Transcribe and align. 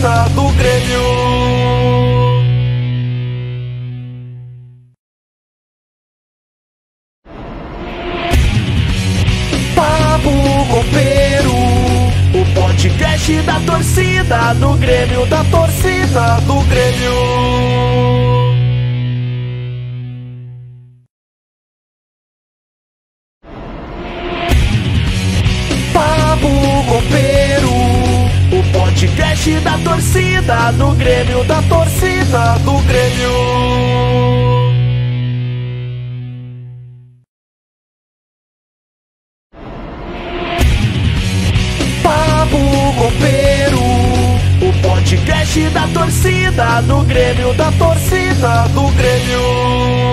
do 0.00 0.48
Grêmio. 0.54 1.00
Papo 9.74 10.30
Copeiro, 10.70 11.52
o 12.32 12.54
podcast 12.54 13.42
da 13.42 13.60
torcida 13.60 14.54
do 14.54 14.72
Grêmio, 14.78 15.26
da 15.26 15.44
torcida 15.44 16.40
do 16.46 16.60
Grêmio. 16.62 17.29
Podcast 29.40 29.60
da 29.60 29.78
torcida 29.78 30.72
do 30.72 30.90
Grêmio, 30.96 31.44
da 31.44 31.62
torcida 31.62 32.58
do 32.58 32.78
Grêmio. 32.82 33.30
Podcast 44.82 45.70
da 45.70 45.88
torcida 45.88 46.82
do 46.82 47.02
Grêmio, 47.04 47.54
da 47.54 47.72
torcida 47.72 48.68
do 48.74 48.88
Grêmio. 48.92 50.09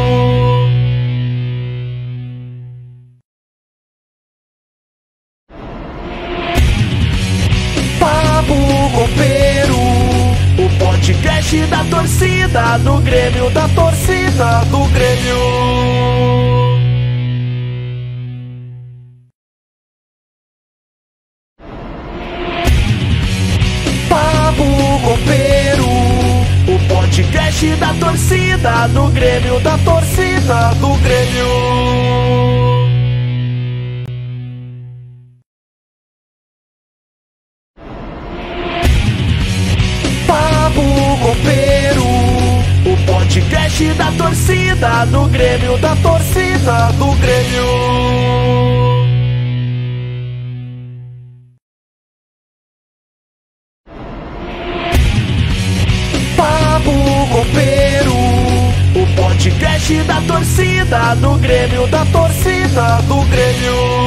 Podcast 11.47 11.65
da 11.67 11.83
torcida 11.85 12.77
do 12.79 12.97
Grêmio, 13.01 13.49
da 13.51 13.70
torcida 13.70 14.65
do 14.65 14.85
Grêmio. 14.87 15.37
Podcast 26.89 27.76
da 27.77 27.93
torcida 27.93 28.87
do 28.89 29.07
Grêmio, 29.09 29.59
da 29.61 29.77
torcida 29.79 30.70
do 30.76 30.93
Grêmio. 31.01 32.26
Podcast 43.77 43.93
da 43.93 44.11
torcida 44.13 45.05
do 45.05 45.27
Grêmio, 45.27 45.77
da 45.77 45.95
torcida 45.97 46.91
do 46.93 47.11
Grêmio. 47.17 48.07
Podcast 59.15 60.03
da 60.03 60.21
torcida 60.21 61.15
do 61.15 61.35
Grêmio, 61.39 61.87
da 61.87 62.05
torcida 62.05 63.01
do 63.07 63.21
Grêmio. 63.29 64.06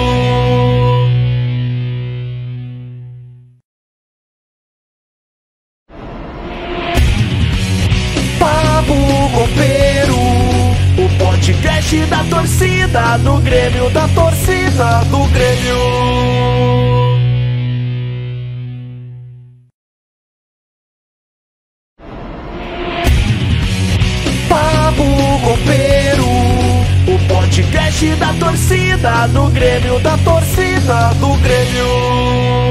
Podcast 11.90 12.06
da 12.06 12.24
torcida 12.24 13.18
do 13.18 13.36
Grêmio, 13.38 13.90
da 13.90 14.06
torcida 14.08 15.00
do 15.10 15.24
Grêmio. 15.32 16.20
Podcast 27.28 28.16
da 28.16 28.32
torcida 28.34 29.26
do 29.28 29.46
Grêmio, 29.50 29.98
da 30.00 30.16
torcida 30.18 31.08
do 31.14 31.34
Grêmio. 31.42 32.69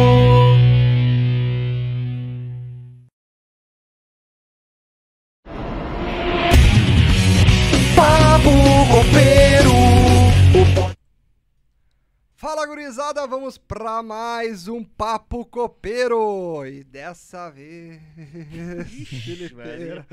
Fala 12.40 12.66
gurizada, 12.66 13.28
vamos 13.28 13.58
pra 13.58 14.02
mais 14.02 14.70
um 14.70 14.82
Papo 14.82 15.46
Copeiro! 15.46 16.66
E 16.66 16.86
dessa 16.86 17.50
vez. 17.50 18.00
Filipeira. 18.88 20.08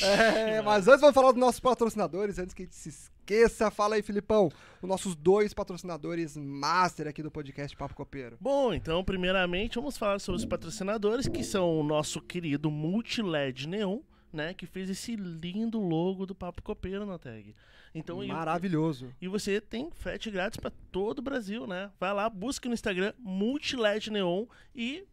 É, 0.00 0.62
mas 0.62 0.86
antes 0.86 1.00
vamos 1.00 1.16
falar 1.16 1.32
dos 1.32 1.40
nossos 1.40 1.58
patrocinadores, 1.58 2.38
antes 2.38 2.54
que 2.54 2.62
a 2.62 2.64
gente 2.66 2.76
se 2.76 2.90
esqueça. 2.90 3.72
Fala 3.72 3.96
aí, 3.96 4.04
Filipão, 4.04 4.52
os 4.80 4.88
nossos 4.88 5.16
dois 5.16 5.52
patrocinadores 5.52 6.36
master 6.36 7.08
aqui 7.08 7.24
do 7.24 7.30
podcast 7.30 7.76
Papo 7.76 7.96
Copeiro. 7.96 8.36
Bom, 8.40 8.72
então, 8.72 9.02
primeiramente, 9.02 9.74
vamos 9.74 9.98
falar 9.98 10.20
sobre 10.20 10.38
os 10.38 10.46
patrocinadores, 10.46 11.26
que 11.26 11.42
são 11.42 11.80
o 11.80 11.82
nosso 11.82 12.20
querido 12.20 12.70
Multiled 12.70 13.66
Neon, 13.66 13.98
né? 14.34 14.52
Que 14.54 14.66
fez 14.66 14.90
esse 14.90 15.16
lindo 15.16 15.78
logo 15.80 16.26
do 16.26 16.34
Papo 16.34 16.62
Copeiro 16.62 17.06
na 17.06 17.18
tag. 17.18 17.54
Então, 17.94 18.22
e- 18.24 18.26
Maravilhoso. 18.28 19.12
E 19.20 19.28
você 19.28 19.60
tem 19.60 19.90
frete 19.92 20.30
grátis 20.30 20.58
pra 20.58 20.72
todo 20.90 21.20
o 21.20 21.22
Brasil, 21.22 21.66
né? 21.66 21.90
Vai 22.00 22.12
lá, 22.12 22.28
busque 22.28 22.66
no 22.68 22.74
Instagram 22.74 23.12
Multiled 23.18 24.10
Neon 24.10 24.46
e 24.74 25.04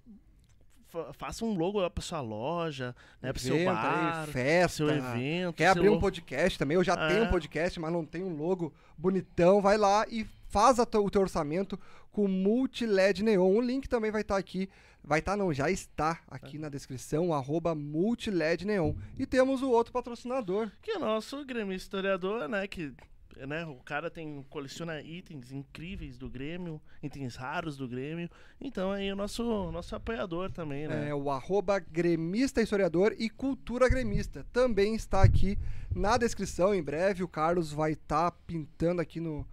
fa- 0.87 1.13
faça 1.13 1.45
um 1.45 1.53
logo 1.53 1.87
pra 1.91 2.01
sua 2.03 2.21
loja, 2.21 2.95
né? 3.21 3.31
Pro 3.31 3.41
seu 3.41 3.55
Evento 3.55 3.69
aí, 3.69 3.75
bar, 3.75 4.27
festa. 4.27 4.77
seu 4.77 4.89
evento. 4.89 5.53
Quer 5.55 5.63
seu 5.65 5.71
abrir 5.73 5.89
um 5.89 5.91
logo. 5.93 6.01
podcast 6.01 6.57
também? 6.57 6.75
Eu 6.75 6.83
já 6.83 6.93
É. 6.93 7.07
tenho 7.07 7.23
um 7.25 7.29
podcast, 7.29 7.79
mas 7.79 7.93
não 7.93 8.03
tenho 8.05 8.25
um 8.27 8.35
logo 8.35 8.73
bonitão. 8.97 9.61
Vai 9.61 9.77
lá 9.77 10.05
e 10.09 10.25
faz 10.49 10.79
o 10.79 10.85
teu 10.85 11.21
orçamento 11.21 11.79
com 12.11 12.27
Multiled 12.27 13.23
Neon. 13.23 13.47
O 13.55 13.61
link 13.61 13.87
também 13.87 14.11
vai 14.11 14.21
estar 14.21 14.37
aqui. 14.37 14.67
Vai 15.03 15.19
estar, 15.19 15.35
não, 15.35 15.51
já 15.53 15.69
está 15.69 16.21
aqui 16.27 16.57
na 16.57 16.69
descrição, 16.69 17.33
arroba 17.33 17.73
Multiled 17.73 18.65
Neon. 18.65 18.93
E 19.17 19.25
temos 19.25 19.61
o 19.61 19.69
outro 19.69 19.91
patrocinador. 19.91 20.71
Que 20.81 20.91
é 20.91 20.97
o 20.97 20.99
nosso 20.99 21.43
Grêmio 21.43 21.75
historiador, 21.75 22.47
né? 22.47 22.67
Que 22.67 22.93
né, 23.47 23.65
o 23.65 23.75
cara 23.77 24.09
tem 24.09 24.45
coleciona 24.49 25.01
itens 25.01 25.51
incríveis 25.51 26.17
do 26.17 26.29
Grêmio, 26.29 26.81
itens 27.01 27.35
raros 27.35 27.77
do 27.77 27.87
Grêmio. 27.87 28.29
Então 28.59 28.91
aí 28.91 29.11
o 29.11 29.15
nosso 29.15 29.71
nosso 29.71 29.95
apoiador 29.95 30.51
também, 30.51 30.87
né? 30.87 31.09
É, 31.09 31.15
o 31.15 31.29
arroba 31.31 31.79
gremista 31.79 32.61
historiador 32.61 33.15
e 33.17 33.29
cultura 33.29 33.89
gremista. 33.89 34.45
Também 34.51 34.95
está 34.95 35.23
aqui 35.23 35.57
na 35.95 36.17
descrição. 36.17 36.73
Em 36.73 36.83
breve 36.83 37.23
o 37.23 37.27
Carlos 37.27 37.71
vai 37.71 37.93
estar 37.93 38.31
pintando 38.45 39.01
aqui 39.01 39.19
no, 39.19 39.47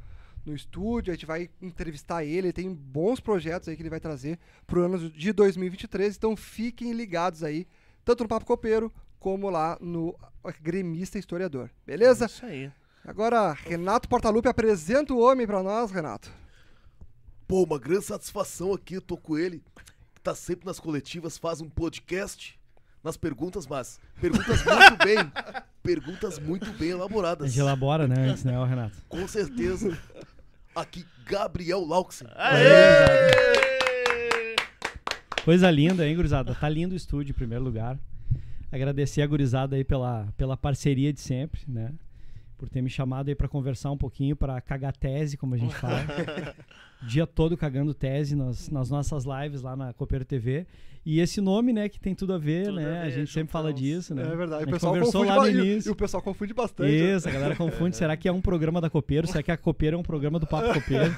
no 0.48 0.56
estúdio. 0.56 1.12
A 1.12 1.14
gente 1.14 1.26
vai 1.26 1.48
entrevistar 1.62 2.24
ele. 2.24 2.48
Ele 2.48 2.52
tem 2.52 2.72
bons 2.72 3.20
projetos 3.20 3.68
aí 3.68 3.76
que 3.76 3.82
ele 3.82 3.90
vai 3.90 4.00
trazer 4.00 4.38
pro 4.66 4.84
ano 4.84 5.10
de 5.10 5.32
2023. 5.32 6.16
Então 6.16 6.36
fiquem 6.36 6.92
ligados 6.92 7.42
aí, 7.42 7.66
tanto 8.04 8.22
no 8.24 8.28
Papo 8.28 8.46
Copeiro 8.46 8.92
como 9.18 9.50
lá 9.50 9.76
no 9.80 10.16
Gremista 10.62 11.18
Historiador. 11.18 11.70
Beleza? 11.86 12.26
Isso 12.26 12.46
aí. 12.46 12.70
Agora, 13.04 13.52
Renato 13.52 14.08
Portaluppi 14.08 14.48
apresenta 14.48 15.14
o 15.14 15.20
homem 15.20 15.46
pra 15.46 15.62
nós, 15.62 15.90
Renato. 15.90 16.30
Pô, 17.46 17.62
uma 17.64 17.78
grande 17.78 18.04
satisfação 18.04 18.74
aqui, 18.74 18.94
eu 18.94 19.00
tô 19.00 19.16
com 19.16 19.38
ele, 19.38 19.62
que 20.14 20.20
tá 20.20 20.34
sempre 20.34 20.66
nas 20.66 20.78
coletivas, 20.78 21.38
faz 21.38 21.62
um 21.62 21.68
podcast 21.70 22.58
nas 23.02 23.16
perguntas, 23.16 23.66
mas 23.66 23.98
perguntas 24.20 24.62
muito 24.62 24.96
bem, 25.02 25.16
perguntas 25.82 26.38
muito 26.38 26.70
bem 26.74 26.90
A 26.90 26.96
elaboradas. 26.96 27.50
gente 27.50 27.60
elabora, 27.60 28.06
né, 28.06 28.16
antes, 28.28 28.44
né, 28.44 28.52
Renato? 28.66 28.96
Com 29.08 29.26
certeza. 29.26 29.96
Aqui, 30.74 31.04
Gabriel 31.26 31.84
Lauxen. 31.84 32.28
Coisa 35.44 35.70
linda, 35.70 36.06
hein, 36.06 36.14
gurizada? 36.14 36.54
Tá 36.54 36.68
lindo 36.68 36.92
o 36.92 36.96
estúdio, 36.96 37.32
em 37.32 37.34
primeiro 37.34 37.64
lugar. 37.64 37.98
Agradecer 38.70 39.22
a 39.22 39.26
gurizada 39.26 39.76
aí 39.76 39.84
pela, 39.84 40.28
pela 40.36 40.56
parceria 40.56 41.12
de 41.12 41.20
sempre, 41.20 41.62
né? 41.66 41.92
Por 42.58 42.68
ter 42.68 42.82
me 42.82 42.90
chamado 42.90 43.28
aí 43.28 43.34
pra 43.36 43.46
conversar 43.48 43.90
um 43.92 43.96
pouquinho, 43.96 44.34
pra 44.34 44.60
cagar 44.60 44.94
tese, 44.94 45.36
como 45.36 45.54
a 45.54 45.58
gente 45.58 45.74
fala. 45.78 46.04
Dia 47.02 47.24
todo 47.26 47.56
cagando 47.56 47.94
tese 47.94 48.34
nas, 48.34 48.68
nas 48.68 48.90
nossas 48.90 49.24
lives 49.24 49.62
lá 49.62 49.76
na 49.76 49.92
Copeiro 49.92 50.24
TV. 50.24 50.66
E 51.06 51.20
esse 51.20 51.40
nome, 51.40 51.72
né, 51.72 51.88
que 51.88 51.98
tem 51.98 52.14
tudo 52.14 52.34
a 52.34 52.38
ver, 52.38 52.66
Tudo 52.66 52.76
né? 52.80 53.02
a 53.02 53.04
A, 53.04 53.10
gente 53.10 53.30
sempre 53.32 53.50
fala 53.52 53.72
disso, 53.72 54.12
né? 54.14 54.22
É 54.30 54.36
verdade. 54.36 54.64
O 54.64 54.68
pessoal 54.70 54.92
conversou 54.92 55.22
confunde 55.24 55.38
lá 55.38 55.42
no 55.44 55.48
e- 55.64 55.70
início. 55.70 55.88
E 55.88 55.92
o 55.92 55.96
pessoal 55.96 56.22
confunde 56.22 56.52
bastante. 56.52 56.90
né? 56.90 57.14
Isso, 57.16 57.28
a 57.28 57.32
galera 57.32 57.54
confunde. 57.56 57.96
Será 57.96 58.16
que 58.16 58.28
é 58.28 58.32
um 58.32 58.40
programa 58.40 58.80
da 58.80 58.90
Copeiro? 58.90 59.26
Será 59.28 59.42
que 59.42 59.52
a 59.52 59.56
Copeiro 59.56 59.96
é 59.96 59.98
um 59.98 60.02
programa 60.02 60.38
do 60.40 60.46
Papo 60.46 60.74
Copeiro? 60.74 61.14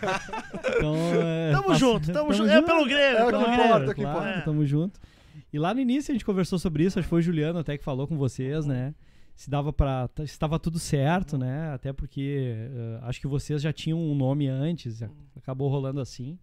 Então, 0.77 0.95
é, 1.25 1.51
Tamo 1.53 1.65
passa- 1.69 1.79
junto, 1.79 2.13
tamo 2.13 2.33
junto. 2.35 2.51
É 2.51 2.63
pelo 2.63 2.85
Grêmio, 2.85 3.19
É 3.19 3.23
o 3.23 3.27
que 3.27 3.31
pelo 3.33 3.43
importa, 3.43 3.57
Grêmio. 3.57 3.73
é 3.89 3.91
o 3.91 3.95
que 3.95 4.01
claro, 4.03 4.19
importa. 4.29 4.43
Tamo 4.43 4.67
junto. 4.67 5.01
E 5.53 5.59
lá 5.59 5.75
no 5.75 5.81
início 5.81 6.13
a 6.13 6.15
gente 6.15 6.25
conversou 6.25 6.59
sobre 6.59 6.85
isso, 6.85 6.99
acho 6.99 7.07
que 7.07 7.11
foi 7.11 7.21
o 7.21 7.23
Juliano 7.23 7.59
até 7.59 7.77
que 7.79 7.83
falou 7.83 8.07
com 8.07 8.17
vocês, 8.17 8.67
né? 8.67 8.95
Se 9.41 9.49
dava 9.49 9.73
para 9.73 10.07
estava 10.19 10.59
tudo 10.59 10.79
certo, 10.79 11.39
né? 11.39 11.73
Até 11.73 11.95
porque 11.95 12.53
eh, 12.55 12.99
acho 13.05 13.19
que 13.19 13.27
vocês 13.27 13.63
já 13.63 13.73
tinham 13.73 13.99
um 13.99 14.15
nome 14.15 14.47
antes, 14.49 14.99
já 14.99 15.09
acabou 15.35 15.71
rolando 15.71 15.99
assim. 15.99 16.39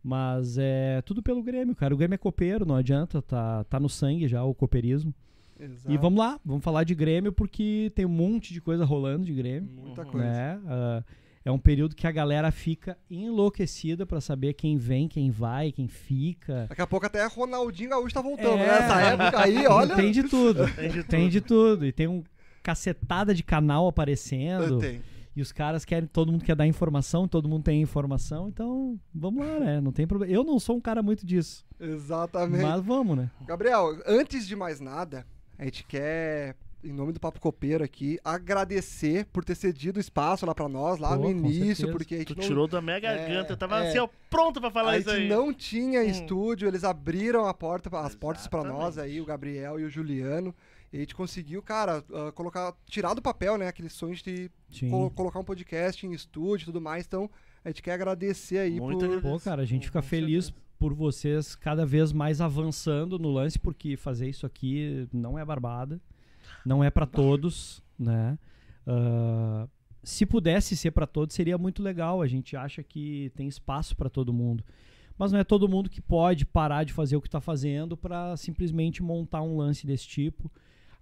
Mas 0.00 0.56
é 0.56 1.02
tudo 1.02 1.20
pelo 1.20 1.42
Grêmio, 1.42 1.74
cara. 1.74 1.92
O 1.92 1.96
Grêmio 1.96 2.14
é 2.14 2.18
copeiro, 2.18 2.64
não 2.64 2.76
adianta, 2.76 3.20
tá, 3.20 3.64
tá 3.64 3.80
no 3.80 3.88
sangue 3.88 4.28
já 4.28 4.44
o 4.44 4.54
copeirismo. 4.54 5.12
Exato. 5.58 5.92
E 5.92 5.96
vamos 5.98 6.20
lá, 6.20 6.38
vamos 6.44 6.62
falar 6.62 6.84
de 6.84 6.94
Grêmio 6.94 7.32
porque 7.32 7.90
tem 7.96 8.06
um 8.06 8.08
monte 8.08 8.54
de 8.54 8.60
coisa 8.60 8.84
rolando 8.84 9.26
de 9.26 9.34
Grêmio, 9.34 9.68
Muita 9.68 10.02
Uhum. 10.02 10.08
coisa. 10.12 10.28
né? 10.28 10.60
Ah, 10.64 11.02
é 11.48 11.52
um 11.52 11.58
período 11.58 11.96
que 11.96 12.06
a 12.06 12.10
galera 12.12 12.50
fica 12.50 12.98
enlouquecida 13.10 14.04
pra 14.04 14.20
saber 14.20 14.52
quem 14.52 14.76
vem, 14.76 15.08
quem 15.08 15.30
vai, 15.30 15.72
quem 15.72 15.88
fica. 15.88 16.66
Daqui 16.68 16.82
a 16.82 16.86
pouco 16.86 17.06
até 17.06 17.24
Ronaldinho 17.26 17.88
Gaúcho 17.90 18.14
tá 18.14 18.20
voltando, 18.20 18.58
É. 18.58 18.66
né? 18.66 18.66
Nessa 18.80 19.00
época 19.00 19.40
aí, 19.40 19.66
olha. 19.66 19.94
Tem 19.96 20.12
de 20.12 20.22
tudo. 20.24 20.74
Tem 20.74 20.90
de 20.90 21.04
Tem 21.04 21.28
de 21.30 21.40
tudo. 21.40 21.86
E 21.86 21.92
tem 21.92 22.06
um 22.06 22.22
cacetada 22.62 23.34
de 23.34 23.42
canal 23.42 23.88
aparecendo. 23.88 24.78
Tem. 24.78 25.00
E 25.34 25.40
os 25.40 25.50
caras 25.50 25.84
querem, 25.86 26.06
todo 26.06 26.30
mundo 26.32 26.44
quer 26.44 26.54
dar 26.56 26.66
informação, 26.66 27.26
todo 27.26 27.48
mundo 27.48 27.62
tem 27.62 27.80
informação, 27.80 28.48
então 28.48 28.98
vamos 29.14 29.46
lá, 29.46 29.60
né? 29.60 29.80
Não 29.80 29.92
tem 29.92 30.06
problema. 30.06 30.30
Eu 30.32 30.44
não 30.44 30.58
sou 30.58 30.76
um 30.76 30.80
cara 30.80 31.02
muito 31.02 31.24
disso. 31.24 31.64
Exatamente. 31.80 32.62
Mas 32.62 32.84
vamos, 32.84 33.16
né? 33.16 33.30
Gabriel, 33.46 33.96
antes 34.06 34.46
de 34.46 34.54
mais 34.56 34.80
nada, 34.80 35.24
a 35.56 35.64
gente 35.64 35.84
quer, 35.84 36.56
em 36.84 36.92
nome 36.92 37.12
do 37.12 37.18
Papo 37.20 37.40
Copeiro 37.40 37.82
aqui, 37.82 38.18
agradecer 38.24 39.26
por 39.32 39.44
ter 39.44 39.54
cedido 39.54 39.98
espaço 39.98 40.46
lá 40.46 40.54
pra 40.54 40.68
nós, 40.68 40.98
lá 40.98 41.10
Pô, 41.16 41.22
no 41.24 41.30
início, 41.30 41.76
certeza. 41.76 41.92
porque 41.92 42.14
a 42.14 42.18
gente 42.18 42.34
Tu 42.34 42.40
não, 42.40 42.46
tirou 42.46 42.68
da 42.68 42.80
minha 42.80 42.98
garganta. 43.00 43.50
É, 43.50 43.52
eu 43.52 43.56
tava 43.56 43.84
é. 43.84 43.88
assim, 43.88 43.98
ó, 43.98 44.08
pronto 44.30 44.60
pra 44.60 44.70
falar 44.70 44.92
a 44.92 44.98
isso 44.98 45.10
gente 45.10 45.22
aí. 45.22 45.28
não 45.28 45.52
tinha 45.52 46.00
Hum. 46.00 46.04
estúdio, 46.04 46.68
eles 46.68 46.84
abriram 46.84 47.46
a 47.46 47.52
porta, 47.54 47.90
as 47.98 48.14
portas 48.14 48.46
pra 48.46 48.62
nós 48.64 48.94
Exatamente. 48.94 49.14
aí, 49.16 49.20
o 49.20 49.24
Gabriel 49.24 49.80
e 49.80 49.84
o 49.84 49.90
Juliano. 49.90 50.54
E 50.92 50.96
a 50.96 51.00
gente 51.00 51.14
conseguiu, 51.14 51.62
cara, 51.62 52.02
ah, 52.14 52.32
colocar, 52.32 52.72
tirar 52.86 53.12
do 53.12 53.20
papel, 53.20 53.58
né, 53.58 53.68
aqueles 53.68 53.92
sonhos 53.92 54.22
de 54.22 54.50
Sim. 54.70 54.88
co- 54.88 55.10
colocar 55.10 55.38
um 55.38 55.44
podcast 55.44 56.06
em 56.06 56.12
estúdio 56.12 56.64
e 56.64 56.66
tudo 56.66 56.80
mais. 56.80 57.04
Então, 57.04 57.28
a 57.64 57.68
gente 57.68 57.82
quer 57.82 57.92
agradecer 57.92 58.58
aí 58.58 58.80
Muito 58.80 59.06
por. 59.06 59.20
Pô, 59.20 59.38
cara, 59.40 59.62
a 59.62 59.66
gente 59.66 59.86
fica 59.86 60.00
Com 60.00 60.08
feliz 60.08 60.46
certeza. 60.46 60.64
por 60.78 60.94
vocês 60.94 61.54
cada 61.54 61.84
vez 61.84 62.10
mais 62.12 62.40
avançando 62.40 63.18
no 63.18 63.30
lance, 63.30 63.58
porque 63.58 63.96
fazer 63.98 64.28
isso 64.30 64.46
aqui 64.46 65.06
não 65.12 65.38
é 65.38 65.44
barbada, 65.44 66.00
não 66.68 66.84
é 66.84 66.90
pra 66.90 67.06
todos, 67.06 67.82
né? 67.98 68.38
Ah, 68.86 69.66
se 70.02 70.26
pudesse 70.26 70.76
ser 70.76 70.90
pra 70.90 71.06
todos, 71.06 71.34
seria 71.34 71.56
muito 71.56 71.82
legal. 71.82 72.20
A 72.20 72.26
gente 72.26 72.54
acha 72.56 72.82
que 72.82 73.32
tem 73.34 73.48
espaço 73.48 73.96
pra 73.96 74.10
todo 74.10 74.34
mundo. 74.34 74.62
Mas 75.16 75.32
não 75.32 75.38
é 75.38 75.44
todo 75.44 75.68
mundo 75.68 75.88
que 75.88 76.00
pode 76.00 76.44
parar 76.44 76.84
de 76.84 76.92
fazer 76.92 77.16
o 77.16 77.22
que 77.22 77.30
tá 77.30 77.40
fazendo 77.40 77.96
pra 77.96 78.36
simplesmente 78.36 79.02
montar 79.02 79.42
um 79.42 79.56
lance 79.56 79.86
desse 79.86 80.06
tipo. 80.06 80.52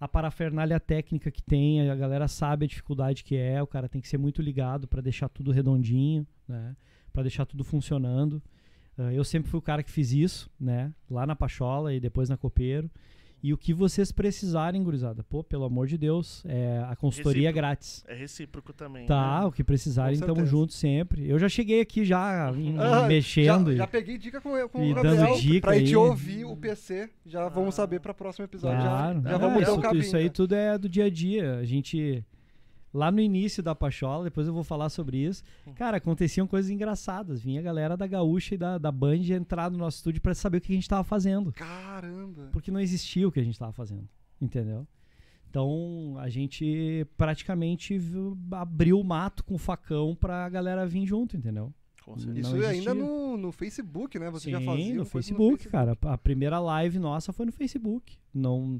A 0.01 0.07
parafernália 0.07 0.79
técnica 0.79 1.31
que 1.31 1.43
tem, 1.43 1.91
a 1.91 1.97
galera 1.97 2.29
sabe 2.29 2.65
a 2.65 2.69
dificuldade 2.69 3.25
que 3.25 3.35
é, 3.35 3.61
o 3.62 3.67
cara 3.67 3.89
tem 3.89 4.01
que 4.01 4.09
ser 4.09 4.19
muito 4.19 4.41
ligado 4.41 4.87
pra 4.87 5.03
deixar 5.03 5.29
tudo 5.29 5.51
redondinho, 5.51 6.27
né? 6.47 6.77
Pra 7.12 7.23
deixar 7.23 7.45
tudo 7.45 7.65
funcionando. 7.65 8.41
Ah, 8.97 9.12
eu 9.12 9.25
sempre 9.25 9.51
fui 9.51 9.59
o 9.59 9.62
cara 9.62 9.83
que 9.83 9.91
fiz 9.91 10.12
isso, 10.12 10.49
né? 10.61 10.93
Lá 11.11 11.27
na 11.27 11.35
Pachola 11.35 11.93
e 11.93 12.01
depois 12.01 12.29
na 12.29 12.37
Copeiro. 12.37 12.89
E 13.43 13.53
o 13.53 13.56
que 13.59 13.73
vocês 13.73 14.11
precisarem, 14.11 14.83
gurizada, 14.83 15.23
pô, 15.23 15.44
pelo 15.44 15.65
amor 15.65 15.87
de 15.87 15.97
Deus, 15.97 16.43
é, 16.47 16.85
a 16.88 16.97
consultoria 16.97 17.49
é 17.49 17.53
grátis. 17.53 18.03
É 18.09 18.15
recíproco 18.15 18.73
também. 18.73 19.06
Tá, 19.06 19.41
né? 19.41 19.47
o 19.47 19.53
que 19.53 19.62
precisarem, 19.62 20.19
Com 20.19 20.27
tamo 20.27 20.37
certeza. 20.37 20.50
junto 20.56 20.73
sempre. 20.73 21.29
Eu 21.29 21.38
já 21.38 21.49
cheguei 21.49 21.81
aqui 21.81 22.05
já 22.05 22.50
em- 22.56 22.77
Ah, 22.79 23.06
mexendo. 23.06 23.69
Já, 23.69 23.73
e- 23.75 23.77
já 23.77 23.87
peguei 23.87 24.19
dica 24.19 24.41
com, 24.41 24.50
com 24.69 24.83
e 24.83 24.93
o 24.93 24.94
dando 24.94 25.17
Gabriel 25.17 25.38
dica 25.38 25.61
pra 25.69 25.79
gente 25.79 25.88
aí. 25.91 25.97
ouvir 25.97 26.44
o 26.44 26.56
PC. 26.56 27.09
Já 27.25 27.49
vamos 27.49 27.75
saber 27.75 28.00
pra 28.00 28.12
próximo 28.15 28.44
episódio. 28.47 28.81
Claro, 28.81 29.23
já 29.23 29.31
já 29.31 29.37
é, 29.37 29.38
vamos 29.38 29.62
dar 29.65 29.73
isso, 29.94 29.97
isso 29.97 30.17
aí 30.17 30.25
né? 30.25 30.31
tudo 30.31 30.55
é 30.55 30.79
do 30.79 30.88
dia 30.88 31.05
a 31.05 31.11
dia. 31.11 31.59
A 31.59 31.65
gente. 31.65 32.25
Lá 32.97 33.11
no 33.11 33.21
início 33.21 33.63
da 33.63 33.75
Pachola, 33.75 34.25
depois 34.25 34.47
eu 34.47 34.55
vou 34.55 34.65
falar 34.65 34.89
sobre 34.89 35.19
isso. 35.19 35.45
Cara, 35.75 35.99
aconteciam 35.99 36.47
coisas 36.47 36.71
engraçadas. 36.71 37.43
Vinha 37.43 37.61
a 37.61 37.63
galera 37.63 37.95
da 37.95 38.07
Gaúcha 38.07 38.55
e 38.55 38.59
da, 38.59 38.79
da 38.79 38.91
Band 38.91 39.21
entrar 39.29 39.71
no 39.71 39.77
nosso 39.77 39.99
estúdio 39.99 40.23
pra 40.23 40.35
saber 40.35 40.59
o 40.59 40.61
que 40.63 40.73
a 40.73 40.75
gente 40.75 40.89
tava 40.89 41.05
fazendo. 41.05 41.53
Caramba. 41.53 42.49
Porque 42.53 42.71
não 42.71 42.81
existia 42.81 43.29
o 43.29 43.31
que 43.31 43.39
a 43.39 43.45
gente 43.45 43.59
tava 43.59 43.73
fazendo. 43.73 44.09
Entendeu? 44.41 44.87
Então 45.51 46.17
a 46.19 46.31
gente 46.31 47.07
praticamente 47.19 48.01
abriu 48.53 48.99
o 48.99 49.05
mato 49.05 49.45
com 49.45 49.59
facão 49.59 50.17
pra 50.17 50.49
galera 50.49 50.87
vir 50.87 51.05
junto, 51.05 51.37
entendeu? 51.37 51.75
Com 52.03 52.17
certeza. 52.19 52.41
Isso 52.41 52.57
não 52.57 52.63
ainda 52.63 52.73
existia. 52.73 52.95
no, 52.95 53.37
no 53.37 53.53
Facebook, 53.53 54.19
né? 54.19 54.31
Você 54.31 54.45
Sim, 54.45 54.51
já 54.53 54.61
fazia 54.63 54.89
no 54.95 54.97
coisa 55.01 55.11
Facebook, 55.11 55.69
cara. 55.69 55.99
A 56.01 56.17
primeira 56.17 56.59
live 56.59 56.99
nossa 56.99 57.31
foi 57.31 57.45
no 57.45 57.53
Facebook. 57.53 58.17
Não, 58.33 58.79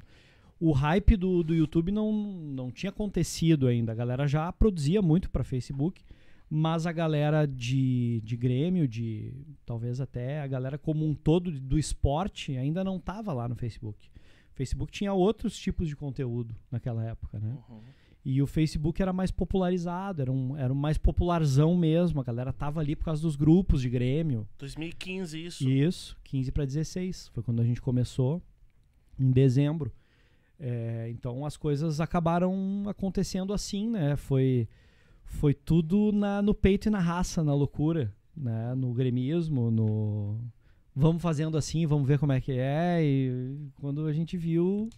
o 0.59 0.73
hype 0.73 1.17
do, 1.17 1.43
do 1.43 1.55
YouTube 1.55 1.93
não, 1.93 2.13
não 2.13 2.71
tinha 2.71 2.91
acontecido 2.91 3.67
ainda. 3.67 3.93
A 3.93 3.95
galera 3.95 4.27
já 4.27 4.51
produzia 4.53 5.03
muito 5.03 5.31
para 5.31 5.45
Facebook, 5.45 6.03
mas 6.49 6.87
a 6.87 6.93
galera 6.93 7.47
de, 7.47 8.21
de 8.25 8.37
Grêmio, 8.37 8.89
de 8.89 9.33
talvez 9.65 10.01
até 10.01 10.41
a 10.41 10.47
galera 10.47 10.79
como 10.79 11.07
um 11.07 11.15
todo 11.15 11.51
do 11.51 11.79
esporte 11.79 12.57
ainda 12.57 12.83
não 12.83 12.99
tava 12.99 13.33
lá 13.33 13.49
no 13.49 13.55
Facebook. 13.55 14.09
O 14.53 14.57
Facebook 14.57 14.91
tinha 14.91 15.13
outros 15.13 15.59
tipos 15.59 15.87
de 15.89 15.95
conteúdo 15.95 16.55
naquela 16.71 17.05
época, 17.05 17.39
né? 17.39 17.59
Uhum. 17.69 17.81
E 18.25 18.43
o 18.43 18.47
Facebook 18.47 19.01
era 19.01 19.13
mais 19.13 19.31
popularizado, 19.31 20.21
era 20.21 20.33
um, 20.33 20.57
era 20.57 20.73
um 20.73 20.77
mais 20.77 20.99
popularzão 20.99 21.77
mesmo. 21.77 22.21
A 22.21 22.25
galera 22.25 22.53
tava 22.53 22.81
ali 22.81 22.97
por 22.97 23.05
causa 23.05 23.23
dos 23.23 23.37
grupos 23.37 23.81
de 23.81 23.89
Grêmio. 23.89 24.49
2015 24.59 25.45
isso. 25.45 25.69
Isso, 25.69 26.17
15 26.25 26.51
para 26.51 26.65
16. 26.65 27.29
Foi 27.29 27.43
quando 27.43 27.61
a 27.61 27.65
gente 27.65 27.81
começou, 27.81 28.43
em 29.17 29.31
dezembro. 29.31 29.93
É, 30.59 31.09
então 31.11 31.45
as 31.45 31.57
coisas 31.57 32.01
acabaram 32.01 32.85
acontecendo 32.87 33.53
assim, 33.53 33.91
né? 33.91 34.17
Foi, 34.17 34.67
foi 35.25 35.53
tudo 35.53 36.13
na, 36.13 36.41
no 36.41 36.55
peito 36.55 36.89
e 36.89 36.91
na 36.91 36.99
raça, 37.01 37.45
na 37.45 37.55
loucura, 37.55 38.13
né? 38.37 38.75
No 38.75 38.93
gremismo, 38.95 39.71
no. 39.71 40.41
Vamos 40.95 41.21
fazendo 41.23 41.59
assim, 41.59 41.85
vamos 41.87 42.09
ver 42.09 42.19
como 42.19 42.33
é 42.33 42.41
que 42.41 42.53
é. 42.53 43.01
E 43.05 43.69
quando 43.81 44.07
a 44.07 44.13
gente 44.15 44.35
viu, 44.39 44.89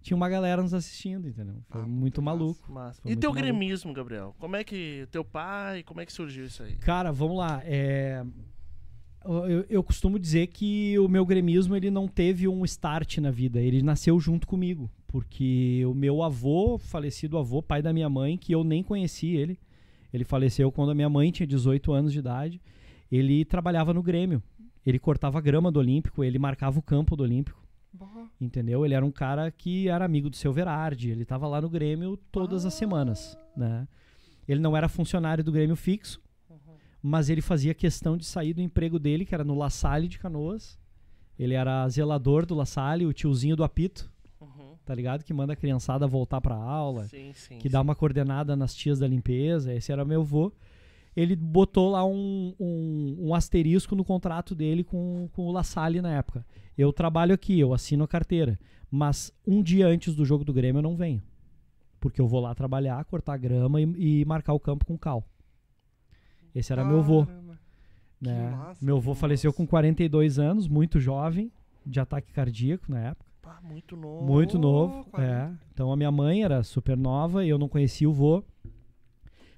tinha 0.00 0.16
uma 0.16 0.28
galera 0.28 0.62
nos 0.62 0.72
assistindo, 0.72 1.26
entendeu? 1.26 1.56
Foi 1.68 1.80
Ah, 1.82 1.84
muito 1.86 2.22
massa. 2.22 2.38
maluco. 2.38 2.72
Massa. 2.72 3.02
Foi 3.02 3.10
E 3.10 3.14
muito 3.14 3.20
teu 3.22 3.30
maluco. 3.30 3.42
gremismo, 3.44 3.92
Gabriel? 3.92 4.36
Como 4.38 4.54
é 4.54 4.62
que. 4.62 5.08
Teu 5.10 5.24
pai, 5.24 5.82
como 5.82 6.00
é 6.00 6.06
que 6.06 6.12
surgiu 6.12 6.44
isso 6.44 6.62
aí? 6.62 6.76
Cara, 6.76 7.10
vamos 7.10 7.38
lá. 7.38 7.60
é, 7.64 8.24
Eu, 9.26 9.66
eu 9.68 9.82
costumo 9.82 10.18
dizer 10.18 10.46
que 10.48 10.98
o 10.98 11.08
meu 11.08 11.26
gremismo 11.26 11.74
ele 11.74 11.90
não 11.90 12.06
teve 12.06 12.46
um 12.46 12.64
start 12.64 13.18
na 13.18 13.30
vida, 13.30 13.60
ele 13.60 13.82
nasceu 13.82 14.18
junto 14.20 14.46
comigo. 14.46 14.90
Porque 15.06 15.84
o 15.86 15.94
meu 15.94 16.22
avô, 16.22 16.78
falecido 16.78 17.38
avô, 17.38 17.62
pai 17.62 17.82
da 17.82 17.92
minha 17.92 18.08
mãe, 18.08 18.36
que 18.36 18.54
eu 18.54 18.62
nem 18.62 18.82
conheci 18.82 19.34
ele, 19.34 19.58
ele 20.12 20.24
faleceu 20.24 20.70
quando 20.70 20.90
a 20.90 20.94
minha 20.94 21.08
mãe 21.08 21.30
tinha 21.30 21.46
18 21.46 21.92
anos 21.92 22.12
de 22.12 22.18
idade, 22.18 22.60
ele 23.10 23.44
trabalhava 23.44 23.92
no 23.92 24.02
Grêmio. 24.02 24.42
Ele 24.84 24.98
cortava 24.98 25.40
grama 25.40 25.70
do 25.70 25.80
Olímpico, 25.80 26.22
ele 26.22 26.38
marcava 26.38 26.78
o 26.78 26.82
campo 26.82 27.16
do 27.16 27.24
Olímpico. 27.24 27.60
Entendeu? 28.40 28.84
Ele 28.84 28.94
era 28.94 29.04
um 29.04 29.10
cara 29.10 29.50
que 29.50 29.88
era 29.88 30.04
amigo 30.04 30.28
do 30.28 30.36
seu 30.36 30.52
Verardi, 30.52 31.10
ele 31.10 31.24
tava 31.24 31.48
lá 31.48 31.60
no 31.60 31.68
Grêmio 31.68 32.16
todas 32.30 32.64
as 32.64 32.74
semanas, 32.74 33.36
né? 33.56 33.88
Ele 34.46 34.60
não 34.60 34.76
era 34.76 34.88
funcionário 34.88 35.42
do 35.42 35.50
Grêmio 35.50 35.74
fixo, 35.74 36.20
mas 37.08 37.30
ele 37.30 37.40
fazia 37.40 37.72
questão 37.72 38.16
de 38.16 38.24
sair 38.26 38.52
do 38.52 38.60
emprego 38.60 38.98
dele, 38.98 39.24
que 39.24 39.34
era 39.34 39.44
no 39.44 39.54
La 39.54 39.70
Salle 39.70 40.08
de 40.08 40.18
Canoas. 40.18 40.76
Ele 41.38 41.54
era 41.54 41.88
zelador 41.88 42.44
do 42.44 42.54
La 42.54 42.66
Salle, 42.66 43.06
o 43.06 43.12
tiozinho 43.12 43.54
do 43.54 43.62
apito, 43.62 44.10
Uhum. 44.40 44.74
tá 44.84 44.94
ligado? 44.94 45.22
Que 45.22 45.32
manda 45.32 45.52
a 45.52 45.56
criançada 45.56 46.06
voltar 46.06 46.40
pra 46.40 46.54
aula, 46.56 47.04
Sim, 47.04 47.32
sim. 47.34 47.58
que 47.58 47.68
dá 47.68 47.80
uma 47.80 47.94
coordenada 47.94 48.56
nas 48.56 48.74
tias 48.74 48.98
da 48.98 49.06
limpeza. 49.06 49.72
Esse 49.72 49.92
era 49.92 50.04
meu 50.04 50.22
avô. 50.22 50.52
Ele 51.14 51.34
botou 51.36 51.90
lá 51.92 52.04
um, 52.04 52.54
um, 52.58 53.16
um 53.28 53.34
asterisco 53.34 53.94
no 53.94 54.04
contrato 54.04 54.54
dele 54.54 54.82
com, 54.84 55.28
com 55.32 55.46
o 55.46 55.52
La 55.52 55.62
Salle 55.62 56.02
na 56.02 56.12
época. 56.12 56.44
Eu 56.76 56.92
trabalho 56.92 57.32
aqui, 57.34 57.58
eu 57.58 57.72
assino 57.72 58.02
a 58.04 58.08
carteira. 58.08 58.58
Mas 58.90 59.32
um 59.46 59.62
dia 59.62 59.86
antes 59.86 60.14
do 60.14 60.24
jogo 60.24 60.44
do 60.44 60.52
Grêmio 60.52 60.78
eu 60.80 60.82
não 60.82 60.96
venho. 60.96 61.22
Porque 62.00 62.20
eu 62.20 62.26
vou 62.26 62.40
lá 62.40 62.54
trabalhar, 62.54 63.02
cortar 63.04 63.36
grama 63.38 63.80
e, 63.80 64.20
e 64.20 64.24
marcar 64.24 64.52
o 64.54 64.60
campo 64.60 64.84
com 64.84 64.98
cal. 64.98 65.24
Esse 66.56 66.72
era 66.72 66.82
meu 66.82 67.00
avô. 67.00 67.26
caramba. 67.26 67.58
Né? 68.18 68.50
massa, 68.50 68.84
meu 68.84 68.96
avô 68.96 69.14
faleceu 69.14 69.50
massa. 69.50 69.58
com 69.58 69.66
42 69.66 70.38
anos, 70.38 70.66
muito 70.66 70.98
jovem, 70.98 71.52
de 71.84 72.00
ataque 72.00 72.32
cardíaco 72.32 72.90
na 72.90 73.08
época. 73.08 73.30
Pá, 73.42 73.60
muito 73.62 73.94
novo. 73.94 74.24
Muito 74.24 74.58
novo. 74.58 75.04
40. 75.10 75.32
É. 75.32 75.50
Então 75.72 75.92
a 75.92 75.96
minha 75.96 76.10
mãe 76.10 76.42
era 76.42 76.62
super 76.62 76.96
nova 76.96 77.44
e 77.44 77.50
eu 77.50 77.58
não 77.58 77.68
conhecia 77.68 78.08
o 78.08 78.12
vô. 78.12 78.42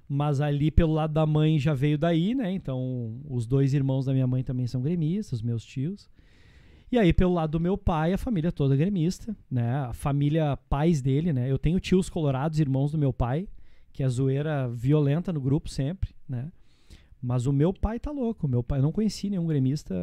Mas 0.08 0.40
ali 0.40 0.72
pelo 0.72 0.92
lado 0.92 1.12
da 1.12 1.24
mãe 1.24 1.56
já 1.58 1.72
veio 1.72 1.96
daí, 1.96 2.34
né? 2.34 2.50
Então 2.50 3.20
os 3.28 3.46
dois 3.46 3.72
irmãos 3.74 4.06
da 4.06 4.12
minha 4.12 4.26
mãe 4.26 4.42
também 4.42 4.66
são 4.66 4.82
gremistas, 4.82 5.40
meus 5.40 5.64
tios. 5.64 6.10
E 6.90 6.98
aí 6.98 7.12
pelo 7.12 7.34
lado 7.34 7.52
do 7.52 7.60
meu 7.60 7.78
pai, 7.78 8.12
a 8.12 8.18
família 8.18 8.50
toda 8.50 8.74
gremista, 8.74 9.36
né? 9.48 9.72
A 9.76 9.92
família 9.92 10.56
pais 10.68 11.00
dele, 11.00 11.32
né? 11.32 11.48
Eu 11.48 11.58
tenho 11.58 11.78
tios 11.78 12.10
colorados, 12.10 12.58
irmãos 12.58 12.90
do 12.90 12.98
meu 12.98 13.12
pai, 13.12 13.46
que 13.92 14.02
é 14.02 14.08
zoeira 14.08 14.68
violenta 14.68 15.32
no 15.32 15.40
grupo 15.40 15.68
sempre, 15.68 16.10
né? 16.28 16.50
Mas 17.20 17.46
o 17.46 17.52
meu 17.52 17.72
pai 17.72 17.98
tá 17.98 18.10
louco. 18.10 18.46
Meu 18.46 18.62
pai, 18.62 18.78
eu 18.78 18.82
não 18.82 18.92
conheci 18.92 19.28
nenhum 19.28 19.46
gremista 19.46 19.94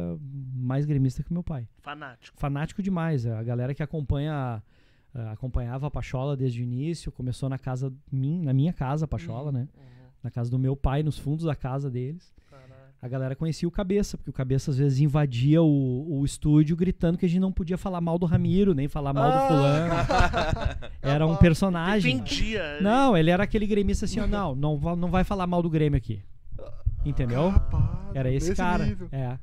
mais 0.54 0.84
gremista 0.84 1.22
que 1.22 1.30
o 1.30 1.34
meu 1.34 1.42
pai. 1.42 1.66
Fanático. 1.78 2.38
Fanático 2.38 2.82
demais. 2.82 3.26
A 3.26 3.42
galera 3.42 3.74
que 3.74 3.82
acompanha 3.82 4.62
ah, 5.16 5.32
acompanhava 5.32 5.86
a 5.86 5.90
Pachola 5.90 6.36
desde 6.36 6.60
o 6.60 6.62
início, 6.62 7.10
começou 7.10 7.48
na 7.48 7.58
casa 7.58 7.90
min, 8.12 8.42
na 8.42 8.52
minha 8.52 8.72
casa, 8.72 9.06
a 9.06 9.08
Pachola, 9.08 9.50
né? 9.50 9.66
Na 10.22 10.30
casa 10.30 10.50
do 10.50 10.58
meu 10.58 10.76
pai, 10.76 11.02
nos 11.02 11.18
fundos 11.18 11.46
da 11.46 11.54
casa 11.54 11.90
deles. 11.90 12.34
Caraca. 12.50 12.94
A 13.00 13.08
galera 13.08 13.34
conhecia 13.34 13.66
o 13.66 13.70
Cabeça, 13.70 14.18
porque 14.18 14.28
o 14.28 14.32
Cabeça 14.32 14.70
às 14.70 14.76
vezes 14.76 15.00
invadia 15.00 15.62
o, 15.62 16.18
o 16.20 16.24
estúdio 16.24 16.76
gritando 16.76 17.16
que 17.16 17.24
a 17.24 17.28
gente 17.28 17.40
não 17.40 17.50
podia 17.50 17.78
falar 17.78 18.02
mal 18.02 18.18
do 18.18 18.26
Ramiro, 18.26 18.74
nem 18.74 18.88
falar 18.88 19.14
mal 19.14 19.32
do 19.32 19.48
fulano. 19.48 19.94
Era 21.00 21.26
um 21.26 21.36
personagem. 21.36 22.18
Defendia. 22.18 22.80
Não, 22.82 23.16
ele 23.16 23.30
era 23.30 23.44
aquele 23.44 23.66
gremista 23.66 24.04
assim, 24.04 24.20
ó, 24.20 24.26
não, 24.26 24.54
não, 24.54 24.96
não 24.96 25.10
vai 25.10 25.24
falar 25.24 25.46
mal 25.46 25.62
do 25.62 25.70
Grêmio 25.70 25.96
aqui. 25.96 26.20
Entendeu? 27.08 27.48
Rapaz, 27.50 28.14
Era 28.14 28.32
esse 28.32 28.54
cara. 28.54 28.84
nível. 28.86 29.08
É. 29.12 29.38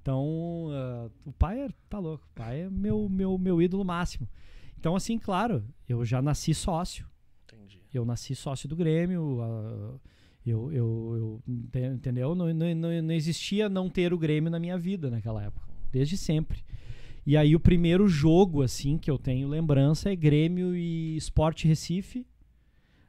Então, 0.00 0.68
ah, 0.70 1.08
o 1.24 1.32
pai 1.32 1.60
é, 1.60 1.68
tá 1.88 1.98
louco. 1.98 2.24
O 2.30 2.34
pai 2.34 2.62
é 2.62 2.70
meu, 2.70 3.08
meu, 3.08 3.36
meu 3.36 3.60
ídolo 3.60 3.84
máximo. 3.84 4.28
Então, 4.78 4.94
assim, 4.94 5.18
claro, 5.18 5.64
eu 5.88 6.04
já 6.04 6.22
nasci 6.22 6.54
sócio. 6.54 7.04
Entendi. 7.44 7.80
Eu 7.92 8.04
nasci 8.04 8.34
sócio 8.34 8.68
do 8.68 8.76
Grêmio. 8.76 9.40
ah, 9.42 9.94
eu, 10.46 10.72
eu, 10.72 11.14
eu- 11.16 11.42
ente- 11.46 11.78
entendeu? 11.80 12.34
Não, 12.34 12.46
não, 12.54 12.74
não, 12.74 13.12
existia 13.12 13.68
não 13.68 13.90
ter 13.90 14.14
o 14.14 14.18
Grêmio 14.18 14.50
na 14.50 14.58
minha 14.58 14.78
vida 14.78 15.10
naquela 15.10 15.42
época. 15.42 15.66
Desde 15.92 16.16
sempre. 16.16 16.64
E 17.26 17.36
aí, 17.36 17.54
o 17.54 17.60
primeiro 17.60 18.08
jogo, 18.08 18.62
assim, 18.62 18.96
que 18.96 19.10
eu 19.10 19.18
tenho 19.18 19.46
lembrança 19.48 20.10
é 20.10 20.16
Grêmio 20.16 20.74
e 20.74 21.16
Sport 21.18 21.64
Recife. 21.64 22.24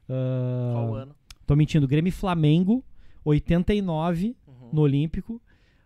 Ah, 0.08 0.72
Qual 0.74 0.94
ano? 0.94 1.14
Tô 1.46 1.56
mentindo. 1.56 1.88
Grêmio 1.88 2.08
e 2.08 2.12
Flamengo, 2.12 2.84
89 3.30 4.36
Uhum. 4.46 4.68
no 4.72 4.80
Olímpico. 4.82 5.40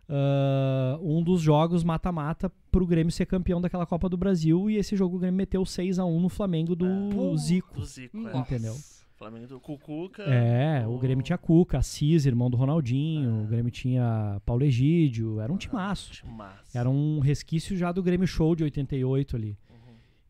ah, 0.08 0.98
um 1.02 1.22
dos 1.22 1.40
jogos 1.40 1.82
mata-mata 1.82 2.52
pro 2.70 2.86
Grêmio 2.86 3.10
ser 3.12 3.26
campeão 3.26 3.60
daquela 3.60 3.86
Copa 3.86 4.08
do 4.08 4.16
Brasil. 4.16 4.68
E 4.70 4.76
esse 4.76 4.94
jogo 4.96 5.16
o 5.16 5.18
Grêmio 5.18 5.36
meteu 5.38 5.64
6 5.64 5.98
a 5.98 6.04
1 6.04 6.20
no 6.20 6.28
Flamengo 6.28 6.74
do 6.76 6.86
É. 6.86 7.36
Zico. 7.36 7.74
Do 7.80 7.84
Zico, 7.86 8.28
é. 8.28 8.36
Entendeu? 8.36 8.74
Flamengo 9.16 9.46
do 9.46 9.60
Cucuca. 9.60 10.22
É, 10.24 10.84
o 10.86 10.98
Grêmio 10.98 11.22
tinha 11.24 11.38
Cuca, 11.38 11.78
Assis, 11.78 12.26
irmão 12.26 12.50
do 12.50 12.56
Ronaldinho. 12.56 13.30
É. 13.40 13.42
O 13.44 13.46
Grêmio 13.46 13.70
tinha 13.70 14.40
Paulo 14.44 14.64
Egídio. 14.64 15.40
Era 15.40 15.52
um 15.52 15.56
timaço. 15.56 16.12
Timaço. 16.12 16.76
Era 16.76 16.90
um 16.90 17.20
resquício 17.20 17.76
já 17.76 17.92
do 17.92 18.02
Grêmio 18.02 18.26
Show 18.26 18.54
de 18.56 18.64
88 18.64 19.36
ali. 19.36 19.56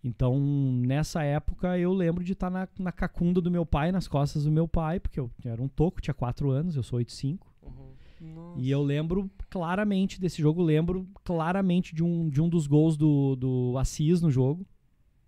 Então, 0.04 0.38
nessa 0.38 1.22
época, 1.22 1.78
eu 1.78 1.90
lembro 1.90 2.22
de 2.22 2.34
estar 2.34 2.50
na, 2.50 2.68
na 2.78 2.92
cacunda 2.92 3.40
do 3.40 3.50
meu 3.50 3.64
pai, 3.64 3.90
nas 3.90 4.06
costas 4.06 4.44
do 4.44 4.52
meu 4.52 4.68
pai, 4.68 5.00
porque 5.00 5.18
eu 5.18 5.30
era 5.42 5.62
um 5.62 5.66
toco, 5.66 6.02
tinha 6.02 6.12
4 6.12 6.50
anos, 6.50 6.76
eu 6.76 6.82
sou 6.82 6.98
8'5". 6.98 7.38
Uhum. 7.62 7.94
Nossa. 8.34 8.60
E 8.60 8.70
eu 8.70 8.82
lembro 8.82 9.30
claramente 9.48 10.20
desse 10.20 10.42
jogo, 10.42 10.62
lembro 10.62 11.08
claramente 11.24 11.94
de 11.94 12.04
um, 12.04 12.28
de 12.28 12.40
um 12.42 12.50
dos 12.50 12.66
gols 12.66 12.98
do, 12.98 13.34
do 13.34 13.78
Assis 13.78 14.20
no 14.20 14.30
jogo. 14.30 14.66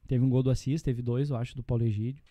Teve 0.06 0.22
um 0.22 0.28
gol 0.28 0.42
do 0.42 0.50
Assis, 0.50 0.82
teve 0.82 1.00
dois, 1.00 1.30
eu 1.30 1.36
acho, 1.36 1.56
do 1.56 1.62
Paulo 1.62 1.82
Egídio. 1.82 2.22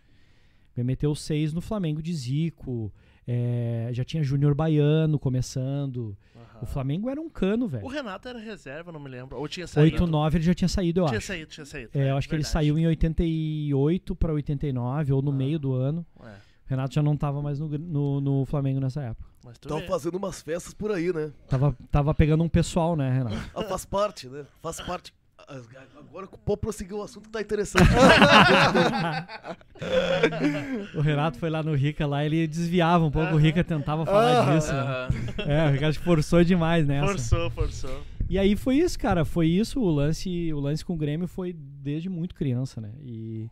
Ele 0.77 0.85
meteu 0.85 1.15
seis 1.15 1.51
no 1.51 1.61
Flamengo 1.61 2.01
de 2.01 2.13
Zico. 2.13 2.93
É, 3.27 3.89
já 3.91 4.03
tinha 4.03 4.23
Júnior 4.23 4.53
Baiano 4.53 5.17
começando. 5.17 6.15
Aham. 6.35 6.59
O 6.61 6.65
Flamengo 6.65 7.09
era 7.09 7.19
um 7.19 7.29
cano, 7.29 7.65
O 7.65 7.67
velho. 7.67 7.87
Renato 7.87 8.27
era 8.27 8.39
reserva, 8.39 8.91
não 8.91 8.99
me 8.99 9.09
lembro. 9.09 9.37
Ou 9.37 9.47
tinha 9.47 9.67
saído. 9.67 9.93
8, 9.95 10.07
9 10.07 10.37
ele 10.37 10.45
já 10.45 10.53
tinha 10.53 10.67
saído, 10.67 11.01
eu 11.01 11.05
Tinha 11.05 11.17
acho. 11.17 11.27
saído, 11.27 11.51
tinha 11.51 11.65
saído. 11.65 11.89
É, 11.93 12.11
eu 12.11 12.17
acho 12.17 12.29
que 12.29 12.35
ele 12.35 12.43
saiu 12.43 12.77
em 12.77 12.85
88 12.87 14.15
para 14.15 14.33
89, 14.33 15.13
ou 15.13 15.21
no 15.21 15.31
Ah. 15.31 15.35
meio 15.35 15.59
do 15.59 15.73
ano. 15.73 16.05
É, 16.23 16.27
O 16.27 16.67
Renato 16.67 16.93
já 16.95 17.03
não 17.03 17.15
tava 17.15 17.41
mais 17.41 17.59
no, 17.59 17.67
no, 17.67 18.21
no 18.21 18.45
Flamengo 18.45 18.79
nessa 18.79 19.01
época. 19.01 19.29
mas 19.43 19.57
Tava 19.59 19.81
vê. 19.81 19.87
fazendo 19.87 20.15
umas 20.15 20.41
festas 20.41 20.73
por 20.73 20.91
aí, 20.91 21.13
né? 21.13 21.31
Tava, 21.47 21.75
tava 21.91 22.13
pegando 22.13 22.43
um 22.43 22.49
pessoal, 22.49 22.95
né, 22.95 23.11
Renato? 23.11 23.37
Ah, 23.53 23.63
faz 23.63 23.85
parte, 23.85 24.27
né? 24.27 24.45
Faz 24.61 24.81
parte. 24.81 25.13
Agora 25.47 26.27
que 26.27 26.35
o 26.35 26.37
pô 26.37 26.57
prosseguiu 26.57 26.97
o 26.97 27.03
assunto 27.03 27.29
tá 27.29 27.41
interessante. 27.41 27.83
O 30.95 31.01
Renato 31.01 31.37
foi 31.37 31.49
lá 31.49 31.61
no 31.61 31.75
Rica, 31.75 32.07
lá 32.07 32.25
ele 32.25 32.47
desviava 32.47 33.05
um 33.05 33.11
pouco, 33.11 33.33
o 33.33 33.37
Rica 33.37 33.63
tentava 33.63 34.05
falar 34.05 34.55
disso. 34.55 34.71
né? 34.73 35.07
É, 35.45 35.69
o 35.69 35.73
Rica 35.73 35.87
acho 35.89 35.99
que 35.99 36.05
forçou 36.05 36.43
demais 36.43 36.87
nessa. 36.87 37.07
Forçou, 37.07 37.49
forçou. 37.51 38.01
E 38.29 38.39
aí 38.39 38.55
foi 38.55 38.77
isso, 38.77 38.97
cara, 38.97 39.23
foi 39.25 39.47
isso, 39.47 39.79
o 39.79 39.89
lance, 39.89 40.51
o 40.53 40.59
lance 40.59 40.83
com 40.83 40.93
o 40.93 40.97
Grêmio 40.97 41.27
foi 41.27 41.53
desde 41.53 42.09
muito 42.09 42.33
criança, 42.33 42.81
né? 42.81 42.91
E, 43.01 43.47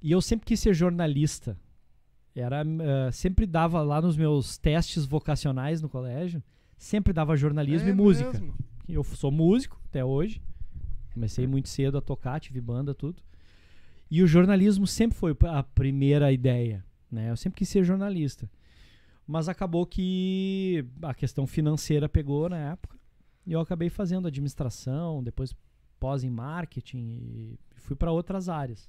e 0.00 0.10
eu 0.12 0.20
sempre 0.22 0.46
quis 0.46 0.60
ser 0.60 0.72
jornalista. 0.74 1.56
Era, 2.34 2.62
eh, 2.62 3.10
sempre 3.12 3.44
dava 3.44 3.82
lá 3.82 4.00
nos 4.00 4.16
meus 4.16 4.56
testes 4.56 5.04
vocacionais 5.04 5.82
no 5.82 5.88
colégio, 5.90 6.42
sempre 6.78 7.12
dava 7.12 7.36
jornalismo 7.36 7.88
É 7.88 7.90
e 7.90 7.94
música. 7.94 8.30
mesmo? 8.32 8.54
Eu 8.88 9.04
sou 9.04 9.30
músico 9.30 9.78
até 9.90 10.02
hoje. 10.02 10.40
Comecei 11.12 11.46
muito 11.46 11.68
cedo 11.68 11.98
a 11.98 12.00
tocar, 12.00 12.40
tive 12.40 12.60
banda, 12.60 12.94
tudo. 12.94 13.22
E 14.10 14.22
o 14.22 14.26
jornalismo 14.26 14.86
sempre 14.86 15.16
foi 15.16 15.34
a 15.48 15.62
primeira 15.62 16.32
ideia, 16.32 16.84
né? 17.10 17.30
Eu 17.30 17.36
sempre 17.36 17.58
quis 17.58 17.68
ser 17.68 17.84
jornalista. 17.84 18.50
Mas 19.26 19.48
acabou 19.48 19.86
que 19.86 20.84
a 21.02 21.14
questão 21.14 21.46
financeira 21.46 22.08
pegou 22.08 22.48
na 22.48 22.58
época. 22.58 22.98
E 23.46 23.52
eu 23.52 23.60
acabei 23.60 23.88
fazendo 23.88 24.28
administração, 24.28 25.22
depois 25.22 25.54
pós 25.98 26.24
em 26.24 26.30
marketing 26.30 26.98
e 26.98 27.58
fui 27.76 27.96
para 27.96 28.10
outras 28.12 28.48
áreas. 28.48 28.88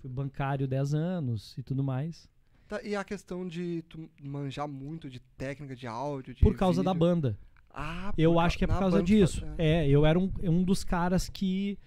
Fui 0.00 0.08
bancário 0.10 0.66
10 0.66 0.94
anos 0.94 1.56
e 1.58 1.62
tudo 1.62 1.82
mais. 1.82 2.28
Tá, 2.68 2.82
e 2.82 2.96
a 2.96 3.04
questão 3.04 3.46
de 3.46 3.82
tu 3.88 4.08
manjar 4.22 4.66
muito 4.66 5.08
de 5.08 5.20
técnica 5.36 5.74
de 5.76 5.86
áudio, 5.86 6.34
de 6.34 6.42
Por 6.42 6.56
causa 6.56 6.82
da 6.82 6.92
vídeo? 6.92 7.00
banda. 7.00 7.38
Ah, 7.78 8.12
Eu 8.16 8.32
por 8.32 8.38
acho 8.40 8.56
que 8.58 8.64
é 8.64 8.66
por 8.66 8.78
causa 8.78 9.02
disso. 9.02 9.40
fa- 9.42 9.54
É, 9.58 9.86
eu 9.88 10.06
era 10.06 10.18
um, 10.18 10.30
um 10.44 10.62
dos 10.64 10.82
caras 10.82 11.28
que 11.28 11.78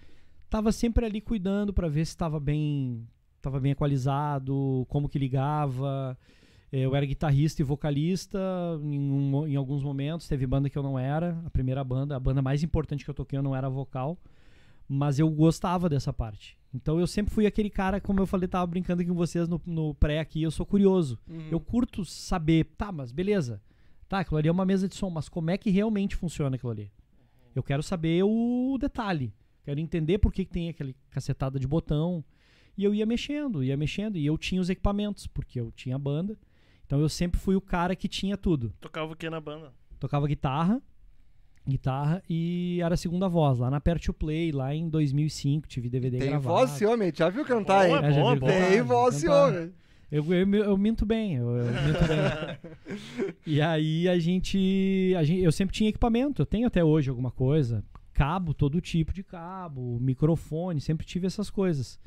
tava 0.48 0.70
sempre 0.70 1.04
ali 1.04 1.20
cuidando 1.20 1.72
pra 1.72 1.88
ver 1.88 2.04
se 2.06 2.12
estava 2.12 2.38
bem, 2.38 3.04
tava 3.42 3.58
bem 3.58 3.72
equalizado, 3.72 4.86
como 4.88 5.08
que 5.08 5.18
ligava. 5.18 6.16
Eu 6.72 6.94
era 6.94 7.04
guitarrista 7.04 7.60
e 7.60 7.64
vocalista 7.64 8.38
em, 8.80 8.98
um 9.00 9.46
em 9.48 9.56
alguns 9.56 9.82
momentos. 9.82 10.28
Teve 10.28 10.46
banda 10.46 10.70
que 10.70 10.78
eu 10.78 10.82
não 10.84 10.96
era. 10.96 11.36
A 11.44 11.50
primeira 11.50 11.82
banda, 11.82 12.14
a 12.14 12.20
banda 12.20 12.40
mais 12.40 12.62
importante 12.62 13.04
que 13.04 13.10
eu 13.10 13.14
toquei, 13.14 13.36
eu 13.38 13.42
não 13.42 13.56
era 13.56 13.68
vocal. 13.68 14.16
Mas 14.88 15.18
eu 15.18 15.28
gostava 15.28 15.88
dessa 15.88 16.12
parte. 16.12 16.56
Então 16.72 17.00
eu 17.00 17.06
sempre 17.06 17.32
fui 17.34 17.46
aquele 17.46 17.70
cara, 17.70 18.00
como 18.00 18.20
eu 18.20 18.26
falei, 18.26 18.46
tava 18.48 18.66
brincando 18.68 19.02
aqui 19.02 19.10
com 19.10 19.16
vocês 19.16 19.48
no, 19.48 19.60
no 19.66 19.92
pré 19.94 20.20
aqui, 20.20 20.42
eu 20.42 20.50
sou 20.52 20.64
curioso. 20.64 21.18
Uhum. 21.28 21.48
Eu 21.50 21.58
curto 21.58 22.04
saber, 22.04 22.64
tá, 22.76 22.92
mas 22.92 23.10
beleza. 23.10 23.60
Tá, 24.10 24.18
aquilo 24.18 24.38
ali 24.38 24.48
é 24.48 24.52
uma 24.52 24.64
mesa 24.64 24.88
de 24.88 24.96
som, 24.96 25.08
mas 25.08 25.28
como 25.28 25.52
é 25.52 25.56
que 25.56 25.70
realmente 25.70 26.16
funciona 26.16 26.56
aquilo 26.56 26.72
ali? 26.72 26.90
Eu 27.54 27.62
quero 27.62 27.80
saber 27.80 28.24
o 28.24 28.76
detalhe. 28.76 29.32
Quero 29.62 29.78
entender 29.78 30.18
por 30.18 30.32
que, 30.32 30.44
que 30.44 30.50
tem 30.50 30.68
aquele 30.68 30.96
cacetada 31.10 31.60
de 31.60 31.66
botão. 31.68 32.24
E 32.76 32.82
eu 32.82 32.92
ia 32.92 33.06
mexendo, 33.06 33.62
ia 33.62 33.76
mexendo. 33.76 34.16
E 34.18 34.26
eu 34.26 34.36
tinha 34.36 34.60
os 34.60 34.68
equipamentos, 34.68 35.28
porque 35.28 35.60
eu 35.60 35.70
tinha 35.70 35.96
banda. 35.96 36.36
Então 36.84 36.98
eu 36.98 37.08
sempre 37.08 37.38
fui 37.38 37.54
o 37.54 37.60
cara 37.60 37.94
que 37.94 38.08
tinha 38.08 38.36
tudo. 38.36 38.74
Tocava 38.80 39.12
o 39.12 39.16
que 39.16 39.30
na 39.30 39.40
banda? 39.40 39.72
Tocava 40.00 40.26
guitarra, 40.26 40.82
guitarra 41.64 42.20
e 42.28 42.80
era 42.82 42.94
a 42.94 42.98
segunda 42.98 43.28
voz. 43.28 43.60
Lá 43.60 43.70
na 43.70 43.80
Perto 43.80 44.12
Play, 44.12 44.50
lá 44.50 44.74
em 44.74 44.88
2005, 44.88 45.68
tive 45.68 45.88
DVD 45.88 46.18
Tem 46.18 46.30
gravado. 46.30 46.52
voz 46.52 46.74
esse 46.74 46.84
homem, 46.84 47.12
já 47.14 47.28
viu 47.28 47.44
cantar, 47.44 47.88
hein? 47.88 47.94
é 47.94 48.12
bom, 48.12 48.48
é 48.48 48.70
Tem 48.70 48.82
voz 48.82 49.14
esse 49.14 49.26
cantar. 49.26 49.48
homem. 49.50 49.72
Eu, 50.10 50.24
eu, 50.34 50.54
eu 50.54 50.76
minto 50.76 51.06
bem, 51.06 51.36
eu, 51.36 51.56
eu 51.56 51.64
minto 51.66 52.04
bem. 52.08 53.34
e 53.46 53.60
aí 53.60 54.08
a 54.08 54.18
gente, 54.18 55.14
a 55.16 55.22
gente. 55.22 55.42
Eu 55.42 55.52
sempre 55.52 55.74
tinha 55.74 55.88
equipamento, 55.88 56.42
eu 56.42 56.46
tenho 56.46 56.66
até 56.66 56.82
hoje 56.82 57.10
alguma 57.10 57.30
coisa. 57.30 57.84
Cabo, 58.12 58.52
todo 58.52 58.80
tipo 58.80 59.12
de 59.12 59.22
cabo, 59.22 59.98
microfone, 60.00 60.80
sempre 60.80 61.06
tive 61.06 61.26
essas 61.26 61.48
coisas. 61.48 61.98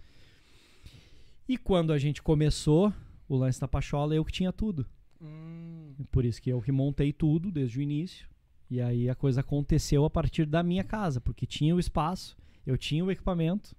E 1.47 1.57
quando 1.57 1.91
a 1.93 1.97
gente 1.97 2.21
começou 2.21 2.93
o 3.27 3.35
lance 3.35 3.59
da 3.59 3.67
Pachola, 3.67 4.13
eu 4.13 4.23
que 4.23 4.31
tinha 4.31 4.51
tudo. 4.51 4.85
Hum, 5.21 5.93
Por 6.11 6.25
isso 6.25 6.41
que 6.41 6.49
eu 6.49 6.61
que 6.61 6.71
montei 6.71 7.13
tudo 7.13 7.51
desde 7.51 7.79
o 7.79 7.81
início. 7.81 8.27
E 8.69 8.81
aí 8.81 9.09
a 9.09 9.15
coisa 9.15 9.41
aconteceu 9.41 10.03
a 10.03 10.09
partir 10.09 10.45
da 10.45 10.61
minha 10.63 10.83
casa, 10.83 11.21
porque 11.21 11.45
tinha 11.45 11.75
o 11.75 11.79
espaço, 11.79 12.35
eu 12.65 12.77
tinha 12.77 13.03
o 13.03 13.11
equipamento. 13.11 13.75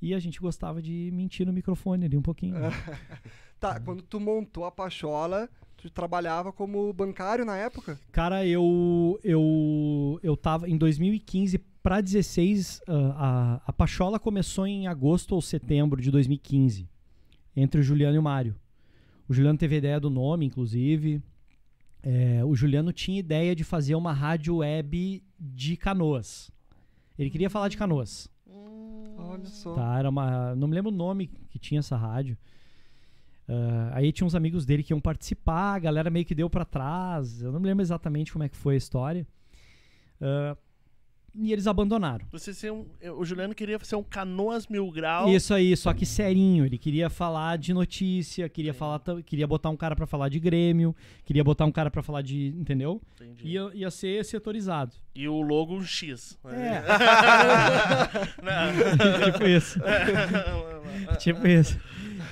E 0.00 0.14
a 0.14 0.18
gente 0.18 0.40
gostava 0.40 0.82
de 0.82 1.10
mentir 1.12 1.46
no 1.46 1.52
microfone 1.52 2.04
ali 2.04 2.16
um 2.16 2.22
pouquinho. 2.22 2.58
né? 2.58 2.70
Tá, 3.58 3.80
quando 3.80 4.02
tu 4.02 4.20
montou 4.20 4.66
a 4.66 4.70
Pachola, 4.70 5.48
tu 5.78 5.88
trabalhava 5.88 6.52
como 6.52 6.92
bancário 6.92 7.42
na 7.42 7.56
época? 7.56 7.98
Cara, 8.12 8.46
eu 8.46 9.18
eu 9.24 10.20
eu 10.22 10.36
tava 10.36 10.68
em 10.68 10.76
2015 10.76 11.58
para 11.82 12.02
16, 12.02 12.82
ah, 12.86 12.92
a, 13.16 13.70
a 13.70 13.72
Pachola 13.72 14.18
começou 14.18 14.66
em 14.66 14.86
agosto 14.86 15.34
ou 15.34 15.40
setembro 15.40 16.02
de 16.02 16.10
2015, 16.10 16.86
entre 17.56 17.80
o 17.80 17.82
Juliano 17.82 18.16
e 18.16 18.18
o 18.18 18.22
Mário. 18.22 18.54
O 19.26 19.32
Juliano 19.32 19.58
teve 19.58 19.76
ideia 19.76 19.98
do 19.98 20.10
nome, 20.10 20.44
inclusive. 20.44 21.22
É, 22.02 22.44
o 22.44 22.54
Juliano 22.54 22.92
tinha 22.92 23.18
ideia 23.18 23.56
de 23.56 23.64
fazer 23.64 23.94
uma 23.94 24.12
rádio 24.12 24.56
web 24.56 25.24
de 25.40 25.76
canoas. 25.76 26.50
Ele 27.18 27.30
queria 27.30 27.48
falar 27.48 27.68
de 27.68 27.76
canoas. 27.76 28.28
Olha 29.18 29.46
só. 29.46 29.74
Tá, 29.74 29.98
era 29.98 30.08
uma. 30.08 30.54
Não 30.54 30.68
me 30.68 30.74
lembro 30.74 30.90
o 30.90 30.94
nome 30.94 31.28
que 31.48 31.58
tinha 31.58 31.80
essa 31.80 31.96
rádio. 31.96 32.36
Ah, 33.48 33.92
aí 33.94 34.12
tinha 34.12 34.26
uns 34.26 34.34
amigos 34.34 34.66
dele 34.66 34.82
que 34.82 34.92
iam 34.92 35.00
participar, 35.00 35.74
a 35.74 35.78
galera 35.78 36.10
meio 36.10 36.24
que 36.24 36.34
deu 36.34 36.50
pra 36.50 36.64
trás. 36.64 37.40
Eu 37.42 37.52
não 37.52 37.60
me 37.60 37.66
lembro 37.66 37.82
exatamente 37.82 38.32
como 38.32 38.44
é 38.44 38.48
que 38.48 38.56
foi 38.56 38.74
a 38.74 38.78
história. 38.78 39.26
Ah, 40.20 40.56
e 41.38 41.52
eles 41.52 41.66
abandonaram. 41.66 42.26
Você 42.32 42.52
ser 42.54 42.72
um, 42.72 42.86
o 43.16 43.24
Juliano 43.24 43.54
queria 43.54 43.78
ser 43.82 43.96
um 43.96 44.02
canoas 44.02 44.66
mil 44.66 44.90
grau. 44.90 45.28
Isso 45.28 45.52
aí, 45.54 45.76
só 45.76 45.92
que 45.92 46.06
serinho. 46.06 46.64
Ele 46.64 46.78
queria 46.78 47.08
falar 47.10 47.58
de 47.58 47.72
notícia, 47.74 48.48
queria 48.48 48.72
Sim. 48.72 48.78
falar, 48.78 49.00
queria 49.24 49.46
botar 49.46 49.70
um 49.70 49.76
cara 49.76 49.94
pra 49.94 50.06
falar 50.06 50.28
de 50.28 50.40
Grêmio, 50.40 50.94
queria 51.24 51.44
botar 51.44 51.64
um 51.64 51.72
cara 51.72 51.90
pra 51.90 52.02
falar 52.02 52.22
de, 52.22 52.48
entendeu? 52.58 53.00
Entendi. 53.20 53.48
Ia, 53.48 53.70
ia 53.74 53.90
ser 53.90 54.24
setorizado. 54.24 54.92
E 55.14 55.28
o 55.28 55.40
logo 55.40 55.74
um 55.76 55.82
X. 55.82 56.38
É. 56.46 56.82
Tipo 59.32 59.44
isso. 59.46 59.80
tipo 61.18 61.46
isso. 61.46 61.78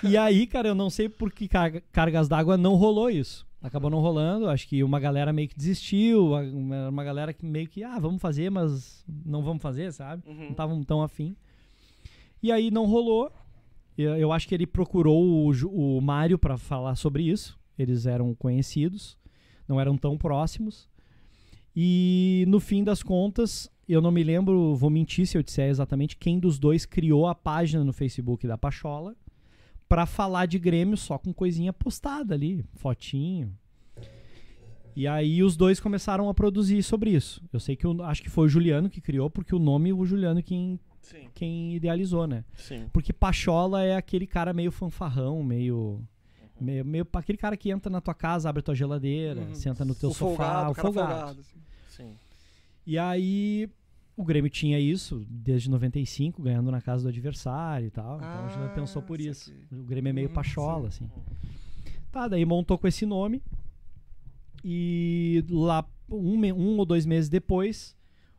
E 0.02 0.16
aí, 0.16 0.46
cara, 0.46 0.68
eu 0.68 0.74
não 0.74 0.90
sei 0.90 1.08
por 1.08 1.32
que 1.32 1.48
car- 1.48 1.82
cargas 1.92 2.28
d'água 2.28 2.56
não 2.56 2.74
rolou 2.74 3.10
isso. 3.10 3.46
Acabou 3.64 3.88
não 3.88 4.00
rolando, 4.00 4.50
acho 4.50 4.68
que 4.68 4.84
uma 4.84 5.00
galera 5.00 5.32
meio 5.32 5.48
que 5.48 5.56
desistiu, 5.56 6.32
uma, 6.32 6.90
uma 6.90 7.02
galera 7.02 7.32
que 7.32 7.46
meio 7.46 7.66
que, 7.66 7.82
ah, 7.82 7.98
vamos 7.98 8.20
fazer, 8.20 8.50
mas 8.50 9.02
não 9.24 9.42
vamos 9.42 9.62
fazer, 9.62 9.90
sabe? 9.90 10.22
Uhum. 10.28 10.34
Não 10.34 10.50
estavam 10.50 10.84
tão 10.84 11.02
afim. 11.02 11.34
E 12.42 12.52
aí 12.52 12.70
não 12.70 12.84
rolou. 12.84 13.32
Eu, 13.96 14.16
eu 14.16 14.32
acho 14.32 14.46
que 14.46 14.54
ele 14.54 14.66
procurou 14.66 15.50
o, 15.50 15.96
o 15.96 16.00
Mário 16.02 16.38
pra 16.38 16.58
falar 16.58 16.94
sobre 16.94 17.22
isso. 17.22 17.58
Eles 17.78 18.04
eram 18.04 18.34
conhecidos, 18.34 19.16
não 19.66 19.80
eram 19.80 19.96
tão 19.96 20.18
próximos. 20.18 20.86
E 21.74 22.44
no 22.46 22.60
fim 22.60 22.84
das 22.84 23.02
contas, 23.02 23.70
eu 23.88 24.02
não 24.02 24.10
me 24.10 24.22
lembro, 24.22 24.76
vou 24.76 24.90
mentir 24.90 25.26
se 25.26 25.38
eu 25.38 25.42
disser 25.42 25.70
exatamente 25.70 26.18
quem 26.18 26.38
dos 26.38 26.58
dois 26.58 26.84
criou 26.84 27.26
a 27.26 27.34
página 27.34 27.82
no 27.82 27.94
Facebook 27.94 28.46
da 28.46 28.58
Pachola 28.58 29.16
pra 29.88 30.06
falar 30.06 30.46
de 30.46 30.58
Grêmio 30.58 30.96
só 30.96 31.18
com 31.18 31.32
coisinha 31.32 31.72
postada 31.72 32.34
ali, 32.34 32.64
fotinho. 32.74 33.52
E 34.96 35.08
aí 35.08 35.42
os 35.42 35.56
dois 35.56 35.80
começaram 35.80 36.28
a 36.28 36.34
produzir 36.34 36.82
sobre 36.82 37.10
isso. 37.10 37.42
Eu 37.52 37.58
sei 37.58 37.74
que 37.74 37.84
eu 37.84 38.00
acho 38.04 38.22
que 38.22 38.30
foi 38.30 38.46
o 38.46 38.48
Juliano 38.48 38.88
que 38.88 39.00
criou, 39.00 39.28
porque 39.28 39.54
o 39.54 39.58
nome 39.58 39.92
o 39.92 40.04
Juliano 40.06 40.40
quem, 40.42 40.78
Sim, 41.00 41.28
quem 41.34 41.74
idealizou, 41.74 42.26
né? 42.28 42.44
sim. 42.54 42.88
Porque 42.92 43.12
Pachola 43.12 43.82
é 43.82 43.96
aquele 43.96 44.26
cara 44.26 44.52
meio 44.52 44.70
fanfarrão, 44.70 45.42
meio. 45.42 46.00
Meio, 46.60 46.84
meio 46.84 47.06
aquele 47.14 47.36
cara 47.36 47.56
que 47.56 47.68
entra 47.70 47.90
na 47.90 48.00
tua 48.00 48.14
casa, 48.14 48.48
abre 48.48 48.62
tua 48.62 48.76
geladeira, 48.76 49.40
Uhum. 49.40 49.54
senta 49.56 49.84
no 49.84 49.92
teu 49.94 50.10
o 50.10 50.14
sofá, 50.14 50.26
folgado, 50.36 50.70
o 50.70 50.74
folgado. 50.76 51.08
folgado. 51.08 51.40
assim. 51.40 51.58
Sim. 51.88 52.16
E 52.86 52.96
aí 52.96 53.68
o 54.16 54.24
Grêmio 54.24 54.50
tinha 54.50 54.78
isso 54.78 55.24
desde 55.28 55.68
95, 55.70 56.42
ganhando 56.42 56.70
na 56.70 56.80
casa 56.80 57.02
do 57.04 57.08
adversário 57.08 57.86
e 57.86 57.90
tal. 57.90 58.16
então 58.22 58.44
a 58.44 58.48
gente 58.48 58.64
Ah, 58.64 58.68
pensou 58.70 59.02
por 59.02 59.20
isso. 59.20 59.46
saquei. 59.52 59.78
O 59.80 59.84
Grêmio 59.84 60.10
é 60.10 60.12
meio 60.12 60.28
Hum, 60.28 60.32
pachola, 60.32 60.88
assim. 60.88 61.08
Tá, 62.12 62.28
daí 62.28 62.44
montou 62.44 62.78
com 62.78 62.86
esse 62.86 63.04
nome. 63.04 63.42
E 64.64 65.44
lá, 65.50 65.84
um, 66.08 66.36
um 66.52 66.78
ou 66.78 66.86
dois 66.86 67.04
meses 67.04 67.28
depois, 67.28 67.96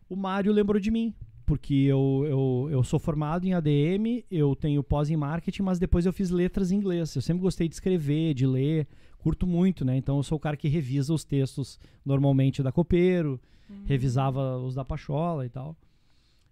o 0.09 0.15
Mário 0.15 0.51
lembrou 0.51 0.79
de 0.79 0.89
mim. 0.91 1.13
Porque 1.45 1.75
eu, 1.75 2.23
eu, 2.27 2.67
eu 2.71 2.83
sou 2.83 2.97
formado 2.97 3.45
em 3.45 3.53
ADM, 3.53 4.23
eu 4.31 4.55
tenho 4.55 4.81
pós 4.83 5.11
em 5.11 5.15
marketing, 5.15 5.61
mas 5.61 5.77
depois 5.77 6.03
eu 6.07 6.11
fiz 6.11 6.31
letras 6.31 6.71
em 6.71 6.77
inglês. 6.77 7.13
Eu 7.15 7.21
sempre 7.21 7.43
gostei 7.43 7.67
de 7.69 7.75
escrever, 7.75 8.33
de 8.33 8.47
ler, 8.47 8.87
curto 9.19 9.45
muito, 9.45 9.85
né? 9.85 9.95
Então 9.95 10.17
eu 10.17 10.23
sou 10.23 10.37
o 10.37 10.41
cara 10.41 10.57
que 10.57 10.67
revisa 10.67 11.13
os 11.13 11.23
textos 11.23 11.79
normalmente 12.03 12.63
da 12.63 12.71
Copeiro, 12.71 13.39
revisava 13.85 14.57
os 14.57 14.75
da 14.75 14.85
Pachola 14.85 15.45
e 15.45 15.49
tal. 15.49 15.75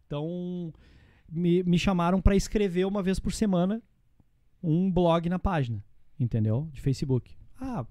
Então 0.08 0.74
me, 1.32 1.63
me 1.63 1.77
chamaram 1.77 2.22
para 2.22 2.36
escrever 2.36 2.86
uma 2.86 3.01
vez 3.01 3.20
por 3.20 3.34
semana 3.34 3.82
um 4.62 4.91
blog 4.91 5.27
na 5.29 5.39
página, 5.39 5.84
entendeu? 6.20 6.70
De 6.72 6.82
Facebook. 6.82 7.36
Ah, 7.60 7.86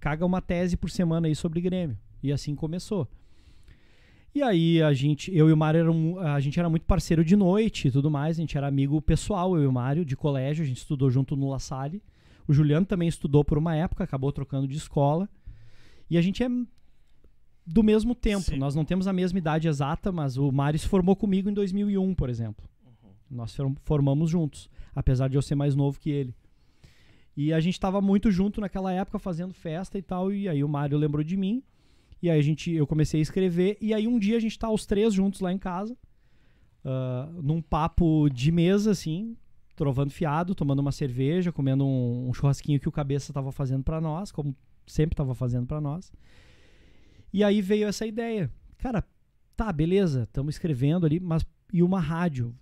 caga 0.00 0.24
uma 0.24 0.40
tese 0.40 0.76
por 0.76 0.90
semana 0.90 1.26
aí 1.26 1.34
sobre 1.34 1.60
Grêmio. 1.60 1.98
E 2.22 2.32
assim 2.32 2.54
começou. 2.54 3.08
E 4.34 4.42
aí 4.42 4.82
a 4.82 4.92
gente, 4.92 5.34
eu 5.34 5.48
e 5.48 5.52
o 5.52 5.56
Mário, 5.56 5.80
eram, 5.80 6.18
a 6.18 6.38
gente 6.40 6.58
era 6.58 6.68
muito 6.68 6.84
parceiro 6.84 7.24
de 7.24 7.34
noite 7.34 7.88
e 7.88 7.90
tudo 7.90 8.10
mais, 8.10 8.36
a 8.36 8.40
gente 8.40 8.56
era 8.56 8.66
amigo 8.66 9.00
pessoal, 9.00 9.56
eu 9.56 9.62
e 9.62 9.66
o 9.66 9.72
Mário, 9.72 10.04
de 10.04 10.14
colégio, 10.14 10.62
a 10.62 10.66
gente 10.66 10.76
estudou 10.76 11.10
junto 11.10 11.34
no 11.34 11.48
La 11.48 11.58
Salle. 11.58 12.02
O 12.46 12.52
Juliano 12.52 12.84
também 12.84 13.08
estudou 13.08 13.44
por 13.44 13.56
uma 13.58 13.74
época, 13.74 14.04
acabou 14.04 14.30
trocando 14.30 14.68
de 14.68 14.76
escola. 14.76 15.28
E 16.08 16.16
a 16.16 16.20
gente 16.20 16.42
é 16.42 16.48
do 17.66 17.82
mesmo 17.82 18.14
tempo, 18.14 18.42
Sim. 18.44 18.58
nós 18.58 18.74
não 18.74 18.84
temos 18.84 19.06
a 19.08 19.12
mesma 19.12 19.38
idade 19.38 19.66
exata, 19.66 20.12
mas 20.12 20.36
o 20.36 20.52
Mário 20.52 20.78
se 20.78 20.86
formou 20.86 21.16
comigo 21.16 21.50
em 21.50 21.52
2001, 21.52 22.14
por 22.14 22.30
exemplo. 22.30 22.64
Nós 23.28 23.54
form- 23.54 23.74
formamos 23.82 24.30
juntos, 24.30 24.70
apesar 24.94 25.28
de 25.28 25.36
eu 25.36 25.42
ser 25.42 25.56
mais 25.56 25.74
novo 25.74 25.98
que 25.98 26.08
ele. 26.10 26.34
E 27.36 27.52
a 27.52 27.58
gente 27.60 27.74
estava 27.74 28.00
muito 28.00 28.30
junto 28.30 28.60
naquela 28.60 28.92
época, 28.92 29.18
fazendo 29.18 29.52
festa 29.52 29.98
e 29.98 30.02
tal, 30.02 30.32
e 30.32 30.48
aí 30.48 30.62
o 30.62 30.68
Mário 30.68 30.96
lembrou 30.96 31.24
de 31.24 31.36
mim. 31.36 31.62
E 32.22 32.30
aí 32.30 32.38
a 32.38 32.42
gente, 32.42 32.70
eu 32.72 32.86
comecei 32.86 33.20
a 33.20 33.22
escrever, 33.22 33.76
e 33.80 33.92
aí 33.92 34.06
um 34.06 34.18
dia 34.18 34.36
a 34.36 34.40
gente 34.40 34.58
tá 34.58 34.70
os 34.70 34.86
três 34.86 35.12
juntos 35.12 35.40
lá 35.40 35.52
em 35.52 35.58
casa, 35.58 35.96
ah, 36.84 37.28
num 37.42 37.60
papo 37.60 38.28
de 38.30 38.50
mesa, 38.52 38.92
assim, 38.92 39.36
trovando 39.74 40.10
fiado, 40.10 40.54
tomando 40.54 40.78
uma 40.78 40.92
cerveja, 40.92 41.52
comendo 41.52 41.84
um, 41.84 42.28
um 42.28 42.32
churrasquinho 42.32 42.80
que 42.80 42.88
o 42.88 42.92
Cabeça 42.92 43.32
tava 43.32 43.52
fazendo 43.52 43.82
para 43.82 44.00
nós, 44.00 44.30
como 44.32 44.56
sempre 44.86 45.14
tava 45.16 45.34
fazendo 45.34 45.66
para 45.66 45.80
nós. 45.80 46.10
E 47.36 47.44
aí 47.44 47.60
veio 47.60 47.86
essa 47.86 48.06
ideia. 48.06 48.50
Cara, 48.78 49.04
tá, 49.54 49.70
beleza, 49.70 50.22
estamos 50.22 50.54
escrevendo 50.54 51.04
ali, 51.04 51.20
mas 51.20 51.44
e 51.70 51.82
uma 51.82 52.00
rádio, 52.00 52.56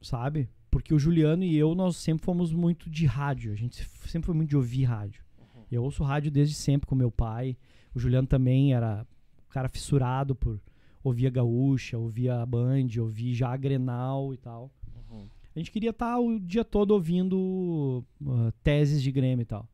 sabe? 0.00 0.48
Porque 0.70 0.94
o 0.94 0.98
Juliano 0.98 1.44
e 1.44 1.54
eu, 1.54 1.74
nós 1.74 1.98
sempre 1.98 2.24
fomos 2.24 2.50
muito 2.50 2.88
de 2.88 3.04
rádio. 3.04 3.52
A 3.52 3.54
gente 3.54 3.86
sempre 4.06 4.24
foi 4.24 4.34
muito 4.34 4.48
de 4.48 4.56
ouvir 4.56 4.84
rádio. 4.84 5.22
Eu 5.70 5.84
ouço 5.84 6.02
rádio 6.02 6.30
desde 6.30 6.54
sempre 6.54 6.86
com 6.86 6.94
meu 6.94 7.10
pai. 7.10 7.54
O 7.94 7.98
Juliano 7.98 8.26
também 8.26 8.72
era 8.72 9.06
um 9.46 9.52
cara 9.52 9.68
fissurado 9.68 10.34
por 10.34 10.58
ouvir 11.04 11.26
a 11.26 11.30
Gaúcha, 11.30 11.98
ouvia 11.98 12.40
a 12.40 12.46
Band, 12.46 12.88
ouvir 12.98 13.34
já 13.34 13.50
a 13.50 13.58
Grenal 13.58 14.32
e 14.32 14.38
tal. 14.38 14.72
Uhum. 15.10 15.28
A 15.54 15.58
gente 15.58 15.70
queria 15.70 15.90
estar 15.90 16.18
o 16.18 16.40
dia 16.40 16.64
todo 16.64 16.92
ouvindo 16.92 18.02
uh, 18.22 18.52
teses 18.64 19.02
de 19.02 19.12
Grêmio 19.12 19.42
e 19.42 19.46
tal. 19.46 19.68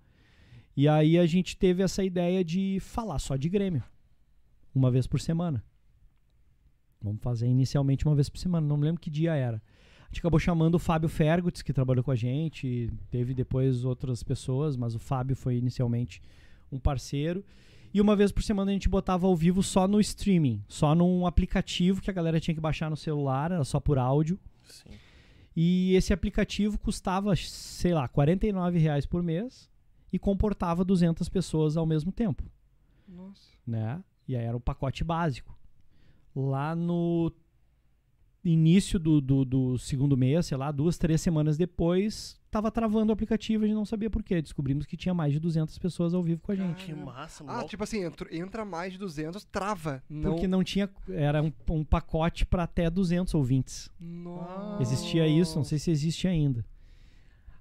E 0.76 0.88
aí 0.88 1.20
a 1.20 1.24
gente 1.24 1.56
teve 1.56 1.84
essa 1.84 2.02
ideia 2.02 2.44
de 2.44 2.78
falar 2.80 3.20
só 3.20 3.36
de 3.36 3.48
Grêmio. 3.48 3.84
Uma 4.74 4.90
vez 4.90 5.06
por 5.06 5.20
semana. 5.20 5.64
Vamos 7.00 7.22
fazer 7.22 7.46
inicialmente 7.46 8.06
uma 8.06 8.14
vez 8.14 8.28
por 8.28 8.38
semana. 8.38 8.66
Não 8.66 8.76
me 8.76 8.84
lembro 8.84 9.00
que 9.00 9.10
dia 9.10 9.34
era. 9.34 9.62
A 10.02 10.06
gente 10.08 10.20
acabou 10.20 10.38
chamando 10.38 10.76
o 10.76 10.78
Fábio 10.78 11.08
Fergutz, 11.08 11.62
que 11.62 11.72
trabalhou 11.72 12.02
com 12.02 12.10
a 12.10 12.16
gente. 12.16 12.90
Teve 13.10 13.34
depois 13.34 13.84
outras 13.84 14.22
pessoas, 14.22 14.76
mas 14.76 14.94
o 14.94 14.98
Fábio 14.98 15.36
foi 15.36 15.56
inicialmente 15.56 16.22
um 16.72 16.78
parceiro. 16.78 17.44
E 17.92 18.00
uma 18.00 18.16
vez 18.16 18.32
por 18.32 18.42
semana 18.42 18.70
a 18.70 18.74
gente 18.74 18.88
botava 18.88 19.26
ao 19.26 19.36
vivo 19.36 19.62
só 19.62 19.86
no 19.86 20.00
streaming. 20.00 20.62
Só 20.66 20.94
num 20.94 21.26
aplicativo 21.26 22.00
que 22.02 22.10
a 22.10 22.12
galera 22.12 22.40
tinha 22.40 22.54
que 22.54 22.60
baixar 22.60 22.90
no 22.90 22.96
celular, 22.96 23.52
era 23.52 23.64
só 23.64 23.78
por 23.78 23.98
áudio. 23.98 24.38
Sim. 24.64 24.90
E 25.56 25.94
esse 25.94 26.12
aplicativo 26.12 26.78
custava, 26.78 27.34
sei 27.36 27.94
lá, 27.94 28.08
49 28.08 28.78
reais 28.78 29.06
por 29.06 29.22
mês 29.22 29.70
e 30.12 30.18
comportava 30.18 30.84
200 30.84 31.28
pessoas 31.28 31.76
ao 31.76 31.86
mesmo 31.86 32.10
tempo, 32.10 32.42
Nossa. 33.08 33.50
né? 33.64 34.02
E 34.26 34.36
aí 34.36 34.44
era 34.44 34.56
o 34.56 34.60
pacote 34.60 35.04
básico. 35.04 35.56
Lá 36.34 36.74
no 36.74 37.30
início 38.44 38.98
do, 38.98 39.20
do, 39.20 39.44
do 39.44 39.78
segundo 39.78 40.16
mês, 40.16 40.46
sei 40.46 40.56
lá, 40.58 40.70
duas, 40.70 40.98
três 40.98 41.20
semanas 41.20 41.56
depois, 41.56 42.38
tava 42.50 42.70
travando 42.70 43.10
o 43.10 43.12
aplicativo, 43.12 43.64
a 43.64 43.66
gente 43.66 43.76
não 43.76 43.86
sabia 43.86 44.10
por 44.10 44.22
quê. 44.22 44.42
Descobrimos 44.42 44.84
que 44.84 44.96
tinha 44.96 45.14
mais 45.14 45.32
de 45.32 45.40
200 45.40 45.78
pessoas 45.78 46.12
ao 46.12 46.22
vivo 46.22 46.42
com 46.42 46.52
a 46.52 46.54
gente. 46.54 46.84
Que 46.86 46.94
massa, 46.94 47.42
Ah, 47.46 47.54
louco. 47.54 47.68
tipo 47.70 47.82
assim, 47.84 48.02
entra, 48.04 48.36
entra 48.36 48.64
mais 48.64 48.92
de 48.92 48.98
200, 48.98 49.44
trava. 49.44 50.02
Não. 50.10 50.32
Porque 50.32 50.46
não 50.46 50.62
tinha. 50.62 50.90
Era 51.08 51.42
um, 51.42 51.52
um 51.70 51.84
pacote 51.84 52.44
para 52.44 52.64
até 52.64 52.90
200 52.90 53.32
ouvintes. 53.34 53.90
Nossa. 53.98 54.82
Existia 54.82 55.26
isso, 55.26 55.56
não 55.56 55.64
sei 55.64 55.78
se 55.78 55.90
existe 55.90 56.28
ainda. 56.28 56.64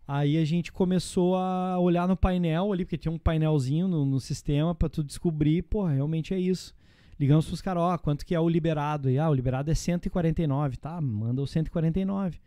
Aí 0.07 0.37
a 0.37 0.43
gente 0.43 0.71
começou 0.71 1.35
a 1.37 1.79
olhar 1.79 2.07
no 2.07 2.17
painel 2.17 2.73
ali, 2.73 2.83
porque 2.83 2.97
tinha 2.97 3.11
um 3.11 3.17
painelzinho 3.17 3.87
no, 3.87 4.05
no 4.05 4.19
sistema 4.19 4.75
pra 4.75 4.89
tu 4.89 5.03
descobrir, 5.03 5.61
pô, 5.61 5.85
realmente 5.85 6.33
é 6.33 6.39
isso. 6.39 6.75
Ligamos 7.19 7.45
pros 7.45 7.61
caras, 7.61 7.83
ó, 7.83 7.97
quanto 7.97 8.25
que 8.25 8.35
é 8.35 8.39
o 8.39 8.49
liberado? 8.49 9.09
E, 9.09 9.17
ah, 9.17 9.29
o 9.29 9.33
liberado 9.33 9.71
é 9.71 9.75
149, 9.75 10.77
tá? 10.77 10.99
Manda 10.99 11.41
o 11.41 11.47
149. 11.47 12.39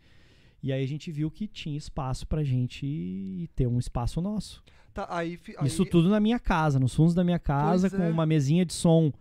E 0.61 0.71
aí 0.71 0.83
a 0.83 0.87
gente 0.87 1.11
viu 1.11 1.31
que 1.31 1.47
tinha 1.47 1.77
espaço 1.77 2.27
pra 2.27 2.43
gente 2.43 3.49
ter 3.55 3.67
um 3.67 3.79
espaço 3.79 4.21
nosso. 4.21 4.63
Tá, 4.93 5.07
aí, 5.09 5.39
aí, 5.57 5.67
Isso 5.67 5.85
tudo 5.85 6.09
na 6.09 6.19
minha 6.19 6.39
casa, 6.39 6.79
nos 6.79 6.93
fundos 6.93 7.13
da 7.13 7.23
minha 7.23 7.39
casa, 7.39 7.89
Pois 7.89 7.99
com 7.99 8.07
é. 8.07 8.11
uma 8.11 8.25
mesinha 8.25 8.65
de 8.65 8.73
som 8.73 9.11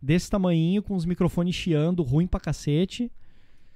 desse 0.00 0.30
tamanhinho, 0.30 0.82
com 0.82 0.94
os 0.94 1.04
microfones 1.04 1.54
chiando, 1.54 2.02
ruim 2.02 2.26
pra 2.26 2.40
cacete. 2.40 3.10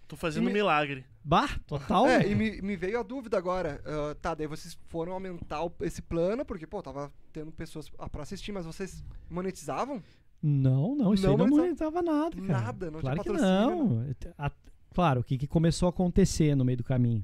Tô 0.07 0.17
fazendo 0.17 0.49
um 0.49 0.53
milagre. 0.53 1.05
Bah, 1.31 1.59
total. 1.67 2.07
É, 2.07 2.27
e 2.27 2.35
me, 2.35 2.63
me 2.63 2.75
veio 2.75 2.99
a 2.99 3.03
dúvida 3.03 3.37
agora. 3.37 3.83
ah, 3.85 4.15
tá, 4.15 4.35
daí 4.35 4.47
vocês 4.47 4.79
foram 4.89 5.13
aumentar 5.13 5.63
o- 5.63 5.73
esse 5.83 6.01
plano, 6.01 6.43
porque, 6.43 6.67
pô, 6.67 6.83
tava 6.83 7.13
tendo 7.35 7.53
pessoas 7.53 7.91
pra 8.11 8.23
assistir, 8.23 8.51
mas 8.51 8.65
vocês 8.65 9.05
monetizavam? 9.29 10.03
Não, 10.43 10.95
não, 10.97 11.13
isso 11.13 11.25
Não 11.25 11.33
aí 11.33 11.37
não 11.37 11.49
monetizava 11.49 12.01
nada, 12.01 12.35
cara. 12.41 12.61
Nada, 12.63 12.91
não 12.91 13.01
claro 13.01 13.21
tinha 13.23 13.35
que 13.35 13.41
patrocínio. 13.43 13.85
não. 13.87 14.15
A- 14.39 14.51
claro, 14.95 15.21
o 15.21 15.25
que, 15.25 15.37
que 15.37 15.47
começou 15.47 15.87
a 15.89 15.91
acontecer 15.91 16.55
no 16.55 16.65
meio 16.65 16.79
do 16.79 16.85
caminho? 16.85 17.23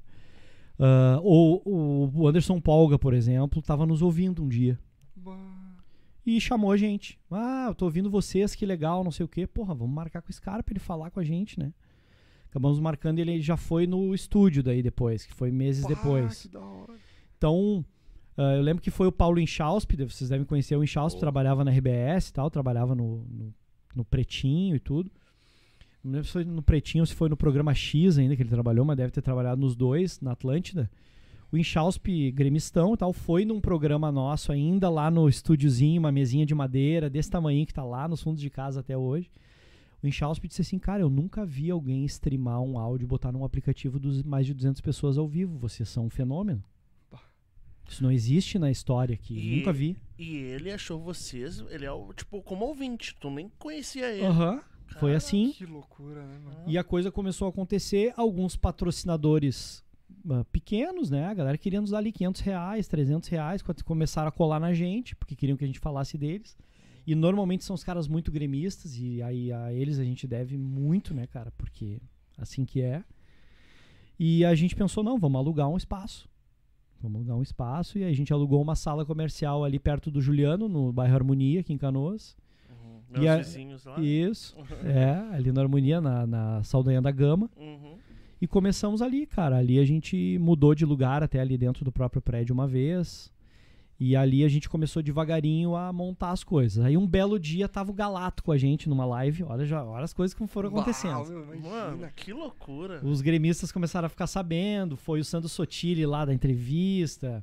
Ou 1.23 1.63
o- 1.65 2.11
o 2.15 2.29
Anderson 2.29 2.61
Polga, 2.61 2.99
por 2.99 3.15
exemplo, 3.15 3.63
tava 3.63 3.87
nos 3.87 4.03
ouvindo 4.03 4.43
um 4.45 4.49
dia 4.49 4.79
Bah. 5.17 5.39
e 6.27 6.39
chamou 6.41 6.73
a 6.73 6.77
gente. 6.77 7.19
Ah, 7.31 7.67
eu 7.69 7.75
tô 7.75 7.85
ouvindo 7.87 8.11
vocês, 8.11 8.55
que 8.55 8.67
legal, 8.67 9.03
não 9.03 9.11
sei 9.11 9.25
o 9.25 9.29
quê. 9.29 9.47
Porra, 9.47 9.75
vamos 9.75 9.95
marcar 9.95 10.21
com 10.21 10.31
esse 10.31 10.41
cara 10.43 10.63
pra 10.63 10.73
ele 10.73 10.81
falar 10.81 11.11
com 11.11 11.21
a 11.21 11.25
gente, 11.25 11.59
né? 11.59 11.73
Acabamos 12.55 12.79
marcando 12.79 13.19
ele 13.19 13.41
já 13.41 13.57
foi 13.57 13.85
no 13.85 14.15
estúdio 14.15 14.63
daí 14.63 14.81
depois, 14.81 15.27
que 15.27 15.35
foi 15.35 15.51
meses 15.51 15.83
Bah, 15.83 15.89
depois. 15.89 16.43
que 16.43 16.49
da 16.49 16.61
hora. 16.61 16.93
Então, 17.37 17.85
ah, 18.37 18.55
eu 18.55 18.63
lembro 18.63 18.81
que 18.81 18.93
foi 18.93 19.09
o 19.09 19.13
Paulo 19.13 19.41
Inchausp, 19.41 19.91
vocês 19.97 20.31
devem 20.31 20.47
conhecer 20.47 20.77
o 20.77 20.85
Inchausp, 20.85 21.17
Oh. 21.17 21.21
trabalhava 21.21 21.65
na 21.65 21.73
RBS 21.73 22.29
e 22.29 22.33
tal, 22.33 22.49
trabalhava 22.49 22.95
no, 22.95 23.25
no, 23.29 23.53
no 23.97 24.05
Pretinho 24.05 24.77
e 24.77 24.79
tudo. 24.79 25.11
Não 26.05 26.13
lembro 26.13 26.27
se 26.27 26.33
foi 26.33 26.45
no 26.45 26.63
Pretinho 26.63 27.03
ou 27.03 27.07
se 27.07 27.15
foi 27.17 27.29
no 27.29 27.37
programa 27.37 27.75
X 27.75 28.19
ainda 28.19 28.37
que 28.37 28.43
ele 28.43 28.51
trabalhou, 28.51 28.85
mas 28.85 28.97
deve 28.97 29.11
ter 29.11 29.21
trabalhado 29.21 29.61
nos 29.61 29.75
dois, 29.75 30.21
na 30.21 30.31
Atlântida. 30.31 30.89
O 31.51 31.57
Inchausp, 31.57 32.07
gremistão 32.31 32.95
e 32.95 32.97
tal, 32.97 33.13
foi 33.13 33.45
num 33.45 33.61
programa 33.61 34.13
nosso 34.13 34.53
ainda 34.53 34.89
lá 34.89 35.11
no 35.11 35.29
estúdiozinho, 35.29 35.99
uma 35.99 36.13
mesinha 36.13 36.47
de 36.47 36.55
madeira 36.55 37.11
desse 37.11 37.31
tamanho 37.31 37.67
que 37.67 37.75
tá 37.75 37.83
lá 37.83 38.07
nos 38.07 38.23
fundos 38.23 38.41
de 38.41 38.49
casa 38.49 38.79
até 38.79 38.97
hoje. 38.97 39.29
O 40.05 40.07
Inchausp 40.07 40.47
disse 40.47 40.61
assim, 40.61 40.79
cara, 40.79 41.01
eu 41.01 41.09
nunca 41.09 41.47
vi 41.47 41.71
alguém 41.71 42.05
streamar 42.05 42.61
um 42.61 42.79
áudio 42.79 43.07
e 43.07 43.09
botar 43.09 43.33
num 43.33 43.43
aplicativo 43.43 43.99
dos 43.99 44.23
mais 44.23 44.45
de 44.45 44.53
200 44.53 44.83
pessoas 44.83 45.17
ao 45.17 45.27
vivo. 45.27 45.57
Vocês 45.57 45.89
são 45.89 46.05
um 46.05 46.11
fenômeno. 46.11 46.63
Isso 47.89 48.03
não 48.03 48.13
existe 48.13 48.59
na 48.59 48.71
história 48.71 49.15
aqui. 49.15 49.35
E- 49.35 49.57
Nunca 49.57 49.73
vi. 49.73 49.97
E 50.19 50.37
ele 50.37 50.71
achou 50.71 51.01
vocês, 51.01 51.65
ele 51.71 51.87
é 51.87 51.91
o, 51.91 52.13
tipo, 52.13 52.43
como 52.43 52.67
ouvinte, 52.67 53.17
tu 53.19 53.31
nem 53.31 53.51
conhecia 53.59 54.13
ele. 54.13 54.27
Aham. 54.27 54.63
Foi 54.99 55.11
Cara, 55.11 55.17
assim. 55.17 55.53
Que 55.53 55.65
loucura, 55.65 56.27
né, 56.27 56.39
mano? 56.39 56.65
E 56.67 56.77
a 56.77 56.85
coisa 56.85 57.11
começou 57.11 57.47
a 57.47 57.49
acontecer. 57.49 58.13
Alguns 58.15 58.57
patrocinadores 58.57 59.83
ah, 60.31 60.45
pequenos, 60.53 61.11
né? 61.11 61.27
A 61.27 61.35
galera 61.35 61.57
queria 61.57 61.81
nos 61.81 61.91
dar 61.91 61.99
ali 61.99 62.13
500 62.13 62.43
reais, 62.43 62.87
300 62.87 63.29
reais. 63.31 63.63
quando 63.63 63.83
Começaram 63.83 64.29
a 64.29 64.33
colar 64.33 64.61
na 64.61 64.75
gente, 64.75 65.17
porque 65.17 65.35
queriam 65.35 65.57
que 65.57 65.65
a 65.65 65.67
gente 65.67 65.79
falasse 65.81 66.19
deles. 66.19 66.55
E 67.07 67.15
normalmente 67.15 67.65
são 67.65 67.75
os 67.75 67.85
caras 67.85 68.09
muito 68.09 68.33
gremistas. 68.33 68.97
E 68.99 69.23
aí 69.23 69.53
a 69.53 69.73
eles 69.73 69.99
a 69.99 70.05
gente 70.05 70.27
deve 70.27 70.57
muito, 70.57 71.13
né, 71.15 71.27
cara? 71.27 71.53
Porque 71.57 71.99
assim 72.39 72.65
que 72.65 72.81
é. 72.81 73.05
E 74.19 74.45
a 74.45 74.55
gente 74.55 74.75
pensou, 74.77 75.03
não, 75.03 75.19
vamos 75.19 75.39
alugar 75.39 75.69
um 75.69 75.77
espaço. 75.77 76.29
Vamos 77.03 77.17
alugar 77.19 77.37
um 77.37 77.43
espaço. 77.43 77.99
E 77.99 78.05
aí 78.05 78.11
a 78.11 78.15
gente 78.15 78.33
alugou 78.33 78.63
uma 78.63 78.75
sala 78.77 79.05
comercial 79.05 79.65
ali 79.65 79.79
perto 79.79 80.11
do 80.11 80.21
Juliano, 80.21 80.69
no 80.69 80.93
bairro 80.93 81.15
Harmonia, 81.15 81.61
aqui 81.61 81.73
em 81.73 81.79
Canoas. 81.79 82.37
Uhum. 82.71 83.01
E 83.17 83.21
Meus 83.21 83.27
a- 83.31 83.37
vizinhos 83.39 83.85
lá. 83.85 84.01
Isso. 84.01 84.57
É, 84.85 85.35
ali 85.35 85.51
na 85.53 85.61
Harmonia, 85.63 86.01
na, 86.01 86.27
na 86.27 86.63
Saldanha 86.63 87.03
da 87.03 87.11
Gama. 87.11 87.51
Uhum. 87.57 87.97
E 88.41 88.47
começamos 88.47 89.03
ali, 89.03 89.27
cara. 89.27 89.57
Ali 89.57 89.79
a 89.79 89.85
gente 89.85 90.39
mudou 90.41 90.75
de 90.75 90.85
lugar 90.85 91.23
até 91.23 91.41
ali 91.41 91.59
dentro 91.59 91.85
do 91.85 91.91
próprio 91.93 92.23
prédio 92.23 92.53
uma 92.55 92.67
vez. 92.67 93.33
E 93.99 94.17
ali 94.17 94.45
a 94.45 94.49
gente 94.49 94.69
começou 94.69 95.01
devagarinho 95.03 95.77
a 95.77 95.93
montar 95.93 96.31
as 96.33 96.43
coisas. 96.43 96.85
Aí 96.85 96.97
um 96.97 97.07
belo 97.07 97.39
dia 97.39 97.69
tava 97.69 97.93
o 97.93 97.95
Galato 97.95 98.43
com 98.43 98.51
a 98.51 98.59
gente 98.59 98.89
numa 98.89 99.05
live. 99.07 99.45
Olha, 99.45 99.65
já, 99.65 99.85
olha 99.85 100.03
as 100.05 100.13
coisas 100.13 100.35
que 100.35 100.45
foram 100.49 100.69
acontecendo. 100.69 101.29
meu, 101.29 101.43
imagina. 101.45 101.69
Mano, 101.71 102.09
que 102.17 102.33
loucura. 102.33 103.01
Os 103.05 103.21
gremistas 103.21 103.71
começaram 103.71 104.07
a 104.07 104.09
ficar 104.09 104.27
sabendo. 104.27 104.97
Foi 104.97 105.21
o 105.21 105.25
Sandro 105.25 105.49
Sotile 105.49 106.05
lá 106.07 106.25
da 106.25 106.35
entrevista. 106.35 107.43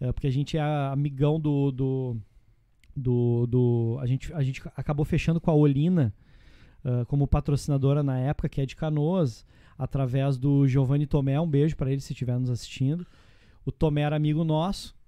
é, 0.00 0.10
porque 0.10 0.26
a 0.26 0.32
gente 0.32 0.56
é 0.56 0.62
amigão 0.62 1.38
do. 1.38 1.70
do, 1.70 2.16
do, 2.96 3.46
do- 3.46 3.98
a, 4.00 4.06
gente, 4.06 4.32
a 4.32 4.42
gente 4.42 4.62
acabou 4.76 5.04
fechando 5.04 5.40
com 5.40 5.50
a 5.50 5.54
Olina 5.54 6.14
ah, 6.84 7.04
como 7.06 7.26
patrocinadora 7.28 8.02
na 8.02 8.18
época, 8.18 8.48
que 8.48 8.60
é 8.60 8.66
de 8.66 8.74
Canoas, 8.74 9.44
através 9.78 10.38
do 10.38 10.66
Giovanni 10.66 11.06
Tomé. 11.06 11.38
Um 11.38 11.48
beijo 11.48 11.76
para 11.76 11.92
ele 11.92 12.00
se 12.00 12.12
estiver 12.14 12.38
nos 12.38 12.48
assistindo. 12.50 13.06
O 13.66 13.70
Tomé 13.70 14.00
era 14.02 14.16
amigo 14.16 14.42
nosso. 14.44 14.98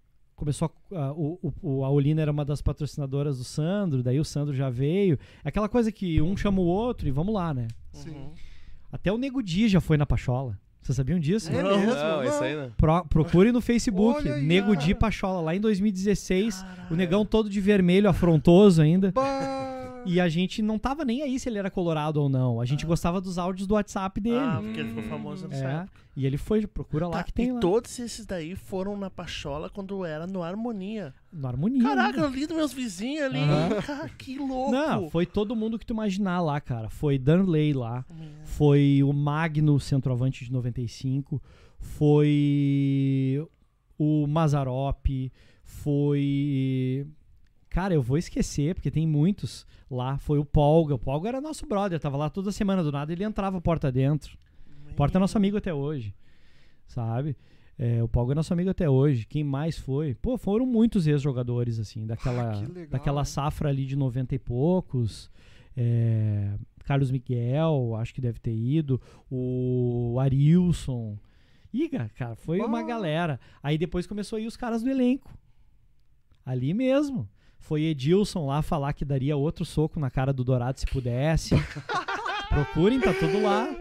Começou 0.43 0.69
a, 0.93 0.97
a- 1.05 1.13
o, 1.13 1.39
o- 1.63 1.85
a 1.85 1.89
Olina 1.91 2.21
era 2.21 2.33
uma 2.33 2.45
das 2.45 2.61
patrocinadoras 2.61 3.39
do 3.39 3.45
Sandro, 3.45 4.03
daí 4.03 4.19
o 4.19 4.25
Sandro 4.25 4.53
já 4.53 4.69
veio. 4.69 5.17
É 5.45 5.49
aquela 5.51 5.69
coisa 5.69 5.93
que 5.93 6.21
um 6.21 6.37
chama 6.37 6.61
o 6.61 6.65
outro 6.65 7.07
e 7.07 7.13
vamos 7.13 7.33
lá, 7.33 7.55
né? 7.55 7.69
Sim. 7.93 8.11
Uhum. 8.11 8.31
Até 8.91 9.13
o 9.13 9.17
Nego 9.19 9.41
Di 9.41 9.69
já 9.69 9.81
foi 9.81 9.97
na 9.97 10.05
Pachola. 10.05 10.59
Vocês 10.83 10.97
sabiam 10.97 11.21
disso? 11.21 11.49
É 11.53 11.63
Não, 11.63 11.79
mesmo? 11.79 11.95
Não, 11.95 12.17
Não. 12.17 12.25
isso 12.25 12.43
aí 12.43 12.57
não. 12.57 12.71
Pro- 12.77 13.05
procure 13.05 13.53
no 13.53 13.61
Facebook, 13.61 14.19
Olha 14.19 14.35
aí, 14.35 14.45
Nego. 14.45 14.75
Di 14.75 14.97
Pachola, 14.97 15.41
lá 15.41 15.55
em 15.55 15.61
2016. 15.61 16.61
Caralho. 16.61 16.89
O 16.91 16.97
negão 16.97 17.25
todo 17.25 17.49
de 17.49 17.61
vermelho, 17.61 18.09
afrontoso 18.11 18.83
ainda. 18.83 19.13
Bah. 19.13 19.72
E 20.07 20.21
a 20.21 20.29
gente 20.29 20.63
não 20.63 20.79
tava 20.79 21.05
nem 21.05 21.23
aí 21.23 21.39
se 21.39 21.49
ele 21.49 21.59
era 21.59 21.71
colorado 21.71 22.21
ou 22.21 22.29
não. 22.29 22.61
A 22.61 22.65
gente 22.65 22.85
gostava 22.87 23.21
dos 23.21 23.39
áudios 23.39 23.67
do 23.67 23.75
WhatsApp 23.75 24.21
dele. 24.21 24.37
Ah, 24.39 24.61
porque 24.63 24.81
ele 24.81 24.89
ficou 24.89 25.03
famoso 25.05 25.49
nessa 25.49 25.65
é. 25.65 25.75
época. 25.75 26.03
E 26.15 26.27
ele 26.27 26.37
foi, 26.37 26.67
procura 26.67 27.07
lá 27.07 27.19
Tá, 27.19 27.25
que 27.25 27.33
tem 27.33 27.49
e 27.49 27.53
lá. 27.53 27.61
todos 27.61 27.99
esses 27.99 28.27
daí 28.27 28.55
foram 28.55 28.97
na 28.97 29.09
Pachola 29.09 29.71
quando 29.71 30.05
era 30.05 30.27
no 30.27 30.43
Harmonia. 30.43 31.15
No 31.33 31.49
Harmonia. 31.49 31.83
Caraca, 31.83 32.21
né? 32.21 32.27
ali 32.27 32.47
dos 32.47 32.57
meus 32.57 32.73
vizinhos 32.73 33.25
ali. 33.25 33.39
Aham. 33.39 33.83
Cara, 33.83 34.09
que 34.11 34.39
louco. 34.39 34.71
Não, 34.71 35.09
foi 35.09 35.25
todo 35.25 35.57
mundo 35.57 35.79
que 35.79 35.87
tu 35.87 35.95
imaginar 35.95 36.41
lá, 36.41 36.61
cara. 36.61 36.91
Foi 36.91 37.19
Danley 37.19 37.73
lá. 37.73 38.05
Foi 38.45 39.03
o 39.03 39.13
Magno, 39.13 39.81
centroavante 39.81 40.45
de 40.45 40.53
95. 40.53 41.43
Foi 41.79 43.47
o 43.99 44.27
Mazarop. 44.27 45.07
Foi. 45.65 47.07
Cara, 47.73 47.95
eu 47.95 48.03
vou 48.03 48.19
esquecer, 48.19 48.75
porque 48.75 48.91
tem 48.91 49.07
muitos 49.07 49.67
lá. 49.91 50.19
Foi 50.19 50.39
o 50.39 50.45
Polga. 50.45 50.95
O 50.95 50.99
Polga 50.99 51.31
era 51.31 51.41
nosso 51.41 51.67
brother, 51.67 51.99
tava 51.99 52.19
lá 52.19 52.29
toda 52.29 52.53
semana 52.53 52.83
do 52.83 52.93
nada, 52.93 53.11
ele 53.11 53.25
entrava 53.25 53.59
porta 53.63 53.91
dentro. 53.91 54.37
Porta 54.95 55.17
é 55.17 55.19
nosso 55.19 55.39
amigo 55.39 55.57
até 55.57 55.73
hoje, 55.73 56.15
sabe? 56.87 57.35
É, 57.79 58.03
o 58.03 58.07
Polga 58.09 58.33
é 58.33 58.35
nosso 58.35 58.53
amigo 58.53 58.69
até 58.69 58.91
hoje. 58.91 59.25
Quem 59.25 59.43
mais 59.43 59.79
foi? 59.79 60.15
Pô, 60.15 60.37
foram 60.37 60.67
muitos 60.67 61.07
ex-jogadores, 61.07 61.79
assim, 61.79 62.07
daquela, 62.07 62.53
Ah, 62.53 62.61
legal, 62.61 62.87
daquela 62.91 63.25
safra 63.25 63.71
ali 63.71 63.87
de 63.87 63.97
90 63.97 64.35
e 64.35 64.39
poucos. 64.39 65.31
É, 65.75 66.53
Carlos 66.85 67.11
Miguel, 67.11 67.97
acho 67.97 68.13
que 68.13 68.21
deve 68.21 68.39
ter 68.39 68.55
ido. 68.55 69.01
O 69.31 70.19
Arilson. 70.21 71.17
Ih, 71.73 71.89
cara, 72.15 72.35
foi 72.37 72.61
uma 72.61 72.83
galera. 72.83 73.41
Aí 73.63 73.79
depois 73.79 74.07
começou 74.07 74.37
a 74.37 74.41
ir 74.41 74.47
os 74.47 74.59
caras 74.59 74.83
do 74.83 74.91
elenco. 74.91 75.33
Ali 76.45 76.75
mesmo. 76.75 77.27
Foi 77.63 77.83
Edilson 77.85 78.47
lá 78.47 78.61
falar 78.61 78.93
que 78.93 79.05
daria 79.05 79.37
outro 79.37 79.65
soco 79.65 79.99
na 79.99 80.11
cara 80.11 80.33
do 80.33 80.43
Dourado 80.45 80.79
se 80.81 80.87
pudesse. 80.87 81.55
Procurem, 82.51 83.01
tá 83.01 83.15
tudo 83.15 83.41
lá. 83.41 83.75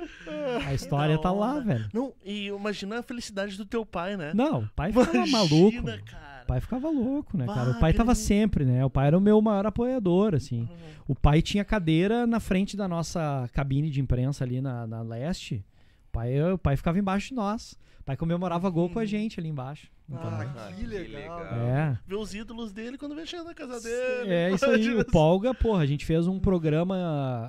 A 0.65 0.73
história 0.73 1.17
tá 1.17 1.31
lá, 1.31 1.59
velho. 1.59 1.89
Não, 1.93 2.13
e 2.23 2.47
imagina 2.47 2.99
a 2.99 3.03
felicidade 3.03 3.57
do 3.57 3.65
teu 3.65 3.85
pai, 3.85 4.15
né? 4.15 4.31
Não, 4.33 4.59
o 4.61 4.69
pai 4.75 4.91
ficava 4.93 5.17
Imagina, 5.17 5.37
maluco. 5.37 5.83
cara. 6.05 6.43
O 6.43 6.47
pai 6.47 6.61
ficava 6.61 6.89
louco, 6.89 7.37
né, 7.37 7.45
cara? 7.47 7.71
Bah, 7.71 7.77
O 7.77 7.79
pai 7.79 7.93
tava 7.93 8.15
sempre, 8.15 8.63
né? 8.65 8.85
O 8.85 8.89
pai 8.89 9.07
era 9.07 9.17
o 9.17 9.21
meu 9.21 9.41
maior 9.41 9.65
apoiador, 9.65 10.35
assim. 10.35 10.61
Uhum. 10.61 10.67
O 11.09 11.15
pai 11.15 11.41
tinha 11.41 11.65
cadeira 11.65 12.25
na 12.25 12.39
frente 12.39 12.77
da 12.77 12.87
nossa 12.87 13.49
cabine 13.51 13.89
de 13.89 13.99
imprensa 13.99 14.43
ali 14.43 14.61
na, 14.61 14.85
na 14.87 15.01
leste. 15.01 15.63
O 16.11 16.13
pai, 16.13 16.51
o 16.53 16.57
pai 16.57 16.75
ficava 16.75 16.99
embaixo 16.99 17.29
de 17.29 17.35
nós. 17.35 17.71
O 18.01 18.03
pai 18.03 18.17
comemorava 18.17 18.69
gol 18.69 18.89
com 18.89 18.99
a 18.99 19.05
gente 19.05 19.39
ali 19.39 19.47
embaixo. 19.47 19.87
Ah, 20.11 20.41
Ah, 20.67 20.71
que 20.73 20.85
legal. 20.85 21.21
legal. 21.21 21.45
É. 21.45 21.97
Ver 22.05 22.15
os 22.15 22.33
ídolos 22.33 22.73
dele 22.73 22.97
quando 22.97 23.15
vem 23.15 23.25
chegando 23.25 23.47
na 23.47 23.53
casa 23.53 23.79
dele. 23.79 24.29
É 24.33 24.51
isso 24.51 24.65
aí, 24.65 24.73
Imagina 24.83 25.01
o 25.01 25.05
Polga, 25.05 25.53
porra, 25.53 25.83
a 25.83 25.85
gente 25.85 26.05
fez 26.05 26.27
um 26.27 26.37
programa. 26.37 26.95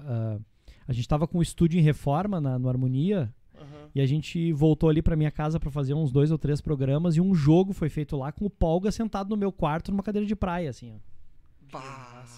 ah, 0.07 0.39
a 0.87 0.93
gente 0.93 1.09
tava 1.09 1.27
com 1.27 1.39
o 1.39 1.43
estúdio 1.43 1.81
em 1.81 1.83
reforma 1.83 2.41
na, 2.41 2.57
no 2.59 2.69
Harmonia. 2.69 3.35
Aham. 3.57 3.89
E 3.95 4.01
a 4.01 4.07
gente 4.07 4.53
voltou 4.53 4.89
ali 4.89 5.03
pra 5.03 5.17
minha 5.17 5.31
casa 5.31 5.59
pra 5.59 5.71
fazer 5.71 5.95
uns 5.95 6.13
dois 6.13 6.31
ou 6.31 6.39
três 6.39 6.61
programas. 6.61 7.17
E 7.17 7.21
um 7.21 7.35
jogo 7.35 7.73
foi 7.73 7.89
feito 7.89 8.17
lá 8.17 8.31
com 8.31 8.45
o 8.45 8.51
Polga 8.51 8.93
sentado 8.93 9.31
no 9.31 9.37
meu 9.37 9.51
quarto 9.51 9.91
numa 9.91 10.03
cadeira 10.05 10.27
de 10.27 10.37
praia, 10.37 10.71
assim, 10.71 10.93
ó. 10.95 11.12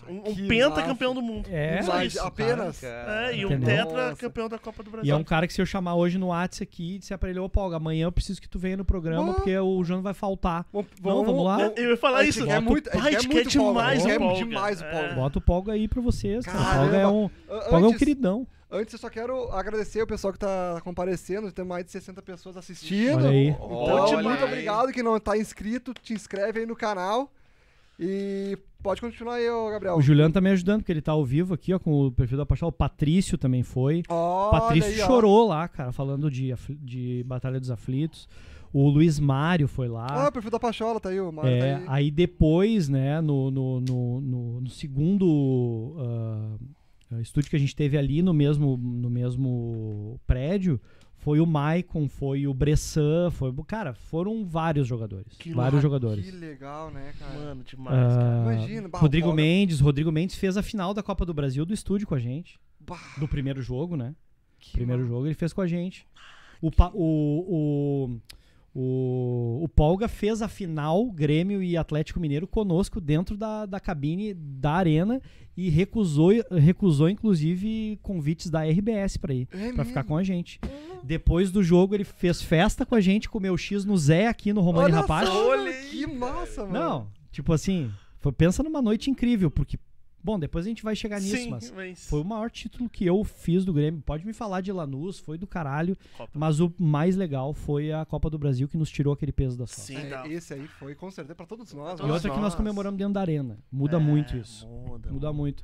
Um, 0.09 0.19
um 0.19 0.49
penta 0.49 0.69
massa. 0.71 0.83
campeão 0.83 1.15
do 1.15 1.23
mundo. 1.23 1.49
É, 1.51 1.83
Mas 1.83 2.13
isso. 2.15 2.23
apenas. 2.23 2.83
É, 2.83 3.37
e 3.37 3.47
um 3.47 3.59
tetra 3.61 4.09
Nossa. 4.11 4.17
campeão 4.17 4.49
da 4.49 4.59
Copa 4.59 4.83
do 4.83 4.91
Brasil. 4.91 5.09
E 5.09 5.11
é 5.11 5.17
um 5.17 5.25
cara 5.25 5.47
que 5.47 5.53
se 5.55 5.63
eu 5.63 5.67
chamar 5.67 5.95
hoje 5.95 6.19
no 6.19 6.27
WhatsApp 6.27 6.63
aqui 6.65 6.95
e 6.97 6.99
disser 6.99 7.17
pra 7.19 7.31
ele, 7.31 7.39
ô 7.39 7.49
Polga, 7.49 7.77
amanhã 7.77 8.05
eu 8.05 8.13
preciso 8.13 8.41
que 8.41 8.49
tu 8.49 8.59
venha 8.59 8.77
no 8.77 8.85
programa 8.85 9.31
Ah. 9.33 9.35
porque 9.35 9.59
o 9.59 9.83
João 9.83 10.03
vai 10.03 10.13
faltar. 10.15 10.67
Vamos, 10.73 10.89
Não, 11.03 11.25
vamos 11.25 11.45
lá. 11.45 11.73
Eu 11.77 11.91
ia 11.91 11.97
falar 11.97 12.23
isso. 12.25 12.41
Bota 12.45 12.61
muito, 12.61 12.91
Pai, 12.91 13.17
quer 13.17 13.27
muito 13.27 13.57
Paulo, 13.57 13.73
demais 13.73 13.89
a 13.89 13.95
gente 13.95 14.05
o 14.05 14.07
quer 14.07 14.19
Polga. 14.19 14.45
demais 14.45 14.81
o 14.81 14.85
É. 14.85 14.91
Paulo. 14.93 15.15
Bota 15.15 15.39
o 15.39 15.43
Polga 15.43 15.73
aí 15.73 15.89
pra 15.89 16.03
vocês, 16.03 16.45
cara. 16.45 16.59
O. 16.59 16.81
Polga 16.83 16.97
é 16.99 17.07
um, 17.07 17.29
Polga 17.49 17.67
é 17.71 17.75
um 17.79 17.87
antes- 17.87 17.99
queridão. 17.99 18.47
Antes 18.71 18.93
eu 18.93 18.99
só 18.99 19.09
quero 19.09 19.53
agradecer 19.53 20.03
o 20.03 20.07
pessoal 20.07 20.33
que 20.33 20.39
tá 20.39 20.81
comparecendo, 20.83 21.51
tem 21.53 21.65
mais 21.65 21.85
de 21.85 21.93
60 21.93 22.21
pessoas 22.21 22.57
assistindo. 22.57 23.33
Então, 23.33 24.23
muito 24.23 24.45
obrigado 24.45 24.93
que 24.93 25.03
não 25.03 25.19
tá 25.21 25.39
inscrito, 25.39 25.95
te 25.95 26.13
inscreve 26.13 26.61
aí 26.61 26.67
no 26.67 26.75
canal. 26.75 27.31
E 27.99 28.59
pode 28.85 29.01
continuar 29.01 29.35
aí, 29.35 29.51
ô 29.51 29.69
Gabriel. 29.71 29.97
O 29.97 30.01
Juliano 30.03 30.33
tá 30.33 30.41
me 30.41 30.51
ajudando, 30.51 30.81
porque 30.81 30.93
ele 30.93 31.01
tá 31.03 31.11
ao 31.13 31.25
vivo 31.25 31.55
aqui, 31.55 31.73
ó, 31.75 31.79
com 31.81 32.07
o 32.07 32.13
perfil 32.13 32.39
da 32.39 32.47
Paixão. 32.47 32.69
O 32.69 32.73
Patrício 32.73 33.37
também 33.37 33.63
foi. 33.65 34.03
O 34.09 34.15
Olha 34.15 34.51
Patrício 34.61 34.91
aí, 34.91 34.97
chorou 34.99 35.49
lá, 35.49 35.67
cara, 35.67 35.91
falando 35.91 36.31
de, 36.31 36.55
de 36.81 37.25
Batalha 37.27 37.59
dos 37.59 37.71
Aflitos. 37.71 38.29
O 38.73 38.89
Luiz 38.89 39.19
Mário 39.21 39.67
foi 39.69 39.89
lá. 39.89 40.07
Ah, 40.11 40.29
o 40.29 40.33
perfil 40.33 40.51
da 40.51 40.59
Pachola 40.61 41.01
tá 41.01 41.09
aí, 41.09 41.21
o 41.21 41.33
Mário 41.33 41.51
É, 41.51 41.59
tá 41.59 41.79
aí. 41.79 41.85
aí 42.05 42.11
depois, 42.11 42.89
né, 42.89 43.21
no, 43.21 43.51
no, 43.51 43.81
no, 43.81 44.21
no- 44.21 44.61
no 44.61 44.69
segundo 44.71 45.95
ah, 47.13 47.21
estúdio 47.21 47.51
que 47.51 47.57
a 47.57 47.59
gente 47.59 47.75
teve 47.77 47.97
ali 47.97 48.21
no 48.23 48.35
mesmo, 48.35 48.77
no 48.77 49.09
mesmo 49.09 50.21
prédio, 50.27 50.81
Foi 51.25 51.41
o 51.41 51.47
Maicon, 51.47 52.07
foi 52.07 52.47
o 52.47 52.53
Bressan, 52.53 53.31
foi. 53.31 53.51
Cara, 53.67 53.95
foram 53.95 54.45
vários 54.45 54.87
jogadores. 54.87 55.33
Que 55.39 55.53
vários 55.55 55.77
lá- 55.77 55.81
jogadores. 55.81 56.23
Que 56.27 56.31
legal, 56.31 56.91
né, 56.91 57.15
cara? 57.19 57.33
Mano, 57.35 57.65
demais, 57.65 57.97
cara. 57.97 58.41
Ah, 58.41 58.53
Imagina, 58.53 58.91
Rodrigo 58.93 59.29
o 59.29 59.31
Paulo- 59.31 59.37
Mendes, 59.37 59.81
Rodrigo 59.81 60.13
Mendes 60.13 60.37
fez 60.37 60.59
a 60.59 60.63
final 60.63 60.93
da 60.93 61.03
Copa 61.03 61.25
do 61.25 61.33
Brasil 61.33 61.65
do 61.65 61.73
estúdio 61.73 62.07
com 62.07 62.15
a 62.15 62.19
gente. 62.19 62.59
Bah, 62.79 63.01
Do 63.19 63.27
primeiro 63.27 63.63
jogo, 63.63 63.97
né? 63.97 64.15
que 64.61 64.73
Primeiro 64.73 65.03
ma- 65.03 65.09
jogo 65.09 65.27
ele 65.27 65.35
fez 65.35 65.53
com 65.53 65.63
a 65.63 65.67
gente. 65.67 66.07
O, 66.61 66.71
Pa- 66.71 66.91
o, 66.95 66.99
o, 67.49 68.21
o, 68.75 69.61
o 69.63 69.69
Polga 69.69 70.09
fez 70.09 70.43
a 70.43 70.49
final 70.49 71.07
Grêmio 71.11 71.63
e 71.63 71.77
Atlético 71.77 72.19
Mineiro 72.19 72.47
conosco 72.47 73.01
dentro 73.01 73.37
da, 73.37 73.65
da 73.67 73.79
cabine 73.79 74.35
da 74.35 74.73
arena 74.73 75.23
e 75.57 75.69
recusou, 75.71 76.33
recusou 76.51 77.09
inclusive 77.09 77.99
convites 78.03 78.51
da 78.51 78.65
RBS 78.65 79.17
pra 79.17 79.33
ir, 79.33 79.47
É 79.53 79.73
pra 79.73 79.85
ficar 79.85 80.03
com 80.03 80.17
a 80.17 80.25
gente. 80.25 80.61
Depois 81.05 81.53
do 81.53 81.63
jogo 81.63 81.95
ele 81.95 82.05
fez 82.05 82.43
festa 82.43 82.85
com 82.85 82.95
a 82.97 83.01
gente, 83.01 83.29
comeu 83.31 83.57
X 83.57 83.85
no 83.85 83.97
Zé 83.97 84.27
aqui 84.27 84.53
no 84.53 84.61
Romani 84.61 84.91
Rapaz. 84.93 85.29
Olha 85.29 85.73
que 85.73 86.07
massa, 86.07 86.63
mano. 86.67 86.73
Não, 86.73 87.07
tipo 87.31 87.53
assim, 87.53 87.93
foi- 88.19 88.33
pensa 88.33 88.63
numa 88.65 88.83
noite 88.83 89.09
incrível, 89.11 89.51
porque 89.51 89.79
bom, 90.25 90.39
depois 90.39 90.65
a 90.65 90.69
gente 90.69 90.83
vai 90.83 90.97
chegar 90.97 91.21
nisso, 91.21 91.37
Sim, 91.37 91.51
mas 91.51 91.71
mas... 91.71 92.09
foi 92.09 92.21
o 92.23 92.25
maior 92.25 92.51
título 92.51 92.89
que 92.89 93.05
eu 93.05 93.23
fiz 93.23 93.65
do 93.65 93.73
Grêmio. 93.73 94.01
Pode 94.01 94.27
me 94.27 94.33
falar 94.33 94.63
de 94.63 94.73
Lanús, 94.73 95.19
foi 95.19 95.37
do 95.37 95.47
caralho. 95.47 95.95
Copa. 96.17 96.33
Mas 96.33 96.59
o 96.61 96.73
mais 96.79 97.15
legal 97.15 97.53
foi 97.53 97.93
a 97.93 98.05
Copa 98.07 98.31
do 98.31 98.39
Brasil 98.39 98.67
que 98.67 98.77
nos 98.79 98.91
tirou 98.91 99.13
aquele 99.13 99.31
peso 99.33 99.57
da 99.59 99.67
sorte. 99.67 99.83
Sim, 99.83 99.97
É, 99.99 100.09
tá. 100.09 100.27
esse 100.29 100.55
aí 100.55 100.67
foi 100.67 100.95
com 100.95 101.11
certeza 101.11 101.35
pra 101.35 101.45
todos 101.47 101.73
nós. 101.75 102.01
E 102.01 102.03
outra 102.05 102.21
que 102.31 102.37
nós 102.37 102.41
nós. 102.41 102.55
comemoramos 102.55 102.97
dentro 102.99 103.13
da 103.15 103.21
arena. 103.21 103.59
Muda 103.71 103.99
É, 103.99 104.01
muito 104.01 104.37
isso. 104.37 104.67
Muda, 104.67 105.13
Muda 105.13 105.33
muito. 105.33 105.63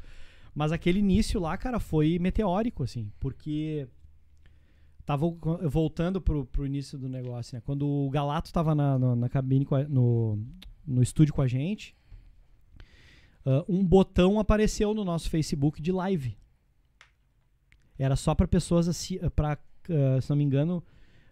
Mas 0.55 0.71
aquele 0.73 0.99
início 0.99 1.41
lá, 1.41 1.57
cara, 1.57 1.81
foi 1.81 2.19
meteórico, 2.19 2.83
assim, 2.83 3.11
porque 3.19 3.89
tava 5.07 5.27
voltando 5.69 6.21
pro, 6.21 6.45
pro 6.47 6.67
início 6.67 6.99
do 6.99 7.09
negócio, 7.09 7.57
né? 7.57 7.63
Quando 7.65 7.87
o 7.89 8.11
Galato 8.11 8.53
tava 8.53 8.75
na, 8.75 8.99
na, 8.99 9.17
na 9.17 9.29
cabine, 9.29 9.65
com 9.65 9.75
a- 9.75 9.85
no, 9.89 10.39
no 10.87 11.03
estúdio 11.03 11.35
com 11.35 11.43
a 11.43 11.49
gente, 11.49 11.97
ah, 13.45 13.65
um 13.69 13.85
botão 13.85 14.39
apareceu 14.39 14.95
no 14.95 15.05
nosso 15.05 15.31
Facebook 15.31 15.81
de 15.81 15.93
live. 15.93 16.37
Era 17.99 18.17
só 18.17 18.35
para 18.35 18.49
pessoas, 18.49 18.89
assim, 18.89 19.19
para, 19.35 19.59
se 20.21 20.31
não 20.31 20.37
me 20.37 20.45
engano, 20.45 20.83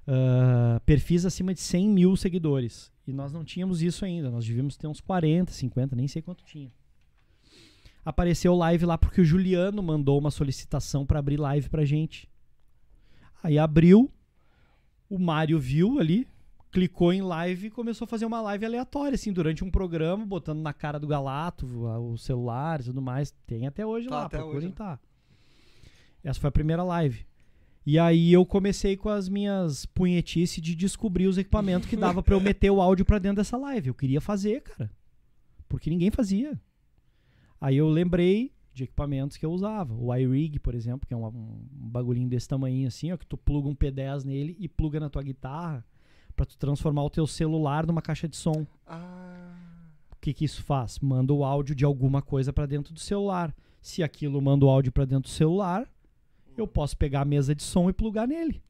ah, 0.06 0.80
perfis 0.84 1.24
acima 1.24 1.54
de 1.54 1.60
100 1.60 1.88
mil 1.88 2.16
seguidores. 2.16 2.92
E 3.06 3.12
nós 3.12 3.32
não 3.32 3.44
tínhamos 3.44 3.82
isso 3.82 4.04
ainda. 4.04 4.30
Nós 4.30 4.46
devíamos 4.46 4.76
ter 4.76 4.86
uns 4.86 5.00
40, 5.00 5.52
50, 5.52 5.96
nem 5.96 6.06
sei 6.06 6.20
quanto 6.20 6.44
tinha 6.44 6.70
apareceu 8.08 8.54
live 8.54 8.86
lá 8.86 8.96
porque 8.96 9.20
o 9.20 9.24
Juliano 9.24 9.82
mandou 9.82 10.18
uma 10.18 10.30
solicitação 10.30 11.04
pra 11.04 11.18
abrir 11.18 11.36
live 11.36 11.68
pra 11.68 11.84
gente. 11.84 12.26
Aí 13.42 13.58
abriu, 13.58 14.10
o 15.10 15.18
Mário 15.18 15.58
viu 15.58 15.98
ali, 15.98 16.26
clicou 16.70 17.12
em 17.12 17.22
live 17.22 17.66
e 17.68 17.70
começou 17.70 18.04
a 18.04 18.09
fazer 18.09 18.26
uma 18.26 18.40
live 18.40 18.64
aleatória, 18.66 19.14
assim, 19.14 19.33
durante 19.33 19.64
um 19.64 19.70
programa, 19.70 20.24
botando 20.26 20.61
na 20.61 20.72
cara 20.72 20.98
do 20.98 21.07
Galato 21.07 21.66
o 21.66 22.12
o 22.12 22.18
celular 22.18 22.81
e 22.81 22.85
tudo 22.85 23.00
mais. 23.02 23.31
Tem 23.46 23.66
até 23.66 23.85
hoje 23.87 24.09
Tá, 24.09 24.16
lá, 24.16 24.24
até 24.26 24.37
procurem 24.38 24.66
hoje. 24.68 24.74
tá. 24.76 24.98
Essa 26.22 26.40
foi 26.40 26.48
a 26.48 26.52
primeira 26.52 26.83
live. 26.83 27.26
E 27.87 27.98
aí 27.98 28.33
eu 28.33 28.44
comecei 28.44 28.96
com 28.96 29.09
as 29.09 29.28
minhas 29.31 29.87
punhetices 29.87 30.61
de 30.62 30.74
descobrir 30.74 31.26
os 31.26 31.38
equipamentos 31.38 31.88
que 31.88 31.96
dava 31.96 32.22
pra 32.22 32.35
eu 32.35 32.40
meter 32.40 32.70
o 32.70 32.83
áudio 32.83 33.04
pra 33.04 33.18
dentro 33.18 33.37
dessa 33.37 33.57
live. 33.57 33.88
Eu 33.88 33.94
queria 33.94 34.20
fazer, 34.20 34.61
cara. 34.62 34.90
Porque 35.68 35.88
ninguém 35.88 36.11
fazia. 36.11 36.61
Aí 37.61 37.76
eu 37.76 37.88
lembrei 37.88 38.52
de 38.74 38.85
equipamentos 38.85 39.37
que 39.38 39.46
eu 39.46 39.50
usava. 39.50 39.94
O 39.94 40.14
iRig, 40.14 40.59
por 40.59 40.74
exemplo, 40.74 41.07
que 41.07 41.14
é 41.14 41.16
um, 41.16 41.26
um 41.26 41.66
bagulhinho 41.72 42.28
desse 42.28 42.46
tamanho 42.46 42.87
assim, 42.87 43.11
ó, 43.11 43.16
que 43.16 43.26
tu 43.26 43.37
pluga 43.38 43.68
um 43.68 43.74
P10 43.74 44.24
nele 44.24 44.54
e 44.61 44.68
pluga 44.68 45.00
na 45.00 45.09
tua 45.09 45.22
guitarra 45.22 45.85
pra 46.38 46.46
tu 46.46 46.57
transformar 46.57 47.03
o 47.03 47.11
teu 47.11 47.27
celular 47.27 47.85
numa 47.87 48.01
caixa 48.01 48.27
de 48.29 48.37
som. 48.37 48.64
Ah, 48.87 49.55
O 50.12 50.16
que 50.20 50.33
que 50.33 50.44
isso 50.44 50.62
faz? 50.62 50.98
Manda 51.01 51.33
o 51.35 51.44
áudio 51.44 51.74
de 51.74 51.85
alguma 51.85 52.22
coisa 52.22 52.53
pra 52.53 52.64
dentro 52.66 52.92
do 52.94 53.01
celular. 53.01 53.55
Se 53.81 54.03
aquilo 54.03 54.40
manda 54.40 54.64
o 54.64 54.68
áudio 54.70 54.90
pra 54.92 55.05
dentro 55.05 55.24
do 55.24 55.29
celular, 55.29 55.87
eu 56.57 56.66
posso 56.66 56.96
pegar 56.96 57.20
a 57.20 57.24
mesa 57.24 57.55
de 57.55 57.62
som 57.62 57.88
e 57.88 57.92
plugar 57.92 58.27
nele. 58.27 58.62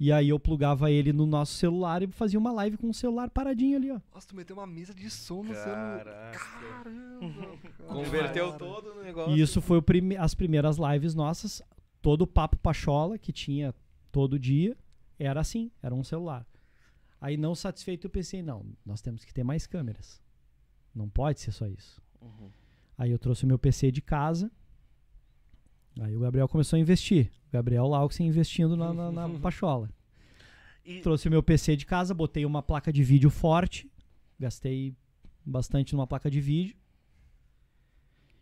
E 0.00 0.12
aí 0.12 0.28
eu 0.28 0.38
plugava 0.38 0.90
ele 0.92 1.12
no 1.12 1.26
nosso 1.26 1.54
celular 1.54 2.02
e 2.02 2.06
fazia 2.06 2.38
uma 2.38 2.52
live 2.52 2.76
com 2.76 2.88
o 2.88 2.94
celular 2.94 3.28
paradinho 3.30 3.76
ali, 3.76 3.90
ó. 3.90 3.98
nossa, 4.14 4.28
tu 4.28 4.36
meteu 4.36 4.54
uma 4.56 4.66
mesa 4.66 4.94
de 4.94 5.10
som 5.10 5.42
no 5.42 5.52
celular. 5.54 6.04
Caramba. 6.04 7.58
cara. 7.78 7.88
Converteu 7.88 8.52
todo 8.52 8.92
o 8.92 9.02
negócio. 9.02 9.36
E 9.36 9.40
isso 9.40 9.60
foi 9.60 9.78
o 9.78 9.82
prime- 9.82 10.16
as 10.16 10.34
primeiras 10.34 10.76
lives 10.78 11.14
nossas. 11.16 11.60
Todo 12.00 12.22
o 12.22 12.26
papo 12.28 12.56
pachola 12.58 13.18
que 13.18 13.32
tinha 13.32 13.74
todo 14.12 14.38
dia 14.38 14.76
era 15.18 15.40
assim, 15.40 15.68
era 15.82 15.92
um 15.94 16.04
celular. 16.04 16.46
Aí 17.20 17.36
não 17.36 17.54
satisfeito 17.54 18.06
eu 18.06 18.10
pensei, 18.10 18.42
não, 18.42 18.64
nós 18.84 19.00
temos 19.00 19.24
que 19.24 19.34
ter 19.34 19.42
mais 19.42 19.66
câmeras. 19.66 20.22
Não 20.94 21.08
pode 21.08 21.40
ser 21.40 21.52
só 21.52 21.66
isso. 21.66 22.00
Uhum. 22.20 22.50
Aí 22.96 23.10
eu 23.10 23.18
trouxe 23.18 23.44
o 23.44 23.46
meu 23.46 23.58
PC 23.58 23.90
de 23.90 24.00
casa. 24.00 24.50
Aí 26.00 26.16
o 26.16 26.20
Gabriel 26.20 26.48
começou 26.48 26.76
a 26.76 26.80
investir. 26.80 27.30
O 27.48 27.52
Gabriel 27.52 27.86
Lauxen 27.86 28.26
investindo 28.26 28.76
na, 28.76 28.92
na, 28.92 29.10
na 29.10 29.28
pachola. 29.40 29.90
E, 30.84 31.00
Trouxe 31.00 31.28
o 31.28 31.30
meu 31.30 31.42
PC 31.42 31.76
de 31.76 31.84
casa, 31.84 32.14
botei 32.14 32.46
uma 32.46 32.62
placa 32.62 32.92
de 32.92 33.02
vídeo 33.02 33.30
forte. 33.30 33.90
Gastei 34.38 34.96
bastante 35.44 35.94
numa 35.94 36.06
placa 36.06 36.30
de 36.30 36.40
vídeo. 36.40 36.76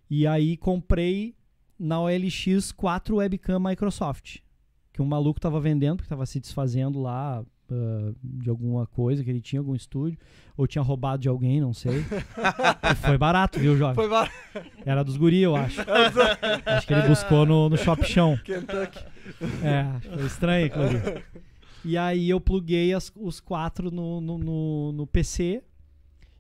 E 0.09 0.27
aí 0.27 0.57
comprei 0.57 1.35
na 1.79 2.01
OLX 2.01 2.73
quatro 2.73 3.17
webcam 3.17 3.59
Microsoft. 3.59 4.39
Que 4.93 5.03
um 5.03 5.07
maluco 5.07 5.41
tava 5.41 5.61
vendendo, 5.61 5.97
porque 5.97 6.09
tava 6.09 6.25
se 6.25 6.39
desfazendo 6.39 7.01
lá 7.01 7.45
ah, 7.71 8.13
de 8.23 8.49
alguma 8.51 8.87
coisa 8.87 9.23
que 9.25 9.31
ele 9.31 9.41
tinha, 9.41 9.61
algum 9.61 9.75
estúdio. 9.75 10.19
Ou 10.57 10.67
tinha 10.67 10.83
roubado 10.83 11.23
de 11.23 11.29
alguém, 11.29 11.61
não 11.61 11.73
sei. 11.75 12.03
Foi 13.05 13.19
barato, 13.19 13.59
viu, 13.59 13.77
jovem? 13.77 13.95
Foi 13.95 14.09
lá, 14.09 14.31
Era 14.85 15.03
dos 15.03 15.17
guri, 15.17 15.41
eu 15.43 15.55
acho. 15.57 15.81
acho 16.65 16.87
que 16.87 16.93
ele 16.95 17.09
buscou 17.09 17.45
no, 17.45 17.69
no 17.69 17.77
Shop 17.77 18.03
Chão. 18.05 18.39
Kentucky. 18.45 19.05
É, 19.63 20.01
foi 20.17 20.27
estranho 20.27 20.71
ali. 20.75 21.25
E 21.85 21.97
aí 21.97 22.29
eu 22.29 22.41
pluguei 22.41 22.93
as- 22.95 23.13
os 23.15 23.39
quatro 23.39 23.91
no, 23.91 24.21
no, 24.21 24.39
no- 24.39 24.93
no 24.93 25.07
PC 25.07 25.63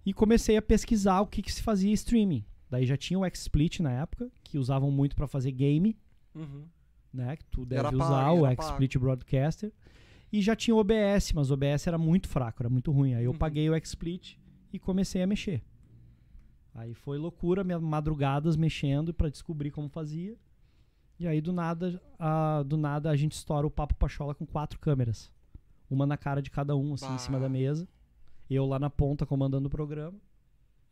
e 0.04 0.12
comecei 0.12 0.56
a 0.56 0.62
pesquisar 0.62 1.20
o 1.20 1.26
que, 1.26 1.42
que 1.42 1.52
se 1.52 1.62
fazia 1.62 1.92
streaming. 1.92 2.44
Daí 2.70 2.84
já 2.86 2.96
tinha 2.96 3.18
o 3.18 3.24
XSplit 3.28 3.80
na 3.80 3.92
época, 3.92 4.28
que 4.42 4.58
usavam 4.58 4.90
muito 4.90 5.14
pra 5.14 5.28
fazer 5.28 5.52
game, 5.52 5.96
Uhum. 6.34 6.64
né? 7.14 7.36
Que 7.36 7.44
tu 7.46 7.64
deve 7.64 7.86
Era 7.86 7.94
usar 7.96 8.24
pago, 8.24 8.44
o. 8.46 8.50
XSplit 8.62 8.98
Broadcaster. 8.98 9.72
E 10.32 10.42
já 10.42 10.54
tinha 10.56 10.74
o 10.74 10.78
OBS, 10.78 11.32
mas 11.34 11.50
o 11.50 11.54
OBS 11.54 11.86
era 11.86 11.96
muito 11.98 12.28
fraco, 12.28 12.62
era 12.62 12.68
muito 12.68 12.90
ruim. 12.90 13.14
Aí 13.14 13.24
eu 13.24 13.30
Uhum. 13.32 13.38
paguei 13.38 13.70
o 13.70 13.78
XSplit 13.78 14.38
e 14.72 14.78
comecei 14.78 15.22
a 15.22 15.26
mexer. 15.26 15.62
Aí 16.74 16.92
foi 16.94 17.16
loucura, 17.16 17.64
minha- 17.64 17.78
madrugadas 17.80 18.56
mexendo 18.56 19.14
pra 19.14 19.28
descobrir 19.30 19.70
como 19.70 19.88
fazia. 19.88 20.36
E 21.18 21.26
aí 21.26 21.40
do 21.40 21.52
nada, 21.52 22.00
a, 22.18 22.62
do 22.62 22.76
nada 22.76 23.08
a 23.10 23.16
gente 23.16 23.32
estoura 23.32 23.66
o 23.66 23.70
papo 23.70 23.94
pachola 23.94 24.34
com 24.34 24.44
quatro 24.44 24.78
câmeras. 24.78 25.32
Uma 25.88 26.04
na 26.04 26.16
cara 26.16 26.42
de 26.42 26.50
cada 26.50 26.76
um, 26.76 26.92
assim, 26.94 27.14
em 27.14 27.18
cima 27.18 27.38
Bah. 27.38 27.44
da 27.44 27.48
mesa. 27.48 27.88
Eu 28.50 28.66
lá 28.66 28.78
na 28.78 28.90
ponta 28.90 29.24
comandando 29.24 29.68
o 29.68 29.70
programa. 29.70 30.18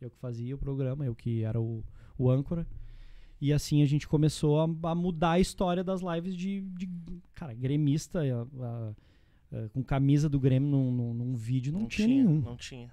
Eu 0.01 0.09
que 0.09 0.17
fazia 0.17 0.55
o 0.55 0.57
programa, 0.57 1.05
eu 1.05 1.13
que 1.13 1.43
era 1.43 1.61
o, 1.61 1.83
o 2.17 2.29
âncora. 2.31 2.65
E 3.39 3.53
assim 3.53 3.83
a 3.83 3.85
gente 3.85 4.07
começou 4.07 4.59
a, 4.61 4.63
a 4.91 4.95
mudar 4.95 5.31
a 5.31 5.39
história 5.39 5.83
das 5.83 6.01
lives 6.01 6.35
de, 6.35 6.61
de 6.61 6.89
cara, 7.33 7.53
gremista 7.53 8.21
a- 8.21 8.65
a- 8.65 8.93
a- 9.55 9.69
com 9.69 9.83
camisa 9.83 10.27
do 10.27 10.39
Grêmio 10.39 10.69
num, 10.69 10.91
num- 10.91 11.13
num 11.13 11.33
vídeo, 11.35 11.71
não, 11.73 11.87
tinha, 11.87 12.07
nenhum. 12.07 12.41
Não 12.41 12.55
tinha. 12.57 12.91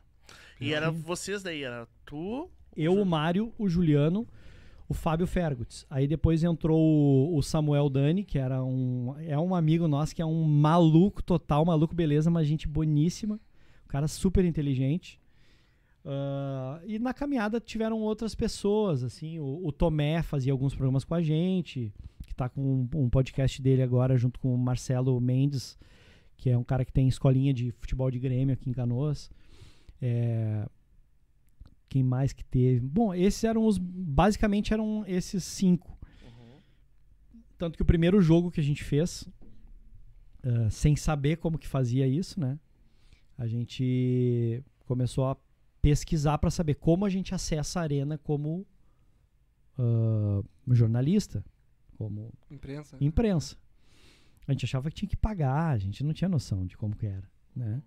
E 0.60 0.72
era 0.72 0.90
vocês 0.90 1.42
daí, 1.42 1.62
era 1.64 1.88
tu. 2.04 2.48
Eu, 2.76 2.94
o 3.00 3.04
Mário, 3.04 3.52
o 3.58 3.68
Juliano, 3.68 4.26
o 4.88 4.94
Fábio 4.94 5.26
Fergutz. 5.26 5.84
Aí 5.90 6.06
depois 6.06 6.42
entrou 6.44 6.80
o, 6.80 7.36
o 7.36 7.42
Samuel 7.42 7.88
Dani, 7.90 8.24
que 8.24 8.38
era 8.38 8.62
um. 8.62 9.14
É 9.18 9.38
um 9.38 9.54
amigo 9.54 9.88
nosso 9.88 10.14
que 10.14 10.22
é 10.22 10.26
um 10.26 10.44
maluco 10.44 11.22
total, 11.22 11.64
maluco 11.64 11.94
beleza, 11.94 12.30
mas 12.30 12.46
gente 12.46 12.68
boníssima. 12.68 13.34
Um 13.84 13.88
cara 13.88 14.06
super 14.08 14.44
inteligente. 14.44 15.20
Ah, 16.04 16.80
e 16.86 16.98
na 16.98 17.12
caminhada 17.14 17.60
tiveram 17.60 18.00
outras 18.00 18.34
pessoas, 18.34 19.02
assim. 19.04 19.38
O, 19.38 19.66
o 19.66 19.72
Tomé 19.72 20.22
fazia 20.22 20.52
alguns 20.52 20.74
programas 20.74 21.04
com 21.04 21.14
a 21.14 21.22
gente, 21.22 21.92
que 22.24 22.34
tá 22.34 22.48
com 22.48 22.60
um, 22.60 22.88
um 23.02 23.08
podcast 23.10 23.60
dele 23.62 23.82
agora, 23.82 24.16
junto 24.16 24.40
com 24.40 24.54
o 24.54 24.58
Marcelo 24.58 25.20
Mendes, 25.20 25.78
que 26.42 26.50
é 26.50 26.58
um 26.58 26.64
cara 26.64 26.84
que 26.84 26.92
tem 26.92 27.06
escolinha 27.06 27.54
de 27.54 27.70
futebol 27.70 28.10
de 28.10 28.18
Grêmio 28.18 28.52
aqui 28.52 28.68
em 28.68 28.72
Canoas. 28.72 29.30
É, 30.00 30.68
quem 31.88 32.02
mais 32.02 32.32
que 32.32 32.44
teve? 32.44 32.80
Bom, 32.80 33.14
esses 33.14 33.44
eram 33.44 33.64
os. 33.64 33.78
Basicamente 33.78 34.74
eram 34.74 35.04
esses 35.06 35.44
cinco. 35.44 35.96
Tanto 37.56 37.76
que 37.76 37.82
o 37.82 37.86
primeiro 37.86 38.20
jogo 38.20 38.50
que 38.50 38.58
a 38.58 38.62
gente 38.62 38.82
fez, 38.82 39.28
ah, 40.42 40.68
sem 40.68 40.96
saber 40.96 41.36
como 41.36 41.56
que 41.56 41.68
fazia 41.68 42.08
isso, 42.08 42.40
né? 42.40 42.58
A 43.38 43.46
gente 43.46 44.64
começou 44.84 45.26
a 45.26 45.36
pesquisar 45.80 46.38
para 46.38 46.50
saber 46.50 46.74
como 46.74 47.04
a 47.04 47.08
gente 47.08 47.32
acessa 47.32 47.78
a 47.78 47.84
arena 47.84 48.18
como 48.18 48.66
ah, 49.78 50.42
jornalista, 50.72 51.44
como 51.96 52.32
Imprensa. 52.50 52.96
imprensa. 53.00 53.61
A 54.46 54.52
gente 54.52 54.64
achava 54.64 54.88
que 54.90 54.96
tinha 54.96 55.08
que 55.08 55.16
pagar, 55.16 55.70
a 55.70 55.78
gente 55.78 56.02
não 56.04 56.12
tinha 56.12 56.28
noção 56.28 56.66
de 56.66 56.76
como 56.76 56.96
que 56.96 57.06
era, 57.06 57.28
né? 57.54 57.82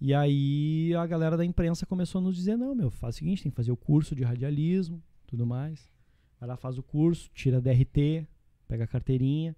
E 0.00 0.12
aí 0.14 0.94
a 0.94 1.06
galera 1.06 1.36
da 1.36 1.44
imprensa 1.44 1.86
começou 1.86 2.20
a 2.20 2.22
nos 2.24 2.36
dizer, 2.36 2.56
não, 2.56 2.74
meu, 2.74 2.90
faz 2.90 3.14
o 3.14 3.18
seguinte, 3.18 3.42
tem 3.42 3.50
que 3.50 3.56
fazer 3.56 3.72
o 3.72 3.76
curso 3.76 4.14
de 4.14 4.22
radialismo, 4.24 5.02
tudo 5.26 5.46
mais. 5.46 5.90
Vai 6.38 6.48
lá, 6.48 6.56
faz 6.56 6.76
o 6.78 6.82
curso, 6.82 7.30
tira 7.32 7.58
a 7.58 7.60
DRT, 7.60 8.26
pega 8.68 8.84
a 8.84 8.86
carteirinha, 8.86 9.56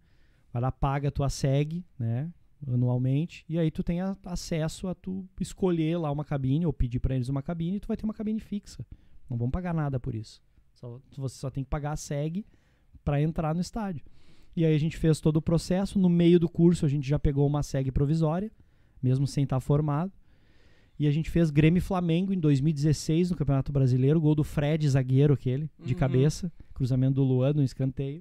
vai 0.52 0.62
lá, 0.62 0.70
paga 0.70 1.08
a 1.08 1.10
tua 1.10 1.28
SEG, 1.28 1.84
né, 1.98 2.32
anualmente, 2.66 3.44
e 3.48 3.58
aí 3.58 3.70
tu 3.70 3.82
tem 3.82 4.00
a- 4.00 4.16
acesso 4.24 4.86
a 4.88 4.94
tu 4.94 5.24
escolher 5.40 5.96
lá 5.98 6.10
uma 6.10 6.24
cabine, 6.24 6.66
ou 6.66 6.72
pedir 6.72 7.00
pra 7.00 7.14
eles 7.14 7.28
uma 7.28 7.42
cabine, 7.42 7.76
e 7.76 7.80
tu 7.80 7.88
vai 7.88 7.96
ter 7.96 8.04
uma 8.04 8.14
cabine 8.14 8.40
fixa. 8.40 8.84
Não 9.28 9.36
vão 9.36 9.50
pagar 9.50 9.74
nada 9.74 9.98
por 9.98 10.14
isso. 10.14 10.40
Só- 10.74 11.00
você 11.16 11.36
só 11.38 11.50
tem 11.50 11.64
que 11.64 11.70
pagar 11.70 11.92
a 11.92 11.96
SEG 11.96 12.44
para 13.04 13.20
entrar 13.20 13.54
no 13.54 13.60
estádio. 13.60 14.04
E 14.58 14.64
aí 14.64 14.74
a 14.74 14.78
gente 14.78 14.96
fez 14.96 15.20
todo 15.20 15.36
o 15.36 15.42
processo. 15.42 15.98
No 16.00 16.08
meio 16.08 16.40
do 16.40 16.48
curso 16.48 16.84
a 16.84 16.88
gente 16.88 17.08
já 17.08 17.16
pegou 17.16 17.46
uma 17.46 17.62
SEG 17.62 17.92
provisória, 17.92 18.50
mesmo 19.00 19.24
sem 19.24 19.44
estar 19.44 19.60
formado. 19.60 20.10
E 20.98 21.06
a 21.06 21.12
gente 21.12 21.30
fez 21.30 21.48
Grêmio 21.48 21.80
Flamengo 21.80 22.32
em 22.32 22.40
2016 22.40 23.30
no 23.30 23.36
Campeonato 23.36 23.70
Brasileiro. 23.70 24.20
Gol 24.20 24.34
do 24.34 24.42
Fred, 24.42 24.88
zagueiro 24.88 25.32
aquele, 25.32 25.70
de 25.84 25.92
Uhum. 25.94 25.98
cabeça. 26.00 26.52
Cruzamento 26.74 27.14
do 27.14 27.22
Luan 27.22 27.52
no 27.52 27.62
escanteio. 27.62 28.20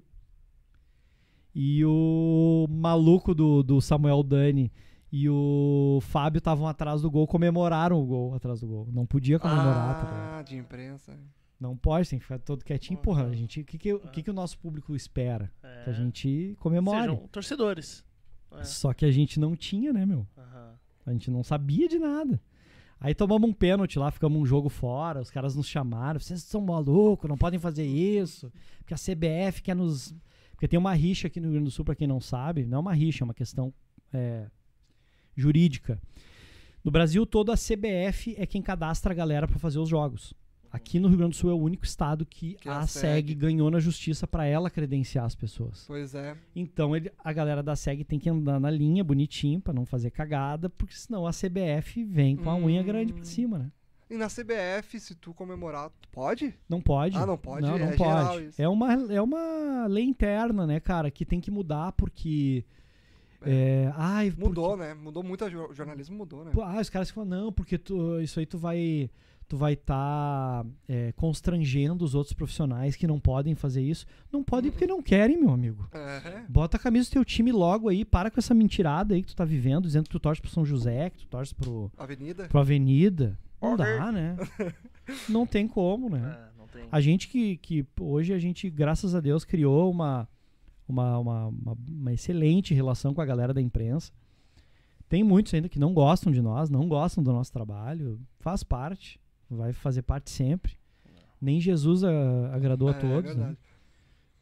E 1.56 1.84
o 1.84 2.68
maluco 2.70 3.34
do, 3.34 3.64
do 3.64 3.82
Samuel 3.82 4.22
Dani 4.22 4.72
e 5.12 5.28
o 5.28 5.98
Fábio 6.04 6.38
estavam 6.38 6.68
atrás 6.68 7.02
do 7.02 7.10
gol, 7.10 7.26
comemoraram 7.26 8.00
o 8.00 8.06
gol 8.06 8.36
atrás 8.36 8.60
do 8.62 8.68
gol. 8.68 8.88
Não 8.94 9.08
podia 9.08 9.40
comemorar, 9.40 10.06
tá? 10.06 10.38
Ah, 10.38 10.42
de 10.44 10.56
imprensa. 10.56 11.18
Não 11.60 11.76
pode, 11.76 12.10
tem 12.10 12.20
que 12.20 12.26
ficar 12.26 12.40
todo 12.40 12.64
quietinho. 12.64 13.00
Porra, 13.00 13.24
a 13.24 13.26
Uhum. 13.26 13.34
gente, 13.34 13.62
o 13.62 13.66
que, 13.66 13.78
que, 13.78 13.94
o 13.94 14.00
que, 14.00 14.22
que 14.24 14.30
o 14.30 14.34
nosso 14.34 14.58
público 14.60 14.96
espera? 14.96 15.52
É. 15.64 15.84
Que 15.86 15.90
a 15.90 15.94
gente 15.94 16.56
comemore. 16.60 17.00
Sejam 17.02 17.28
torcedores. 17.28 18.06
É. 18.52 18.64
Só 18.64 18.94
que 18.94 19.06
a 19.06 19.12
gente 19.12 19.40
não 19.40 19.56
tinha, 19.56 19.92
né, 19.92 20.06
meu? 20.06 20.28
Aham. 20.38 20.76
A 21.06 21.12
gente 21.12 21.32
não 21.32 21.44
sabia 21.44 21.88
de 21.88 21.98
nada. 21.98 22.40
Aí 23.00 23.14
tomamos 23.14 23.50
um 23.50 23.54
pênalti 23.54 23.98
lá, 24.00 24.10
ficamos 24.12 24.42
um 24.42 24.46
jogo 24.46 24.70
fora, 24.70 25.22
os 25.22 25.30
caras 25.30 25.56
nos 25.56 25.68
chamaram, 25.68 26.20
vocês 26.20 26.42
são 26.44 26.62
malucos, 26.62 27.30
não 27.30 27.38
podem 27.38 27.60
fazer 27.60 27.86
isso, 27.86 28.52
porque 28.80 28.94
a 28.94 28.98
CBF 28.98 29.62
quer 29.62 29.76
nos... 29.76 30.14
Porque 30.52 30.68
tem 30.68 30.80
uma 30.80 30.94
rixa 30.96 31.28
aqui 31.28 31.40
no 31.40 31.46
Rio 31.46 31.54
Grande 31.54 31.66
do 31.66 31.72
Sul, 31.72 31.86
pra 31.86 31.96
quem 31.96 32.08
não 32.08 32.20
sabe, 32.20 32.66
não 32.66 32.78
é 32.80 32.82
uma 32.82 32.94
rixa, 32.96 33.24
é 33.24 33.26
uma 33.26 33.34
questão 33.36 33.72
é, 34.12 34.48
jurídica. 35.36 36.02
No 36.84 36.90
Brasil 36.90 37.26
todo, 37.26 37.52
a 37.52 37.56
CBF 37.56 38.34
é 38.38 38.46
quem 38.48 38.62
cadastra 38.64 39.12
a 39.12 39.16
galera 39.16 39.48
pra 39.48 39.60
fazer 39.60 39.78
os 39.78 39.88
jogos. 39.90 40.34
Aqui 40.72 41.00
no 41.00 41.08
Rio 41.08 41.18
Grande 41.18 41.32
do 41.32 41.38
Sul 41.38 41.50
é 41.50 41.54
o 41.54 41.58
único 41.60 41.86
estado 41.86 42.26
que, 42.26 42.56
Que 42.56 42.68
é 42.68 42.72
a 42.72 42.80
a 42.80 42.88
SEG 42.88 43.30
SEG. 43.30 43.36
ganhou 43.36 43.72
na 43.72 43.80
justiça 43.80 44.28
pra 44.28 44.46
ela 44.46 44.70
credenciar 44.70 45.26
as 45.26 45.34
pessoas. 45.36 45.86
Pois 45.88 46.14
é. 46.14 46.36
Então 46.56 46.96
ele- 46.96 47.12
a 47.24 47.32
galera 47.34 47.64
da 47.64 47.76
SEG 47.76 48.04
tem 48.04 48.20
que 48.20 48.30
andar 48.30 48.60
na 48.60 48.70
linha 48.70 49.04
bonitinho 49.04 49.60
pra 49.62 49.74
não 49.74 49.86
fazer 49.86 50.12
cagada, 50.12 50.70
porque 50.70 50.94
senão 50.96 51.26
a 51.26 51.32
CBF 51.32 52.04
vem 52.04 52.36
com 52.36 52.50
a 52.50 52.56
unha 52.56 52.84
grande 52.84 53.14
pra 53.14 53.22
Hum. 53.22 53.26
cima, 53.26 53.58
né? 53.60 53.72
E 54.10 54.16
na 54.16 54.30
CBF, 54.30 55.00
se 55.02 55.16
tu 55.16 55.34
comemorar, 55.34 55.90
tu 56.02 56.08
pode? 56.10 56.54
Não 56.70 56.80
pode. 56.82 57.18
Ah, 57.18 57.26
não 57.26 57.38
pode? 57.38 57.62
Não, 57.68 57.78
não 57.78 57.88
É 57.88 57.96
pode. 57.98 58.50
É 58.58 58.68
uma, 58.68 58.94
é 59.14 59.22
uma 59.22 59.86
lei 59.88 60.06
interna, 60.06 60.66
né, 60.66 60.80
cara, 60.80 61.12
que 61.12 61.26
tem 61.26 61.42
que 61.42 61.52
mudar 61.52 61.92
porque. 61.94 62.64
É, 63.42 63.92
ai, 63.96 64.34
Mudou, 64.38 64.76
né? 64.76 64.94
Mudou 64.94 65.24
muito, 65.24 65.46
o 65.46 65.74
jornalismo 65.74 66.18
mudou, 66.18 66.44
né? 66.44 66.52
Ah, 66.64 66.80
os 66.82 66.90
caras 66.90 67.10
falam, 67.12 67.30
não, 67.30 67.52
porque 67.54 67.78
tu, 67.78 68.20
isso 68.20 68.40
aí 68.40 68.46
tu 68.46 68.58
vai 68.58 69.10
tu 69.48 69.56
vai 69.56 69.74
estar 69.74 70.66
constrangendo 71.16 72.04
os 72.04 72.14
outros 72.14 72.34
profissionais 72.34 72.96
que 72.96 73.08
não 73.08 73.20
podem 73.20 73.56
fazer 73.56 73.82
isso. 73.82 74.06
Não 74.32 74.44
podem 74.44 74.72
porque 74.72 74.86
não 74.86 75.02
querem, 75.02 75.40
meu 75.40 75.52
amigo. 75.52 75.88
É. 75.94 76.44
Bota 76.50 76.78
a 76.78 76.80
camisa 76.80 77.10
do 77.10 77.14
teu 77.14 77.26
time 77.26 77.52
logo 77.52 77.90
aí, 77.90 78.04
para 78.04 78.30
com 78.30 78.40
essa 78.40 78.54
mentirada 78.54 79.16
aí 79.16 79.22
que 79.22 79.30
tu 79.30 79.36
tá 79.36 79.46
vivendo, 79.46 79.84
dizendo 79.84 80.04
que 80.04 80.10
tu 80.10 80.20
torce 80.20 80.42
pro 80.42 80.52
São 80.52 80.66
José, 80.66 81.10
que 81.10 81.20
tu 81.20 81.28
torce 81.28 81.56
pro, 81.56 81.92
Avenida. 81.98 82.48
pro 82.48 82.60
Avenida. 82.60 83.38
Não 83.62 83.76
dá, 83.76 84.12
né? 84.12 84.36
não 85.28 85.46
tem 85.46 85.68
como, 85.68 86.10
né? 86.10 86.38
É, 86.38 86.60
não 86.60 86.68
tem. 86.68 86.84
A 86.92 87.02
gente 87.02 87.28
que, 87.28 87.58
que 87.58 87.86
hoje 88.00 88.34
a 88.34 88.40
gente, 88.40 88.70
graças 88.70 89.16
a 89.16 89.20
Deus, 89.20 89.44
criou 89.44 89.90
uma, 89.90 90.28
uma, 90.88 91.18
uma, 91.18 91.46
uma, 91.48 91.78
uma 91.90 92.14
excelente 92.14 92.74
relação 92.74 93.14
com 93.14 93.22
a 93.22 93.26
galera 93.26 93.54
da 93.54 93.62
imprensa. 93.62 94.12
Tem 95.10 95.24
muitos 95.24 95.54
ainda 95.54 95.70
que 95.70 95.80
não 95.80 95.94
gostam 95.94 96.32
de 96.32 96.42
nós, 96.42 96.70
não 96.70 96.88
gostam 96.88 97.24
do 97.24 97.32
nosso 97.32 97.52
trabalho. 97.52 98.20
Faz 98.40 98.62
parte, 98.62 99.20
vai 99.50 99.74
fazer 99.74 100.02
parte 100.02 100.30
sempre. 100.30 100.78
Nem 101.42 101.60
Jesus 101.60 102.04
a- 102.04 102.54
agradou 102.54 102.90
a 102.90 102.92
É, 102.92 103.00
todos, 103.00 103.36
né? 103.36 103.44
verdade. 103.46 103.58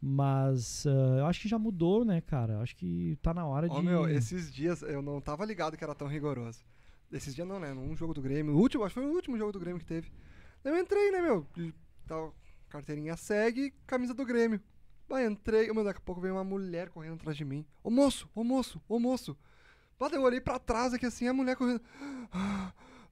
Mas 0.00 0.86
ah, 0.86 1.18
eu 1.18 1.26
acho 1.26 1.40
que 1.40 1.48
já 1.48 1.58
mudou, 1.58 2.04
né, 2.04 2.20
cara? 2.20 2.54
Eu 2.54 2.60
acho 2.60 2.76
que 2.76 3.16
tá 3.22 3.32
na 3.34 3.46
hora 3.46 3.66
Ó, 3.70 3.78
de. 3.80 3.84
meu, 3.86 4.08
esses 4.08 4.52
dias 4.52 4.82
eu 4.82 5.00
não 5.02 5.20
tava 5.20 5.44
ligado 5.44 5.76
que 5.76 5.82
era 5.84 5.94
tão 5.94 6.06
rigoroso. 6.06 6.60
Esses 7.10 7.34
dias 7.34 7.46
não, 7.46 7.58
né? 7.60 7.72
Num 7.72 7.96
jogo 7.96 8.12
do 8.12 8.20
Grêmio. 8.20 8.54
O 8.54 8.58
último, 8.58 8.84
acho 8.84 8.94
que 8.94 9.00
foi 9.00 9.10
o 9.10 9.14
último 9.14 9.38
jogo 9.38 9.52
do 9.52 9.60
Grêmio 9.60 9.78
que 9.80 9.86
teve. 9.86 10.10
Eu 10.64 10.76
entrei, 10.78 11.10
né, 11.12 11.22
meu? 11.22 11.46
Tal, 12.06 12.34
carteirinha 12.68 13.16
segue, 13.16 13.72
camisa 13.86 14.12
do 14.12 14.24
Grêmio. 14.24 14.60
Vai, 15.08 15.24
entrei. 15.26 15.72
Meu, 15.72 15.84
daqui 15.84 15.98
a 15.98 16.02
pouco 16.04 16.20
veio 16.20 16.34
uma 16.34 16.44
mulher 16.44 16.88
correndo 16.90 17.14
atrás 17.14 17.36
de 17.36 17.44
mim. 17.44 17.64
Ô 17.82 17.90
moço, 17.90 18.28
ô 18.34 18.42
moço, 18.42 18.80
ô 18.88 18.98
moço. 18.98 19.36
Eu 20.12 20.22
olhei 20.22 20.40
pra 20.40 20.58
trás 20.58 20.92
aqui 20.92 21.06
assim, 21.06 21.26
a 21.26 21.32
mulher 21.32 21.56
correndo. 21.56 21.80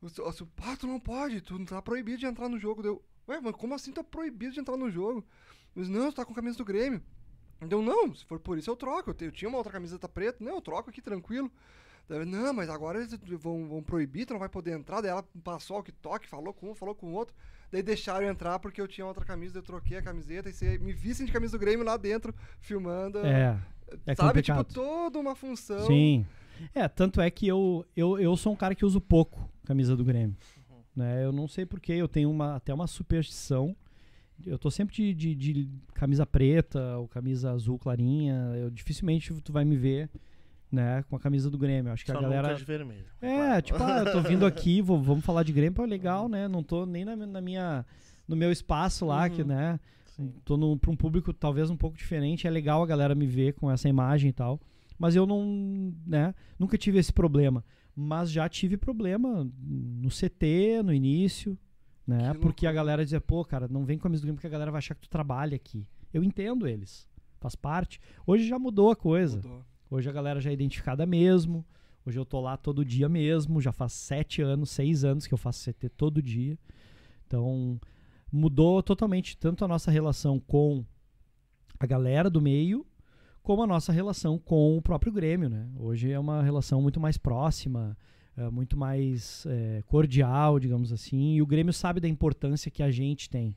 Seu- 0.08 0.26
ah, 0.26 0.76
tu 0.76 0.86
não 0.86 1.00
pode, 1.00 1.40
tu 1.40 1.64
tá 1.64 1.80
proibido 1.80 2.18
de 2.18 2.26
entrar 2.26 2.48
no 2.48 2.58
jogo. 2.58 2.82
Deu, 2.82 3.02
ué, 3.28 3.40
mas 3.40 3.54
como 3.56 3.74
assim 3.74 3.92
tá 3.92 4.02
proibido 4.02 4.52
de 4.52 4.60
entrar 4.60 4.76
no 4.76 4.90
jogo? 4.90 5.24
Eu 5.74 5.82
disse, 5.82 5.94
não, 5.94 6.10
tu 6.10 6.16
tá 6.16 6.24
com 6.24 6.32
a 6.32 6.36
camisa 6.36 6.58
do 6.58 6.64
Grêmio. 6.64 7.02
Então, 7.60 7.82
não, 7.82 8.14
se 8.14 8.24
for 8.24 8.38
por 8.38 8.58
isso 8.58 8.70
eu 8.70 8.76
troco. 8.76 9.10
Eu, 9.10 9.16
eu 9.20 9.32
tinha 9.32 9.48
uma 9.48 9.58
outra 9.58 9.72
camiseta 9.72 10.08
preta, 10.08 10.42
não, 10.44 10.56
eu 10.56 10.60
troco 10.60 10.90
aqui 10.90 11.00
tranquilo. 11.00 11.50
Daí, 12.08 12.24
não, 12.26 12.52
mas 12.52 12.68
agora 12.68 12.98
eles 12.98 13.18
vão, 13.40 13.66
vão 13.66 13.82
proibir, 13.82 14.26
tu 14.26 14.34
não 14.34 14.40
vai 14.40 14.48
poder 14.48 14.72
entrar. 14.72 15.00
Daí 15.00 15.10
ela 15.10 15.24
passou 15.42 15.78
o 15.78 15.82
que 15.82 15.92
toque, 15.92 16.28
falou 16.28 16.52
com 16.52 16.70
um, 16.70 16.74
falou 16.74 16.94
com 16.94 17.06
o 17.06 17.12
outro. 17.12 17.34
Daí 17.72 17.82
deixaram 17.82 18.26
eu 18.26 18.30
entrar 18.30 18.58
porque 18.58 18.80
eu 18.80 18.86
tinha 18.86 19.06
outra 19.06 19.24
camisa, 19.24 19.58
eu 19.58 19.62
troquei 19.62 19.96
a 19.96 20.02
camiseta 20.02 20.48
e 20.48 20.52
você 20.52 20.78
me 20.78 20.92
vissem 20.92 21.24
de 21.24 21.32
camisa 21.32 21.56
do 21.56 21.60
Grêmio 21.60 21.84
lá 21.84 21.96
dentro, 21.96 22.34
filmando. 22.60 23.18
É, 23.18 23.58
é 24.06 24.14
sabe, 24.14 24.28
complicado. 24.28 24.66
tipo, 24.66 24.74
toda 24.74 25.18
uma 25.18 25.34
função. 25.34 25.86
Sim. 25.86 26.26
É, 26.74 26.88
tanto 26.88 27.20
é 27.20 27.30
que 27.30 27.46
eu, 27.46 27.84
eu, 27.96 28.18
eu 28.18 28.36
sou 28.36 28.52
um 28.52 28.56
cara 28.56 28.74
que 28.74 28.84
uso 28.84 29.00
pouco 29.00 29.48
camisa 29.64 29.96
do 29.96 30.04
Grêmio. 30.04 30.36
Né? 30.94 31.24
Eu 31.24 31.32
não 31.32 31.48
sei 31.48 31.66
porquê, 31.66 31.92
eu 31.94 32.06
tenho 32.08 32.30
uma, 32.30 32.56
até 32.56 32.72
uma 32.72 32.86
superstição. 32.86 33.74
Eu 34.44 34.58
tô 34.58 34.70
sempre 34.70 34.94
de, 34.94 35.14
de, 35.14 35.34
de 35.34 35.68
camisa 35.94 36.26
preta 36.26 36.96
ou 36.98 37.08
camisa 37.08 37.52
azul 37.52 37.78
clarinha. 37.78 38.34
Eu 38.56 38.70
dificilmente 38.70 39.32
tu 39.42 39.52
vai 39.52 39.64
me 39.64 39.76
ver, 39.76 40.10
né, 40.70 41.04
com 41.08 41.16
a 41.16 41.20
camisa 41.20 41.48
do 41.50 41.56
Grêmio. 41.58 41.92
Acho 41.92 42.04
que 42.04 42.10
Só 42.12 42.18
a 42.18 42.22
galera. 42.22 42.54
de 42.54 42.64
vermelho. 42.64 43.04
É, 43.22 43.60
tipo, 43.60 43.82
ah, 43.82 44.00
eu 44.04 44.12
tô 44.12 44.20
vindo 44.20 44.44
aqui, 44.44 44.80
vou, 44.82 45.00
vamos 45.00 45.24
falar 45.24 45.42
de 45.44 45.52
Grêmio, 45.52 45.72
pô, 45.74 45.84
legal, 45.84 46.28
né? 46.28 46.48
Não 46.48 46.62
tô 46.62 46.84
nem 46.84 47.04
na, 47.04 47.14
na 47.16 47.40
minha, 47.40 47.84
no 48.26 48.34
meu 48.36 48.50
espaço 48.50 49.06
lá, 49.06 49.28
que, 49.30 49.42
Uhum. 49.42 49.48
né? 49.48 49.80
Sim. 50.16 50.32
Tô 50.44 50.76
pra 50.76 50.90
um 50.90 50.96
público 50.96 51.32
talvez 51.32 51.70
um 51.70 51.76
pouco 51.76 51.96
diferente. 51.96 52.46
É 52.46 52.50
legal 52.50 52.82
a 52.82 52.86
galera 52.86 53.14
me 53.14 53.26
ver 53.26 53.54
com 53.54 53.70
essa 53.70 53.88
imagem 53.88 54.30
e 54.30 54.32
tal. 54.32 54.60
Mas 54.98 55.16
eu 55.16 55.26
não, 55.26 55.92
né? 56.06 56.34
Nunca 56.58 56.78
tive 56.78 56.98
esse 56.98 57.12
problema. 57.12 57.64
Mas 57.94 58.30
já 58.30 58.48
tive 58.48 58.76
problema 58.76 59.48
no 59.62 60.08
CT, 60.08 60.82
no 60.84 60.92
início, 60.92 61.58
né? 62.06 62.32
Que 62.32 62.40
Porque 62.40 62.66
a 62.66 62.72
galera 62.72 63.04
dizia, 63.04 63.20
pô, 63.20 63.44
cara, 63.44 63.68
não 63.68 63.84
vem 63.84 63.96
com 63.96 64.02
a 64.02 64.04
camisa 64.04 64.22
do 64.22 64.24
Grêmio 64.24 64.36
porque 64.36 64.46
a 64.46 64.50
galera 64.50 64.70
vai 64.70 64.78
achar 64.78 64.94
que 64.94 65.02
tu 65.02 65.08
trabalha 65.08 65.56
aqui. 65.56 65.86
Eu 66.12 66.22
entendo 66.22 66.66
eles. 66.66 67.08
Faz 67.40 67.54
parte. 67.54 68.00
Hoje 68.26 68.46
já 68.46 68.58
mudou 68.58 68.90
a 68.90 68.96
coisa. 68.96 69.36
Mudou. 69.36 69.64
Hoje 69.90 70.08
a 70.08 70.12
galera 70.12 70.40
já 70.40 70.50
é 70.50 70.52
identificada 70.52 71.06
mesmo. 71.06 71.64
Hoje 72.06 72.18
eu 72.18 72.24
tô 72.24 72.40
lá 72.40 72.56
todo 72.56 72.84
dia 72.84 73.08
mesmo. 73.08 73.60
Já 73.60 73.72
faz 73.72 73.92
sete 73.92 74.42
anos, 74.42 74.70
seis 74.70 75.04
anos 75.04 75.26
que 75.26 75.34
eu 75.34 75.38
faço 75.38 75.70
CT 75.70 75.88
todo 75.90 76.22
dia. 76.22 76.58
Então 77.26 77.80
mudou 78.30 78.82
totalmente 78.82 79.36
tanto 79.36 79.64
a 79.64 79.68
nossa 79.68 79.90
relação 79.90 80.40
com 80.40 80.84
a 81.78 81.86
galera 81.86 82.28
do 82.28 82.40
meio, 82.40 82.84
como 83.44 83.62
a 83.62 83.66
nossa 83.66 83.92
relação 83.92 84.38
com 84.38 84.76
o 84.76 84.82
próprio 84.82 85.12
Grêmio, 85.12 85.50
né? 85.50 85.68
Hoje 85.76 86.10
é 86.10 86.18
uma 86.18 86.42
relação 86.42 86.80
muito 86.80 86.98
mais 86.98 87.18
próxima, 87.18 87.96
é, 88.36 88.48
muito 88.48 88.74
mais 88.76 89.46
é, 89.46 89.82
cordial, 89.86 90.58
digamos 90.58 90.90
assim. 90.90 91.34
E 91.34 91.42
o 91.42 91.46
Grêmio 91.46 91.72
sabe 91.72 92.00
da 92.00 92.08
importância 92.08 92.70
que 92.70 92.82
a 92.82 92.90
gente 92.90 93.28
tem, 93.28 93.54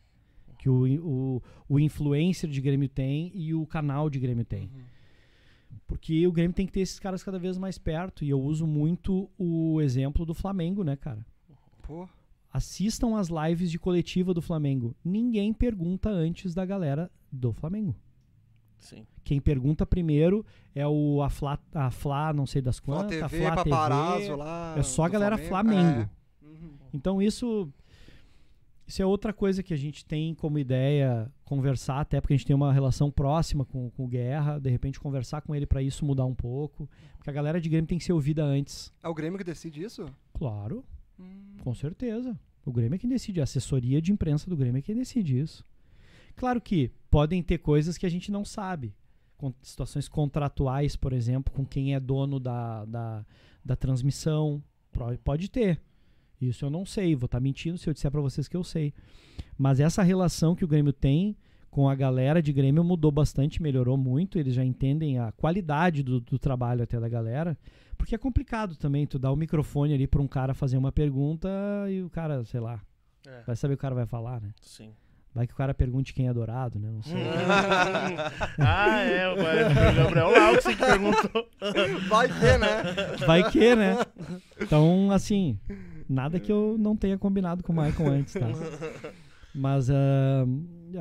que 0.59 0.69
o, 0.69 0.83
o, 1.01 1.43
o 1.69 1.79
influencer 1.79 2.49
de 2.49 2.59
Grêmio 2.59 2.89
tem 2.89 3.31
e 3.33 3.53
o 3.53 3.65
canal 3.65 4.09
de 4.09 4.19
Grêmio 4.19 4.43
tem. 4.43 4.69
Uhum. 4.75 4.83
Porque 5.87 6.27
o 6.27 6.33
Grêmio 6.33 6.53
tem 6.53 6.65
que 6.65 6.73
ter 6.73 6.81
esses 6.81 6.99
caras 6.99 7.23
cada 7.23 7.39
vez 7.39 7.57
mais 7.57 7.77
perto. 7.77 8.25
E 8.25 8.29
eu 8.29 8.41
uso 8.41 8.67
muito 8.67 9.29
o 9.37 9.79
exemplo 9.81 10.25
do 10.25 10.33
Flamengo, 10.33 10.83
né, 10.83 10.97
cara? 10.97 11.25
Pô, 11.81 12.05
Assistam 12.51 13.17
as 13.17 13.29
lives 13.29 13.71
de 13.71 13.79
coletiva 13.79 14.33
do 14.33 14.41
Flamengo. 14.41 14.93
Ninguém 15.03 15.53
pergunta 15.53 16.09
antes 16.09 16.53
da 16.53 16.65
galera 16.65 17.09
do 17.31 17.53
Flamengo. 17.53 17.95
Sim. 18.79 19.05
Quem 19.27 19.41
pergunta 19.41 19.85
primeiro 19.85 20.45
é 20.73 20.87
o 20.87 21.21
a 21.21 21.29
Fla, 21.29 21.59
a 21.73 21.91
Fla 21.91 22.31
não 22.31 22.45
sei 22.45 22.61
das 22.61 22.79
quantas, 22.79 23.21
a 23.21 23.27
TV, 23.27 23.43
Flá 23.43 23.55
paparazzo 23.57 24.19
TV. 24.21 24.35
lá. 24.37 24.75
É 24.77 24.83
só 24.83 25.03
a 25.03 25.09
galera 25.09 25.37
Flamengo. 25.37 26.01
É. 26.01 26.45
Uhum. 26.45 26.69
Então 26.93 27.21
isso 27.21 27.69
Isso 28.87 29.01
é 29.01 29.05
outra 29.05 29.33
coisa 29.33 29.61
que 29.61 29.73
a 29.73 29.77
gente 29.77 30.05
tem 30.05 30.33
como 30.33 30.57
ideia 30.57 31.29
conversar, 31.43 31.99
até 31.99 32.21
porque 32.21 32.33
a 32.33 32.37
gente 32.37 32.45
tem 32.47 32.55
uma 32.55 32.71
relação 32.71 33.11
próxima 33.11 33.65
com, 33.65 33.89
com 33.91 34.05
o 34.05 34.07
Guerra, 34.07 34.59
de 34.59 34.69
repente 34.69 34.97
conversar 34.97 35.41
com 35.41 35.53
ele 35.53 35.65
para 35.65 35.81
isso 35.81 36.05
mudar 36.05 36.23
um 36.25 36.33
pouco. 36.33 36.89
Porque 37.17 37.29
a 37.29 37.33
galera 37.33 37.59
de 37.59 37.67
Grêmio 37.67 37.85
tem 37.87 37.97
que 37.97 38.05
ser 38.05 38.13
ouvida 38.13 38.45
antes. 38.45 38.93
É 39.03 39.09
o 39.09 39.13
Grêmio 39.13 39.37
que 39.37 39.43
decide 39.43 39.83
isso? 39.83 40.05
Claro, 40.33 40.85
Hum. 41.19 41.57
com 41.65 41.73
certeza. 41.75 42.39
O 42.65 42.71
Grêmio 42.71 42.95
é 42.95 42.97
quem 42.97 43.09
decide, 43.09 43.41
a 43.41 43.43
assessoria 43.43 44.01
de 44.01 44.13
imprensa 44.13 44.49
do 44.49 44.55
Grêmio 44.55 44.79
é 44.79 44.81
quem 44.81 44.95
decide 44.95 45.37
isso. 45.37 45.65
Claro 46.37 46.61
que 46.61 46.91
podem 47.11 47.43
ter 47.43 47.57
coisas 47.57 47.97
que 47.97 48.05
a 48.05 48.09
gente 48.09 48.31
não 48.31 48.45
sabe. 48.45 48.93
Situações 49.61 50.07
contratuais, 50.07 50.95
por 50.95 51.13
exemplo, 51.13 51.53
com 51.53 51.65
quem 51.65 51.93
é 51.93 51.99
dono 51.99 52.39
da, 52.39 52.85
da, 52.85 53.25
da 53.63 53.75
transmissão. 53.75 54.61
Pode 55.23 55.49
ter. 55.49 55.79
Isso 56.41 56.65
eu 56.65 56.69
não 56.69 56.85
sei. 56.85 57.15
Vou 57.15 57.25
estar 57.25 57.39
mentindo 57.39 57.77
se 57.77 57.89
eu 57.89 57.93
disser 57.93 58.11
para 58.11 58.21
vocês 58.21 58.47
que 58.47 58.57
eu 58.57 58.63
sei. 58.63 58.93
Mas 59.57 59.79
essa 59.79 60.01
relação 60.03 60.55
que 60.55 60.65
o 60.65 60.67
Grêmio 60.67 60.93
tem 60.93 61.35
com 61.69 61.87
a 61.87 61.93
galera 61.95 62.41
de 62.41 62.51
Grêmio 62.51 62.83
mudou 62.83 63.11
bastante, 63.11 63.61
melhorou 63.61 63.97
muito. 63.97 64.39
Eles 64.39 64.53
já 64.55 64.63
entendem 64.65 65.19
a 65.19 65.31
qualidade 65.31 66.01
do, 66.01 66.19
do 66.19 66.39
trabalho 66.39 66.83
até 66.83 66.99
da 66.99 67.07
galera. 67.09 67.57
Porque 67.97 68.15
é 68.15 68.17
complicado 68.17 68.75
também 68.75 69.05
tu 69.05 69.19
dar 69.19 69.31
o 69.31 69.35
microfone 69.35 69.93
ali 69.93 70.07
para 70.07 70.21
um 70.21 70.27
cara 70.27 70.53
fazer 70.53 70.77
uma 70.77 70.91
pergunta 70.91 71.49
e 71.89 72.01
o 72.01 72.09
cara, 72.09 72.43
sei 72.45 72.59
lá, 72.59 72.81
É, 73.25 73.41
vai 73.45 73.55
saber 73.55 73.73
o 73.73 73.77
que 73.77 73.81
o 73.81 73.81
cara 73.81 73.95
vai 73.95 74.05
falar, 74.05 74.39
né? 74.41 74.51
sim. 74.61 74.91
Vai 75.37 75.45
que 75.45 75.53
o 75.53 75.55
cara 75.55 75.71
pergunte 75.71 76.15
quem 76.15 76.25
é 76.25 76.29
adorado, 76.29 76.79
né? 76.79 76.89
Não 76.91 77.03
sei. 77.03 77.13
ah, 78.57 79.01
é, 79.01 79.29
o 79.29 79.33
o 79.33 79.95
Gabriel 79.95 80.31
Laux 80.31 80.65
que 80.65 80.75
perguntou. 80.75 81.47
Vai 82.09 82.27
ter, 82.27 82.57
né? 82.57 82.83
Vai 83.23 83.51
que, 83.51 83.75
né? 83.75 83.97
Então, 84.59 85.11
assim, 85.11 85.59
nada 86.09 86.39
que 86.39 86.51
eu 86.51 86.75
não 86.79 86.95
tenha 86.95 87.19
combinado 87.19 87.61
com 87.61 87.71
o 87.71 87.75
Michael 87.75 88.09
antes, 88.13 88.33
tá? 88.33 88.47
Mas 89.53 89.91
ah, 89.91 90.43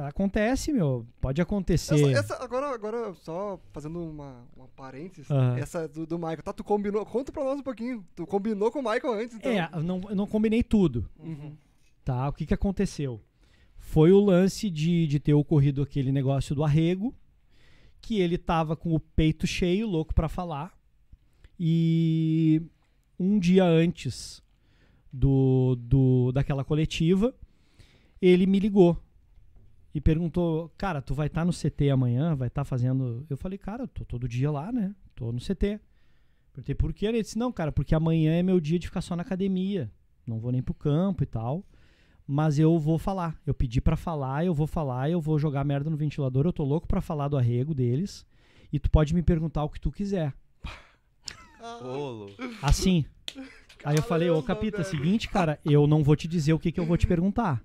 acontece, 0.06 0.70
meu. 0.70 1.06
Pode 1.18 1.40
acontecer. 1.40 1.94
Essa, 2.10 2.34
essa- 2.34 2.44
agora, 2.44 2.74
agora, 2.74 3.14
só 3.14 3.58
fazendo 3.72 4.04
uma, 4.04 4.44
uma 4.54 4.68
parênteses, 4.76 5.30
Aham. 5.30 5.56
essa 5.56 5.88
do, 5.88 6.06
do 6.06 6.18
Michael. 6.18 6.42
Tá, 6.42 6.52
tu 6.52 6.62
combinou. 6.62 7.06
Conta 7.06 7.32
pra 7.32 7.42
nós 7.42 7.58
um 7.58 7.62
pouquinho. 7.62 8.04
Tu 8.14 8.26
combinou 8.26 8.70
com 8.70 8.80
o 8.80 8.82
Michael 8.82 9.14
antes, 9.14 9.34
então. 9.36 9.50
É, 9.50 9.66
eu 9.72 9.82
não, 9.82 10.02
eu 10.10 10.14
não 10.14 10.26
combinei 10.26 10.62
tudo, 10.62 11.08
Uhum. 11.18 11.56
tá? 12.04 12.28
O 12.28 12.34
que 12.34 12.44
que 12.44 12.52
aconteceu? 12.52 13.18
Foi 13.86 14.10
o 14.10 14.18
lance 14.18 14.68
de, 14.68 15.06
de 15.06 15.20
ter 15.20 15.32
ocorrido 15.32 15.80
aquele 15.80 16.10
negócio 16.10 16.56
do 16.56 16.64
arrego, 16.64 17.14
que 18.00 18.18
ele 18.18 18.36
tava 18.36 18.76
com 18.76 18.92
o 18.92 18.98
peito 18.98 19.46
cheio, 19.46 19.86
louco 19.86 20.12
pra 20.12 20.28
falar. 20.28 20.76
E 21.58 22.60
um 23.18 23.38
dia 23.38 23.64
antes 23.64 24.42
do, 25.12 25.76
do 25.76 26.32
daquela 26.32 26.64
coletiva, 26.64 27.32
ele 28.20 28.44
me 28.44 28.58
ligou 28.58 29.00
e 29.94 30.00
perguntou: 30.00 30.68
Cara, 30.76 31.00
tu 31.00 31.14
vai 31.14 31.28
estar 31.28 31.44
no 31.44 31.52
CT 31.52 31.88
amanhã? 31.88 32.34
Vai 32.34 32.48
estar 32.48 32.64
fazendo. 32.64 33.24
Eu 33.30 33.36
falei: 33.36 33.56
Cara, 33.56 33.84
eu 33.84 33.88
tô 33.88 34.04
todo 34.04 34.28
dia 34.28 34.50
lá, 34.50 34.72
né? 34.72 34.96
Tô 35.14 35.30
no 35.30 35.38
CT. 35.38 35.78
Perguntei 36.52 36.74
por 36.74 36.92
quê? 36.92 37.06
Ele 37.06 37.22
disse: 37.22 37.38
Não, 37.38 37.52
cara, 37.52 37.70
porque 37.70 37.94
amanhã 37.94 38.32
é 38.32 38.42
meu 38.42 38.58
dia 38.58 38.80
de 38.80 38.88
ficar 38.88 39.00
só 39.00 39.14
na 39.14 39.22
academia. 39.22 39.88
Não 40.26 40.40
vou 40.40 40.50
nem 40.50 40.60
pro 40.60 40.74
campo 40.74 41.22
e 41.22 41.26
tal. 41.26 41.64
Mas 42.26 42.58
eu 42.58 42.76
vou 42.78 42.98
falar. 42.98 43.36
Eu 43.46 43.54
pedi 43.54 43.80
pra 43.80 43.96
falar, 43.96 44.44
eu 44.44 44.52
vou 44.52 44.66
falar, 44.66 45.08
eu 45.10 45.20
vou 45.20 45.38
jogar 45.38 45.62
merda 45.64 45.88
no 45.88 45.96
ventilador. 45.96 46.44
Eu 46.46 46.52
tô 46.52 46.64
louco 46.64 46.86
pra 46.88 47.00
falar 47.00 47.28
do 47.28 47.36
arrego 47.36 47.72
deles. 47.74 48.26
E 48.72 48.78
tu 48.80 48.90
pode 48.90 49.14
me 49.14 49.22
perguntar 49.22 49.62
o 49.64 49.68
que 49.68 49.80
tu 49.80 49.92
quiser. 49.92 50.34
Ô, 51.82 52.26
Assim. 52.62 53.04
Aí 53.84 53.96
eu 53.96 54.02
falei, 54.02 54.28
ô 54.30 54.42
Capita, 54.42 54.78
velho. 54.78 54.88
seguinte, 54.88 55.28
cara, 55.28 55.60
eu 55.64 55.86
não 55.86 56.02
vou 56.02 56.16
te 56.16 56.26
dizer 56.26 56.52
o 56.52 56.58
que, 56.58 56.72
que 56.72 56.80
eu 56.80 56.86
vou 56.86 56.96
te 56.96 57.06
perguntar. 57.06 57.62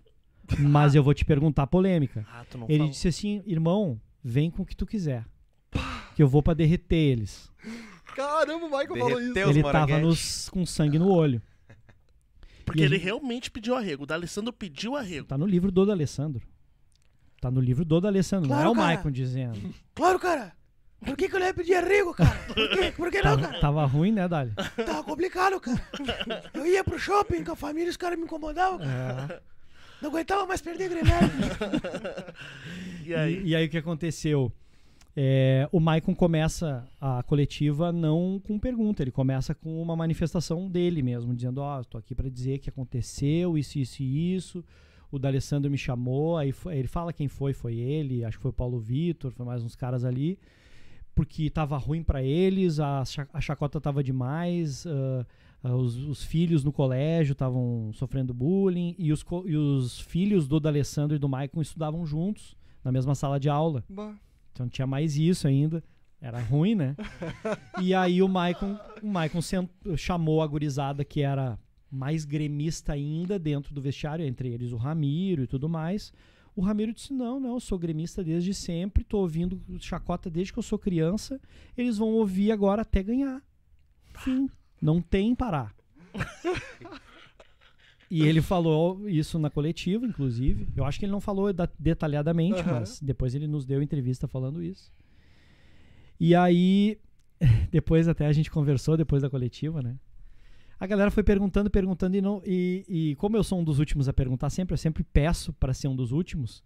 Mas 0.60 0.94
eu 0.96 1.02
vou 1.04 1.14
te 1.14 1.24
perguntar 1.26 1.66
polêmica. 1.68 2.26
Ah, 2.32 2.44
tu 2.50 2.58
não 2.58 2.66
Ele 2.68 2.80
falou. 2.80 2.92
disse 2.92 3.08
assim, 3.08 3.42
irmão, 3.48 4.00
vem 4.24 4.52
com 4.52 4.62
o 4.64 4.66
que 4.66 4.76
tu 4.76 4.86
quiser. 4.86 5.26
Que 6.16 6.22
eu 6.22 6.28
vou 6.28 6.44
pra 6.44 6.54
derreter 6.54 6.96
eles. 6.98 7.50
Caramba, 8.16 8.66
o 8.66 8.70
Michael 8.70 8.88
falou 8.98 9.22
isso. 9.22 9.34
Derreteu. 9.34 9.50
Ele 9.50 9.64
tava 9.64 9.78
Moranguete. 9.80 10.06
nos, 10.06 10.50
com 10.50 10.66
sangue 10.66 11.00
no 11.00 11.10
olho. 11.10 11.42
Porque 12.72 12.82
E 12.84 12.86
ele 12.86 12.96
gente- 12.96 13.04
realmente 13.06 13.52
pediu 13.52 13.76
arrego. 13.76 14.04
O 14.04 14.06
D'Alessandro 14.06 14.54
pediu 14.54 14.96
arrego. 14.96 15.26
Tá 15.28 15.38
no 15.38 15.46
livro 15.46 15.72
do 15.72 15.86
D'Alessandro. 15.86 16.42
Tá 17.42 17.50
no 17.52 17.60
livro 17.60 17.84
do 17.84 18.00
D'Alessandro, 18.00 18.48
não 18.50 18.56
é 18.56 18.60
Claro, 18.60 18.72
o 18.72 18.76
cara. 18.76 18.88
Maicon 18.88 19.12
dizendo. 19.12 19.60
Claro, 19.96 20.20
cara. 20.20 20.54
Por 21.04 21.18
que, 21.18 21.28
que 21.28 21.36
eu 21.36 21.40
ia 21.40 21.54
pedir 21.54 21.74
arrego, 21.74 22.14
cara? 22.14 22.38
Por 22.48 22.70
quê? 22.70 22.94
Por 22.96 23.10
que 23.12 23.18
não, 23.24 23.32
Tava, 23.36 23.48
cara? 23.48 23.60
tava 23.60 23.86
ruim, 23.86 24.12
né, 24.12 24.28
Dali? 24.28 24.52
Tava 24.86 25.04
complicado, 25.04 25.60
cara. 25.60 25.82
Eu 26.54 26.66
ia 26.68 26.84
pro 26.84 27.00
shopping 27.00 27.44
com 27.44 27.54
a 27.54 27.56
família, 27.56 27.90
os 27.90 27.98
caras 27.98 28.20
me 28.20 28.26
incomodavam. 28.26 28.78
cara. 28.78 29.42
É. 29.48 29.52
Não 30.00 30.10
aguentava 30.12 30.46
mais 30.46 30.62
perder 30.62 30.90
Grenal. 30.90 31.20
E 33.06 33.16
aí? 33.16 33.34
E, 33.44 33.48
e 33.50 33.56
aí 33.56 33.66
o 33.66 33.70
que 33.70 33.78
aconteceu? 33.78 34.52
É, 35.16 35.68
o 35.74 35.80
Maicon 35.80 36.16
começa 36.16 36.88
a 37.00 37.22
coletiva 37.24 37.92
não 37.92 38.40
com 38.46 38.58
pergunta, 38.58 39.04
ele 39.04 39.12
começa 39.12 39.54
com 39.54 39.82
uma 39.82 39.96
manifestação 39.96 40.70
dele 40.70 41.02
mesmo, 41.02 41.36
dizendo, 41.36 41.60
ó, 41.60 41.84
tô 41.84 41.98
aqui 41.98 42.16
pra 42.16 42.30
dizer 42.30 42.60
que 42.60 42.70
aconteceu 42.70 43.58
isso, 43.58 43.78
isso 43.78 44.02
e 44.02 44.36
isso. 44.36 44.64
O 45.12 45.20
D'Alessandro 45.20 45.70
me 45.70 45.78
chamou, 45.78 46.38
aí 46.38 46.54
foi- 46.54 46.78
ele 46.78 46.88
fala 46.88 47.12
quem 47.12 47.28
foi, 47.28 47.52
foi 47.54 47.76
ele, 47.76 48.24
acho 48.24 48.38
que 48.38 48.42
foi 48.42 48.52
o 48.52 48.54
Paulo 48.54 48.80
Vitor, 48.80 49.32
foi 49.32 49.46
mais 49.46 49.62
uns 49.62 49.76
caras 49.76 50.06
ali, 50.06 50.40
porque 51.14 51.50
tava 51.50 51.78
ruim 51.78 52.02
pra 52.02 52.24
eles, 52.24 52.80
a, 52.80 53.04
a 53.34 53.42
chacota 53.42 53.82
tava 53.82 54.02
demais, 54.02 54.86
ah, 54.88 55.26
ah, 55.62 55.76
os, 55.76 55.98
os 55.98 56.24
filhos 56.24 56.64
no 56.64 56.72
colégio 56.72 57.34
estavam 57.34 57.92
sofrendo 57.94 58.34
bullying, 58.34 58.96
e 58.98 59.12
os, 59.12 59.26
e 59.46 59.58
os 59.58 60.00
filhos 60.00 60.48
do 60.48 60.58
D'Alessandro 60.58 61.18
e 61.18 61.20
do 61.20 61.28
Maicon 61.28 61.62
estudavam 61.62 62.06
juntos, 62.06 62.56
na 62.82 62.94
mesma 62.94 63.14
sala 63.14 63.38
de 63.38 63.50
aula. 63.50 63.84
Bah. 63.90 64.16
Então 64.52 64.68
tinha 64.68 64.88
mais 64.88 65.18
isso 65.18 65.48
ainda. 65.48 65.84
Era 66.20 66.40
ruim, 66.40 66.76
né? 66.76 66.96
e 67.82 67.96
aí 67.96 68.22
o 68.22 68.28
Maicon, 68.28 68.78
o 69.02 69.08
Maicon 69.08 69.40
chamou 69.98 70.44
a 70.44 70.48
gurizada 70.48 71.04
que 71.04 71.22
era 71.22 71.58
mais 71.90 72.26
gremista 72.26 72.94
ainda 72.94 73.40
dentro 73.40 73.74
do 73.74 73.82
vestiário, 73.82 74.24
entre 74.26 74.50
eles 74.50 74.72
o 74.72 74.78
Ramiro 74.78 75.44
e 75.44 75.48
tudo 75.48 75.68
mais. 75.68 76.14
O 76.56 76.62
Ramiro 76.62 76.94
disse: 76.94 77.12
Não, 77.12 77.40
não, 77.40 77.54
eu 77.56 77.60
sou 77.60 77.80
gremista 77.80 78.24
desde 78.24 78.54
sempre, 78.54 79.04
tô 79.04 79.20
ouvindo 79.20 79.60
chacota 79.80 80.30
desde 80.30 80.54
que 80.54 80.60
eu 80.60 80.64
sou 80.64 80.78
criança. 80.78 81.40
Eles 81.76 81.98
vão 81.98 82.10
ouvir 82.10 82.52
agora 82.52 82.84
até 82.84 83.02
ganhar. 83.02 83.42
Fim. 84.20 84.50
Não 84.82 85.02
tem 85.02 85.34
parar. 85.34 85.74
E 88.14 88.24
ele 88.24 88.42
falou 88.42 89.08
isso 89.08 89.40
na 89.40 89.50
coletiva, 89.50 90.06
inclusive. 90.06 90.68
Eu 90.76 90.84
acho 90.84 91.00
que 91.00 91.06
ele 91.06 91.14
não 91.14 91.22
falou 91.22 91.54
da- 91.54 91.70
detalhadamente, 91.80 92.60
Aham. 92.60 92.80
mas 92.82 93.00
depois 93.00 93.34
ele 93.34 93.48
nos 93.48 93.66
deu 93.66 93.82
entrevista 93.82 94.28
falando 94.28 94.62
isso. 94.62 94.92
E 96.20 96.36
aí, 96.36 97.00
depois 97.72 98.10
até 98.10 98.26
a 98.28 98.34
gente 98.34 98.52
conversou 98.52 98.98
depois 98.98 99.22
da 99.22 99.30
coletiva, 99.30 99.82
né? 99.82 99.96
A 100.78 100.86
galera 100.86 101.10
foi 101.10 101.24
perguntando, 101.24 101.70
perguntando 101.70 102.18
e 102.18 102.22
não 102.22 102.42
e, 102.46 102.84
e 102.90 103.16
como 103.16 103.38
eu 103.38 103.44
sou 103.44 103.60
um 103.60 103.64
dos 103.64 103.80
últimos 103.80 104.10
a 104.10 104.14
perguntar 104.14 104.50
sempre, 104.50 104.74
eu 104.74 104.78
sempre 104.78 105.04
peço 105.04 105.54
para 105.54 105.74
ser 105.74 105.88
um 105.88 105.96
dos 105.96 106.12
últimos, 106.12 106.64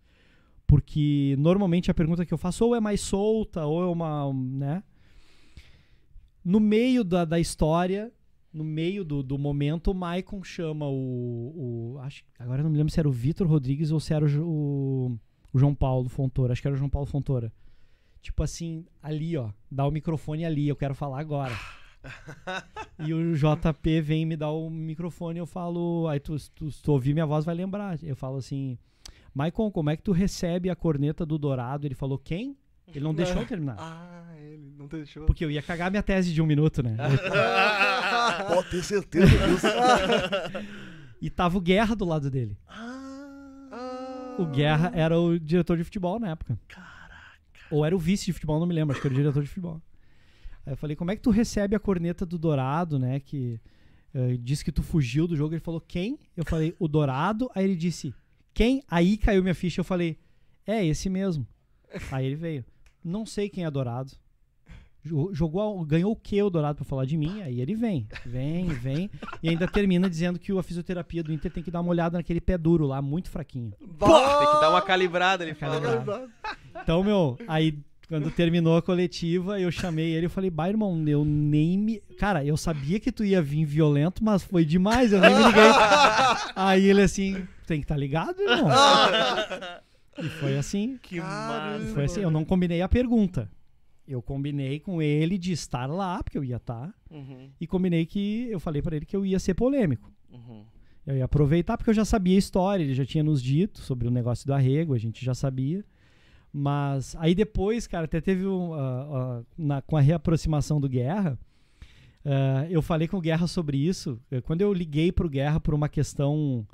porque 0.65 1.35
normalmente 1.37 1.91
a 1.91 1.93
pergunta 1.93 2.25
que 2.25 2.33
eu 2.33 2.37
faço 2.37 2.65
ou 2.65 2.75
é 2.75 2.79
mais 2.79 3.01
solta 3.01 3.65
ou 3.65 3.83
é 3.83 3.85
uma, 3.87 4.33
né? 4.33 4.83
No 6.43 6.59
meio 6.59 7.03
da, 7.03 7.25
da 7.25 7.39
história, 7.39 8.11
no 8.55 8.63
meio 8.63 9.03
do, 9.03 9.21
do 9.21 9.37
momento, 9.37 9.91
o 9.91 9.93
Maicon 9.93 10.41
chama 10.41 10.87
o, 10.87 11.93
o 11.93 11.99
acho, 11.99 12.23
agora 12.39 12.63
não 12.63 12.69
me 12.69 12.77
lembro 12.77 12.91
se 12.91 12.99
era 12.99 13.09
o 13.09 13.11
Vitor 13.11 13.45
Rodrigues 13.45 13.91
ou 13.91 13.99
se 13.99 14.13
era 14.13 14.25
o, 14.25 15.19
o, 15.53 15.59
João 15.59 15.75
Paulo 15.75 16.07
Fontoura, 16.07 16.53
acho 16.53 16.61
que 16.61 16.67
era 16.67 16.73
o 16.73 16.77
João 16.77 16.89
Paulo 16.89 17.05
Fontoura. 17.05 17.51
Tipo 18.21 18.41
assim, 18.41 18.85
ali, 19.03 19.35
ó, 19.35 19.49
dá 19.69 19.85
o 19.85 19.91
microfone 19.91 20.45
ali, 20.45 20.69
eu 20.69 20.75
quero 20.75 20.95
falar 20.95 21.19
agora. 21.19 21.53
e 23.05 23.13
o 23.13 23.35
JP 23.35 24.01
vem 24.01 24.25
me 24.25 24.37
dar 24.37 24.51
o 24.51 24.69
microfone 24.69 25.37
eu 25.37 25.45
falo, 25.45 26.07
aí 26.07 26.21
tu, 26.21 26.37
tu, 26.55 26.69
tu 26.81 26.91
ouvir 26.93 27.13
minha 27.13 27.25
voz 27.25 27.43
vai 27.43 27.53
lembrar. 27.53 28.01
Eu 28.01 28.15
falo 28.15 28.37
assim, 28.37 28.77
Maicon, 29.33 29.69
como 29.69 29.89
é 29.89 29.97
que 29.97 30.03
tu 30.03 30.13
recebe 30.13 30.69
a 30.69 30.75
corneta 30.75 31.25
do 31.25 31.37
Dourado? 31.37 31.85
Ele 31.85 31.93
falou, 31.93 32.17
quem? 32.17 32.55
Ele 32.87 33.03
não 33.03 33.13
deixou 33.13 33.41
eu 33.41 33.47
terminar. 33.47 33.75
Ah, 33.79 34.35
ele 34.37 34.73
não 34.77 34.87
deixou. 34.87 35.25
Porque 35.25 35.43
eu 35.43 35.51
ia 35.51 35.61
cagar 35.61 35.89
minha 35.89 36.03
tese 36.03 36.33
de 36.33 36.41
um 36.41 36.45
minuto, 36.45 36.83
né? 36.83 36.95
Pode 38.47 38.69
ter 38.69 38.83
certeza 38.83 39.27
disso. 39.27 39.67
E 41.21 41.29
tava 41.29 41.57
o 41.57 41.61
Guerra 41.61 41.95
do 41.95 42.05
lado 42.05 42.29
dele. 42.29 42.57
Ah. 42.67 44.35
O 44.37 44.45
Guerra 44.45 44.91
era 44.93 45.17
o 45.17 45.39
diretor 45.39 45.77
de 45.77 45.83
futebol 45.83 46.19
na 46.19 46.29
época. 46.31 46.59
Ou 47.71 47.85
era 47.85 47.95
o 47.95 47.99
vice 47.99 48.25
de 48.25 48.33
futebol, 48.33 48.59
não 48.59 48.67
me 48.67 48.73
lembro, 48.73 48.93
acho 48.93 49.01
que 49.01 49.07
era 49.07 49.13
o 49.13 49.17
diretor 49.17 49.41
de 49.41 49.49
futebol. 49.49 49.81
Aí 50.65 50.73
eu 50.73 50.77
falei, 50.77 50.95
como 50.95 51.11
é 51.11 51.15
que 51.15 51.21
tu 51.21 51.29
recebe 51.29 51.75
a 51.75 51.79
corneta 51.79 52.25
do 52.25 52.37
Dourado, 52.37 52.99
né? 52.99 53.19
Que 53.19 53.59
eh, 54.13 54.37
disse 54.39 54.63
que 54.63 54.71
tu 54.71 54.83
fugiu 54.83 55.27
do 55.27 55.35
jogo. 55.35 55.53
Ele 55.53 55.61
falou, 55.61 55.81
quem? 55.81 56.19
Eu 56.35 56.45
falei, 56.45 56.75
o 56.79 56.87
Dourado. 56.87 57.49
Aí 57.55 57.63
ele 57.63 57.75
disse, 57.75 58.13
quem? 58.53 58.83
Aí 58.89 59.17
caiu 59.17 59.41
minha 59.41 59.55
ficha. 59.55 59.81
Eu 59.81 59.85
falei, 59.85 60.17
é 60.65 60.85
esse 60.85 61.09
mesmo. 61.09 61.47
Aí 62.11 62.25
ele 62.25 62.35
veio. 62.35 62.65
Não 63.05 63.25
sei 63.25 63.47
quem 63.49 63.63
é 63.65 63.69
Dourado. 63.71 64.11
Jo- 65.03 65.29
Jogou, 65.31 65.85
ganhou 65.85 66.11
o 66.11 66.15
que 66.15 66.41
o 66.41 66.49
Dourado 66.49 66.77
pra 66.77 66.85
falar 66.85 67.05
de 67.05 67.15
mim? 67.15 67.41
Aí 67.43 67.61
ele 67.61 67.75
vem, 67.75 68.07
vem, 68.25 68.65
vem. 68.69 69.11
e 69.43 69.49
ainda 69.49 69.67
termina 69.67 70.09
dizendo 70.09 70.39
que 70.39 70.51
a 70.57 70.63
fisioterapia 70.63 71.21
do 71.21 71.31
Inter 71.31 71.51
tem 71.51 71.61
que 71.61 71.69
dar 71.69 71.81
uma 71.81 71.91
olhada 71.91 72.17
naquele 72.17 72.41
pé 72.41 72.57
duro 72.57 72.87
lá, 72.87 73.01
muito 73.03 73.29
fraquinho. 73.29 73.71
Tem 73.79 73.87
que 73.87 74.59
dar 74.59 74.71
uma 74.71 74.81
calibrada, 74.81 75.43
ele 75.43 75.53
fala. 75.53 75.79
Calibrada. 75.79 76.27
Então, 76.81 77.03
meu, 77.03 77.37
aí 77.47 77.77
quando 78.07 78.29
terminou 78.31 78.77
a 78.77 78.81
coletiva, 78.81 79.59
eu 79.59 79.71
chamei 79.71 80.11
ele 80.13 80.25
e 80.25 80.29
falei, 80.29 80.49
bah, 80.49 80.69
irmão, 80.69 81.03
eu 81.07 81.23
nem 81.23 81.77
me. 81.77 81.99
Cara, 82.17 82.43
eu 82.43 82.57
sabia 82.57 82.99
que 82.99 83.11
tu 83.11 83.23
ia 83.23 83.41
vir 83.43 83.63
violento, 83.65 84.23
mas 84.23 84.41
foi 84.43 84.65
demais, 84.65 85.13
eu 85.13 85.19
nem 85.21 85.35
me 85.35 85.43
liguei. 85.43 85.63
aí 86.55 86.85
ele 86.87 87.01
assim, 87.03 87.47
tem 87.67 87.79
que 87.79 87.85
estar 87.85 87.97
ligado, 87.97 88.39
irmão. 88.41 88.69
e 90.17 90.23
foi 90.29 90.57
assim. 90.57 90.97
Que 91.01 91.19
massa. 91.19 91.85
Foi 91.93 92.03
assim, 92.05 92.21
eu 92.21 92.31
não 92.31 92.45
combinei 92.45 92.81
a 92.81 92.89
pergunta. 92.89 93.49
Eu 94.07 94.21
combinei 94.21 94.79
com 94.79 95.01
ele 95.01 95.37
de 95.37 95.51
estar 95.51 95.87
lá, 95.87 96.21
porque 96.23 96.37
eu 96.37 96.43
ia 96.43 96.57
estar, 96.57 96.93
Uhum, 97.09 97.49
e 97.59 97.65
combinei 97.65 98.05
que 98.05 98.47
eu 98.51 98.59
falei 98.59 98.81
pra 98.81 98.95
ele 98.95 99.05
que 99.05 99.15
eu 99.15 99.25
ia 99.25 99.39
ser 99.39 99.53
polêmico. 99.55 100.11
uhum. 100.31 100.63
Eu 101.07 101.15
ia 101.17 101.25
aproveitar 101.25 101.77
porque 101.77 101.89
eu 101.91 101.93
já 101.93 102.03
sabia 102.05 102.35
a 102.35 102.39
história, 102.39 102.83
ele 102.83 102.93
já 102.95 103.05
tinha 103.05 103.23
nos 103.23 103.41
dito 103.41 103.79
sobre 103.81 104.07
o 104.07 104.11
negócio 104.11 104.45
do 104.47 104.53
arrego, 104.53 104.93
a 104.93 104.97
gente 104.97 105.23
já 105.23 105.33
sabia. 105.35 105.83
Mas 106.51 107.15
aí 107.19 107.35
depois, 107.35 107.85
cara, 107.85 108.05
até 108.05 108.21
teve 108.21 108.47
um, 108.47 108.73
ah, 108.73 109.07
ah, 109.39 109.43
na- 109.57 109.81
com 109.81 109.97
a 109.97 110.01
reaproximação 110.01 110.79
do 110.81 110.87
Guerra, 110.89 111.37
ah, 112.25 112.65
eu 112.69 112.81
falei 112.81 113.07
com 113.07 113.17
o 113.17 113.21
Guerra 113.21 113.45
sobre 113.47 113.77
isso. 113.77 114.19
Quando 114.45 114.61
eu 114.61 114.73
liguei 114.73 115.11
pro 115.11 115.29
Guerra 115.29 115.59
por 115.59 115.73
uma 115.73 115.89
questão 115.89 116.65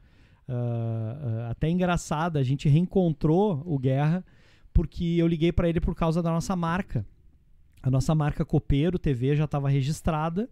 ah, 0.53 1.47
até 1.51 1.69
engraçada, 1.69 2.39
a 2.39 2.43
gente 2.43 2.67
reencontrou 2.67 3.63
o 3.65 3.79
Guerra 3.79 4.23
porque 4.73 5.15
eu 5.17 5.27
liguei 5.27 5.51
para 5.51 5.69
ele 5.69 5.79
por 5.79 5.95
causa 5.95 6.21
da 6.21 6.31
nossa 6.31 6.55
marca. 6.55 7.05
A 7.81 7.89
nossa 7.89 8.13
marca 8.13 8.45
Copeiro 8.45 8.99
TV 8.99 9.35
já 9.35 9.45
estava 9.45 9.69
registrada 9.69 10.49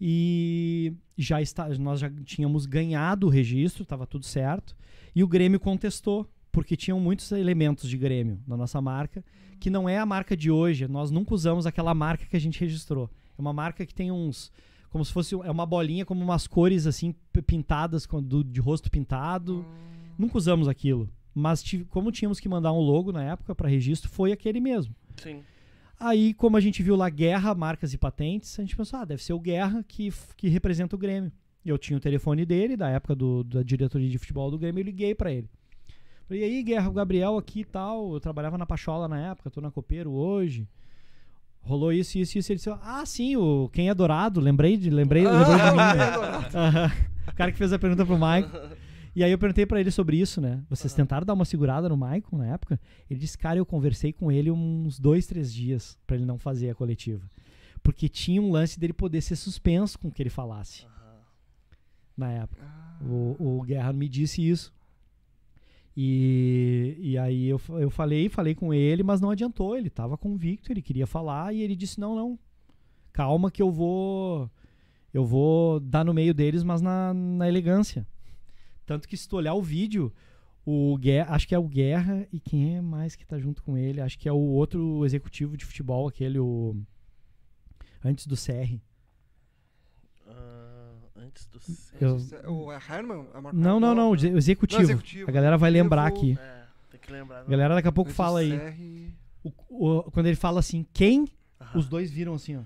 e 0.00 0.92
já 1.16 1.42
está, 1.42 1.68
nós 1.70 2.00
já 2.00 2.10
tínhamos 2.24 2.66
ganhado 2.66 3.26
o 3.26 3.30
registro, 3.30 3.82
estava 3.82 4.06
tudo 4.06 4.24
certo. 4.24 4.76
E 5.14 5.24
o 5.24 5.28
Grêmio 5.28 5.58
contestou, 5.58 6.26
porque 6.52 6.76
tinham 6.76 7.00
muitos 7.00 7.32
elementos 7.32 7.88
de 7.88 7.96
Grêmio 7.96 8.38
na 8.46 8.56
nossa 8.56 8.80
marca, 8.80 9.24
que 9.58 9.70
não 9.70 9.88
é 9.88 9.98
a 9.98 10.06
marca 10.06 10.36
de 10.36 10.50
hoje. 10.50 10.86
Nós 10.86 11.10
nunca 11.10 11.34
usamos 11.34 11.66
aquela 11.66 11.94
marca 11.94 12.26
que 12.26 12.36
a 12.36 12.40
gente 12.40 12.60
registrou. 12.60 13.10
É 13.36 13.40
uma 13.40 13.52
marca 13.52 13.84
que 13.84 13.94
tem 13.94 14.12
uns. 14.12 14.52
Como 14.90 15.04
se 15.04 15.12
fosse. 15.12 15.34
É 15.34 15.50
uma 15.50 15.66
bolinha, 15.66 16.04
como 16.04 16.22
umas 16.22 16.46
cores 16.46 16.86
assim, 16.86 17.14
pintadas, 17.46 18.06
do- 18.22 18.42
de 18.44 18.60
rosto 18.60 18.90
pintado. 18.90 19.64
Nunca 20.18 20.38
usamos 20.38 20.66
aquilo. 20.68 21.08
Mas 21.34 21.62
tive- 21.62 21.84
como 21.84 22.10
tínhamos 22.10 22.40
que 22.40 22.48
mandar 22.48 22.72
um 22.72 22.80
logo 22.80 23.12
na 23.12 23.22
época 23.22 23.54
para 23.54 23.68
registro, 23.68 24.08
foi 24.10 24.32
aquele 24.32 24.60
mesmo. 24.60 24.94
Sim. 25.16 25.42
Aí, 26.00 26.32
como 26.34 26.56
a 26.56 26.60
gente 26.60 26.82
viu 26.82 26.96
lá 26.96 27.08
Guerra, 27.10 27.54
Marcas 27.54 27.92
e 27.92 27.98
Patentes, 27.98 28.58
a 28.58 28.62
gente 28.62 28.76
pensou, 28.76 29.00
ah, 29.00 29.04
deve 29.04 29.22
ser 29.22 29.32
o 29.32 29.40
Guerra 29.40 29.84
que, 29.86 30.12
que 30.36 30.48
representa 30.48 30.94
o 30.96 30.98
Grêmio. 30.98 31.30
Eu 31.64 31.76
tinha 31.76 31.96
o 31.96 32.00
telefone 32.00 32.46
dele, 32.46 32.76
da 32.76 32.88
época 32.88 33.14
do, 33.14 33.42
da 33.44 33.62
diretoria 33.62 34.08
de 34.08 34.16
futebol 34.16 34.50
do 34.50 34.58
Grêmio, 34.58 34.80
eu 34.80 34.84
liguei 34.84 35.14
pra 35.14 35.30
ele. 35.32 35.48
Falei, 36.26 36.42
e 36.42 36.44
aí, 36.44 36.62
Guerra, 36.62 36.88
o 36.88 36.92
Gabriel 36.92 37.36
aqui 37.36 37.60
e 37.60 37.64
tal, 37.64 38.12
eu 38.14 38.20
trabalhava 38.20 38.56
na 38.56 38.64
Pachola 38.66 39.08
na 39.08 39.18
época, 39.30 39.50
tô 39.50 39.60
na 39.60 39.70
Copeiro 39.70 40.10
hoje. 40.12 40.66
Rolou 41.68 41.92
isso, 41.92 42.16
isso, 42.18 42.38
isso. 42.38 42.50
Ele 42.50 42.56
disse, 42.56 42.70
ah, 42.70 43.04
sim, 43.04 43.36
o 43.36 43.68
Quem 43.68 43.90
é 43.90 43.94
Dourado, 43.94 44.40
lembrei 44.40 44.78
de, 44.78 44.88
lembrei, 44.88 45.24
lembrou 45.24 45.44
de 45.44 45.70
mim, 45.70 45.76
né? 45.76 46.48
Aham. 46.54 46.92
O 47.28 47.34
cara 47.34 47.52
que 47.52 47.58
fez 47.58 47.72
a 47.74 47.78
pergunta 47.78 48.06
pro 48.06 48.18
Maicon. 48.18 48.58
E 49.16 49.24
aí 49.24 49.32
eu 49.32 49.38
perguntei 49.38 49.66
pra 49.66 49.80
ele 49.80 49.90
sobre 49.90 50.16
isso, 50.16 50.40
né? 50.40 50.62
Vocês 50.70 50.94
tentaram 50.94 51.26
dar 51.26 51.32
uma 51.32 51.44
segurada 51.44 51.88
no 51.88 51.96
Maicon 51.96 52.38
na 52.38 52.46
época? 52.46 52.78
Ele 53.10 53.18
disse, 53.18 53.36
cara, 53.36 53.58
eu 53.58 53.66
conversei 53.66 54.12
com 54.12 54.30
ele 54.30 54.48
uns 54.48 55.00
dois, 55.00 55.26
três 55.26 55.52
dias 55.52 55.98
pra 56.06 56.14
ele 56.14 56.24
não 56.24 56.38
fazer 56.38 56.70
a 56.70 56.74
coletiva. 56.74 57.28
Porque 57.82 58.08
tinha 58.08 58.40
um 58.40 58.52
lance 58.52 58.78
dele 58.78 58.92
poder 58.92 59.20
ser 59.20 59.34
suspenso 59.34 59.98
com 59.98 60.06
o 60.06 60.12
que 60.12 60.22
ele 60.22 60.30
falasse. 60.30 60.86
Na 62.16 62.30
época. 62.30 62.62
O, 63.00 63.58
o 63.58 63.62
Guerra 63.62 63.92
me 63.92 64.08
disse 64.08 64.46
isso. 64.48 64.72
E, 66.00 66.96
e 67.00 67.18
aí 67.18 67.48
eu, 67.48 67.60
eu 67.70 67.90
falei, 67.90 68.28
falei 68.28 68.54
com 68.54 68.72
ele, 68.72 69.02
mas 69.02 69.20
não 69.20 69.30
adiantou. 69.30 69.76
Ele 69.76 69.90
tava 69.90 70.16
convicto, 70.16 70.70
ele 70.70 70.80
queria 70.80 71.08
falar 71.08 71.52
e 71.52 71.60
ele 71.60 71.74
disse: 71.74 71.98
não, 71.98 72.14
não. 72.14 72.38
Calma 73.12 73.50
que 73.50 73.60
eu 73.60 73.68
vou. 73.68 74.48
Eu 75.12 75.24
vou 75.26 75.80
dar 75.80 76.04
no 76.04 76.14
meio 76.14 76.32
deles, 76.32 76.62
mas 76.62 76.80
na, 76.80 77.12
na 77.12 77.48
elegância. 77.48 78.06
Tanto 78.86 79.08
que 79.08 79.16
se 79.16 79.28
tu 79.28 79.34
olhar 79.34 79.54
o 79.54 79.62
vídeo, 79.62 80.12
o 80.64 80.96
Guerra, 80.98 81.34
acho 81.34 81.48
que 81.48 81.54
é 81.54 81.58
o 81.58 81.66
Guerra 81.66 82.28
e 82.32 82.38
quem 82.38 82.76
é 82.76 82.80
mais 82.80 83.16
que 83.16 83.26
tá 83.26 83.36
junto 83.36 83.60
com 83.60 83.76
ele? 83.76 84.00
Acho 84.00 84.16
que 84.16 84.28
é 84.28 84.32
o 84.32 84.36
outro 84.36 85.04
executivo 85.04 85.56
de 85.56 85.64
futebol, 85.64 86.06
aquele, 86.06 86.38
o. 86.38 86.76
Antes 88.04 88.24
do 88.24 88.36
CR. 88.36 88.78
Antes 91.28 91.46
do. 91.46 91.60
Eu- 92.00 92.16
O 92.52 92.72
é 92.72 92.76
Herman? 92.88 93.26
É 93.34 93.40
Não, 93.52 93.78
não, 93.78 93.94
não, 93.94 94.10
o 94.10 94.14
exe- 94.14 94.30
o 94.32 94.38
executivo. 94.38 94.80
Não, 94.82 94.88
executivo. 94.90 95.28
A 95.30 95.32
galera 95.32 95.56
vai 95.58 95.70
lembrar 95.70 96.06
aqui. 96.06 96.38
É, 96.40 96.62
tem 96.90 97.00
que 97.00 97.12
lembrar. 97.12 97.40
A 97.40 97.44
galera 97.44 97.74
daqui 97.74 97.88
a 97.88 97.92
pouco 97.92 98.10
fala 98.10 98.40
aí. 98.40 99.12
O- 99.44 99.52
o- 99.68 100.02
quando 100.10 100.26
ele 100.26 100.36
fala 100.36 100.60
assim, 100.60 100.86
quem? 100.92 101.26
Aham. 101.60 101.78
Os 101.78 101.86
dois 101.88 102.10
viram 102.10 102.34
assim, 102.34 102.56
ó. 102.56 102.62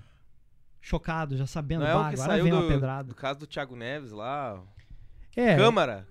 Chocados, 0.81 1.37
já 1.39 1.45
sabendo. 1.47 1.81
Não 1.81 1.87
é 1.87 1.93
bah, 1.93 1.99
o 1.99 2.07
que 2.09 2.13
agora 2.15 2.29
saiu 2.31 2.43
vem 2.43 2.53
uma 2.53 2.61
do, 2.61 2.67
pedrada. 2.67 3.03
do 3.09 3.15
caso 3.15 3.39
do 3.39 3.47
Thiago 3.47 3.75
Neves 3.75 4.11
lá. 4.11 4.59
É, 5.35 5.55
Câmara. 5.55 6.07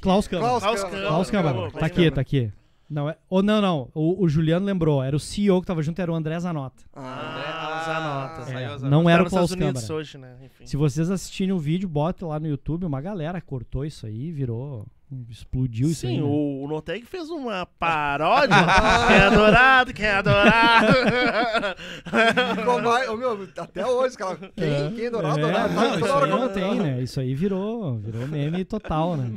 Klaus 0.00 0.26
Câmara. 0.28 0.48
Klaus 0.48 0.62
Klaus 0.62 0.80
Câmara. 0.80 0.90
Câmara. 0.90 1.08
Klaus 1.08 1.30
Câmara. 1.30 1.54
Klaus 1.56 1.72
Tá 1.72 1.86
aqui, 1.86 1.94
Câmara. 1.96 2.14
tá 2.14 2.20
aqui. 2.20 2.52
Não, 2.90 3.08
é, 3.08 3.16
ou 3.28 3.40
não, 3.40 3.60
não. 3.62 3.88
O, 3.94 4.24
o 4.24 4.28
Juliano 4.28 4.66
lembrou. 4.66 5.00
Era 5.00 5.14
o 5.14 5.20
CEO 5.20 5.60
que 5.60 5.66
tava 5.68 5.80
junto, 5.80 6.02
era 6.02 6.10
o 6.10 6.14
André 6.14 6.40
Zanota. 6.40 6.82
Ah, 6.92 7.80
as 7.80 7.88
anotas. 7.88 8.48
É, 8.48 8.52
saiu 8.52 8.72
as 8.72 8.82
não 8.82 9.08
era 9.08 9.22
o 9.22 9.26
Klaus 9.30 9.54
Câmara. 9.54 9.92
hoje, 9.92 10.18
né? 10.18 10.34
Enfim. 10.44 10.66
Se 10.66 10.76
vocês 10.76 11.08
assistirem 11.08 11.52
o 11.52 11.58
vídeo, 11.58 11.88
bota 11.88 12.26
lá 12.26 12.40
no 12.40 12.48
YouTube. 12.48 12.84
Uma 12.84 13.00
galera 13.00 13.40
cortou 13.40 13.84
isso 13.84 14.06
aí, 14.06 14.32
virou. 14.32 14.84
Explodiu 15.28 15.88
isso 15.88 16.04
aí. 16.06 16.14
Sim, 16.14 16.18
né? 16.20 16.24
o, 16.24 16.64
o 16.64 16.68
Noteg 16.68 17.04
fez 17.04 17.30
uma 17.30 17.64
paródia. 17.78 18.56
quem 19.06 19.16
é 19.16 19.22
adorado, 19.22 19.92
quem 19.92 20.06
é 20.06 20.14
adorado. 20.14 20.92
Ficou 22.56 22.82
mais- 22.82 23.08
ô, 23.08 23.16
meu, 23.16 23.48
até 23.56 23.86
hoje, 23.86 24.16
cara. 24.16 24.36
Quem, 24.36 24.94
quem 24.96 25.06
é 25.06 25.10
dourado, 25.10 25.38
É, 25.38 25.42
dourado, 25.42 25.74
não, 25.74 25.82
tá 25.82 25.88
isso 25.90 25.98
toda 26.00 26.14
hora 26.14 26.24
aí 26.26 26.40
não 26.40 26.48
tem, 26.48 26.74
né? 26.80 27.02
Isso 27.02 27.20
aí 27.20 27.34
virou, 27.34 27.98
virou 27.98 28.26
meme 28.26 28.64
total, 28.64 29.16
né? 29.16 29.32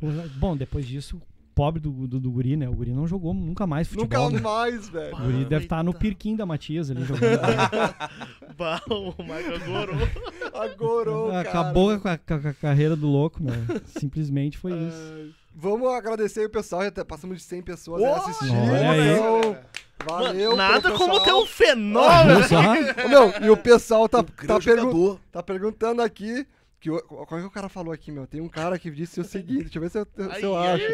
Bom, 0.36 0.56
depois 0.56 0.86
disso, 0.86 1.20
pobre 1.54 1.80
do, 1.80 1.90
do, 2.06 2.20
do 2.20 2.30
Guri, 2.30 2.56
né? 2.56 2.68
O 2.68 2.74
Guri 2.74 2.92
não 2.92 3.06
jogou 3.06 3.32
nunca 3.34 3.66
mais 3.66 3.88
futebol. 3.88 4.30
Nunca 4.30 4.36
né? 4.36 4.40
mais, 4.42 4.88
velho. 4.88 5.14
O 5.16 5.20
Guri 5.20 5.44
deve 5.44 5.64
estar 5.64 5.82
no 5.82 5.90
Eita. 5.90 5.98
Pirquim 6.00 6.36
da 6.36 6.46
Matias 6.46 6.90
ali 6.90 7.04
jogando. 7.04 7.40
Bah, 8.56 8.82
o 8.90 9.14
Michael 9.22 9.60
Gorou. 9.66 10.08
Agorou, 10.54 11.30
cara. 11.30 11.48
Acabou 11.48 11.98
com 11.98 12.08
a, 12.08 12.18
com 12.18 12.34
a 12.34 12.52
carreira 12.54 12.94
do 12.94 13.06
louco, 13.06 13.42
né? 13.42 13.52
Simplesmente 13.86 14.58
foi 14.58 14.72
isso. 14.72 15.34
Vamos 15.54 15.88
agradecer 15.92 16.46
o 16.46 16.50
pessoal, 16.50 16.82
já 16.82 16.90
tá- 16.90 17.04
passamos 17.04 17.38
de 17.38 17.44
100 17.44 17.62
pessoas 17.62 18.02
aí 18.02 18.08
Ô, 18.10 18.14
assistindo. 18.14 18.52
olha 18.52 18.90
aí. 18.90 19.10
então, 19.12 19.56
Valeu. 20.04 20.56
Nada 20.56 20.80
pelo 20.82 20.98
como 20.98 21.20
ter 21.22 21.32
um 21.32 21.46
fenômeno. 21.46 22.40
Meu, 23.08 23.32
e 23.46 23.50
o 23.50 23.56
pessoal 23.56 24.08
tá, 24.08 24.20
O 24.20 24.24
tá, 24.24 24.58
pergun- 24.58 25.18
tá 25.30 25.42
perguntando 25.42 26.02
aqui. 26.02 26.46
Que, 26.80 26.90
como 26.90 27.38
é 27.38 27.40
que 27.40 27.46
o 27.46 27.50
cara 27.50 27.68
falou 27.68 27.92
aqui, 27.92 28.10
meu? 28.10 28.26
Tem 28.26 28.40
um 28.40 28.48
cara 28.48 28.76
que 28.76 28.90
disse 28.90 29.20
o 29.20 29.24
seguinte, 29.24 29.62
deixa 29.70 29.78
eu 29.78 29.82
ver 29.82 29.88
se 29.88 29.98
eu, 30.00 30.04
se 30.04 30.42
eu 30.42 30.56
Ai, 30.58 30.72
acho. 30.72 30.92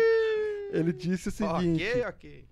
Ele 0.70 0.92
disse 0.92 1.28
o 1.28 1.32
seguinte. 1.32 1.84
Ok, 1.84 2.04
ok. 2.06 2.44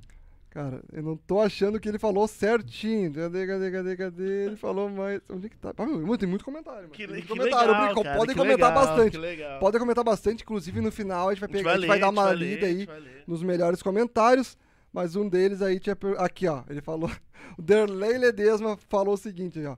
Cara, 0.50 0.82
eu 0.90 1.02
não 1.02 1.18
tô 1.18 1.38
achando 1.40 1.78
que 1.78 1.86
ele 1.86 1.98
falou 1.98 2.26
certinho. 2.26 3.12
Cadê, 3.12 3.46
cadê, 3.46 3.70
cadê, 3.70 3.96
cadê? 3.96 4.46
Ele 4.46 4.56
falou 4.56 4.88
mais. 4.88 5.20
Onde 5.28 5.50
que 5.50 5.56
tá? 5.58 5.74
Ah, 5.76 5.84
meu, 5.86 6.16
tem 6.16 6.26
muito 6.26 6.44
comentário, 6.46 6.82
mano. 6.82 6.90
Que, 6.92 6.98
Tem 6.98 7.06
le- 7.08 7.12
muito 7.12 7.26
que 7.26 7.28
comentário. 7.38 7.68
legal, 7.72 7.84
Brinco, 7.86 8.02
cara, 8.02 8.16
Podem 8.16 8.34
comentar 8.36 8.70
legal, 8.70 8.86
bastante. 8.86 9.10
Que 9.10 9.18
legal. 9.18 9.60
Podem 9.60 9.80
comentar 9.80 10.04
bastante. 10.04 10.42
Inclusive 10.44 10.80
no 10.80 10.90
final 10.90 11.28
a 11.28 11.34
gente 11.34 11.40
vai 11.40 11.50
A 11.50 11.52
gente 11.52 11.58
pegar, 11.62 11.70
a 11.70 11.74
gente 11.74 11.82
ler, 11.82 11.88
vai 11.88 11.98
dar 12.00 12.06
a 12.06 12.10
gente 12.10 12.18
uma 12.18 12.30
ler, 12.30 12.36
lida 12.54 12.66
a 12.66 12.68
aí 12.70 12.86
vai 12.86 13.00
ler. 13.00 13.24
nos 13.26 13.42
melhores 13.42 13.82
comentários. 13.82 14.56
Mas 14.90 15.14
um 15.14 15.28
deles 15.28 15.60
aí 15.60 15.78
tinha. 15.78 15.94
Aqui, 16.16 16.48
ó. 16.48 16.62
Ele 16.70 16.80
falou. 16.80 17.10
O 17.58 17.60
Derlei 17.62 18.16
Ledesma 18.16 18.78
falou 18.88 19.12
o 19.12 19.18
seguinte, 19.18 19.62
ó. 19.66 19.76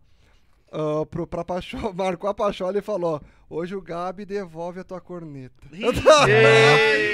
Ah, 0.70 1.06
pro, 1.06 1.26
pra 1.26 1.44
Pachola, 1.44 1.92
marcou 1.94 2.28
a 2.28 2.34
Pachola 2.34 2.78
e 2.78 2.82
falou: 2.82 3.20
Hoje 3.48 3.74
o 3.74 3.82
Gabi 3.82 4.24
devolve 4.24 4.80
a 4.80 4.84
tua 4.84 5.00
corneta. 5.00 5.54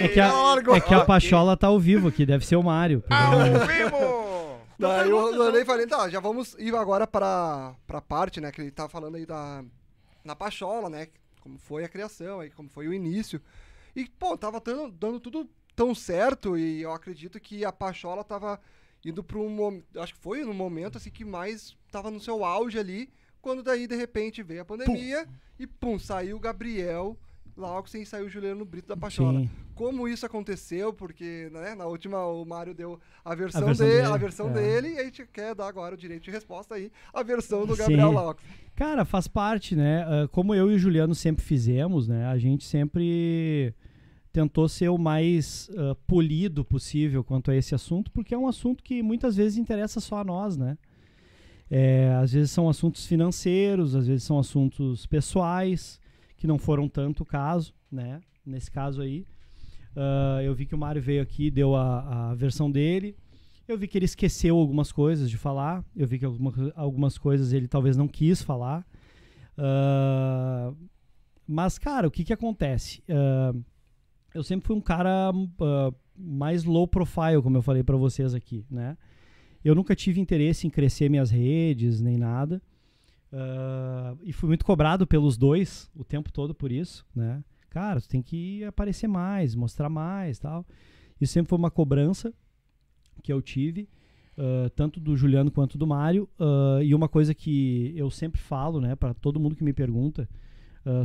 É 0.00 0.08
que, 0.08 0.20
a, 0.20 0.30
é 0.74 0.80
que 0.80 0.92
a 0.92 1.04
Pachola 1.06 1.56
tá 1.56 1.68
ao 1.68 1.78
vivo 1.78 2.08
aqui, 2.08 2.26
deve 2.26 2.44
ser 2.44 2.56
o 2.56 2.62
Mário. 2.62 3.02
Ao 3.08 3.66
vivo! 3.66 4.58
Daí 4.78 5.08
eu 5.08 5.16
olhei 5.16 5.62
e 5.62 5.64
falei, 5.64 5.86
tá, 5.86 6.08
já 6.08 6.18
vamos 6.18 6.54
ir 6.58 6.74
agora 6.74 7.06
pra, 7.06 7.74
pra 7.86 8.00
parte, 8.00 8.40
né, 8.40 8.50
que 8.50 8.60
ele 8.60 8.72
tá 8.72 8.88
falando 8.88 9.16
aí 9.16 9.24
da 9.24 9.64
na 10.24 10.34
Pachola, 10.34 10.90
né, 10.90 11.08
como 11.40 11.58
foi 11.58 11.84
a 11.84 11.88
criação, 11.88 12.40
aí 12.40 12.50
como 12.50 12.68
foi 12.68 12.88
o 12.88 12.92
início. 12.92 13.40
E, 13.94 14.06
pô, 14.06 14.36
tava 14.36 14.60
dando, 14.60 14.90
dando 14.90 15.20
tudo 15.20 15.48
tão 15.76 15.94
certo 15.94 16.58
e 16.58 16.82
eu 16.82 16.92
acredito 16.92 17.38
que 17.38 17.64
a 17.64 17.70
Pachola 17.72 18.24
tava 18.24 18.60
indo 19.04 19.22
pra 19.22 19.38
um 19.38 19.48
momento, 19.48 20.00
acho 20.00 20.14
que 20.14 20.20
foi 20.20 20.42
no 20.42 20.54
momento, 20.54 20.98
assim, 20.98 21.10
que 21.10 21.24
mais 21.24 21.76
tava 21.92 22.10
no 22.10 22.20
seu 22.20 22.44
auge 22.44 22.78
ali, 22.78 23.12
quando 23.44 23.62
daí, 23.62 23.86
de 23.86 23.94
repente, 23.94 24.42
veio 24.42 24.62
a 24.62 24.64
pandemia 24.64 25.28
e, 25.60 25.66
pum, 25.66 25.98
saiu 25.98 26.38
o 26.38 26.40
Gabriel 26.40 27.14
Laux 27.54 27.92
e 27.94 28.06
saiu 28.06 28.24
o 28.24 28.28
Juliano 28.30 28.64
Brito 28.64 28.88
da 28.88 28.96
Pachola. 28.96 29.40
Sim. 29.40 29.50
Como 29.74 30.08
isso 30.08 30.24
aconteceu, 30.24 30.94
porque 30.94 31.50
né, 31.52 31.74
na 31.74 31.84
última 31.84 32.24
o 32.24 32.42
Mário 32.46 32.72
deu 32.72 32.98
a 33.22 33.34
versão, 33.34 33.66
versão 33.66 33.86
dele, 33.86 33.98
dele, 33.98 34.14
a 34.14 34.16
versão 34.16 34.48
é. 34.48 34.52
dele 34.54 34.88
e 34.94 34.98
a 34.98 35.04
gente 35.04 35.26
quer 35.26 35.54
dar 35.54 35.68
agora 35.68 35.94
o 35.94 35.98
direito 35.98 36.22
de 36.22 36.30
resposta 36.30 36.74
aí, 36.74 36.90
a 37.12 37.22
versão 37.22 37.66
do 37.66 37.76
Gabriel 37.76 38.10
Sim. 38.10 38.46
Cara, 38.74 39.04
faz 39.04 39.28
parte, 39.28 39.76
né? 39.76 40.04
Ah, 40.08 40.26
como 40.32 40.54
eu 40.54 40.72
e 40.72 40.76
o 40.76 40.78
Juliano 40.78 41.14
sempre 41.14 41.44
fizemos, 41.44 42.08
né? 42.08 42.24
A 42.24 42.38
gente 42.38 42.64
sempre 42.64 43.74
tentou 44.32 44.70
ser 44.70 44.88
o 44.88 44.96
mais 44.96 45.68
ah, 45.76 45.94
polido 46.06 46.64
possível 46.64 47.22
quanto 47.22 47.50
a 47.50 47.54
esse 47.54 47.74
assunto, 47.74 48.10
porque 48.10 48.34
é 48.34 48.38
um 48.38 48.48
assunto 48.48 48.82
que 48.82 49.02
muitas 49.02 49.36
vezes 49.36 49.58
interessa 49.58 50.00
só 50.00 50.16
a 50.16 50.24
nós, 50.24 50.56
né? 50.56 50.78
É, 51.76 52.14
às 52.22 52.32
vezes 52.32 52.52
são 52.52 52.68
assuntos 52.68 53.04
financeiros, 53.04 53.96
às 53.96 54.06
vezes 54.06 54.22
são 54.22 54.38
assuntos 54.38 55.06
pessoais, 55.06 56.00
que 56.36 56.46
não 56.46 56.56
foram 56.56 56.88
tanto 56.88 57.24
o 57.24 57.26
caso, 57.26 57.74
né? 57.90 58.22
Nesse 58.46 58.70
caso 58.70 59.02
aí. 59.02 59.26
Ah, 59.96 60.40
eu 60.40 60.54
vi 60.54 60.66
que 60.66 60.74
o 60.76 60.78
Mário 60.78 61.02
veio 61.02 61.20
aqui, 61.20 61.50
deu 61.50 61.74
a, 61.74 62.30
a 62.30 62.34
versão 62.36 62.70
dele. 62.70 63.16
Eu 63.66 63.76
vi 63.76 63.88
que 63.88 63.98
ele 63.98 64.04
esqueceu 64.04 64.56
algumas 64.56 64.92
coisas 64.92 65.28
de 65.28 65.36
falar. 65.36 65.84
Eu 65.96 66.06
vi 66.06 66.20
que 66.20 66.24
alguma, 66.24 66.52
algumas 66.76 67.18
coisas 67.18 67.52
ele 67.52 67.66
talvez 67.66 67.96
não 67.96 68.06
quis 68.06 68.40
falar. 68.40 68.86
Ah, 69.58 70.72
mas, 71.44 71.76
cara, 71.76 72.06
o 72.06 72.10
que 72.10 72.22
que 72.22 72.32
acontece? 72.32 73.02
Ah, 73.08 73.52
eu 74.32 74.44
sempre 74.44 74.64
fui 74.64 74.76
um 74.76 74.80
cara 74.80 75.32
mais 76.16 76.62
low 76.62 76.86
profile, 76.86 77.42
como 77.42 77.56
eu 77.56 77.62
falei 77.62 77.82
pra 77.82 77.96
vocês 77.96 78.32
aqui, 78.32 78.64
né? 78.70 78.96
Eu 79.64 79.74
nunca 79.74 79.96
tive 79.96 80.20
interesse 80.20 80.66
em 80.66 80.70
crescer 80.70 81.08
minhas 81.08 81.30
redes, 81.30 82.00
nem 82.00 82.18
nada. 82.18 82.60
Ah, 83.32 84.14
e 84.22 84.32
fui 84.32 84.46
muito 84.46 84.64
cobrado 84.64 85.06
pelos 85.06 85.36
dois 85.36 85.90
o 85.96 86.04
tempo 86.04 86.30
todo 86.30 86.54
por 86.54 86.70
isso, 86.70 87.04
né? 87.14 87.42
Cara, 87.70 88.00
tu 88.00 88.08
tem 88.08 88.22
que 88.22 88.62
aparecer 88.64 89.08
mais, 89.08 89.56
mostrar 89.56 89.88
mais 89.88 90.38
tal. 90.38 90.64
Isso 91.20 91.32
sempre 91.32 91.48
foi 91.48 91.58
uma 91.58 91.70
cobrança 91.70 92.32
que 93.22 93.32
eu 93.32 93.42
tive, 93.42 93.88
ah, 94.38 94.70
tanto 94.76 95.00
do 95.00 95.16
Juliano 95.16 95.50
quanto 95.50 95.76
do 95.76 95.86
Mário. 95.86 96.28
Ah, 96.38 96.80
e 96.82 96.94
uma 96.94 97.08
coisa 97.08 97.34
que 97.34 97.92
eu 97.96 98.10
sempre 98.10 98.40
falo, 98.40 98.80
né, 98.80 98.94
para 98.94 99.14
todo 99.14 99.40
mundo 99.40 99.56
que 99.56 99.64
me 99.64 99.72
pergunta 99.72 100.28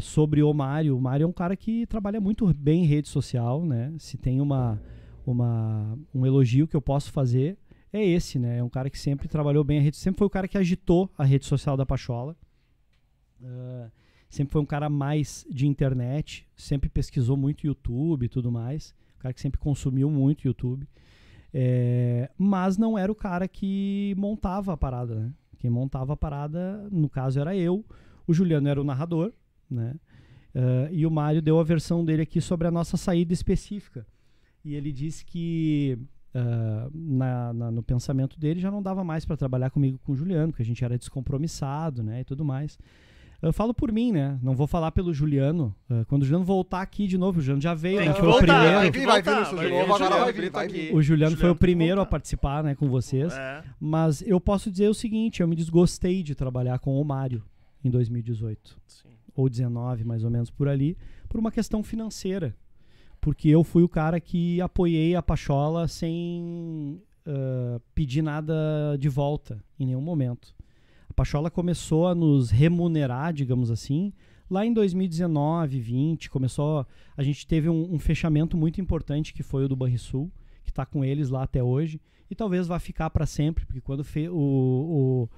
sobre 0.02 0.44
o 0.44 0.54
Mário. 0.54 0.98
O 0.98 1.00
Mário 1.02 1.24
é 1.24 1.28
um 1.28 1.32
cara 1.32 1.56
que 1.56 1.88
trabalha 1.88 2.20
muito 2.20 2.54
bem 2.54 2.84
em 2.84 2.86
rede 2.86 3.08
social, 3.08 3.66
né? 3.66 3.94
Se 3.98 4.18
tem 4.18 4.42
uma, 4.42 4.78
uma, 5.26 5.98
um 6.14 6.26
elogio 6.26 6.68
que 6.68 6.76
eu 6.76 6.82
posso 6.82 7.14
fazer, 7.14 7.58
é 7.92 8.06
esse, 8.06 8.38
né? 8.38 8.58
É 8.58 8.64
um 8.64 8.70
cara 8.70 8.90
que 8.90 9.00
sempre 9.00 9.28
trabalhou 9.28 9.64
bem 9.64 9.80
a 9.80 9.82
rede, 9.82 9.98
sempre 9.98 10.20
foi 10.20 10.28
o 10.28 10.30
cara 10.30 10.48
que 10.48 10.58
agitou 10.58 11.10
a 11.18 11.24
rede 11.24 11.46
social 11.46 11.76
da 11.76 11.86
Pachola. 11.86 12.36
Ah, 13.44 13.90
sempre 14.30 14.52
foi 14.52 14.62
um 14.62 14.66
cara 14.66 14.90
mais 14.90 15.46
de 15.50 15.68
internet, 15.68 16.48
sempre 16.56 16.90
pesquisou 16.90 17.36
muito 17.36 17.66
YouTube 17.66 18.26
e 18.26 18.30
tudo 18.30 18.52
mais. 18.52 18.94
Um 19.18 19.22
cara 19.22 19.34
que 19.34 19.42
sempre 19.42 19.60
consumiu 19.60 20.10
muito 20.10 20.46
YouTube. 20.46 20.88
É, 21.52 22.30
mas 22.38 22.78
não 22.78 22.98
era 22.98 23.12
o 23.12 23.16
cara 23.16 23.48
que 23.48 24.14
montava 24.18 24.74
a 24.74 24.78
parada, 24.78 25.16
né? 25.16 25.34
Quem 25.58 25.70
montava 25.70 26.14
a 26.14 26.18
parada, 26.18 26.88
no 26.92 27.10
caso, 27.10 27.40
era 27.40 27.56
eu. 27.56 27.84
O 28.28 28.34
Juliano 28.34 28.68
era 28.70 28.80
o 28.80 28.84
narrador, 28.84 29.34
né? 29.70 29.96
Ah, 30.54 30.90
e 30.92 31.06
o 31.06 31.12
Mário 31.12 31.42
deu 31.42 31.60
a 31.60 31.64
versão 31.64 32.06
dele 32.06 32.22
aqui 32.22 32.40
sobre 32.40 32.68
a 32.68 32.72
nossa 32.72 32.98
saída 32.98 33.34
específica. 33.34 34.06
E 34.64 34.76
ele 34.76 34.92
disse 34.92 35.26
que 35.26 35.98
ah, 36.34 36.88
na- 36.94 37.54
na- 37.54 37.72
no 37.72 37.82
pensamento 37.84 38.40
dele 38.40 38.60
já 38.60 38.70
não 38.72 38.82
dava 38.82 39.04
mais 39.04 39.26
para 39.26 39.36
trabalhar 39.38 39.70
comigo 39.70 40.00
com 40.06 40.12
o 40.12 40.16
Juliano, 40.16 40.54
que 40.54 40.62
a 40.62 40.66
gente 40.66 40.84
era 40.84 40.98
descompromissado, 40.98 42.04
né? 42.04 42.22
E 42.22 42.24
tudo 42.24 42.44
mais. 42.46 42.78
Eu 43.42 43.54
falo 43.54 43.74
por 43.74 43.90
mim, 43.90 44.12
né? 44.12 44.38
Não 44.44 44.54
vou 44.54 44.68
falar 44.68 44.92
pelo 44.92 45.14
Juliano. 45.14 45.74
Ah, 45.90 46.04
quando 46.10 46.24
o 46.24 46.26
Juliano 46.26 46.44
voltar 46.44 46.82
aqui 46.82 47.08
de 47.08 47.18
novo, 47.18 47.40
o 47.40 47.42
Juliano 47.42 47.62
já 47.62 47.74
veio, 47.74 48.00
né? 48.04 48.14
Foi 48.14 48.28
o 48.28 48.38
primeiro. 48.38 48.62
Vai 48.74 48.92
vir, 48.92 49.06
vai 49.06 49.22
vir, 49.22 49.32
vai 49.32 49.70
novo, 49.70 49.94
agora 49.94 50.04
Juliano 50.34 50.52
vai 50.52 50.68
vir. 50.68 50.94
O 50.96 51.02
Juliano 51.02 51.38
foi 51.38 51.50
o 51.50 51.56
primeiro 51.56 52.02
a 52.02 52.06
participar, 52.06 52.64
né, 52.64 52.76
com 52.76 52.90
vocês. 52.90 53.34
É. 53.34 53.64
Mas 53.80 54.22
eu 54.24 54.40
posso 54.42 54.70
dizer 54.70 54.90
o 54.90 54.94
seguinte, 54.94 55.42
eu 55.42 55.48
me 55.48 55.56
desgostei 55.56 56.22
de 56.22 56.36
trabalhar 56.36 56.80
com 56.80 57.00
o 57.00 57.06
Mário 57.06 57.42
em 57.84 57.90
2018 57.90 58.78
Sim. 58.86 59.08
ou 59.34 59.48
19, 59.50 60.04
mais 60.04 60.26
ou 60.26 60.30
menos 60.30 60.50
por 60.50 60.68
ali, 60.68 60.98
por 61.30 61.40
uma 61.40 61.50
questão 61.52 61.82
financeira. 61.82 62.54
Porque 63.22 63.50
eu 63.50 63.64
fui 63.64 63.84
o 63.84 63.90
cara 63.90 64.20
que 64.20 64.62
apoiei 64.62 65.16
a 65.16 65.22
Pachola 65.22 65.88
sem 65.88 67.02
ah, 67.30 67.80
pedir 67.94 68.24
nada 68.24 68.98
de 68.98 69.08
volta 69.08 69.64
em 69.80 69.86
nenhum 69.86 70.02
momento. 70.02 70.56
A 71.08 71.14
Pachola 71.14 71.52
começou 71.52 72.08
a 72.08 72.16
nos 72.16 72.50
remunerar, 72.50 73.34
digamos 73.34 73.70
assim, 73.70 74.12
lá 74.50 74.66
em 74.66 74.74
2019, 74.74 75.80
20, 75.80 76.30
começou, 76.30 76.88
a 77.16 77.22
gente 77.22 77.46
teve 77.46 77.70
um, 77.70 77.94
um 77.94 78.00
fechamento 78.00 78.58
muito 78.58 78.82
importante 78.82 79.32
que 79.32 79.44
foi 79.44 79.66
o 79.66 79.68
do 79.68 79.76
Banrisul, 79.76 80.32
que 80.64 80.72
está 80.72 80.88
com 80.88 81.06
eles 81.06 81.30
lá 81.30 81.44
até 81.44 81.62
hoje, 81.62 82.02
e 82.32 82.36
talvez 82.36 82.66
vá 82.66 82.80
ficar 82.80 83.12
para 83.12 83.28
sempre, 83.28 83.64
porque 83.66 83.82
quando 83.82 84.04
o, 84.32 85.30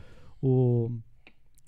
o, 0.42 0.48
o, 0.48 0.92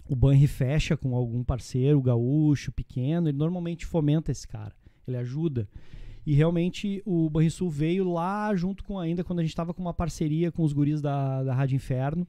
o 0.08 0.16
Banri 0.16 0.48
fecha 0.48 0.96
com 0.96 1.16
algum 1.16 1.44
parceiro, 1.44 2.02
gaúcho, 2.02 2.72
pequeno, 2.72 3.28
ele 3.28 3.38
normalmente 3.38 3.86
fomenta 3.86 4.32
esse 4.32 4.48
cara, 4.48 4.74
ele 5.06 5.18
ajuda. 5.18 5.68
E 6.26 6.34
realmente 6.34 7.02
o 7.06 7.30
Banrisul 7.30 7.70
veio 7.70 8.10
lá 8.10 8.56
junto 8.56 8.84
com 8.84 8.98
ainda 8.98 9.24
quando 9.24 9.40
a 9.40 9.42
gente 9.42 9.52
estava 9.52 9.74
com 9.74 9.82
uma 9.82 9.94
parceria 9.94 10.52
com 10.52 10.64
os 10.64 10.72
guris 10.72 11.02
da, 11.02 11.44
da 11.44 11.54
Rádio 11.54 11.76
Inferno. 11.76 12.26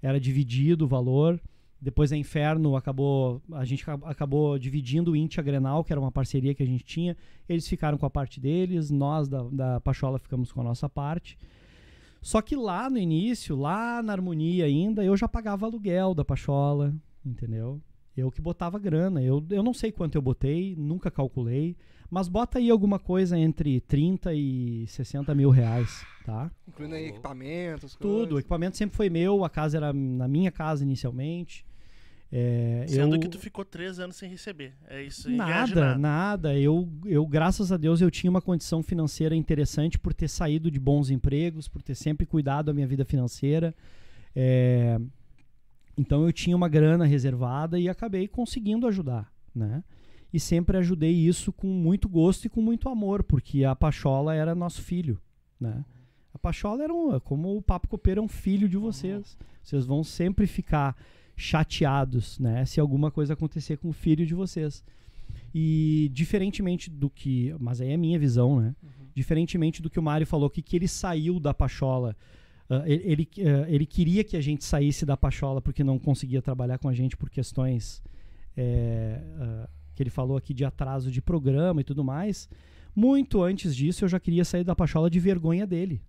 Era 0.00 0.18
dividido 0.18 0.84
o 0.84 0.88
valor. 0.88 1.40
Depois 1.80 2.12
a 2.12 2.16
Inferno 2.16 2.76
acabou. 2.76 3.40
A 3.52 3.64
gente 3.64 3.82
acab- 3.82 4.04
acabou 4.04 4.58
dividindo 4.58 5.12
o 5.12 5.16
Intia 5.16 5.42
Grenal, 5.42 5.84
que 5.84 5.92
era 5.92 6.00
uma 6.00 6.12
parceria 6.12 6.54
que 6.54 6.62
a 6.62 6.66
gente 6.66 6.84
tinha. 6.84 7.16
Eles 7.48 7.66
ficaram 7.68 7.98
com 7.98 8.06
a 8.06 8.10
parte 8.10 8.40
deles, 8.40 8.90
nós 8.90 9.28
da, 9.28 9.42
da 9.44 9.80
Pachola 9.80 10.18
ficamos 10.18 10.52
com 10.52 10.60
a 10.60 10.64
nossa 10.64 10.88
parte. 10.88 11.36
Só 12.20 12.40
que 12.40 12.54
lá 12.54 12.88
no 12.88 12.98
início, 12.98 13.56
lá 13.56 14.00
na 14.00 14.12
harmonia 14.12 14.64
ainda, 14.64 15.04
eu 15.04 15.16
já 15.16 15.26
pagava 15.26 15.66
aluguel 15.66 16.14
da 16.14 16.24
Pachola, 16.24 16.94
entendeu? 17.24 17.80
Eu 18.16 18.30
que 18.30 18.40
botava 18.40 18.78
grana. 18.78 19.20
Eu, 19.20 19.44
eu 19.50 19.62
não 19.62 19.74
sei 19.74 19.90
quanto 19.90 20.14
eu 20.14 20.22
botei, 20.22 20.76
nunca 20.76 21.10
calculei. 21.10 21.76
Mas 22.12 22.28
bota 22.28 22.58
aí 22.58 22.68
alguma 22.68 22.98
coisa 22.98 23.38
entre 23.38 23.80
30 23.80 24.34
e 24.34 24.86
60 24.86 25.34
mil 25.34 25.48
reais, 25.48 26.04
tá? 26.26 26.50
Incluindo 26.68 26.94
aí 26.94 27.06
equipamentos, 27.06 27.96
Tudo. 27.96 28.06
O 28.06 28.16
coisas. 28.16 28.38
equipamento 28.40 28.76
sempre 28.76 28.94
foi 28.94 29.08
meu, 29.08 29.46
a 29.46 29.48
casa 29.48 29.78
era 29.78 29.94
na 29.94 30.28
minha 30.28 30.52
casa 30.52 30.84
inicialmente. 30.84 31.64
É, 32.30 32.84
Sendo 32.86 33.16
eu... 33.16 33.18
que 33.18 33.28
tu 33.30 33.38
ficou 33.38 33.64
três 33.64 33.98
anos 33.98 34.16
sem 34.16 34.28
receber. 34.28 34.74
É 34.90 35.02
isso. 35.02 35.30
Nada, 35.30 35.74
nada. 35.74 35.98
nada. 35.98 36.58
Eu, 36.58 36.86
eu, 37.06 37.26
graças 37.26 37.72
a 37.72 37.78
Deus, 37.78 38.02
eu 38.02 38.10
tinha 38.10 38.30
uma 38.30 38.42
condição 38.42 38.82
financeira 38.82 39.34
interessante 39.34 39.98
por 39.98 40.12
ter 40.12 40.28
saído 40.28 40.70
de 40.70 40.78
bons 40.78 41.08
empregos, 41.08 41.66
por 41.66 41.80
ter 41.80 41.94
sempre 41.94 42.26
cuidado 42.26 42.66
da 42.66 42.74
minha 42.74 42.86
vida 42.86 43.06
financeira. 43.06 43.74
É, 44.36 45.00
então 45.96 46.26
eu 46.26 46.32
tinha 46.32 46.54
uma 46.54 46.68
grana 46.68 47.06
reservada 47.06 47.80
e 47.80 47.88
acabei 47.88 48.28
conseguindo 48.28 48.86
ajudar, 48.86 49.32
né? 49.54 49.82
E 50.32 50.40
sempre 50.40 50.78
ajudei 50.78 51.12
isso 51.12 51.52
com 51.52 51.66
muito 51.66 52.08
gosto 52.08 52.46
e 52.46 52.48
com 52.48 52.62
muito 52.62 52.88
amor, 52.88 53.22
porque 53.22 53.64
a 53.64 53.76
Pachola 53.76 54.34
era 54.34 54.54
nosso 54.54 54.80
filho, 54.80 55.20
né? 55.60 55.84
A 56.32 56.38
Pachola 56.38 56.82
era 56.82 56.94
um, 56.94 57.20
como 57.20 57.56
o 57.56 57.62
Papo 57.62 57.86
Copeiro 57.86 58.20
é 58.20 58.24
um 58.24 58.28
filho 58.28 58.68
de 58.68 58.78
vocês. 58.78 59.36
Vocês 59.62 59.84
vão 59.84 60.02
sempre 60.02 60.46
ficar 60.46 60.96
chateados, 61.36 62.38
né? 62.38 62.64
Se 62.64 62.80
alguma 62.80 63.10
coisa 63.10 63.34
acontecer 63.34 63.76
com 63.76 63.90
o 63.90 63.92
filho 63.92 64.24
de 64.24 64.34
vocês. 64.34 64.82
E 65.54 66.10
diferentemente 66.12 66.88
do 66.88 67.10
que. 67.10 67.54
Mas 67.60 67.80
aí 67.80 67.92
é 67.92 67.96
minha 67.96 68.18
visão, 68.18 68.60
né? 68.60 68.74
Diferentemente 69.14 69.82
do 69.82 69.90
que 69.90 69.98
o 69.98 70.02
Mário 70.02 70.26
falou, 70.26 70.48
que, 70.48 70.62
que 70.62 70.76
ele 70.76 70.88
saiu 70.88 71.38
da 71.38 71.52
Pachola. 71.52 72.16
ah, 72.70 72.82
ele, 72.86 73.28
ah, 73.38 73.68
ele 73.68 73.84
queria 73.84 74.24
que 74.24 74.36
a 74.36 74.40
gente 74.40 74.64
saísse 74.64 75.04
da 75.04 75.16
Pachola 75.16 75.60
porque 75.60 75.84
não 75.84 75.98
conseguia 75.98 76.40
trabalhar 76.40 76.78
com 76.78 76.88
a 76.88 76.94
gente 76.94 77.16
por 77.16 77.28
questões 77.28 78.02
é, 78.56 79.20
ah, 79.38 79.68
que 79.94 80.02
ele 80.02 80.10
falou 80.10 80.36
aqui 80.36 80.54
de 80.54 80.64
atraso 80.64 81.10
de 81.10 81.20
programa 81.20 81.80
e 81.80 81.84
tudo 81.84 82.02
mais. 82.04 82.48
Muito 82.94 83.42
antes 83.42 83.74
disso, 83.74 84.04
eu 84.04 84.08
já 84.08 84.20
queria 84.20 84.44
sair 84.44 84.64
da 84.64 84.76
Pachola 84.76 85.08
de 85.08 85.18
vergonha 85.18 85.66
dele. 85.66 86.02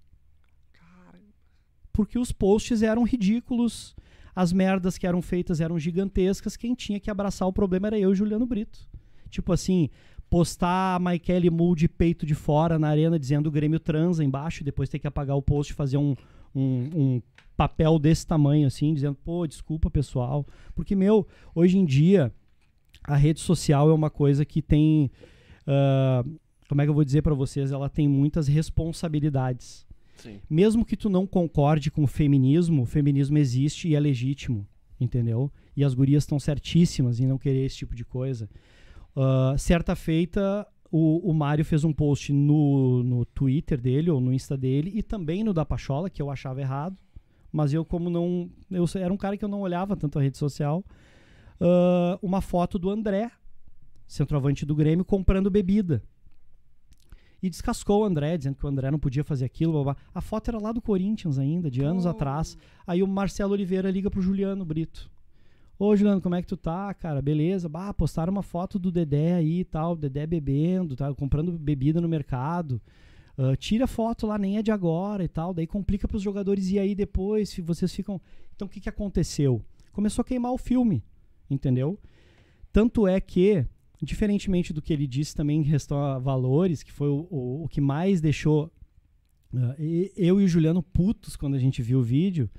Porque 1.92 2.18
os 2.18 2.32
posts 2.32 2.82
eram 2.82 3.04
ridículos, 3.04 3.96
as 4.36 4.52
merdas 4.52 4.98
que 4.98 5.06
eram 5.06 5.22
feitas 5.22 5.62
eram 5.62 5.78
gigantescas, 5.78 6.58
quem 6.58 6.74
tinha 6.74 7.00
que 7.00 7.12
abraçar 7.12 7.48
o 7.48 7.54
problema 7.54 7.88
era 7.88 8.00
eu 8.00 8.12
e 8.12 8.16
Juliano 8.16 8.46
Brito. 8.46 8.80
Tipo 9.30 9.54
assim, 9.54 9.90
postar 10.30 10.96
a 10.96 11.00
Michele 11.00 11.52
Mull 11.52 11.76
de 11.76 11.88
peito 11.88 12.26
de 12.26 12.34
fora 12.34 12.80
na 12.80 12.90
arena 12.90 13.20
dizendo 13.20 13.48
o 13.48 13.52
Grêmio 13.52 13.80
transa 13.80 14.24
embaixo 14.24 14.62
e 14.62 14.66
depois 14.66 14.90
ter 14.90 14.98
que 14.98 15.08
apagar 15.08 15.38
o 15.38 15.42
post 15.42 15.72
e 15.72 15.76
fazer 15.76 15.98
um, 15.98 16.16
um, 16.56 16.90
um 16.96 17.22
papel 17.56 18.00
desse 18.00 18.26
tamanho 18.26 18.66
assim, 18.66 18.94
dizendo, 18.94 19.16
pô, 19.24 19.46
desculpa 19.46 19.92
pessoal. 19.92 20.46
Porque, 20.74 20.96
meu, 20.96 21.28
hoje 21.54 21.78
em 21.78 21.86
dia 21.86 22.34
a 23.04 23.16
rede 23.16 23.40
social 23.40 23.90
é 23.90 23.94
uma 23.94 24.10
coisa 24.10 24.46
que 24.46 24.62
tem. 24.62 25.12
ah, 25.68 26.24
como 26.68 26.82
é 26.82 26.86
que 26.86 26.90
eu 26.90 26.94
vou 26.94 27.04
dizer 27.04 27.22
pra 27.22 27.34
vocês? 27.34 27.72
Ela 27.72 27.90
tem 27.90 28.08
muitas 28.08 28.48
responsabilidades. 28.48 29.86
Sim. 30.16 30.40
Mesmo 30.50 30.86
que 30.86 30.96
tu 30.96 31.10
não 31.10 31.28
concorde 31.28 31.92
com 31.92 32.04
o 32.04 32.08
feminismo, 32.08 32.84
o 32.84 32.86
feminismo 32.86 33.38
existe 33.38 33.90
e 33.90 33.96
é 33.96 34.00
legítimo, 34.00 34.66
entendeu? 35.00 35.52
E 35.76 35.84
as 35.84 35.94
gurias 35.94 36.24
estão 36.24 36.40
certíssimas 36.40 37.20
em 37.20 37.28
não 37.28 37.38
querer 37.38 37.66
esse 37.66 37.78
tipo 37.78 37.94
de 37.94 38.06
coisa. 38.06 38.50
Ah, 39.16 39.56
certa 39.58 39.96
feita, 39.96 40.66
o, 40.92 41.30
o 41.30 41.34
Mário 41.34 41.66
fez 41.66 41.84
um 41.84 41.92
post 41.92 42.32
no, 42.32 43.04
no 43.04 43.26
Twitter 43.26 43.80
dele, 43.80 44.10
ou 44.10 44.22
no 44.22 44.34
Insta 44.34 44.56
dele, 44.56 44.92
e 44.94 45.02
também 45.02 45.44
no 45.44 45.54
da 45.54 45.66
Pachola, 45.66 46.10
que 46.10 46.22
eu 46.22 46.30
achava 46.30 46.62
errado. 46.62 46.98
Mas 47.52 47.74
eu, 47.74 47.86
como 47.86 48.10
não. 48.10 48.50
Eu 48.70 48.86
era 48.96 49.14
um 49.14 49.18
cara 49.18 49.38
que 49.38 49.46
eu 49.46 49.50
não 49.50 49.62
olhava 49.62 49.96
tanto 49.96 50.18
a 50.18 50.22
rede 50.22 50.38
social. 50.38 50.84
Ah, 51.64 52.20
uma 52.22 52.42
foto 52.42 52.78
do 52.78 52.90
André, 52.90 53.32
centroavante 54.06 54.66
do 54.66 54.76
Grêmio, 54.76 55.06
comprando 55.06 55.50
bebida. 55.50 56.04
E 57.42 57.50
descascou 57.50 58.02
o 58.02 58.06
André, 58.06 58.38
dizendo 58.38 58.56
que 58.56 58.66
o 58.66 58.70
André 58.70 58.92
não 58.92 59.00
podia 59.00 59.24
fazer 59.24 59.46
aquilo. 59.46 59.72
blá, 59.72 59.84
blá. 59.84 59.98
A 60.14 60.22
foto 60.22 60.50
era 60.50 60.60
lá 60.60 60.72
do 60.72 60.82
Corinthians 60.82 61.38
ainda, 61.40 61.70
de 61.70 61.82
anos 61.82 62.06
atrás. 62.06 62.58
Aí 62.88 63.04
o 63.04 63.08
Marcelo 63.08 63.54
Oliveira 63.54 63.92
liga 63.92 64.10
pro 64.10 64.22
Juliano 64.22 64.64
Brito. 64.64 65.12
Ô, 65.78 65.96
Juliano, 65.96 66.22
como 66.22 66.36
é 66.36 66.42
que 66.42 66.48
tu 66.48 66.56
tá, 66.56 66.94
cara? 66.94 67.22
Beleza? 67.22 67.68
Bah, 67.68 67.94
postaram 67.94 68.32
uma 68.32 68.44
foto 68.44 68.80
do 68.80 68.92
Dedé 68.92 69.34
aí 69.34 69.60
e 69.60 69.66
tal, 69.66 69.96
Dedé 69.96 70.26
bebendo, 70.26 70.96
tá? 70.96 71.14
comprando 71.14 71.52
bebida 71.52 72.00
no 72.00 72.08
mercado. 72.08 72.82
Ah, 73.38 73.56
tira 73.58 73.86
a 73.86 73.88
foto 73.88 74.28
lá, 74.28 74.38
nem 74.38 74.58
é 74.58 74.62
de 74.62 74.72
agora 74.72 75.24
e 75.24 75.28
tal. 75.28 75.54
Daí 75.54 75.68
complica 75.68 76.08
pros 76.08 76.22
jogadores 76.22 76.70
e 76.70 76.80
aí 76.80 76.96
depois 76.96 77.50
se 77.50 77.62
vocês 77.62 77.94
ficam. 77.94 78.22
Então 78.56 78.68
o 78.68 78.72
que, 78.72 78.80
que 78.80 78.90
aconteceu? 78.90 79.62
Começou 79.92 80.22
a 80.22 80.26
queimar 80.26 80.54
o 80.54 80.58
filme, 80.58 81.04
entendeu? 81.54 82.00
Tanto 82.72 83.08
é 83.08 83.20
que, 83.22 83.66
diferentemente 84.02 84.74
do 84.74 84.82
que 84.82 84.92
ele 84.92 85.08
disse 85.08 85.36
também 85.36 85.62
em 85.62 85.76
a 85.96 86.20
valores, 86.20 86.84
que 86.84 86.92
foi 86.92 87.08
o, 87.08 87.28
o, 87.30 87.64
o 87.64 87.68
que 87.68 87.80
mais 87.80 88.20
deixou 88.20 88.72
e- 89.78 90.12
eu 90.16 90.42
e 90.42 90.46
o 90.46 90.48
Juliano 90.48 90.82
putos 90.82 91.36
quando 91.36 91.56
a 91.56 91.60
gente 91.60 91.82
viu 91.82 92.00
o 92.00 92.04
vídeo. 92.04 92.50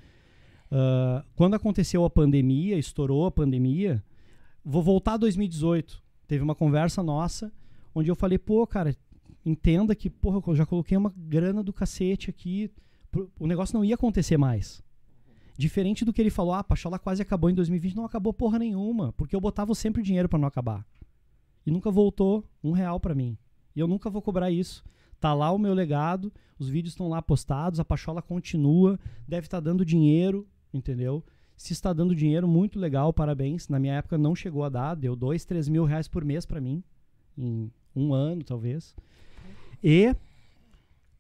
ah, 0.71 1.25
quando 1.35 1.55
aconteceu 1.55 2.05
a 2.05 2.11
pandemia, 2.11 2.79
estourou 2.79 3.27
a 3.27 3.31
pandemia, 3.31 4.03
vou 4.65 4.83
voltar 4.83 5.15
a 5.15 5.17
2018. 5.17 6.03
Teve 6.27 6.43
uma 6.43 6.55
conversa 6.55 7.03
nossa 7.03 7.53
onde 7.95 8.11
eu 8.11 8.17
falei, 8.17 8.39
pô, 8.39 8.67
cara, 8.67 8.97
entenda 9.45 9.95
que, 9.95 10.09
porra, 10.11 10.41
eu 10.47 10.57
já 10.57 10.67
coloquei 10.67 10.97
uma 10.97 11.13
grana 11.17 11.63
do 11.63 11.73
cacete 11.73 12.31
aqui. 12.31 12.71
O 13.39 13.47
negócio 13.47 13.77
não 13.77 13.85
ia 13.85 13.95
acontecer 13.95 14.37
mais. 14.37 14.83
Diferente 15.57 16.05
do 16.05 16.13
que 16.13 16.21
ele 16.21 16.31
falou, 16.31 16.53
ah, 16.53 16.59
a 16.61 16.65
Pachola 16.65 16.99
quase 16.99 17.23
acabou 17.23 17.49
em 17.49 17.55
2020. 17.55 17.95
Não 17.95 18.05
acabou 18.05 18.33
porra 18.33 18.59
nenhuma, 18.59 19.13
porque 19.13 19.37
eu 19.37 19.41
botava 19.41 19.75
sempre 19.75 20.03
dinheiro 20.03 20.29
pra 20.29 20.39
não 20.39 20.49
acabar. 20.49 20.85
E 21.65 21.71
nunca 21.71 21.91
voltou 21.91 22.45
um 22.63 22.73
real 22.73 22.99
pra 22.99 23.15
mim. 23.15 23.39
E 23.75 23.81
eu 23.81 23.87
nunca 23.87 24.11
vou 24.11 24.21
cobrar 24.21 24.51
isso. 24.51 24.85
Tá 25.21 25.33
lá 25.33 25.51
o 25.51 25.59
meu 25.59 25.73
legado, 25.73 26.33
os 26.59 26.69
vídeos 26.69 26.93
estão 26.93 27.09
lá 27.09 27.23
postados, 27.23 27.81
a 27.81 27.85
Pachola 27.85 28.21
continua, 28.21 28.99
deve 29.27 29.47
estar 29.47 29.61
dando 29.61 29.85
dinheiro, 29.85 30.47
entendeu? 30.73 31.25
Se 31.57 31.73
está 31.73 31.93
dando 31.93 32.15
dinheiro, 32.15 32.49
muito 32.49 32.79
legal, 32.79 33.13
parabéns. 33.13 33.69
Na 33.69 33.79
minha 33.79 33.95
época 33.95 34.19
não 34.19 34.35
chegou 34.35 34.65
a 34.65 34.69
dar, 34.69 34.95
deu 34.95 35.15
dois, 35.15 35.45
três 35.45 35.69
mil 35.69 35.85
reais 35.85 36.09
por 36.09 36.25
mês 36.25 36.45
pra 36.45 36.61
mim, 36.61 36.83
em 37.39 37.71
um 37.95 38.13
ano 38.13 38.43
talvez. 38.43 38.95
E 39.83 40.15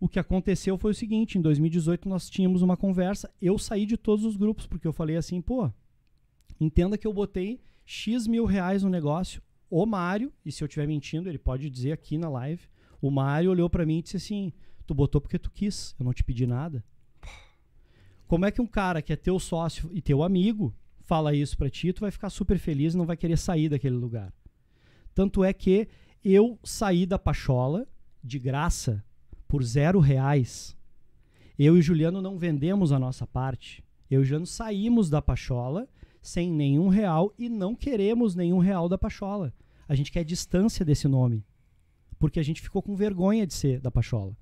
o 0.05 0.09
que 0.09 0.18
aconteceu 0.18 0.76
foi 0.76 0.90
o 0.90 0.94
seguinte: 0.94 1.38
em 1.38 1.40
2018 1.40 2.07
nós 2.07 2.28
tínhamos 2.28 2.61
uma 2.61 2.76
conversa. 2.76 3.32
Eu 3.40 3.57
saí 3.57 3.86
de 3.86 3.96
todos 3.96 4.26
os 4.26 4.36
grupos, 4.36 4.66
porque 4.66 4.86
eu 4.86 4.92
falei 4.92 5.16
assim, 5.16 5.40
pô, 5.40 5.72
entenda 6.61 6.98
que 6.98 7.07
eu 7.07 7.12
botei 7.12 7.59
X 7.86 8.26
mil 8.26 8.44
reais 8.44 8.82
no 8.82 8.90
negócio. 8.90 9.40
O 9.70 9.86
Mário, 9.86 10.30
e 10.44 10.52
se 10.52 10.62
eu 10.62 10.66
estiver 10.66 10.86
mentindo, 10.86 11.26
ele 11.26 11.38
pode 11.38 11.70
dizer 11.70 11.92
aqui 11.92 12.18
na 12.18 12.28
live. 12.28 12.68
O 13.00 13.11
Mário 13.11 13.50
olhou 13.50 13.70
pra 13.70 13.86
mim 13.86 13.98
e 13.98 14.02
disse 14.02 14.18
assim: 14.18 14.52
Tu 14.86 14.92
botou 14.92 15.22
porque 15.22 15.38
tu 15.38 15.50
quis, 15.50 15.94
eu 15.98 16.05
não 16.05 16.12
te 16.12 16.22
pedi 16.22 16.46
nada. 16.46 16.84
Como 18.26 18.44
é 18.44 18.50
que 18.50 18.61
um 18.61 18.66
cara 18.66 19.00
que 19.00 19.12
é 19.12 19.16
teu 19.16 19.38
sócio 19.38 19.90
e 19.90 20.02
teu 20.02 20.22
amigo 20.22 20.74
fala 21.00 21.34
isso 21.34 21.57
pra 21.57 21.70
ti, 21.70 21.94
tu 21.94 22.02
vai 22.02 22.11
ficar 22.11 22.28
super 22.28 22.59
feliz 22.59 22.92
e 22.92 22.96
não 22.96 23.07
vai 23.07 23.16
querer 23.16 23.38
sair 23.38 23.70
daquele 23.70 23.96
lugar. 23.96 24.30
Tanto 25.14 25.42
é 25.42 25.52
que 25.55 25.88
eu 26.22 26.59
saí 26.62 27.07
da 27.07 27.18
Pachola 27.18 27.86
de 28.22 28.38
graça 28.38 29.02
por 29.49 29.62
zero 29.62 30.01
reais. 30.01 30.76
Eu 31.59 31.78
e 31.78 31.82
Juliano 31.82 32.20
não 32.20 32.38
vendemos 32.38 32.92
a 32.92 32.99
nossa 32.99 33.26
parte. 33.26 33.84
Eu 34.11 34.22
e 34.22 34.24
Juliano 34.24 34.47
saímos 34.47 35.09
da 35.09 35.22
Pachola 35.22 35.88
sem 36.20 36.51
nenhum 36.51 36.88
real 36.88 37.32
e 37.38 37.49
não 37.49 37.74
queremos 37.74 38.34
nenhum 38.34 38.59
real 38.59 38.88
da 38.88 38.97
Pachola. 38.97 39.53
A 39.88 39.95
gente 39.95 40.11
quer 40.11 40.24
distância 40.24 40.84
desse 40.84 41.07
nome. 41.07 41.45
Porque 42.18 42.40
a 42.40 42.42
gente 42.42 42.62
ficou 42.62 42.82
com 42.82 42.97
vergonha 42.97 43.47
de 43.47 43.55
ser 43.55 43.80
da 43.80 43.90
Pachola. 43.90 44.36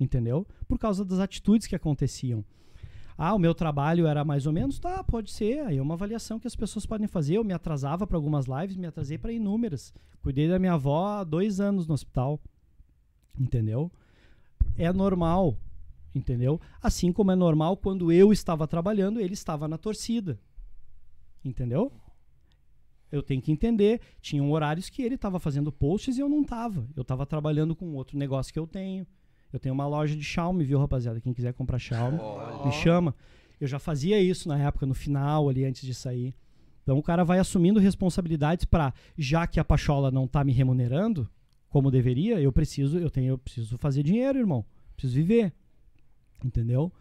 Entendeu? 0.00 0.46
Por 0.66 0.78
causa 0.78 1.04
das 1.04 1.20
atitudes 1.20 1.66
que 1.66 1.76
aconteciam. 1.76 2.44
Ah, 3.16 3.34
o 3.34 3.38
meu 3.38 3.54
trabalho 3.54 4.06
era 4.06 4.24
mais 4.24 4.46
ou 4.46 4.52
menos? 4.52 4.78
Tá, 4.78 5.02
pode 5.02 5.30
ser. 5.32 5.60
Aí 5.60 5.76
é 5.76 5.82
uma 5.82 5.94
avaliação 5.94 6.38
que 6.38 6.46
as 6.46 6.54
pessoas 6.54 6.86
podem 6.86 7.08
fazer. 7.08 7.34
Eu 7.34 7.44
me 7.44 7.52
atrasava 7.52 8.06
para 8.06 8.16
algumas 8.16 8.46
lives, 8.46 8.76
me 8.76 8.86
atrasei 8.86 9.18
para 9.18 9.32
inúmeras. 9.32 9.92
Cuidei 10.22 10.48
da 10.48 10.58
minha 10.58 10.74
avó 10.74 11.06
há 11.06 11.24
dois 11.24 11.60
anos 11.60 11.86
no 11.86 11.94
hospital. 11.94 12.40
Entendeu? 13.38 13.90
É 14.78 14.92
normal. 14.92 15.58
Entendeu? 16.14 16.60
Assim 16.80 17.12
como 17.12 17.30
é 17.30 17.34
normal 17.34 17.76
quando 17.76 18.10
eu 18.10 18.32
estava 18.32 18.66
trabalhando, 18.66 19.20
ele 19.20 19.34
estava 19.34 19.68
na 19.68 19.76
torcida. 19.76 20.40
Entendeu? 21.44 21.92
Eu 23.10 23.22
tenho 23.22 23.42
que 23.42 23.52
entender. 23.52 24.00
Tinham 24.20 24.50
horários 24.50 24.88
que 24.88 25.02
ele 25.02 25.16
estava 25.16 25.38
fazendo 25.38 25.72
posts 25.72 26.16
e 26.16 26.20
eu 26.20 26.28
não 26.28 26.42
estava. 26.42 26.86
Eu 26.96 27.02
estava 27.02 27.26
trabalhando 27.26 27.74
com 27.74 27.94
outro 27.94 28.16
negócio 28.18 28.52
que 28.52 28.58
eu 28.58 28.66
tenho. 28.66 29.06
Eu 29.52 29.58
tenho 29.58 29.74
uma 29.74 29.86
loja 29.86 30.14
de 30.14 30.22
Xiaomi, 30.22 30.64
viu, 30.64 30.78
rapaziada? 30.78 31.20
Quem 31.20 31.32
quiser 31.32 31.54
comprar 31.54 31.78
Xiaomi, 31.78 32.18
me 32.64 32.72
chama. 32.72 33.14
Eu 33.60 33.66
já 33.66 33.78
fazia 33.78 34.20
isso 34.20 34.48
na 34.48 34.58
época, 34.58 34.86
no 34.86 34.94
final, 34.94 35.48
ali, 35.48 35.64
antes 35.64 35.86
de 35.86 35.94
sair. 35.94 36.34
Então 36.82 36.98
o 36.98 37.02
cara 37.02 37.24
vai 37.24 37.38
assumindo 37.38 37.80
responsabilidades 37.80 38.64
para, 38.64 38.94
já 39.16 39.46
que 39.46 39.58
a 39.58 39.64
Pachola 39.64 40.10
não 40.10 40.26
tá 40.26 40.44
me 40.44 40.52
remunerando 40.52 41.28
como 41.68 41.90
deveria, 41.90 42.40
eu 42.40 42.52
preciso, 42.52 42.98
eu 42.98 43.10
tenho, 43.10 43.30
eu 43.30 43.38
preciso 43.38 43.76
fazer 43.78 44.02
dinheiro, 44.02 44.38
irmão. 44.38 44.64
Preciso 44.96 45.14
viver. 45.14 45.52
Entendeu? 46.44 46.92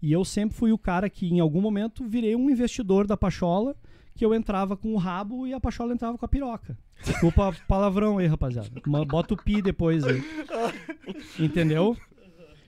E 0.00 0.12
eu 0.12 0.24
sempre 0.24 0.56
fui 0.56 0.72
o 0.72 0.78
cara 0.78 1.08
que, 1.08 1.26
em 1.26 1.40
algum 1.40 1.60
momento, 1.60 2.06
virei 2.06 2.36
um 2.36 2.50
investidor 2.50 3.06
da 3.06 3.16
Pachola, 3.16 3.76
que 4.14 4.24
eu 4.24 4.34
entrava 4.34 4.76
com 4.76 4.92
o 4.94 4.96
rabo 4.96 5.46
e 5.46 5.52
a 5.52 5.60
Pachola 5.60 5.92
entrava 5.92 6.16
com 6.16 6.24
a 6.24 6.28
piroca. 6.28 6.78
Desculpa 7.02 7.54
palavrão 7.66 8.18
aí, 8.18 8.26
rapaziada. 8.26 8.70
Bota 9.08 9.34
o 9.34 9.36
pi 9.36 9.60
depois 9.60 10.04
aí. 10.04 10.22
Entendeu? 11.38 11.96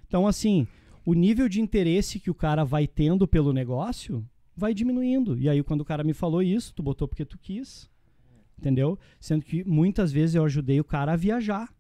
Então, 0.07 0.27
assim, 0.27 0.67
o 1.05 1.15
nível 1.15 1.49
de 1.49 1.61
interesse 1.61 2.19
que 2.19 2.31
o 2.31 2.35
cara 2.35 2.65
vai 2.65 2.87
tendo 2.87 3.29
pelo 3.29 3.53
negócio 3.53 4.27
vai 4.57 4.75
diminuindo. 4.75 5.39
E 5.39 5.49
aí, 5.49 5.63
quando 5.63 5.83
o 5.83 5.85
cara 5.85 6.03
me 6.03 6.13
falou 6.13 6.43
isso, 6.43 6.75
tu 6.75 6.83
botou 6.83 7.07
porque 7.07 7.25
tu 7.25 7.39
quis. 7.39 7.89
Entendeu? 8.59 8.99
Sendo 9.21 9.45
que 9.45 9.65
muitas 9.65 10.11
vezes 10.11 10.35
eu 10.35 10.45
ajudei 10.45 10.81
o 10.81 10.85
cara 10.85 11.13
a 11.13 11.17
viajar. 11.17 11.73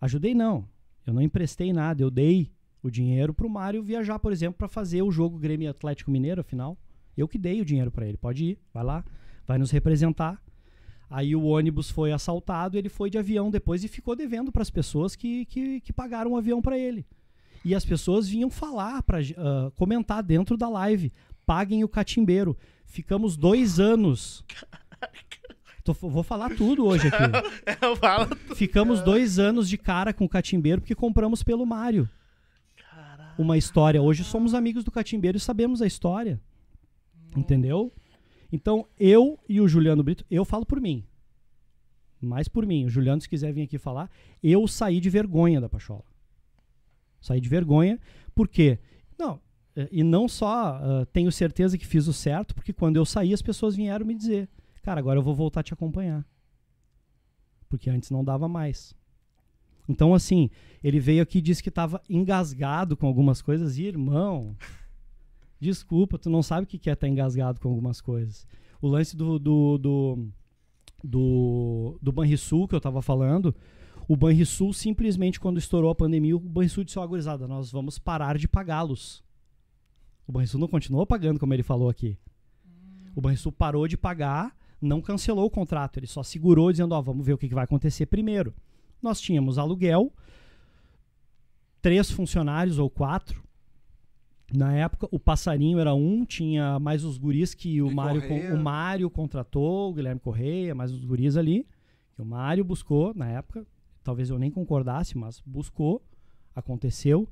Ajudei 0.00 0.34
não. 0.34 0.68
Eu 1.06 1.14
não 1.14 1.22
emprestei 1.22 1.72
nada, 1.72 2.02
eu 2.02 2.10
dei 2.10 2.50
o 2.82 2.90
dinheiro 2.90 3.32
pro 3.32 3.48
Mário 3.48 3.82
viajar, 3.82 4.18
por 4.18 4.32
exemplo, 4.32 4.58
para 4.58 4.68
fazer 4.68 5.02
o 5.02 5.10
jogo 5.10 5.38
Grêmio 5.38 5.70
Atlético 5.70 6.10
Mineiro, 6.10 6.40
afinal. 6.40 6.76
Eu 7.16 7.26
que 7.26 7.38
dei 7.38 7.60
o 7.60 7.64
dinheiro 7.64 7.90
para 7.90 8.06
ele. 8.06 8.16
Pode 8.16 8.44
ir, 8.44 8.58
vai 8.72 8.84
lá, 8.84 9.04
vai 9.46 9.58
nos 9.58 9.70
representar. 9.70 10.42
Aí 11.08 11.34
o 11.36 11.44
ônibus 11.44 11.90
foi 11.90 12.12
assaltado, 12.12 12.76
ele 12.76 12.88
foi 12.88 13.08
de 13.08 13.16
avião 13.16 13.50
depois 13.50 13.84
e 13.84 13.88
ficou 13.88 14.16
devendo 14.16 14.50
para 14.50 14.62
as 14.62 14.70
pessoas 14.70 15.14
que, 15.14 15.44
que, 15.46 15.80
que 15.80 15.92
pagaram 15.92 16.32
o 16.32 16.36
avião 16.36 16.60
para 16.60 16.76
ele. 16.76 17.06
E 17.64 17.74
as 17.74 17.84
pessoas 17.84 18.28
vinham 18.28 18.50
falar, 18.50 19.02
para 19.02 19.18
comentar 19.74 20.22
dentro 20.22 20.56
da 20.56 20.68
live. 20.68 21.12
Paguem 21.44 21.82
o 21.82 21.88
catimbeiro. 21.88 22.56
Ficamos 22.84 23.36
dois 23.36 23.80
anos. 23.80 24.44
Tô- 25.86 25.92
vou 25.92 26.24
falar 26.24 26.54
tudo 26.56 26.84
hoje 26.84 27.06
aqui. 27.06 27.16
É, 27.64 27.96
fala. 27.96 28.28
Ficamos 28.56 29.00
dois 29.02 29.38
anos 29.38 29.68
de 29.68 29.78
cara 29.78 30.12
com 30.12 30.24
o 30.24 30.28
catimbeiro 30.28 30.80
porque 30.80 30.94
compramos 30.96 31.44
pelo 31.44 31.64
Mário. 31.64 32.08
Uma 33.38 33.56
história. 33.56 34.02
Hoje 34.02 34.24
somos 34.24 34.52
amigos 34.52 34.82
do 34.82 34.90
catimbeiro 34.90 35.36
e 35.36 35.40
sabemos 35.40 35.80
a 35.80 35.86
história. 35.86 36.40
Entendeu? 37.36 37.92
Então, 38.50 38.86
eu 38.98 39.38
e 39.48 39.60
o 39.60 39.68
Juliano 39.68 40.02
Brito, 40.02 40.24
eu 40.28 40.44
falo 40.44 40.66
por 40.66 40.80
mim. 40.80 41.04
Mais 42.20 42.48
por 42.48 42.66
mim. 42.66 42.84
O 42.84 42.88
Juliano, 42.88 43.20
se 43.20 43.28
quiser 43.28 43.52
vir 43.52 43.62
aqui 43.62 43.78
falar, 43.78 44.10
eu 44.42 44.66
saí 44.66 44.98
de 44.98 45.10
vergonha 45.10 45.60
da 45.60 45.68
Pachola. 45.68 46.04
Saí 47.20 47.40
de 47.40 47.48
vergonha, 47.48 48.00
porque. 48.34 48.78
Não, 49.18 49.40
eh, 49.76 49.88
e 49.92 50.02
não 50.02 50.28
só 50.28 50.80
ah, 50.80 51.06
tenho 51.12 51.30
certeza 51.30 51.78
que 51.78 51.86
fiz 51.86 52.08
o 52.08 52.12
certo, 52.12 52.54
porque 52.54 52.72
quando 52.72 52.96
eu 52.96 53.04
saí, 53.04 53.32
as 53.32 53.42
pessoas 53.42 53.76
vieram 53.76 54.06
me 54.06 54.14
dizer: 54.14 54.48
Cara, 54.86 55.00
agora 55.00 55.18
eu 55.18 55.22
vou 55.22 55.34
voltar 55.34 55.58
a 55.58 55.62
te 55.64 55.74
acompanhar. 55.74 56.24
Porque 57.68 57.90
antes 57.90 58.08
não 58.08 58.22
dava 58.22 58.46
mais. 58.46 58.94
Então, 59.88 60.14
assim, 60.14 60.48
ele 60.80 61.00
veio 61.00 61.24
aqui 61.24 61.38
e 61.38 61.42
disse 61.42 61.60
que 61.60 61.70
estava 61.70 62.00
engasgado 62.08 62.96
com 62.96 63.04
algumas 63.04 63.42
coisas. 63.42 63.78
E, 63.78 63.82
irmão, 63.82 64.56
desculpa, 65.58 66.16
tu 66.20 66.30
não 66.30 66.40
sabe 66.40 66.62
o 66.62 66.66
que 66.68 66.88
é 66.88 66.92
estar 66.92 67.08
engasgado 67.08 67.58
com 67.58 67.68
algumas 67.68 68.00
coisas. 68.00 68.46
O 68.80 68.86
lance 68.86 69.16
do, 69.16 69.40
do, 69.40 69.76
do, 69.76 70.28
do, 71.02 71.98
do 72.00 72.12
Banrisul 72.12 72.68
que 72.68 72.74
eu 72.76 72.80
tava 72.80 73.02
falando, 73.02 73.52
o 74.06 74.16
Banrisul 74.16 74.72
simplesmente, 74.72 75.40
quando 75.40 75.58
estourou 75.58 75.90
a 75.90 75.96
pandemia, 75.96 76.36
o 76.36 76.38
Banrisul 76.38 76.84
disse, 76.84 77.00
ó, 77.00 77.04
gurizada, 77.04 77.48
nós 77.48 77.72
vamos 77.72 77.98
parar 77.98 78.38
de 78.38 78.46
pagá-los. 78.46 79.24
O 80.28 80.30
Banrisul 80.30 80.60
não 80.60 80.68
continuou 80.68 81.04
pagando, 81.04 81.40
como 81.40 81.52
ele 81.52 81.64
falou 81.64 81.88
aqui. 81.88 82.16
O 83.16 83.20
Banrisul 83.20 83.50
parou 83.50 83.88
de 83.88 83.96
pagar, 83.96 84.56
não 84.86 85.00
cancelou 85.00 85.46
o 85.46 85.50
contrato, 85.50 85.98
ele 85.98 86.06
só 86.06 86.22
segurou 86.22 86.70
dizendo, 86.70 86.92
ó, 86.92 87.02
vamos 87.02 87.26
ver 87.26 87.34
o 87.34 87.38
que, 87.38 87.48
que 87.48 87.54
vai 87.54 87.64
acontecer 87.64 88.06
primeiro. 88.06 88.54
Nós 89.02 89.20
tínhamos 89.20 89.58
aluguel, 89.58 90.12
três 91.82 92.10
funcionários 92.10 92.78
ou 92.78 92.88
quatro. 92.88 93.44
Na 94.52 94.72
época, 94.72 95.08
o 95.10 95.18
passarinho 95.18 95.78
era 95.78 95.92
um, 95.92 96.24
tinha 96.24 96.78
mais 96.78 97.04
os 97.04 97.18
guris 97.18 97.52
que 97.52 97.82
o 97.82 97.90
Mário, 97.90 98.22
o 98.54 98.56
Mário 98.56 99.10
contratou, 99.10 99.90
o 99.90 99.94
Guilherme 99.94 100.20
Correia, 100.20 100.74
mais 100.74 100.92
os 100.92 101.04
guris 101.04 101.36
ali, 101.36 101.66
que 102.14 102.22
o 102.22 102.24
Mário 102.24 102.64
buscou 102.64 103.12
na 103.14 103.28
época. 103.28 103.66
Talvez 104.04 104.30
eu 104.30 104.38
nem 104.38 104.50
concordasse, 104.50 105.18
mas 105.18 105.42
buscou, 105.44 106.00
aconteceu. 106.54 107.28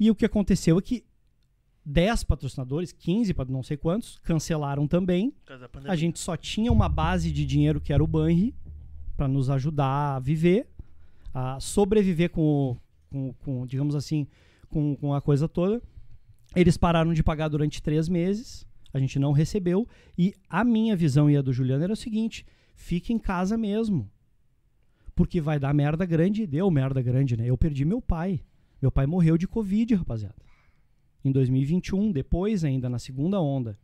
E 0.00 0.10
o 0.10 0.14
que 0.14 0.26
aconteceu 0.26 0.78
é 0.78 0.82
que 0.82 1.04
10 1.90 2.24
patrocinadores, 2.24 2.92
15, 2.92 3.32
pa- 3.32 3.46
não 3.48 3.62
sei 3.62 3.76
quantos, 3.76 4.18
cancelaram 4.22 4.86
também. 4.86 5.32
A 5.90 5.96
gente 5.96 6.18
só 6.18 6.36
tinha 6.36 6.70
uma 6.70 6.88
base 6.88 7.32
de 7.32 7.46
dinheiro 7.46 7.80
que 7.80 7.92
era 7.92 8.04
o 8.04 8.06
Banri 8.06 8.54
para 9.16 9.26
nos 9.26 9.48
ajudar 9.48 10.16
a 10.16 10.18
viver, 10.18 10.68
a 11.32 11.58
sobreviver 11.60 12.30
com, 12.30 12.76
com, 13.10 13.32
com, 13.42 13.66
digamos 13.66 13.94
assim, 13.94 14.26
com, 14.68 14.94
com 14.96 15.14
a 15.14 15.20
coisa 15.22 15.48
toda. 15.48 15.80
Eles 16.54 16.76
pararam 16.76 17.14
de 17.14 17.22
pagar 17.22 17.48
durante 17.48 17.82
três 17.82 18.08
meses, 18.08 18.66
a 18.92 18.98
gente 18.98 19.18
não 19.18 19.32
recebeu. 19.32 19.88
E 20.16 20.34
a 20.48 20.62
minha 20.64 20.94
visão 20.94 21.30
e 21.30 21.36
a 21.36 21.42
do 21.42 21.52
Juliano 21.52 21.84
era 21.84 21.92
o 21.92 21.96
seguinte: 21.96 22.44
fique 22.76 23.12
em 23.12 23.18
casa 23.18 23.56
mesmo. 23.56 24.10
Porque 25.14 25.40
vai 25.40 25.58
dar 25.58 25.74
merda 25.74 26.04
grande. 26.06 26.42
e 26.42 26.46
Deu 26.46 26.70
merda 26.70 27.00
grande, 27.02 27.36
né? 27.36 27.46
Eu 27.46 27.56
perdi 27.58 27.84
meu 27.84 28.00
pai. 28.00 28.40
Meu 28.80 28.92
pai 28.92 29.06
morreu 29.06 29.36
de 29.36 29.48
Covid, 29.48 29.94
rapaziada. 29.96 30.36
Em 31.28 31.32
2021, 31.32 32.10
depois 32.10 32.64
ainda, 32.64 32.88
na 32.88 32.98
segunda 32.98 33.38
onda. 33.38 33.78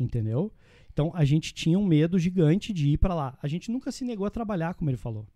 Entendeu? 0.00 0.50
Então 0.90 1.12
a 1.14 1.22
gente 1.22 1.52
tinha 1.52 1.78
um 1.78 1.86
medo 1.86 2.18
gigante 2.18 2.72
de 2.72 2.88
ir 2.88 2.96
pra 2.96 3.14
lá. 3.14 3.38
A 3.42 3.46
gente 3.46 3.70
nunca 3.70 3.92
se 3.92 4.04
negou 4.04 4.26
a 4.26 4.30
trabalhar, 4.30 4.72
como 4.74 4.88
ele 4.88 4.96
falou. 4.96 5.26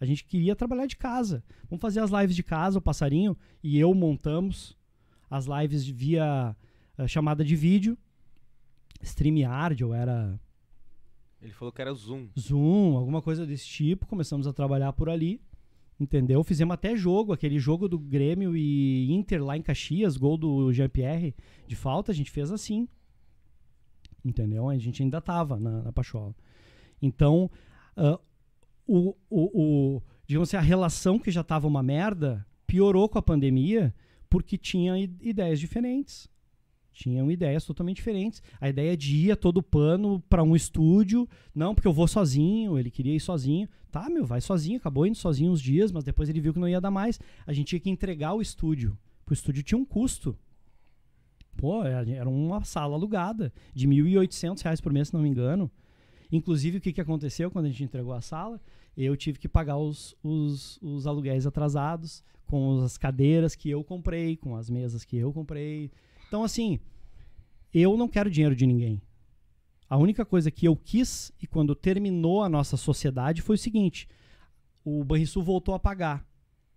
A 0.00 0.04
gente 0.04 0.24
queria 0.24 0.54
trabalhar 0.54 0.86
de 0.86 0.96
casa. 0.96 1.42
Vamos 1.68 1.82
fazer 1.82 2.00
as 2.00 2.10
lives 2.10 2.36
de 2.36 2.42
casa, 2.42 2.78
o 2.78 2.82
passarinho 2.82 3.36
e 3.62 3.78
eu 3.78 3.92
montamos 3.94 4.76
as 5.28 5.46
lives 5.46 5.86
via 5.86 6.56
eh, 6.96 7.08
chamada 7.08 7.44
de 7.44 7.56
vídeo. 7.56 7.98
StreamYard 9.02 9.82
ou 9.84 9.92
era 9.92 10.38
Ele 11.40 11.52
falou 11.52 11.72
que 11.72 11.82
era 11.82 11.92
Zoom. 11.92 12.28
Zoom, 12.38 12.96
alguma 12.96 13.20
coisa 13.20 13.44
desse 13.44 13.66
tipo. 13.66 14.06
Começamos 14.06 14.46
a 14.46 14.52
trabalhar 14.52 14.92
por 14.92 15.10
ali. 15.10 15.40
Entendeu? 16.02 16.42
Fizemos 16.42 16.74
até 16.74 16.96
jogo, 16.96 17.32
aquele 17.32 17.60
jogo 17.60 17.86
do 17.88 17.96
Grêmio 17.96 18.56
e 18.56 19.12
Inter 19.12 19.40
lá 19.44 19.56
em 19.56 19.62
Caxias, 19.62 20.16
gol 20.16 20.36
do 20.36 20.72
Jean-Pierre 20.72 21.32
de 21.64 21.76
falta, 21.76 22.10
a 22.10 22.14
gente 22.14 22.28
fez 22.28 22.50
assim. 22.50 22.88
Entendeu? 24.24 24.68
A 24.68 24.76
gente 24.78 25.00
ainda 25.00 25.20
tava 25.20 25.60
na, 25.60 25.82
na 25.82 25.92
Pachola. 25.92 26.34
Então, 27.00 27.48
ah, 27.96 28.18
o, 28.84 29.14
o, 29.30 29.96
o- 29.96 30.02
digamos 30.26 30.48
assim, 30.48 30.56
a 30.56 30.60
relação 30.60 31.20
que 31.20 31.30
já 31.30 31.44
tava 31.44 31.68
uma 31.68 31.84
merda 31.84 32.44
piorou 32.66 33.08
com 33.08 33.18
a 33.18 33.22
pandemia 33.22 33.94
porque 34.28 34.58
tinha 34.58 34.98
ideias 34.98 35.60
diferentes. 35.60 36.28
Tinham 36.92 37.30
ideias 37.30 37.64
totalmente 37.64 37.96
diferentes. 37.96 38.42
A 38.60 38.68
ideia 38.68 38.96
de 38.96 39.16
ir 39.16 39.32
a 39.32 39.36
todo 39.36 39.62
pano 39.62 40.22
para 40.28 40.42
um 40.42 40.54
estúdio, 40.54 41.28
não, 41.54 41.74
porque 41.74 41.88
eu 41.88 41.92
vou 41.92 42.06
sozinho, 42.06 42.78
ele 42.78 42.90
queria 42.90 43.14
ir 43.14 43.20
sozinho. 43.20 43.68
Tá, 43.90 44.08
meu, 44.08 44.24
vai 44.24 44.40
sozinho, 44.40 44.76
acabou 44.76 45.06
indo 45.06 45.16
sozinho 45.16 45.52
uns 45.52 45.60
dias, 45.60 45.90
mas 45.90 46.04
depois 46.04 46.28
ele 46.28 46.40
viu 46.40 46.52
que 46.52 46.58
não 46.58 46.68
ia 46.68 46.80
dar 46.80 46.90
mais. 46.90 47.18
A 47.46 47.52
gente 47.52 47.68
tinha 47.68 47.80
que 47.80 47.90
entregar 47.90 48.34
o 48.34 48.42
estúdio. 48.42 48.96
O 49.28 49.32
estúdio 49.32 49.62
tinha 49.62 49.78
um 49.78 49.84
custo. 49.84 50.36
Pô, 51.56 51.84
era 51.84 52.28
uma 52.28 52.64
sala 52.64 52.94
alugada 52.94 53.52
de 53.74 53.86
1.800 53.86 54.62
reais 54.62 54.80
por 54.80 54.92
mês, 54.92 55.08
se 55.08 55.14
não 55.14 55.22
me 55.22 55.28
engano. 55.28 55.70
Inclusive, 56.30 56.78
o 56.78 56.80
que, 56.80 56.92
que 56.92 57.00
aconteceu 57.00 57.50
quando 57.50 57.66
a 57.66 57.68
gente 57.68 57.84
entregou 57.84 58.12
a 58.12 58.20
sala? 58.20 58.60
Eu 58.96 59.16
tive 59.16 59.38
que 59.38 59.48
pagar 59.48 59.76
os, 59.76 60.16
os, 60.22 60.78
os 60.82 61.06
aluguéis 61.06 61.46
atrasados, 61.46 62.24
com 62.46 62.80
as 62.82 62.98
cadeiras 62.98 63.54
que 63.54 63.70
eu 63.70 63.82
comprei, 63.82 64.36
com 64.36 64.56
as 64.56 64.68
mesas 64.68 65.04
que 65.04 65.16
eu 65.16 65.32
comprei. 65.32 65.90
Então, 66.32 66.44
assim, 66.44 66.80
eu 67.74 67.94
não 67.94 68.08
quero 68.08 68.30
dinheiro 68.30 68.56
de 68.56 68.64
ninguém. 68.64 69.02
A 69.86 69.98
única 69.98 70.24
coisa 70.24 70.50
que 70.50 70.66
eu 70.66 70.74
quis, 70.74 71.30
e 71.38 71.46
quando 71.46 71.74
terminou 71.74 72.42
a 72.42 72.48
nossa 72.48 72.74
sociedade, 72.78 73.42
foi 73.42 73.56
o 73.56 73.58
seguinte: 73.58 74.08
o 74.82 75.04
Banrisul 75.04 75.42
voltou 75.42 75.74
a 75.74 75.78
pagar. 75.78 76.26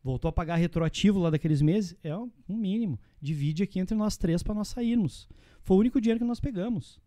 Voltou 0.04 0.28
a 0.28 0.34
pagar 0.34 0.58
retroativo 0.58 1.20
lá 1.20 1.30
daqueles 1.30 1.62
meses, 1.62 1.96
é 2.04 2.14
um 2.18 2.30
mínimo. 2.50 3.00
Divide 3.22 3.64
aqui 3.64 3.80
entre 3.80 3.96
nós 3.96 4.18
três 4.18 4.44
para 4.44 4.54
nós 4.54 4.68
sairmos. 4.68 5.30
Foi 5.62 5.78
o 5.78 5.80
único 5.80 6.02
dinheiro 6.02 6.20
que 6.20 6.28
nós 6.28 6.42
pegamos. 6.42 7.00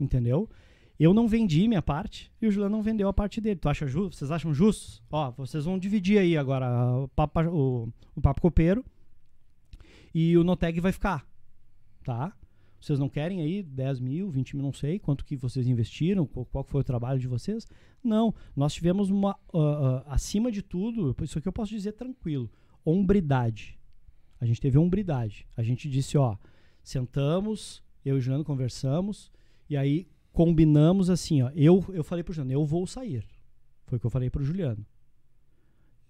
Entendeu? 0.00 0.48
Eu 0.98 1.12
não 1.12 1.28
vendi 1.28 1.68
minha 1.68 1.82
parte 1.82 2.32
e 2.40 2.46
o 2.46 2.50
Juliano 2.50 2.74
não 2.74 2.82
vendeu 2.82 3.06
a 3.06 3.12
parte 3.12 3.38
dele. 3.38 3.60
Tu 3.60 3.68
acha 3.68 3.86
justo? 3.86 4.16
Vocês 4.16 4.30
acham 4.30 4.54
justos? 4.54 5.02
Ó, 5.10 5.30
vocês 5.32 5.66
vão 5.66 5.78
dividir 5.78 6.18
aí 6.18 6.38
agora 6.38 6.66
o 7.02 7.08
papo, 7.08 7.40
o, 7.42 7.92
o 8.16 8.20
papo 8.22 8.40
copeiro 8.40 8.82
e 10.14 10.38
o 10.38 10.42
Noteg 10.42 10.80
vai 10.80 10.90
ficar. 10.90 11.30
Tá? 12.02 12.36
Vocês 12.82 12.98
não 12.98 13.08
querem 13.08 13.40
aí 13.40 13.62
10 13.62 14.00
mil, 14.00 14.28
20 14.28 14.56
mil, 14.56 14.64
não 14.64 14.72
sei 14.72 14.98
quanto 14.98 15.24
que 15.24 15.36
vocês 15.36 15.68
investiram, 15.68 16.26
qual, 16.26 16.64
foi 16.64 16.80
o 16.80 16.84
trabalho 16.84 17.20
de 17.20 17.28
vocês? 17.28 17.64
Não, 18.02 18.34
nós 18.56 18.74
tivemos 18.74 19.08
uma, 19.08 19.38
ah, 19.54 20.02
ah, 20.08 20.14
acima 20.14 20.50
de 20.50 20.62
tudo, 20.62 21.14
isso 21.22 21.38
aqui 21.38 21.46
eu 21.46 21.52
posso 21.52 21.70
dizer 21.70 21.92
tranquilo, 21.92 22.50
hombridade. 22.84 23.78
A 24.40 24.44
gente 24.44 24.60
teve 24.60 24.76
hombridade. 24.78 25.46
A 25.56 25.62
gente 25.62 25.88
disse, 25.88 26.18
ó, 26.18 26.36
sentamos, 26.82 27.84
eu 28.04 28.16
e 28.16 28.18
o 28.18 28.20
Juliano 28.20 28.44
conversamos, 28.44 29.30
e 29.70 29.76
aí 29.76 30.08
combinamos 30.32 31.08
assim, 31.08 31.40
ó, 31.42 31.50
eu, 31.54 31.84
eu 31.90 32.02
falei 32.02 32.24
pro 32.24 32.32
Juliano, 32.32 32.52
eu 32.52 32.66
vou 32.66 32.84
sair. 32.84 33.24
Foi 33.86 33.98
o 33.98 34.00
que 34.00 34.06
eu 34.06 34.10
falei 34.10 34.28
pro 34.28 34.42
Juliano. 34.42 34.84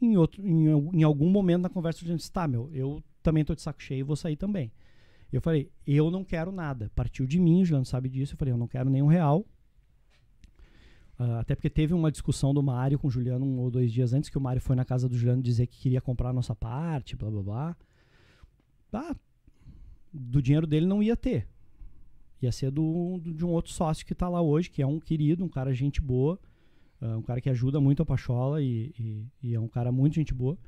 Em, 0.01 0.17
outro, 0.17 0.43
em, 0.43 0.69
em 0.69 1.03
algum 1.03 1.29
momento 1.29 1.61
na 1.61 1.69
conversa, 1.69 1.99
o 1.99 2.01
Juliano 2.01 2.17
disse, 2.17 2.33
tá, 2.33 2.49
meu, 2.49 2.71
eu 2.73 3.03
também 3.23 3.45
tô 3.45 3.55
de 3.55 3.61
saco 3.61 3.83
cheio 3.83 4.01
e 4.01 4.03
vou 4.03 4.17
sair 4.17 4.37
também. 4.37 4.73
Eu 5.33 5.41
falei, 5.41 5.71
eu 5.87 6.11
não 6.11 6.25
quero 6.25 6.53
nada. 6.53 6.91
Partiu 6.95 7.27
de 7.27 7.39
mim, 7.41 7.63
o 7.63 7.65
Juliano 7.65 7.87
sabe 7.87 8.09
disso. 8.09 8.35
Eu 8.35 8.39
falei, 8.39 8.53
eu 8.53 8.59
não 8.59 8.69
quero 8.69 8.91
nenhum 8.91 9.07
real. 9.07 9.47
Ah, 11.19 11.41
até 11.41 11.55
porque 11.55 11.71
teve 11.71 11.95
uma 11.95 12.11
discussão 12.11 12.53
do 12.53 12.63
Mário 12.63 12.99
com 12.99 13.09
o 13.09 13.11
Juliano 13.11 13.45
um 13.45 13.59
ou 13.61 13.71
dois 13.71 13.93
dias 13.93 14.13
antes, 14.13 14.29
que 14.29 14.37
o 14.39 14.41
Mário 14.41 14.61
foi 14.61 14.77
na 14.77 14.85
casa 14.85 15.09
do 15.09 15.17
Juliano 15.17 15.43
dizer 15.43 15.67
que 15.67 15.79
queria 15.79 16.01
comprar 16.01 16.31
a 16.31 16.33
nossa 16.33 16.55
parte, 16.55 17.17
blá 17.17 17.31
blá 17.31 17.43
blá. 17.43 17.77
Ah, 18.93 19.17
do 20.13 20.43
dinheiro 20.43 20.67
dele 20.67 20.87
não 20.87 21.03
ia 21.03 21.17
ter. 21.17 21.49
Ia 22.43 22.53
ser 22.53 22.71
do, 22.71 23.19
do- 23.23 23.33
de 23.33 23.45
um 23.45 23.51
outro 23.51 23.73
sócio 23.73 24.05
que 24.05 24.15
tá 24.15 24.29
lá 24.29 24.43
hoje, 24.43 24.69
que 24.71 24.83
é 24.83 24.87
um 24.87 24.99
querido, 24.99 25.45
um 25.45 25.49
cara 25.49 25.73
gente 25.73 26.01
boa, 26.01 26.39
ah, 27.01 27.17
um 27.17 27.23
cara 27.23 27.41
que 27.41 27.49
ajuda 27.49 27.81
muito 27.81 28.03
a 28.03 28.07
Pachola 28.07 28.61
e, 28.63 28.93
e- 28.99 29.27
e 29.43 29.55
é 29.55 29.61
um 29.61 29.69
cara 29.69 29.91
muito 29.93 30.15
gente 30.15 30.35
boa. 30.35 30.59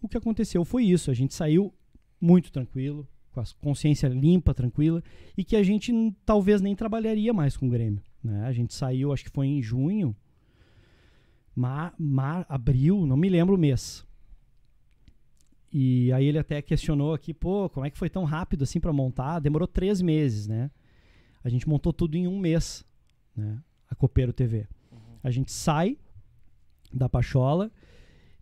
O 0.00 0.08
que 0.08 0.16
aconteceu 0.16 0.64
foi 0.64 0.84
isso. 0.84 1.10
A 1.10 1.14
gente 1.14 1.34
saiu 1.34 1.72
muito 2.20 2.50
tranquilo, 2.50 3.06
com 3.34 3.40
a 3.40 3.44
consciência 3.60 4.06
limpa, 4.06 4.54
tranquila, 4.54 5.02
e 5.36 5.44
que 5.44 5.56
a 5.56 5.62
gente 5.62 5.92
talvez 6.24 6.60
nem 6.60 6.74
trabalharia 6.76 7.32
mais 7.32 7.56
com 7.56 7.66
o 7.66 7.70
Grêmio. 7.70 8.00
Né? 8.22 8.44
A 8.46 8.52
gente 8.52 8.72
saiu, 8.72 9.12
acho 9.12 9.24
que 9.24 9.30
foi 9.30 9.48
em 9.48 9.60
junho, 9.60 10.16
mar, 11.54 11.92
mar, 11.98 12.46
abril, 12.48 13.04
não 13.06 13.16
me 13.16 13.28
lembro 13.28 13.56
o 13.56 13.58
mês. 13.58 14.06
E 15.72 16.12
aí 16.12 16.26
ele 16.26 16.38
até 16.38 16.62
questionou 16.62 17.12
aqui, 17.12 17.34
pô, 17.34 17.68
como 17.68 17.84
é 17.84 17.90
que 17.90 17.98
foi 17.98 18.08
tão 18.08 18.22
rápido 18.22 18.62
assim 18.62 18.78
para 18.78 18.92
montar? 18.92 19.40
Demorou 19.40 19.66
três 19.66 20.00
meses, 20.00 20.46
né? 20.46 20.70
A 21.42 21.48
gente 21.48 21.68
montou 21.68 21.92
tudo 21.92 22.16
em 22.16 22.28
um 22.28 22.38
mês, 22.38 22.84
né? 23.36 23.60
A 23.90 23.94
Copeiro 23.94 24.32
TV. 24.32 24.68
A 25.22 25.30
gente 25.30 25.50
sai 25.50 25.98
da 26.92 27.08
Pachola 27.08 27.72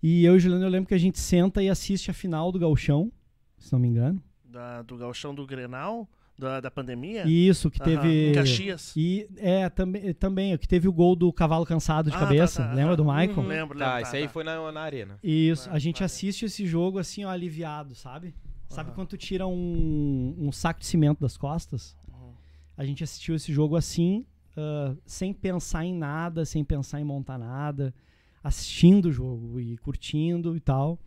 e 0.03 0.25
eu 0.25 0.35
e 0.35 0.37
o 0.37 0.41
Juliano, 0.41 0.65
eu 0.65 0.69
lembro 0.69 0.89
que 0.89 0.95
a 0.95 0.99
gente 0.99 1.19
senta 1.19 1.63
e 1.63 1.71
assiste 1.71 2.11
a 2.11 2.15
final 2.15 2.53
do 2.53 2.59
Gauchão, 2.59 3.11
se 3.57 3.73
não 3.73 3.81
me 3.81 3.89
engano. 3.89 4.23
Da, 4.53 4.83
do 4.83 4.97
galchão 4.99 5.35
do 5.35 5.47
Grenal, 5.47 6.07
da, 6.39 6.61
da 6.61 6.71
pandemia. 6.71 7.25
Isso, 7.27 7.71
que 7.71 7.81
teve. 7.81 8.31
Em 8.31 8.35
Caxias. 8.35 8.93
E 8.95 9.27
é, 9.39 9.71
também, 9.71 10.13
também, 10.13 10.55
o 10.55 10.59
que 10.59 10.69
teve 10.69 10.87
o 10.87 10.93
gol 10.93 11.17
do 11.17 11.33
cavalo 11.33 11.65
cansado 11.65 12.11
de 12.11 12.17
Ah, 12.17 12.21
tá, 12.21 12.27
cabeça. 12.27 12.63
tá, 12.63 12.73
Lembra 12.73 12.93
tá. 12.93 12.97
do 12.97 13.05
Michael? 13.05 13.29
Uhum. 13.31 13.37
Lembro, 13.37 13.49
lembro. 13.49 13.79
Tá, 13.79 13.93
tá, 13.93 14.03
esse 14.03 14.17
aí 14.17 14.25
tá. 14.25 14.29
foi 14.29 14.45
na, 14.45 14.71
na 14.71 14.81
arena. 14.83 15.19
Isso, 15.23 15.71
a 15.71 15.79
gente 15.79 16.05
assiste 16.05 16.45
esse 16.45 16.67
jogo 16.67 16.99
assim, 16.99 17.25
ó, 17.25 17.31
aliviado, 17.31 17.95
sabe? 17.95 18.35
Sabe 18.69 18.89
Aham. 18.89 18.95
quando 18.95 19.09
tu 19.09 19.17
tira 19.17 19.47
um, 19.47 20.35
um 20.39 20.53
saco 20.53 20.81
de 20.81 20.87
cimento 20.87 21.21
das 21.21 21.37
costas? 21.37 21.97
Uhum. 22.09 22.33
A 22.77 22.85
gente 22.85 23.03
assistiu 23.03 23.35
esse 23.35 23.53
jogo 23.53 23.77
assim, 23.77 24.27
ah, 24.57 24.95
sem 25.07 25.33
pensar 25.33 25.85
em 25.85 25.95
nada, 25.95 26.45
sem 26.45 26.65
pensar 26.65 27.01
em 27.01 27.05
montar 27.05 27.39
nada, 27.39 27.95
assistindo 28.43 29.07
o 29.07 29.13
jogo 29.13 29.61
e 29.61 29.77
curtindo 29.79 30.57
e 30.57 30.61
tal. 30.61 30.99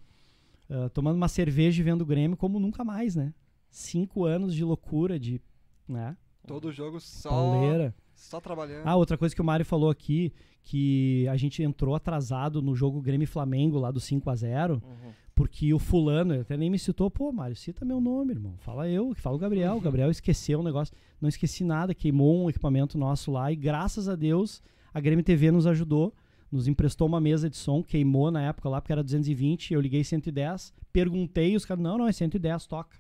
Ah, 0.70 0.90
tomando 0.90 1.16
uma 1.16 1.28
cerveja 1.28 1.82
e 1.82 1.84
vendo 1.84 2.02
o 2.02 2.06
Grêmio 2.06 2.36
como 2.38 2.60
nunca 2.60 2.84
mais, 2.84 3.16
né? 3.16 3.34
Cinco 3.70 4.24
anos 4.26 4.54
de 4.56 4.64
loucura, 4.64 5.20
de. 5.20 5.42
Né? 5.88 6.16
Todo 6.48 6.72
jogo 6.72 7.00
só, 7.00 7.30
Pauleira. 7.30 7.94
só 8.16 8.40
trabalhando. 8.40 8.86
Ah, 8.88 8.96
outra 8.96 9.18
coisa 9.18 9.36
que 9.36 9.42
o 9.42 9.46
Mário 9.46 9.66
falou 9.66 9.90
aqui, 9.90 10.32
que 10.64 11.28
a 11.28 11.36
gente 11.38 11.62
entrou 11.62 11.96
atrasado 11.96 12.62
no 12.62 12.76
jogo 12.76 13.02
Grêmio 13.02 13.28
Flamengo 13.28 13.78
lá 13.80 13.92
do 13.92 14.00
5 14.00 14.30
a 14.30 14.36
0 14.36 14.82
Uhum. 14.84 15.12
porque 15.36 15.74
o 15.74 15.80
fulano, 15.80 16.34
ele 16.34 16.42
até 16.42 16.56
nem 16.58 16.70
me 16.70 16.80
citou, 16.80 17.12
pô, 17.12 17.32
Mário, 17.32 17.56
cita 17.56 17.84
meu 17.84 18.00
nome, 18.00 18.32
irmão. 18.34 18.54
Fala 18.60 18.88
eu, 18.90 19.14
que 19.14 19.20
fala 19.22 19.36
o 19.36 19.40
Gabriel. 19.40 19.78
O 19.78 19.82
Gabriel 19.82 20.10
esqueceu 20.10 20.60
um 20.60 20.64
negócio, 20.64 20.96
não 21.20 21.28
esqueci 21.30 21.64
nada, 21.64 21.94
queimou 21.94 22.44
um 22.46 22.50
equipamento 22.50 22.98
nosso 22.98 23.32
lá 23.32 23.52
e 23.52 23.56
graças 23.56 24.08
a 24.08 24.16
Deus 24.16 24.62
A 24.94 25.00
Grêmio 25.00 25.26
TV 25.26 25.52
nos 25.52 25.68
ajudou, 25.68 26.14
nos 26.52 26.68
emprestou 26.68 27.08
uma 27.08 27.20
mesa 27.20 27.50
de 27.50 27.58
som, 27.58 27.84
queimou 27.84 28.32
na 28.32 28.44
época 28.44 28.70
lá, 28.70 28.80
porque 28.80 28.92
era 28.92 29.04
220, 29.04 29.74
eu 29.74 29.82
liguei 29.82 30.04
110, 30.04 30.74
perguntei, 30.94 31.56
os 31.56 31.66
caras, 31.66 31.84
não, 31.84 31.98
não, 31.98 32.08
é 32.08 32.12
110, 32.12 32.66
toca. 32.68 32.98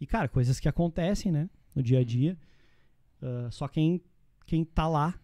E, 0.00 0.06
cara, 0.06 0.28
coisas 0.28 0.60
que 0.60 0.68
acontecem, 0.68 1.32
né, 1.32 1.50
no 1.74 1.82
dia 1.82 2.00
a 2.00 2.04
dia. 2.04 2.38
Ah, 3.20 3.48
só 3.50 3.66
quem, 3.68 4.00
quem 4.46 4.64
tá 4.64 4.86
lá, 4.88 5.18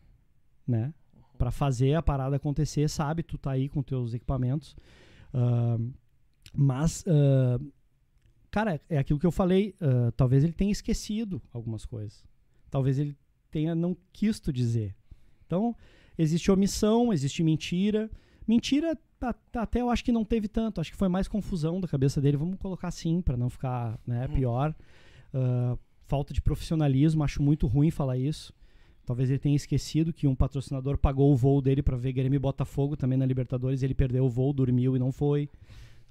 né, 0.67 0.93
pra 1.39 1.51
fazer 1.51 1.95
a 1.95 2.03
parada 2.03 2.37
acontecer, 2.37 2.89
sabe, 2.89 3.23
tu 3.23 3.39
tá 3.39 3.53
aí 3.53 3.69
com 3.69 3.83
teus 3.83 4.15
equipamentos. 4.15 4.77
Ah, 5.33 5.79
mas, 6.55 7.05
ah, 7.07 7.61
cara, 8.51 8.81
é 8.89 8.99
aquilo 8.99 9.19
que 9.19 9.27
eu 9.27 9.33
falei, 9.33 9.75
talvez 10.17 10.45
ele 10.45 10.53
tenha 10.53 10.73
esquecido 10.73 11.41
algumas 11.53 11.85
coisas. 11.87 12.25
Talvez 12.71 12.99
ele 12.99 13.17
tenha 13.51 13.75
não 13.75 13.97
quisto 14.13 14.53
dizer. 14.53 14.95
Então, 15.47 15.77
existe 16.19 16.51
omissão, 16.51 17.13
existe 17.13 17.43
mentira. 17.43 18.11
Mentira, 18.47 18.97
até 19.55 19.81
eu 19.81 19.89
acho 19.91 20.05
que 20.05 20.13
não 20.13 20.25
teve 20.25 20.49
tanto. 20.49 20.81
Acho 20.81 20.91
que 20.91 20.97
foi 20.97 21.09
mais 21.09 21.29
confusão 21.29 21.81
da 21.81 21.87
cabeça 21.89 22.21
dele. 22.21 22.37
Vamos 22.37 22.59
colocar 22.59 22.89
assim, 22.89 23.21
pra 23.23 23.37
não 23.37 23.49
ficar 23.49 23.99
né, 24.07 24.27
Hum. 24.29 24.35
pior. 24.35 24.75
Ah, 25.33 25.77
falta 26.07 26.35
de 26.35 26.43
profissionalismo, 26.43 27.23
acho 27.25 27.43
muito 27.43 27.67
ruim 27.67 27.91
falar 27.91 28.19
isso. 28.19 28.53
Talvez 29.07 29.31
ele 29.31 29.39
tenha 29.39 29.57
esquecido 29.57 30.13
que 30.13 30.27
um 30.29 30.35
patrocinador 30.35 30.97
pagou 30.99 31.33
o 31.33 31.37
voo 31.37 31.61
dele 31.61 31.83
pra 31.83 31.97
ver 31.97 32.13
Grêmio 32.13 32.37
e 32.37 32.39
Botafogo 32.39 32.97
também 32.97 33.19
na 33.19 33.27
Libertadores. 33.27 33.83
Ele 33.83 33.95
perdeu 33.95 34.25
o 34.25 34.29
voo, 34.29 34.53
dormiu 34.53 34.95
e 34.95 34.99
não 34.99 35.11
foi. 35.11 35.49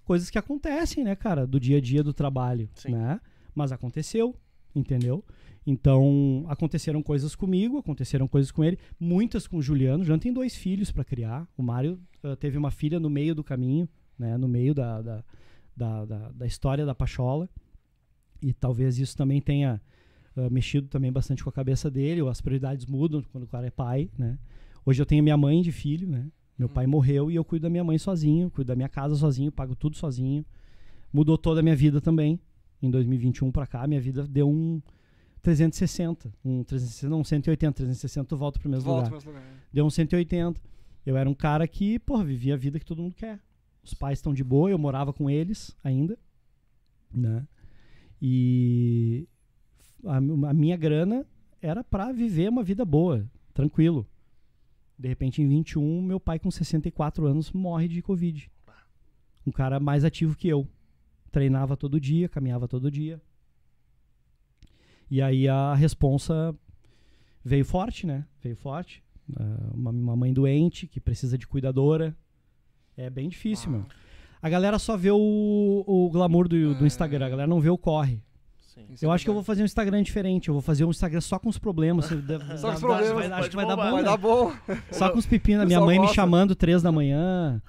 Coisas 0.03 0.29
que 0.29 0.37
acontecem, 0.37 1.03
né, 1.03 1.15
cara, 1.15 1.45
do 1.47 1.59
dia 1.59 1.77
a 1.77 1.81
dia 1.81 2.03
do 2.03 2.13
trabalho, 2.13 2.67
Sim. 2.75 2.91
né? 2.91 3.21
Mas 3.55 3.71
aconteceu, 3.71 4.35
entendeu? 4.75 5.23
Então, 5.65 6.43
aconteceram 6.47 7.03
coisas 7.03 7.35
comigo, 7.35 7.77
aconteceram 7.77 8.27
coisas 8.27 8.51
com 8.51 8.63
ele, 8.63 8.79
muitas 8.99 9.45
com 9.47 9.57
o 9.57 9.61
Juliano. 9.61 10.01
O 10.01 10.03
Juliano 10.03 10.21
tem 10.21 10.33
dois 10.33 10.55
filhos 10.55 10.91
pra 10.91 11.03
criar. 11.03 11.47
O 11.55 11.61
Mário 11.61 11.99
ah, 12.23 12.35
teve 12.35 12.57
uma 12.57 12.71
filha 12.71 12.99
no 12.99 13.09
meio 13.09 13.35
do 13.35 13.43
caminho, 13.43 13.87
né? 14.17 14.37
No 14.37 14.47
meio 14.47 14.73
da, 14.73 15.01
da, 15.01 15.23
da, 15.77 16.05
da- 16.05 16.29
da 16.31 16.45
história 16.47 16.85
da 16.85 16.95
Pachola. 16.95 17.47
E 18.41 18.53
talvez 18.53 18.97
isso 18.97 19.15
também 19.15 19.39
tenha 19.39 19.79
ah, 20.35 20.49
mexido 20.49 20.87
também 20.87 21.11
bastante 21.11 21.43
com 21.43 21.49
a 21.49 21.53
cabeça 21.53 21.91
dele. 21.91 22.21
ou 22.23 22.29
As 22.29 22.41
prioridades 22.41 22.87
mudam 22.87 23.23
quando 23.31 23.43
o 23.43 23.47
cara 23.47 23.67
é 23.67 23.71
pai, 23.71 24.09
né? 24.17 24.39
Hoje 24.83 24.99
eu 24.99 25.05
tenho 25.05 25.21
minha 25.21 25.37
mãe 25.37 25.61
de 25.61 25.71
filho, 25.71 26.07
né? 26.07 26.25
Meu 26.57 26.67
pai 26.69 26.87
morreu 26.87 27.29
e 27.29 27.35
eu 27.35 27.43
cuido 27.45 27.63
da 27.63 27.69
minha 27.69 27.83
mãe 27.83 27.97
sozinho, 27.99 28.49
cuido 28.49 28.67
da 28.69 28.75
minha 28.75 28.89
casa 28.89 29.15
sozinho, 29.15 29.51
pago 29.51 29.75
tudo 29.75 29.95
sozinho. 29.95 30.43
Mudou 31.13 31.37
toda 31.37 31.59
a 31.59 31.63
minha 31.63 31.75
vida 31.75 32.01
também. 32.01 32.39
Em 32.81 32.89
2021 32.89 33.51
pra 33.51 33.67
cá, 33.67 33.85
minha 33.87 34.01
vida 34.01 34.27
deu 34.27 34.49
um 34.49 34.81
360, 35.41 36.33
um 36.43 36.63
360, 36.63 37.09
não, 37.09 37.23
180, 37.23 37.73
360, 37.73 38.27
tu 38.27 38.37
volta 38.37 38.59
pro 38.59 38.69
mesmo 38.69 38.85
Volta 38.85 39.09
lugar. 39.09 39.21
pro 39.21 39.31
mesmo 39.31 39.41
lugar. 39.41 39.59
Deu 39.71 39.85
um 39.85 39.89
180. 39.89 40.61
Eu 41.05 41.17
era 41.17 41.29
um 41.29 41.33
cara 41.33 41.67
que, 41.67 41.97
pô, 41.99 42.23
vivia 42.23 42.53
a 42.53 42.57
vida 42.57 42.79
que 42.79 42.85
todo 42.85 43.01
mundo 43.01 43.15
quer. 43.15 43.39
Os 43.83 43.93
pais 43.93 44.19
estão 44.19 44.33
de 44.33 44.43
boa, 44.43 44.69
eu 44.69 44.77
morava 44.77 45.11
com 45.11 45.29
eles 45.29 45.75
ainda, 45.83 46.17
né? 47.11 47.47
E 48.21 49.27
a, 50.05 50.17
a 50.17 50.53
minha 50.53 50.77
grana 50.77 51.25
era 51.59 51.83
pra 51.83 52.11
viver 52.11 52.49
uma 52.49 52.61
vida 52.63 52.85
boa, 52.85 53.27
tranquilo. 53.53 54.07
De 54.97 55.07
repente, 55.07 55.41
em 55.41 55.47
21, 55.47 56.01
meu 56.03 56.19
pai 56.19 56.37
com 56.37 56.51
64 56.51 57.25
anos 57.25 57.51
morre 57.51 57.87
de 57.87 58.01
Covid. 58.03 58.51
Um 59.45 59.51
cara 59.51 59.79
mais 59.79 60.05
ativo 60.05 60.35
que 60.35 60.47
eu. 60.47 60.67
Treinava 61.31 61.77
todo 61.77 61.99
dia, 61.99 62.27
caminhava 62.27 62.67
todo 62.67 62.91
dia. 62.91 63.21
E 65.09 65.21
aí 65.21 65.47
a 65.47 65.73
responsa 65.73 66.55
veio 67.43 67.65
forte, 67.65 68.05
né? 68.05 68.25
Veio 68.41 68.55
forte. 68.55 69.03
Ah, 69.35 69.71
uma, 69.73 69.91
uma 69.91 70.15
mãe 70.15 70.33
doente 70.33 70.87
que 70.87 70.99
precisa 70.99 71.37
de 71.37 71.47
cuidadora. 71.47 72.15
É 72.95 73.09
bem 73.09 73.29
difícil, 73.29 73.71
meu. 73.71 73.85
A 74.41 74.49
galera 74.49 74.79
só 74.79 74.97
vê 74.97 75.11
o, 75.11 75.83
o 75.85 76.09
glamour 76.09 76.47
do, 76.47 76.75
do. 76.75 76.85
Instagram, 76.85 77.25
a 77.25 77.29
galera 77.29 77.47
não 77.47 77.59
vê 77.59 77.69
o 77.69 77.77
corre. 77.77 78.21
Sim. 78.73 78.87
Eu 79.01 79.11
é 79.11 79.15
acho 79.15 79.25
que 79.25 79.29
eu 79.29 79.33
vou 79.33 79.43
fazer 79.43 79.63
um 79.63 79.65
Instagram 79.65 80.01
diferente. 80.01 80.47
Eu 80.47 80.53
vou 80.53 80.61
fazer 80.61 80.85
um 80.85 80.89
Instagram 80.89 81.19
só 81.19 81.37
com 81.37 81.49
os 81.49 81.57
problemas. 81.57 82.05
Só 82.57 82.69
com 82.69 82.73
os 82.75 82.79
problemas. 82.79 83.31
acho 83.33 83.49
que 83.49 83.55
vai 83.55 83.67
dar 83.67 83.75
bom. 83.75 83.91
Vai 83.91 84.01
né? 84.01 84.03
dar 84.03 84.17
bom. 84.17 84.53
Só 84.91 85.09
com 85.09 85.17
os 85.19 85.25
pepinos. 85.25 85.65
Minha 85.65 85.81
mãe 85.81 85.97
me 85.97 86.05
gosta. 86.05 86.15
chamando 86.15 86.55
três 86.55 86.81
da 86.81 86.91
manhã, 86.91 87.61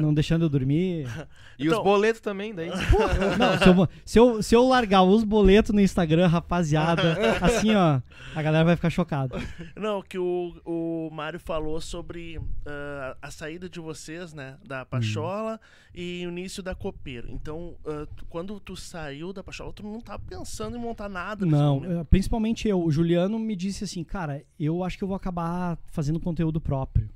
não 0.00 0.12
deixando 0.12 0.44
eu 0.44 0.48
dormir. 0.48 1.06
E 1.58 1.66
Então- 1.66 1.78
os 1.78 1.84
boletos 1.84 2.20
também, 2.20 2.52
daí. 2.52 2.70
Não, 3.38 3.58
se 3.58 3.68
eu, 3.68 3.88
se, 4.04 4.18
eu, 4.18 4.42
se 4.42 4.54
eu 4.56 4.66
largar 4.66 5.02
os 5.02 5.22
boletos 5.22 5.72
no 5.72 5.80
Instagram, 5.80 6.26
rapaziada, 6.26 7.36
assim, 7.40 7.74
ó, 7.74 8.00
a 8.34 8.42
galera 8.42 8.64
vai 8.64 8.74
ficar 8.74 8.90
chocada. 8.90 9.38
Não, 9.76 10.02
que 10.02 10.18
o, 10.18 10.56
o 10.64 11.10
Mário 11.12 11.38
falou 11.38 11.80
sobre 11.80 12.40
ah, 12.66 13.16
a 13.20 13.30
saída 13.30 13.68
de 13.68 13.78
vocês, 13.78 14.32
né? 14.32 14.56
Da 14.66 14.84
Pachola 14.84 15.60
e 15.94 16.26
o 16.26 16.30
início 16.30 16.62
da 16.62 16.74
Copeiro. 16.74 17.28
Então, 17.30 17.76
tu- 18.16 18.24
quando 18.28 18.58
tu 18.58 18.74
saiu 18.74 19.32
da 19.32 19.44
Pachola, 19.44 19.72
tu 19.72 19.82
não 19.84 20.00
tá 20.00 20.18
pensando 20.18 20.41
em 20.76 20.80
montar 20.80 21.08
nada 21.08 21.44
Não, 21.46 21.84
eh, 21.84 22.04
principalmente 22.04 22.68
eu. 22.68 22.82
O 22.82 22.90
Juliano 22.90 23.38
me 23.38 23.56
disse 23.56 23.84
assim, 23.84 24.04
cara, 24.04 24.44
eu 24.58 24.82
acho 24.84 24.98
que 24.98 25.04
eu 25.04 25.08
vou 25.08 25.16
acabar 25.16 25.78
fazendo 25.86 26.20
conteúdo 26.20 26.60
próprio, 26.60 27.08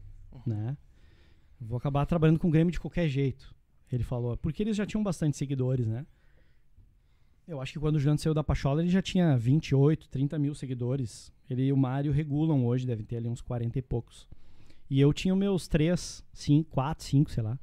né? 0.46 0.76
Vou 1.60 1.78
acabar 1.78 2.04
trabalhando 2.06 2.38
com 2.38 2.48
o 2.48 2.50
Grêmio 2.50 2.72
de 2.72 2.80
qualquer 2.80 3.08
jeito. 3.08 3.54
Ele 3.90 4.02
falou, 4.02 4.36
porque 4.36 4.62
eles 4.62 4.76
já 4.76 4.84
tinham 4.84 5.02
bastante 5.02 5.36
seguidores, 5.36 5.86
né? 5.86 6.06
Eu 7.46 7.60
acho 7.60 7.72
que 7.72 7.78
quando 7.78 7.94
o 7.94 7.98
Juliano 7.98 8.18
saiu 8.18 8.34
da 8.34 8.42
Pachola, 8.42 8.82
ele 8.82 8.90
já 8.90 9.00
tinha 9.00 9.36
28, 9.36 10.08
30 10.08 10.38
mil 10.38 10.54
seguidores. 10.54 11.32
Ele 11.48 11.66
e 11.66 11.72
o 11.72 11.76
Mário 11.76 12.12
regulam 12.12 12.66
hoje, 12.66 12.84
devem 12.84 13.06
ter 13.06 13.18
ali 13.18 13.28
uns 13.28 13.40
40 13.40 13.78
e 13.78 13.82
poucos. 13.82 14.28
E 14.90 15.00
eu 15.00 15.12
tinha 15.12 15.34
meus 15.34 15.68
3, 15.68 16.24
5, 16.32 16.70
4, 16.70 17.04
5, 17.04 17.30
sei 17.30 17.42
lá. 17.42 17.58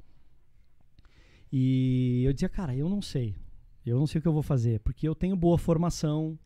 E 1.52 2.22
eu 2.24 2.32
dizia, 2.32 2.48
cara, 2.48 2.74
eu 2.74 2.88
não 2.88 3.02
sei. 3.02 3.36
Eu 3.86 3.98
não 3.98 4.06
sei 4.06 4.18
o 4.18 4.22
que 4.22 4.28
eu 4.28 4.32
vou 4.32 4.42
fazer, 4.42 4.80
porque 4.80 5.06
eu 5.08 5.14
tenho 5.14 5.36
boa 5.36 5.58
formação, 5.58 6.38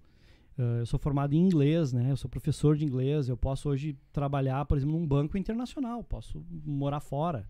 Uh, 0.59 0.81
eu 0.81 0.87
sou 0.87 0.99
formado 0.99 1.35
em 1.35 1.39
inglês, 1.39 1.93
né? 1.93 2.11
Eu 2.11 2.17
sou 2.17 2.29
professor 2.29 2.77
de 2.77 2.85
inglês. 2.85 3.29
Eu 3.29 3.37
posso 3.37 3.69
hoje 3.69 3.97
trabalhar, 4.13 4.65
por 4.65 4.77
exemplo, 4.77 4.99
num 4.99 5.07
banco 5.07 5.39
internacional. 5.39 6.03
Posso 6.03 6.45
morar 6.67 6.99
fora. 6.99 7.49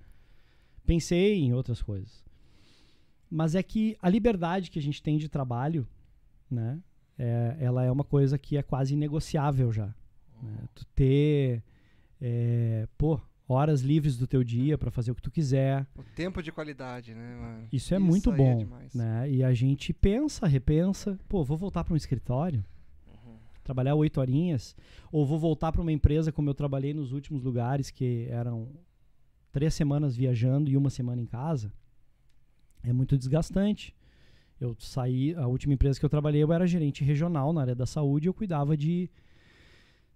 Pensei 0.85 1.39
em 1.39 1.55
outras 1.55 1.81
coisas. 1.81 2.23
Mas 3.31 3.55
é 3.55 3.63
que 3.63 3.97
a 4.03 4.11
liberdade 4.11 4.71
que 4.71 4.79
a 4.79 4.83
gente 4.83 5.03
tem 5.03 5.17
de 5.17 5.27
trabalho, 5.27 5.89
né? 6.51 6.79
é- 7.19 7.57
ela 7.59 7.83
é 7.83 7.91
uma 7.91 8.05
coisa 8.05 8.39
que 8.39 8.57
é 8.59 8.63
quase 8.63 8.93
inegociável 8.93 9.73
já. 9.73 9.87
né? 10.43 10.69
Tu 10.75 10.85
ter, 10.95 11.65
é, 12.21 12.87
pô, 12.97 13.19
horas 13.49 13.81
livres 13.81 14.17
do 14.17 14.27
teu 14.27 14.45
dia 14.45 14.77
para 14.77 14.91
fazer 14.91 15.11
o 15.11 15.15
que 15.15 15.23
tu 15.23 15.31
quiser. 15.31 15.87
O 15.97 16.03
tempo 16.03 16.43
de 16.43 16.53
qualidade, 16.53 17.15
né, 17.15 17.37
mano? 17.37 17.69
Isso 17.73 17.95
é 17.95 17.99
muito 17.99 18.31
aí 18.31 18.37
bom, 18.37 18.59
demais. 18.59 18.95
né? 18.95 19.31
E 19.31 19.43
a 19.43 19.55
gente 19.55 19.93
pensa, 19.93 20.47
repensa, 20.47 21.19
pô, 21.29 21.43
vou 21.43 21.57
voltar 21.57 21.83
para 21.83 21.95
um 21.95 21.97
escritório, 21.97 22.63
trabalhar 23.65 23.95
oito 23.95 24.21
horinhas, 24.21 24.77
ou 25.11 25.27
vou 25.27 25.39
voltar 25.39 25.73
para 25.73 25.81
uma 25.81 25.93
empresa 25.93 26.31
como 26.31 26.51
eu 26.51 26.55
trabalhei 26.55 26.93
nos 26.93 27.13
últimos 27.13 27.43
lugares 27.43 27.91
que 27.91 28.27
eram 28.31 28.69
três 29.51 29.73
semanas 29.75 30.15
viajando 30.15 30.71
e 30.71 30.77
uma 30.77 30.91
semana 30.91 31.21
em 31.21 31.27
casa. 31.27 31.73
É 32.83 32.93
muito 32.93 33.17
desgastante. 33.17 33.95
Eu 34.61 34.77
saí, 34.79 35.35
a 35.35 35.47
última 35.47 35.73
empresa 35.75 35.99
que 35.99 36.05
eu 36.05 36.11
trabalhei, 36.11 36.43
eu 36.43 36.53
era 36.53 36.67
gerente 36.67 37.05
regional 37.05 37.53
na 37.53 37.61
área 37.61 37.75
da 37.75 37.87
saúde 37.87 38.27
eu 38.27 38.35
cuidava 38.35 38.77
de 38.77 39.09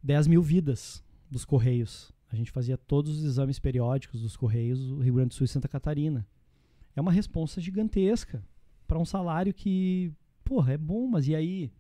10 0.03 0.27
mil 0.27 0.43
vidas 0.43 1.03
dos 1.31 1.45
Correios. 1.45 2.13
A 2.33 2.37
gente 2.37 2.51
fazia 2.51 2.79
todos 2.79 3.19
os 3.19 3.25
exames 3.25 3.59
periódicos 3.59 4.23
dos 4.23 4.37
Correios 4.37 4.79
do 4.89 5.01
Rio 5.01 5.15
Grande 5.15 5.29
do 5.29 5.35
Sul 5.35 5.45
e 5.45 5.49
Santa 5.49 5.69
Catarina. 5.69 6.27
É 6.97 7.01
uma 7.01 7.13
responsa 7.13 7.61
gigantesca 7.61 8.43
para 8.87 8.99
um 8.99 9.05
salário 9.05 9.53
que, 9.53 10.11
porra, 10.45 10.73
é 10.73 10.79
bom, 10.79 11.07
mas 11.07 11.29
e 11.29 11.35
aí? 11.35 11.71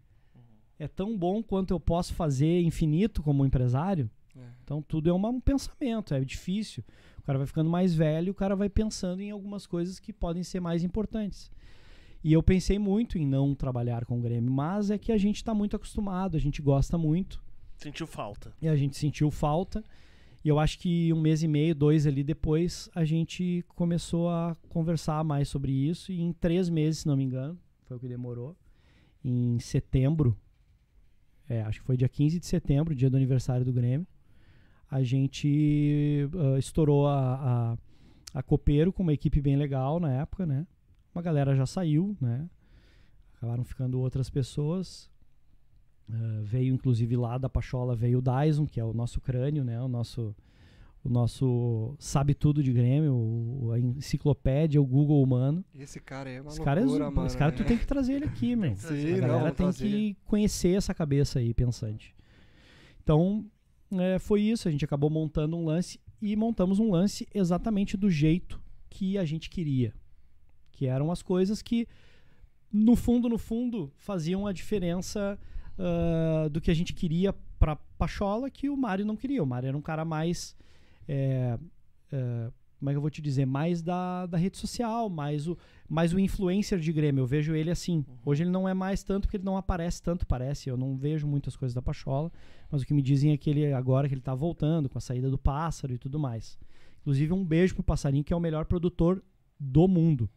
É 0.79 0.89
tão 0.89 1.17
bom 1.17 1.43
quanto 1.43 1.73
eu 1.73 1.81
posso 1.81 2.13
fazer 2.15 2.61
infinito 2.63 3.23
como 3.23 3.47
empresário? 3.47 4.11
É. 4.37 4.41
Então 4.65 4.83
tudo 4.83 5.09
é 5.09 5.13
uma- 5.13 5.29
um 5.29 5.41
pensamento, 5.41 6.13
é 6.13 6.21
difícil. 6.25 6.83
O 7.19 7.23
cara 7.23 7.39
vai 7.39 7.47
ficando 7.47 7.71
mais 7.71 7.95
velho, 7.95 8.33
o 8.33 8.35
cara 8.35 8.57
vai 8.57 8.69
pensando 8.69 9.21
em 9.23 9.31
algumas 9.31 9.67
coisas 9.67 10.01
que 10.01 10.13
podem 10.13 10.43
ser 10.43 10.61
mais 10.61 10.83
importantes. 10.83 11.51
E 12.25 12.33
eu 12.33 12.43
pensei 12.43 12.79
muito 12.79 13.17
em 13.19 13.27
não 13.27 13.55
trabalhar 13.55 14.05
com 14.05 14.19
o 14.19 14.23
Grêmio, 14.23 14.51
mas 14.51 14.91
é 14.91 14.99
que 14.99 15.13
a 15.13 15.19
gente 15.19 15.37
está 15.37 15.55
muito 15.55 15.77
acostumado, 15.77 16.37
a 16.37 16.41
gente 16.41 16.61
gosta 16.63 16.97
muito 16.99 17.43
Sentiu 17.77 18.07
falta. 18.07 18.53
e 18.61 18.69
a 18.69 18.75
gente 18.77 18.97
sentiu 18.97 19.31
falta. 19.31 19.85
E 20.45 20.49
eu 20.49 20.59
acho 20.59 20.79
que 20.79 21.13
um 21.13 21.21
mês 21.21 21.43
e 21.43 21.49
meio, 21.49 21.75
dois 21.75 22.07
ali 22.07 22.25
depois, 22.25 22.91
a 22.95 23.05
gente 23.05 23.65
começou 23.69 24.29
a 24.29 24.57
conversar 24.69 25.23
mais 25.23 25.49
sobre 25.49 25.73
isso. 25.73 26.11
E 26.11 26.21
em 26.21 26.33
três 26.33 26.69
meses, 26.69 27.01
se 27.01 27.07
não 27.07 27.17
me 27.17 27.25
engano, 27.25 27.59
foi 27.85 27.97
o 27.97 28.01
que 28.01 28.09
demorou. 28.09 28.57
Em 29.25 29.59
setembro, 29.61 30.37
é, 31.49 31.63
acho 31.63 31.81
que 31.81 31.87
foi 31.87 31.97
dia 31.97 32.09
15 32.09 32.41
de 32.41 32.47
setembro, 32.47 32.95
dia 32.95 33.09
do 33.09 33.17
aniversário 33.17 33.65
do 33.65 33.73
Grêmio, 33.73 34.07
a 34.91 35.03
gente 35.03 36.29
ah, 36.35 36.59
estourou 36.59 37.07
a, 37.07 37.77
a, 38.35 38.39
a 38.39 38.43
Copeiro 38.43 38.93
com 38.93 39.03
uma 39.03 39.13
equipe 39.13 39.41
bem 39.41 39.57
legal 39.57 40.01
na 40.01 40.13
época, 40.13 40.45
né? 40.45 40.67
Uma 41.15 41.23
galera 41.23 41.55
já 41.55 41.67
saiu, 41.67 42.17
né? 42.21 42.49
Acabaram 43.37 43.65
ficando 43.65 44.01
outras 44.01 44.29
pessoas. 44.29 45.12
Uh, 46.09 46.43
veio 46.43 46.75
inclusive 46.75 47.17
lá 47.17 47.39
da 47.39 47.49
Pachola 47.49 47.95
veio 47.97 48.19
o 48.19 48.23
Dyson, 48.23 48.67
que 48.67 48.79
é 48.81 48.85
o 48.85 48.93
nosso 48.93 49.21
crânio, 49.21 49.65
né? 49.65 49.81
O 49.81 49.89
nosso 49.89 50.35
o 51.05 51.09
nosso 51.09 51.97
sabe 51.99 52.33
tudo 52.35 52.63
de 52.63 52.73
Grêmio, 52.73 53.13
o- 53.15 53.71
a 53.73 53.79
enciclopédia, 53.81 54.81
o 54.81 54.87
Google 54.87 55.21
humano. 55.23 55.65
Esse 55.75 55.99
cara 55.99 56.31
é 56.31 56.41
uma 56.41 56.51
Esse 56.51 56.61
cara, 56.61 56.81
é, 56.81 56.85
loucura, 56.85 57.07
zo- 57.07 57.13
mano. 57.13 57.27
esse 57.27 57.37
cara 57.37 57.51
tu 57.53 57.63
é. 57.63 57.67
tem 57.67 57.77
que 57.79 57.87
trazer 57.87 58.13
ele 58.15 58.25
aqui, 58.27 58.55
meu. 58.57 58.75
trazer. 58.75 59.01
Sim, 59.01 59.09
A 59.09 59.13
não, 59.15 59.21
galera 59.21 59.39
vamos 59.39 59.57
tem 59.57 59.67
trazer. 59.67 59.89
que 59.89 60.17
conhecer 60.27 60.77
essa 60.77 60.93
cabeça 60.95 61.39
aí 61.41 61.53
pensante. 61.55 62.15
Então, 63.03 63.45
é, 63.93 64.19
foi 64.19 64.43
isso. 64.43 64.69
A 64.69 64.71
gente 64.71 64.85
acabou 64.85 65.11
montando 65.11 65.57
um 65.57 65.65
lance 65.65 65.99
e 66.21 66.37
montamos 66.37 66.79
um 66.79 66.91
lance 66.91 67.27
exatamente 67.35 67.97
do 67.97 68.09
jeito 68.11 68.61
que 68.91 69.19
a 69.19 69.25
gente 69.25 69.51
queria. 69.51 69.93
Que 70.71 70.87
eram 70.87 71.11
as 71.11 71.21
coisas 71.23 71.63
que, 71.63 71.89
no 72.73 72.95
fundo, 72.95 73.29
no 73.29 73.39
fundo, 73.39 73.91
faziam 73.97 74.47
a 74.47 74.53
diferença 74.53 75.37
ah, 75.79 76.49
do 76.51 76.61
que 76.61 76.71
a 76.71 76.75
gente 76.75 76.93
queria 76.93 77.33
pra 77.59 77.77
Pachola, 77.77 78.51
que 78.51 78.69
o 78.69 78.77
Mário 78.77 79.05
não 79.05 79.17
queria. 79.17 79.43
O 79.43 79.47
Mário 79.47 79.69
era 79.69 79.77
um 79.77 79.83
cara 79.83 80.05
mais. 80.05 80.57
é, 81.09 81.59
é, 82.11 82.51
como 82.79 82.91
é 82.91 82.95
que 82.95 82.97
eu 82.97 83.01
vou 83.01 83.11
te 83.11 83.23
dizer? 83.23 83.47
Mais 83.47 83.81
da, 83.81 84.27
da 84.27 84.37
rede 84.37 84.59
social, 84.59 85.09
mais 85.09 85.47
o, 85.47 85.57
mais 85.89 86.13
o 86.13 86.19
influencer 86.19 86.81
de 86.81 86.93
Grêmio. 86.93 87.23
Eu 87.23 87.27
vejo 87.29 87.55
ele 87.55 87.71
assim. 87.71 88.05
Hoje 88.25 88.43
ele 88.43 88.51
não 88.51 88.69
é 88.69 88.75
mais 88.75 89.05
tanto 89.05 89.29
porque 89.29 89.37
ele 89.37 89.45
não 89.45 89.57
aparece 89.57 90.03
tanto, 90.03 90.27
parece. 90.27 90.69
Eu 90.69 90.77
não 90.77 90.97
vejo 90.97 91.25
muitas 91.25 91.55
coisas 91.55 91.73
da 91.73 91.81
Pachola. 91.81 92.33
Mas 92.69 92.83
o 92.83 92.87
que 92.87 92.93
me 92.93 93.01
dizem 93.01 93.31
é 93.31 93.37
que 93.37 93.49
ele 93.49 93.73
agora 93.73 94.09
que 94.09 94.15
ele 94.15 94.21
tá 94.21 94.35
voltando 94.35 94.89
com 94.89 94.99
a 94.99 95.01
saída 95.01 95.31
do 95.31 95.39
pássaro 95.39 95.95
e 95.95 95.99
tudo 95.99 96.19
mais. 96.19 96.59
Inclusive, 97.03 97.33
um 97.33 97.45
beijo 97.45 97.75
pro 97.75 97.85
Passarinho, 97.85 98.25
que 98.25 98.33
é 98.33 98.37
o 98.37 98.41
melhor 98.41 98.65
produtor 98.65 99.23
do 99.61 99.87
mundo. 99.87 100.29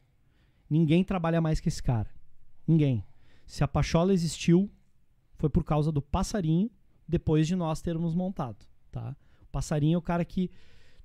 Ninguém 0.69 1.03
trabalha 1.03 1.41
mais 1.41 1.59
que 1.59 1.67
esse 1.67 1.81
cara. 1.81 2.09
Ninguém. 2.67 3.03
Se 3.47 3.63
a 3.63 3.67
Pachola 3.67 4.13
existiu, 4.13 4.69
foi 5.38 5.49
por 5.49 5.63
causa 5.63 5.91
do 5.91 6.01
Passarinho, 6.01 6.69
depois 7.07 7.47
de 7.47 7.55
nós 7.55 7.81
termos 7.81 8.15
montado, 8.15 8.65
tá? 8.91 9.15
O 9.43 9.47
Passarinho 9.51 9.95
é 9.95 9.97
o 9.97 10.01
cara 10.01 10.25
que 10.25 10.49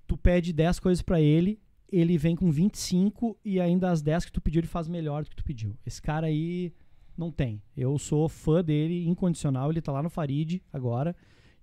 tu 0.06 0.16
pede 0.16 0.52
10 0.52 0.80
coisas 0.80 1.02
pra 1.02 1.20
ele, 1.20 1.60
ele 1.90 2.16
vem 2.16 2.36
com 2.36 2.50
25 2.50 3.38
e 3.44 3.60
ainda 3.60 3.90
as 3.90 4.00
10 4.00 4.24
que 4.24 4.32
tu 4.32 4.40
pediu 4.40 4.60
ele 4.60 4.66
faz 4.66 4.88
melhor 4.88 5.24
do 5.24 5.30
que 5.30 5.36
tu 5.36 5.44
pediu. 5.44 5.76
Esse 5.84 6.00
cara 6.00 6.28
aí 6.28 6.72
não 7.16 7.30
tem. 7.30 7.62
Eu 7.76 7.98
sou 7.98 8.28
fã 8.28 8.62
dele 8.62 9.06
incondicional, 9.06 9.70
ele 9.70 9.80
tá 9.80 9.92
lá 9.92 10.02
no 10.02 10.10
Farid 10.10 10.62
agora 10.72 11.14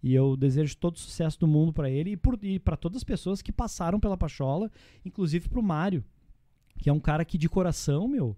e 0.03 0.13
eu 0.13 0.37
desejo 0.37 0.77
todo 0.77 0.95
o 0.95 0.99
sucesso 0.99 1.39
do 1.39 1.47
mundo 1.47 1.73
pra 1.73 1.89
ele 1.89 2.13
e, 2.13 2.47
e 2.47 2.59
para 2.59 2.77
todas 2.77 2.97
as 2.97 3.03
pessoas 3.03 3.41
que 3.41 3.51
passaram 3.51 3.99
pela 3.99 4.17
Pachola, 4.17 4.71
inclusive 5.03 5.49
pro 5.49 5.63
Mário, 5.63 6.03
que 6.77 6.89
é 6.89 6.93
um 6.93 6.99
cara 6.99 7.25
que 7.25 7.37
de 7.37 7.49
coração, 7.49 8.07
meu, 8.07 8.37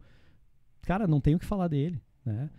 cara, 0.82 1.08
não 1.08 1.20
tenho 1.20 1.38
o 1.38 1.40
que 1.40 1.46
falar 1.46 1.68
dele, 1.68 2.02
né? 2.24 2.50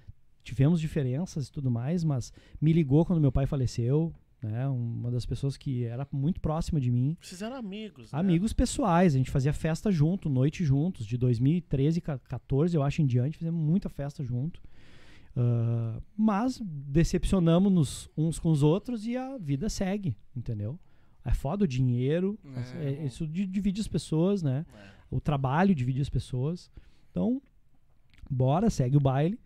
Tivemos 0.43 0.81
diferenças 0.81 1.49
e 1.49 1.53
tudo 1.53 1.71
mais, 1.71 2.03
mas 2.05 2.33
me 2.61 2.73
ligou 2.73 3.05
quando 3.05 3.21
meu 3.21 3.31
pai 3.33 3.47
faleceu, 3.47 4.13
né? 4.43 4.67
Uma 4.69 5.11
das 5.11 5.27
pessoas 5.27 5.57
que 5.57 5.85
era 5.85 6.07
muito 6.11 6.41
próxima 6.41 6.81
de 6.81 6.91
mim. 6.91 7.17
Vocês 7.21 7.43
eram 7.43 7.57
amigos, 7.57 8.11
né? 8.13 8.19
Amigos 8.19 8.53
pessoais, 8.53 9.15
a 9.15 9.19
gente 9.19 9.31
fazia 9.31 9.53
festa 9.53 9.91
junto, 9.93 10.29
noite 10.31 10.65
juntos, 10.65 11.05
de 11.07 11.17
2013, 11.19 12.01
14, 12.01 12.75
eu 12.77 12.83
acho 12.83 13.03
em 13.03 13.07
diante, 13.07 13.37
fizemos 13.37 13.61
muita 13.63 13.89
festa 13.91 14.25
junto. 14.25 14.61
Ah, 15.37 16.01
mas 16.17 16.61
decepcionamos-nos 16.65 18.09
uns 18.17 18.39
com 18.39 18.51
os 18.51 18.63
outros 18.63 19.07
e 19.07 19.17
a 19.17 19.37
vida 19.39 19.69
segue, 19.69 20.17
entendeu? 20.35 20.79
É 21.25 21.35
foda 21.35 21.65
o 21.65 21.69
dinheiro, 21.69 22.39
É. 22.75 22.89
é- 22.89 23.05
isso 23.07 23.27
di- 23.27 23.47
divide 23.47 23.81
as 23.81 23.89
pessoas, 23.89 24.43
né? 24.43 24.65
O 25.11 25.21
trabalho 25.21 25.75
divide 25.75 26.01
as 26.01 26.09
pessoas. 26.09 26.71
Então, 27.11 27.43
bora, 28.31 28.71
segue 28.71 28.97
o 28.97 29.01
baile. 29.01 29.39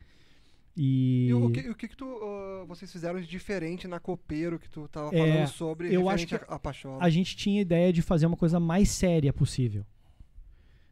E, 0.77 1.27
E 1.29 1.35
o 1.35 1.51
que, 1.51 1.61
o 1.71 1.75
que, 1.75 1.87
que 1.89 1.97
tu, 1.97 2.05
ah, 2.05 2.65
vocês 2.67 2.91
fizeram 2.93 3.21
de 3.21 3.27
diferente 3.29 3.87
na 3.87 4.01
Copeiro 4.01 4.59
que 4.59 4.69
tu 4.69 4.89
tava 4.89 5.15
É, 5.15 5.19
falando 5.19 5.49
sobre 5.49 5.95
eu 5.95 6.09
acho 6.09 6.25
referente 6.25 6.47
a, 6.53 6.59
Pachola? 6.59 6.99
a 7.05 7.09
gente 7.11 7.37
tinha 7.37 7.61
ideia 7.61 7.93
de 7.93 8.03
fazer 8.03 8.27
uma 8.27 8.37
coisa 8.37 8.59
mais 8.59 8.89
séria 8.91 9.33
possível, 9.33 9.87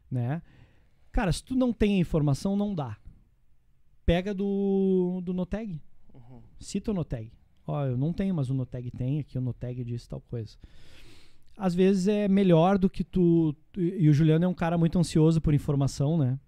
né? 0.09 0.41
Cara, 1.11 1.31
se 1.31 1.43
tu 1.43 1.55
não 1.55 1.71
tem 1.73 1.95
a 1.95 1.99
informação, 1.99 2.55
não 2.55 2.73
dá. 2.73 2.97
Pega 4.05 4.33
do, 4.33 5.21
do 5.23 5.33
Noteg. 5.33 5.79
Uhum. 6.13 6.41
Cita 6.59 6.91
o 6.91 6.93
Noteg. 6.93 7.31
Ó, 7.67 7.85
eu 7.85 7.97
não 7.97 8.11
tenho, 8.11 8.33
mas 8.33 8.49
o 8.49 8.53
Noteg 8.53 8.89
tem, 8.91 9.19
aqui 9.19 9.37
o 9.37 9.41
Noteg 9.41 9.83
disse 9.83 10.07
tal 10.09 10.19
coisa. 10.21 10.57
Às 11.55 11.75
vezes 11.75 12.07
é 12.07 12.27
melhor 12.27 12.77
do 12.77 12.89
que 12.89 13.03
tu. 13.03 13.53
tu- 13.71 13.79
E 13.81 14.09
o 14.09 14.13
Juliano 14.13 14.43
é 14.45 14.47
um 14.47 14.53
cara 14.55 14.77
muito 14.77 14.97
ansioso 14.97 15.39
por 15.39 15.53
informação, 15.53 16.17
né? 16.17 16.39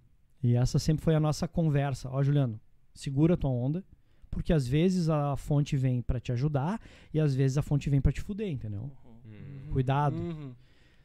E 0.43 0.55
essa 0.55 0.79
sempre 0.79 1.03
foi 1.03 1.13
a 1.15 1.19
nossa 1.19 1.47
conversa. 1.47 2.09
Ó, 2.09 2.23
Juliano, 2.23 2.59
segura 2.95 3.35
a 3.35 3.37
tua 3.37 3.51
onda, 3.51 3.83
porque 4.31 4.51
às 4.51 4.67
vezes 4.67 5.07
a 5.09 5.35
fonte 5.37 5.77
vem 5.77 6.01
pra 6.01 6.19
te 6.19 6.31
ajudar 6.31 6.81
e 7.13 7.19
às 7.19 7.35
vezes 7.35 7.57
a 7.57 7.61
fonte 7.61 7.89
vem 7.89 8.01
pra 8.01 8.11
te 8.11 8.21
fuder, 8.21 8.49
entendeu? 8.49 8.89
Hum. 9.25 9.69
Cuidado. 9.71 10.15
Uhum. 10.15 10.53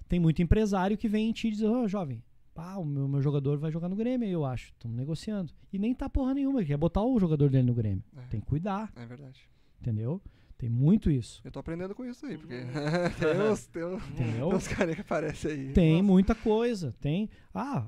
Tem 0.08 0.18
muito 0.18 0.40
empresário 0.42 0.96
que 0.96 1.08
vem 1.08 1.28
em 1.28 1.32
ti 1.32 1.48
e 1.48 1.50
diz, 1.50 1.62
ô 1.62 1.86
jovem, 1.86 2.22
pá, 2.54 2.76
o 2.76 2.84
meu, 2.84 3.06
meu 3.06 3.20
jogador 3.22 3.58
vai 3.58 3.70
jogar 3.70 3.88
no 3.88 3.94
Grêmio, 3.96 4.26
aí, 4.26 4.32
eu 4.32 4.44
acho. 4.44 4.72
Estamos 4.72 4.96
negociando. 4.96 5.52
E 5.72 5.78
nem 5.78 5.94
tá 5.94 6.08
porra 6.08 6.34
nenhuma, 6.34 6.60
ele 6.60 6.66
quer 6.68 6.76
botar 6.76 7.02
o 7.02 7.18
jogador 7.20 7.50
dele 7.50 7.66
no 7.66 7.74
Grêmio. 7.74 8.02
É. 8.16 8.22
Tem 8.22 8.40
que 8.40 8.46
cuidar, 8.46 8.92
É 8.96 9.04
verdade. 9.06 9.48
entendeu? 9.80 10.20
Tem 10.58 10.68
muito 10.68 11.10
isso. 11.10 11.40
Eu 11.44 11.50
tô 11.50 11.58
aprendendo 11.60 11.94
com 11.94 12.04
isso 12.04 12.26
aí, 12.26 12.36
porque 12.36 12.54
Uhum. 12.54 12.60
tem 13.18 13.50
uns, 13.50 13.66
tem 13.66 14.44
uns, 14.44 14.68
caras 14.68 14.94
que 14.94 15.00
aparecem 15.00 15.50
aí. 15.52 15.72
Tem 15.72 15.92
Nossa. 15.92 16.02
muita 16.04 16.34
coisa. 16.34 16.94
Tem. 17.00 17.30
Ah, 17.54 17.86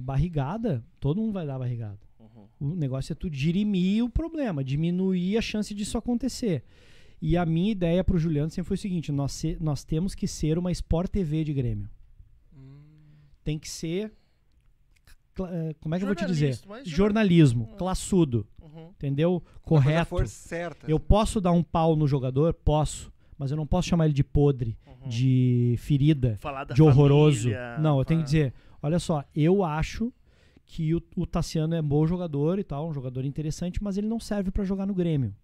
barrigada, 0.00 0.84
todo 0.98 1.20
mundo 1.20 1.32
vai 1.32 1.46
dar 1.46 1.58
barrigada. 1.58 2.00
O 2.60 2.74
negócio 2.74 3.12
é 3.12 3.14
tu 3.14 3.28
dirimir 3.30 4.04
o 4.04 4.08
problema, 4.10 4.62
diminuir 4.64 5.36
a 5.38 5.40
chance 5.42 5.72
disso 5.74 5.96
acontecer. 5.98 6.64
E 7.20 7.36
a 7.36 7.44
minha 7.44 7.70
ideia 7.72 8.02
pro 8.04 8.18
Juliano 8.18 8.50
sempre 8.50 8.68
foi 8.68 8.74
o 8.76 8.78
seguinte: 8.78 9.10
nós, 9.12 9.32
se- 9.32 9.56
nós 9.60 9.84
temos 9.84 10.14
que 10.14 10.26
ser 10.26 10.58
uma 10.58 10.70
Sport 10.72 11.10
TV 11.10 11.44
de 11.44 11.52
Grêmio. 11.52 11.88
Hum. 12.56 12.80
Tem 13.44 13.58
que 13.58 13.68
ser. 13.68 14.12
eh, 15.40 15.74
Como 15.80 15.94
é 15.94 15.98
que 15.98 16.04
eu 16.04 16.08
vou 16.08 16.16
te 16.16 16.26
dizer? 16.26 16.58
Jornalismo, 16.84 17.64
Hum. 17.72 17.76
classudo, 17.76 18.46
Uhum. 18.60 18.88
entendeu? 18.90 19.42
Correto. 19.62 20.06
for 20.10 20.26
certa. 20.26 20.90
Eu 20.90 20.98
posso 20.98 21.40
dar 21.40 21.52
um 21.52 21.62
pau 21.62 21.94
no 21.94 22.06
jogador? 22.08 22.52
Posso. 22.54 23.12
Mas 23.38 23.52
eu 23.52 23.56
não 23.56 23.64
posso 23.66 23.86
chamar 23.88 24.06
ele 24.06 24.14
de 24.14 24.24
podre, 24.24 24.76
Uhum. 24.84 25.08
de 25.08 25.76
ferida, 25.78 26.36
Falar 26.40 26.64
da 26.64 26.74
de 26.74 26.82
horroroso. 26.82 27.42
família, 27.42 27.78
não, 27.78 27.98
eu 28.00 28.04
tenho 28.04 28.18
que 28.20 28.24
dizer, 28.24 28.52
olha 28.82 28.98
só, 28.98 29.22
eu 29.32 29.62
acho 29.62 30.12
que 30.68 30.94
o, 30.94 31.02
o 31.16 31.26
Tassiano 31.26 31.74
é 31.74 31.80
bom 31.80 32.06
jogador 32.06 32.58
e 32.58 32.62
tal, 32.62 32.88
um 32.88 32.92
jogador 32.92 33.24
interessante, 33.24 33.82
mas 33.82 33.96
ele 33.96 34.06
não 34.06 34.20
serve 34.20 34.50
pra 34.50 34.64
jogar 34.64 34.86
no 34.86 34.94
Grêmio. 34.94 35.34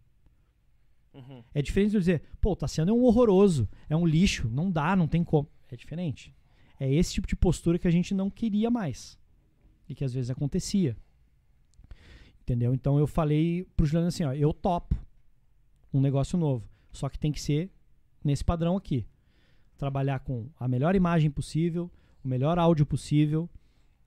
Uhum. 1.14 1.42
É 1.54 1.62
diferente 1.62 1.90
de 1.92 1.96
eu 1.96 2.00
dizer, 2.00 2.22
pô, 2.40 2.52
o 2.52 2.56
Tassiano 2.56 2.90
é 2.90 2.94
um 2.94 3.02
horroroso, 3.02 3.66
é 3.88 3.96
um 3.96 4.06
lixo, 4.06 4.48
não 4.50 4.70
dá, 4.70 4.94
não 4.94 5.08
tem 5.08 5.24
como. 5.24 5.48
É 5.70 5.76
diferente. 5.76 6.36
É 6.78 6.92
esse 6.92 7.14
tipo 7.14 7.26
de 7.26 7.34
postura 7.34 7.78
que 7.78 7.88
a 7.88 7.90
gente 7.90 8.12
não 8.12 8.28
queria 8.28 8.70
mais. 8.70 9.18
E 9.88 9.94
que 9.94 10.04
às 10.04 10.12
vezes 10.12 10.30
acontecia. 10.30 10.94
Entendeu? 12.42 12.74
Então 12.74 12.98
eu 12.98 13.06
falei 13.06 13.66
pro 13.74 13.86
Juliano 13.86 14.08
assim, 14.08 14.24
ó, 14.24 14.34
eu 14.34 14.52
topo 14.52 14.94
um 15.92 16.00
negócio 16.00 16.36
novo. 16.36 16.68
Só 16.92 17.08
que 17.08 17.18
tem 17.18 17.32
que 17.32 17.40
ser 17.40 17.70
nesse 18.22 18.44
padrão 18.44 18.76
aqui. 18.76 19.06
Trabalhar 19.78 20.18
com 20.18 20.50
a 20.60 20.68
melhor 20.68 20.94
imagem 20.94 21.30
possível, 21.30 21.90
o 22.22 22.28
melhor 22.28 22.58
áudio 22.58 22.84
possível, 22.84 23.48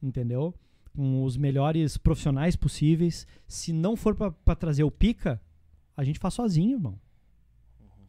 entendeu? 0.01 0.53
Com 0.97 1.23
os 1.23 1.37
melhores 1.37 1.95
profissionais 1.95 2.55
possíveis. 2.55 3.27
Se 3.47 3.71
não 3.71 3.95
for 3.95 4.15
pra 4.15 4.55
trazer 4.55 4.83
o 4.83 4.89
pica, 4.89 5.39
a 5.95 6.03
gente 6.03 6.17
faz 6.17 6.33
sozinho, 6.33 6.77
irmão. 6.77 6.99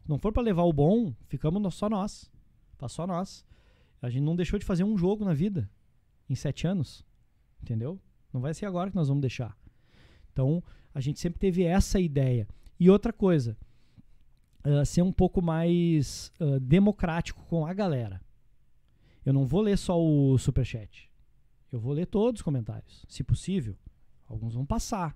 Não 0.07 0.17
for 0.17 0.33
pra 0.33 0.41
levar 0.41 0.63
o 0.63 0.73
bom, 0.73 1.13
ficamos 1.27 1.75
só 1.75 1.87
nós. 1.87 2.31
Faz 2.79 2.91
só 2.91 3.05
nós. 3.05 3.45
A 4.01 4.09
gente 4.09 4.23
não 4.23 4.35
deixou 4.35 4.57
de 4.57 4.65
fazer 4.65 4.83
um 4.83 4.97
jogo 4.97 5.23
na 5.23 5.35
vida 5.35 5.69
em 6.27 6.33
sete 6.33 6.65
anos. 6.65 7.05
Entendeu? 7.61 8.01
Não 8.33 8.41
vai 8.41 8.55
ser 8.55 8.65
agora 8.65 8.89
que 8.89 8.95
nós 8.95 9.07
vamos 9.07 9.21
deixar. 9.21 9.55
Então, 10.33 10.63
a 10.93 10.99
gente 10.99 11.19
sempre 11.19 11.39
teve 11.39 11.63
essa 11.63 11.99
ideia. 11.99 12.47
E 12.79 12.89
outra 12.89 13.13
coisa, 13.13 13.55
ah, 14.63 14.83
ser 14.83 15.01
um 15.01 15.11
pouco 15.11 15.41
mais 15.41 16.31
ah, 16.39 16.57
democrático 16.59 17.45
com 17.45 17.65
a 17.65 17.73
galera. 17.73 18.19
Eu 19.25 19.33
não 19.33 19.45
vou 19.45 19.61
ler 19.61 19.77
só 19.77 19.99
o 20.01 20.37
superchat. 20.37 21.08
Eu 21.71 21.79
vou 21.79 21.93
ler 21.93 22.05
todos 22.07 22.39
os 22.39 22.43
comentários, 22.43 23.05
se 23.07 23.23
possível. 23.23 23.75
Alguns 24.27 24.53
vão 24.53 24.65
passar. 24.65 25.15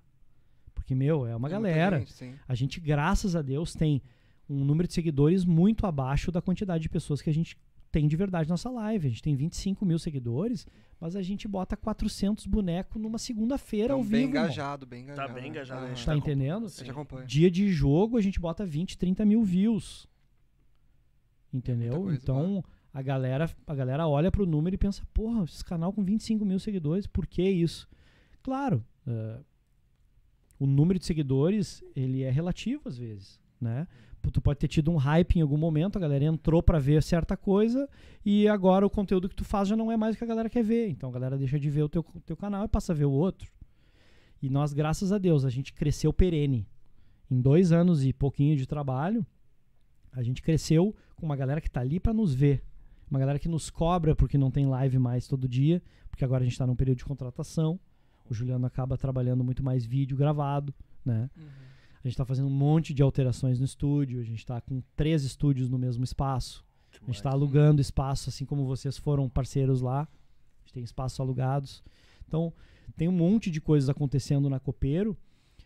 Porque, 0.73 0.93
meu, 0.95 1.25
é 1.25 1.31
uma 1.35 1.39
muita 1.47 1.55
galera. 1.55 1.99
gente. 1.99 2.35
A 2.47 2.55
gente, 2.55 2.79
graças 2.79 3.35
a 3.35 3.41
Deus, 3.41 3.73
tem 3.73 4.01
um 4.49 4.63
número 4.65 4.87
de 4.87 4.93
seguidores 4.93 5.45
muito 5.45 5.85
abaixo 5.85 6.31
da 6.31 6.41
quantidade 6.41 6.81
de 6.83 6.89
pessoas 6.89 7.21
que 7.21 7.29
a 7.29 7.33
gente 7.33 7.57
tem 7.91 8.07
de 8.07 8.15
verdade 8.15 8.49
na 8.49 8.53
nossa 8.53 8.69
live. 8.71 9.07
A 9.07 9.09
gente 9.09 9.21
tem 9.21 9.35
25 9.35 9.85
mil 9.85 9.99
seguidores, 9.99 10.65
mas 10.99 11.15
a 11.15 11.21
gente 11.21 11.47
bota 11.47 11.77
400 11.77 12.47
bonecos 12.47 12.99
numa 13.01 13.19
segunda-feira 13.19 13.93
ao 13.93 13.99
bem 14.03 14.21
vivo. 14.25 14.29
engajado, 14.31 14.85
bem 14.85 15.03
engajado. 15.03 15.33
bem 15.33 15.47
engajado, 15.47 15.85
Ah, 15.85 15.89
gente 15.89 16.05
Tá 16.05 16.11
com- 16.11 16.17
entendendo? 16.17 16.69
Sim. 16.69 16.85
Dia 17.27 17.51
de 17.51 17.69
jogo, 17.71 18.17
a 18.17 18.21
gente 18.21 18.39
bota 18.39 18.65
20, 18.65 18.97
30 18.97 19.23
mil 19.23 19.43
views. 19.43 20.07
Entendeu? 21.53 21.91
Muita 22.01 22.03
coisa, 22.05 22.21
então, 22.21 22.63
a 22.93 23.01
galera, 23.01 23.49
a 23.65 23.75
galera 23.75 24.07
olha 24.07 24.31
pro 24.31 24.45
número 24.45 24.75
e 24.75 24.77
pensa, 24.77 25.03
porra, 25.13 25.43
esse 25.43 25.65
canal 25.65 25.91
com 25.91 26.03
25 26.03 26.45
mil 26.45 26.59
seguidores, 26.59 27.07
por 27.07 27.25
que 27.25 27.41
isso? 27.41 27.87
Claro, 28.41 28.85
eh, 29.07 29.39
o 30.59 30.67
número 30.67 30.99
de 30.99 31.05
seguidores, 31.05 31.83
ele 31.95 32.21
é 32.21 32.29
relativo 32.29 32.87
às 32.87 32.97
vezes, 32.97 33.39
né? 33.59 33.87
tu 34.31 34.41
pode 34.41 34.59
ter 34.59 34.67
tido 34.67 34.91
um 34.91 34.95
hype 34.95 35.37
em 35.37 35.41
algum 35.41 35.57
momento, 35.57 35.97
a 35.97 35.99
galera 35.99 36.25
entrou 36.25 36.61
pra 36.61 36.79
ver 36.79 37.03
certa 37.03 37.35
coisa 37.35 37.89
e 38.25 38.47
agora 38.47 38.85
o 38.85 38.89
conteúdo 38.89 39.27
que 39.27 39.35
tu 39.35 39.43
faz 39.43 39.67
já 39.67 39.75
não 39.75 39.91
é 39.91 39.97
mais 39.97 40.15
o 40.15 40.17
que 40.17 40.23
a 40.23 40.27
galera 40.27 40.49
quer 40.49 40.63
ver. 40.63 40.87
Então 40.89 41.09
a 41.09 41.11
galera 41.11 41.37
deixa 41.37 41.59
de 41.59 41.69
ver 41.69 41.83
o 41.83 41.89
teu, 41.89 42.03
teu 42.25 42.37
canal 42.37 42.65
e 42.65 42.67
passa 42.67 42.93
a 42.93 42.95
ver 42.95 43.05
o 43.05 43.11
outro. 43.11 43.51
E 44.41 44.49
nós, 44.49 44.73
graças 44.73 45.11
a 45.11 45.17
Deus, 45.17 45.45
a 45.45 45.49
gente 45.49 45.73
cresceu 45.73 46.11
perene. 46.13 46.67
Em 47.29 47.41
dois 47.41 47.71
anos 47.71 48.05
e 48.05 48.13
pouquinho 48.13 48.55
de 48.55 48.67
trabalho, 48.67 49.25
a 50.11 50.21
gente 50.21 50.41
cresceu 50.41 50.95
com 51.15 51.25
uma 51.25 51.35
galera 51.35 51.61
que 51.61 51.69
tá 51.69 51.81
ali 51.81 51.99
pra 51.99 52.13
nos 52.13 52.33
ver. 52.33 52.63
Uma 53.13 53.19
galera 53.19 53.37
que 53.37 53.47
nos 53.47 53.69
cobra 53.69 54.15
porque 54.15 54.39
não 54.39 54.49
tem 54.49 54.65
live 54.65 54.97
mais 54.97 55.27
todo 55.27 55.47
dia, 55.47 55.83
porque 56.09 56.25
agora 56.25 56.41
a 56.41 56.45
gente 56.47 56.57
tá 56.57 56.65
num 56.65 56.75
período 56.75 56.97
de 56.97 57.05
contratação. 57.05 57.79
O 58.27 58.33
Juliano 58.33 58.65
acaba 58.65 58.97
trabalhando 58.97 59.43
muito 59.43 59.61
mais 59.61 59.85
vídeo 59.85 60.17
gravado, 60.17 60.73
né? 61.05 61.29
A 62.03 62.07
gente 62.07 62.17
tá 62.17 62.25
fazendo 62.25 62.47
um 62.47 62.55
monte 62.55 62.91
de 62.91 63.03
alterações 63.03 63.59
no 63.59 63.65
estúdio, 63.65 64.19
a 64.19 64.23
gente 64.23 64.43
tá 64.43 64.59
com 64.59 64.81
três 64.95 65.23
estúdios 65.23 65.69
no 65.69 65.77
mesmo 65.77 66.03
espaço. 66.03 66.65
A 67.03 67.05
gente 67.05 67.21
tá 67.21 67.29
alugando 67.29 67.79
espaço, 67.79 68.29
assim 68.29 68.45
como 68.45 68.65
vocês 68.65 68.97
foram 68.97 69.29
parceiros 69.29 69.79
lá. 69.79 70.01
A 70.01 70.59
gente 70.61 70.73
tem 70.73 70.83
espaços 70.83 71.19
alugados. 71.19 71.83
Então, 72.27 72.51
tem 72.97 73.07
um 73.07 73.11
monte 73.11 73.51
de 73.51 73.61
coisas 73.61 73.91
acontecendo 73.91 74.49
na 74.49 74.59
Copeiro, 74.59 75.15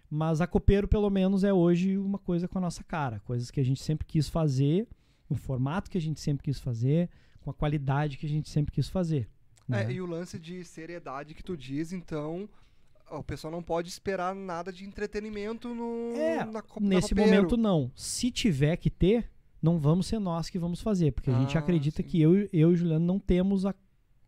mas 0.10 0.42
a 0.42 0.48
Copeiro, 0.48 0.86
pelo 0.86 1.10
menos, 1.10 1.46
é 1.46 1.54
hoje 1.54 1.98
uma 1.98 2.20
coisa 2.20 2.46
com 2.46 2.58
a 2.58 2.62
nossa 2.62 2.84
cara. 2.84 3.22
Coisas 3.22 3.50
que 3.50 3.62
a 3.62 3.64
gente 3.64 3.82
sempre 3.82 4.06
quis 4.06 4.28
fazer, 4.28 4.86
no 5.30 5.38
formato 5.38 5.90
que 5.90 5.98
a 5.98 6.02
gente 6.02 6.20
sempre 6.20 6.44
quis 6.44 6.60
fazer, 6.60 7.10
com 7.48 7.52
a 7.52 7.54
qualidade 7.54 8.18
que 8.18 8.26
a 8.26 8.30
gente 8.30 8.50
sempre 8.50 8.74
quis 8.74 8.90
fazer. 8.90 9.26
É, 9.70 9.86
né? 9.86 9.94
e 9.94 10.02
o 10.02 10.06
lance 10.06 10.38
de 10.38 10.64
seriedade 10.66 11.34
que 11.34 11.42
tu 11.44 11.56
diz, 11.56 11.94
então 11.94 12.50
o 13.10 13.24
pessoal 13.24 13.52
não 13.52 13.64
pode 13.64 13.88
esperar 13.88 14.36
nada 14.36 14.72
de 14.72 14.84
entretenimento 14.86 15.74
no, 15.74 16.14
É, 16.16 16.40
na, 16.40 16.52
na 16.52 16.64
Nesse 16.82 17.10
Copeiro. 17.10 17.32
momento, 17.36 17.56
não. 17.56 17.90
Se 17.96 18.30
tiver 18.32 18.76
que 18.76 18.90
ter, 18.90 19.30
não 19.62 19.80
vamos 19.80 20.08
ser 20.08 20.20
nós 20.20 20.50
que 20.50 20.60
vamos 20.60 20.82
fazer, 20.82 21.12
porque 21.14 21.30
a 21.30 21.40
gente 21.40 21.56
Ah, 21.58 21.62
acredita 21.62 22.02
sim. 22.02 22.08
que 22.08 22.22
eu, 22.22 22.36
eu 22.36 22.50
e 22.52 22.66
o 22.66 22.76
Juliano 22.76 23.06
não 23.06 23.18
temos 23.18 23.66
a 23.66 23.74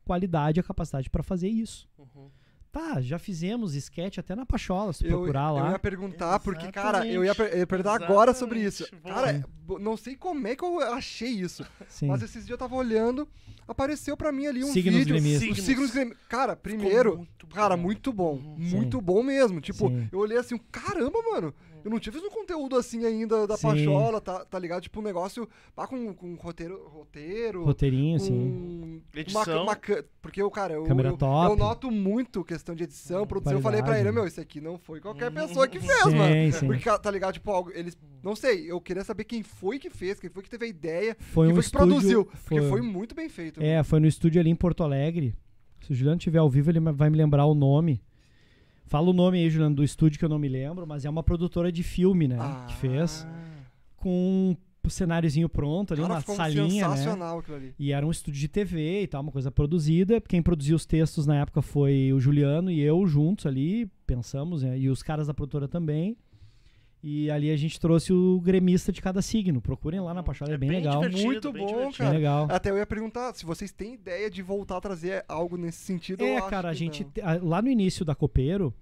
qualidade, 0.05 0.59
a 0.61 0.63
capacidade 0.63 1.09
para 1.09 1.21
fazer 1.21 1.49
isso. 1.49 1.89
Uhum. 1.97 2.29
Tá, 2.71 3.01
já 3.01 3.17
fizemos 3.17 3.73
sketch 3.73 4.19
até 4.19 4.35
na 4.35 4.45
Pachola, 4.45 4.93
se 4.93 5.03
Eu, 5.03 5.17
procurar 5.21 5.49
eu 5.49 5.55
lá. 5.55 5.71
ia 5.71 5.79
perguntar, 5.79 6.39
porque, 6.39 6.71
cara, 6.71 6.99
eu 7.07 7.23
ia, 7.23 7.31
Exatamente. 7.31 7.49
per- 7.49 7.57
eu 7.57 7.59
ia 7.61 7.67
perguntar 7.67 7.95
agora 7.95 8.31
sobre 8.31 8.61
Exatamente. 8.61 8.93
isso. 8.93 9.01
Boa. 9.03 9.15
Cara, 9.15 9.45
não 9.81 9.97
sei 9.97 10.15
como 10.15 10.47
é 10.47 10.55
que 10.55 10.63
eu 10.63 10.79
achei 10.93 11.29
isso, 11.31 11.65
Sim. 11.87 12.07
mas 12.07 12.21
esses 12.21 12.45
dias 12.45 12.49
eu 12.51 12.57
tava 12.59 12.75
olhando, 12.75 13.27
apareceu 13.67 14.15
pra 14.15 14.31
mim 14.31 14.45
ali 14.45 14.63
um 14.63 14.71
Signos 14.71 14.99
vídeo. 14.99 15.19
Signos. 15.39 15.63
signos 15.63 15.89
gremi- 15.91 16.15
Cara, 16.29 16.55
primeiro, 16.55 17.17
muito 17.17 17.47
cara, 17.47 17.75
muito 17.75 18.13
bom. 18.13 18.33
Uhum. 18.35 18.55
Muito 18.59 19.01
bom 19.01 19.23
mesmo. 19.23 19.59
Tipo, 19.59 19.87
Sim. 19.89 20.07
eu 20.11 20.19
olhei 20.19 20.37
assim, 20.37 20.59
caramba, 20.71 21.19
mano. 21.31 21.51
Eu 21.83 21.91
não 21.91 21.99
tinha 21.99 22.11
visto 22.13 22.25
um 22.27 22.29
conteúdo 22.31 22.75
assim 22.75 23.05
ainda 23.05 23.45
da 23.47 23.55
Sim. 23.57 23.67
Pachola, 23.67 24.19
tá, 24.21 24.43
tá 24.45 24.59
ligado? 24.59 24.81
Tipo, 24.81 24.99
um 24.99 25.03
negócio 25.03 25.47
pá, 25.75 25.87
com, 25.87 26.13
com 26.13 26.35
roteiro, 26.35 26.87
roteiro 26.89 27.63
Roteirinho, 27.63 28.17
com 28.17 28.23
assim. 28.23 29.01
Edição. 29.15 29.63
Uma, 29.63 29.75
ca- 29.75 30.03
porque 30.21 30.41
eu, 30.41 30.49
cara, 30.51 30.73
eu, 30.73 30.83
Câmera 30.83 31.09
eu, 31.09 31.17
top. 31.17 31.51
eu 31.51 31.57
noto 31.57 31.89
muito 31.91 32.43
questão 32.43 32.75
de 32.75 32.83
edição, 32.83 33.25
produção. 33.25 33.53
Eu 33.53 33.61
falei 33.61 33.79
pra 33.81 33.89
Qualidade. 33.91 34.07
ele, 34.09 34.15
meu, 34.15 34.27
isso 34.27 34.39
aqui 34.41 34.59
não 34.61 34.77
foi 34.77 34.99
qualquer 34.99 35.31
pessoa 35.31 35.67
que 35.67 35.79
fez, 35.79 36.03
Sim, 36.03 36.15
mano. 36.15 36.51
sim. 36.53 36.67
Porque, 36.67 36.97
tá 36.99 37.11
ligado? 37.11 37.33
Tipo, 37.33 37.51
algo, 37.51 37.71
eles. 37.73 37.97
Não 38.21 38.35
sei, 38.35 38.69
eu 38.69 38.81
queria 38.81 39.03
saber 39.03 39.23
quem 39.23 39.41
foi 39.43 39.79
que 39.79 39.89
fez, 39.89 40.19
quem 40.19 40.29
foi 40.29 40.43
que 40.43 40.49
teve 40.49 40.65
a 40.65 40.67
ideia, 40.67 41.15
Foi 41.19 41.47
quem 41.47 41.53
um 41.53 41.55
foi 41.55 41.61
que 41.63 41.65
estúdio. 41.67 41.87
produziu. 41.87 42.25
Porque 42.25 42.59
foi- 42.59 42.69
foi 42.69 42.81
muito 42.81 43.15
bem 43.15 43.29
feito. 43.29 43.61
É, 43.61 43.81
foi 43.83 43.99
no 43.99 44.07
estúdio 44.07 44.41
ali 44.41 44.49
em 44.49 44.55
Porto 44.55 44.83
Alegre. 44.83 45.33
Se 45.81 45.93
o 45.93 45.95
Juliano 45.95 46.17
estiver 46.17 46.39
ao 46.39 46.49
vivo, 46.49 46.69
ele 46.69 46.79
vai 46.79 47.09
me 47.09 47.17
lembrar 47.17 47.45
o 47.45 47.53
nome. 47.55 48.01
Fala 48.89 49.11
o 49.11 49.13
nome 49.13 49.37
aí, 49.37 49.47
Juliano, 49.51 49.75
do 49.75 49.83
estúdio 49.83 50.17
que 50.17 50.25
eu 50.25 50.29
não 50.29 50.39
me 50.39 50.49
lembro, 50.49 50.87
mas 50.87 51.05
é 51.05 51.09
uma 51.09 51.21
produtora 51.21 51.71
de 51.71 51.83
filme, 51.83 52.27
né? 52.27 52.37
Ah. 52.39 52.65
Que 52.67 52.75
fez. 52.77 53.25
Com 53.95 54.57
um 54.83 54.89
cenáriozinho 54.89 55.47
pronto 55.47 55.93
ali, 55.93 56.01
Cara, 56.01 56.15
uma 56.15 56.21
salinha, 56.21 56.89
né? 56.89 56.95
sensacional 56.95 57.37
aquilo 57.37 57.57
ali. 57.57 57.75
E 57.77 57.91
era 57.91 58.03
um 58.03 58.09
estúdio 58.09 58.39
de 58.39 58.47
TV 58.47 59.03
e 59.03 59.07
tal, 59.07 59.21
uma 59.21 59.31
coisa 59.31 59.51
produzida. 59.51 60.19
Quem 60.19 60.41
produziu 60.41 60.75
os 60.75 60.87
textos 60.87 61.27
na 61.27 61.39
época 61.39 61.61
foi 61.61 62.11
o 62.11 62.19
Juliano 62.19 62.71
e 62.71 62.81
eu 62.81 63.05
juntos 63.05 63.45
ali, 63.45 63.85
pensamos, 64.07 64.63
né? 64.63 64.75
e 64.79 64.89
os 64.89 65.03
caras 65.03 65.27
da 65.27 65.35
produtora 65.35 65.67
também. 65.67 66.17
E 67.01 67.31
ali 67.31 67.49
a 67.49 67.55
gente 67.55 67.79
trouxe 67.79 68.11
o 68.11 68.41
gremista 68.41 68.91
de 68.91 69.01
cada 69.01 69.21
signo. 69.21 69.61
Procurem 69.61 70.01
lá 70.01 70.13
na 70.13 70.21
Pachola, 70.21 70.53
é, 70.53 70.57
bem, 70.57 70.69
legal. 70.69 70.99
divertido, 70.99 71.25
Muito 71.27 71.51
bem 71.53 71.61
bom, 71.61 71.67
divertido. 71.67 71.91
Bem 71.91 71.97
cara. 72.07 72.17
legal. 72.17 72.47
Até 72.51 72.69
eu 72.71 72.77
ia 72.77 72.85
perguntar 72.85 73.33
se 73.33 73.45
vocês 73.45 73.71
têm 73.71 73.93
ideia 73.93 74.29
de 74.29 74.41
voltar 74.41 74.77
a 74.77 74.81
trazer 74.81 75.23
algo 75.27 75.55
nesse 75.55 75.77
sentido. 75.79 76.23
É, 76.25 76.41
cara, 76.49 76.67
a 76.67 76.73
gente 76.73 77.05
te- 77.05 77.21
lá 77.41 77.61
no 77.61 77.69
início 77.69 78.03
da 78.03 78.13
Copeiro, 78.13 78.73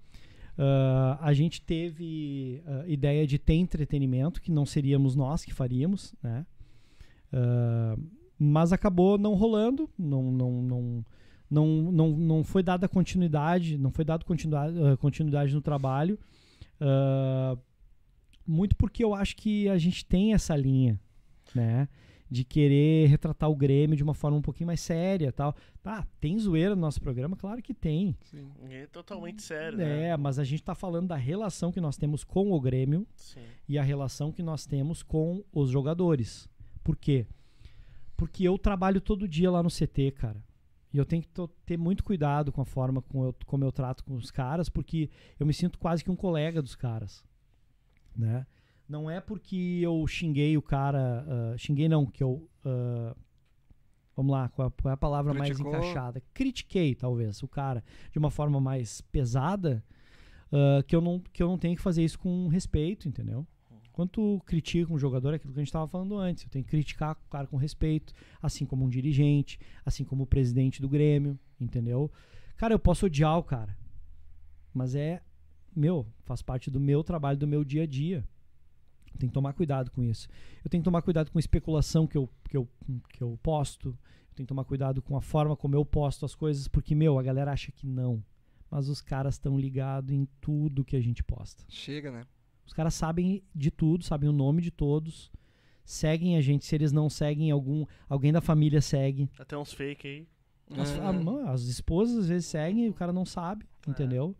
ah, 0.58 1.16
a 1.20 1.32
gente 1.32 1.60
teve 1.62 2.60
a 2.66 2.88
ideia 2.88 3.24
de 3.24 3.38
ter 3.38 3.54
entretenimento, 3.54 4.42
que 4.42 4.50
não 4.50 4.66
seríamos 4.66 5.14
nós 5.14 5.44
que 5.44 5.54
faríamos, 5.54 6.12
né? 6.20 6.44
Ah, 7.32 7.96
mas 8.36 8.72
acabou 8.72 9.16
não 9.16 9.34
rolando, 9.34 9.88
não, 9.98 10.22
não, 10.32 10.62
não, 10.62 11.04
não, 11.50 11.66
não, 11.92 12.08
não 12.10 12.44
foi 12.44 12.62
dada 12.64 12.88
continuidade, 12.88 13.78
não 13.78 13.90
foi 13.92 14.04
dado 14.04 14.24
continuidade, 14.24 14.96
continuidade 14.98 15.54
no 15.54 15.60
trabalho. 15.60 16.18
ah, 16.80 17.56
muito 18.48 18.74
porque 18.74 19.04
eu 19.04 19.14
acho 19.14 19.36
que 19.36 19.68
a 19.68 19.76
gente 19.76 20.04
tem 20.04 20.32
essa 20.32 20.56
linha, 20.56 20.98
né? 21.54 21.86
De 22.30 22.44
querer 22.44 23.08
retratar 23.08 23.50
o 23.50 23.56
Grêmio 23.56 23.96
de 23.96 24.02
uma 24.02 24.14
forma 24.14 24.36
um 24.36 24.42
pouquinho 24.42 24.66
mais 24.66 24.80
séria 24.80 25.32
tal. 25.32 25.54
Tá, 25.82 26.06
tem 26.20 26.38
zoeira 26.38 26.74
no 26.74 26.80
nosso 26.80 27.00
programa? 27.00 27.36
Claro 27.36 27.62
que 27.62 27.72
tem. 27.72 28.16
Sim. 28.22 28.50
É 28.68 28.86
totalmente 28.86 29.42
sério, 29.42 29.78
né? 29.78 30.08
É, 30.08 30.16
mas 30.16 30.38
a 30.38 30.44
gente 30.44 30.62
tá 30.62 30.74
falando 30.74 31.08
da 31.08 31.16
relação 31.16 31.70
que 31.70 31.80
nós 31.80 31.96
temos 31.96 32.24
com 32.24 32.52
o 32.52 32.60
Grêmio 32.60 33.06
Sim. 33.14 33.40
e 33.68 33.78
a 33.78 33.82
relação 33.82 34.32
que 34.32 34.42
nós 34.42 34.66
temos 34.66 35.02
com 35.02 35.44
os 35.52 35.70
jogadores. 35.70 36.48
Por 36.82 36.96
quê? 36.96 37.26
Porque 38.16 38.44
eu 38.44 38.58
trabalho 38.58 39.00
todo 39.00 39.28
dia 39.28 39.50
lá 39.50 39.62
no 39.62 39.70
CT, 39.70 40.12
cara. 40.12 40.42
E 40.92 40.96
eu 40.96 41.04
tenho 41.04 41.22
que 41.22 41.28
ter 41.66 41.76
muito 41.76 42.02
cuidado 42.02 42.50
com 42.50 42.60
a 42.60 42.64
forma 42.64 43.02
como 43.02 43.26
eu, 43.26 43.34
como 43.46 43.64
eu 43.64 43.70
trato 43.70 44.02
com 44.04 44.14
os 44.14 44.30
caras, 44.30 44.68
porque 44.68 45.10
eu 45.38 45.46
me 45.46 45.52
sinto 45.52 45.78
quase 45.78 46.02
que 46.02 46.10
um 46.10 46.16
colega 46.16 46.62
dos 46.62 46.74
caras. 46.74 47.24
Né? 48.18 48.44
Não 48.88 49.08
é 49.08 49.20
porque 49.20 49.80
eu 49.80 50.04
xinguei 50.06 50.56
o 50.56 50.62
cara. 50.62 51.24
ah, 51.28 51.56
xinguei 51.56 51.88
não, 51.88 52.04
que 52.04 52.22
eu. 52.22 52.48
ah, 52.64 53.14
vamos 54.16 54.32
lá, 54.32 54.48
qual 54.48 54.72
é, 54.84 54.88
a 54.90 54.96
palavra 54.96 55.32
Criticou? 55.32 55.72
mais 55.72 55.84
encaixada? 55.84 56.22
Critiquei, 56.34 56.94
talvez, 56.94 57.40
o 57.42 57.46
cara 57.46 57.84
de 58.10 58.18
uma 58.18 58.30
forma 58.30 58.60
mais 58.60 59.00
pesada, 59.00 59.84
ah, 60.50 60.82
que, 60.82 60.96
eu 60.96 61.00
não, 61.00 61.20
que 61.32 61.42
eu 61.42 61.46
não 61.46 61.56
tenho 61.56 61.76
que 61.76 61.82
fazer 61.82 62.02
isso 62.02 62.18
com 62.18 62.48
respeito, 62.48 63.06
entendeu? 63.08 63.46
Quando 63.92 64.10
tu 64.10 64.42
critica 64.46 64.92
um 64.92 64.98
jogador, 64.98 65.32
é 65.32 65.36
aquilo 65.36 65.52
que 65.52 65.58
a 65.58 65.62
gente 65.62 65.70
estava 65.70 65.88
falando 65.88 66.16
antes. 66.16 66.44
Eu 66.44 66.50
tenho 66.50 66.64
que 66.64 66.70
criticar 66.70 67.16
o 67.26 67.30
cara 67.30 67.48
com 67.48 67.56
respeito, 67.56 68.14
assim 68.40 68.64
como 68.64 68.84
um 68.84 68.88
dirigente, 68.88 69.58
assim 69.84 70.04
como 70.04 70.22
o 70.22 70.26
presidente 70.26 70.80
do 70.80 70.88
Grêmio, 70.88 71.36
entendeu? 71.60 72.08
Cara, 72.56 72.72
eu 72.72 72.78
posso 72.78 73.06
odiar 73.06 73.36
o 73.36 73.42
cara, 73.42 73.76
mas 74.72 74.94
é 74.94 75.20
meu, 75.78 76.06
faz 76.24 76.42
parte 76.42 76.70
do 76.70 76.80
meu 76.80 77.02
trabalho, 77.04 77.38
do 77.38 77.46
meu 77.46 77.64
dia 77.64 77.82
a 77.84 77.86
dia. 77.86 78.24
Tenho 79.18 79.30
que 79.30 79.34
tomar 79.34 79.52
cuidado 79.52 79.90
com 79.90 80.02
isso. 80.02 80.28
Eu 80.64 80.70
tenho 80.70 80.82
que 80.82 80.84
tomar 80.84 81.02
cuidado 81.02 81.30
com 81.30 81.38
a 81.38 81.40
especulação 81.40 82.06
que 82.06 82.16
eu, 82.16 82.28
que 82.48 82.56
eu, 82.56 82.68
que 83.08 83.22
eu 83.22 83.38
posto. 83.42 83.88
Eu 83.88 84.34
tenho 84.36 84.46
que 84.46 84.48
tomar 84.48 84.64
cuidado 84.64 85.02
com 85.02 85.16
a 85.16 85.20
forma 85.20 85.56
como 85.56 85.74
eu 85.74 85.84
posto 85.84 86.24
as 86.24 86.34
coisas, 86.34 86.68
porque, 86.68 86.94
meu, 86.94 87.18
a 87.18 87.22
galera 87.22 87.52
acha 87.52 87.72
que 87.72 87.86
não. 87.86 88.22
Mas 88.70 88.88
os 88.88 89.00
caras 89.00 89.34
estão 89.34 89.58
ligados 89.58 90.14
em 90.14 90.28
tudo 90.40 90.84
que 90.84 90.94
a 90.94 91.00
gente 91.00 91.24
posta. 91.24 91.64
Chega, 91.68 92.12
né? 92.12 92.26
Os 92.66 92.72
caras 92.74 92.94
sabem 92.94 93.42
de 93.54 93.70
tudo, 93.70 94.04
sabem 94.04 94.28
o 94.28 94.32
nome 94.32 94.60
de 94.62 94.70
todos, 94.70 95.32
seguem 95.84 96.36
a 96.36 96.40
gente. 96.40 96.66
Se 96.66 96.74
eles 96.74 96.92
não 96.92 97.08
seguem, 97.08 97.50
algum, 97.50 97.86
alguém 98.08 98.30
da 98.32 98.42
família 98.42 98.80
segue. 98.82 99.28
Até 99.38 99.56
uns 99.56 99.72
fake 99.72 100.06
aí. 100.06 100.26
As, 100.78 100.90
É. 100.90 101.00
a- 101.00 101.12
mano, 101.12 101.48
as 101.48 101.62
esposas 101.62 102.18
às 102.18 102.28
vezes 102.28 102.46
seguem 102.46 102.84
e 102.86 102.90
o 102.90 102.94
cara 102.94 103.10
não 103.12 103.24
sabe, 103.24 103.64
entendeu? 103.88 104.36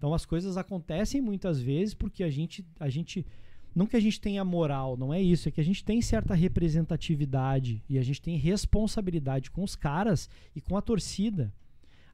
Então 0.00 0.14
as 0.14 0.24
coisas 0.24 0.56
acontecem 0.56 1.20
muitas 1.20 1.60
vezes 1.60 1.92
porque 1.92 2.24
a 2.24 2.30
gente, 2.30 2.64
a 2.80 2.88
gente. 2.88 3.26
Não 3.74 3.86
que 3.86 3.96
a 3.96 4.00
gente 4.00 4.18
tenha 4.18 4.42
moral, 4.42 4.96
não 4.96 5.12
é 5.12 5.20
isso, 5.20 5.46
é 5.46 5.52
que 5.52 5.60
a 5.60 5.64
gente 5.64 5.84
tem 5.84 6.00
certa 6.00 6.34
representatividade 6.34 7.84
e 7.86 7.98
a 7.98 8.02
gente 8.02 8.22
tem 8.22 8.34
responsabilidade 8.38 9.50
com 9.50 9.62
os 9.62 9.76
caras 9.76 10.30
e 10.56 10.60
com 10.62 10.74
a 10.74 10.80
torcida. 10.80 11.52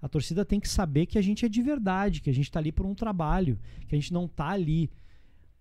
A 0.03 0.09
torcida 0.09 0.45
tem 0.45 0.59
que 0.59 0.69
saber 0.69 1.07
que 1.07 1.17
a 1.17 1.23
gente 1.23 1.47
é 1.47 1.49
de 1.49 1.63
verdade, 1.63 2.21
que 2.21 2.29
a 2.29 2.35
gente 2.35 2.51
tá 2.51 2.59
ali 2.59 2.73
por 2.73 2.85
um 2.85 2.95
trabalho, 2.95 3.57
que 3.87 3.95
a 3.95 3.99
gente 3.99 4.13
não 4.13 4.27
tá 4.27 4.49
ali. 4.49 4.91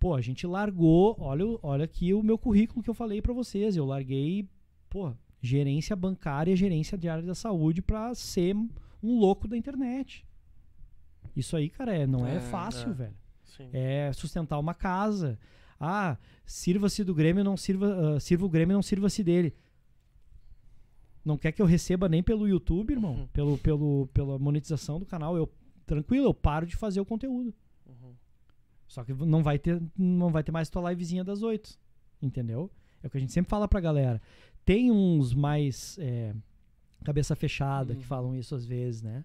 Pô, 0.00 0.12
a 0.12 0.20
gente 0.20 0.48
largou, 0.48 1.16
olha, 1.20 1.44
olha 1.62 1.84
aqui 1.84 2.12
o 2.12 2.24
meu 2.24 2.36
currículo 2.36 2.82
que 2.82 2.90
eu 2.90 2.94
falei 2.94 3.22
pra 3.22 3.32
vocês. 3.32 3.76
Eu 3.76 3.86
larguei, 3.86 4.48
pô, 4.90 5.14
gerência 5.40 5.94
bancária, 5.94 6.56
gerência 6.56 6.98
de 6.98 7.08
área 7.08 7.24
da 7.24 7.36
saúde 7.36 7.80
pra 7.80 8.12
ser 8.16 8.56
um 8.56 9.16
louco 9.16 9.46
da 9.46 9.56
internet. 9.56 10.26
Isso 11.36 11.54
aí, 11.56 11.68
cara, 11.68 11.94
é, 11.94 12.06
não 12.06 12.26
é, 12.26 12.36
É, 12.36 12.40
fácil, 12.40 12.90
é. 12.90 12.94
velho. 12.94 13.14
Sim. 13.44 13.68
É 13.72 14.10
sustentar 14.12 14.58
uma 14.58 14.74
casa. 14.74 15.38
Ah, 15.78 16.16
sirva-se 16.44 17.04
do 17.04 17.14
Grêmio, 17.14 17.44
não 17.44 17.56
sirva, 17.56 18.16
ah, 18.16 18.20
sirva 18.20 18.46
o 18.46 18.48
Grêmio, 18.48 18.74
não 18.74 18.82
sirva-se 18.82 19.22
dele. 19.22 19.54
Não 21.24 21.36
quer 21.36 21.52
que 21.52 21.60
eu 21.60 21.66
receba 21.66 22.08
nem 22.08 22.22
pelo 22.22 22.46
YouTube, 22.48 22.92
irmão, 22.92 23.14
Uhum. 23.20 23.26
pelo, 23.28 23.58
pelo, 23.58 24.06
pela 24.14 24.38
monetização 24.38 24.98
do 25.00 25.06
canal. 25.06 25.36
Eu 25.36 25.52
tranquilo, 25.84 26.26
eu 26.26 26.34
paro 26.34 26.66
de 26.66 26.76
fazer 26.76 27.00
o 27.00 27.04
conteúdo. 27.04 27.52
Uhum. 27.84 28.14
Só 28.86 29.02
que 29.04 29.12
não 29.12 29.42
vai 29.42 29.58
ter, 29.58 29.82
não 29.98 30.30
vai 30.30 30.42
ter 30.44 30.52
mais 30.52 30.70
tua 30.70 30.88
livezinha 30.90 31.24
das 31.24 31.42
oito. 31.42 31.78
entendeu? 32.22 32.70
É 33.02 33.06
o 33.06 33.10
que 33.10 33.18
a 33.18 33.20
gente 33.20 33.32
sempre 33.32 33.50
fala 33.50 33.68
pra 33.68 33.78
galera. 33.78 34.22
Tem 34.64 34.90
uns 34.90 35.34
mais 35.34 35.98
é, 36.00 36.34
cabeça 37.04 37.36
fechada 37.36 37.92
que 37.94 38.00
Uhum. 38.00 38.06
falam 38.06 38.34
isso 38.36 38.54
às 38.54 38.64
vezes, 38.64 39.02
né? 39.02 39.22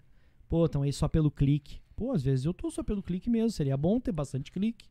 Pô, 0.48 0.66
estão 0.66 0.82
aí 0.82 0.92
só 0.92 1.08
pelo 1.08 1.30
clique. 1.30 1.80
Pô, 1.92 2.12
às 2.12 2.22
vezes 2.22 2.44
eu 2.44 2.54
tô 2.54 2.70
só 2.70 2.82
pelo 2.82 3.02
clique 3.02 3.30
mesmo. 3.30 3.50
Seria 3.50 3.76
bom 3.76 4.00
ter 4.00 4.12
bastante 4.12 4.50
clique. 4.50 4.88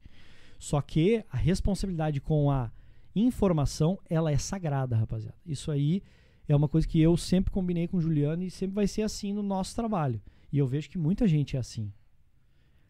Só 0.60 0.82
que 0.82 1.24
a 1.30 1.38
responsabilidade 1.38 2.22
com 2.22 2.52
a 2.52 2.72
informação, 3.16 4.00
ela 4.10 4.32
é 4.32 4.38
sagrada, 4.38 4.96
rapaziada. 4.96 5.38
Isso 5.46 5.72
aí 5.72 6.02
é 6.48 6.56
uma 6.56 6.68
coisa 6.68 6.88
que 6.88 7.02
eu 7.02 7.18
sempre 7.18 7.52
combinei 7.52 7.88
com 7.88 7.98
o 7.98 8.02
Juliano 8.02 8.44
e 8.44 8.52
sempre 8.52 8.76
vai 8.76 8.88
ser 8.88 9.02
assim 9.02 9.34
no 9.34 9.44
nosso 9.44 9.76
trabalho. 9.76 10.22
E 10.52 10.58
eu 10.58 10.68
vejo 10.68 10.90
que 10.90 10.98
muita 10.98 11.28
gente 11.28 11.56
é 11.56 11.60
assim. 11.60 11.92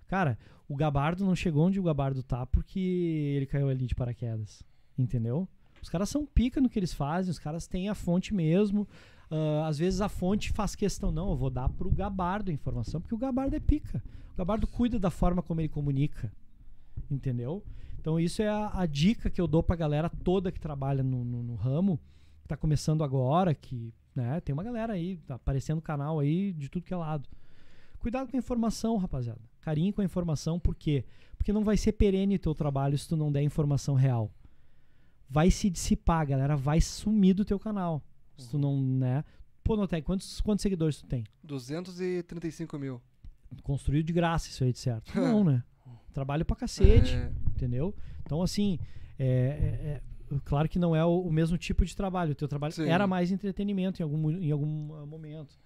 Cara, 0.08 0.38
o 0.68 0.76
Gabardo 0.76 1.26
não 1.26 1.36
chegou 1.36 1.66
onde 1.66 1.80
o 1.80 1.84
Gabardo 1.84 2.22
tá 2.24 2.46
porque 2.46 2.80
ele 3.36 3.46
caiu 3.46 3.70
ali 3.70 3.86
de 3.86 3.96
paraquedas. 3.96 4.64
Entendeu? 4.98 5.48
Os 5.82 5.90
caras 5.90 6.10
são 6.10 6.26
pica 6.26 6.62
no 6.62 6.70
que 6.70 6.78
eles 6.78 6.94
fazem, 6.94 7.32
os 7.32 7.40
caras 7.40 7.68
têm 7.68 7.90
a 7.90 7.96
fonte 7.96 8.34
mesmo. 8.34 8.88
Ah, 9.32 9.68
às 9.68 9.78
vezes 9.80 10.02
a 10.02 10.10
fonte 10.10 10.52
faz 10.52 10.76
questão, 10.76 11.12
não, 11.12 11.30
eu 11.32 11.38
vou 11.38 11.50
dar 11.50 11.70
pro 11.70 11.90
Gabardo 11.90 12.52
a 12.52 12.54
informação, 12.54 13.00
porque 13.02 13.16
o 13.16 13.18
Gabardo 13.18 13.56
é 13.56 13.60
pica. 13.60 14.04
O 14.34 14.38
Gabardo 14.38 14.68
cuida 14.68 15.00
da 15.00 15.10
forma 15.10 15.42
como 15.42 15.62
ele 15.62 15.70
comunica. 15.70 16.32
Entendeu? 17.10 17.64
Então 18.00 18.20
isso 18.20 18.42
é 18.42 18.48
a, 18.50 18.72
a 18.74 18.86
dica 18.86 19.30
que 19.30 19.40
eu 19.40 19.48
dou 19.48 19.62
pra 19.64 19.76
galera 19.76 20.10
toda 20.10 20.52
que 20.52 20.60
trabalha 20.60 21.04
no, 21.04 21.24
no- 21.24 21.44
no 21.44 21.56
ramo, 21.56 22.00
que 22.42 22.48
tá 22.48 22.58
começando 22.58 23.04
agora, 23.04 23.54
que 23.54 23.94
né, 24.16 24.40
tem 24.42 24.52
uma 24.54 24.64
galera 24.64 24.94
aí, 24.94 25.18
tá 25.28 25.36
aparecendo 25.36 25.78
no 25.78 25.82
canal 25.82 26.20
aí 26.20 26.52
de 26.54 26.68
tudo 26.70 26.84
que 26.84 26.94
é 26.94 26.98
lado. 26.98 27.30
Cuidado 28.00 28.30
com 28.30 28.36
a 28.36 28.40
informação, 28.40 28.98
rapaziada. 28.98 29.40
Carinho 29.62 29.94
com 29.94 30.02
a 30.02 30.06
informação, 30.06 30.60
por 30.60 30.76
quê? 30.76 31.06
Porque 31.38 31.54
não 31.54 31.64
vai 31.64 31.78
ser 31.78 31.92
perene 31.94 32.36
o 32.36 32.40
teu 32.40 32.54
trabalho 32.56 32.98
se 32.98 33.08
tu 33.08 33.16
não 33.16 33.32
der 33.32 33.44
informação 33.44 33.94
real. 33.94 34.32
Vai 35.30 35.50
se 35.52 35.70
dissipar, 35.70 36.22
a 36.22 36.26
galera 36.26 36.58
vai 36.58 36.82
sumir 36.82 37.34
do 37.36 37.46
teu 37.46 37.60
canal. 37.60 38.02
Se 38.38 38.50
tu 38.50 38.58
não, 38.58 38.82
né? 38.82 39.24
Pô, 39.64 39.76
Notec, 39.76 40.06
quantos, 40.06 40.42
quantos 40.42 40.64
seguidores 40.64 40.98
tu 40.98 41.06
tem? 41.08 41.24
235 41.44 42.78
mil. 42.80 43.02
Construído 43.64 44.06
de 44.08 44.14
graça 44.14 44.50
isso 44.50 44.64
aí, 44.64 44.72
de 44.72 44.80
certo? 44.80 45.12
Não, 45.20 45.44
né? 45.44 45.64
Trabalho 46.14 46.44
pra 46.46 46.56
cacete, 46.56 47.16
É, 47.16 47.32
entendeu? 47.50 47.94
Então, 48.24 48.42
assim, 48.42 48.80
é, 49.20 49.26
é- 49.26 50.02
é- 50.36 50.40
claro 50.46 50.68
que 50.68 50.80
não 50.80 50.96
é 50.96 51.06
o, 51.06 51.22
o 51.22 51.32
mesmo 51.32 51.58
tipo 51.58 51.86
de 51.86 51.96
trabalho. 51.96 52.32
O 52.32 52.36
teu 52.36 52.48
trabalho 52.48 52.74
Sim. 52.74 52.88
era 52.88 53.06
mais 53.08 53.32
entretenimento 53.32 54.02
em 54.02 54.04
algum, 54.04 54.32
em 54.32 54.52
algum 54.52 54.94
ah, 54.96 55.06
momento. 55.06 55.58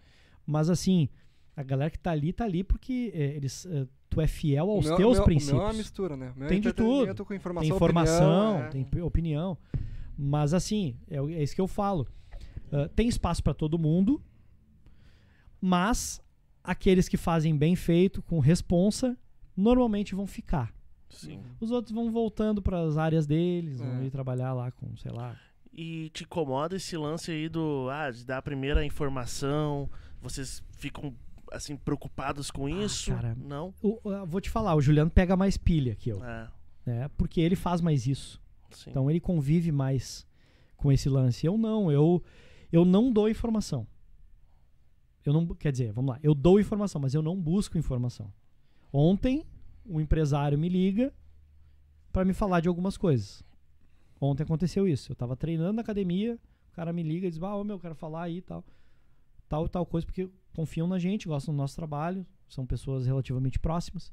Mas, 0.45 0.69
assim, 0.69 1.09
a 1.55 1.63
galera 1.63 1.89
que 1.89 1.97
tá 1.99 2.11
ali, 2.11 2.33
tá 2.33 2.43
ali 2.43 2.63
porque 2.63 3.11
é, 3.13 3.35
eles, 3.35 3.65
é, 3.65 3.87
tu 4.09 4.19
é 4.21 4.27
fiel 4.27 4.69
aos 4.69 4.85
meu- 4.85 4.97
teus 4.97 5.17
meu- 5.17 5.25
princípios. 5.25 5.57
Meu 5.57 5.61
é 5.63 5.67
uma 5.67 5.73
mistura, 5.73 6.17
né? 6.17 6.33
Meu 6.35 6.47
Tem 6.47 6.59
de 6.59 6.73
tudo. 6.73 7.25
Com 7.25 7.33
informação, 7.33 7.67
tem 7.69 7.75
informação, 7.75 8.55
opinião, 8.67 8.83
tem 8.89 9.01
opinião. 9.01 9.57
Mas 10.17 10.53
assim, 10.53 10.97
é, 11.09 11.17
é 11.17 11.43
isso 11.43 11.55
que 11.55 11.61
eu 11.61 11.67
falo. 11.67 12.07
Ah, 12.77 12.89
tem 12.89 13.07
espaço 13.07 13.41
para 13.43 13.53
todo 13.53 13.77
mundo, 13.80 14.22
mas 15.61 16.22
aqueles 16.64 17.07
que 17.07 17.18
fazem 17.18 17.56
bem 17.57 17.76
feito, 17.76 18.22
com 18.23 18.39
responsa, 18.39 19.18
normalmente 19.56 20.15
vão 20.15 20.27
ficar. 20.27 20.73
Sim. 21.10 21.39
Os 21.60 21.72
outros 21.72 21.93
vão 21.93 22.11
voltando 22.11 22.61
para 22.61 22.81
as 22.81 22.97
áreas 22.97 23.26
deles, 23.26 23.80
vão 23.80 24.02
É. 24.02 24.06
ir 24.06 24.11
trabalhar 24.11 24.53
lá 24.53 24.72
com, 24.72 24.95
sei 24.97 25.11
lá. 25.11 25.38
E 25.72 26.10
te 26.10 26.23
incomoda 26.23 26.76
esse 26.76 26.95
lance 26.97 27.31
aí 27.31 27.49
do. 27.49 27.89
Ah, 27.89 28.10
de 28.10 28.26
dar 28.26 28.38
a 28.38 28.41
primeira 28.41 28.84
informação. 28.85 29.89
Vocês 30.22 30.64
ficam, 30.77 31.14
assim, 31.52 31.76
preocupados 31.76 32.49
com 32.49 32.68
isso? 32.68 33.11
Ah, 33.11 33.15
cara. 33.15 33.35
Não? 33.35 33.73
O- 33.81 33.99
eu 34.06 34.26
vou 34.26 34.39
te 34.41 34.49
falar, 34.49 34.76
o 34.76 34.81
Juliano 34.81 35.11
pega 35.11 35.35
mais 35.35 35.57
pilha 35.57 35.95
que 35.95 36.10
eu, 36.10 36.23
É, 36.23 36.47
né? 36.85 37.10
Porque 37.18 37.39
ele 37.41 37.56
faz 37.56 37.81
mais 37.81 38.07
isso. 38.07 38.41
sim. 38.72 38.89
Então 38.89 39.10
ele 39.10 39.19
convive 39.19 39.72
mais 39.72 40.26
com 40.77 40.91
esse 40.91 41.07
lance. 41.10 41.45
Eu 41.45 41.57
não, 41.57 41.91
eu 41.91 42.23
eu 42.71 42.83
não 42.85 43.11
dou 43.11 43.29
informação. 43.29 43.87
Eu 45.25 45.33
não, 45.33 45.47
quer 45.47 45.71
dizer, 45.71 45.91
vamos 45.91 46.11
lá, 46.13 46.19
eu 46.21 46.35
dou 46.35 46.59
informação, 46.59 47.01
mas 47.01 47.13
eu 47.13 47.21
não 47.21 47.35
busco 47.39 47.77
informação. 47.77 48.31
Ontem 48.93 49.43
um 49.85 49.99
empresário 49.99 50.57
me 50.57 50.69
liga 50.69 51.13
para 52.11 52.23
me 52.25 52.33
falar 52.33 52.59
de 52.59 52.67
algumas 52.67 52.95
coisas. 52.97 53.43
Ontem 54.21 54.43
aconteceu 54.43 54.87
isso. 54.87 55.11
Eu 55.11 55.15
tava 55.15 55.35
treinando 55.35 55.73
na 55.73 55.81
academia, 55.81 56.39
o 56.71 56.75
cara 56.75 56.93
me 56.93 57.03
liga 57.03 57.27
e 57.27 57.29
diz: 57.31 57.41
"Ah, 57.41 57.55
ô, 57.55 57.63
meu, 57.63 57.75
eu 57.75 57.79
quero 57.79 57.95
falar 57.95 58.23
aí 58.23 58.37
e 58.37 58.41
tal". 58.41 58.63
Tal 59.49 59.67
tal 59.67 59.85
coisa 59.85 60.05
porque 60.05 60.29
confiam 60.53 60.87
na 60.87 60.97
gente, 60.97 61.27
gostam 61.27 61.53
do 61.53 61.57
nosso 61.57 61.75
trabalho, 61.75 62.25
são 62.47 62.65
pessoas 62.65 63.05
relativamente 63.05 63.59
próximas. 63.59 64.11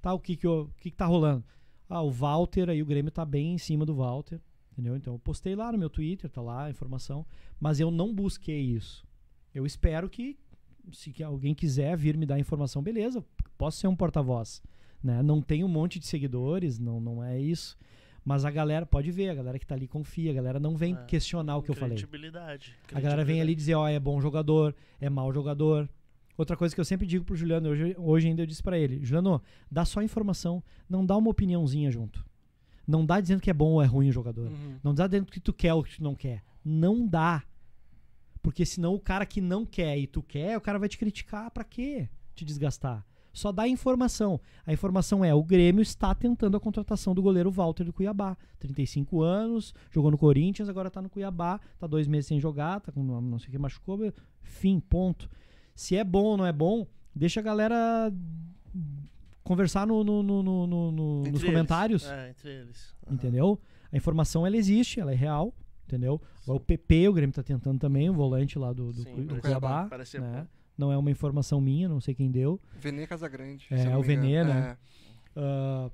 Tá, 0.00 0.12
o 0.14 0.20
que 0.20 0.36
que, 0.36 0.46
eu- 0.46 0.62
o 0.62 0.80
que 0.80 0.90
que 0.90 0.96
tá 0.96 1.06
rolando? 1.06 1.44
Ah, 1.88 2.00
o 2.02 2.10
Walter 2.10 2.70
aí, 2.70 2.80
o 2.82 2.86
Grêmio 2.86 3.10
tá 3.10 3.24
bem 3.24 3.54
em 3.54 3.58
cima 3.58 3.84
do 3.84 3.94
Walter, 3.96 4.40
entendeu? 4.72 4.96
Então 4.96 5.14
eu 5.14 5.18
postei 5.18 5.54
lá 5.54 5.70
no 5.72 5.78
meu 5.78 5.90
Twitter, 5.90 6.30
tá 6.30 6.40
lá 6.40 6.64
a 6.64 6.70
informação, 6.70 7.24
mas 7.58 7.80
eu 7.80 7.90
não 7.90 8.14
busquei 8.14 8.60
isso. 8.60 9.04
Eu 9.54 9.66
espero 9.66 10.08
que, 10.08 10.38
se 10.92 11.22
alguém 11.22 11.54
quiser 11.54 11.96
vir 11.96 12.16
me 12.16 12.26
dar 12.26 12.38
informação, 12.38 12.82
beleza, 12.82 13.24
posso 13.58 13.78
ser 13.78 13.88
um 13.88 13.96
porta-voz, 13.96 14.62
né? 15.02 15.22
Não 15.22 15.40
tem 15.42 15.64
um 15.64 15.68
monte 15.68 15.98
de 15.98 16.06
seguidores, 16.06 16.78
não, 16.78 17.00
não 17.00 17.22
é 17.22 17.38
isso. 17.40 17.76
Mas 18.24 18.44
a 18.44 18.50
galera, 18.50 18.84
pode 18.84 19.10
ver, 19.10 19.30
a 19.30 19.34
galera 19.34 19.58
que 19.58 19.66
tá 19.66 19.74
ali 19.74 19.88
confia, 19.88 20.30
a 20.30 20.34
galera 20.34 20.60
não 20.60 20.76
vem 20.76 20.94
É. 20.94 21.04
questionar 21.06 21.56
o 21.56 21.62
que 21.62 21.70
eu 21.70 21.74
falei. 21.74 21.96
Credibilidade. 21.96 22.74
A 22.92 23.00
galera 23.00 23.24
vem 23.24 23.40
ali 23.40 23.54
dizer, 23.54 23.74
ó, 23.74 23.88
é 23.88 23.98
bom 23.98 24.20
jogador, 24.20 24.74
é 25.00 25.08
mau 25.08 25.32
jogador. 25.32 25.88
Outra 26.36 26.56
coisa 26.56 26.74
que 26.74 26.80
eu 26.80 26.84
sempre 26.84 27.06
digo 27.06 27.24
pro 27.24 27.34
Juliano, 27.34 27.70
hoje, 27.70 27.94
hoje 27.98 28.28
ainda 28.28 28.42
eu 28.42 28.46
disse 28.46 28.62
pra 28.62 28.78
ele, 28.78 29.04
Juliano, 29.04 29.42
dá 29.70 29.84
só 29.84 30.02
informação, 30.02 30.62
não 30.88 31.04
dá 31.04 31.16
uma 31.16 31.30
opiniãozinha 31.30 31.90
junto. 31.90 32.24
Não 32.90 33.06
dá 33.06 33.20
dizendo 33.20 33.40
que 33.40 33.50
é 33.50 33.54
bom 33.54 33.72
ou 33.74 33.82
é 33.82 33.86
ruim 33.86 34.08
o 34.08 34.12
jogador. 34.12 34.48
Uhum. 34.50 34.78
Não 34.82 34.92
dá 34.92 35.06
dizendo 35.06 35.26
que 35.26 35.38
tu 35.38 35.52
quer 35.52 35.72
ou 35.72 35.84
que 35.84 35.96
tu 35.96 36.02
não 36.02 36.16
quer. 36.16 36.42
Não 36.64 37.06
dá. 37.06 37.44
Porque 38.42 38.66
senão 38.66 38.94
o 38.94 39.00
cara 39.00 39.24
que 39.24 39.40
não 39.40 39.64
quer 39.64 39.96
e 39.96 40.06
tu 40.06 40.22
quer, 40.22 40.56
o 40.56 40.60
cara 40.60 40.78
vai 40.78 40.88
te 40.88 40.98
criticar 40.98 41.50
pra 41.52 41.62
quê? 41.62 42.08
Te 42.34 42.44
desgastar. 42.44 43.06
Só 43.32 43.52
dá 43.52 43.68
informação. 43.68 44.40
A 44.66 44.72
informação 44.72 45.24
é: 45.24 45.32
o 45.32 45.42
Grêmio 45.42 45.82
está 45.82 46.12
tentando 46.14 46.56
a 46.56 46.60
contratação 46.60 47.14
do 47.14 47.22
goleiro 47.22 47.50
Walter 47.50 47.84
do 47.84 47.92
Cuiabá. 47.92 48.36
35 48.58 49.22
anos, 49.22 49.72
jogou 49.90 50.10
no 50.10 50.18
Corinthians, 50.18 50.68
agora 50.68 50.90
tá 50.90 51.00
no 51.00 51.08
Cuiabá, 51.08 51.60
tá 51.78 51.86
dois 51.86 52.08
meses 52.08 52.26
sem 52.26 52.40
jogar, 52.40 52.80
tá 52.80 52.90
com 52.90 53.04
não 53.04 53.38
sei 53.38 53.48
o 53.48 53.52
que 53.52 53.58
machucou. 53.58 54.12
Fim, 54.42 54.80
ponto. 54.80 55.30
Se 55.76 55.94
é 55.94 56.02
bom 56.02 56.24
ou 56.24 56.36
não 56.36 56.46
é 56.46 56.52
bom, 56.52 56.88
deixa 57.14 57.38
a 57.38 57.42
galera 57.42 58.12
conversar 59.50 59.84
no, 59.86 60.04
no- 60.04 60.22
no- 60.22 60.42
no- 60.66 60.92
nos 60.92 61.26
eles. 61.26 61.42
comentários. 61.44 62.06
É, 62.08 62.30
entre 62.30 62.48
eles. 62.50 62.94
Aham. 63.04 63.14
Entendeu? 63.14 63.60
A 63.92 63.96
informação 63.96 64.46
ela 64.46 64.56
existe, 64.56 65.00
ela 65.00 65.10
é 65.10 65.16
real, 65.16 65.52
entendeu? 65.86 66.20
Agora, 66.44 66.56
O 66.56 66.60
PP, 66.60 67.08
o 67.08 67.12
Grêmio 67.12 67.34
tá 67.34 67.42
tentando 67.42 67.78
também, 67.80 68.08
o 68.08 68.12
volante 68.14 68.56
lá 68.58 68.72
do, 68.72 68.92
do, 68.92 69.02
Sim, 69.02 69.16
do 69.22 69.26
parece- 69.26 69.40
Cuiabá. 69.40 69.86
parece 69.90 70.10
ser 70.12 70.20
né? 70.20 70.46
Não 70.78 70.92
é 70.92 70.96
uma 70.96 71.10
informação 71.10 71.60
minha, 71.60 71.88
não 71.88 72.00
sei 72.00 72.14
quem 72.14 72.30
deu. 72.30 72.60
Venê 72.78 73.06
Casagrande. 73.08 73.66
É, 73.72 73.86
eu 73.86 73.90
não 73.90 73.98
o 74.00 74.02
Venê, 74.02 74.44
né? 74.44 74.76
Ah, 75.36 75.90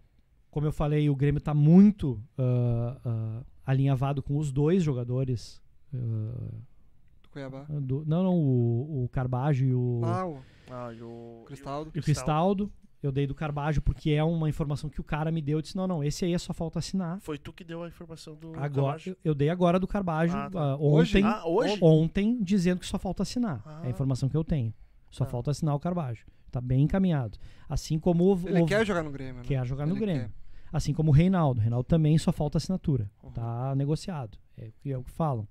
como 0.51 0.67
eu 0.67 0.73
falei, 0.73 1.09
o 1.09 1.17
Grêmio 1.17 1.41
tá 1.41 1.55
muito 1.55 2.23
ah, 2.39 3.01
ah, 3.05 3.43
alinhavado 3.65 4.23
com 4.23 4.37
os 4.37 4.53
dois 4.53 4.83
jogadores. 4.83 5.61
É, 5.95 5.97
do 5.97 7.29
Cuiabá. 7.33 7.65
do- 7.81 8.05
não, 8.07 8.23
não, 8.23 8.35
o, 8.39 9.05
o 9.05 9.09
Carbajo 9.09 9.65
e 9.65 9.75
o, 9.75 10.03
Ah, 10.05 10.27
o 10.27 10.39
Ah, 10.71 10.93
e 10.93 11.03
o. 11.03 11.43
Cristaldo. 11.47 11.91
e 11.95 11.99
o 11.99 12.03
Cristaldo. 12.03 12.71
Eu 13.07 13.13
dei 13.13 13.27
do 13.27 13.35
Carbajo 13.35 13.81
porque 13.81 14.11
é 14.11 14.23
uma 14.25 14.49
informação 14.49 14.91
que 14.91 15.01
o 15.01 15.05
cara 15.05 15.31
me 15.33 15.41
deu. 15.41 15.59
Eu 15.59 15.63
disse: 15.63 15.77
não, 15.77 15.87
não, 15.87 16.03
esse 16.05 16.25
aí 16.25 16.35
é 16.35 16.39
só 16.39 16.53
falta 16.53 16.79
assinar. 16.79 17.21
Foi 17.21 17.39
tu 17.39 17.53
que 17.53 17.65
deu 17.65 17.83
a 17.83 17.89
informação 17.89 18.35
do. 18.35 18.53
Agora, 18.59 19.01
eu, 19.07 19.17
eu 19.25 19.35
dei 19.35 19.49
agora 19.49 19.79
do 19.79 19.87
Carbajo 19.87 20.37
Ah, 20.37 20.51
tá. 20.51 20.61
ah, 20.61 20.77
Hoje? 20.77 21.17
ontem. 21.19 21.25
Ah, 21.25 21.47
hoje? 21.47 21.79
ontem 21.83 22.43
dizendo 22.43 22.81
que 22.81 22.87
só 22.87 22.99
falta 22.99 23.23
assinar. 23.23 23.63
Ah. 23.65 23.81
É 23.85 23.87
a 23.87 23.91
informação 23.91 24.29
que 24.29 24.37
eu 24.37 24.45
tenho. 24.45 24.73
Só 25.11 25.25
Tá. 25.25 25.31
falta 25.31 25.51
assinar 25.51 25.75
o 25.75 25.81
Carbajo. 25.81 26.27
Tá 26.51 26.61
bem 26.61 26.83
encaminhado. 26.83 27.39
Assim 27.69 27.99
como 27.99 28.25
o, 28.35 28.49
Ele 28.49 28.63
o- 28.63 28.67
quer 28.67 28.85
jogar 28.87 29.03
no 29.03 29.11
Grêmio, 29.11 29.37
né? 29.37 29.43
quer 29.45 29.65
jogar 29.67 29.87
no 29.87 29.93
Ele 29.95 30.01
Grêmio. 30.01 30.23
quer. 30.29 30.33
Assim 30.73 30.93
como 30.93 31.11
o 31.11 31.15
Reinaldo. 31.15 31.59
O 31.61 31.63
Reinaldo 31.63 31.85
também 31.87 32.17
só 32.19 32.33
falta 32.33 32.59
assinatura. 32.59 33.11
Uhum. 33.23 33.31
Tá 33.31 33.75
negociado. 33.75 34.37
É, 34.57 34.67
o 34.69 34.73
que- 34.73 34.93
é 34.93 34.99
o 34.99 35.05
que 35.05 35.11
falam. 35.11 35.47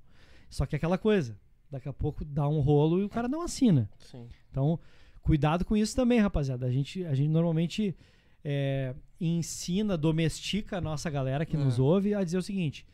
Só 0.49 0.65
que 0.65 0.75
é 0.75 0.77
aquela 0.77 0.97
coisa. 0.97 1.37
Daqui 1.71 1.89
a 1.89 1.93
pouco 1.93 2.23
dá 2.23 2.47
um 2.47 2.59
rolo 2.59 2.99
e 3.01 3.03
o 3.03 3.09
cara 3.09 3.27
não 3.27 3.41
assina. 3.41 3.89
Sim. 3.97 4.27
Então, 4.51 4.79
cuidado 5.25 5.65
com 5.65 5.75
isso 5.75 5.95
também, 5.95 6.19
rapaziada. 6.19 6.65
A 6.67 6.71
gente, 6.71 7.03
a 7.05 7.13
gente 7.15 7.29
normalmente 7.29 7.95
é, 8.43 8.93
ensina, 9.19 9.97
domestica 9.97 10.77
a 10.77 10.81
nossa 10.81 11.09
galera 11.09 11.45
que 11.45 11.55
É. 11.57 11.59
nos 11.59 11.79
ouve 11.79 12.13
a 12.13 12.23
dizer 12.23 12.37
o 12.37 12.43
seguinte: 12.43 12.85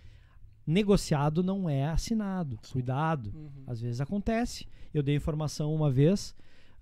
negociado 0.66 1.44
não 1.44 1.70
é 1.70 1.86
assinado. 1.86 2.58
Cuidado. 2.72 3.32
Uhum. 3.36 3.64
Às 3.68 3.82
vezes 3.82 4.00
acontece. 4.02 4.66
Eu 4.94 5.04
dei 5.04 5.16
informação 5.16 5.74
uma 5.76 5.92
vez 5.92 6.34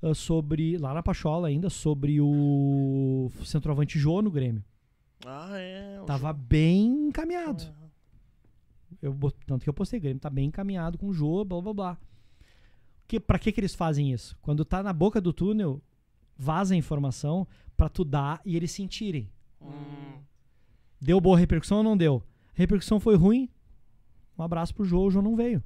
ah, 0.02 0.14
sobre, 0.14 0.78
lá 0.78 0.94
na 0.94 1.02
Pachola 1.04 1.48
ainda, 1.48 1.70
sobre 1.70 2.22
o 2.22 3.30
centroavante 3.44 3.98
Jô 4.00 4.22
no 4.22 4.32
Grêmio. 4.32 4.64
Ah, 5.26 5.52
é. 5.58 6.00
Tava 6.06 6.32
bem 6.32 7.08
encaminhado. 7.08 7.64
Ah, 7.68 7.90
Eu, 9.02 9.18
tanto 9.46 9.64
que 9.64 9.70
eu 9.70 9.74
postei, 9.74 10.00
Grêmio 10.00 10.20
tá 10.20 10.30
bem 10.30 10.48
encaminhado 10.48 10.98
com 10.98 11.08
o 11.08 11.14
Jô, 11.14 11.44
blá 11.44 11.60
blá 11.62 11.74
blá. 11.74 11.98
Que, 13.10 13.20
pra 13.20 13.40
que, 13.40 13.52
que 13.52 13.60
eles 13.60 13.74
fazem 13.74 14.14
isso? 14.14 14.38
Quando 14.40 14.64
tá 14.64 14.84
na 14.84 14.94
boca 14.94 15.20
do 15.20 15.34
túnel, 15.34 15.82
vaza 16.38 16.76
a 16.76 16.78
informação 16.78 17.48
pra 17.76 17.90
tu 17.90 18.06
dar 18.06 18.40
e 18.46 18.56
eles 18.56 18.72
sentirem. 18.72 19.28
hum, 19.60 20.20
Deu 21.02 21.20
boa 21.20 21.36
repercussão 21.38 21.80
ou 21.80 21.84
não 21.84 21.98
deu? 21.98 22.22
A 22.50 22.52
repercussão 22.54 23.00
foi 23.00 23.16
ruim, 23.16 23.50
Um 24.38 24.44
abraço 24.44 24.76
pro 24.76 24.86
Jô, 24.86 25.06
o 25.08 25.10
Jô 25.12 25.22
não 25.24 25.36
veio. 25.36 25.64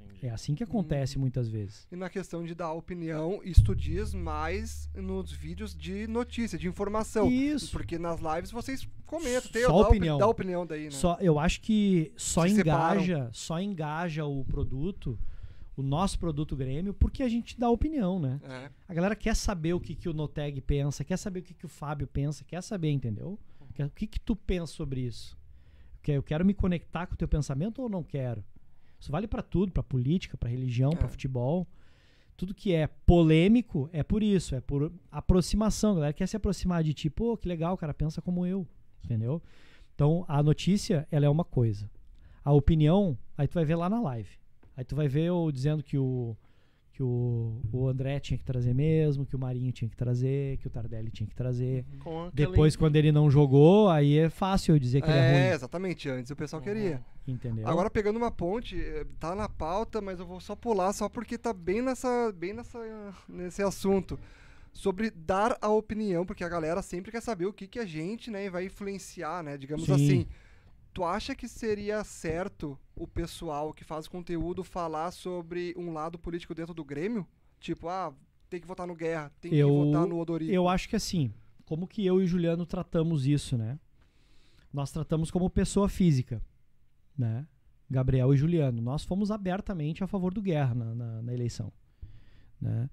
Entendi. 0.00 0.26
É 0.26 0.30
assim 0.30 0.54
que 0.56 0.64
acontece 0.64 1.16
muitas 1.18 1.48
vezes. 1.48 1.86
E 1.92 1.96
na 1.96 2.10
questão 2.10 2.44
de 2.44 2.54
dar 2.56 2.72
opinião, 2.72 3.40
isso 3.44 3.72
diz 3.76 4.12
mais 4.12 4.90
nos 4.96 5.30
vídeos 5.30 5.74
de 5.76 6.06
notícia, 6.08 6.58
de 6.58 6.66
informação. 6.66 7.30
Isso. 7.30 7.70
Porque 7.70 7.98
nas 7.98 8.18
lives 8.20 8.50
vocês 8.50 8.88
comentam, 9.06 9.50
tem 9.52 9.62
Só 9.62 9.68
dá 9.68 9.74
opi- 9.76 9.88
opinião. 9.90 10.18
Dá 10.18 10.26
opinião 10.26 10.66
daí, 10.66 10.84
né? 10.86 10.90
Só, 10.90 11.16
eu 11.20 11.38
acho 11.38 11.60
que 11.60 12.12
só 12.16 12.46
Se 12.48 12.56
separam. 12.56 12.96
engaja, 13.02 13.30
só 13.32 13.60
engaja 13.60 14.24
o 14.26 14.44
produto, 14.44 15.18
o 15.76 15.82
nosso 15.82 16.18
produto 16.18 16.56
Grêmio, 16.56 16.94
porque 16.94 17.22
a 17.22 17.28
gente 17.28 17.58
dá 17.58 17.68
opinião, 17.68 18.18
né? 18.18 18.40
É. 18.44 18.70
A 18.88 18.94
galera 18.94 19.14
quer 19.14 19.36
saber 19.36 19.74
o 19.74 19.80
que, 19.80 19.94
que 19.94 20.08
o 20.08 20.14
Noteg 20.14 20.60
pensa, 20.62 21.04
quer 21.04 21.16
saber 21.18 21.40
o 21.40 21.42
que, 21.42 21.52
que 21.54 21.66
o 21.66 21.68
Fábio 21.68 22.06
pensa, 22.06 22.44
quer 22.44 22.62
saber, 22.62 22.90
entendeu? 22.90 23.38
O 23.78 23.90
que, 23.90 24.06
que 24.06 24.18
tu 24.18 24.34
pensa 24.34 24.72
sobre 24.72 25.02
isso? 25.02 25.36
Eu 26.06 26.22
quero 26.22 26.44
me 26.46 26.54
conectar 26.54 27.06
com 27.06 27.14
o 27.14 27.16
teu 27.16 27.26
pensamento 27.28 27.82
ou 27.82 27.88
não 27.88 28.02
quero? 28.02 28.42
Isso 28.98 29.10
vale 29.12 29.26
pra 29.26 29.42
tudo, 29.42 29.72
pra 29.72 29.82
política, 29.82 30.36
pra 30.36 30.48
religião, 30.48 30.90
pra 30.92 31.06
É. 31.06 31.10
futebol. 31.10 31.66
Tudo 32.36 32.54
que 32.54 32.72
é 32.72 32.86
polêmico 32.86 33.90
é 33.92 34.02
por 34.02 34.22
isso, 34.22 34.54
é 34.54 34.60
por 34.60 34.92
aproximação. 35.10 35.92
A 35.92 35.94
galera 35.96 36.12
quer 36.12 36.26
se 36.28 36.36
aproximar 36.36 36.82
de 36.84 36.94
ti, 36.94 37.10
pô, 37.10 37.36
que 37.36 37.48
legal, 37.48 37.74
o 37.74 37.76
cara 37.76 37.92
pensa 37.92 38.22
como 38.22 38.46
eu, 38.46 38.66
entendeu? 39.04 39.42
Então, 39.94 40.24
a 40.28 40.42
notícia, 40.42 41.06
ela 41.10 41.26
é 41.26 41.28
uma 41.28 41.44
coisa. 41.44 41.90
A 42.44 42.52
opinião, 42.52 43.18
aí 43.36 43.48
tu 43.48 43.54
vai 43.54 43.64
ver 43.64 43.74
lá 43.76 43.90
na 43.90 44.00
live. 44.00 44.30
Aí 44.76 44.84
tu 44.84 44.94
vai 44.94 45.08
ver 45.08 45.24
eu 45.24 45.50
dizendo 45.52 45.82
que 45.82 45.96
o 45.96 46.36
que 46.96 47.02
o, 47.02 47.60
o 47.70 47.86
André 47.88 48.18
tinha 48.18 48.38
que 48.38 48.44
trazer 48.44 48.74
mesmo, 48.74 49.26
que 49.26 49.36
o 49.36 49.38
Marinho 49.38 49.70
tinha 49.70 49.86
que 49.86 49.94
trazer, 49.94 50.56
que 50.56 50.66
o 50.66 50.70
Tardelli 50.70 51.10
tinha 51.10 51.26
que 51.26 51.34
trazer. 51.34 51.84
Com 51.98 52.28
aquela 52.28 52.30
Depois, 52.32 52.74
quando 52.74 52.96
ele 52.96 53.12
não 53.12 53.30
jogou, 53.30 53.90
aí 53.90 54.16
é 54.16 54.30
fácil 54.30 54.74
eu 54.74 54.78
dizer 54.78 55.02
que 55.02 55.10
ele 55.10 55.18
é 55.18 55.20
É, 55.20 55.32
ruim, 55.32 55.54
exatamente. 55.54 56.08
Antes 56.08 56.30
o 56.30 56.36
pessoal 56.36 56.62
queria. 56.62 57.04
entendeu? 57.28 57.68
Agora 57.68 57.90
pegando 57.90 58.16
uma 58.16 58.30
ponte, 58.30 58.80
eh, 58.80 59.04
tá 59.20 59.34
na 59.34 59.46
pauta, 59.46 60.00
mas 60.00 60.18
eu 60.18 60.26
vou 60.26 60.40
só 60.40 60.56
pular 60.56 60.90
só 60.94 61.06
porque 61.06 61.36
tá 61.36 61.52
bem 61.52 61.82
nessa, 61.82 62.32
bem 62.32 62.54
nessa, 62.54 62.78
nesse 63.28 63.62
assunto 63.62 64.18
sobre 64.72 65.10
dar 65.10 65.58
a 65.60 65.68
opinião, 65.68 66.24
porque 66.24 66.44
a 66.44 66.48
galera 66.48 66.80
sempre 66.80 67.12
quer 67.12 67.20
saber 67.20 67.44
o 67.44 67.52
que 67.52 67.66
que 67.66 67.78
a 67.78 67.84
gente, 67.84 68.30
né, 68.30 68.48
vai 68.48 68.64
influenciar, 68.64 69.42
né, 69.42 69.58
digamos 69.58 69.84
Sim. 69.84 69.92
assim. 69.92 70.26
Tu 70.96 71.04
acha 71.04 71.34
que 71.34 71.46
seria 71.46 72.02
certo 72.04 72.78
o 72.94 73.06
pessoal 73.06 73.70
que 73.74 73.84
faz 73.84 74.08
conteúdo 74.08 74.64
falar 74.64 75.10
sobre 75.10 75.74
um 75.76 75.92
lado 75.92 76.18
político 76.18 76.54
dentro 76.54 76.72
do 76.72 76.82
Grêmio? 76.82 77.26
Tipo, 77.60 77.86
ah, 77.90 78.14
tem 78.48 78.58
que 78.62 78.66
votar 78.66 78.86
no 78.86 78.94
Guerra, 78.94 79.30
tem 79.38 79.52
Eu- 79.54 79.68
que 79.68 79.74
votar 79.74 80.06
no 80.06 80.18
Odorico. 80.18 80.50
Eu 80.50 80.66
acho 80.66 80.88
que 80.88 80.96
assim, 80.96 81.34
como 81.66 81.86
que 81.86 82.06
eu 82.06 82.18
e 82.18 82.24
o 82.24 82.26
Juliano 82.26 82.64
tratamos 82.64 83.26
isso, 83.26 83.58
né? 83.58 83.78
Nós 84.72 84.90
tratamos 84.90 85.30
como 85.30 85.50
pessoa 85.50 85.86
física, 85.86 86.42
né? 87.16 87.46
Gabriel 87.90 88.32
e 88.32 88.36
Juliano. 88.38 88.80
Nós 88.80 89.04
fomos 89.04 89.30
abertamente 89.30 90.02
a 90.02 90.06
favor 90.06 90.32
do 90.32 90.40
Guerra 90.40 90.74
na, 90.74 90.94
na- 90.94 91.20
na 91.22 91.34
eleição, 91.34 91.70
né? 92.58 92.88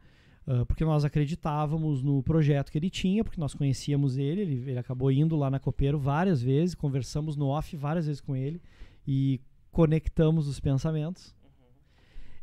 Ah, 0.46 0.66
porque 0.66 0.84
nós 0.84 1.06
acreditávamos 1.06 2.04
no 2.04 2.22
projeto 2.22 2.72
que 2.72 2.78
ele 2.78 2.90
tinha, 2.90 3.24
porque 3.24 3.40
nós 3.40 3.54
conhecíamos 3.54 4.18
ele, 4.18 4.42
ele, 4.42 4.72
ele 4.72 4.80
acabou 4.80 5.12
indo 5.12 5.36
lá 5.36 5.50
na 5.50 5.60
Copeiro 5.60 5.98
várias 5.98 6.42
vezes, 6.42 6.76
conversamos 6.76 7.36
no 7.36 7.48
off 7.48 7.76
várias 7.78 8.06
vezes 8.06 8.22
com 8.22 8.36
ele 8.36 8.62
e 9.08 9.40
conectamos 9.72 10.48
os 10.48 10.60
pensamentos. 10.60 11.34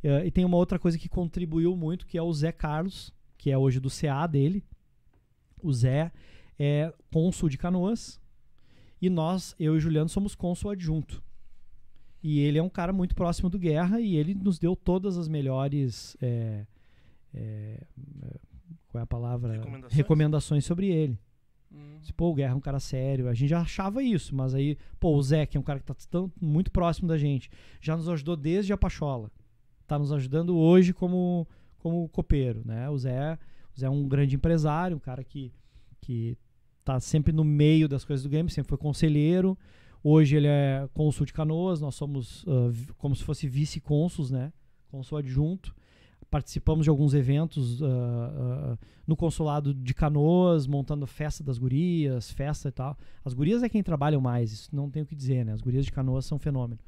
Ah, 0.02 0.24
e 0.24 0.30
tem 0.30 0.44
uma 0.44 0.56
outra 0.56 0.78
coisa 0.78 0.98
que 0.98 1.08
contribuiu 1.08 1.76
muito, 1.76 2.06
que 2.06 2.16
é 2.16 2.22
o 2.22 2.32
Zé 2.32 2.52
Carlos, 2.52 3.12
que 3.36 3.50
é 3.50 3.58
hoje 3.58 3.78
do 3.78 3.90
CA 3.90 4.26
dele. 4.26 4.64
O 5.62 5.72
Zé 5.72 6.10
é 6.58 6.92
cônsul 7.12 7.48
de 7.48 7.58
Canoas. 7.58 8.18
E 9.00 9.08
nós, 9.08 9.54
eu 9.58 9.74
e 9.74 9.78
o 9.78 9.80
Juliano, 9.80 10.10
somos 10.10 10.34
cônsul 10.34 10.70
adjunto. 10.70 11.22
E 12.22 12.40
ele 12.40 12.58
é 12.58 12.62
um 12.62 12.68
cara 12.68 12.92
muito 12.92 13.14
próximo 13.14 13.48
do 13.48 13.58
Guerra 13.58 13.98
e 13.98 14.14
ele 14.14 14.34
nos 14.34 14.58
deu 14.58 14.76
todas 14.76 15.16
as 15.16 15.26
melhores. 15.26 16.16
é, 16.20 16.66
é, 17.34 17.80
é, 18.22 18.36
qual 18.88 19.00
é 19.00 19.02
a 19.02 19.06
palavra? 19.06 19.52
Recomendações? 19.54 19.92
Recomendações 19.96 20.64
sobre 20.64 20.86
ele. 20.88 21.18
Hum. 21.72 21.98
Se, 22.02 22.12
pô, 22.12 22.30
o 22.30 22.34
Guerra 22.34 22.52
é 22.52 22.56
um 22.56 22.60
cara 22.60 22.80
sério. 22.80 23.28
A 23.28 23.34
gente 23.34 23.50
já 23.50 23.60
achava 23.60 24.02
isso, 24.02 24.34
mas 24.34 24.54
aí, 24.54 24.76
pô, 24.98 25.14
o 25.16 25.22
Zé, 25.22 25.46
que 25.46 25.56
é 25.56 25.60
um 25.60 25.62
cara 25.62 25.78
que 25.78 25.84
tá 25.86 25.94
tão, 26.10 26.30
muito 26.40 26.70
próximo 26.70 27.06
da 27.08 27.16
gente, 27.16 27.48
já 27.80 27.96
nos 27.96 28.08
ajudou 28.08 28.36
desde 28.36 28.72
a 28.72 28.76
Pachola. 28.76 29.30
Tá 29.86 29.98
nos 29.98 30.12
ajudando 30.12 30.56
hoje 30.56 30.92
como, 30.92 31.46
como 31.78 32.08
copeiro, 32.08 32.62
né? 32.64 32.88
O 32.90 32.98
Zé, 32.98 33.38
o 33.76 33.80
Zé 33.80 33.86
é 33.86 33.90
um 33.90 34.08
grande 34.08 34.34
empresário, 34.36 34.96
um 34.96 35.00
cara 35.00 35.22
que, 35.22 35.52
que 36.00 36.36
tá 36.84 36.98
sempre 36.98 37.32
no 37.32 37.44
meio 37.44 37.88
das 37.88 38.04
coisas 38.04 38.24
do 38.24 38.28
game, 38.28 38.50
sempre 38.50 38.70
foi 38.70 38.78
conselheiro. 38.78 39.56
Hoje 40.02 40.36
ele 40.36 40.46
é 40.48 40.88
cônsul 40.94 41.26
de 41.26 41.32
Canoas, 41.32 41.80
nós 41.80 41.94
somos 41.94 42.44
vi- 42.70 42.92
como 42.94 43.14
se 43.14 43.22
fosse 43.22 43.46
vice-cônsuls, 43.46 44.30
né? 44.30 44.52
Cônsul 44.90 45.18
adjunto. 45.18 45.74
Participamos 46.30 46.84
de 46.84 46.90
alguns 46.90 47.12
eventos 47.12 47.82
ah, 47.82 47.86
ah, 47.86 48.78
no 49.06 49.16
consulado 49.16 49.74
de 49.74 49.92
Canoas, 49.92 50.66
montando 50.66 51.06
festa 51.06 51.42
das 51.42 51.58
gurias, 51.58 52.30
festa 52.30 52.68
e 52.68 52.72
tal. 52.72 52.96
As 53.24 53.34
gurias 53.34 53.62
é 53.62 53.68
quem 53.68 53.82
trabalham 53.82 54.20
mais, 54.20 54.52
isso 54.52 54.68
não 54.74 54.88
tenho 54.88 55.04
o 55.04 55.08
que 55.08 55.16
dizer, 55.16 55.44
né? 55.44 55.52
As 55.52 55.60
gurias 55.60 55.84
de 55.84 55.92
Canoas 55.92 56.24
são 56.24 56.36
um 56.36 56.38
fenômeno. 56.38 56.78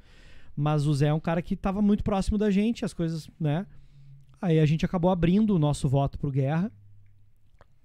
Mas 0.55 0.87
o 0.87 0.95
Zé 0.95 1.09
é 1.09 1.15
um 1.15 1.21
cara 1.21 1.43
que 1.43 1.55
estava 1.55 1.83
muito 1.83 2.05
próximo 2.05 2.39
da 2.39 2.51
gente, 2.51 2.85
as 2.85 2.93
coisas, 2.95 3.29
né? 3.41 3.67
Aí 4.41 4.61
a 4.61 4.67
gente 4.67 4.85
acabou 4.85 5.11
abrindo 5.11 5.55
o 5.55 5.59
nosso 5.59 5.89
voto 5.89 6.19
pro 6.19 6.31
Guerra 6.31 6.71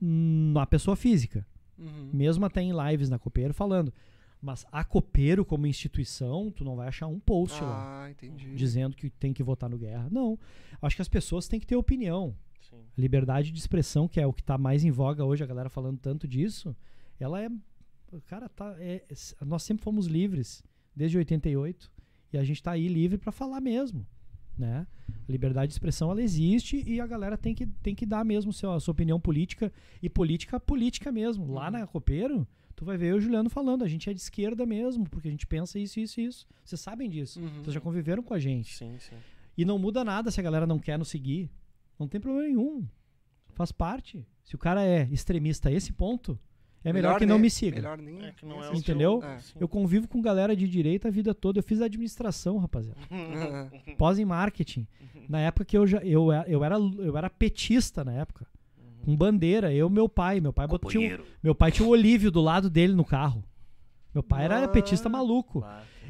hum, 0.01 0.51
na 0.53 0.65
pessoa 0.65 0.95
física 0.95 1.45
Uhum. 1.77 2.09
mesmo 2.11 2.43
até 2.45 2.61
em 2.61 2.71
lives 2.71 3.09
na 3.09 3.19
Copeiro 3.19 3.53
falando. 3.53 3.93
Mas 4.41 4.65
a 4.71 4.83
Copeiro 4.83 5.43
como 5.43 5.65
instituição, 5.65 6.51
tu 6.51 6.63
não 6.63 6.75
vai 6.75 6.87
achar 6.87 7.07
um 7.07 7.19
post 7.19 7.59
lá 7.61 8.03
Ah, 8.05 8.11
entendi. 8.11 8.53
dizendo 8.55 8.95
que 8.95 9.09
tem 9.09 9.33
que 9.33 9.41
votar 9.43 9.69
no 9.69 9.77
Guerra. 9.77 10.07
Não. 10.11 10.37
Acho 10.81 10.95
que 10.95 11.01
as 11.01 11.07
pessoas 11.09 11.47
têm 11.47 11.59
que 11.59 11.65
ter 11.65 11.75
opinião. 11.75 12.35
Sim. 12.61 12.75
A 12.97 13.01
liberdade 13.01 13.51
de 13.51 13.57
expressão, 13.59 14.07
que 14.07 14.19
é 14.19 14.27
o 14.27 14.33
que 14.33 14.43
tá 14.43 14.57
mais 14.57 14.83
em 14.85 14.91
voga 14.91 15.25
hoje, 15.25 15.43
a 15.43 15.47
galera 15.47 15.69
falando 15.69 15.97
tanto 15.97 16.27
disso, 16.27 16.75
ela 17.19 17.41
é. 17.41 17.49
Cara, 18.27 18.47
tá, 18.47 18.75
é- 18.79 19.03
é- 19.09 19.45
nós 19.45 19.63
sempre 19.63 19.83
fomos 19.83 20.05
livres, 20.05 20.63
desde 20.95 21.17
88, 21.17 21.91
e 22.31 22.37
a 22.37 22.43
gente 22.43 22.61
tá 22.63 22.71
aí 22.71 22.87
livre 22.87 23.17
para 23.17 23.31
falar 23.31 23.59
mesmo. 23.59 24.05
Né? 24.57 24.87
A 25.27 25.31
liberdade 25.31 25.67
de 25.67 25.73
expressão 25.73 26.09
ela 26.09 26.21
existe 26.21 26.83
e 26.87 26.99
a 26.99 27.05
galera 27.05 27.37
tem 27.37 27.53
que, 27.53 27.65
tem 27.67 27.93
que 27.93 28.05
dar 28.07 28.23
mesmo 28.25 28.51
seu, 28.53 28.71
a 28.71 28.79
sua 28.79 28.91
opinião 28.91 29.19
política 29.19 29.71
e 30.01 30.09
política 30.09 30.59
política 30.59 31.11
mesmo. 31.11 31.51
Lá 31.53 31.69
na 31.69 31.85
Copeiro, 31.85 32.47
tu 32.77 32.85
vai 32.85 32.95
ver 32.95 33.07
eu 33.07 33.15
e 33.15 33.17
o 33.17 33.21
Juliano 33.21 33.49
falando, 33.49 33.83
a 33.83 33.87
gente 33.87 34.09
é 34.09 34.13
de 34.13 34.21
esquerda 34.21 34.65
mesmo, 34.65 35.09
porque 35.09 35.27
a 35.27 35.31
gente 35.31 35.45
pensa 35.45 35.77
isso, 35.77 35.99
isso, 35.99 36.21
isso. 36.21 36.47
Vocês 36.63 36.79
sabem 36.79 37.09
disso. 37.09 37.41
Uhum. 37.41 37.63
Vocês 37.63 37.73
já 37.73 37.81
conviveram 37.81 38.23
com 38.23 38.33
a 38.33 38.39
gente. 38.39 38.73
Sim, 38.77 38.95
sim. 38.99 39.15
E 39.57 39.65
não 39.65 39.77
muda 39.79 40.03
nada 40.05 40.31
se 40.31 40.39
a 40.39 40.43
galera 40.43 40.65
não 40.67 40.77
quer 40.79 40.97
nos 40.97 41.09
seguir. 41.09 41.49
Não 41.99 42.07
tem 42.07 42.21
problema 42.21 42.47
nenhum. 42.47 42.87
Faz 43.53 43.71
parte. 43.71 44.25
Se 44.43 44.53
o 44.55 44.57
cara 44.57 44.85
é 44.85 45.09
extremista 45.11 45.69
a 45.69 45.71
esse 45.71 45.91
ponto, 45.91 46.39
é 46.83 46.93
melhor, 46.93 47.17
que 47.17 47.25
não 47.25 47.35
nem- 47.35 47.41
me 47.41 47.49
siga. 47.49 47.77
Melhor 47.77 47.97
nem. 47.97 48.23
É 48.23 48.31
que 48.31 48.45
não 48.45 48.63
é. 48.63 48.71
Entendeu? 48.73 49.21
É. 49.23 49.39
Eu 49.59 49.67
convivo 49.67 50.07
com 50.07 50.21
galera 50.21 50.55
de 50.55 50.67
direita 50.67 51.07
a 51.07 51.11
vida 51.11 51.33
toda. 51.33 51.57
Eu 51.57 51.63
fiz 51.63 51.81
administração, 51.81 52.57
rapaziada. 52.59 52.99
Pós 53.97 54.19
em 54.19 54.25
marketing. 54.25 54.85
Na 55.27 55.39
época 55.39 55.65
que 55.65 55.75
eu 55.77 55.87
já 55.87 55.97
eu, 56.05 56.31
era- 56.31 56.47
eu 56.47 56.63
era 56.63 56.75
eu 56.77 57.17
era 57.17 57.29
petista 57.29 58.05
na 58.05 58.13
época. 58.13 58.45
Com 59.07 59.15
bandeira, 59.15 59.73
eu 59.73 59.87
e 59.87 59.89
meu 59.89 60.09
pai, 60.09 60.41
meu 60.41 60.51
pai 60.51 60.67
botou 60.67 60.91
tinha 60.91 61.17
um- 61.17 61.23
meu 61.41 61.55
pai 61.55 61.71
tinha 61.71 61.87
o 61.87 61.91
Olívio 61.91 62.29
do 62.29 62.41
lado 62.41 62.69
dele 62.69 62.91
no 62.93 63.05
carro. 63.05 63.41
Meu 64.13 64.21
pai 64.21 64.43
era 64.43 64.65
Ah. 64.65 64.67
petista 64.67 65.07
maluco. 65.07 65.63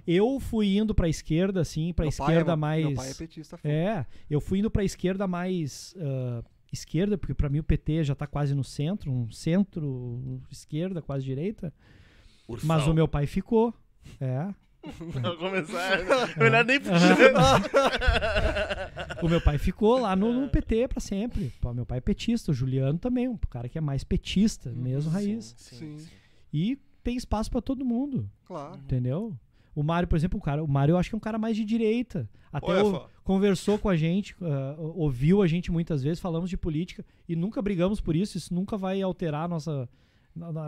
Eu 0.07 0.39
fui 0.39 0.77
indo 0.77 0.95
pra 0.95 1.07
esquerda 1.07 1.61
assim, 1.61 1.93
pra 1.93 2.05
Meu 2.05 2.09
esquerda 2.09 2.53
é, 2.53 2.55
mais 2.55 2.83
Meu 2.87 2.95
pai 2.95 3.11
é 3.11 3.13
petista. 3.13 3.55
foda. 3.55 3.71
É, 3.71 4.03
eu 4.27 4.41
fui 4.41 4.57
indo 4.57 4.71
pra 4.71 4.83
esquerda 4.83 5.27
mais 5.27 5.93
ah, 5.99 6.43
esquerda, 6.73 7.19
porque 7.19 7.35
pra 7.35 7.49
mim 7.49 7.59
o 7.59 7.63
PT 7.63 8.03
já 8.03 8.15
tá 8.15 8.25
quase 8.25 8.55
no 8.55 8.63
centro, 8.63 9.11
um 9.11 9.29
centro, 9.29 9.87
um 9.87 10.41
esquerda, 10.49 10.99
quase 10.99 11.23
direita. 11.23 11.71
Mas 12.63 12.87
o 12.87 12.95
meu 12.95 13.07
pai 13.07 13.27
ficou. 13.27 13.75
É. 14.19 14.47
Vou 15.21 15.37
começar. 15.37 15.99
Melhor 16.37 16.65
nem 16.65 16.79
O 19.21 19.27
meu 19.27 19.41
pai 19.41 19.57
ficou 19.57 19.99
lá 19.99 20.15
no, 20.15 20.31
no 20.41 20.49
PT 20.49 20.87
pra 20.87 20.99
sempre. 20.99 21.51
Pô, 21.59 21.73
meu 21.73 21.85
pai 21.85 21.97
é 21.97 22.01
petista, 22.01 22.51
o 22.51 22.53
Juliano 22.53 22.97
também, 22.99 23.27
um 23.27 23.37
cara 23.49 23.67
que 23.67 23.77
é 23.77 23.81
mais 23.81 24.03
petista, 24.03 24.71
mesmo 24.71 25.11
raiz. 25.11 25.55
Sim, 25.57 25.97
Sim. 25.97 26.07
E 26.53 26.77
tem 27.03 27.15
espaço 27.17 27.49
pra 27.49 27.61
todo 27.61 27.83
mundo, 27.85 28.29
Claro. 28.45 28.75
entendeu? 28.77 29.35
O 29.75 29.83
Mário, 29.83 30.07
por 30.07 30.15
exemplo, 30.15 30.39
o 30.39 30.41
cara, 30.41 30.63
o 30.63 30.67
Mário 30.67 30.93
eu 30.93 30.97
acho 30.97 31.09
que 31.09 31.15
é 31.15 31.17
um 31.17 31.21
cara 31.21 31.37
mais 31.37 31.55
de 31.55 31.63
direita. 31.63 32.27
Até 32.51 32.71
Olha 32.71 32.85
o- 32.85 33.05
conversou 33.23 33.77
com 33.77 33.89
a 33.89 33.95
gente, 33.95 34.35
ah, 34.41 34.75
ouviu 34.77 35.41
a 35.41 35.47
gente 35.47 35.71
muitas 35.71 36.01
vezes, 36.01 36.19
falamos 36.19 36.49
de 36.49 36.57
política 36.57 37.05
e 37.27 37.35
nunca 37.35 37.61
brigamos 37.61 38.01
por 38.01 38.15
isso. 38.15 38.37
Isso 38.37 38.53
nunca 38.53 38.77
vai 38.77 39.01
alterar 39.01 39.45
a 39.45 39.47
nossa, 39.47 39.87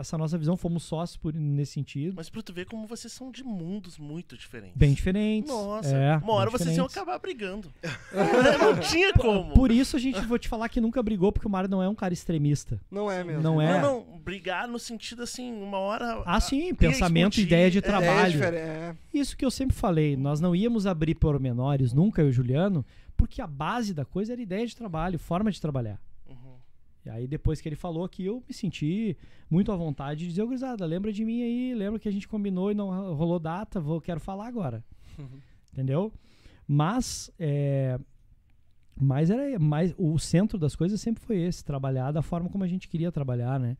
essa 0.00 0.16
nossa 0.18 0.36
visão, 0.38 0.56
fomos 0.56 0.82
sócios 0.82 1.16
por, 1.16 1.34
nesse 1.34 1.72
sentido. 1.72 2.14
Mas 2.16 2.28
pra 2.30 2.42
tu 2.42 2.52
ver 2.52 2.66
como 2.66 2.86
vocês 2.86 3.12
são 3.12 3.30
de 3.30 3.42
mundos 3.44 3.98
muito 3.98 4.36
diferentes. 4.36 4.76
Bem 4.76 4.92
diferentes. 4.92 5.50
Nossa, 5.50 5.94
é, 5.94 6.16
uma 6.18 6.32
hora 6.34 6.50
vocês 6.50 6.76
iam 6.76 6.86
acabar 6.86 7.18
brigando. 7.18 7.72
não 8.60 8.78
tinha 8.80 9.12
como. 9.12 9.54
Por 9.54 9.70
isso 9.70 9.96
a 9.96 10.00
gente 10.00 10.20
vou 10.22 10.38
te 10.38 10.48
falar 10.48 10.68
que 10.68 10.80
nunca 10.80 11.02
brigou, 11.02 11.32
porque 11.32 11.46
o 11.46 11.50
Mário 11.50 11.68
não 11.68 11.82
é 11.82 11.88
um 11.88 11.94
cara 11.94 12.12
extremista. 12.14 12.80
Não 12.90 13.10
é 13.10 13.22
mesmo. 13.24 13.42
Não 13.42 13.60
é. 13.60 13.80
Não, 13.80 14.04
não, 14.04 14.18
brigar 14.18 14.68
no 14.68 14.78
sentido 14.78 15.22
assim, 15.22 15.52
uma 15.52 15.78
hora. 15.78 16.22
Ah, 16.24 16.36
a- 16.36 16.40
sim, 16.40 16.74
pensamento, 16.74 17.34
explodir, 17.34 17.46
ideia 17.46 17.70
de 17.70 17.78
é, 17.78 17.80
É, 17.80 17.82
trabalho. 17.82 18.44
É, 18.44 18.96
Isso 19.12 19.36
que 19.36 19.44
eu 19.44 19.50
sempre 19.50 19.76
falei, 19.76 20.16
nós 20.16 20.40
não 20.40 20.54
íamos 20.54 20.86
abrir 20.86 21.14
pormenores, 21.14 21.92
nunca 21.92 22.22
eu 22.22 22.26
e 22.26 22.30
o 22.30 22.32
Juliano, 22.32 22.84
porque 23.16 23.42
a 23.42 23.46
base 23.46 23.92
da 23.92 24.04
coisa 24.04 24.32
era 24.32 24.40
ideia 24.40 24.66
de 24.66 24.76
trabalho, 24.76 25.18
forma 25.18 25.50
de 25.50 25.60
trabalhar. 25.60 26.00
Uhum. 27.04 27.12
E 27.12 27.16
aí 27.16 27.26
depois 27.26 27.60
que 27.60 27.68
ele 27.68 27.76
falou 27.76 28.04
aqui, 28.04 28.24
eu 28.24 28.42
me 28.46 28.54
senti 28.54 29.16
muito 29.50 29.72
à 29.72 29.76
vontade 29.76 30.20
de 30.20 30.28
dizer, 30.28 30.42
ô 30.42 30.46
gurizada, 30.46 30.84
lembra 30.86 31.12
de 31.12 31.24
mim 31.24 31.42
aí, 31.42 31.74
lembra 31.74 31.98
que 31.98 32.08
a 32.08 32.12
gente 32.12 32.28
combinou 32.28 32.70
e 32.70 32.74
não 32.74 33.14
rolou 33.14 33.38
data, 33.38 33.80
vou, 33.80 34.00
quero 34.00 34.20
falar 34.20 34.46
agora. 34.46 34.84
Entendeu? 35.72 36.12
Mas, 36.66 37.30
é, 37.38 37.98
mas 39.00 39.30
era 39.30 39.58
mais 39.58 39.94
o 39.98 40.18
centro 40.18 40.58
das 40.58 40.76
coisas 40.76 41.00
sempre 41.00 41.22
foi 41.22 41.38
esse, 41.38 41.64
trabalhar 41.64 42.12
da 42.12 42.22
forma 42.22 42.48
como 42.48 42.64
a 42.64 42.68
gente 42.68 42.88
queria 42.88 43.10
trabalhar, 43.10 43.58
né? 43.58 43.76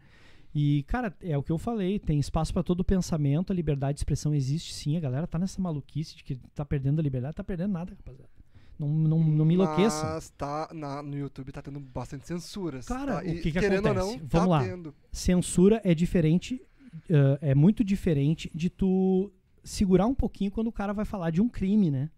E, 0.52 0.82
cara, 0.88 1.14
é 1.20 1.38
o 1.38 1.42
que 1.42 1.52
eu 1.52 1.58
falei, 1.58 1.98
tem 1.98 2.18
espaço 2.18 2.52
para 2.52 2.62
todo 2.62 2.80
o 2.80 2.84
pensamento, 2.84 3.52
a 3.52 3.54
liberdade 3.54 3.94
de 3.94 4.00
expressão 4.00 4.34
existe 4.34 4.74
sim, 4.74 4.96
a 4.96 5.00
galera 5.00 5.26
tá 5.26 5.38
nessa 5.38 5.60
maluquice 5.60 6.16
de 6.16 6.24
que 6.24 6.36
tá 6.54 6.64
perdendo 6.64 6.98
a 6.98 7.02
liberdade, 7.02 7.36
tá 7.36 7.44
perdendo 7.44 7.72
nada, 7.72 7.94
rapaziada. 7.94 8.39
Não, 8.80 8.88
não, 8.88 9.18
não 9.22 9.44
me 9.44 9.54
enlouqueça. 9.54 10.04
Mas 10.14 10.30
tá, 10.30 10.68
na, 10.72 11.02
no 11.02 11.14
YouTube 11.16 11.52
tá 11.52 11.60
tendo 11.60 11.78
bastante 11.78 12.26
censuras. 12.26 12.86
Cara, 12.86 13.16
tá? 13.16 13.22
o 13.22 13.28
E 13.28 13.34
que 13.42 13.52
que 13.52 13.60
querendo 13.60 13.86
acontece? 13.86 14.06
ou 14.06 14.12
não, 14.12 14.18
Vamos 14.18 14.30
tá 14.30 14.46
lá. 14.46 14.64
tendo. 14.64 14.94
censura 15.12 15.80
é 15.84 15.94
diferente, 15.94 16.62
eh, 17.10 17.38
é 17.42 17.54
muito 17.54 17.84
diferente 17.84 18.50
de 18.54 18.70
tu 18.70 19.30
segurar 19.62 20.06
um 20.06 20.14
pouquinho 20.14 20.50
quando 20.50 20.68
o 20.68 20.72
cara 20.72 20.94
vai 20.94 21.04
falar 21.04 21.30
de 21.30 21.42
um 21.42 21.48
crime, 21.48 21.90
né? 21.90 22.08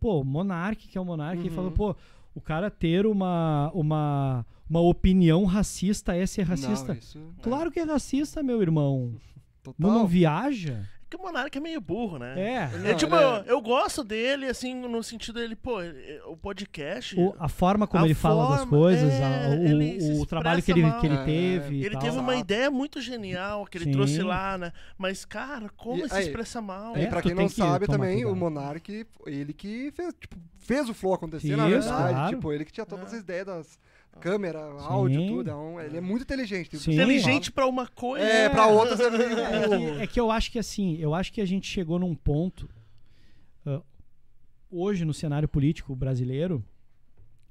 Pô, 0.00 0.24
Monark, 0.24 0.88
que 0.88 0.96
é 0.96 1.00
o 1.00 1.04
Monark, 1.04 1.38
ele 1.40 1.50
Uhum. 1.50 1.54
falou, 1.54 1.70
pô, 1.72 1.94
o 2.34 2.40
cara 2.40 2.70
ter 2.70 3.04
uma, 3.06 3.70
uma, 3.74 4.46
uma 4.68 4.80
opinião 4.80 5.44
racista 5.44 6.16
é 6.16 6.24
ser 6.26 6.42
racista. 6.44 6.94
Não, 6.94 6.98
isso, 6.98 7.20
Claro 7.42 7.70
que 7.70 7.78
é 7.78 7.84
racista, 7.84 8.42
meu 8.42 8.62
irmão. 8.62 9.14
total. 9.62 9.74
Não, 9.78 9.98
não 10.00 10.06
viaja. 10.06 10.88
É 11.12 11.14
que 11.14 11.16
o 11.16 11.22
Monark 11.22 11.56
é 11.58 11.60
meio 11.60 11.80
burro, 11.80 12.18
né? 12.18 12.34
É. 12.72 12.78
Não, 12.78 12.86
É 12.90 12.94
tipo, 12.94 13.14
ele 13.14 13.22
eu, 13.24 13.30
é- 13.34 13.44
eu 13.48 13.60
gosto 13.60 14.02
dele, 14.02 14.46
assim, 14.46 14.74
no 14.74 15.02
sentido 15.02 15.38
dele, 15.40 15.54
pô, 15.54 15.82
ele- 15.82 16.20
o 16.26 16.36
podcast. 16.36 17.18
O- 17.20 17.34
a 17.38 17.48
forma 17.48 17.86
como 17.86 18.02
A 18.02 18.06
ele 18.06 18.14
fala 18.14 18.48
das 18.50 18.58
forma, 18.60 18.78
coisas, 18.78 19.12
é, 19.12 19.24
a- 19.24 20.12
o, 20.16 20.22
o 20.22 20.26
trabalho 20.26 20.62
que 20.62 20.70
ele, 20.72 20.82
mal. 20.82 21.00
que 21.00 21.06
ele 21.06 21.14
É, 21.16 21.24
teve. 21.24 21.74
e 21.76 21.84
Ele 21.84 21.90
tal. 21.94 22.00
teve 22.02 22.18
uma 22.18 22.34
ideia 22.36 22.70
muito 22.70 23.00
genial 23.00 23.66
que 23.66 23.76
ele 23.78 23.84
Sim. 23.86 23.92
trouxe 23.92 24.22
lá, 24.22 24.56
né? 24.56 24.72
Mas, 24.96 25.24
cara, 25.26 25.68
como 25.76 25.96
E 25.98 26.00
ele 26.00 26.08
se 26.08 26.14
aí- 26.14 26.24
expressa 26.26 26.60
mal? 26.62 26.96
É, 26.96 27.02
E 27.02 27.06
pra 27.08 27.20
tu 27.20 27.28
quem 27.28 27.34
não 27.36 27.46
que 27.46 27.54
sabe 27.54 27.86
também, 27.86 28.14
cuidado. 28.22 28.32
o 28.32 28.36
Monark, 28.36 29.06
ele 29.26 29.52
que 29.52 29.92
fez, 29.94 30.14
tipo, 30.18 30.36
fez 30.58 30.88
o 30.88 30.94
flow 30.94 31.12
acontecer, 31.14 31.56
na 31.56 31.68
Isso, 31.68 31.88
verdade. 31.88 32.12
claro. 32.14 32.36
Tipo, 32.36 32.52
ele 32.52 32.64
que 32.64 32.72
tinha 32.72 32.86
todas 32.86 33.12
É. 33.12 33.16
as 33.16 33.22
ideias 33.22 33.46
das 33.46 33.78
câmeras, 34.20 34.82
áudio, 34.84 35.20
Sim. 35.20 35.28
tudo. 35.28 35.50
é 35.50 35.54
um- 35.54 35.80
ele 35.80 35.96
é 35.96 36.00
muito 36.00 36.22
inteligente. 36.22 36.78
Sim. 36.78 36.92
Inteligente 36.92 37.50
pra 37.50 37.66
uma 37.66 37.86
coisa. 37.88 38.24
É, 38.24 38.48
pra 38.48 38.66
outras 38.66 38.98
é 39.00 39.10
meio... 39.10 39.38
É 39.38 39.96
que, 39.96 40.02
é 40.02 40.06
que 40.06 40.20
eu 40.20 40.30
acho 40.30 40.50
que 40.52 40.58
assim, 40.58 40.96
eu 40.98 41.14
acho 41.14 41.32
que 41.32 41.40
a 41.40 41.44
gente 41.46 41.66
chegou 41.66 41.98
num 41.98 42.14
ponto 42.14 42.68
ah, 43.66 43.80
hoje 44.70 45.04
no 45.04 45.12
cenário 45.14 45.48
político 45.48 45.94
brasileiro 45.96 46.64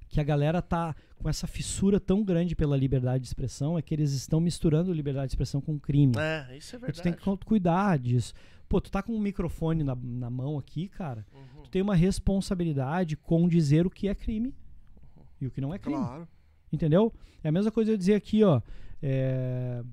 que 0.08 0.20
a 0.20 0.24
galera 0.24 0.62
tá 0.62 0.94
com 1.18 1.30
essa 1.30 1.48
fissura 1.48 1.98
tão 2.00 2.22
grande 2.24 2.54
pela 2.56 2.76
liberdade 2.76 3.22
de 3.22 3.28
expressão 3.28 3.78
é 3.78 3.82
que 3.82 3.94
eles 3.94 4.12
estão 4.12 4.42
misturando 4.42 4.92
liberdade 4.92 5.28
de 5.28 5.32
expressão 5.34 5.62
com 5.62 5.80
crime. 5.80 6.14
É, 6.18 6.58
isso 6.58 6.76
é 6.76 6.78
E 6.78 6.80
tu 6.80 6.86
verdade. 6.86 7.02
tem 7.04 7.14
que 7.14 7.22
cu- 7.24 7.38
cuidar 7.46 7.98
disso. 7.98 8.34
Pô, 8.68 8.82
tu 8.82 8.92
tá 8.92 9.02
com 9.02 9.14
um 9.14 9.20
microfone 9.20 9.84
na, 9.86 9.96
na 9.96 10.30
mão 10.30 10.58
aqui, 10.58 10.90
cara. 10.90 11.26
Uhum. 11.34 11.64
Tu 11.64 11.70
tem 11.70 11.82
uma 11.82 11.96
responsabilidade 11.96 13.16
com 13.16 13.48
dizer 13.48 13.86
o 13.86 13.90
que 13.90 14.08
é 14.10 14.16
crime 14.16 14.54
e 15.40 15.48
o 15.48 15.52
que 15.52 15.62
não 15.62 15.74
é 15.74 15.80
crime. 15.80 15.98
Claro. 15.98 16.28
Entendeu? 16.72 17.14
É 17.44 17.50
a 17.50 17.52
mesma 17.52 17.72
coisa 17.72 17.92
eu 17.92 17.98
dizer 17.98 18.16
aqui, 18.16 18.44
ó. 18.44 18.62
é, 19.02 19.84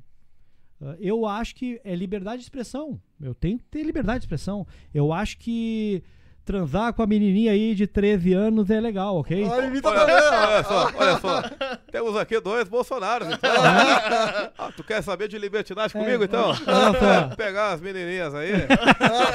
Eu 1.01 1.27
acho 1.27 1.55
que 1.55 1.81
é 1.85 1.95
liberdade 1.95 2.39
de 2.39 2.45
expressão. 2.45 3.01
Eu 3.21 3.35
tenho 3.35 3.59
que 3.59 3.65
ter 3.65 3.83
liberdade 3.83 4.21
de 4.21 4.25
expressão. 4.27 4.67
Eu 4.95 5.13
acho 5.13 5.39
que 5.39 6.03
transar 6.49 6.95
com 6.95 7.03
a 7.03 7.07
menininha 7.07 7.53
aí 7.53 7.75
de 7.75 7.87
13 7.87 8.33
anos 8.33 8.71
é 8.71 8.81
legal, 8.81 9.19
ok? 9.19 9.45
Olha, 9.45 9.71
Olha, 9.85 10.49
olha 10.49 10.65
só, 10.65 10.91
olha 10.97 11.19
só. 11.19 11.43
Temos 11.93 12.17
aqui 12.17 12.41
dois 12.41 12.67
Bolsonaros, 12.67 13.29
então. 13.29 13.51
Ah, 14.59 14.73
tu 14.75 14.83
quer 14.83 15.03
saber 15.03 15.29
de 15.29 15.39
libertinagem 15.39 16.01
comigo, 16.01 16.25
então? 16.25 16.55
Só. 16.55 17.29
Pegar 17.37 17.73
as 17.73 17.81
menininhas 17.81 18.35
aí. 18.35 18.53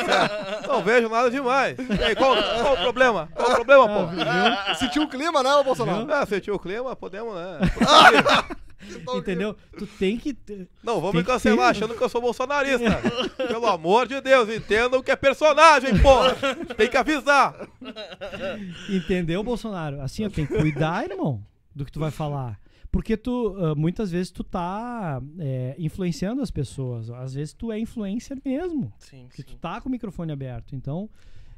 Certo. 0.05 0.67
Não 0.67 0.81
vejo 0.81 1.07
nada 1.07 1.29
demais. 1.29 1.77
E 1.77 2.03
aí, 2.03 2.15
qual, 2.15 2.35
qual 2.35 2.73
o 2.73 2.77
problema? 2.77 3.29
Qual 3.35 3.51
o 3.51 3.55
problema, 3.55 3.87
pô? 3.87 4.75
Sentiu 4.75 5.03
o 5.03 5.07
clima, 5.07 5.43
né, 5.43 5.49
Bolsonaro? 5.63 6.07
Ah, 6.11 6.25
sentiu 6.25 6.55
o 6.55 6.59
clima? 6.59 6.95
Podemos, 6.95 7.35
né? 7.35 7.59
Entendeu? 9.15 9.55
Tu 9.77 9.87
tem 9.87 10.17
que. 10.17 10.35
Não, 10.83 10.99
vamos 10.99 11.15
me 11.15 11.21
que 11.21 11.27
cancelar 11.27 11.73
ter. 11.73 11.77
achando 11.77 11.95
que 11.95 12.03
eu 12.03 12.09
sou 12.09 12.21
bolsonarista. 12.21 13.01
Pelo 13.47 13.67
amor 13.67 14.07
de 14.07 14.19
Deus, 14.21 14.49
entendam 14.49 15.01
que 15.01 15.11
é 15.11 15.15
personagem, 15.15 15.99
porra. 16.01 16.35
Tem 16.77 16.89
que 16.89 16.97
avisar. 16.97 17.67
Entendeu, 18.89 19.43
Bolsonaro? 19.43 20.01
Assim, 20.01 20.25
ó, 20.25 20.29
tem 20.29 20.45
que 20.45 20.55
cuidar, 20.55 21.09
irmão, 21.09 21.43
do 21.75 21.85
que 21.85 21.91
tu 21.91 21.99
vai 21.99 22.11
falar. 22.11 22.59
Porque 22.91 23.17
tu, 23.17 23.55
ah, 23.57 23.73
muitas 23.73 24.11
vezes, 24.11 24.31
tu 24.31 24.43
tá 24.43 25.19
é, 25.39 25.75
influenciando 25.79 26.43
as 26.43 26.51
pessoas. 26.51 27.09
Às 27.09 27.33
vezes 27.33 27.51
tu 27.51 27.71
é 27.71 27.79
influencer 27.79 28.37
mesmo. 28.45 28.93
Sim, 28.99 29.25
Porque 29.27 29.41
tu 29.41 29.55
tá 29.55 29.81
com 29.81 29.89
o 29.89 29.91
microfone 29.91 30.31
aberto. 30.31 30.75
Então, 30.75 31.09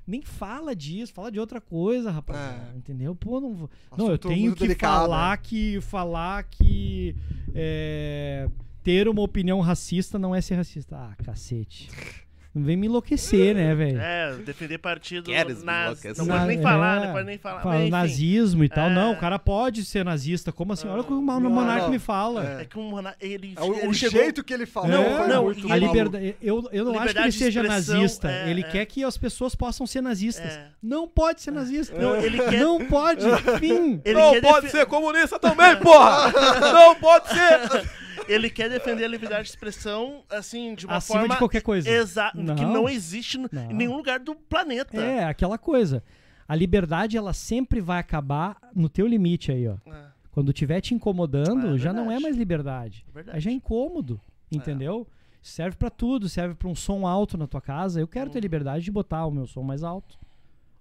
nem 0.08 0.22
fala 0.22 0.76
disso, 0.76 1.14
fala 1.14 1.32
de 1.32 1.40
outra 1.40 1.60
coisa, 1.60 2.12
rapaz. 2.12 2.40
É. 2.40 2.78
Entendeu? 2.78 3.16
Pô, 3.16 3.40
não 3.42 3.54
vou. 3.54 3.70
Não, 3.98 4.12
eu 4.12 4.18
tenho 4.18 4.54
que 4.54 4.62
delicado, 4.62 5.02
falar 5.02 5.38
que. 5.38 5.82
Falar 5.82 6.44
que. 6.44 7.16
é, 7.54 8.50
ter 8.84 9.08
uma 9.08 9.22
opinião 9.22 9.60
racista 9.62 10.20
não 10.20 10.36
é 10.36 10.42
ser 10.42 10.56
racista. 10.56 10.96
Ah, 10.96 11.16
cacete. 11.24 11.90
Vem 12.56 12.78
me 12.78 12.88
enlouquecer, 12.88 13.54
né, 13.54 13.76
velho? 13.76 14.00
É, 14.00 14.34
defender 14.38 14.78
partido 14.78 15.26
Queres 15.26 15.62
naz... 15.62 16.02
Não 16.18 16.26
pode 16.26 16.46
nem 16.46 16.62
falar, 16.62 17.02
é, 17.02 17.06
não 17.06 17.14
pode 17.14 17.26
nem 17.26 17.38
falar. 17.38 17.62
Fala 17.62 17.80
mas, 17.80 17.90
nazismo 17.90 18.64
e 18.64 18.70
tal. 18.70 18.90
É. 18.90 18.94
Não, 18.94 19.12
o 19.12 19.18
cara 19.18 19.38
pode 19.38 19.84
ser 19.84 20.06
nazista. 20.06 20.54
Como 20.54 20.72
assim? 20.72 20.88
Olha 20.88 21.02
o 21.02 21.04
que 21.04 21.12
o 21.12 21.22
não. 21.22 21.90
me 21.90 22.00
fala. 22.00 22.60
É. 22.60 22.62
É 22.62 22.66
que 22.66 22.80
o 22.80 22.82
Monark, 22.82 23.18
ele, 23.20 23.56
É 23.58 23.62
o, 23.62 23.74
ele 23.76 23.88
o 23.88 23.94
chegou... 23.94 24.22
jeito 24.22 24.42
que 24.42 24.54
ele 24.54 24.66
fala. 24.66 24.88
Não, 24.88 25.18
foi 25.18 25.28
não, 25.28 25.44
muito 25.44 25.72
a 25.72 25.76
liberdade, 25.76 26.36
eu, 26.42 26.70
eu 26.72 26.86
não 26.86 26.94
acho 27.00 27.14
que 27.14 27.20
ele 27.20 27.30
Liberdade 27.30 27.32
seja 27.34 27.64
nazista. 27.64 28.32
é, 28.32 28.50
ele 28.50 28.62
é. 28.62 28.64
quer 28.64 28.86
que 28.86 29.04
as 29.04 29.18
pessoas 29.18 29.54
possam 29.54 29.86
ser 29.86 30.00
nazistas. 30.02 30.54
É. 30.54 30.68
Não 30.82 31.10
pode 31.10 31.42
ser 31.42 31.52
nazista. 31.52 31.98
Não, 31.98 32.16
ele 32.16 32.38
quer- 32.38 32.60
Não 32.62 32.86
pode. 32.86 33.26
Fim. 33.60 34.02
Ele 34.06 34.20
não 34.20 34.32
quer 34.32 34.42
pode 34.42 34.70
ser 34.70 34.86
comunista 34.86 35.38
também, 35.38 35.76
porra! 35.78 36.32
Não 36.72 36.96
pode 36.96 37.28
ser! 37.30 38.05
Ele 38.28 38.50
quer 38.50 38.70
defender 38.70 39.06
a 39.06 39.08
liberdade 39.08 39.44
de 39.44 39.50
expressão, 39.50 40.24
assim, 40.30 40.74
de 40.76 40.86
uma 40.86 40.96
Acima 40.98 41.20
forma... 41.20 41.34
de 41.36 41.40
qualquer 41.40 41.62
coisa. 41.62 41.90
Exato, 41.90 42.38
que 42.38 42.44
Não. 42.66 42.90
existe 42.90 43.38
Não. 43.38 43.72
em 43.72 43.74
nenhum 43.74 43.96
lugar 43.96 44.20
do 44.20 44.36
planeta. 44.36 44.98
É, 45.00 45.24
aquela 45.24 45.58
coisa. 45.58 46.04
A 46.48 46.56
liberdade, 46.56 47.18
ela 47.18 47.34
sempre 47.34 47.80
vai 47.82 48.00
acabar 48.00 48.58
no 48.76 48.90
teu 48.90 49.08
limite 49.08 49.52
aí, 49.52 49.68
ó. 49.68 49.78
É, 49.88 50.06
Quando 50.32 50.52
tiver 50.54 50.82
te 50.82 50.94
incomodando, 50.94 51.76
É 51.76 51.78
já 51.78 51.94
não 51.94 52.12
é 52.12 52.20
mais 52.20 52.36
liberdade. 52.36 53.06
Aí 53.32 53.40
já 53.40 53.50
é 53.50 53.54
incômodo, 53.54 54.20
entendeu? 54.52 55.08
Serve 55.42 55.78
pra 55.78 55.90
tudo, 55.92 56.28
serve 56.28 56.56
pra 56.56 56.68
um 56.68 56.76
som 56.76 57.06
alto 57.06 57.38
na 57.38 57.46
tua 57.48 57.62
casa. 57.62 58.00
Eu 58.00 58.08
quero 58.08 58.30
ter 58.32 58.40
liberdade 58.40 58.84
de 58.84 58.92
botar 58.92 59.26
o 59.26 59.32
meu 59.32 59.46
som 59.46 59.62
mais 59.62 59.84
alto. 59.84 60.18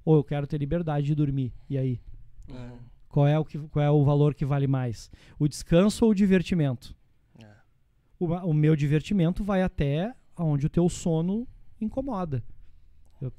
Ou 0.05 0.17
eu 0.17 0.25
quero 0.25 0.47
ter 0.47 0.59
liberdade 0.59 1.07
de 1.07 1.15
dormir. 1.15 1.53
E 1.69 1.77
aí? 1.79 2.01
Uhum. 2.51 2.79
Qual 3.09 3.27
é 3.29 3.39
o, 3.39 3.45
que, 3.45 3.59
qual 3.59 3.85
é 3.85 3.91
o 3.91 4.03
valor 4.05 4.35
que 4.35 4.45
vale 4.45 4.67
mais? 4.67 5.11
O 5.39 5.47
descanso 5.47 6.05
ou 6.05 6.11
o 6.11 6.15
divertimento? 6.15 6.95
O, 8.25 8.51
o 8.51 8.55
meu 8.55 8.75
divertimento 8.77 9.43
vai 9.45 9.63
até 9.63 10.15
onde 10.37 10.67
o 10.67 10.71
teu 10.71 10.89
sono 10.89 11.47
incomoda. 11.81 12.43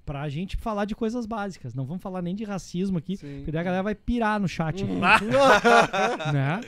Pra 0.03 0.27
gente 0.29 0.57
falar 0.57 0.85
de 0.85 0.95
coisas 0.95 1.27
básicas. 1.27 1.75
Não 1.75 1.85
vamos 1.85 2.01
falar 2.01 2.19
nem 2.21 2.33
de 2.33 2.43
racismo 2.43 2.97
aqui, 2.97 3.17
Sim. 3.17 3.35
porque 3.37 3.51
daí 3.51 3.61
a 3.61 3.63
galera 3.63 3.83
vai 3.83 3.93
pirar 3.93 4.39
no 4.39 4.47
chat. 4.47 4.83
Ah, 5.03 6.31
né? 6.33 6.61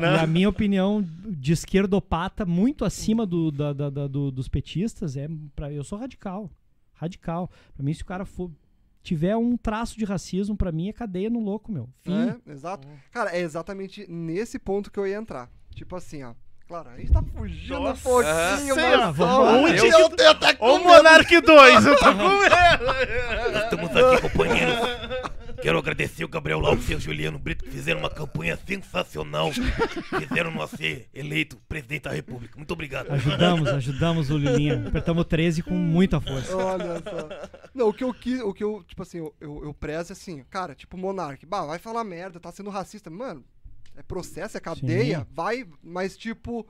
E 0.00 0.04
a 0.22 0.26
minha 0.26 0.48
opinião 0.48 1.04
de 1.28 1.52
esquerdopata, 1.52 2.46
muito 2.46 2.84
acima 2.84 3.26
do, 3.26 3.50
da- 3.50 3.72
da- 3.74 3.90
da- 3.90 4.06
do- 4.08 4.30
dos 4.30 4.48
petistas, 4.48 5.16
é 5.18 5.28
pra, 5.54 5.70
eu 5.70 5.84
sou 5.84 5.98
radical. 5.98 6.50
Radical. 6.94 7.50
Pra 7.74 7.84
mim, 7.84 7.92
se 7.92 8.02
o 8.02 8.06
cara 8.06 8.24
for, 8.24 8.50
tiver 9.02 9.36
um 9.36 9.54
traço 9.56 9.98
de 9.98 10.04
racismo, 10.06 10.56
pra 10.56 10.72
mim 10.72 10.88
é 10.88 10.92
cadeia 10.94 11.28
no 11.28 11.40
louco, 11.40 11.70
meu. 11.70 11.90
Fim. 12.00 12.14
É, 12.14 12.52
exato. 12.52 12.88
Cara, 13.10 13.36
é 13.36 13.40
exatamente 13.40 14.10
nesse 14.10 14.58
ponto 14.58 14.90
que 14.90 14.98
eu 14.98 15.06
ia 15.06 15.16
entrar. 15.18 15.50
Tipo 15.74 15.96
assim, 15.96 16.22
ó. 16.22 16.32
Claro, 16.72 16.88
a 16.88 16.96
gente 16.96 17.12
tá 17.12 17.22
fugindo 17.22 17.80
Nossa, 17.80 18.08
um 18.08 18.12
pouquinho, 18.12 18.74
sei 18.74 18.96
mas 18.96 19.14
vamos 19.14 19.70
eu, 19.72 19.84
Eu- 19.84 20.08
eu 20.08 20.56
com 20.56 20.78
Monark 20.78 21.40
2, 21.42 21.84
eu 21.84 21.98
tô 21.98 22.04
com 22.06 22.28
medo. 22.40 23.58
Estamos 23.64 23.94
aqui, 23.94 24.22
companheiros. 24.22 24.74
Quero 25.60 25.78
agradecer 25.78 26.24
o 26.24 26.28
Gabriel 26.28 26.58
Lopes 26.58 26.88
e 26.88 26.94
o 26.94 26.98
Juliano 26.98 27.38
Brito 27.38 27.62
que 27.62 27.70
fizeram 27.70 28.00
uma 28.00 28.08
campanha 28.08 28.58
sensacional. 28.66 29.52
Fizeram 29.52 30.50
nós 30.50 30.70
ser 30.70 31.10
eleito 31.12 31.58
presidente 31.68 32.04
da 32.04 32.10
República. 32.10 32.56
Muito 32.56 32.72
obrigado. 32.72 33.12
Ajudamos, 33.12 33.68
ajudamos 33.68 34.30
o 34.30 34.38
Lilinha. 34.38 34.82
Apertamos 34.88 35.26
13 35.26 35.62
com 35.62 35.74
muita 35.74 36.22
força. 36.22 36.56
Olha 36.56 37.02
só. 37.02 37.68
Não, 37.74 37.88
o 37.90 37.92
que 37.92 38.02
eu 38.02 38.14
quis, 38.14 38.40
o 38.40 38.54
que 38.54 38.64
eu, 38.64 38.82
tipo 38.88 39.02
assim, 39.02 39.18
eu, 39.18 39.34
eu, 39.38 39.64
eu 39.66 39.74
prezo 39.74 40.10
é 40.10 40.14
assim, 40.14 40.42
cara, 40.48 40.74
tipo, 40.74 40.96
Monark, 40.96 41.44
bah, 41.44 41.66
vai 41.66 41.78
falar 41.78 42.02
merda, 42.02 42.40
tá 42.40 42.50
sendo 42.50 42.70
racista. 42.70 43.10
Mano, 43.10 43.44
é 43.96 44.02
processo, 44.02 44.56
é 44.56 44.60
cadeia, 44.60 45.20
Sim. 45.20 45.26
vai, 45.32 45.66
mas 45.82 46.16
tipo. 46.16 46.66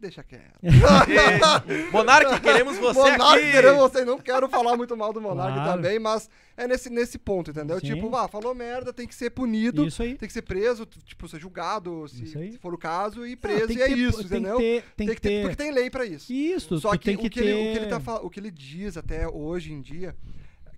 Deixa 0.00 0.22
quieto. 0.22 0.58
E, 1.68 1.90
Monark, 1.90 2.40
queremos 2.42 2.76
você 2.76 2.98
Monark, 3.12 3.22
aqui. 3.42 3.52
querendo 3.52 3.76
você, 3.78 4.04
não 4.04 4.18
quero 4.18 4.48
falar 4.48 4.76
muito 4.76 4.94
mal 4.96 5.12
do 5.14 5.20
Monark 5.20 5.54
Claro. 5.54 5.72
também, 5.80 5.98
mas 5.98 6.28
é 6.58 6.66
nesse, 6.66 6.90
nesse 6.90 7.16
ponto, 7.16 7.50
entendeu? 7.50 7.80
Sim. 7.80 7.86
Tipo, 7.94 8.14
ah, 8.14 8.28
falou 8.28 8.54
merda, 8.54 8.92
tem 8.92 9.06
que 9.06 9.14
ser 9.14 9.30
punido, 9.30 9.86
Isso 9.86 10.02
aí. 10.02 10.16
tem 10.16 10.26
que 10.26 10.32
ser 10.32 10.42
preso, 10.42 10.84
tipo, 10.84 11.26
ser 11.26 11.40
julgado, 11.40 12.06
se, 12.08 12.26
se 12.26 12.58
for 12.58 12.74
o 12.74 12.78
caso, 12.78 13.26
e 13.26 13.32
Ah, 13.32 13.36
preso, 13.40 13.66
tem 13.68 13.76
e 13.76 13.78
que 13.78 13.82
é 13.82 13.86
ter- 13.88 13.98
isso, 13.98 14.16
tem 14.18 14.26
entendeu? 14.26 14.56
Que 14.58 14.62
ter, 14.62 14.84
tem, 14.96 15.08
que 15.08 15.20
ter. 15.20 15.40
porque 15.42 15.56
tem 15.56 15.70
lei 15.70 15.88
pra 15.88 16.04
isso. 16.04 16.30
Isso, 16.30 16.78
Só 16.80 16.90
que, 16.98 17.04
tem 17.06 17.14
o, 17.14 17.18
que 17.18 17.30
que 17.30 17.40
ele, 17.40 17.52
o, 17.54 17.56
que 17.72 17.78
ter- 17.80 17.86
ele 17.94 18.00
tá, 18.02 18.14
o 18.20 18.28
que 18.28 18.40
ele 18.40 18.50
diz 18.50 18.96
até 18.98 19.26
hoje 19.26 19.72
em 19.72 19.80
dia, 19.80 20.14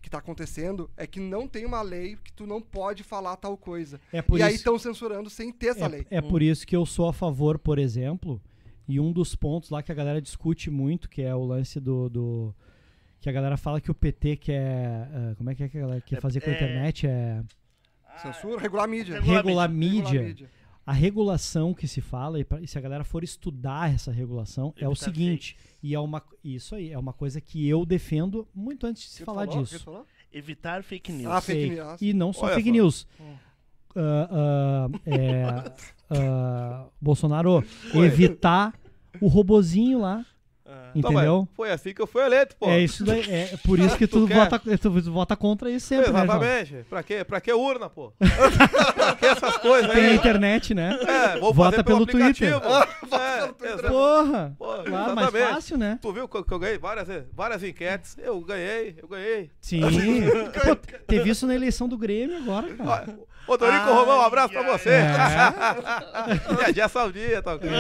que 0.07 0.11
tá 0.11 0.19
acontecendo, 0.19 0.89
é 0.97 1.05
que 1.05 1.19
não 1.19 1.49
tem 1.49 1.67
uma 1.67 1.83
lei 1.83 2.17
que 2.23 2.33
tu 2.33 2.47
não 2.47 2.63
pode 2.63 3.03
falar 3.03 3.37
tal 3.37 3.57
coisa. 3.57 4.01
É 4.13 4.23
por 4.23 4.39
e 4.39 4.43
aí 4.43 4.51
isso- 4.51 4.59
estão 4.59 4.79
censurando 4.79 5.29
sem 5.29 5.51
ter 5.53 5.69
essa 5.69 5.89
lei. 5.89 6.07
É, 6.09 6.19
é 6.19 6.23
por 6.23 6.41
isso 6.43 6.65
que 6.65 6.77
eu 6.77 6.87
sou 6.87 7.09
a 7.09 7.13
favor, 7.13 7.59
por 7.59 7.77
exemplo, 7.77 8.41
e 8.87 9.01
um 9.01 9.11
dos 9.13 9.35
pontos 9.35 9.69
lá 9.71 9.83
que 9.83 9.91
a 9.91 9.95
galera 9.97 10.23
discute 10.23 10.71
muito, 10.71 11.09
que 11.11 11.23
é 11.23 11.35
o 11.35 11.45
lance 11.45 11.81
do. 11.81 12.09
do- 12.09 12.55
que 13.19 13.29
a 13.29 13.33
galera 13.33 13.57
fala 13.57 13.81
que 13.81 13.91
o 13.91 13.95
PT 13.95 14.37
quer. 14.37 15.09
ah, 15.13 15.35
como 15.37 15.51
é 15.51 15.55
que 15.57 15.65
é 15.65 15.69
que 15.69 15.77
a 15.77 15.81
galera 15.81 16.01
quer 16.01 16.19
É- 16.19 16.21
fazer 16.21 16.41
com 16.41 16.51
a 16.51 16.53
é- 16.53 16.57
internet? 16.57 17.07
É 17.09 17.43
Censura, 18.23 18.61
regular 18.63 18.85
a 18.85 18.87
mídia. 18.89 19.15
Regular 19.17 19.37
regular 19.45 19.69
Regular 19.69 19.71
mídia. 19.71 20.21
a 20.21 20.25
mídia. 20.25 20.51
A 20.87 20.93
regulação 20.93 21.75
que 21.75 21.89
se 21.89 22.01
fala, 22.01 22.39
e, 22.39 22.45
pra- 22.45 22.61
e 22.61 22.67
se 22.69 22.79
a 22.79 22.81
galera 22.81 23.03
for 23.03 23.25
estudar 23.25 23.93
essa 23.93 24.13
regulação, 24.13 24.73
é 24.79 24.89
o 24.89 24.95
seguinte. 24.95 25.57
E 25.87 25.95
é 25.95 26.01
uma. 26.01 26.21
Isso 26.43 26.75
aí, 26.75 26.91
é 26.91 26.99
uma 26.99 27.13
coisa 27.13 27.41
que 27.41 27.69
eu 27.69 27.87
defendo 27.87 28.49
muito 28.53 28.89
antes 28.89 29.05
de 29.05 29.09
se 29.11 29.25
falar 29.25 29.47
falou? 29.47 29.65
Que 29.65 29.71
disso. 29.71 30.07
Evitar 30.33 30.83
fake 30.83 31.13
news. 31.13 31.33
Ah, 31.33 31.41
fake 31.41 31.71
news. 31.71 31.87
Ah, 31.87 31.97
E 32.01 32.13
não 32.13 32.33
só 32.33 32.47
Olha 32.47 32.55
fake 32.57 32.69
só. 32.69 32.73
news. 32.73 33.07
Ah, 33.95 34.29
ah, 34.29 34.89
é, 35.07 35.45
ah, 36.11 36.87
Bolsonaro, 37.01 37.65
evitar 37.95 38.75
o 39.21 39.29
robozinho 39.29 40.01
lá. 40.01 40.27
Ah, 40.69 40.91
mas 40.95 41.05
Entendeu? 41.05 41.49
foi 41.55 41.71
assim 41.71 41.95
que 41.95 42.03
eu 42.03 42.07
fui 42.07 42.23
eleito, 42.25 42.57
pô. 42.57 42.69
É 42.69 42.81
isso 42.81 43.05
daí. 43.05 43.23
É 43.31 43.57
por 43.65 43.79
isso 43.79 43.97
que 43.97 44.07
Tu 44.17 44.27
tu, 44.27 44.27
vota, 44.27 44.59
tu 44.59 45.13
vota 45.13 45.37
contra 45.37 45.71
isso 45.71 45.87
sempre, 45.87 46.11
né, 46.13 46.25
João? 46.25 46.43
Exatamente. 46.43 46.87
pra 46.89 47.03
quê? 47.03 47.25
Pra 47.25 47.41
que 47.41 47.53
urna, 47.53 47.89
pô? 47.89 48.13
pra 48.19 49.15
que 49.15 49.27
essas 49.27 49.57
coisas 49.59 49.93
Tem 49.93 50.07
aí? 50.07 50.17
internet, 50.17 50.75
né? 50.75 50.99
É, 51.07 51.39
vou 51.39 51.53
Vota 51.53 51.85
pelo, 51.85 52.07
pelo 52.07 52.07
Twitter. 52.07 52.53
É, 53.07 53.89
Porra! 53.89 54.55
Pô, 54.59 54.67
Lá, 54.91 55.15
mais 55.15 55.31
fácil, 55.31 55.79
né? 55.79 55.99
Tu 56.03 56.13
viu 56.13 56.29
que 56.29 56.37
eu 56.37 56.45
que 56.45 56.53
eu 56.53 56.59
ganhei 56.59 56.79
várias, 56.79 57.09
várias 57.33 57.63
enquetes? 57.63 58.17
Eu 58.19 58.41
ganhei, 58.41 58.97
eu 59.01 59.09
ganhei. 59.09 59.51
Sim. 59.61 59.81
Pô, 59.81 60.77
teve 61.07 61.31
isso 61.31 61.47
na 61.47 61.55
eleição 61.55 61.89
do 61.89 61.97
Grêmio 61.97 62.37
agora, 62.37 62.75
cara. 62.75 63.19
Ô, 63.49 63.57
Dorico 63.57 63.85
Romão, 63.87 64.19
um 64.19 64.23
abraço 64.23 64.53
pra 64.53 64.77
você. 64.77 64.91
É. 64.91 66.73
Dia 66.73 66.89
Saudia, 66.89 67.41
tá 67.43 67.55
ok? 67.55 67.71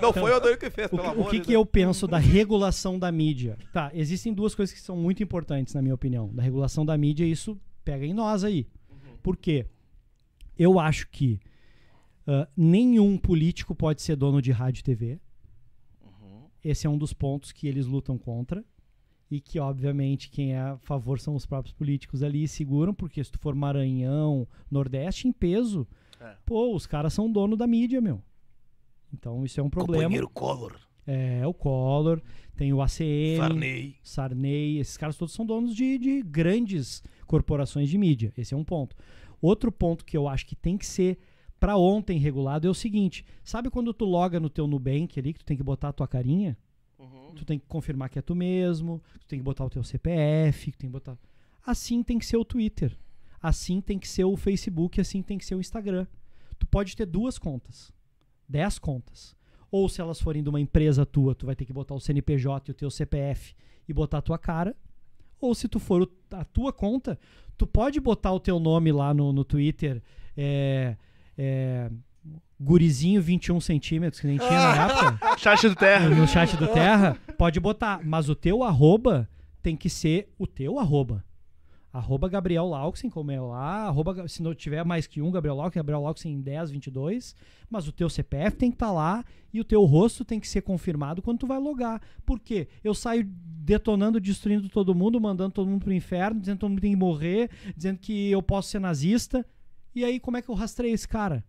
Não 0.00 0.12
foi 0.12 0.32
o 0.32 0.40
Dorico 0.40 0.60
que 0.64 0.70
fez, 0.70 0.86
O, 0.88 0.90
pelo 0.90 1.02
que- 1.02 1.08
o 1.08 1.12
amor 1.12 1.30
que, 1.30 1.38
de 1.40 1.44
que 1.46 1.52
eu 1.52 1.64
penso 1.64 2.06
da 2.06 2.18
regulação 2.18 2.98
da 2.98 3.10
mídia? 3.10 3.56
Tá, 3.72 3.90
existem 3.94 4.32
duas 4.34 4.54
coisas 4.54 4.74
que 4.74 4.80
são 4.80 4.96
muito 4.96 5.22
importantes, 5.22 5.72
na 5.74 5.80
minha 5.82 5.94
opinião. 5.94 6.28
Da 6.34 6.42
regulação 6.42 6.84
da 6.84 6.96
mídia, 6.96 7.24
isso 7.24 7.58
pega 7.84 8.04
em 8.04 8.12
nós 8.12 8.44
aí. 8.44 8.66
Por 9.22 9.36
quê? 9.36 9.66
Eu 10.58 10.78
acho 10.78 11.08
que 11.08 11.40
ah, 12.26 12.46
nenhum 12.56 13.16
político 13.16 13.74
pode 13.74 14.02
ser 14.02 14.16
dono 14.16 14.40
de 14.42 14.52
rádio 14.52 14.80
e 14.80 14.84
TV. 14.84 15.20
Esse 16.64 16.86
é 16.86 16.90
um 16.90 16.98
dos 16.98 17.12
pontos 17.12 17.52
que 17.52 17.68
eles 17.68 17.86
lutam 17.86 18.18
contra. 18.18 18.64
E 19.30 19.40
que, 19.40 19.58
obviamente, 19.58 20.30
quem 20.30 20.54
é 20.54 20.60
a 20.60 20.78
favor 20.78 21.18
são 21.18 21.34
os 21.34 21.44
próprios 21.44 21.72
políticos 21.74 22.22
ali 22.22 22.44
e 22.44 22.48
seguram, 22.48 22.94
porque 22.94 23.22
se 23.24 23.32
tu 23.32 23.38
for 23.40 23.54
Maranhão, 23.54 24.46
Nordeste, 24.70 25.26
em 25.26 25.32
peso, 25.32 25.86
É. 26.20 26.36
pô, 26.46 26.74
os 26.74 26.86
caras 26.86 27.12
são 27.12 27.30
dono 27.30 27.56
da 27.56 27.66
mídia, 27.66 28.00
meu. 28.00 28.22
Então 29.12 29.44
isso 29.44 29.58
é 29.58 29.62
um 29.62 29.70
problema. 29.70 30.04
Companheiro 30.04 30.28
Collor, 30.28 30.76
É, 31.06 31.46
o 31.46 31.54
Collor, 31.54 32.20
tem 32.56 32.72
o 32.72 32.80
ACM, 32.82 33.36
Sarney. 33.36 33.96
Sarney, 34.02 34.78
esses 34.78 34.96
caras 34.96 35.16
todos 35.16 35.34
são 35.34 35.44
donos 35.46 35.74
de, 35.74 35.98
de 35.98 36.22
grandes 36.22 37.02
corporações 37.26 37.88
de 37.88 37.96
mídia. 37.98 38.32
Esse 38.36 38.54
é 38.54 38.56
um 38.56 38.64
ponto. 38.64 38.96
Outro 39.40 39.70
ponto 39.70 40.04
que 40.04 40.16
eu 40.16 40.26
acho 40.28 40.46
que 40.46 40.56
tem 40.56 40.76
que 40.78 40.86
ser 40.86 41.18
pra 41.60 41.76
ontem 41.76 42.18
regulado 42.18 42.66
é 42.66 42.70
o 42.70 42.74
seguinte: 42.74 43.24
sabe 43.44 43.70
quando 43.70 43.92
tu 43.94 44.04
loga 44.04 44.40
no 44.40 44.50
teu 44.50 44.66
Nubank 44.66 45.18
ali, 45.18 45.32
que 45.32 45.38
tu 45.40 45.44
tem 45.44 45.56
que 45.56 45.62
botar 45.62 45.88
a 45.90 45.92
tua 45.92 46.08
carinha? 46.08 46.56
Uhum. 46.98 47.34
Tu 47.34 47.44
tem 47.44 47.58
que 47.58 47.66
confirmar 47.66 48.08
que 48.08 48.18
é 48.18 48.22
tu 48.22 48.34
mesmo, 48.34 49.02
tu 49.20 49.26
tem 49.26 49.38
que 49.38 49.44
botar 49.44 49.64
o 49.64 49.70
teu 49.70 49.82
CPF, 49.82 50.72
tu 50.72 50.78
tem 50.78 50.88
que 50.88 50.92
botar. 50.92 51.18
Assim 51.64 52.02
tem 52.02 52.18
que 52.18 52.26
ser 52.26 52.36
o 52.36 52.44
Twitter. 52.44 52.96
Assim 53.40 53.80
tem 53.80 53.98
que 53.98 54.08
ser 54.08 54.24
o 54.24 54.36
Facebook, 54.36 55.00
assim 55.00 55.22
tem 55.22 55.38
que 55.38 55.44
ser 55.44 55.54
o 55.54 55.60
Instagram. 55.60 56.06
Tu 56.58 56.66
pode 56.66 56.96
ter 56.96 57.06
duas 57.06 57.38
contas, 57.38 57.92
dez 58.48 58.78
contas. 58.78 59.36
Ou 59.70 59.88
se 59.88 60.00
elas 60.00 60.20
forem 60.20 60.42
de 60.42 60.48
uma 60.48 60.60
empresa 60.60 61.04
tua, 61.04 61.34
tu 61.34 61.46
vai 61.46 61.54
ter 61.54 61.64
que 61.64 61.72
botar 61.72 61.94
o 61.94 62.00
CNPJ 62.00 62.70
e 62.70 62.72
o 62.72 62.74
teu 62.74 62.90
CPF 62.90 63.54
e 63.88 63.92
botar 63.92 64.18
a 64.18 64.22
tua 64.22 64.38
cara. 64.38 64.74
Ou 65.40 65.54
se 65.54 65.68
tu 65.68 65.78
for 65.78 66.10
a 66.30 66.44
tua 66.44 66.72
conta, 66.72 67.18
tu 67.58 67.66
pode 67.66 68.00
botar 68.00 68.32
o 68.32 68.40
teu 68.40 68.58
nome 68.58 68.90
lá 68.90 69.12
no, 69.12 69.32
no 69.32 69.44
Twitter, 69.44 70.02
é, 70.36 70.96
é, 71.36 71.90
gurizinho 72.60 73.20
21 73.20 73.60
centímetros, 73.60 74.20
que 74.20 74.26
nem 74.26 74.38
tinha 74.38 74.50
na 74.50 74.86
época 74.86 75.36
Chat 75.38 75.68
do 75.68 75.74
Terra. 75.74 76.08
no 76.08 76.26
chat 76.26 76.56
do 76.56 76.66
Terra, 76.68 77.16
pode 77.36 77.60
botar. 77.60 78.00
Mas 78.04 78.28
o 78.28 78.34
teu 78.34 78.62
arroba 78.62 79.28
tem 79.62 79.76
que 79.76 79.90
ser 79.90 80.32
o 80.38 80.46
teu 80.46 80.78
arroba. 80.78 81.24
Arroba 81.92 82.28
Gabriel 82.28 82.66
Lauxen, 82.66 83.08
como 83.08 83.30
é 83.30 83.40
lá. 83.40 83.86
Arroba, 83.86 84.28
se 84.28 84.42
não 84.42 84.54
tiver 84.54 84.84
mais 84.84 85.06
que 85.06 85.22
um 85.22 85.30
Gabriel 85.30 85.56
Lauxen, 85.56 85.80
Gabriel 85.80 86.02
Lauxen 86.02 86.40
10, 86.40 86.70
22. 86.70 87.34
Mas 87.70 87.88
o 87.88 87.92
teu 87.92 88.10
CPF 88.10 88.56
tem 88.56 88.70
que 88.70 88.74
estar 88.74 88.92
lá 88.92 89.24
e 89.52 89.60
o 89.60 89.64
teu 89.64 89.82
rosto 89.84 90.22
tem 90.22 90.38
que 90.38 90.46
ser 90.46 90.60
confirmado 90.60 91.22
quando 91.22 91.38
tu 91.38 91.46
vai 91.46 91.58
logar. 91.58 92.02
Por 92.24 92.38
quê? 92.38 92.68
Eu 92.84 92.92
saio 92.94 93.24
detonando, 93.24 94.20
destruindo 94.20 94.68
todo 94.68 94.94
mundo, 94.94 95.18
mandando 95.18 95.52
todo 95.52 95.68
mundo 95.68 95.84
pro 95.84 95.92
inferno, 95.92 96.38
dizendo 96.38 96.56
que 96.56 96.60
todo 96.60 96.70
mundo 96.70 96.82
tem 96.82 96.92
que 96.92 96.98
morrer, 96.98 97.50
dizendo 97.74 97.98
que 97.98 98.30
eu 98.30 98.42
posso 98.42 98.68
ser 98.68 98.78
nazista. 98.78 99.44
E 99.94 100.04
aí, 100.04 100.20
como 100.20 100.36
é 100.36 100.42
que 100.42 100.50
eu 100.50 100.54
rastreio 100.54 100.94
esse 100.94 101.08
cara? 101.08 101.42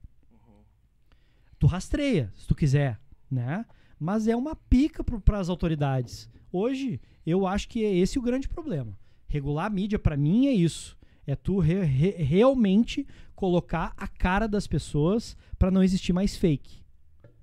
Tu 1.60 1.68
rastreia, 1.68 2.32
se 2.36 2.48
tu 2.48 2.56
quiser, 2.56 3.00
né? 3.30 3.66
Mas 4.00 4.28
é 4.28 4.36
uma 4.36 4.56
pica 4.56 5.04
para 5.04 5.40
as 5.40 5.50
autoridades. 5.50 6.30
Hoje, 6.52 7.02
eu 7.26 7.48
acho 7.48 7.68
que 7.68 7.84
é 7.84 7.94
esse 7.96 8.20
o 8.20 8.22
grande 8.22 8.48
problema. 8.48 8.98
Regular 9.28 9.66
a 9.66 9.70
mídia, 9.70 9.98
para 10.00 10.16
mim, 10.16 10.48
é 10.48 10.52
isso. 10.52 10.96
É 11.26 11.36
tu 11.36 11.60
re- 11.60 11.84
re- 11.84 12.16
realmente 12.24 13.06
colocar 13.36 13.94
a 13.98 14.08
cara 14.08 14.48
das 14.48 14.66
pessoas 14.68 15.36
para 15.60 15.70
não 15.72 15.84
existir 15.84 16.14
mais 16.14 16.38
fake. 16.38 16.86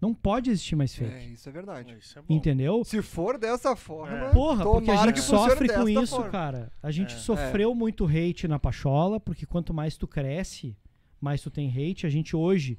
Não 0.00 0.14
pode 0.14 0.50
existir 0.50 0.76
mais 0.76 0.92
É, 1.00 1.04
fake. 1.08 1.32
isso 1.32 1.48
é 1.48 1.52
verdade. 1.52 1.96
Isso 1.98 2.18
é 2.18 2.22
bom. 2.22 2.32
Entendeu? 2.34 2.84
Se 2.84 3.00
for 3.02 3.38
dessa 3.38 3.74
forma, 3.74 4.16
É. 4.16 4.30
Porra, 4.32 4.64
porque 4.64 4.90
a 4.90 5.06
gente 5.06 5.20
sofre 5.20 5.68
com 5.68 5.88
isso, 5.88 6.16
forma. 6.16 6.30
cara. 6.30 6.72
A 6.82 6.90
gente 6.90 7.14
É. 7.14 7.18
sofreu 7.18 7.74
muito 7.74 8.04
hate 8.06 8.46
na 8.46 8.58
Pachola, 8.58 9.18
porque 9.18 9.44
quanto 9.46 9.72
mais 9.74 9.96
tu 9.96 10.06
cresce, 10.06 10.76
mais 11.20 11.40
tu 11.42 11.50
tem 11.50 11.68
hate. 11.68 12.06
A 12.06 12.10
gente 12.10 12.34
hoje, 12.36 12.78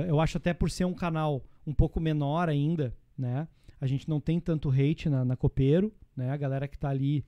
eu 0.00 0.20
acho 0.20 0.36
até 0.36 0.52
por 0.54 0.70
ser 0.70 0.84
um 0.84 0.94
canal 0.94 1.42
um 1.66 1.72
pouco 1.74 2.00
menor 2.00 2.48
ainda, 2.48 2.94
né? 3.16 3.46
A 3.80 3.86
gente 3.86 4.08
não 4.08 4.20
tem 4.20 4.40
tanto 4.40 4.70
hate 4.70 5.08
na, 5.08 5.24
na 5.24 5.36
Copeiro, 5.36 5.92
né? 6.16 6.30
A 6.30 6.36
galera 6.36 6.66
que 6.68 6.78
tá 6.78 6.88
ali, 6.88 7.24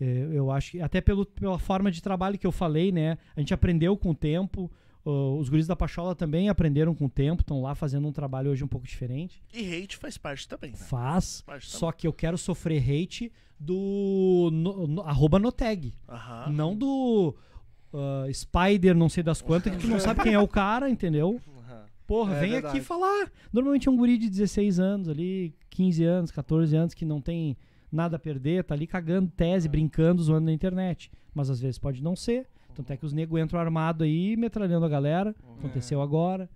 eh, 0.00 0.28
eu 0.32 0.50
acho 0.50 0.72
que 0.72 0.80
até 0.80 1.00
pelo, 1.00 1.24
pela 1.24 1.58
forma 1.58 1.90
de 1.90 2.02
trabalho 2.02 2.38
que 2.38 2.46
eu 2.46 2.52
falei, 2.52 2.90
né? 2.90 3.18
A 3.36 3.40
gente 3.40 3.54
aprendeu 3.54 3.96
com 3.96 4.10
o 4.10 4.14
tempo. 4.14 4.70
uh, 5.04 5.38
os 5.38 5.48
guris 5.48 5.66
da 5.66 5.76
Pachola 5.76 6.14
também 6.14 6.48
aprenderam 6.48 6.94
com 6.94 7.04
o 7.06 7.10
tempo, 7.10 7.42
estão 7.42 7.62
lá 7.62 7.74
fazendo 7.74 8.08
um 8.08 8.12
trabalho 8.12 8.50
hoje 8.50 8.64
um 8.64 8.68
pouco 8.68 8.86
diferente. 8.86 9.42
E 9.52 9.74
hate 9.74 9.96
faz 9.96 10.16
parte 10.18 10.48
também, 10.48 10.72
né? 10.72 10.76
Faz, 10.78 11.42
Parte 11.42 11.70
só 11.70 11.92
que 11.92 12.06
eu 12.06 12.12
quero 12.12 12.36
sofrer 12.38 12.82
hate 12.82 13.30
do 13.58 14.50
no, 14.52 14.86
no- 14.86 15.02
arroba. 15.02 15.38
Aham. 16.08 16.50
Não 16.50 16.74
do 16.76 17.34
ah, 17.92 18.26
Spider, 18.32 18.94
não 18.96 19.08
sei 19.08 19.22
das 19.22 19.40
quantas, 19.40 19.74
que 19.74 19.80
tu 19.82 19.86
não 19.86 20.00
sabe 20.00 20.22
quem 20.22 20.34
é 20.34 20.38
o 20.38 20.48
cara, 20.48 20.90
entendeu? 20.90 21.40
Porra, 22.06 22.36
É 22.36 22.40
vem 22.40 22.50
verdade. 22.52 22.76
aqui 22.76 22.84
falar. 22.84 23.30
Normalmente 23.52 23.88
é 23.88 23.90
um 23.90 23.96
guri 23.96 24.18
de 24.18 24.28
16 24.28 24.78
anos 24.78 25.08
ali, 25.08 25.54
15 25.70 26.04
anos, 26.04 26.30
14 26.30 26.76
anos, 26.76 26.94
que 26.94 27.04
não 27.04 27.20
tem 27.20 27.56
nada 27.90 28.16
a 28.16 28.18
perder, 28.18 28.64
tá 28.64 28.74
ali 28.74 28.86
cagando 28.86 29.30
tese, 29.36 29.68
brincando, 29.68 30.22
zoando 30.22 30.46
na 30.46 30.52
internet. 30.52 31.10
Mas 31.34 31.48
às 31.48 31.60
vezes 31.60 31.78
pode 31.78 32.02
não 32.02 32.14
ser. 32.14 32.46
Tanto 32.74 32.92
é 32.92 32.96
que 32.96 33.06
os 33.06 33.12
negros 33.12 33.40
entram 33.40 33.58
armado 33.60 34.04
aí, 34.04 34.36
metralhando 34.36 34.84
a 34.84 34.88
galera. 34.88 35.34
Aconteceu 35.58 36.02
agora. 36.02 36.50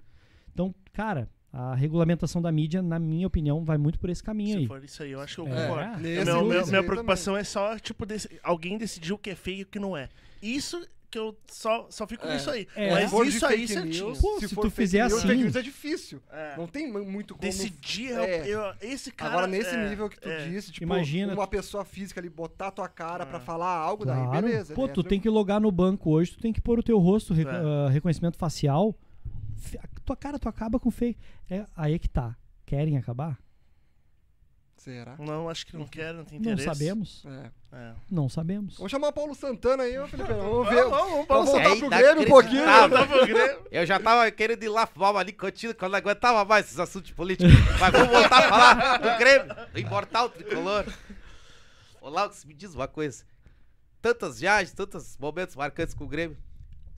Então, 0.53 0.75
cara, 0.93 1.29
a 1.53 1.75
regulamentação 1.75 2.43
da 2.43 2.51
mídia, 2.53 2.83
na 2.83 2.99
minha 2.99 3.27
opinião, 3.27 3.65
vai 3.65 3.79
muito 3.79 3.99
por 4.01 4.11
esse 4.11 4.23
caminho 4.23 4.53
Se 4.55 4.59
aí. 4.59 4.67
for 4.67 4.83
isso 4.85 5.03
aí, 5.03 5.13
eu 5.13 5.21
acho 5.21 5.37
que 5.37 5.41
eu 5.49 5.55
É. 5.55 5.67
concordo. 5.69 5.99
Nesse 6.03 6.25
Meu- 6.25 6.45
meu- 6.45 6.67
minha 6.67 6.83
preocupação 6.83 7.37
é 7.37 7.45
só, 7.45 7.79
tipo, 7.79 8.05
desse- 8.05 8.29
alguém 8.43 8.77
decidir 8.77 9.13
o 9.13 9.19
que 9.19 9.31
é 9.31 9.35
feio 9.37 9.61
e 9.61 9.63
o 9.63 9.67
que 9.67 9.79
não 9.79 9.97
é. 9.97 10.09
Isso 10.43 10.85
que 11.11 11.19
eu 11.19 11.37
só, 11.51 11.87
só 11.91 12.07
fico 12.07 12.27
É. 12.27 12.35
nisso 12.35 12.51
aí. 12.51 12.67
É. 12.77 12.91
Mas 12.93 13.13
isso 13.29 13.47
aí 13.47 13.67
certinho. 13.67 14.07
news, 14.09 14.21
Pô, 14.21 14.39
se 14.41 14.49
se 14.49 14.55
for 14.55 14.63
tu 14.63 14.71
fizer 14.71 15.09
news, 15.09 15.13
assim- 15.25 15.35
news 15.35 15.57
é 15.57 15.63
difícil. 15.63 16.21
É. 16.31 16.57
Não 16.57 16.67
tem 16.67 16.91
mu- 16.93 17.05
muito 17.05 17.35
como... 17.35 17.41
Decidir, 17.43 18.13
É. 18.13 18.47
eu, 18.47 18.61
esse 18.81 19.11
cara... 19.11 19.33
Agora, 19.33 19.47
nesse 19.47 19.75
é, 19.75 19.89
nível 19.89 20.09
que 20.09 20.21
tu 20.21 20.29
é. 20.29 20.49
disse, 20.49 20.71
tipo, 20.71 20.85
Imagina- 20.85 21.33
uma 21.35 21.47
pessoa 21.47 21.85
física 21.85 22.21
ali 22.21 22.29
botar 22.29 22.71
tua 22.71 22.89
cara 22.89 23.25
pra 23.25 23.39
Ah. 23.39 23.41
falar 23.41 23.75
algo, 23.75 24.05
daí 24.05 24.17
Claro. 24.23 24.47
beleza. 24.47 24.75
Pô, 24.75 24.87
né? 24.87 24.93
tu 24.93 25.03
tem 25.03 25.19
que 25.21 25.29
logar 25.29 25.61
no 25.61 25.71
banco 25.73 26.11
hoje, 26.11 26.33
tu 26.33 26.41
tem 26.41 26.53
que 26.53 26.61
pôr 26.61 26.79
o 26.79 26.83
teu 26.83 26.99
rosto, 26.99 27.33
rec- 27.33 27.49
É. 27.49 27.51
ah, 27.51 27.89
reconhecimento 27.91 28.37
facial. 28.37 28.95
Tua 30.05 30.17
cara, 30.17 30.39
tu 30.39 30.49
acaba 30.49 30.79
com 30.79 30.91
fake. 30.91 31.19
É, 31.51 31.65
aí 31.77 31.95
é 31.95 31.99
que 31.99 32.09
tá. 32.09 32.37
Querem 32.65 32.97
acabar? 32.97 33.39
Será? 34.89 35.17
Não, 35.19 35.51
acho 35.51 35.67
que 35.67 35.77
não 35.77 35.87
quero, 35.87 36.19
não 36.19 36.25
tem 36.25 36.41
Não 36.41 36.53
interesse. 36.53 36.65
sabemos. 36.79 37.23
É. 37.27 37.51
É. 37.77 37.93
Não 38.11 38.27
sabemos. 38.27 38.77
Vamos 38.79 38.91
chamar 38.91 39.09
o 39.09 39.13
Paulo 39.13 39.35
Santana 39.35 39.83
aí, 39.83 39.99
ô 39.99 40.09
Felipe. 40.09 40.33
Vamos 40.33 40.67
ver. 40.67 40.85
Vamos, 40.85 40.91
vamos, 40.91 41.11
Vamos 41.11 41.27
vamos 41.29 41.51
voltar 41.51 41.77
pro 41.77 41.91
Grêmio 41.91 42.23
um 42.23 42.27
pouquinho. 42.27 42.65
né? 42.65 43.59
Eu 43.71 43.85
já 43.85 44.01
tava 44.01 44.31
querendo 44.31 44.63
ir 44.63 44.69
lá 44.71 44.87
fumar 44.87 45.11
uma 45.11 45.23
nicotina 45.23 45.75
quando 45.75 45.93
não 45.93 45.99
aguentava 45.99 46.43
mais 46.47 46.65
esses 46.65 46.79
assuntos 46.79 47.11
políticos. 47.11 47.53
Mas 47.79 47.93
vamos 47.93 48.09
voltar 48.09 48.39
a 48.39 48.49
falar 48.49 48.97
do 48.97 49.19
Grêmio, 49.19 49.55
do 49.75 49.79
imortal 49.79 50.31
tricolor. 50.31 50.87
Olá, 52.01 52.31
me 52.47 52.55
diz 52.55 52.75
uma 52.75 52.89
coisa. 52.89 53.25
Tantas 54.01 54.41
viagens, 54.41 54.73
tantos 54.73 55.19
momentos 55.19 55.55
marcantes 55.55 55.95
com 55.95 56.05
o 56.05 56.09
Grêmio. 56.09 56.39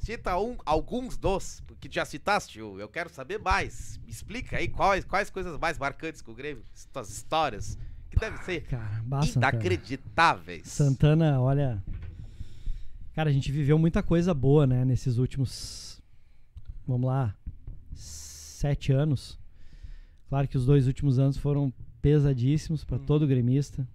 Cita 0.01 0.39
um, 0.39 0.57
alguns 0.65 1.19
dos, 1.19 1.61
porque 1.67 1.87
já 1.93 2.07
citaste, 2.07 2.59
eu, 2.59 2.81
eu 2.81 2.89
quero 2.89 3.11
saber 3.11 3.39
mais. 3.39 4.01
Me 4.03 4.11
explica 4.11 4.57
aí 4.57 4.67
quais, 4.67 5.05
quais 5.05 5.29
coisas 5.29 5.59
mais 5.59 5.79
marcantes 5.79 6.23
com 6.23 6.33
o 6.33 6.35
Grêmio, 6.35 6.65
suas 6.73 7.11
histórias, 7.11 7.79
que 8.11 8.19
devem 8.19 8.41
ser 8.43 8.63
Cara, 8.63 9.03
basta. 9.05 9.33
Santana. 9.35 9.53
inacreditáveis. 9.53 10.67
Santana, 10.67 11.39
olha. 11.41 11.85
Cara, 13.15 13.29
a 13.29 13.33
gente 13.33 13.53
viveu 13.53 13.79
muita 13.79 14.03
coisa 14.03 14.33
boa, 14.33 14.67
né, 14.67 14.87
nesses 14.87 15.19
últimos. 15.19 16.01
Vamos 16.87 17.07
lá. 17.07 17.37
Sete 17.95 18.93
anos. 18.93 19.39
Claro 20.31 20.49
que 20.49 20.57
os 20.57 20.65
dois 20.65 20.87
últimos 20.87 21.19
anos 21.19 21.37
foram 21.37 21.71
pesadíssimos 22.01 22.85
para 22.85 22.97
Hum. 22.97 23.05
todo 23.05 23.27
gremista. 23.27 23.87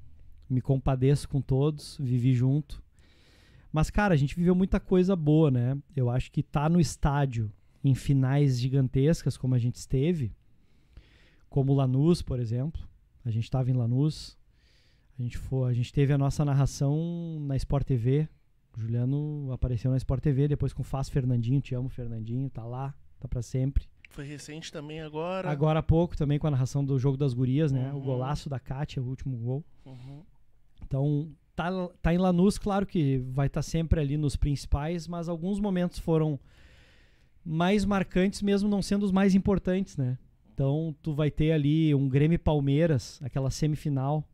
Me 0.48 0.61
compadeço 0.61 1.27
com 1.27 1.41
todos, 1.41 1.98
vivi 1.99 2.34
junto. 2.36 2.84
Mas, 3.76 3.89
cara, 3.89 4.14
a 4.14 4.18
gente 4.18 4.38
viveu 4.38 4.56
muita 4.56 4.80
coisa 4.80 5.18
boa, 5.18 5.52
né? 5.52 5.77
Eu 5.93 6.10
acho 6.10 6.31
que 6.31 6.41
tá 6.41 6.69
no 6.69 6.80
estádio 6.80 7.52
em 7.84 7.93
finais 7.93 8.57
gigantescas, 8.57 9.35
como 9.35 9.53
a 9.53 9.57
gente 9.60 9.76
esteve, 9.76 10.31
como 11.49 11.73
Lanús, 11.73 12.22
por 12.22 12.39
exemplo. 12.39 12.81
A 13.26 13.30
gente 13.30 13.43
estava 13.43 13.69
em 13.69 13.73
Lanús. 13.73 14.38
A 15.19 15.22
gente, 15.22 15.38
foi, 15.38 15.69
a 15.69 15.73
gente 15.73 15.91
teve 15.91 16.14
a 16.14 16.18
nossa 16.18 16.45
narração 16.45 17.38
na 17.41 17.57
Sport 17.57 17.85
TV. 17.85 18.30
O 18.77 18.80
Juliano 18.80 19.52
apareceu 19.52 19.91
na 19.91 19.97
Sport 19.97 20.23
TV, 20.23 20.47
depois 20.47 20.72
com 20.72 20.81
o 20.81 20.85
Faz 20.85 21.10
Fernandinho. 21.10 21.60
Te 21.60 21.76
amo, 21.76 21.89
Fernandinho. 21.89 22.49
Tá 22.49 22.64
lá, 22.64 22.95
tá 23.19 23.27
pra 23.27 23.41
sempre. 23.41 23.89
Foi 24.10 24.23
recente 24.26 24.72
também 24.72 25.02
agora. 25.02 25.49
Agora 25.52 25.80
há 25.80 25.84
pouco 25.84 26.15
também 26.15 26.39
com 26.39 26.47
a 26.47 26.52
narração 26.52 26.85
do 26.85 26.97
jogo 26.97 27.18
das 27.18 27.34
gurias, 27.34 27.73
né? 27.73 27.91
O 27.91 27.97
Uhum. 27.97 28.02
golaço 28.03 28.47
da 28.49 28.57
Kátia, 28.57 29.03
o 29.03 29.06
último 29.06 29.35
gol. 29.35 29.65
Uhum. 29.85 30.22
Então, 30.81 31.30
tá, 31.56 31.69
tá 32.02 32.14
em 32.14 32.18
Lanús, 32.18 32.57
claro 32.57 32.86
que 32.86 33.18
vai 33.32 33.48
estar 33.48 33.61
sempre 33.61 33.99
ali 33.99 34.18
nos 34.18 34.36
principais, 34.36 35.07
mas 35.07 35.30
alguns 35.30 35.60
momentos 35.60 35.99
foram 35.99 36.40
mais 37.44 37.86
marcantes, 37.86 38.41
mesmo 38.41 38.68
não 38.68 38.82
sendo 38.82 39.03
os 39.03 39.11
mais 39.11 39.36
importantes, 39.36 39.95
né? 39.95 40.18
Então, 40.53 40.95
tu 41.02 41.14
vai 41.14 41.30
ter 41.30 41.52
ali 41.52 41.94
um 41.94 42.07
Grêmio 42.07 42.40
Palmeiras, 42.40 43.19
aquela 43.23 43.52
semifinal, 43.52 44.27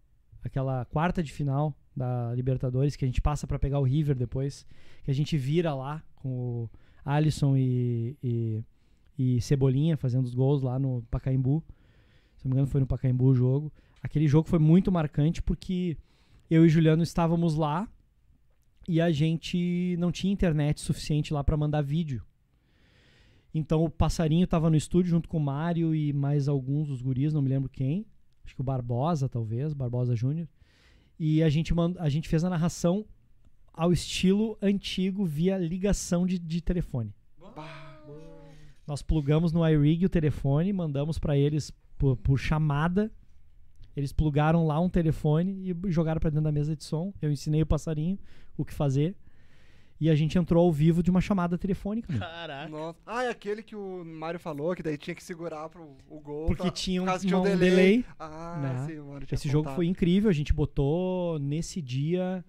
aquela 0.43 0.85
quarta 0.85 1.21
de 1.21 1.31
final 1.31 1.75
da 1.95 2.33
Libertadores, 2.33 2.95
que 2.95 3.03
a 3.03 3.07
gente 3.07 3.21
passa 3.21 3.45
para 3.45 3.59
pegar 3.59 3.79
o 3.79 3.83
River 3.83 4.15
depois, 4.15 4.65
que 5.03 5.11
a 5.11 5.13
gente 5.13 5.37
vira 5.37 5.73
lá 5.73 6.03
com 6.15 6.29
o 6.29 6.69
Alisson 7.03 7.57
e, 7.57 8.15
e, 8.23 8.63
e 9.17 9.41
Cebolinha 9.41 9.97
fazendo 9.97 10.25
os 10.25 10.33
gols 10.33 10.61
lá 10.61 10.79
no 10.79 11.03
Pacaembu. 11.09 11.63
Se 12.37 12.45
não 12.45 12.51
me 12.51 12.55
engano, 12.55 12.67
foi 12.67 12.81
no 12.81 12.87
Pacaembu 12.87 13.25
o 13.25 13.35
jogo. 13.35 13.71
Aquele 14.01 14.27
jogo 14.27 14.47
foi 14.47 14.59
muito 14.59 14.91
marcante 14.91 15.41
porque 15.41 15.97
eu 16.51 16.65
e 16.65 16.69
Juliano 16.69 17.01
estávamos 17.01 17.55
lá 17.55 17.87
e 18.85 18.99
a 18.99 19.09
gente 19.09 19.95
não 19.97 20.11
tinha 20.11 20.33
internet 20.33 20.81
suficiente 20.81 21.33
lá 21.33 21.41
para 21.41 21.55
mandar 21.55 21.81
vídeo. 21.81 22.21
Então 23.53 23.85
o 23.85 23.89
passarinho 23.89 24.43
estava 24.43 24.69
no 24.69 24.75
estúdio 24.75 25.11
junto 25.11 25.29
com 25.29 25.37
o 25.37 25.41
Mário 25.41 25.95
e 25.95 26.11
mais 26.11 26.49
alguns 26.49 26.89
dos 26.89 27.01
guris, 27.01 27.33
não 27.33 27.41
me 27.41 27.47
lembro 27.47 27.69
quem. 27.69 28.05
Acho 28.43 28.53
que 28.53 28.59
o 28.59 28.65
Barbosa, 28.65 29.29
talvez, 29.29 29.73
Barbosa 29.73 30.13
Júnior. 30.13 30.45
E 31.17 31.41
a 31.41 31.47
gente, 31.47 31.73
mand... 31.73 31.95
a 31.97 32.09
gente 32.09 32.27
fez 32.27 32.43
a 32.43 32.49
narração 32.49 33.05
ao 33.71 33.93
estilo 33.93 34.57
antigo 34.61 35.23
via 35.23 35.57
ligação 35.57 36.27
de, 36.27 36.37
de 36.37 36.59
telefone. 36.59 37.15
Nós 38.85 39.01
plugamos 39.01 39.53
no 39.53 39.65
iRig 39.65 40.05
o 40.05 40.09
telefone, 40.09 40.73
mandamos 40.73 41.17
para 41.17 41.37
eles 41.37 41.71
por, 41.97 42.17
por 42.17 42.37
chamada. 42.37 43.09
Eles 43.95 44.13
plugaram 44.13 44.65
lá 44.65 44.79
um 44.79 44.89
telefone 44.89 45.69
e 45.85 45.91
jogaram 45.91 46.19
para 46.19 46.29
dentro 46.29 46.43
da 46.45 46.51
mesa 46.51 46.75
de 46.75 46.83
som. 46.83 47.13
Eu 47.21 47.31
ensinei 47.31 47.61
o 47.61 47.65
passarinho 47.65 48.17
o 48.57 48.63
que 48.63 48.73
fazer. 48.73 49.15
E 49.99 50.09
a 50.09 50.15
gente 50.15 50.35
entrou 50.37 50.65
ao 50.65 50.71
vivo 50.71 51.03
de 51.03 51.11
uma 51.11 51.21
chamada 51.21 51.57
telefônica. 51.59 52.11
mano. 52.11 52.23
Caraca. 52.25 52.69
Nossa. 52.69 52.97
Ah, 53.05 53.23
é 53.25 53.29
aquele 53.29 53.61
que 53.61 53.75
o 53.75 54.03
Mário 54.03 54.39
falou, 54.39 54.73
que 54.75 54.81
daí 54.81 54.97
tinha 54.97 55.13
que 55.13 55.23
segurar 55.23 55.69
pro 55.69 55.95
o 56.09 56.19
gol. 56.19 56.47
Porque 56.47 56.63
pra- 56.63 56.71
tinha 56.71 57.03
um, 57.03 57.05
por 57.05 57.33
um 57.35 57.39
um 57.41 57.43
delay. 57.57 58.03
Ah, 58.17 58.59
né? 58.61 58.85
sim, 58.87 58.99
o 58.99 59.05
Mário 59.05 59.27
tinha 59.27 59.35
Esse 59.35 59.47
jogo 59.47 59.65
contado. 59.65 59.75
foi 59.75 59.85
incrível. 59.85 60.29
A 60.29 60.33
gente 60.33 60.53
botou 60.53 61.37
nesse 61.37 61.81
dia 61.83 62.43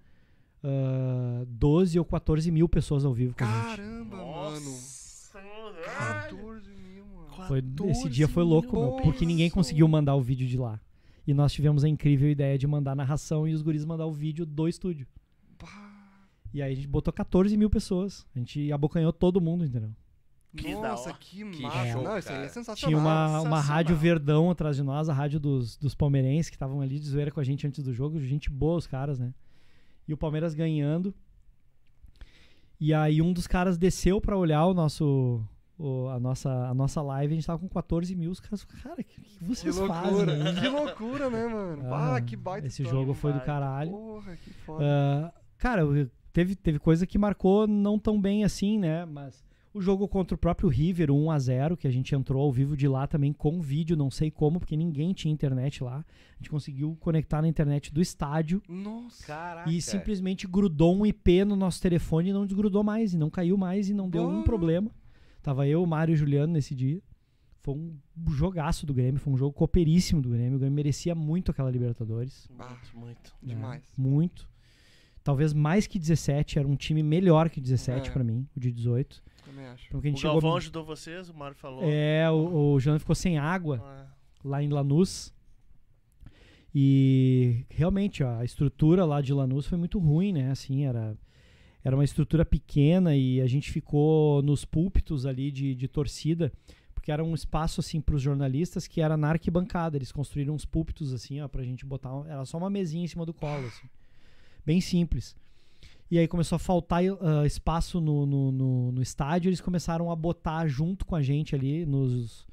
ah, 0.63 1.43
12 1.47 1.99
ou 1.99 2.05
14 2.05 2.49
mil 2.51 2.67
pessoas 2.67 3.05
ao 3.05 3.13
vivo 3.13 3.35
com 3.37 3.43
a 3.43 3.47
gente. 3.47 3.77
Caramba, 3.77 4.15
mano. 4.17 4.71
14 5.85 6.69
mil, 6.71 7.05
mano. 7.05 7.47
Foi, 7.47 7.61
14 7.61 7.91
esse 7.91 8.09
dia 8.09 8.27
foi 8.27 8.43
louco, 8.43 8.75
meu, 8.79 8.91
porque 9.03 9.25
ninguém 9.25 9.49
conseguiu 9.49 9.87
mandar 9.87 10.15
o 10.15 10.21
vídeo 10.21 10.47
de 10.47 10.57
lá. 10.57 10.79
E 11.25 11.33
nós 11.33 11.53
tivemos 11.53 11.83
a 11.83 11.89
incrível 11.89 12.29
ideia 12.29 12.57
de 12.57 12.67
mandar 12.67 12.91
a 12.91 12.95
narração 12.95 13.47
e 13.47 13.53
os 13.53 13.61
guris 13.61 13.85
mandar 13.85 14.05
o 14.05 14.11
vídeo 14.11 14.45
do 14.45 14.67
estúdio. 14.67 15.07
E 16.53 16.61
aí 16.61 16.71
a 16.71 16.75
gente 16.75 16.87
botou 16.87 17.11
14 17.11 17.57
mil 17.57 17.69
pessoas. 17.69 18.27
A 18.35 18.39
gente 18.39 18.71
abocanhou 18.71 19.11
todo 19.11 19.41
mundo, 19.41 19.65
entendeu? 19.65 19.91
Que 20.55 20.75
Nossa, 20.75 21.11
que 21.13 21.49
Que 21.49 21.63
massa. 21.63 21.91
show, 21.91 22.03
Não, 22.03 22.17
isso 22.17 22.29
aí 22.29 22.45
é 22.45 22.47
sensacional. 22.47 22.89
Tinha 22.89 22.97
uma, 22.97 23.41
uma 23.41 23.59
rádio 23.59 23.95
Verdão 23.95 24.51
atrás 24.51 24.75
de 24.75 24.83
nós, 24.83 25.09
a 25.09 25.13
rádio 25.13 25.39
dos, 25.39 25.75
dos 25.77 25.95
palmeirenses 25.95 26.49
que 26.49 26.55
estavam 26.55 26.79
ali 26.79 26.99
de 26.99 27.07
zoeira 27.07 27.31
com 27.31 27.39
a 27.39 27.43
gente 27.43 27.65
antes 27.65 27.83
do 27.83 27.91
jogo. 27.91 28.19
Gente 28.19 28.51
boa, 28.51 28.77
os 28.77 28.85
caras, 28.85 29.17
né? 29.17 29.33
E 30.07 30.13
o 30.13 30.17
Palmeiras 30.17 30.53
ganhando. 30.53 31.13
E 32.79 32.93
aí 32.93 33.19
um 33.19 33.33
dos 33.33 33.47
caras 33.47 33.77
desceu 33.77 34.21
pra 34.21 34.37
olhar 34.37 34.65
o 34.67 34.75
nosso. 34.75 35.43
O- 35.85 36.09
a, 36.09 36.19
nossa, 36.19 36.49
a 36.49 36.73
nossa 36.73 37.01
live, 37.01 37.33
a 37.33 37.35
gente 37.35 37.45
tava 37.47 37.59
com 37.59 37.67
14 37.67 38.15
mil. 38.15 38.31
Os 38.31 38.39
caras, 38.39 38.63
cara, 38.63 39.01
o 39.01 39.03
que, 39.03 39.21
que 39.21 39.37
Que 39.39 39.43
vocês 39.45 39.77
fazem? 39.77 40.11
loucura. 40.11 40.35
né? 40.53 40.53
Que 40.61 40.67
loucura, 40.67 41.29
né, 41.29 41.47
mano? 41.47 41.93
Ah, 41.93 42.15
Ah, 42.15 42.21
que 42.21 42.35
baita 42.35 42.67
Esse 42.67 42.81
história. 42.83 42.99
jogo 43.01 43.13
foi 43.13 43.33
do 43.33 43.41
caralho. 43.41 43.91
Porra, 43.91 44.35
que 44.37 44.49
foda. 44.65 44.83
Ah, 44.85 45.33
cara, 45.57 45.81
eu- 45.81 46.09
teve, 46.31 46.55
teve 46.55 46.79
coisa 46.79 47.05
que 47.05 47.17
marcou 47.17 47.67
não 47.67 47.99
tão 47.99 48.19
bem 48.21 48.43
assim, 48.43 48.77
né? 48.79 49.05
Mas 49.05 49.43
o 49.73 49.81
jogo 49.81 50.07
contra 50.07 50.35
o 50.35 50.37
próprio 50.37 50.69
River, 50.69 51.09
1 51.11 51.31
a 51.31 51.39
0 51.39 51.75
que 51.75 51.87
a 51.87 51.91
gente 51.91 52.13
entrou 52.13 52.43
ao 52.43 52.51
vivo 52.51 52.77
de 52.77 52.87
lá 52.87 53.07
também 53.07 53.33
com 53.33 53.59
vídeo, 53.59 53.97
não 53.97 54.11
sei 54.11 54.29
como, 54.29 54.59
porque 54.59 54.77
ninguém 54.77 55.13
tinha 55.13 55.33
internet 55.33 55.83
lá. 55.83 56.05
A 56.33 56.35
gente 56.37 56.49
conseguiu 56.51 56.95
conectar 56.99 57.41
na 57.41 57.47
internet 57.47 57.91
do 57.91 57.99
estádio 57.99 58.61
Nossa. 58.69 59.25
Caraca. 59.25 59.69
e 59.69 59.81
simplesmente 59.81 60.45
grudou 60.47 60.95
um 60.95 61.05
IP 61.05 61.43
no 61.43 61.55
nosso 61.55 61.81
telefone 61.81 62.29
e 62.29 62.33
não 62.33 62.45
desgrudou 62.45 62.83
mais, 62.83 63.13
e 63.13 63.17
não 63.17 63.31
caiu 63.31 63.57
mais, 63.57 63.89
e 63.89 63.93
não 63.95 64.07
deu 64.09 64.23
um 64.27 64.37
Bah. 64.39 64.43
problema. 64.43 64.91
Tava 65.43 65.67
eu, 65.67 65.83
o 65.83 65.85
Mário 65.87 66.13
e 66.13 66.15
o 66.15 66.17
Juliano 66.17 66.53
nesse 66.53 66.73
dia. 66.73 66.99
Foi 67.59 67.75
um 67.75 67.95
jogaço 68.31 68.85
do 68.85 68.93
Grêmio, 68.93 69.19
foi 69.21 69.31
um 69.31 69.37
jogo 69.37 69.53
cooperíssimo 69.53 70.21
do 70.21 70.29
Grêmio. 70.29 70.55
O 70.55 70.59
Grêmio 70.59 70.75
merecia 70.75 71.13
muito 71.13 71.51
aquela 71.51 71.69
Libertadores. 71.69 72.49
Muito, 72.49 72.97
muito. 72.97 73.35
né? 73.41 73.53
Demais. 73.53 73.83
Muito. 73.95 74.49
Talvez 75.23 75.53
mais 75.53 75.87
que 75.87 75.97
17, 75.99 76.59
era 76.59 76.67
um 76.67 76.75
time 76.75 77.01
melhor 77.03 77.49
que 77.49 77.61
17 77.61 78.09
É. 78.09 78.11
pra 78.11 78.23
mim, 78.23 78.45
o 78.55 78.59
de 78.59 78.71
18. 78.71 79.23
Também 79.45 79.65
acho. 79.67 79.87
Porque 79.89 80.07
a 80.07 80.09
O 80.09 80.11
gente 80.11 80.21
chegou. 80.21 80.33
Galvão 80.41 80.57
ajudou 80.57 80.83
vocês, 80.83 81.29
o 81.29 81.33
Mário 81.33 81.55
falou. 81.55 81.81
É, 81.83 82.29
o, 82.29 82.73
o 82.73 82.79
Juliano 82.79 82.99
ficou 82.99 83.15
sem 83.15 83.37
água 83.37 83.79
Ah, 83.81 84.07
lá 84.43 84.61
em 84.63 84.67
Lanús. 84.67 85.33
E 86.75 87.65
realmente 87.69 88.23
ó, 88.23 88.39
a 88.39 88.43
estrutura 88.45 89.05
lá 89.05 89.21
de 89.21 89.31
Lanús 89.33 89.67
foi 89.67 89.77
muito 89.77 89.99
ruim, 89.99 90.33
né? 90.33 90.49
Assim, 90.51 90.85
era, 90.85 91.15
era 91.83 91.95
uma 91.95 92.03
estrutura 92.03 92.45
pequena 92.45 93.15
e 93.15 93.41
a 93.41 93.47
gente 93.47 93.71
ficou 93.71 94.41
nos 94.41 94.63
púlpitos 94.63 95.25
ali 95.25 95.51
de, 95.51 95.75
de 95.75 95.87
torcida, 95.87 96.51
porque 96.93 97.11
era 97.11 97.23
um 97.23 97.35
espaço 97.35 97.81
assim 97.81 97.99
para 97.99 98.15
os 98.15 98.21
jornalistas 98.21 98.87
que 98.87 99.01
era 99.01 99.17
na 99.17 99.29
arquibancada. 99.29 99.97
Eles 99.97 100.11
construíram 100.11 100.53
uns 100.55 100.65
púlpitos 100.65 101.11
assim, 101.11 101.41
ó, 101.41 101.47
pra 101.47 101.63
gente 101.63 101.85
botar. 101.85 102.09
Era 102.27 102.45
só 102.45 102.57
uma 102.57 102.69
mesinha 102.69 103.03
em 103.03 103.07
cima 103.07 103.25
do 103.25 103.33
colo, 103.33 103.67
assim. 103.67 103.87
Bem 104.65 104.79
simples. 104.79 105.35
E 106.09 106.17
aí 106.17 106.27
começou 106.27 106.55
a 106.55 106.59
faltar 106.59 107.01
ah, 107.03 107.45
espaço 107.45 107.99
no, 107.99 108.25
no, 108.25 108.51
no, 108.51 108.91
no 108.91 109.01
estádio, 109.01 109.49
eles 109.49 109.59
começaram 109.59 110.11
a 110.11 110.15
botar 110.15 110.67
junto 110.67 111.05
com 111.05 111.15
a 111.15 111.21
gente 111.21 111.55
ali 111.55 111.85
nos, 111.85 112.47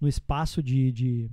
no 0.00 0.06
espaço 0.06 0.62
de, 0.62 0.92
de, 0.92 1.30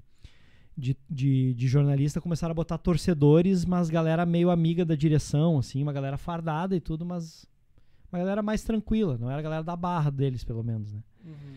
de, 0.77 0.97
de, 1.09 1.53
de 1.53 1.67
jornalista, 1.67 2.21
começaram 2.21 2.51
a 2.51 2.55
botar 2.55 2.77
torcedores, 2.77 3.65
mas 3.65 3.89
galera 3.89 4.25
meio 4.25 4.49
amiga 4.49 4.83
da 4.83 4.95
direção, 4.95 5.59
assim, 5.59 5.81
uma 5.81 5.93
galera 5.93 6.17
fardada 6.17 6.75
e 6.75 6.79
tudo, 6.79 7.05
mas, 7.05 7.45
Uma 8.11 8.19
galera 8.19 8.41
mais 8.41 8.63
tranquila, 8.63 9.17
não 9.17 9.29
era 9.29 9.39
a 9.39 9.43
galera 9.43 9.63
da 9.63 9.75
barra 9.75 10.09
deles, 10.09 10.43
pelo 10.43 10.63
menos, 10.63 10.91
né? 10.91 10.99
Uhum. 11.25 11.53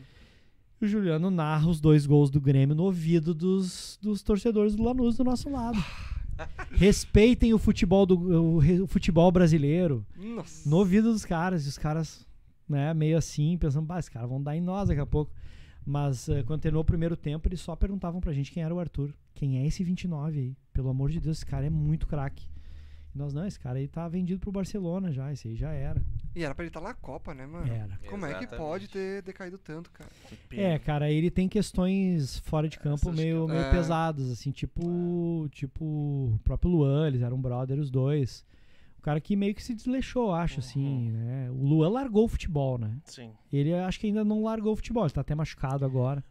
O 0.80 0.86
Juliano 0.86 1.30
narra 1.30 1.68
os 1.68 1.80
dois 1.80 2.04
gols 2.04 2.30
do 2.30 2.40
Grêmio 2.40 2.76
no 2.76 2.84
ouvido 2.84 3.32
dos, 3.32 3.98
dos 4.02 4.22
torcedores 4.22 4.76
do 4.76 4.82
Lanús 4.82 5.16
do 5.16 5.24
nosso 5.24 5.48
lado. 5.48 5.82
Respeitem 6.72 7.54
o 7.54 7.58
futebol, 7.58 8.04
do, 8.04 8.14
o, 8.16 8.82
o 8.82 8.86
futebol 8.86 9.32
brasileiro 9.32 10.04
Nossa. 10.14 10.68
no 10.68 10.76
ouvido 10.76 11.10
dos 11.10 11.24
caras. 11.24 11.64
E 11.64 11.68
os 11.70 11.78
caras, 11.78 12.26
né, 12.68 12.92
meio 12.92 13.16
assim, 13.16 13.56
pensando, 13.56 13.86
bah, 13.86 13.98
esses 13.98 14.10
caras 14.10 14.28
vão 14.28 14.42
dar 14.42 14.54
em 14.54 14.60
nós 14.60 14.88
daqui 14.88 15.00
a 15.00 15.06
pouco. 15.06 15.32
Mas 15.88 16.28
eh, 16.28 16.42
quando 16.42 16.60
terminou 16.62 16.82
o 16.82 16.84
primeiro 16.84 17.16
tempo, 17.16 17.46
eles 17.48 17.60
só 17.60 17.76
perguntavam 17.76 18.20
pra 18.20 18.32
gente 18.32 18.50
quem 18.50 18.62
era 18.62 18.74
o 18.74 18.80
Arthur. 18.80 19.14
Quem 19.34 19.58
é 19.58 19.66
esse 19.66 19.84
29 19.84 20.38
aí? 20.40 20.56
Pelo 20.72 20.88
amor 20.88 21.10
de 21.10 21.20
Deus, 21.20 21.36
esse 21.38 21.46
cara 21.46 21.64
é 21.64 21.70
muito 21.70 22.08
craque. 22.08 22.44
E 23.14 23.18
nós, 23.18 23.32
não, 23.32 23.46
esse 23.46 23.58
cara 23.58 23.78
aí 23.78 23.86
tá 23.86 24.06
vendido 24.08 24.40
pro 24.40 24.50
Barcelona 24.50 25.12
já, 25.12 25.32
esse 25.32 25.46
aí 25.48 25.54
já 25.54 25.70
era. 25.70 26.02
E 26.34 26.42
era 26.42 26.54
pra 26.54 26.64
ele 26.64 26.70
estar 26.70 26.80
na 26.80 26.92
Copa, 26.92 27.32
né, 27.32 27.46
mano? 27.46 27.72
Era. 27.72 27.98
Como 28.08 28.26
é 28.26 28.30
que 28.34 28.40
Exatamente. 28.44 28.56
pode 28.56 28.88
ter 28.88 29.22
decaído 29.22 29.56
tanto, 29.58 29.90
cara? 29.92 30.10
É, 30.50 30.76
cara, 30.78 31.08
ele 31.10 31.30
tem 31.30 31.48
questões 31.48 32.40
fora 32.40 32.68
de 32.68 32.78
campo 32.78 33.08
Essas 33.08 33.14
meio, 33.16 33.46
que- 33.46 33.52
meio 33.52 33.64
É. 33.64 33.70
pesadas, 33.70 34.28
assim, 34.30 34.50
tipo, 34.50 35.48
tipo 35.52 35.84
o 35.84 36.40
próprio 36.42 36.70
Luan, 36.70 37.06
eles 37.06 37.22
eram 37.22 37.40
brother 37.40 37.78
os 37.78 37.90
dois. 37.90 38.44
Cara 39.06 39.20
que 39.20 39.36
meio 39.36 39.54
que 39.54 39.62
se 39.62 39.72
desleixou, 39.72 40.32
acho, 40.34 40.58
assim, 40.58 41.12
né? 41.12 41.48
O 41.52 41.64
Luan 41.64 41.90
largou 41.90 42.24
o 42.24 42.28
futebol, 42.28 42.76
né? 42.76 42.98
Sim. 43.04 43.30
Ele 43.52 43.72
acho 43.72 44.00
que 44.00 44.08
ainda 44.08 44.24
não 44.24 44.42
largou 44.42 44.72
o 44.72 44.76
futebol, 44.76 45.04
ele 45.04 45.12
tá 45.12 45.20
até 45.20 45.32
machucado 45.32 45.84
agora. 45.84 46.24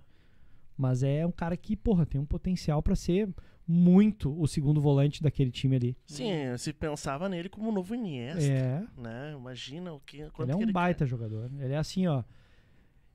Mas 0.78 1.02
é 1.02 1.26
um 1.26 1.32
cara 1.32 1.56
que, 1.56 1.74
porra, 1.78 2.06
tem 2.06 2.20
um 2.20 2.26
potencial 2.26 2.84
pra 2.84 2.94
ser 2.94 3.30
muito 3.66 4.38
o 4.38 4.46
segundo 4.46 4.82
volante 4.82 5.24
daquele 5.24 5.52
time 5.52 5.78
ali. 5.78 5.98
Sim, 6.06 6.58
se 6.58 6.74
pensava 6.74 7.30
nele 7.30 7.48
como 7.48 7.70
o 7.70 7.72
novo 7.72 7.96
Iniesta, 7.96 8.44
É, 8.44 8.84
né? 8.98 9.34
Imagina 9.40 9.94
o 9.94 10.02
que, 10.02 10.18
ele 10.18 10.52
é 10.52 10.54
um 10.54 10.62
ele 10.62 10.74
baita 10.74 11.06
jogador. 11.06 11.50
Ele 11.58 11.72
é 11.72 11.78
assim, 11.78 12.08
ó. 12.08 12.26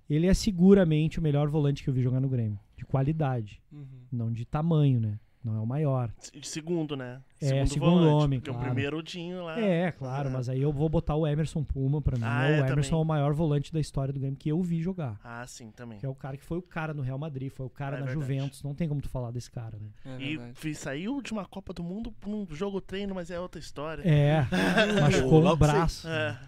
Ele 0.09 0.27
é 0.27 0.32
seguramente 0.32 1.19
o 1.19 1.23
melhor 1.23 1.51
volante 1.51 1.85
que 1.85 1.91
eu 1.91 1.93
vi 1.93 2.01
jogar 2.01 2.20
no 2.20 2.31
Grêmio. 2.31 2.59
De 2.78 2.87
qualidade. 2.87 3.61
Uhum. 3.70 4.07
Não 4.11 4.32
de 4.32 4.47
tamanho, 4.47 4.99
né? 4.99 5.20
Não 5.43 5.57
é 5.57 5.61
o 5.61 5.67
maior. 5.67 6.12
De 6.35 6.47
segundo, 6.47 6.95
né? 6.95 7.19
É, 7.41 7.65
segundo 7.65 8.07
homem, 8.07 8.39
Porque 8.39 8.51
claro. 8.51 8.67
o 8.67 8.71
primeiro 8.73 8.99
o 8.99 9.03
Dinho 9.03 9.43
lá. 9.45 9.59
É, 9.59 9.91
claro, 9.91 10.29
É. 10.29 10.33
mas 10.33 10.51
aí 10.51 10.61
eu 10.61 10.71
vou 10.71 10.87
botar 10.87 11.15
o 11.15 11.27
Emerson 11.27 11.65
Puma 11.65 12.03
pra 12.03 12.19
mim. 12.19 12.25
Ah, 12.27 12.41
o 12.41 12.45
é, 12.45 12.59
Emerson 12.59 12.75
também. 12.91 12.93
é 12.93 13.03
o 13.03 13.05
maior 13.05 13.33
volante 13.33 13.73
da 13.73 13.81
história 13.81 14.12
do 14.12 14.21
Grêmio 14.21 14.37
que 14.39 14.51
eu 14.51 14.62
vi 14.62 14.83
jogar. 14.83 15.19
Ah, 15.25 15.47
sim, 15.47 15.71
também. 15.71 15.99
Que 15.99 16.05
é 16.05 16.09
o 16.11 16.15
cara 16.15 16.37
que 16.37 16.45
foi 16.45 16.59
o 16.59 16.62
cara 16.62 16.93
no 16.93 17.01
Real 17.01 17.19
Madrid, 17.19 17.51
foi 17.51 17.65
o 17.65 17.71
cara 17.71 17.97
É 17.97 18.01
na 18.01 18.07
verdade. 18.07 18.21
Juventus. 18.27 18.62
Não 18.62 18.75
tem 18.75 18.87
como 18.87 19.01
tu 19.01 19.09
falar 19.09 19.31
desse 19.31 19.51
cara, 19.51 19.79
né? 19.79 19.89
É 20.19 20.69
E 20.69 20.75
saiu 20.75 21.23
de 21.23 21.33
uma 21.33 21.47
Copa 21.47 21.73
do 21.73 21.83
Mundo 21.83 22.12
por 22.21 22.29
um 22.29 22.47
jogo 22.51 22.79
treino, 22.81 23.15
mas 23.15 23.31
é 23.31 23.41
outra 23.41 23.59
história. 23.59 24.03
É, 24.07 24.47
machucou 25.01 25.43
um 25.51 25.57
braço. 25.57 26.07
É. 26.07 26.39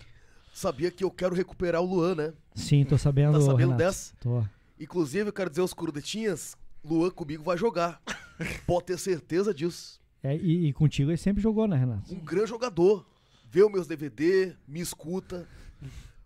Sabia 0.52 0.90
que 0.90 1.02
eu 1.02 1.10
quero 1.10 1.34
recuperar 1.34 1.80
o 1.80 1.86
Luan, 1.86 2.14
né? 2.14 2.32
Sim, 2.54 2.84
tô 2.84 2.98
sabendo, 2.98 3.32
Tá 3.38 3.40
sabendo 3.40 3.58
Renato. 3.70 3.78
dessa? 3.78 4.14
Tô. 4.20 4.44
Inclusive, 4.78 5.30
eu 5.30 5.32
quero 5.32 5.48
dizer 5.48 5.62
aos 5.62 5.72
cordetinhas, 5.72 6.54
Luan 6.84 7.10
comigo 7.10 7.42
vai 7.42 7.56
jogar. 7.56 8.00
Pode 8.66 8.86
ter 8.86 8.98
certeza 8.98 9.52
disso. 9.54 10.00
É, 10.22 10.36
e, 10.36 10.68
e 10.68 10.72
contigo 10.72 11.10
ele 11.10 11.16
sempre 11.16 11.42
jogou, 11.42 11.66
né, 11.66 11.76
Renato? 11.76 12.12
Um 12.14 12.20
grande 12.20 12.48
jogador. 12.50 13.06
Vê 13.50 13.62
os 13.62 13.70
meus 13.72 13.86
DVD, 13.86 14.54
me 14.66 14.80
escuta. 14.80 15.46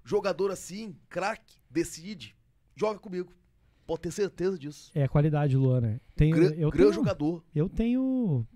Jogador 0.05 0.51
assim, 0.53 0.95
craque, 1.09 1.57
decide, 1.69 2.37
joga 2.77 2.99
comigo. 3.01 3.33
Pode 3.87 4.03
ter 4.03 4.13
certeza 4.13 4.59
disso. 4.59 4.91
É 4.95 5.05
a 5.05 5.09
qualidade, 5.09 5.57
Luan, 5.57 5.81
né? 5.81 6.01
Tenho, 6.15 6.37
Gran- 6.37 6.51
eu, 6.55 6.71
grande 6.71 6.77
tenho, 6.77 6.93
jogador. 6.93 7.45
eu 7.55 7.69
tenho. 7.69 8.47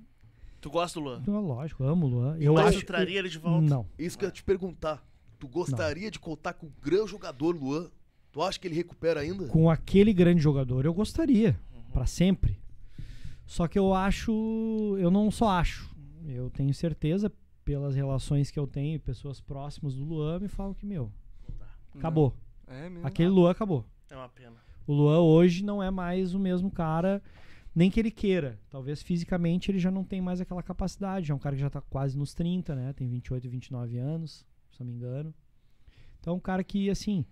Tu 0.60 0.70
gosta 0.70 1.01
do 1.01 1.05
Luan? 1.06 1.22
não, 1.27 1.40
Lógico, 1.40 1.82
amo 1.85 2.06
o 2.06 2.09
Luan. 2.09 2.36
Eu 2.39 2.55
Mas 2.55 2.66
acho. 2.68 2.81
tu 2.81 2.86
traria 2.86 3.14
que, 3.14 3.18
ele 3.18 3.28
de 3.28 3.39
volta? 3.39 3.66
Não. 3.66 3.86
Isso 3.98 4.18
que 4.18 4.24
eu 4.24 4.28
ia 4.28 4.32
te 4.32 4.43
perguntar. 4.44 5.05
Tu 5.39 5.48
gostaria 5.48 6.10
de 6.10 6.18
contar 6.18 6.52
com 6.52 6.66
o 6.66 6.72
grande 6.82 7.10
jogador 7.10 7.56
Luan? 7.56 7.90
Tu 8.31 8.43
acha 8.43 8.59
que 8.60 8.68
ele 8.68 8.74
recupera 8.77 9.20
ainda? 9.20 9.47
Com 9.48 9.70
aquele 9.70 10.12
grande 10.12 10.40
jogador, 10.40 10.85
eu 10.85 10.93
gostaria. 10.94 11.59
Pra 11.93 12.07
sempre. 12.07 12.61
Só 13.47 13.67
que 13.67 13.79
eu 13.79 13.93
acho. 13.93 14.97
Eu 14.99 15.11
não 15.11 15.31
só 15.31 15.49
acho. 15.51 15.95
Eu 16.25 16.51
tenho 16.51 16.73
certeza, 16.73 17.33
pelas 17.65 17.95
relações 17.95 18.51
que 18.51 18.59
eu 18.59 18.67
tenho, 18.67 19.01
pessoas 19.01 19.41
próximas 19.41 19.95
do 19.95 20.05
Luan, 20.05 20.41
me 20.41 20.49
falam 20.49 20.75
que, 20.75 20.87
meu, 20.87 21.11
acabou. 21.95 22.37
É 22.67 22.89
mesmo. 22.89 23.07
Aquele 23.07 23.29
Luan 23.29 23.51
acabou. 23.51 23.85
É 24.09 24.17
uma 24.17 24.29
pena. 24.29 24.57
O 24.87 24.93
Luan 24.93 25.21
hoje 25.21 25.65
não 25.65 25.83
é 25.83 25.91
mais 25.91 26.35
o 26.35 26.39
mesmo 26.39 26.71
cara, 26.71 27.23
nem 27.75 27.91
que 27.91 27.99
ele 27.99 28.11
queira. 28.11 28.59
Talvez 28.69 29.03
fisicamente 29.03 29.71
ele 29.71 29.79
já 29.79 29.91
não 29.91 30.05
tem 30.05 30.21
mais 30.21 30.41
aquela 30.41 30.62
capacidade. 30.62 31.31
É 31.31 31.35
um 31.35 31.39
cara 31.39 31.57
que 31.57 31.62
já 31.62 31.71
tá 31.71 31.81
quase 31.81 32.17
nos 32.17 32.35
30, 32.35 32.75
né? 32.75 32.93
Tem 32.93 33.09
28, 33.09 33.49
29 33.49 33.99
anos, 33.99 34.47
se 34.71 34.81
não 34.81 34.87
me 34.87 34.93
engano. 34.93 35.35
Então, 36.21 36.37
um 36.37 36.41
cara 36.41 36.62
que, 36.62 36.91
assim, 36.91 37.25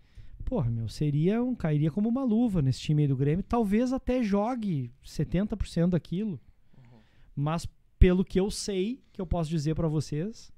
porra, 0.44 0.70
meu, 0.70 0.88
seria 0.88 1.42
um. 1.42 1.54
cairia 1.54 1.90
como 1.90 2.08
uma 2.08 2.24
luva 2.24 2.62
nesse 2.62 2.80
time 2.80 3.02
aí 3.02 3.08
do 3.08 3.16
Grêmio. 3.16 3.42
Talvez 3.42 3.92
até 3.92 4.22
jogue 4.22 4.90
70% 5.04 5.90
daquilo. 5.90 6.40
Mas, 7.34 7.66
pelo 7.98 8.24
que 8.24 8.40
eu 8.40 8.50
sei, 8.50 9.02
que 9.12 9.20
eu 9.20 9.26
posso 9.26 9.48
dizer 9.50 9.74
pra 9.74 9.88
vocês, 9.88 10.52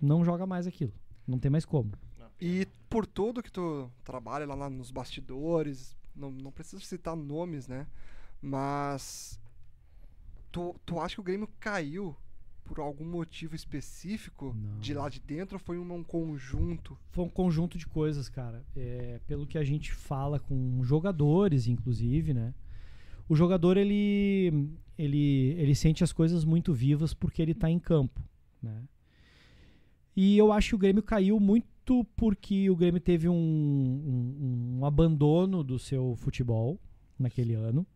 não 0.00 0.24
joga 0.24 0.46
mais 0.46 0.66
aquilo. 0.66 0.92
Não 1.26 1.38
tem 1.38 1.50
mais 1.50 1.64
como. 1.64 1.92
E 2.40 2.66
por 2.88 3.06
tudo 3.06 3.42
que 3.42 3.50
tu 3.50 3.90
trabalha 4.02 4.46
lá 4.46 4.68
nos 4.68 4.90
bastidores, 4.90 5.96
não, 6.14 6.30
não 6.30 6.52
precisa 6.52 6.82
citar 6.82 7.16
nomes, 7.16 7.66
né? 7.66 7.86
Mas 8.40 9.40
tu, 10.52 10.74
tu 10.84 11.00
acha 11.00 11.16
que 11.16 11.20
o 11.20 11.24
Grêmio 11.24 11.48
caiu 11.58 12.16
por 12.64 12.80
algum 12.80 13.04
motivo 13.04 13.54
específico 13.54 14.56
Não. 14.56 14.78
de 14.80 14.94
lá 14.94 15.08
de 15.08 15.20
dentro 15.20 15.56
ou 15.56 15.60
foi 15.60 15.78
um, 15.78 15.94
um 15.94 16.02
conjunto? 16.02 16.96
Foi 17.10 17.24
um 17.24 17.28
conjunto 17.28 17.76
de 17.76 17.86
coisas, 17.86 18.28
cara. 18.28 18.64
É, 18.74 19.20
pelo 19.26 19.46
que 19.46 19.58
a 19.58 19.64
gente 19.64 19.92
fala 19.92 20.40
com 20.40 20.82
jogadores, 20.82 21.66
inclusive, 21.66 22.32
né? 22.32 22.54
O 23.28 23.36
jogador, 23.36 23.76
ele, 23.76 24.70
ele, 24.98 25.54
ele 25.58 25.74
sente 25.74 26.02
as 26.02 26.12
coisas 26.12 26.44
muito 26.44 26.72
vivas 26.74 27.14
porque 27.14 27.40
ele 27.40 27.54
tá 27.54 27.70
em 27.70 27.78
campo, 27.78 28.20
né? 28.62 28.82
E 30.16 30.38
eu 30.38 30.52
acho 30.52 30.70
que 30.70 30.74
o 30.74 30.78
Grêmio 30.78 31.02
caiu 31.02 31.40
muito 31.40 32.04
porque 32.16 32.70
o 32.70 32.76
Grêmio 32.76 33.00
teve 33.00 33.28
um, 33.28 33.34
um, 33.34 34.78
um 34.78 34.86
abandono 34.86 35.62
do 35.64 35.78
seu 35.78 36.14
futebol 36.16 36.78
naquele 37.18 37.54
ano. 37.54 37.86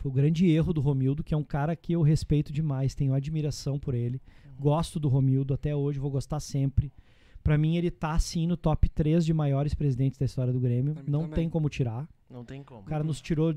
Foi 0.00 0.10
o 0.10 0.14
grande 0.14 0.50
erro 0.50 0.72
do 0.72 0.80
Romildo, 0.80 1.22
que 1.22 1.32
é 1.34 1.36
um 1.36 1.44
cara 1.44 1.76
que 1.76 1.92
eu 1.92 2.00
respeito 2.02 2.52
demais, 2.52 2.94
tenho 2.94 3.12
admiração 3.14 3.78
por 3.78 3.94
ele. 3.94 4.20
Gosto 4.58 4.98
do 4.98 5.08
Romildo 5.08 5.54
até 5.54 5.76
hoje, 5.76 5.98
vou 5.98 6.10
gostar 6.10 6.40
sempre. 6.40 6.90
Pra 7.42 7.56
mim, 7.56 7.76
ele 7.76 7.90
tá 7.90 8.18
sim 8.18 8.46
no 8.46 8.56
top 8.56 8.88
3 8.88 9.24
de 9.24 9.32
maiores 9.32 9.74
presidentes 9.74 10.18
da 10.18 10.24
história 10.26 10.52
do 10.52 10.58
Grêmio. 10.60 10.94
Não 11.06 11.20
também. 11.22 11.34
tem 11.34 11.50
como 11.50 11.68
tirar. 11.68 12.08
Não 12.30 12.44
tem 12.44 12.62
como. 12.64 12.80
O 12.80 12.84
cara 12.84 13.04
nos 13.04 13.20
tirou 13.20 13.54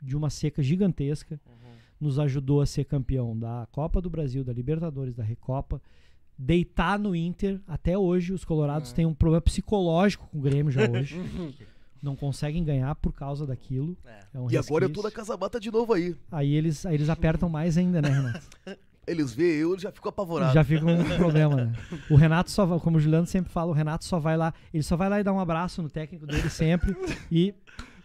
de 0.00 0.16
uma 0.16 0.30
seca 0.30 0.62
gigantesca, 0.62 1.40
Uhum. 1.46 1.72
nos 2.00 2.18
ajudou 2.18 2.60
a 2.60 2.66
ser 2.66 2.84
campeão 2.84 3.36
da 3.38 3.66
Copa 3.72 4.00
do 4.00 4.08
Brasil, 4.10 4.44
da 4.44 4.52
Libertadores, 4.52 5.14
da 5.16 5.24
Recopa. 5.24 5.80
Deitar 6.38 6.98
no 6.98 7.16
Inter, 7.16 7.60
até 7.66 7.98
hoje, 7.98 8.32
os 8.32 8.44
Colorados 8.44 8.92
É. 8.92 8.94
têm 8.94 9.06
um 9.06 9.14
problema 9.14 9.40
psicológico 9.40 10.28
com 10.30 10.38
o 10.38 10.42
Grêmio 10.42 10.70
já 10.70 10.82
hoje. 10.88 11.16
Não 12.02 12.14
conseguem 12.14 12.62
ganhar 12.64 12.94
por 12.96 13.12
causa 13.12 13.46
daquilo. 13.46 13.96
É. 14.06 14.18
É 14.34 14.38
um 14.38 14.50
E 14.50 14.56
agora 14.56 14.84
eu 14.84 14.90
tô 14.92 15.02
na 15.02 15.10
casa 15.10 15.36
bata 15.36 15.58
de 15.58 15.70
novo 15.70 15.92
aí. 15.92 16.14
Aí 16.30 16.54
eles, 16.54 16.84
aí 16.86 16.94
eles 16.94 17.08
apertam 17.08 17.48
mais 17.48 17.76
ainda, 17.76 18.00
né, 18.02 18.08
Renato? 18.10 18.46
Eles 19.08 19.32
veem 19.32 19.60
eu, 19.60 19.78
já 19.78 19.90
ficam 19.90 20.10
apavorados. 20.10 20.52
Já 20.52 20.62
fica 20.62 20.84
um 20.84 21.02
problema, 21.16 21.56
né? 21.64 21.72
O 22.10 22.14
Renato 22.14 22.50
só 22.50 22.66
vai, 22.66 22.78
como 22.78 22.98
o 22.98 23.00
Juliano 23.00 23.26
sempre 23.26 23.50
fala, 23.50 23.70
o 23.70 23.72
Renato 23.72 24.04
só 24.04 24.18
vai 24.18 24.36
lá, 24.36 24.52
ele 24.72 24.82
só 24.82 24.98
vai 24.98 25.08
lá 25.08 25.18
e 25.18 25.24
dá 25.24 25.32
um 25.32 25.40
abraço 25.40 25.80
no 25.80 25.88
técnico 25.88 26.26
dele 26.26 26.50
sempre 26.50 26.94
e 27.32 27.54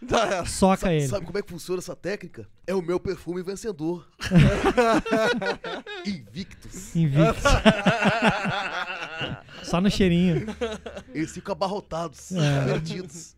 soca 0.48 0.86
Sa- 0.86 0.92
ele. 0.94 1.06
Sabe 1.06 1.26
como 1.26 1.36
é 1.38 1.42
que 1.42 1.50
funciona 1.50 1.78
essa 1.80 1.94
técnica? 1.94 2.48
É 2.66 2.74
o 2.74 2.80
meu 2.80 2.98
perfume 2.98 3.42
vencedor. 3.42 4.08
Invictus. 6.06 6.96
Invicto. 6.96 7.42
Só 9.62 9.80
no 9.82 9.90
cheirinho. 9.90 10.46
Eles 11.12 11.32
ficam 11.32 11.52
abarrotados, 11.52 12.32
É. 12.32 12.64
perdidos. 12.64 13.36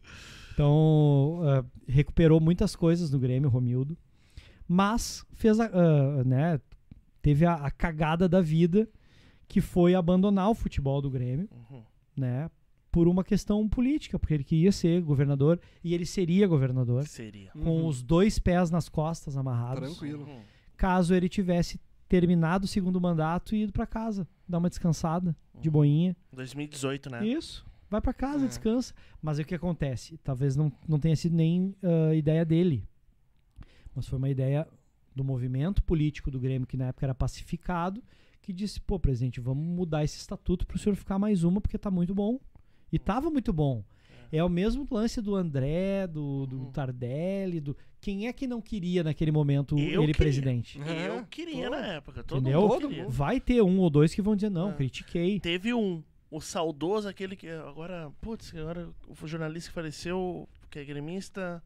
Então, 0.56 1.40
ah, 1.42 1.62
recuperou 1.86 2.40
muitas 2.40 2.74
coisas 2.74 3.10
no 3.10 3.18
Grêmio, 3.18 3.50
Romildo. 3.50 3.94
Mas 4.66 5.22
fez 5.34 5.60
a, 5.60 5.66
ah, 5.70 6.24
né, 6.24 6.58
teve 7.20 7.44
a, 7.44 7.56
a 7.56 7.70
cagada 7.70 8.26
da 8.26 8.40
vida, 8.40 8.88
que 9.46 9.60
foi 9.60 9.94
abandonar 9.94 10.48
o 10.48 10.54
futebol 10.54 11.02
do 11.02 11.10
Grêmio, 11.10 11.46
Uhum. 11.70 11.82
né? 12.16 12.50
Por 12.90 13.06
uma 13.06 13.22
questão 13.22 13.68
política, 13.68 14.18
porque 14.18 14.32
ele 14.32 14.42
queria 14.44 14.72
ser 14.72 15.02
governador 15.02 15.60
e 15.84 15.92
ele 15.92 16.06
seria 16.06 16.48
governador. 16.48 17.06
Seria. 17.06 17.50
Com 17.52 17.82
Uhum. 17.82 17.86
os 17.88 18.02
dois 18.02 18.38
pés 18.38 18.70
nas 18.70 18.88
costas 18.88 19.36
amarrados. 19.36 19.90
Tranquilo. 19.98 20.24
Uhum. 20.24 20.40
Caso 20.74 21.14
ele 21.14 21.28
tivesse 21.28 21.78
terminado 22.08 22.64
o 22.64 22.68
segundo 22.68 22.98
mandato 22.98 23.54
e 23.54 23.64
ido 23.64 23.72
pra 23.74 23.86
casa, 23.86 24.26
dar 24.48 24.56
uma 24.56 24.70
descansada 24.70 25.36
de 25.60 25.68
boinha. 25.68 26.16
2018, 26.32 27.10
né? 27.10 27.26
Isso. 27.26 27.66
Vai 27.90 28.00
pra 28.00 28.12
casa, 28.12 28.44
É. 28.44 28.48
descansa. 28.48 28.94
Mas 29.22 29.38
aí 29.38 29.44
o 29.44 29.46
que 29.46 29.54
acontece? 29.54 30.16
Talvez 30.18 30.56
não, 30.56 30.72
não 30.88 30.98
tenha 30.98 31.14
sido 31.16 31.34
nem 31.36 31.74
ah, 31.82 32.14
ideia 32.14 32.44
dele. 32.44 32.84
Mas 33.94 34.06
foi 34.08 34.18
uma 34.18 34.28
ideia 34.28 34.66
do 35.14 35.24
movimento 35.24 35.82
político 35.82 36.30
do 36.30 36.38
Grêmio, 36.38 36.66
que 36.66 36.76
na 36.76 36.86
época 36.88 37.06
era 37.06 37.14
pacificado, 37.14 38.02
que 38.42 38.52
disse, 38.52 38.80
pô, 38.80 38.98
presidente, 38.98 39.40
vamos 39.40 39.64
mudar 39.64 40.04
esse 40.04 40.18
estatuto 40.18 40.66
pro 40.66 40.78
senhor 40.78 40.94
ficar 40.94 41.18
mais 41.18 41.42
uma, 41.44 41.60
porque 41.60 41.78
tá 41.78 41.90
muito 41.90 42.14
bom. 42.14 42.38
E 42.92 42.98
tava 42.98 43.30
muito 43.30 43.52
bom. 43.52 43.82
É 44.30 44.42
o 44.42 44.48
mesmo 44.48 44.86
lance 44.90 45.22
do 45.22 45.34
André, 45.36 46.06
do, 46.08 46.46
do 46.46 46.58
Uhum. 46.58 46.72
Tardelli, 46.72 47.60
do. 47.60 47.76
Quem 48.00 48.26
é 48.26 48.32
que 48.32 48.46
não 48.46 48.60
queria 48.60 49.02
naquele 49.04 49.30
momento 49.32 49.78
Eu 49.78 50.02
ele 50.02 50.12
queria. 50.12 50.14
presidente? 50.14 50.80
É, 50.82 51.08
Eu 51.08 51.24
queria 51.26 51.68
todo. 51.68 51.70
na 51.70 51.86
época. 51.86 52.24
Todo 52.24 52.40
Entendeu? 52.40 52.60
mundo 52.62 52.70
Todo 52.72 52.88
queria. 52.88 53.04
mundo. 53.04 53.12
Vai 53.12 53.40
ter 53.40 53.62
um 53.62 53.78
ou 53.78 53.88
dois 53.88 54.12
que 54.14 54.20
vão 54.20 54.34
dizer, 54.36 54.50
não, 54.50 54.70
É. 54.70 54.74
critiquei. 54.74 55.38
Teve 55.40 55.72
um, 55.72 56.02
o 56.36 56.40
saudoso, 56.40 57.08
aquele 57.08 57.34
que 57.34 57.48
agora, 57.48 58.10
putz, 58.20 58.54
agora 58.54 58.88
o 59.08 59.26
jornalista 59.26 59.70
que 59.70 59.74
faleceu, 59.74 60.48
que 60.70 60.78
é 60.78 60.84
gremista 60.84 61.62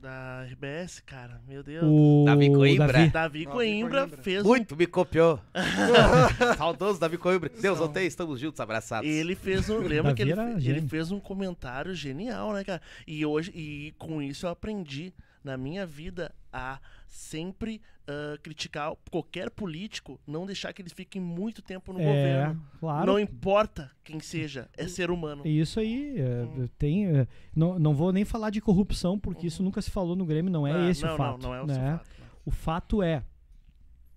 da 0.00 0.44
RBS, 0.44 1.00
cara, 1.00 1.40
meu 1.46 1.62
Deus. 1.62 1.84
O 1.84 2.24
Davi 2.24 2.50
Coimbra. 2.50 2.92
Davi. 2.92 3.10
Davi 3.10 3.44
Coimbra 3.46 4.00
Coimbra. 4.02 4.22
fez 4.22 4.42
Muito 4.44 4.76
me 4.76 4.86
copiou. 4.86 5.40
Saudoso 6.56 7.00
Davi 7.00 7.18
Coimbra. 7.18 7.50
Deus 7.60 7.78
não 7.80 7.88
tem, 7.88 8.06
estamos 8.06 8.40
juntos, 8.40 8.60
abraçados. 8.60 9.08
ele 9.08 9.34
fez 9.34 9.68
um, 9.68 9.78
lembra 9.78 10.14
que 10.14 10.22
ele, 10.22 10.32
ele 10.32 10.88
fez 10.88 11.10
um 11.10 11.20
comentário 11.20 11.94
genial, 11.94 12.52
né, 12.52 12.64
cara? 12.64 12.80
E 13.06 13.26
hoje 13.26 13.50
e 13.54 13.92
com 13.98 14.22
isso 14.22 14.46
eu 14.46 14.50
aprendi 14.50 15.12
na 15.42 15.56
minha 15.56 15.86
vida 15.86 16.34
a 16.52 16.80
sempre 17.06 17.80
ah, 18.06 18.36
criticar 18.42 18.94
qualquer 19.10 19.50
político, 19.50 20.18
não 20.26 20.46
deixar 20.46 20.72
que 20.72 20.80
eles 20.82 20.92
fiquem 20.92 21.20
muito 21.20 21.60
tempo 21.62 21.92
no 21.92 22.00
É, 22.00 22.04
governo. 22.04 22.66
claro. 22.80 23.06
Não 23.06 23.18
importa 23.18 23.90
quem 24.02 24.18
seja, 24.20 24.68
é 24.76 24.86
ser 24.88 25.10
humano. 25.10 25.46
Isso 25.46 25.78
aí, 25.80 26.14
é, 26.18 26.68
tem. 26.78 27.06
é, 27.06 27.26
não, 27.54 27.78
não 27.78 27.94
vou 27.94 28.12
nem 28.12 28.24
falar 28.24 28.50
de 28.50 28.60
corrupção, 28.60 29.18
porque 29.18 29.46
isso 29.46 29.62
nunca 29.62 29.80
se 29.82 29.90
falou 29.90 30.16
no 30.16 30.24
Grêmio, 30.26 30.50
não 30.50 30.66
é 30.66 30.72
Ah, 30.72 30.90
esse 30.90 31.04
não, 31.04 31.14
o 31.14 31.16
fato. 31.16 31.42
Não, 31.42 31.48
não 31.50 31.54
é 31.54 31.62
o 31.62 31.66
né? 31.66 31.74
seu 31.74 31.82
fato. 31.82 32.10
não. 32.20 32.26
O 32.46 32.50
fato 32.50 33.02
é, 33.02 33.22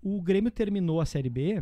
o 0.02 0.22
Grêmio 0.22 0.50
terminou 0.52 1.02
a 1.02 1.06
Série 1.06 1.30
B 1.30 1.62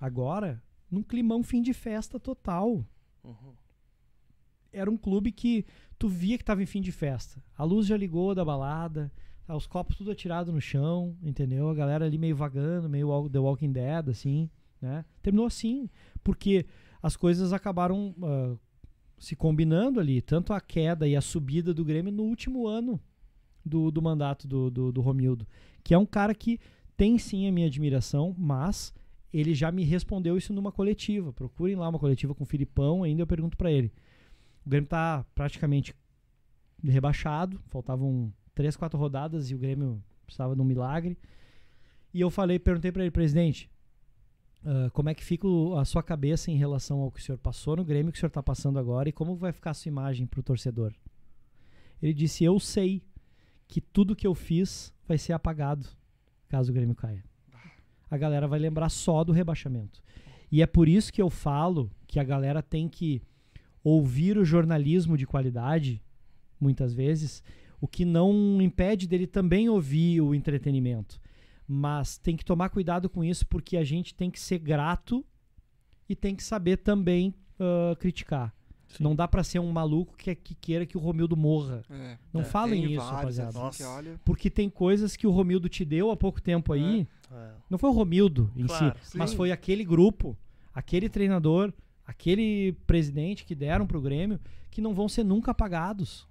agora 0.00 0.62
num 0.90 1.02
climão 1.02 1.42
fim 1.42 1.62
de 1.62 1.72
festa 1.72 2.20
total. 2.20 2.84
Uhum. 3.24 3.54
Era 4.72 4.90
um 4.90 4.96
clube 4.96 5.32
que 5.32 5.64
tu 6.02 6.08
via 6.08 6.36
que 6.36 6.42
tava 6.42 6.60
em 6.60 6.66
fim 6.66 6.80
de 6.80 6.90
festa. 6.90 7.40
A 7.56 7.62
luz 7.62 7.86
já 7.86 7.96
ligou 7.96 8.34
da 8.34 8.44
balada, 8.44 9.12
tá, 9.46 9.54
os 9.54 9.68
copos 9.68 9.96
tudo 9.96 10.10
atirado 10.10 10.50
no 10.50 10.60
chão, 10.60 11.16
entendeu? 11.22 11.68
A 11.68 11.74
galera 11.74 12.06
ali 12.06 12.18
meio 12.18 12.34
vagando, 12.34 12.88
meio 12.88 13.30
The 13.30 13.38
Walking 13.38 13.70
Dead, 13.70 14.08
assim, 14.08 14.50
né? 14.80 15.04
Terminou 15.22 15.46
assim, 15.46 15.88
porque 16.24 16.66
as 17.00 17.16
coisas 17.16 17.52
acabaram 17.52 18.12
ah, 18.20 18.56
se 19.16 19.36
combinando 19.36 20.00
ali, 20.00 20.20
tanto 20.20 20.52
a 20.52 20.60
queda 20.60 21.06
e 21.06 21.14
a 21.14 21.20
subida 21.20 21.72
do 21.72 21.84
Grêmio 21.84 22.10
no 22.10 22.24
último 22.24 22.66
ano 22.66 23.00
do, 23.64 23.92
do 23.92 24.02
mandato 24.02 24.48
do, 24.48 24.72
do, 24.72 24.90
do 24.90 25.00
Romildo, 25.00 25.46
que 25.84 25.94
é 25.94 25.98
um 25.98 26.06
cara 26.06 26.34
que 26.34 26.58
tem 26.96 27.16
sim 27.16 27.46
a 27.46 27.52
minha 27.52 27.68
admiração, 27.68 28.34
mas 28.36 28.92
ele 29.32 29.54
já 29.54 29.70
me 29.70 29.84
respondeu 29.84 30.36
isso 30.36 30.52
numa 30.52 30.72
coletiva. 30.72 31.32
Procurem 31.32 31.76
lá 31.76 31.88
uma 31.88 32.00
coletiva 32.00 32.34
com 32.34 32.42
o 32.42 32.46
Filipão, 32.46 33.04
ainda 33.04 33.22
eu 33.22 33.26
pergunto 33.28 33.56
pra 33.56 33.70
ele. 33.70 33.92
O 34.64 34.70
Grêmio 34.70 34.88
tá 34.88 35.24
praticamente 35.34 35.94
rebaixado, 36.84 37.60
faltavam 37.66 38.32
três, 38.54 38.76
quatro 38.76 38.98
rodadas 38.98 39.50
e 39.50 39.54
o 39.54 39.58
Grêmio 39.58 40.02
precisava 40.24 40.54
de 40.54 40.60
um 40.60 40.64
milagre. 40.64 41.16
E 42.14 42.20
eu 42.20 42.30
falei, 42.30 42.58
perguntei 42.58 42.92
pra 42.92 43.02
ele, 43.02 43.10
presidente, 43.10 43.70
ah, 44.64 44.90
como 44.92 45.08
é 45.08 45.14
que 45.14 45.24
fica 45.24 45.46
o- 45.46 45.76
a 45.76 45.84
sua 45.84 46.02
cabeça 46.02 46.50
em 46.50 46.56
relação 46.56 47.00
ao 47.00 47.10
que 47.10 47.20
o 47.20 47.22
senhor 47.22 47.38
passou 47.38 47.76
no 47.76 47.84
Grêmio, 47.84 48.12
que 48.12 48.18
o 48.18 48.20
senhor 48.20 48.30
tá 48.30 48.42
passando 48.42 48.78
agora 48.78 49.08
e 49.08 49.12
como 49.12 49.34
vai 49.36 49.52
ficar 49.52 49.70
a 49.70 49.74
sua 49.74 49.88
imagem 49.88 50.26
pro 50.26 50.42
torcedor? 50.42 50.92
Ele 52.00 52.12
disse, 52.12 52.44
eu 52.44 52.58
sei 52.60 53.02
que 53.68 53.80
tudo 53.80 54.16
que 54.16 54.26
eu 54.26 54.34
fiz 54.34 54.92
vai 55.06 55.16
ser 55.18 55.32
apagado 55.32 55.88
caso 56.48 56.70
o 56.70 56.74
Grêmio 56.74 56.94
caia. 56.94 57.24
A 58.10 58.16
galera 58.18 58.46
vai 58.46 58.58
lembrar 58.58 58.90
só 58.90 59.24
do 59.24 59.32
rebaixamento. 59.32 60.02
E 60.50 60.60
é 60.60 60.66
por 60.66 60.86
isso 60.86 61.10
que 61.10 61.22
eu 61.22 61.30
falo 61.30 61.90
que 62.06 62.20
a 62.20 62.24
galera 62.24 62.62
tem 62.62 62.86
que 62.86 63.22
ouvir 63.84 64.38
o 64.38 64.44
jornalismo 64.44 65.16
de 65.16 65.26
qualidade, 65.26 66.02
muitas 66.60 66.92
vezes, 66.94 67.42
o 67.80 67.88
que 67.88 68.04
não 68.04 68.60
impede 68.62 69.06
dele 69.08 69.26
também 69.26 69.68
ouvir 69.68 70.20
o 70.20 70.34
entretenimento. 70.34 71.20
Mas 71.66 72.18
tem 72.18 72.36
que 72.36 72.44
tomar 72.44 72.68
cuidado 72.68 73.08
com 73.08 73.24
isso, 73.24 73.46
porque 73.46 73.76
a 73.76 73.84
gente 73.84 74.14
tem 74.14 74.30
que 74.30 74.38
ser 74.40 74.58
grato 74.58 75.24
e 76.08 76.14
tem 76.14 76.34
que 76.36 76.42
saber 76.42 76.76
também 76.78 77.34
ah, 77.58 77.96
criticar. 77.98 78.54
Sim. 78.88 79.04
Não 79.04 79.16
dá 79.16 79.26
pra 79.26 79.42
ser 79.42 79.58
um 79.58 79.72
maluco 79.72 80.14
que, 80.18 80.34
que 80.34 80.54
queira 80.54 80.84
que 80.84 80.98
o 80.98 81.00
Romildo 81.00 81.34
morra. 81.36 81.82
É. 81.88 82.18
Não 82.32 82.42
É, 82.42 82.44
falem 82.44 82.84
isso, 82.84 82.96
vários, 82.96 83.38
rapaziada. 83.38 83.68
assim, 83.68 83.84
olha- 83.84 84.20
Porque 84.24 84.50
tem 84.50 84.68
coisas 84.68 85.16
que 85.16 85.26
o 85.26 85.30
Romildo 85.30 85.66
te 85.68 85.82
deu 85.84 86.10
há 86.10 86.16
pouco 86.16 86.42
tempo 86.42 86.72
aí. 86.74 87.06
É. 87.32 87.50
Não 87.70 87.78
foi 87.78 87.88
o 87.88 87.92
Romildo 87.94 88.50
em 88.54 88.66
Claro, 88.66 88.94
si, 89.02 89.16
mas 89.16 89.30
sim. 89.30 89.36
foi 89.36 89.50
aquele 89.50 89.82
grupo, 89.82 90.36
aquele 90.74 91.08
treinador, 91.08 91.72
aquele 92.06 92.72
presidente 92.86 93.44
que 93.44 93.54
deram 93.54 93.86
pro 93.86 94.00
Grêmio, 94.00 94.40
que 94.70 94.80
não 94.80 94.94
vão 94.94 95.08
ser 95.08 95.24
nunca 95.24 95.50
apagados. 95.50 96.26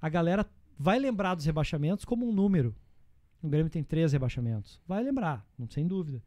A 0.00 0.08
galera 0.08 0.46
vai 0.78 0.98
lembrar 0.98 1.34
dos 1.34 1.44
rebaixamentos 1.44 2.04
como 2.04 2.28
um 2.28 2.32
número. 2.32 2.74
O 3.42 3.48
Grêmio 3.48 3.70
tem 3.70 3.82
três 3.82 4.12
rebaixamentos. 4.12 4.80
Vai 4.86 5.02
lembrar, 5.02 5.46
não 5.58 5.68
sem 5.68 5.86
dúvida. 5.86 6.22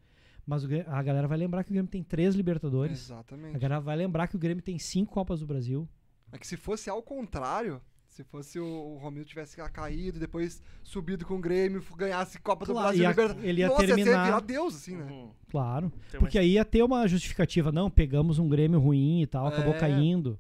Mas 0.45 0.63
o 0.63 0.67
Grê- 0.67 0.85
a 0.87 1.01
galera 1.01 1.27
vai 1.27 1.37
lembrar 1.37 1.63
que 1.63 1.71
o 1.71 1.73
Grêmio 1.73 1.89
tem 1.89 2.03
três 2.03 2.35
Libertadores. 2.35 3.09
A 3.11 3.15
Exatamente. 3.15 3.53
galera 3.57 3.79
vai 3.81 3.95
lembrar 3.95 4.27
que 4.27 4.35
o 4.35 4.39
Grêmio 4.39 4.61
tem 4.63 4.77
cinco 4.77 5.13
Copas 5.13 5.39
do 5.39 5.47
Brasil. 5.47 5.87
É 6.31 6.37
que 6.37 6.45
se 6.45 6.55
fosse 6.57 6.89
ao 6.89 7.01
contrário, 7.01 7.81
se 8.15 8.23
fosse 8.23 8.57
o, 8.57 8.65
o 8.65 8.97
Romildo 8.97 9.27
tivesse 9.27 9.57
caído, 9.71 10.17
depois 10.19 10.63
subido 10.81 11.25
com 11.25 11.35
o 11.35 11.39
Grêmio, 11.39 11.83
ganhasse 11.97 12.39
Copa 12.39 12.65
do 12.65 12.71
Claro, 12.71 12.87
Brasil, 12.87 13.03
ia- 13.03 13.09
Libertadores. 13.09 13.49
ele 13.49 13.59
ia 13.61 13.67
Nossa, 13.67 13.81
ia 13.81 13.87
ser 13.89 13.95
terminar- 13.95 14.25
virar 14.25 14.39
Deus, 14.39 14.75
assim, 14.75 14.95
né? 14.95 15.03
Uhum. 15.11 15.29
Claro. 15.49 15.91
Tem 16.09 16.19
Porque 16.19 16.39
aí 16.39 16.51
ia 16.51 16.63
ter 16.63 16.81
uma 16.81 17.05
justificativa. 17.09 17.73
Não, 17.73 17.89
pegamos 17.89 18.39
um 18.39 18.47
Grêmio 18.47 18.79
ruim 18.79 19.21
e 19.21 19.27
tal, 19.27 19.47
acabou 19.47 19.73
É. 19.73 19.77
caindo. 19.77 20.39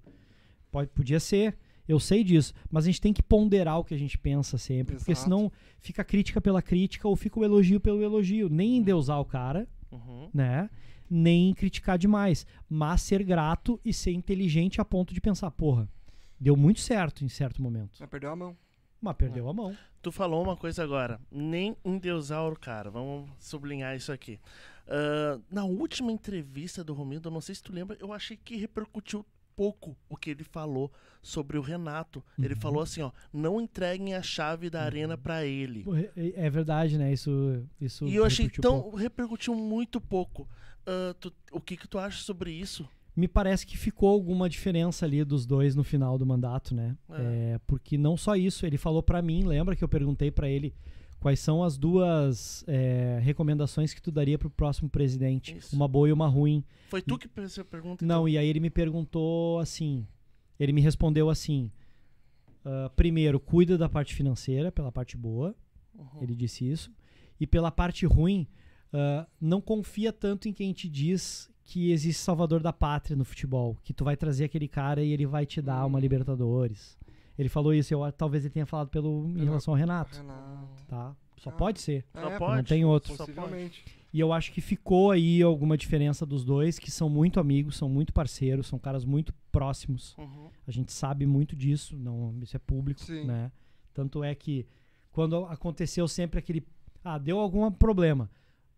Pode, 0.71 0.89
podia 0.91 1.19
ser. 1.19 1.57
Eu 1.87 1.99
sei 1.99 2.23
disso. 2.23 2.53
Mas 2.71 2.85
a 2.85 2.87
gente 2.87 3.01
tem 3.01 3.11
que 3.13 3.21
ponderar 3.21 3.77
o 3.77 3.83
que 3.83 3.93
a 3.93 3.97
gente 3.97 4.17
pensa 4.17 4.57
sempre. 4.57 4.95
Porque 4.95 5.11
Exato. 5.11 5.25
senão 5.25 5.51
fica 5.81 6.01
crítica 6.03 6.39
pela 6.39 6.61
crítica 6.61 7.07
ou 7.09 7.15
fica 7.17 7.39
o 7.39 7.43
elogio 7.43 7.79
pelo 7.81 8.01
elogio. 8.01 8.47
Nem 8.49 8.77
endeusar 8.77 9.19
o 9.19 9.25
cara, 9.25 9.67
Uhum. 9.91 10.29
né? 10.33 10.69
Nem 11.09 11.53
criticar 11.53 11.97
demais. 11.97 12.47
Mas 12.69 13.01
ser 13.01 13.21
grato 13.21 13.79
e 13.83 13.93
ser 13.93 14.11
inteligente 14.13 14.79
a 14.79 14.85
ponto 14.85 15.13
de 15.13 15.19
pensar, 15.21 15.51
porra, 15.51 15.87
deu 16.39 16.55
muito 16.55 16.79
certo 16.81 17.23
em 17.23 17.29
certo 17.29 17.61
momento. 17.61 17.97
Mas 17.99 18.09
perdeu 18.09 18.31
a 18.31 18.35
mão. 18.35 18.57
Mas 19.01 19.15
perdeu 19.17 19.47
a 19.49 19.53
mão. 19.53 19.77
Tu 20.01 20.11
falou 20.11 20.43
uma 20.43 20.55
coisa 20.55 20.83
agora, 20.83 21.19
nem 21.31 21.75
endeusar 21.83 22.47
o 22.47 22.57
cara, 22.57 22.89
vamos 22.89 23.29
sublinhar 23.39 23.95
isso 23.95 24.11
aqui. 24.11 24.39
Ah, 24.87 25.39
na 25.49 25.63
última 25.65 26.11
entrevista 26.11 26.83
do 26.83 26.93
Romildo, 26.93 27.29
eu 27.29 27.33
não 27.33 27.41
sei 27.41 27.55
se 27.55 27.63
tu 27.63 27.73
lembra, 27.73 27.97
eu 27.99 28.13
achei 28.13 28.37
que 28.37 28.55
repercutiu 28.55 29.25
pouco 29.55 29.95
o 30.09 30.17
que 30.17 30.29
ele 30.29 30.43
falou 30.43 30.91
sobre 31.21 31.57
o 31.57 31.61
Renato. 31.61 32.23
Ele 32.37 32.53
Uhum. 32.55 32.59
falou 32.59 32.81
assim, 32.83 33.01
ó, 33.01 33.11
não 33.31 33.59
entreguem 33.61 34.13
a 34.13 34.21
chave 34.21 34.69
da 34.69 34.81
arena 34.83 35.17
pra 35.17 35.45
ele. 35.45 35.85
É, 36.15 36.45
é 36.45 36.49
verdade, 36.49 36.97
né? 36.97 37.11
Isso, 37.13 37.63
isso 37.79 38.05
E 38.05 38.15
eu 38.15 38.25
achei 38.25 38.45
repercutiu 38.45 38.61
tão. 38.69 38.81
pouco. 38.81 38.97
repercutiu 38.97 39.55
muito 39.55 40.01
pouco. 40.01 40.47
Ah, 40.85 41.15
tu- 41.19 41.33
o 41.51 41.59
que 41.61 41.77
que 41.77 41.87
tu 41.87 41.97
acha 41.97 42.21
sobre 42.21 42.51
isso? 42.51 42.87
Me 43.15 43.27
parece 43.27 43.65
que 43.65 43.77
ficou 43.77 44.09
alguma 44.09 44.49
diferença 44.49 45.05
ali 45.05 45.23
dos 45.23 45.45
dois 45.45 45.73
no 45.75 45.83
final 45.83 46.17
do 46.17 46.25
mandato, 46.25 46.75
né? 46.75 46.97
É. 47.09 47.53
É, 47.53 47.59
porque 47.65 47.97
não 47.97 48.17
só 48.17 48.35
isso, 48.35 48.65
ele 48.65 48.77
falou 48.77 49.01
pra 49.01 49.21
mim, 49.21 49.43
lembra 49.45 49.75
que 49.75 49.83
eu 49.83 49.87
perguntei 49.87 50.29
pra 50.31 50.49
ele 50.49 50.73
quais 51.19 51.39
são 51.39 51.63
as 51.63 51.77
duas 51.77 52.63
é, 52.67 53.19
recomendações 53.23 53.93
que 53.93 54.01
tu 54.01 54.11
daria 54.11 54.37
pro 54.37 54.49
próximo 54.49 54.89
presidente, 54.89 55.57
Isso. 55.57 55.75
uma 55.75 55.87
boa 55.87 56.07
e 56.07 56.11
uma 56.11 56.27
ruim. 56.27 56.63
Foi 56.89 57.01
tu 57.01 57.17
que 57.17 57.27
fez 57.27 57.53
essa 57.53 57.65
pergunta? 57.65 58.05
Não, 58.05 58.27
e 58.27 58.37
aí 58.37 58.47
ele 58.47 58.59
me 58.59 58.69
perguntou 58.69 59.59
assim, 59.59 60.05
ele 60.59 60.71
me 60.71 60.81
respondeu 60.81 61.29
assim, 61.29 61.71
ah, 62.63 62.91
primeiro, 62.95 63.39
cuida 63.39 63.77
da 63.77 63.87
parte 63.87 64.13
financeira, 64.13 64.71
pela 64.71 64.91
parte 64.91 65.15
boa, 65.15 65.55
então? 65.93 66.21
ele 66.21 66.35
disse 66.35 66.69
isso, 66.69 66.91
e 67.39 67.47
pela 67.47 67.71
parte 67.71 68.05
ruim, 68.05 68.47
ah, 68.93 69.27
não 69.39 69.61
confia 69.61 70.11
tanto 70.11 70.47
em 70.47 70.53
quem 70.53 70.73
te 70.73 70.89
diz 70.89 71.49
que 71.65 71.91
existe 71.91 72.21
salvador 72.21 72.61
da 72.61 72.71
pátria 72.71 73.17
no 73.17 73.25
futebol, 73.25 73.75
que 73.83 73.91
tu 73.93 74.03
vai 74.05 74.15
trazer 74.15 74.45
aquele 74.45 74.67
cara 74.67 75.03
e 75.03 75.11
ele 75.11 75.25
vai 75.25 75.45
te 75.45 75.61
dar 75.61 75.83
Hum. 75.83 75.87
uma 75.87 75.99
Libertadores. 75.99 76.97
Ele 77.37 77.49
falou 77.49 77.73
isso, 77.73 77.93
eu, 77.93 77.99
talvez 78.13 78.45
ele 78.45 78.53
tenha 78.53 78.65
falado 78.65 78.87
pelo, 78.89 79.27
em 79.35 79.43
relação 79.43 79.73
ao 79.73 79.77
Renato, 79.77 80.15
Renato. 80.17 80.83
tá? 80.87 81.15
Só 81.37 81.49
Ah. 81.49 81.53
pode 81.53 81.81
ser. 81.81 82.05
Só 82.13 82.29
É, 82.31 82.37
pode? 82.39 82.55
não 82.57 82.63
tem 82.63 82.85
outro. 82.85 83.13
Só. 83.15 83.25
Possivelmente. 83.25 83.83
E 84.13 84.19
eu 84.19 84.31
acho 84.31 84.53
que 84.53 84.61
ficou 84.61 85.11
aí 85.11 85.41
alguma 85.41 85.75
diferença 85.77 86.25
dos 86.25 86.45
dois, 86.45 86.79
que 86.79 86.89
são 86.89 87.09
muito 87.09 87.39
amigos, 87.39 87.75
são 87.75 87.89
muito 87.89 88.13
parceiros, 88.13 88.67
são 88.67 88.79
caras 88.79 89.03
muito 89.03 89.33
próximos. 89.51 90.15
Uhum. 90.17 90.49
A 90.65 90.71
gente 90.71 90.93
sabe 90.93 91.25
muito 91.25 91.53
disso, 91.55 91.97
não, 91.97 92.33
isso 92.41 92.55
é 92.55 92.59
público, 92.59 93.01
Sim. 93.01 93.25
né? 93.25 93.51
Tanto 93.93 94.23
é 94.23 94.33
que 94.33 94.65
quando 95.11 95.43
aconteceu 95.45 96.07
sempre 96.07 96.39
aquele, 96.39 96.65
ah, 97.03 97.17
deu 97.17 97.39
algum 97.39 97.69
problema, 97.71 98.29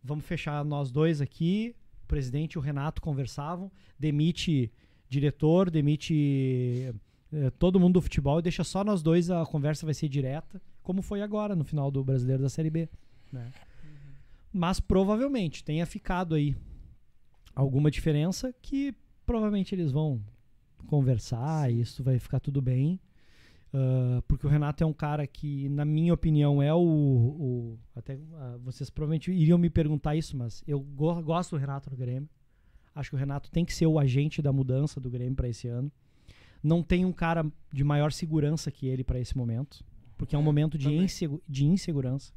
vamos 0.03 0.25
fechar 0.25 0.65
nós 0.65 0.89
dois 0.89 1.21
aqui, 1.21 1.75
o 2.07 2.09
presidente 2.09 2.53
e 2.53 2.57
o 2.57 2.61
Renato 2.61 3.01
conversavam, 3.01 3.71
demite 3.99 4.71
diretor, 5.09 5.69
demite 5.69 6.93
eh, 7.31 7.49
todo 7.59 7.79
mundo 7.79 7.95
do 7.95 8.01
futebol 8.01 8.39
e 8.39 8.41
deixa 8.41 8.63
só 8.63 8.83
nós 8.83 9.01
dois, 9.01 9.29
a 9.29 9.45
conversa 9.45 9.85
vai 9.85 9.93
ser 9.93 10.07
direta, 10.07 10.61
como 10.81 11.01
foi 11.01 11.21
agora 11.21 11.55
no 11.55 11.63
final 11.63 11.91
do 11.91 12.03
Brasileiro 12.03 12.41
da 12.41 12.49
Série 12.49 12.69
B, 12.69 12.89
né? 13.31 13.51
Mas 14.51 14.79
provavelmente 14.79 15.63
tenha 15.63 15.85
ficado 15.85 16.33
aí 16.35 16.55
alguma 17.53 17.91
diferença 17.91 18.53
que 18.61 18.95
provavelmente 19.25 19.75
eles 19.75 19.91
vão 19.91 20.21
conversar 20.87 21.71
isso 21.71 22.01
vai 22.03 22.17
ficar 22.17 22.39
tudo 22.39 22.61
bem. 22.61 22.99
Ah, 23.73 24.21
porque 24.27 24.45
o 24.47 24.49
Renato 24.49 24.83
é 24.83 24.87
um 24.87 24.93
cara 24.93 25.27
que, 25.27 25.67
na 25.69 25.83
minha 25.85 26.13
opinião, 26.13 26.61
é 26.61 26.73
o. 26.73 26.79
o- 26.79 27.79
até 27.95 28.17
ah, 28.35 28.57
vocês 28.63 28.89
provavelmente 28.89 29.31
iriam 29.31 29.57
me 29.57 29.69
perguntar 29.69 30.15
isso, 30.15 30.35
mas 30.37 30.63
eu 30.67 30.79
go- 30.79 31.21
gosto 31.21 31.51
do 31.55 31.59
Renato 31.59 31.89
no 31.89 31.97
Grêmio. 31.97 32.29
Acho 32.95 33.09
que 33.11 33.15
o 33.15 33.19
Renato 33.19 33.51
tem 33.51 33.63
que 33.65 33.73
ser 33.73 33.85
o 33.85 33.99
agente 33.99 34.41
da 34.41 34.51
mudança 34.51 34.99
do 34.99 35.09
Grêmio 35.09 35.35
para 35.35 35.47
esse 35.49 35.67
ano. 35.67 35.91
Não 36.63 36.81
tem 36.81 37.05
um 37.05 37.11
cara 37.13 37.45
de 37.71 37.83
maior 37.83 38.11
segurança 38.11 38.71
que 38.71 38.87
ele 38.87 39.03
para 39.03 39.19
esse 39.19 39.37
momento, 39.37 39.85
porque 40.17 40.35
é 40.35 40.39
um 40.39 40.41
momento 40.43 40.77
de, 40.77 40.87
insegu- 41.03 41.41
de 41.47 41.65
insegurança. 41.65 42.33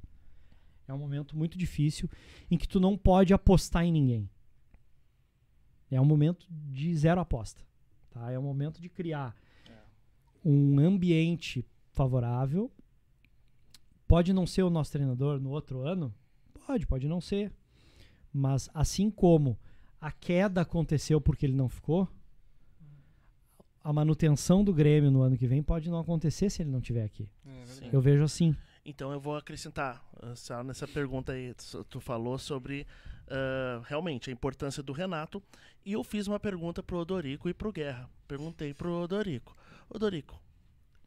É 0.87 0.93
um 0.93 0.99
momento 0.99 1.37
muito 1.37 1.57
difícil 1.57 2.11
em 2.51 2.59
que 2.59 2.69
tu 2.69 2.79
não 2.81 2.99
pode 2.99 3.33
apostar 3.33 3.85
em 3.85 3.93
ninguém. 3.93 4.29
É 5.91 6.01
um 6.01 6.05
momento 6.05 6.47
de 6.51 6.95
zero 6.95 7.21
aposta. 7.21 7.63
Tá? 8.11 8.31
É 8.31 8.39
um 8.39 8.43
momento 8.43 8.81
de 8.83 8.89
criar 8.89 9.35
um 10.45 10.79
ambiente 10.79 11.67
favorável. 11.93 12.71
Pode 14.07 14.33
não 14.33 14.47
ser 14.47 14.63
o 14.63 14.71
nosso 14.71 14.93
treinador 14.93 15.41
no 15.41 15.51
outro 15.51 15.83
ano? 15.83 16.15
Pode, 16.67 16.87
pode 16.87 17.07
não 17.07 17.21
ser. 17.21 17.53
Mas 18.33 18.69
assim 18.75 19.11
como 19.11 19.59
a 20.01 20.11
queda 20.11 20.63
aconteceu 20.63 21.21
porque 21.21 21.47
ele 21.47 21.55
não 21.55 21.69
ficou, 21.69 22.09
a 23.83 23.93
manutenção 23.93 24.63
do 24.63 24.73
Grêmio 24.73 25.11
no 25.11 25.23
ano 25.23 25.37
que 25.37 25.47
vem 25.47 25.63
pode 25.63 25.91
não 25.91 25.99
acontecer 25.99 26.51
se 26.51 26.63
ele 26.63 26.71
não 26.71 26.79
estiver 26.79 27.05
aqui. 27.05 27.29
É. 27.47 27.91
Eu 27.93 28.01
vejo 28.01 28.23
assim. 28.23 28.55
Então 28.85 29.13
eu 29.13 29.21
vou 29.21 29.37
acrescentar 29.37 30.03
ah, 30.23 30.65
nessa 30.65 30.87
pergunta 30.87 31.33
aí. 31.33 31.55
Tu, 31.89 32.01
falou 32.01 32.39
sobre 32.39 32.87
ah, 33.29 33.81
realmente 33.85 34.31
a 34.31 34.33
importância 34.33 34.83
do 34.83 34.93
Renato. 34.93 35.43
E 35.85 35.93
eu 35.93 36.05
fiz 36.05 36.27
uma 36.27 36.39
pergunta 36.39 36.83
pro 36.83 36.99
Odorico 36.99 37.49
e 37.49 37.55
pro 37.55 37.73
Guerra. 37.73 38.09
Perguntei 38.29 38.75
pro 38.75 38.93
Odorico. 39.03 39.57
Odorico, 39.91 40.41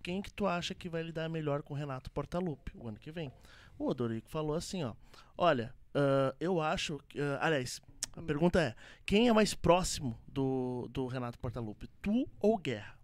quem 0.01 0.22
que 0.22 0.31
tu 0.31 0.45
acha 0.45 0.76
que 0.76 0.89
vai 0.89 1.01
lidar 1.01 1.30
melhor 1.30 1.64
com 1.64 1.73
o 1.73 1.77
Renato 1.77 2.11
Portaluppi 2.11 2.72
o 2.76 2.88
ano 2.88 2.97
que 2.99 3.11
vem? 3.11 3.31
O 3.80 3.88
Odorico 3.88 4.30
falou 4.30 4.55
assim, 4.55 4.84
ó. 4.84 4.93
Olha, 5.38 5.73
ah, 5.95 6.35
eu 6.39 6.61
acho. 6.61 6.99
que- 7.10 7.19
ah, 7.19 7.39
aliás, 7.41 7.81
a 8.15 8.22
pergunta 8.22 8.61
é: 8.61 8.76
quem 9.05 9.27
é 9.30 9.34
mais 9.34 9.53
próximo 9.53 10.18
do, 10.27 10.88
do 10.91 11.07
Renato 11.07 11.39
Portaluppi, 11.39 11.88
tu 12.01 12.27
ou 12.39 12.57
Guerra? 12.57 12.97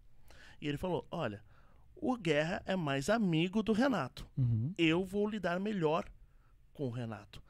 E 0.61 0.67
ele 0.67 0.77
falou: 0.77 1.07
olha, 1.09 1.41
o 1.95 2.15
Guerra 2.17 2.61
é 2.65 2.75
mais 2.75 3.09
amigo 3.09 3.63
do 3.63 3.73
Renato 3.73 4.27
Uhum. 4.37 4.73
eu 4.77 5.03
vou 5.05 5.27
lidar 5.27 5.59
melhor 5.59 6.05
com 6.73 6.87
o 6.87 6.91
Renato. 6.91 7.41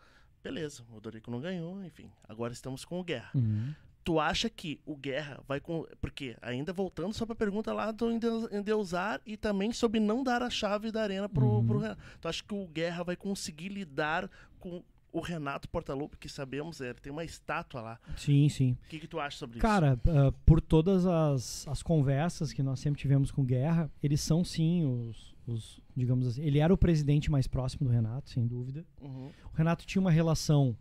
Beleza, 0.42 0.84
o 0.94 1.02
Dorico 1.02 1.30
não 1.30 1.42
ganhou, 1.42 1.84
enfim. 1.84 2.10
Agora 2.28 2.54
estamos 2.54 2.86
com 2.86 3.00
o 3.00 3.04
Guerra. 3.04 3.32
Uhum. 3.36 3.74
Tu 4.10 4.20
acha 4.20 4.50
que 4.50 4.80
o 4.88 4.96
Guerra 4.98 5.40
vai 5.48 5.60
com. 5.60 5.86
Porque, 6.02 6.36
ainda 6.42 6.74
voltando 6.74 7.14
só 7.14 7.28
pra 7.28 7.36
pergunta 7.36 7.72
lá 7.72 7.92
do 7.92 8.10
endeu- 8.12 8.50
endeusar 8.52 9.22
e 9.24 9.38
também 9.38 9.72
sobre 9.72 10.00
não 10.00 10.24
dar 10.24 10.42
a 10.42 10.50
chave 10.50 10.92
da 10.92 11.04
arena 11.04 11.30
pro, 11.30 11.46
Uhum. 11.46 11.68
pro 11.68 11.78
Renato. 11.78 12.02
Tu 12.20 12.28
acha 12.28 12.44
que 12.44 12.54
o 12.56 12.66
Guerra 12.66 13.04
vai 13.04 13.16
conseguir 13.16 13.70
lidar 13.70 14.28
com 14.60 14.82
o 15.12 15.20
Renato 15.20 15.70
Portaluppi, 15.70 16.18
que 16.18 16.28
sabemos, 16.28 16.82
é, 16.82 16.86
ele 16.90 16.96
tem 17.00 17.12
uma 17.12 17.24
estátua 17.24 17.82
lá. 17.82 18.00
Sim, 18.18 18.50
sim. 18.50 18.72
O 18.86 18.90
que, 18.90 19.00
que 19.00 19.08
tu 19.08 19.20
acha 19.20 19.38
sobre 19.38 19.60
isso? 19.60 19.62
Cara, 19.62 20.00
ah, 20.08 20.34
por 20.44 20.60
todas 20.60 21.06
as, 21.06 21.68
as 21.68 21.84
conversas 21.84 22.52
que 22.52 22.64
nós 22.64 22.80
sempre 22.80 23.00
tivemos 23.00 23.30
com 23.30 23.46
Guerra, 23.46 23.92
eles 24.02 24.22
são 24.22 24.44
sim 24.44 24.86
os, 24.86 25.36
os, 25.46 25.80
digamos 25.96 26.26
assim, 26.26 26.42
ele 26.42 26.58
era 26.58 26.74
o 26.74 26.78
presidente 26.78 27.30
mais 27.30 27.46
próximo 27.46 27.88
do 27.88 27.94
Renato, 27.94 28.28
sem 28.32 28.48
dúvida. 28.48 28.84
Uhum. 29.00 29.30
O 29.54 29.56
Renato 29.56 29.86
tinha 29.86 30.00
uma 30.02 30.10
relação 30.12 30.76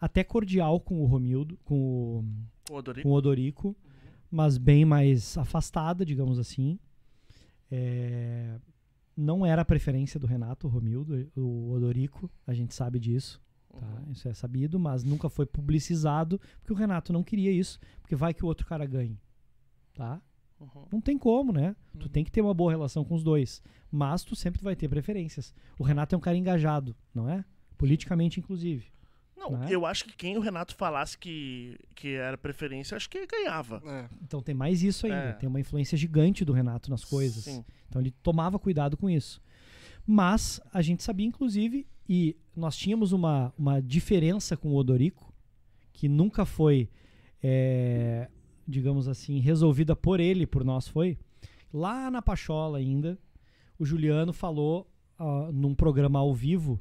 até 0.00 0.24
cordial 0.24 0.80
com 0.80 1.00
o 1.02 1.06
Romildo, 1.06 1.58
com 1.64 2.24
o, 2.70 2.74
Odorico? 2.74 3.02
com 3.02 3.12
o 3.12 3.16
Odorico, 3.16 3.76
mas 4.30 4.56
bem 4.56 4.84
mais 4.84 5.36
afastada, 5.36 6.04
digamos 6.04 6.38
assim. 6.38 6.78
É, 7.70 8.58
não 9.16 9.44
era 9.44 9.62
a 9.62 9.64
preferência 9.64 10.18
do 10.18 10.26
Renato, 10.26 10.66
o 10.66 10.70
Romildo, 10.70 11.30
o 11.36 11.72
Odorico, 11.72 12.30
a 12.46 12.54
gente 12.54 12.74
sabe 12.74 12.98
disso. 12.98 13.40
Tá? 13.78 13.86
Uhum. 13.86 14.12
Isso 14.12 14.28
é 14.28 14.34
sabido, 14.34 14.78
mas 14.80 15.04
nunca 15.04 15.28
foi 15.28 15.46
publicizado, 15.46 16.40
porque 16.58 16.72
o 16.72 16.76
Renato 16.76 17.12
não 17.12 17.22
queria 17.22 17.52
isso, 17.52 17.78
porque 18.00 18.16
vai 18.16 18.34
que 18.34 18.44
o 18.44 18.48
outro 18.48 18.66
cara 18.66 18.86
ganhe. 18.86 19.20
Tá? 19.94 20.20
Uhum. 20.58 20.86
Não 20.92 21.00
tem 21.00 21.16
como, 21.16 21.52
né? 21.52 21.74
Tu 21.98 22.08
tem 22.08 22.24
que 22.24 22.30
ter 22.30 22.40
uma 22.40 22.52
boa 22.52 22.70
relação 22.70 23.04
com 23.04 23.14
os 23.14 23.22
dois. 23.22 23.62
Mas 23.90 24.22
tu 24.22 24.36
sempre 24.36 24.62
vai 24.62 24.76
ter 24.76 24.88
preferências. 24.88 25.54
O 25.78 25.82
Renato 25.82 26.14
é 26.14 26.18
um 26.18 26.20
cara 26.20 26.36
engajado, 26.36 26.94
não 27.14 27.28
é? 27.28 27.44
Politicamente, 27.78 28.40
inclusive. 28.40 28.92
Não, 29.40 29.52
Né? 29.52 29.68
eu 29.70 29.86
acho 29.86 30.04
que 30.04 30.14
quem 30.14 30.36
o 30.36 30.40
Renato 30.40 30.74
falasse 30.74 31.16
que, 31.16 31.78
que 31.94 32.14
era 32.14 32.36
preferência, 32.36 32.94
acho 32.94 33.08
que 33.08 33.26
ganhava. 33.26 33.82
É. 33.86 34.08
Então 34.22 34.42
tem 34.42 34.54
mais 34.54 34.82
isso 34.82 35.06
ainda. 35.06 35.30
É. 35.30 35.32
Tem 35.32 35.48
uma 35.48 35.58
influência 35.58 35.96
gigante 35.96 36.44
do 36.44 36.52
Renato 36.52 36.90
nas 36.90 37.04
coisas. 37.04 37.44
Sim. 37.44 37.64
Então 37.88 38.02
ele 38.02 38.10
tomava 38.22 38.58
cuidado 38.58 38.98
com 38.98 39.08
isso. 39.08 39.40
Mas 40.06 40.60
a 40.72 40.82
gente 40.82 41.02
sabia, 41.02 41.26
inclusive, 41.26 41.86
e 42.06 42.36
nós 42.54 42.76
tínhamos 42.76 43.12
uma, 43.12 43.52
uma 43.56 43.80
diferença 43.80 44.56
com 44.56 44.68
o 44.68 44.76
Odorico, 44.76 45.32
que 45.92 46.06
nunca 46.06 46.44
foi, 46.44 46.90
é, 47.42 48.28
digamos 48.68 49.08
assim, 49.08 49.40
resolvida 49.40 49.96
por 49.96 50.20
ele, 50.20 50.46
por 50.46 50.64
nós 50.64 50.86
foi. 50.86 51.18
Lá 51.72 52.10
na 52.10 52.20
Pachola 52.20 52.78
ainda, 52.78 53.18
o 53.78 53.86
Juliano 53.86 54.32
falou 54.32 54.90
ah, 55.18 55.48
num 55.52 55.74
programa 55.74 56.18
ao 56.18 56.34
vivo 56.34 56.80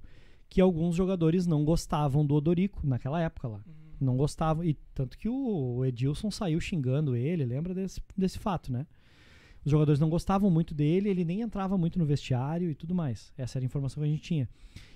que 0.50 0.60
alguns 0.60 0.96
jogadores 0.96 1.46
não 1.46 1.64
gostavam 1.64 2.26
do 2.26 2.34
Odorico 2.34 2.86
naquela 2.86 3.22
época 3.22 3.48
lá. 3.48 3.62
Não 4.02 4.18
gostavam. 4.18 4.64
E 4.64 4.74
tanto 4.94 5.18
que 5.18 5.30
o 5.30 5.86
Edilson 5.86 6.32
saiu 6.32 6.60
xingando 6.60 7.16
ele, 7.16 7.46
lembra 7.46 7.74
desse, 7.74 8.02
desse 8.18 8.40
fato, 8.40 8.72
né? 8.72 8.88
Os 9.64 9.72
jogadores 9.72 10.00
não 10.00 10.10
gostavam 10.10 10.50
muito 10.50 10.74
dele, 10.74 11.10
ele 11.10 11.26
nem 11.26 11.42
entrava 11.42 11.78
muito 11.78 12.00
no 12.00 12.06
vestiário 12.06 12.72
e 12.72 12.76
tudo 12.76 12.96
mais. 12.96 13.32
Essa 13.38 13.58
era 13.58 13.66
a 13.66 13.68
informação 13.68 14.02
que 14.02 14.10
a 14.10 14.12
gente 14.12 14.24
tinha. 14.24 14.50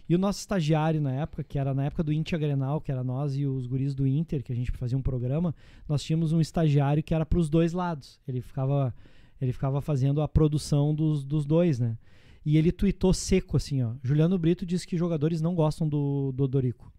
E 0.07 0.15
o 0.15 0.17
nosso 0.17 0.39
estagiário 0.39 1.01
na 1.01 1.11
época, 1.13 1.43
que 1.43 1.59
era 1.59 1.73
na 1.73 1.85
época 1.85 2.03
do 2.03 2.11
Inter 2.11 2.39
Grenal, 2.39 2.81
que 2.81 2.91
era 2.91 3.03
nós 3.03 3.35
e 3.35 3.45
os 3.45 3.67
guris 3.67 3.93
do 3.93 4.07
Inter, 4.07 4.41
que 4.43 4.51
a 4.51 4.55
gente 4.55 4.71
fazia 4.71 4.97
um 4.97 5.01
programa, 5.01 5.53
nós 5.87 6.01
tínhamos 6.01 6.31
um 6.31 6.41
estagiário 6.41 7.03
que 7.03 7.13
era 7.13 7.25
para 7.25 7.39
os 7.39 7.49
dois 7.49 7.73
lados. 7.73 8.19
Ele 8.27 8.41
ficava, 8.41 8.93
ele 9.39 9.51
ficava 9.51 9.81
fazendo 9.81 10.21
a 10.21 10.27
produção 10.27 10.95
dos, 10.95 11.23
dos 11.23 11.45
dois, 11.45 11.79
né? 11.79 11.97
E 12.45 12.57
ele 12.57 12.71
tweetou 12.71 13.13
seco 13.13 13.55
assim, 13.57 13.81
ó. 13.83 13.93
Juliano 14.03 14.37
Brito 14.37 14.65
disse 14.65 14.85
que 14.85 14.97
jogadores 14.97 15.41
não 15.41 15.55
gostam 15.55 15.87
do, 15.87 16.31
do 16.33 16.43
Odorico. 16.43 16.91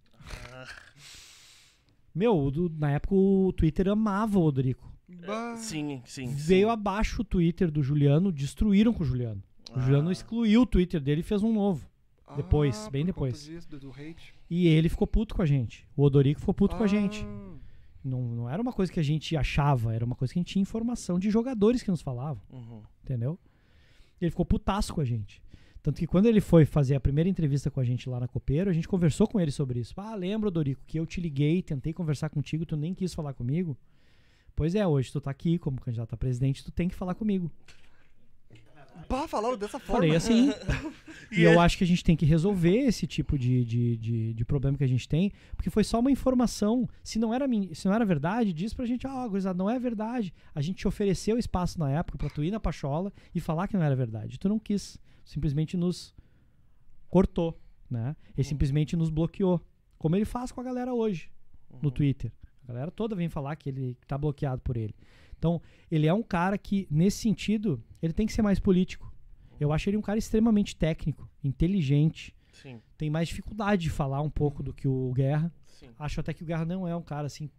Meu, 2.14 2.36
o 2.38 2.50
do- 2.50 2.70
na 2.78 2.92
época 2.92 3.14
o 3.14 3.52
Twitter 3.52 3.88
amava 3.88 4.38
o 4.38 4.44
Odorico. 4.44 4.92
Bah. 5.26 5.56
Sim, 5.56 6.00
sim. 6.06 6.28
Veio 6.34 6.68
sim. 6.68 6.72
abaixo 6.72 7.22
o 7.22 7.24
Twitter 7.24 7.70
do 7.70 7.82
Juliano, 7.82 8.30
destruíram 8.32 8.92
com 8.92 9.02
o 9.02 9.06
Juliano. 9.06 9.42
O 9.74 9.80
Juliano 9.80 10.08
Ah. 10.08 10.12
excluiu 10.12 10.62
o 10.62 10.66
Twitter 10.66 11.00
dele 11.00 11.20
e 11.20 11.24
fez 11.24 11.42
um 11.42 11.52
novo. 11.52 11.86
Depois, 12.36 12.88
bem 12.88 13.02
Ah, 13.02 13.06
por 13.06 13.14
conta 13.14 13.32
depois. 13.32 13.44
disso, 13.44 13.68
do. 13.68 13.92
E 14.48 14.66
ele 14.66 14.88
ficou 14.88 15.06
puto 15.06 15.34
com 15.34 15.42
a 15.42 15.46
gente. 15.46 15.86
O 15.96 16.02
Odorico 16.02 16.40
ficou 16.40 16.54
puto 16.54 16.74
com 16.76 16.82
a 16.82 16.86
Ah, 16.86 16.88
gente. 16.88 17.24
Não, 18.02 18.22
não 18.22 18.50
era 18.50 18.60
uma 18.62 18.72
coisa 18.72 18.92
que 18.92 19.00
a 19.00 19.02
gente 19.02 19.36
achava, 19.36 19.94
era 19.94 20.04
uma 20.04 20.14
coisa 20.14 20.32
que 20.32 20.38
a 20.38 20.42
gente 20.42 20.52
tinha 20.52 20.62
informação 20.62 21.18
de 21.18 21.30
jogadores 21.30 21.82
que 21.82 21.90
nos 21.90 22.02
falavam, 22.02 22.42
Uhum. 22.50 22.82
entendeu? 23.02 23.38
Ele 24.20 24.30
ficou 24.30 24.44
putaço 24.44 24.94
com 24.94 25.00
a 25.00 25.04
gente. 25.04 25.42
Tanto 25.82 25.98
que 25.98 26.06
quando 26.06 26.26
ele 26.26 26.40
foi 26.40 26.64
fazer 26.64 26.94
a 26.94 27.00
primeira 27.00 27.28
entrevista 27.28 27.70
com 27.70 27.78
a 27.78 27.84
gente 27.84 28.08
lá 28.08 28.18
na 28.18 28.26
Copeiro, 28.26 28.70
a 28.70 28.72
gente 28.72 28.88
conversou 28.88 29.28
com 29.28 29.38
ele 29.38 29.50
sobre 29.50 29.80
isso. 29.80 29.92
Ah, 29.98 30.14
lembra, 30.14 30.50
Dorico, 30.50 30.82
que 30.86 30.98
eu 30.98 31.04
te 31.04 31.20
liguei, 31.20 31.60
tentei 31.60 31.92
conversar 31.92 32.30
contigo, 32.30 32.64
tu 32.64 32.74
nem 32.74 32.94
quis 32.94 33.12
falar 33.12 33.34
comigo? 33.34 33.76
Pois 34.56 34.74
é, 34.74 34.86
hoje 34.86 35.12
tu 35.12 35.20
tá 35.20 35.30
aqui 35.30 35.58
como 35.58 35.80
candidato 35.80 36.14
a 36.14 36.16
presidente, 36.16 36.64
tu 36.64 36.72
tem 36.72 36.88
que 36.88 36.94
falar 36.94 37.14
comigo. 37.14 37.50
Bah, 39.08 39.28
falaram 39.28 39.56
dessa 39.56 39.78
forma. 39.78 40.02
Falei 40.02 40.16
assim. 40.16 40.50
e 41.30 41.42
eu 41.42 41.60
acho 41.60 41.76
que 41.78 41.84
a 41.84 41.86
gente 41.86 42.02
tem 42.02 42.16
que 42.16 42.24
resolver 42.24 42.76
esse 42.78 43.06
tipo 43.06 43.38
de, 43.38 43.64
de, 43.64 43.96
de, 43.96 44.34
de 44.34 44.44
problema 44.44 44.76
que 44.76 44.84
a 44.84 44.88
gente 44.88 45.08
tem, 45.08 45.32
porque 45.56 45.70
foi 45.70 45.84
só 45.84 46.00
uma 46.00 46.10
informação. 46.10 46.88
Se 47.02 47.18
não 47.18 47.32
era, 47.32 47.46
se 47.74 47.86
não 47.86 47.94
era 47.94 48.04
verdade, 48.04 48.52
diz 48.52 48.72
pra 48.72 48.86
gente, 48.86 49.06
ah, 49.06 49.26
gurizada, 49.26 49.56
não 49.56 49.68
é 49.68 49.78
verdade. 49.78 50.32
A 50.54 50.60
gente 50.60 50.76
te 50.76 50.88
ofereceu 50.88 51.38
espaço 51.38 51.78
na 51.78 51.90
época 51.90 52.18
pra 52.18 52.30
tu 52.30 52.42
ir 52.42 52.50
na 52.50 52.60
Pachola 52.60 53.12
e 53.34 53.40
falar 53.40 53.68
que 53.68 53.76
não 53.76 53.84
era 53.84 53.94
verdade. 53.94 54.38
Tu 54.38 54.48
não 54.48 54.58
quis. 54.58 54.98
Simplesmente 55.24 55.76
nos 55.76 56.14
cortou, 57.08 57.58
né? 57.90 58.14
Ele 58.36 58.46
simplesmente 58.46 58.96
nos 58.96 59.10
bloqueou. 59.10 59.60
Como 59.98 60.16
ele 60.16 60.24
faz 60.24 60.52
com 60.52 60.60
a 60.60 60.64
galera 60.64 60.92
hoje 60.92 61.30
no 61.82 61.90
Twitter. 61.90 62.32
A 62.64 62.72
galera 62.72 62.90
toda 62.90 63.14
vem 63.14 63.28
falar 63.28 63.56
que 63.56 63.68
ele 63.68 63.96
tá 64.06 64.16
bloqueado 64.16 64.60
por 64.62 64.76
ele. 64.76 64.94
Então, 65.44 65.60
ele 65.90 66.06
é 66.06 66.14
um 66.14 66.22
cara 66.22 66.56
que, 66.56 66.88
nesse 66.90 67.18
sentido, 67.18 67.78
ele 68.00 68.14
tem 68.14 68.26
que 68.26 68.32
ser 68.32 68.40
mais 68.40 68.58
político. 68.58 69.12
Eu 69.60 69.74
acho 69.74 69.90
ele 69.90 69.98
um 69.98 70.02
cara 70.02 70.18
extremamente 70.18 70.74
técnico, 70.74 71.28
inteligente, 71.44 72.34
Sim, 72.50 72.80
tem 72.96 73.10
mais 73.10 73.28
dificuldade 73.28 73.82
de 73.82 73.90
falar 73.90 74.22
um 74.22 74.30
pouco 74.30 74.62
do 74.62 74.72
que 74.72 74.88
o 74.88 75.12
Guerra. 75.12 75.52
sim. 75.66 75.88
Acho 75.98 76.20
até 76.20 76.32
que 76.32 76.42
o 76.42 76.46
Guerra 76.46 76.64
não 76.64 76.88
é 76.88 76.96
um 76.96 77.02
cara 77.02 77.26
assim 77.26 77.50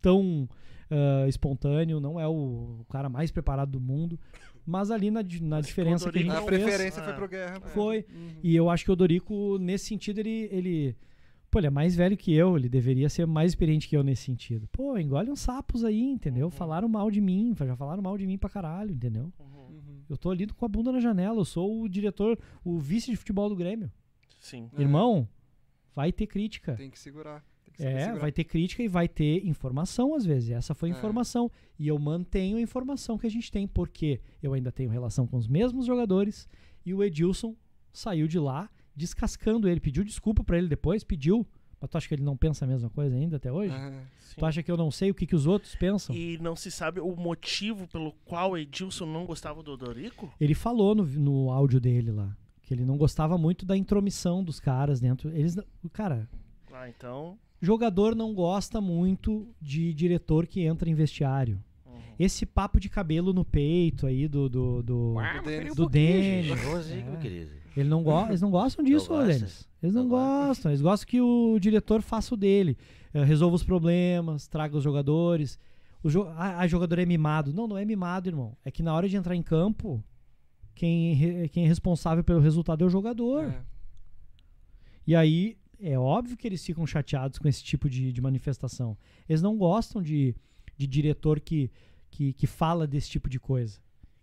tão 0.00 0.48
ah, 0.90 1.28
espontâneo, 1.28 2.00
não 2.00 2.18
é 2.18 2.26
o, 2.26 2.78
o 2.80 2.86
cara 2.90 3.08
mais 3.08 3.30
preparado 3.30 3.70
do 3.70 3.80
mundo, 3.80 4.18
mas 4.66 4.90
ali 4.90 5.08
na, 5.08 5.22
na 5.22 5.56
Mas 5.56 5.66
diferença 5.66 6.10
que 6.10 6.18
a 6.18 6.22
gente 6.22 6.32
A 6.32 6.42
fez, 6.42 6.62
preferência 6.64 7.00
Ah. 7.02 7.04
foi 7.04 7.14
pro 7.14 7.28
Guerra. 7.28 7.60
Foi. 7.60 8.04
Uhum. 8.12 8.30
e 8.42 8.56
eu 8.56 8.68
acho 8.68 8.84
que 8.84 8.90
o 8.90 8.96
Dorico, 8.96 9.58
nesse 9.58 9.84
sentido, 9.86 10.18
ele, 10.18 10.48
ele 10.50 10.96
Pô, 11.52 11.58
ele 11.60 11.66
é 11.66 11.70
mais 11.70 11.94
velho 11.94 12.16
que 12.16 12.32
eu, 12.32 12.56
ele 12.56 12.66
deveria 12.66 13.10
ser 13.10 13.26
mais 13.26 13.52
experiente 13.52 13.86
que 13.86 13.94
eu 13.94 14.02
nesse 14.02 14.22
sentido. 14.22 14.66
Pô, 14.72 14.96
engole 14.96 15.30
uns 15.30 15.40
sapos 15.40 15.84
aí, 15.84 16.00
entendeu? 16.02 16.48
Falaram 16.48 16.88
mal 16.88 17.10
de 17.10 17.20
mim, 17.20 17.54
já 17.58 17.76
falaram 17.76 18.02
mal 18.02 18.16
de 18.16 18.26
mim 18.26 18.38
pra 18.38 18.48
caralho, 18.48 18.90
entendeu? 18.90 19.30
Uhum. 19.38 20.00
Eu 20.08 20.16
tô 20.16 20.30
ali 20.30 20.46
com 20.46 20.64
a 20.64 20.68
bunda 20.68 20.90
na 20.90 20.98
janela, 20.98 21.38
eu 21.38 21.44
sou 21.44 21.82
o 21.82 21.88
diretor, 21.90 22.38
o 22.64 22.78
vice 22.78 23.10
de 23.10 23.18
futebol 23.18 23.50
do 23.50 23.54
Grêmio. 23.54 23.92
Sim. 24.40 24.70
É. 24.74 24.80
Irmão, 24.80 25.28
vai 25.94 26.10
ter 26.10 26.26
crítica. 26.26 26.74
Tem 26.74 26.88
que 26.90 26.98
segurar. 26.98 27.44
Tem 27.66 27.74
que 27.74 27.82
saber 27.82 27.94
É, 27.96 28.00
segurar. 28.04 28.20
vai 28.20 28.32
ter 28.32 28.44
crítica 28.44 28.82
e 28.82 28.88
vai 28.88 29.06
ter 29.06 29.46
informação 29.46 30.14
às 30.14 30.24
vezes. 30.24 30.48
Essa 30.50 30.74
foi 30.74 30.90
a 30.90 30.94
É. 30.94 30.96
informação. 30.96 31.50
E 31.78 31.86
eu 31.86 31.98
mantenho 31.98 32.56
a 32.56 32.60
informação 32.62 33.18
que 33.18 33.26
a 33.26 33.30
gente 33.30 33.52
tem, 33.52 33.68
porque 33.68 34.22
eu 34.42 34.54
ainda 34.54 34.72
tenho 34.72 34.88
relação 34.88 35.26
com 35.26 35.36
os 35.36 35.46
mesmos 35.46 35.84
jogadores 35.84 36.48
e 36.86 36.94
o 36.94 37.04
Edilson 37.04 37.54
saiu 37.92 38.26
de 38.26 38.38
lá 38.38 38.70
descascando 38.94 39.68
ele, 39.68 39.80
pediu 39.80 40.04
desculpa 40.04 40.42
pra 40.44 40.58
ele 40.58 40.68
depois, 40.68 41.02
pediu. 41.04 41.46
Mas 41.80 41.90
tu 41.90 41.98
acha 41.98 42.06
que 42.08 42.14
ele 42.14 42.22
não 42.22 42.36
pensa 42.36 42.64
a 42.64 42.68
mesma 42.68 42.88
coisa 42.88 43.16
ainda 43.16 43.36
até 43.36 43.50
hoje? 43.50 43.74
Sim. 44.20 44.36
Tu 44.38 44.46
acha 44.46 44.62
que 44.62 44.70
eu 44.70 44.76
não 44.76 44.90
sei 44.90 45.10
o 45.10 45.14
que, 45.14 45.26
que 45.26 45.34
os 45.34 45.46
outros 45.46 45.74
pensam? 45.74 46.14
E 46.14 46.38
não 46.38 46.54
se 46.54 46.70
sabe 46.70 47.00
o 47.00 47.16
motivo 47.16 47.88
pelo 47.88 48.12
qual 48.24 48.56
Edilson 48.56 49.04
não 49.06 49.26
gostava 49.26 49.62
do 49.64 49.76
Dorico? 49.76 50.32
Ele 50.40 50.54
falou 50.54 50.94
no, 50.94 51.04
no 51.04 51.50
áudio 51.50 51.80
dele 51.80 52.12
lá 52.12 52.36
que 52.62 52.72
ele 52.72 52.84
não 52.84 52.96
gostava 52.96 53.36
muito 53.36 53.66
da 53.66 53.76
intromissão 53.76 54.44
dos 54.44 54.60
caras 54.60 55.00
dentro. 55.00 55.28
Eles, 55.36 55.56
não- 55.56 55.64
cara, 55.92 56.28
Ah, 56.72 56.88
então. 56.88 57.36
jogador 57.60 58.14
não 58.14 58.32
gosta 58.32 58.80
muito 58.80 59.48
de 59.60 59.92
diretor 59.92 60.46
que 60.46 60.60
entra 60.60 60.88
em 60.88 60.94
vestiário. 60.94 61.60
uhum. 61.84 62.00
Esse 62.16 62.46
papo 62.46 62.78
de 62.78 62.88
cabelo 62.88 63.32
no 63.32 63.44
peito 63.44 64.06
aí 64.06 64.28
do 64.28 64.48
do, 64.48 64.82
do, 64.84 65.14
Do 65.14 65.42
Denis. 65.42 65.74
do 65.74 65.88
Denis. 65.88 66.50
É. 66.52 67.61
Ele 67.76 67.88
não 67.88 68.02
go 68.02 68.26
eles 68.28 68.40
não 68.40 68.50
gostam 68.50 68.84
disso, 68.84 69.12
Não. 69.12 69.26
Denis. 69.26 69.68
Eles 69.82 69.94
não, 69.94 70.02
Não 70.04 70.10
gosta. 70.10 70.46
gostam. 70.48 70.70
Eles 70.72 70.82
gostam 70.82 71.08
que 71.08 71.20
o 71.20 71.58
diretor 71.58 72.02
faça 72.02 72.34
o 72.34 72.36
dele. 72.36 72.76
eh, 73.14 73.24
resolva 73.24 73.56
os 73.56 73.62
problemas, 73.64 74.46
traga 74.46 74.76
os 74.76 74.84
jogadores. 74.84 75.58
O 76.02 76.10
jo 76.10 76.24
ah, 76.36 76.58
ah, 76.58 76.66
jogador 76.66 76.98
é 76.98 77.06
mimado. 77.06 77.52
Não, 77.52 77.66
não 77.66 77.78
é 77.78 77.84
mimado, 77.84 78.28
irmão. 78.28 78.56
É 78.64 78.70
que 78.70 78.82
na 78.82 78.94
hora 78.94 79.08
de 79.08 79.16
entrar 79.16 79.34
em 79.36 79.42
campo, 79.42 80.02
quem, 80.74 81.14
re- 81.14 81.48
quem 81.48 81.64
é 81.64 81.68
responsável 81.68 82.22
pelo 82.24 82.40
resultado 82.40 82.82
é 82.82 82.86
o 82.86 82.90
jogador. 82.90 83.44
É. 83.44 83.62
E 85.06 85.14
aí, 85.16 85.56
é 85.80 85.98
óbvio 85.98 86.36
que 86.36 86.46
eles 86.46 86.64
ficam 86.64 86.86
chateados 86.86 87.38
com 87.38 87.48
esse 87.48 87.62
tipo 87.62 87.88
de, 87.90 88.12
de 88.12 88.20
manifestação. 88.20 88.96
Eles 89.28 89.42
não 89.42 89.56
gostam 89.56 90.00
de, 90.02 90.34
de 90.76 90.86
diretor 90.86 91.40
que, 91.40 91.70
que, 92.10 92.32
que 92.32 92.46
fala 92.46 92.86
desse 92.86 93.10
tipo 93.10 93.28
de 93.28 93.40
coisa. 93.40 93.80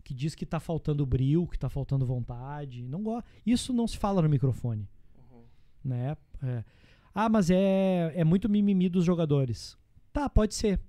Que 0.10 0.14
diz 0.15 0.34
que 0.34 0.44
tá 0.44 0.60
faltando 0.60 1.06
brilho, 1.06 1.45
que 1.45 1.60
tá 1.60 1.69
faltando 1.69 2.03
vontade. 2.03 2.81
Não 2.81 3.03
go 3.03 3.22
Isso 3.45 3.72
não 3.72 3.88
se 3.88 3.95
fala 3.95 4.23
no 4.23 4.27
microfone. 4.27 4.90
Né? 5.84 6.18
É. 6.41 6.64
Ah, 7.14 7.30
mas 7.30 7.52
é, 7.52 8.11
é 8.15 8.23
muito 8.23 8.49
mimimi 8.49 8.90
dos 8.90 9.06
jogadores. 9.06 9.77
Tá, 10.11 10.27
pode 10.27 10.56
ser. 10.56 10.80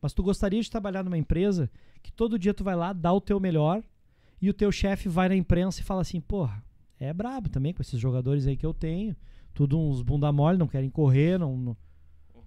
Mas 0.00 0.14
tu 0.14 0.22
gostaria 0.22 0.58
de 0.62 0.70
trabalhar 0.70 1.04
numa 1.04 1.18
empresa 1.18 1.70
que 2.02 2.10
todo 2.10 2.38
dia 2.38 2.54
tu 2.54 2.64
vai 2.64 2.74
lá, 2.74 2.94
dá 2.94 3.12
o 3.12 3.20
teu 3.20 3.38
melhor 3.38 3.84
e 4.40 4.48
o 4.48 4.54
teu 4.54 4.72
chefe 4.72 5.06
vai 5.06 5.28
na 5.28 5.36
imprensa 5.36 5.82
e 5.82 5.84
fala 5.84 6.00
assim, 6.00 6.18
porra, 6.18 6.64
é 6.98 7.12
brabo 7.12 7.50
também 7.50 7.74
com 7.74 7.82
esses 7.82 8.00
jogadores 8.00 8.46
aí 8.46 8.56
que 8.56 8.64
eu 8.64 8.72
tenho. 8.72 9.14
Tudo 9.52 9.78
uns 9.78 10.00
bunda 10.00 10.32
mole, 10.32 10.56
não 10.56 10.66
querem 10.66 10.88
correr, 10.88 11.38
não, 11.38 11.58
não- 11.58 11.76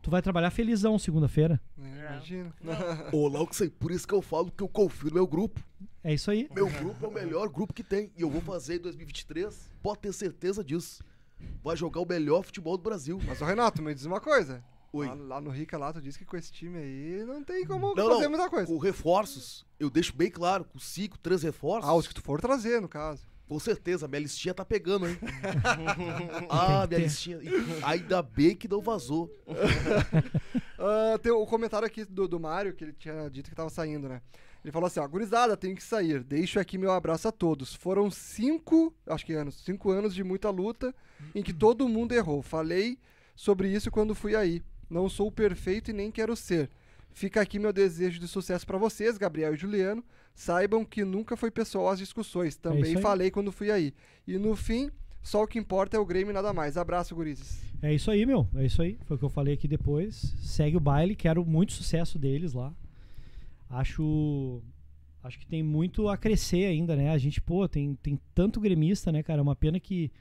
Tu 0.05 0.11
vai 0.11 0.21
trabalhar 0.21 0.51
felizão 0.51 0.99
segunda-feira. 0.99 1.59
É, 1.81 2.05
Imagina. 2.11 2.53
Ô, 3.11 3.27
Lauxen, 3.27 3.69
por 3.71 3.89
isso 3.89 4.07
que 4.07 4.13
eu 4.13 4.21
falo 4.21 4.51
que 4.51 4.61
eu 4.61 4.69
confio 4.69 5.09
no 5.09 5.15
meu 5.15 5.25
grupo. 5.25 5.59
É 6.03 6.13
isso 6.13 6.29
aí. 6.29 6.47
Meu 6.53 6.69
grupo 6.69 7.03
é 7.03 7.09
o 7.09 7.11
melhor 7.11 7.49
grupo 7.49 7.73
que 7.73 7.83
tem. 7.83 8.11
E 8.15 8.21
eu 8.21 8.29
vou 8.29 8.39
fazer 8.39 8.75
em 8.75 8.81
2023. 8.81 9.67
Pode 9.81 10.01
ter 10.01 10.13
certeza 10.13 10.63
disso. 10.63 11.03
Vai 11.63 11.75
jogar 11.75 12.01
o 12.01 12.05
melhor 12.05 12.43
futebol 12.43 12.77
do 12.77 12.83
Brasil. 12.83 13.19
Mas, 13.25 13.41
ô 13.41 13.45
Renato, 13.45 13.81
me 13.81 13.95
diz 13.95 14.05
uma 14.05 14.21
coisa. 14.21 14.63
Oi. 14.93 15.07
Lá, 15.07 15.15
lá 15.15 15.41
no 15.41 15.49
Rica, 15.49 15.75
lá, 15.75 15.91
tu 15.91 15.99
disse 15.99 16.19
que 16.19 16.25
com 16.25 16.37
esse 16.37 16.51
time 16.51 16.77
aí 16.77 17.25
não 17.25 17.43
tem 17.43 17.65
como 17.65 17.95
Não, 17.95 18.09
fazer 18.11 18.25
não. 18.25 18.29
muita 18.29 18.47
coisa. 18.47 18.67
Com 18.71 18.77
reforços, 18.77 19.65
eu 19.79 19.89
deixo 19.89 20.15
bem 20.15 20.29
claro, 20.29 20.65
com 20.65 20.77
cinco, 20.77 21.17
três 21.17 21.41
reforços. 21.41 21.89
Ah, 21.89 21.95
os 21.95 22.07
que 22.07 22.13
tu 22.13 22.21
for 22.21 22.39
trazer, 22.39 22.79
no 22.79 22.87
caso. 22.87 23.23
Com 23.47 23.59
certeza, 23.59 24.07
minha 24.07 24.21
listinha 24.21 24.53
tá 24.53 24.65
pegando, 24.65 25.07
hein? 25.07 25.17
ah, 26.49 26.87
minha 26.87 27.01
listinha. 27.01 27.39
Ainda 27.83 28.21
bem 28.21 28.55
que 28.55 28.67
não 28.67 28.81
vazou. 28.81 29.29
Ah, 30.77 31.17
tem 31.19 31.31
o 31.31 31.45
comentário 31.45 31.87
aqui 31.87 32.03
do, 32.03 32.27
do 32.27 32.37
Mário, 32.37 32.73
que 32.73 32.83
ele 32.83 32.93
tinha 32.93 33.29
dito 33.29 33.49
que 33.49 33.55
tava 33.55 33.69
saindo, 33.69 34.09
né? 34.09 34.21
Ele 34.63 34.71
falou 34.71 34.87
assim, 34.87 34.99
ó, 34.99 35.07
gurizada, 35.07 35.55
tenho 35.55 35.75
que 35.75 35.81
sair. 35.81 36.21
Deixo 36.21 36.59
aqui 36.59 36.77
meu 36.77 36.91
abraço 36.91 37.27
a 37.27 37.31
todos. 37.31 37.73
Foram 37.73 38.11
cinco, 38.11 38.93
acho 39.07 39.25
que 39.25 39.33
anos, 39.33 39.63
cinco 39.63 39.89
anos 39.89 40.13
de 40.13 40.23
muita 40.23 40.49
luta 40.49 40.93
em 41.33 41.41
que 41.41 41.53
todo 41.53 41.87
mundo 41.87 42.13
errou. 42.13 42.41
Falei 42.41 42.99
sobre 43.35 43.69
isso 43.69 43.89
quando 43.89 44.13
fui 44.13 44.35
aí. 44.35 44.61
Não 44.89 45.07
sou 45.07 45.31
perfeito 45.31 45.91
e 45.91 45.93
nem 45.93 46.11
quero 46.11 46.35
ser. 46.35 46.69
Fica 47.11 47.41
aqui 47.41 47.57
meu 47.57 47.71
desejo 47.71 48.19
de 48.19 48.27
sucesso 48.27 48.65
pra 48.67 48.77
vocês, 48.77 49.17
Gabriel 49.17 49.53
e 49.53 49.57
Juliano. 49.57 50.03
Saibam 50.35 50.83
que 50.83 51.05
nunca 51.05 51.37
foi 51.37 51.49
pessoal 51.49 51.87
as 51.89 51.97
discussões. 51.97 52.49
isso 52.49 52.59
Também 52.59 52.97
aí. 52.97 53.01
falei 53.01 53.31
quando 53.31 53.53
fui 53.53 53.71
aí. 53.71 53.93
E 54.27 54.37
no 54.37 54.53
fim, 54.55 54.91
só 55.23 55.41
o 55.41 55.47
que 55.47 55.57
importa 55.57 55.95
é 55.95 55.99
o 55.99 56.05
Grêmio 56.05 56.31
e 56.31 56.33
nada 56.33 56.51
mais. 56.51 56.75
Abraço, 56.75 57.15
gurizes. 57.15 57.63
É 57.81 57.93
isso 57.93 58.11
aí, 58.11 58.25
meu. 58.25 58.47
É 58.53 58.65
isso 58.65 58.81
aí. 58.81 58.99
Foi 59.05 59.15
o 59.15 59.17
que 59.17 59.25
eu 59.25 59.29
falei 59.29 59.53
aqui 59.53 59.67
depois. 59.67 60.35
Segue 60.39 60.75
o 60.75 60.79
baile. 60.79 61.15
Quero 61.15 61.45
muito 61.45 61.71
sucesso 61.71 62.19
deles 62.19 62.53
lá. 62.53 62.73
Acho. 63.69 64.61
Acho 65.23 65.39
que 65.39 65.47
tem 65.47 65.63
muito 65.63 66.07
a 66.09 66.17
crescer 66.17 66.65
ainda, 66.65 66.95
né? 66.95 67.09
A 67.09 67.17
gente, 67.17 67.41
pô, 67.41 67.67
tem, 67.67 67.95
tem 67.95 68.19
tanto 68.35 68.59
gremista, 68.59 69.11
né, 69.11 69.23
cara? 69.23 69.39
É 69.39 69.41
uma 69.41 69.55
pena 69.55 69.79
que, 69.79 70.11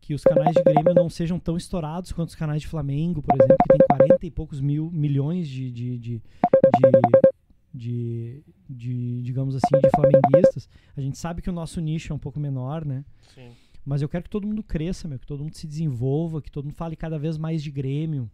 que 0.00 0.14
os 0.14 0.22
canais 0.22 0.54
de 0.54 0.62
Grêmio 0.62 0.94
não 0.94 1.10
sejam 1.10 1.38
tão 1.38 1.58
estourados 1.58 2.10
quanto 2.10 2.30
os 2.30 2.34
canais 2.34 2.62
de 2.62 2.68
Flamengo, 2.68 3.20
por 3.20 3.34
exemplo, 3.34 3.56
que 3.62 3.76
tem 3.76 3.86
40 3.98 4.26
e 4.26 4.30
poucos 4.30 4.60
mil 4.62 4.90
milhões 4.90 5.46
de, 5.46 5.70
de, 5.70 5.98
de, 5.98 6.18
de, 6.18 7.29
de- 7.72 8.42
de, 8.68 9.22
digamos 9.22 9.54
assim, 9.54 9.78
de 9.80 9.88
flamenguistas. 9.90 10.68
A 10.96 11.00
gente 11.00 11.16
sabe 11.18 11.40
que 11.42 11.48
o 11.50 11.52
nosso 11.52 11.80
nicho 11.80 12.12
é 12.12 12.16
um 12.16 12.18
pouco 12.18 12.38
menor, 12.40 12.84
né? 12.84 13.04
Sim. 13.34 13.50
Mas 13.84 14.02
eu 14.02 14.08
quero 14.08 14.24
que 14.24 14.30
todo 14.30 14.46
mundo 14.46 14.62
cresça, 14.62 15.08
meu, 15.08 15.18
que 15.18 15.26
todo 15.26 15.42
mundo 15.42 15.54
se 15.56 15.66
desenvolva, 15.66 16.42
que 16.42 16.50
todo 16.50 16.64
mundo 16.66 16.74
fale 16.74 16.94
cada 16.96 17.18
vez 17.18 17.38
mais 17.38 17.62
de 17.62 17.70
Grêmio, 17.70 18.30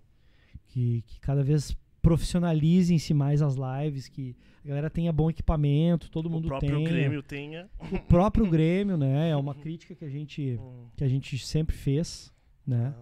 que, 0.66 1.02
que 1.06 1.20
cada 1.20 1.42
vez 1.42 1.76
profissionalizem-se 2.02 3.12
mais 3.14 3.42
as 3.42 3.56
lives, 3.56 4.08
que 4.08 4.34
a 4.64 4.68
galera 4.68 4.88
tenha 4.90 5.12
bom 5.12 5.28
equipamento, 5.30 6.10
todo 6.10 6.26
O 6.26 6.30
mundo 6.30 6.48
próprio 6.48 6.76
tenha. 6.76 6.88
Grêmio 6.88 7.22
tenha. 7.22 7.70
O 7.92 7.98
próprio 8.00 8.46
Grêmio, 8.50 8.96
né? 8.96 9.30
É 9.30 9.36
uma 9.36 9.54
crítica 9.54 9.94
que 9.94 10.04
a 10.04 10.08
gente, 10.08 10.58
Hum, 10.60 10.86
que 10.96 11.04
a 11.04 11.08
gente 11.08 11.38
sempre 11.38 11.76
fez, 11.76 12.32
né? 12.66 12.94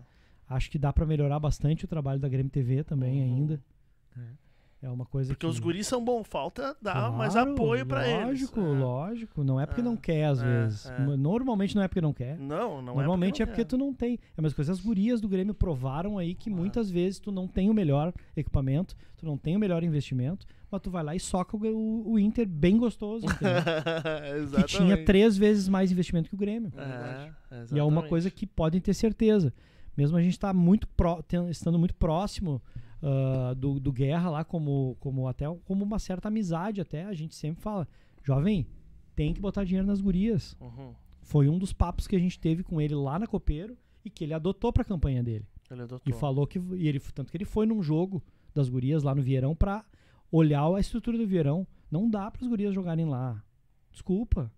Acho 0.48 0.70
que 0.70 0.78
dá 0.78 0.92
pra 0.92 1.06
melhorar 1.06 1.38
bastante 1.40 1.84
o 1.84 1.88
trabalho 1.88 2.20
da 2.20 2.28
Grêmio 2.28 2.50
TV 2.50 2.84
também 2.84 3.20
Uhum. 3.22 3.24
ainda. 3.36 3.62
né? 4.16 4.28
É 4.84 4.90
uma 4.90 5.06
coisa 5.06 5.32
Porque 5.32 5.46
que... 5.46 5.50
os 5.50 5.58
guris 5.58 5.86
são 5.86 6.04
bons, 6.04 6.26
falta 6.28 6.76
dar 6.82 6.92
Claro, 6.92 7.14
mais 7.14 7.34
apoio 7.34 7.86
pra 7.86 8.06
eles. 8.06 8.26
Lógico, 8.52 8.60
É. 8.60 8.62
lógico. 8.62 9.42
Não 9.42 9.58
é 9.58 9.64
porque 9.64 9.80
É, 9.80 9.84
não 9.84 9.96
quer, 9.96 10.26
às 10.26 10.42
é, 10.42 10.44
vezes. 10.44 10.86
é. 10.86 10.98
Normalmente 11.16 11.74
não 11.74 11.82
é 11.82 11.88
porque 11.88 12.02
não 12.02 12.12
quer. 12.12 12.38
Não, 12.38 12.82
não 12.82 12.94
Normalmente 12.94 13.40
é 13.40 13.44
é 13.44 13.46
porque, 13.46 13.62
porque, 13.64 13.76
não 13.76 13.86
tu 13.86 13.86
não 13.86 13.94
tem. 13.94 14.14
É 14.36 14.40
a 14.40 14.42
mesma 14.42 14.56
coisa. 14.56 14.72
As 14.72 14.80
gurias 14.80 15.22
do 15.22 15.28
Grêmio 15.28 15.54
provaram 15.54 16.18
aí 16.18 16.34
que 16.34 16.50
Claro. 16.50 16.60
muitas 16.60 16.90
vezes 16.90 17.18
tu 17.18 17.32
não 17.32 17.48
tem 17.48 17.70
o 17.70 17.74
melhor 17.74 18.12
equipamento, 18.36 18.94
tu 19.16 19.24
não 19.24 19.38
tem 19.38 19.56
o 19.56 19.58
melhor 19.58 19.82
investimento, 19.82 20.46
mas 20.70 20.82
tu 20.82 20.90
vai 20.90 21.02
lá 21.02 21.16
e 21.16 21.20
soca 21.20 21.56
o, 21.56 22.12
o- 22.12 22.18
Inter 22.18 22.46
bem 22.46 22.76
gostoso, 22.76 23.24
que 24.56 24.64
tinha 24.64 25.02
três 25.04 25.36
vezes 25.36 25.68
mais 25.68 25.90
investimento 25.92 26.28
que 26.28 26.34
o 26.34 26.38
Grêmio. 26.38 26.70
É, 26.76 27.30
E 27.74 27.78
é 27.78 27.82
uma 27.82 28.02
coisa 28.02 28.30
que 28.30 28.46
podem 28.46 28.80
ter 28.80 28.94
certeza. 28.94 29.52
Mesmo 29.96 30.16
a 30.16 30.22
gente 30.22 30.38
tá 30.38 30.52
muito 30.52 30.86
ten- 31.26 31.48
estando 31.48 31.78
muito 31.78 31.94
próximo 31.94 32.60
ah, 33.06 33.52
do, 33.52 33.78
do 33.78 33.92
Guerra 33.92 34.30
lá, 34.30 34.44
como, 34.44 34.96
como 34.98 35.28
até 35.28 35.44
como 35.66 35.84
uma 35.84 35.98
certa 35.98 36.28
amizade 36.28 36.80
até, 36.80 37.04
a 37.04 37.12
gente 37.12 37.34
sempre 37.34 37.62
fala, 37.62 37.86
jovem, 38.22 38.66
tem 39.14 39.34
que 39.34 39.42
botar 39.42 39.62
dinheiro 39.62 39.86
nas 39.86 40.00
gurias. 40.00 40.56
Uhum. 40.58 40.94
Foi 41.20 41.46
um 41.46 41.58
dos 41.58 41.70
papos 41.70 42.06
que 42.06 42.16
a 42.16 42.18
gente 42.18 42.40
teve 42.40 42.62
com 42.62 42.80
ele 42.80 42.94
lá 42.94 43.18
na 43.18 43.26
Copeiro 43.26 43.76
e 44.02 44.08
que 44.08 44.24
ele 44.24 44.32
adotou 44.32 44.72
pra 44.72 44.84
campanha 44.84 45.22
dele. 45.22 45.46
Ele 45.70 45.82
adotou. 45.82 46.14
E 46.14 46.18
falou 46.18 46.46
que 46.46 46.58
e 46.58 46.88
ele 46.88 46.98
tanto 46.98 47.30
que 47.30 47.36
ele 47.36 47.44
foi 47.44 47.66
num 47.66 47.82
jogo 47.82 48.22
das 48.54 48.70
gurias 48.70 49.02
lá 49.02 49.14
no 49.14 49.22
Vieirão 49.22 49.54
pra 49.54 49.84
olhar 50.32 50.66
a 50.74 50.80
estrutura 50.80 51.18
do 51.18 51.26
Vieirão. 51.26 51.66
Não 51.90 52.08
dá 52.08 52.30
para 52.30 52.42
as 52.42 52.48
gurias 52.48 52.74
jogarem 52.74 53.04
lá. 53.04 53.42
Desculpa. 53.92 54.50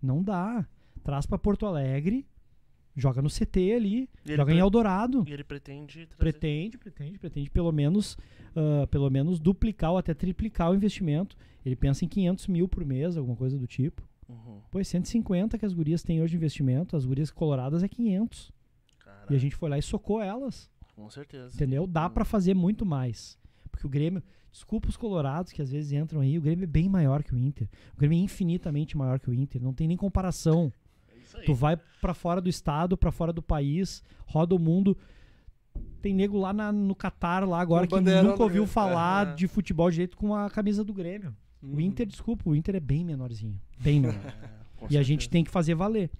Não 0.00 0.22
dá. 0.22 0.66
Traz 1.04 1.26
pra 1.26 1.38
Porto 1.38 1.66
Alegre, 1.66 2.26
joga 2.96 3.20
no 3.22 3.28
CT 3.28 3.72
ali, 3.74 4.08
E 4.24 4.34
joga 4.34 4.52
em 4.52 4.58
Eldorado. 4.58 5.24
E 5.26 5.32
ele 5.32 5.44
pretende 5.44 6.06
trazer. 6.06 6.16
Pretende, 6.16 6.78
pretende, 6.78 7.18
pretende 7.18 7.50
pelo 7.50 7.70
menos, 7.72 8.16
ah, 8.54 8.86
pelo 8.88 9.10
menos 9.10 9.38
duplicar 9.38 9.92
ou 9.92 9.98
até 9.98 10.14
triplicar 10.14 10.70
o 10.70 10.74
investimento. 10.74 11.36
Ele 11.64 11.76
pensa 11.76 12.04
em 12.04 12.08
500 12.08 12.46
mil 12.46 12.68
por 12.68 12.84
mês, 12.84 13.16
alguma 13.16 13.36
coisa 13.36 13.58
do 13.58 13.66
tipo. 13.66 14.02
Uhum. 14.28 14.60
Pô, 14.70 14.80
é 14.80 14.84
150 14.84 15.56
que 15.58 15.64
as 15.66 15.72
gurias 15.72 16.02
têm 16.02 16.20
hoje 16.20 16.30
de 16.32 16.36
investimento, 16.36 16.96
as 16.96 17.04
gurias 17.04 17.30
coloradas 17.30 17.82
é 17.82 17.88
500. 17.88 18.50
Caralho, 19.04 19.26
E 19.32 19.34
a 19.34 19.38
gente 19.38 19.54
foi 19.54 19.68
lá 19.70 19.78
e 19.78 19.82
socou 19.82 20.20
elas. 20.22 20.70
com 20.94 21.08
certeza. 21.10 21.54
Entendeu? 21.54 21.86
Dá 21.86 22.08
pra 22.10 22.24
fazer 22.24 22.54
muito 22.54 22.84
mais. 22.86 23.38
Porque 23.70 23.86
o 23.86 23.90
Grêmio, 23.90 24.22
desculpa 24.50 24.88
os 24.88 24.96
colorados 24.96 25.52
que 25.52 25.60
às 25.60 25.70
vezes 25.70 25.92
entram 25.92 26.20
aí, 26.22 26.38
o 26.38 26.40
Grêmio 26.40 26.64
é 26.64 26.66
bem 26.66 26.88
maior 26.88 27.22
que 27.22 27.34
o 27.34 27.38
Inter. 27.38 27.68
O 27.94 27.98
Grêmio 27.98 28.16
é 28.18 28.22
infinitamente 28.22 28.96
maior 28.96 29.20
que 29.20 29.28
o 29.28 29.34
Inter, 29.34 29.62
não 29.62 29.74
tem 29.74 29.86
nem 29.86 29.96
comparação. 29.96 30.72
É. 31.50 31.54
Tu 31.54 31.54
vai 31.54 31.76
pra 32.00 32.14
fora 32.14 32.40
do 32.40 32.48
estado, 32.48 32.96
pra 32.96 33.10
fora 33.12 33.32
do 33.32 33.42
país, 33.42 34.02
roda 34.26 34.54
o 34.54 34.58
mundo. 34.58 34.96
tem 36.00 36.14
nego 36.14 36.38
lá 36.38 36.52
na- 36.52 36.70
no 36.72 36.94
Catar, 36.94 37.46
lá 37.46 37.60
agora, 37.60 37.86
que 37.86 37.94
nunca 38.00 38.42
ouviu 38.42 38.62
Grêmio. 38.62 38.66
falar 38.66 39.26
Aham. 39.26 39.34
de 39.34 39.46
futebol 39.48 39.90
direito 39.90 40.16
com 40.16 40.34
a 40.34 40.48
camisa 40.48 40.82
do 40.84 40.94
Grêmio. 40.94 41.34
O 41.60 41.66
Uhum. 41.66 41.80
Inter, 41.80 42.06
desculpa, 42.06 42.48
o 42.48 42.54
Inter 42.54 42.76
é 42.76 42.80
bem 42.80 43.04
menorzinho. 43.04 43.60
Bem 43.80 44.00
menor. 44.00 44.14
Com 44.76 44.86
e 44.88 44.96
a 44.96 45.02
gente 45.02 45.22
certeza. 45.24 45.30
tem 45.30 45.44
que 45.44 45.50
fazer 45.50 45.74
valer. 45.74 46.10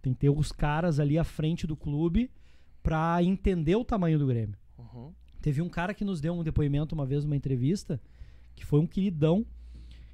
Tem 0.00 0.12
que 0.14 0.18
ter 0.20 0.30
os 0.30 0.50
caras 0.52 0.98
ali 0.98 1.18
à 1.18 1.24
frente 1.24 1.66
do 1.66 1.76
clube 1.76 2.30
pra 2.82 3.22
entender 3.22 3.76
o 3.76 3.84
tamanho 3.84 4.18
do 4.18 4.26
Grêmio. 4.26 4.56
Uhum. 4.78 5.12
Teve 5.42 5.60
um 5.60 5.68
cara 5.68 5.92
que 5.92 6.04
nos 6.04 6.20
deu 6.20 6.32
um 6.34 6.42
depoimento 6.42 6.94
uma 6.94 7.04
vez 7.04 7.22
numa 7.24 7.36
entrevista, 7.36 8.00
que 8.54 8.64
foi 8.64 8.80
um 8.80 8.86
queridão, 8.86 9.44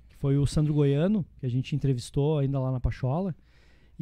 que 0.08 0.16
foi 0.16 0.36
o 0.36 0.46
Sandro 0.46 0.74
Goiano, 0.74 1.24
que 1.38 1.46
a 1.46 1.50
gente 1.50 1.74
entrevistou 1.76 2.38
ainda 2.38 2.58
lá 2.58 2.72
na 2.72 2.80
Pachola. 2.80 3.34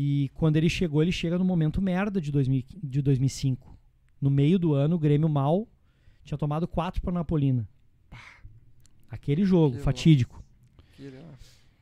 E 0.02 0.30
quando 0.32 0.56
ele 0.56 0.70
chegou, 0.70 1.02
ele 1.02 1.12
chega 1.12 1.38
no 1.38 1.44
momento 1.44 1.82
merda 1.82 2.22
de, 2.22 2.32
2000, 2.32 2.64
de 2.82 3.02
2005. 3.02 3.78
No 4.18 4.30
meio 4.30 4.58
do 4.58 4.72
ano, 4.72 4.96
o 4.96 4.98
Grêmio 4.98 5.28
mal 5.28 5.68
tinha 6.24 6.38
tomado 6.38 6.66
quatro 6.66 7.02
para 7.02 7.12
Napolina. 7.12 7.68
Aquele 9.10 9.44
jogo 9.44 9.76
Que 9.76 9.82
fatídico. 9.82 10.42
Que. 10.92 11.12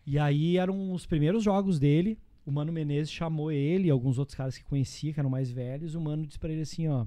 E 0.05 0.19
aí 0.19 0.57
eram 0.57 0.93
os 0.93 1.07
primeiros 1.07 1.45
jogos 1.45 1.79
dele. 1.79 2.19
O 2.45 2.51
Mano 2.51 2.73
Menezes 2.73 3.13
chamou 3.13 3.53
ele 3.53 3.87
e 3.87 3.91
alguns 3.91 4.19
outros 4.19 4.35
caras 4.35 4.59
que 4.59 4.65
conhecia, 4.65 5.13
que 5.13 5.21
eram 5.21 5.31
mais 5.31 5.49
velhos. 5.49 5.95
O 5.95 6.01
Mano 6.01 6.27
disse 6.27 6.41
pra 6.41 6.51
ele 6.51 6.63
assim, 6.63 6.89
ó... 6.89 7.07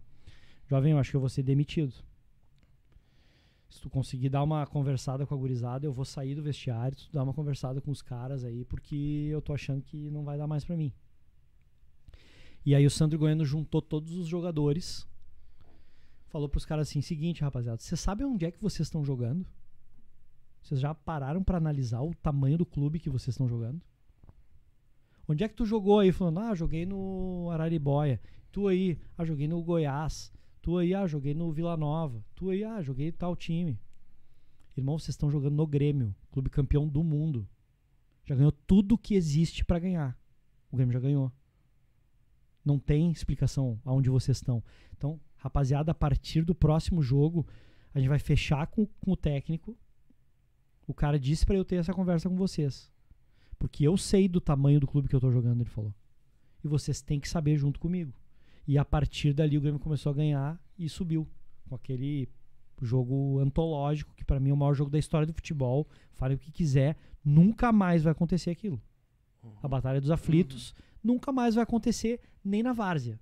Jovem, 0.65 0.93
eu 0.93 0.97
acho 0.97 1.11
que 1.11 1.17
eu 1.17 1.21
vou 1.21 1.27
ser 1.29 1.43
demitido. 1.43 1.93
Se 3.67 3.81
tu 3.81 3.89
conseguir 3.89 4.29
dar 4.29 4.43
uma 4.43 4.65
conversada 4.65 5.25
com 5.25 5.35
a 5.35 5.37
gurizada, 5.37 5.85
eu 5.85 5.91
vou 5.91 6.05
sair 6.05 6.35
do 6.35 6.41
vestiário, 6.41 6.95
tu 6.95 7.09
dá 7.11 7.21
uma 7.21 7.33
conversada 7.33 7.81
com 7.81 7.91
os 7.91 8.01
caras 8.01 8.45
aí, 8.45 8.63
porque 8.63 9.27
eu 9.29 9.41
tô 9.41 9.53
achando 9.53 9.81
que 9.81 10.09
não 10.09 10.23
vai 10.23 10.37
dar 10.37 10.47
mais 10.47 10.63
pra 10.63 10.77
mim. 10.77 10.93
E 12.65 12.75
aí 12.75 12.85
o 12.85 12.91
Sandro 12.91 13.17
Goiano 13.17 13.43
juntou 13.43 13.81
todos 13.81 14.15
os 14.15 14.27
jogadores, 14.27 15.07
falou 16.27 16.47
pros 16.47 16.65
caras 16.65 16.87
assim, 16.87 17.01
seguinte, 17.01 17.41
rapaziada, 17.41 17.81
vocês 17.81 17.99
sabem 17.99 18.25
onde 18.25 18.45
é 18.45 18.51
que 18.51 18.61
vocês 18.61 18.87
estão 18.87 19.03
jogando? 19.03 19.45
Vocês 20.61 20.79
já 20.79 20.93
pararam 20.93 21.43
pra 21.43 21.57
analisar 21.57 22.01
o 22.01 22.13
tamanho 22.13 22.57
do 22.57 22.65
clube 22.65 22.99
que 22.99 23.09
vocês 23.09 23.33
estão 23.33 23.47
jogando? 23.47 23.81
Onde 25.27 25.43
é 25.43 25.47
que 25.47 25.55
tu 25.55 25.65
jogou 25.65 25.99
aí? 25.99 26.11
Falando, 26.11 26.39
ah, 26.39 26.53
joguei 26.53 26.85
no 26.85 27.49
Araribóia. 27.51 28.21
Tu 28.51 28.67
aí, 28.67 28.99
ah, 29.17 29.25
joguei 29.25 29.47
no 29.47 29.63
Goiás. 29.63 30.31
Tu 30.61 30.77
aí, 30.77 30.93
ah, 30.93 31.07
joguei 31.07 31.33
no 31.33 31.51
Vila 31.51 31.75
Nova. 31.75 32.23
Tu 32.35 32.49
aí, 32.49 32.63
ah, 32.63 32.81
joguei 32.81 33.11
tal 33.11 33.35
time. 33.35 33.79
Irmão, 34.75 34.99
vocês 34.99 35.09
estão 35.09 35.31
jogando 35.31 35.55
no 35.55 35.65
Grêmio, 35.65 36.15
clube 36.31 36.49
campeão 36.49 36.87
do 36.87 37.03
mundo. 37.03 37.47
Já 38.25 38.35
ganhou 38.35 38.51
tudo 38.51 38.97
que 38.97 39.15
existe 39.15 39.65
pra 39.65 39.79
ganhar. 39.79 40.17
O 40.71 40.75
Grêmio 40.75 40.93
já 40.93 40.99
ganhou. 40.99 41.31
Não 42.63 42.77
tem 42.77 43.11
explicação 43.11 43.79
aonde 43.83 44.09
vocês 44.09 44.37
estão. 44.37 44.63
Então, 44.95 45.19
rapaziada, 45.37 45.91
a 45.91 45.95
partir 45.95 46.43
do 46.43 46.53
próximo 46.53 47.01
jogo, 47.01 47.47
a 47.93 47.99
gente 47.99 48.09
vai 48.09 48.19
fechar 48.19 48.67
com, 48.67 48.85
com 48.85 49.11
o 49.11 49.17
técnico. 49.17 49.77
O 50.87 50.93
cara 50.93 51.19
disse 51.19 51.45
pra 51.45 51.55
eu 51.55 51.65
ter 51.65 51.77
essa 51.77 51.93
conversa 51.93 52.29
com 52.29 52.35
vocês. 52.35 52.91
Porque 53.57 53.87
eu 53.87 53.97
sei 53.97 54.27
do 54.27 54.41
tamanho 54.41 54.79
do 54.79 54.87
clube 54.87 55.07
que 55.07 55.15
eu 55.15 55.19
tô 55.19 55.31
jogando, 55.31 55.61
ele 55.61 55.69
falou. 55.69 55.93
E 56.63 56.67
vocês 56.67 57.01
têm 57.01 57.19
que 57.19 57.29
saber 57.29 57.57
junto 57.57 57.79
comigo. 57.79 58.13
E 58.67 58.77
a 58.77 58.85
partir 58.85 59.33
dali 59.33 59.57
o 59.57 59.61
Grêmio 59.61 59.79
começou 59.79 60.11
a 60.11 60.15
ganhar 60.15 60.59
e 60.77 60.87
subiu. 60.87 61.27
Com 61.67 61.75
aquele 61.75 62.29
jogo 62.81 63.39
antológico, 63.39 64.13
que 64.15 64.25
pra 64.25 64.39
mim 64.39 64.49
é 64.49 64.53
o 64.53 64.57
maior 64.57 64.73
jogo 64.73 64.89
da 64.89 64.99
história 64.99 65.25
do 65.25 65.33
futebol. 65.33 65.87
Fale 66.13 66.35
o 66.35 66.37
que 66.37 66.51
quiser, 66.51 66.97
nunca 67.23 67.71
mais 67.71 68.03
vai 68.03 68.11
acontecer 68.11 68.49
aquilo. 68.49 68.81
A 69.61 69.67
Batalha 69.67 70.01
dos 70.01 70.11
Aflitos 70.11 70.75
nunca 71.03 71.31
mais 71.31 71.55
vai 71.55 71.63
acontecer 71.63 72.19
nem 72.43 72.63
na 72.63 72.73
Várzea. 72.73 73.19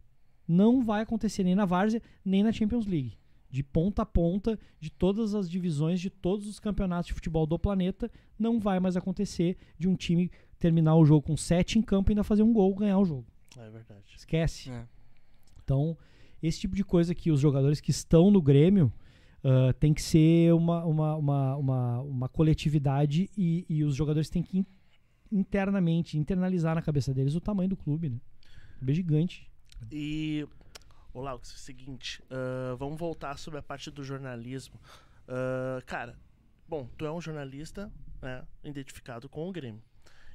Não 0.48 0.84
vai 0.84 1.02
acontecer 1.02 1.44
nem 1.44 1.56
na 1.56 1.66
Várzea, 1.66 2.02
nem 2.24 2.44
na 2.44 2.52
Champions 2.52 2.86
League. 2.86 3.18
De 3.50 3.64
ponta 3.64 4.04
a 4.04 4.06
ponta, 4.06 4.60
de 4.80 4.92
todas 4.92 5.34
as 5.34 5.50
divisões, 5.50 6.00
de 6.00 6.10
todos 6.10 6.48
os 6.48 6.60
campeonatos 6.60 7.08
de 7.08 7.14
futebol 7.14 7.46
do 7.48 7.58
planeta, 7.58 8.12
não 8.38 8.60
vai 8.60 8.80
mais 8.80 8.96
acontecer 8.96 9.58
de 9.78 9.88
um 9.88 9.96
time 9.96 10.32
terminar 10.60 10.96
o 10.96 11.06
jogo 11.06 11.26
com 11.26 11.38
sete 11.38 11.80
em 11.80 11.82
campo 11.82 12.10
e 12.10 12.14
ainda 12.14 12.24
fazer 12.24 12.44
um 12.44 12.54
gol 12.54 12.76
ganhar 12.76 13.00
o 13.00 13.06
jogo. 13.06 13.26
É 13.58 13.70
verdade. 13.70 14.04
Esquece. 14.16 14.70
É. 14.70 14.86
Então, 15.64 15.98
esse 16.42 16.60
tipo 16.60 16.76
de 16.76 16.84
coisa 16.84 17.16
que 17.16 17.32
os 17.32 17.40
jogadores 17.40 17.82
que 17.82 17.92
estão 17.92 18.30
no 18.30 18.42
Grêmio 18.42 18.94
ah, 19.44 19.74
tem 19.80 19.94
que 19.94 20.02
ser 20.02 20.54
uma, 20.54 20.84
uma, 20.86 21.16
uma, 21.16 21.56
uma, 21.56 22.02
uma 22.02 22.30
coletividade 22.30 23.30
e, 23.38 23.66
e 23.70 23.84
os 23.84 23.96
jogadores 23.96 24.30
têm 24.30 24.44
que 24.44 24.66
internamente, 25.32 26.18
internalizar 26.18 26.76
na 26.76 26.82
cabeça 26.82 27.14
deles 27.14 27.36
o 27.36 27.42
tamanho 27.42 27.70
do 27.70 27.78
clube, 27.78 28.10
né? 28.10 28.20
O 28.76 28.78
clube 28.80 28.92
é 28.92 28.96
gigante. 28.96 29.52
E, 29.92 30.48
ô 31.14 31.22
Laux, 31.22 31.52
é 31.52 31.56
o 31.56 31.58
seguinte, 31.60 32.22
ah, 32.30 32.76
vamos 32.78 32.98
voltar 33.00 33.38
sobre 33.38 33.60
a 33.60 33.64
parte 33.64 33.90
do 33.92 34.04
jornalismo. 34.04 34.80
Ah, 35.28 35.82
cara, 35.86 36.18
bom, 36.68 36.88
tu 36.98 37.06
é 37.06 37.12
um 37.12 37.22
jornalista 37.22 37.92
né, 38.22 38.44
identificado 38.64 39.30
com 39.30 39.48
o 39.48 39.52
Grêmio. 39.52 39.82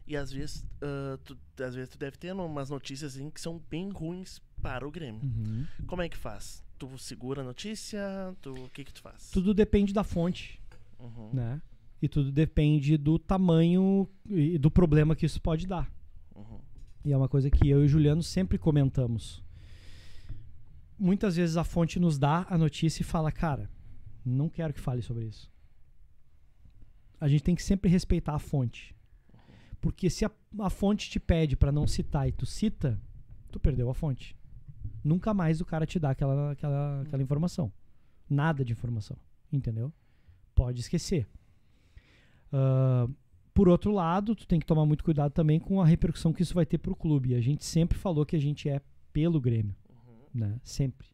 E 0.07 0.17
às 0.17 0.31
vezes, 0.31 0.65
ah, 0.83 1.19
tu, 1.25 1.37
às 1.63 1.75
vezes 1.75 1.91
tu 1.91 1.99
deve 1.99 2.17
ter 2.17 2.33
umas 2.33 2.71
notícias 2.71 3.15
assim, 3.17 3.31
que 3.31 3.41
são 3.41 3.59
bem 3.71 3.91
ruins 3.91 4.41
para 4.63 4.87
o 4.87 4.91
Grêmio. 4.91 5.21
Como 5.87 6.01
é 6.03 6.09
que 6.09 6.17
faz? 6.17 6.63
Tu 6.79 6.99
segura 6.99 7.43
a 7.43 7.45
notícia? 7.45 8.01
Tu, 8.41 8.53
o 8.53 8.69
que 8.71 8.85
que 8.85 8.93
tu 8.93 9.01
faz? 9.03 9.31
Tudo 9.31 9.53
depende 9.55 9.93
da 9.93 10.03
fonte, 10.05 10.61
Uhum. 10.99 11.31
né? 11.35 11.61
E 12.05 12.09
tudo 12.09 12.31
depende 12.31 12.99
do 12.99 13.19
tamanho 13.19 14.07
e 14.29 14.59
do 14.59 14.71
problema 14.71 15.17
que 15.17 15.25
isso 15.25 15.41
pode 15.41 15.67
dar. 15.67 15.91
Uhum. 16.37 16.61
E 17.03 17.15
é 17.15 17.17
uma 17.17 17.31
coisa 17.31 17.51
que 17.51 17.67
eu 17.67 17.81
e 17.81 17.87
o 17.87 17.89
Juliano 17.89 18.23
sempre 18.23 18.59
comentamos. 18.59 19.43
Muitas 20.99 21.37
vezes 21.37 21.57
a 21.57 21.65
fonte 21.65 21.99
nos 21.99 22.19
dá 22.19 22.45
a 22.51 22.59
notícia 22.59 23.01
e 23.01 23.07
fala, 23.07 23.33
cara, 23.33 23.71
não 24.23 24.51
quero 24.51 24.75
que 24.75 24.81
fale 24.81 25.01
sobre 25.01 25.25
isso. 25.25 25.51
A 27.19 27.27
gente 27.27 27.43
tem 27.43 27.55
que 27.55 27.63
sempre 27.63 27.91
respeitar 27.91 28.35
a 28.35 28.39
fonte. 28.39 28.95
Porque 29.81 30.11
se 30.11 30.27
a, 30.27 30.31
a 30.59 30.69
fonte 30.69 31.09
te 31.09 31.19
pede 31.19 31.57
pra 31.57 31.73
não 31.73 31.87
citar 31.87 32.29
e 32.29 32.33
tu 32.33 32.45
cita, 32.45 33.01
tu 33.51 33.59
perdeu 33.59 33.89
a 33.89 33.95
fonte. 33.95 34.37
Nunca 35.03 35.33
mais 35.33 35.59
o 35.59 35.65
cara 35.65 35.87
te 35.87 35.99
dá 35.99 36.11
aquela, 36.11 36.53
aquela, 36.53 37.01
aquela 37.01 37.23
informação. 37.23 37.73
Nada 38.29 38.63
de 38.63 38.73
informação. 38.73 39.17
Entendeu? 39.51 39.91
Pode 40.55 40.81
esquecer. 40.81 41.27
Ah, 42.57 43.09
por 43.53 43.69
outro 43.69 43.93
lado, 43.93 44.35
tu 44.35 44.47
tem 44.47 44.61
que 44.61 44.67
tomar 44.67 44.87
muito 44.87 45.03
cuidado 45.03 45.33
também 45.33 45.59
com 45.59 45.81
a 45.81 45.87
repercussão 45.87 46.33
que 46.33 46.43
isso 46.43 46.55
vai 46.55 46.65
ter 46.65 46.79
pro 46.79 46.95
clube. 46.95 47.31
E 47.31 47.35
a 47.35 47.41
gente 47.41 47.65
sempre 47.65 47.99
falou 47.99 48.25
que 48.25 48.37
a 48.37 48.41
gente 48.41 48.69
é 48.69 48.81
pelo 49.13 49.41
Grêmio, 49.41 49.75
né? 50.33 50.59
Sempre. 50.63 51.07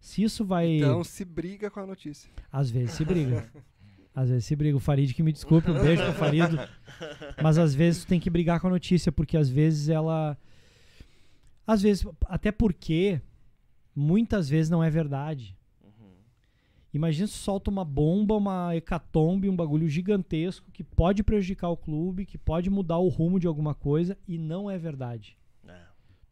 Se 0.00 0.22
isso 0.22 0.44
vai, 0.44 0.76
Então 0.76 1.02
se 1.02 1.24
briga 1.24 1.70
com 1.70 1.80
a 1.80 1.86
notícia. 1.86 2.30
às 2.52 2.70
vezes 2.70 2.92
se 2.94 3.04
briga. 3.04 3.50
Às 4.14 4.30
vezes 4.30 4.46
se 4.46 4.56
briga. 4.56 4.74
O 4.78 4.80
Farid 4.80 5.12
que 5.12 5.22
me 5.22 5.30
desculpe, 5.30 5.70
um 5.70 5.74
beijo 5.74 6.02
pro 6.02 6.14
Farido. 6.14 6.58
Mas 7.42 7.58
às 7.58 7.74
vezes 7.74 8.02
tu 8.02 8.08
tem 8.08 8.18
que 8.18 8.30
brigar 8.30 8.58
com 8.60 8.66
a 8.66 8.70
notícia, 8.70 9.12
porque 9.12 9.36
às 9.36 9.46
vezes 9.50 9.90
ela. 9.90 10.38
Às 11.66 11.82
vezes, 11.82 12.06
até 12.24 12.50
porque 12.50 13.20
muitas 13.94 14.48
vezes 14.48 14.70
não 14.70 14.82
é 14.82 14.88
verdade. 14.88 15.54
Imagina 16.96 17.26
se 17.26 17.34
solta 17.34 17.70
uma 17.70 17.84
bomba, 17.84 18.34
uma 18.34 18.74
hecatombe, 18.74 19.50
um 19.50 19.54
bagulho 19.54 19.86
gigantesco 19.86 20.70
que 20.72 20.82
pode 20.82 21.22
prejudicar 21.22 21.68
o 21.68 21.76
clube, 21.76 22.24
que 22.24 22.38
pode 22.38 22.70
mudar 22.70 22.96
o 22.96 23.08
rumo 23.08 23.38
de 23.38 23.46
alguma 23.46 23.74
coisa 23.74 24.16
e 24.26 24.38
não 24.38 24.70
é 24.70 24.78
verdade. 24.78 25.36
É. 25.68 25.78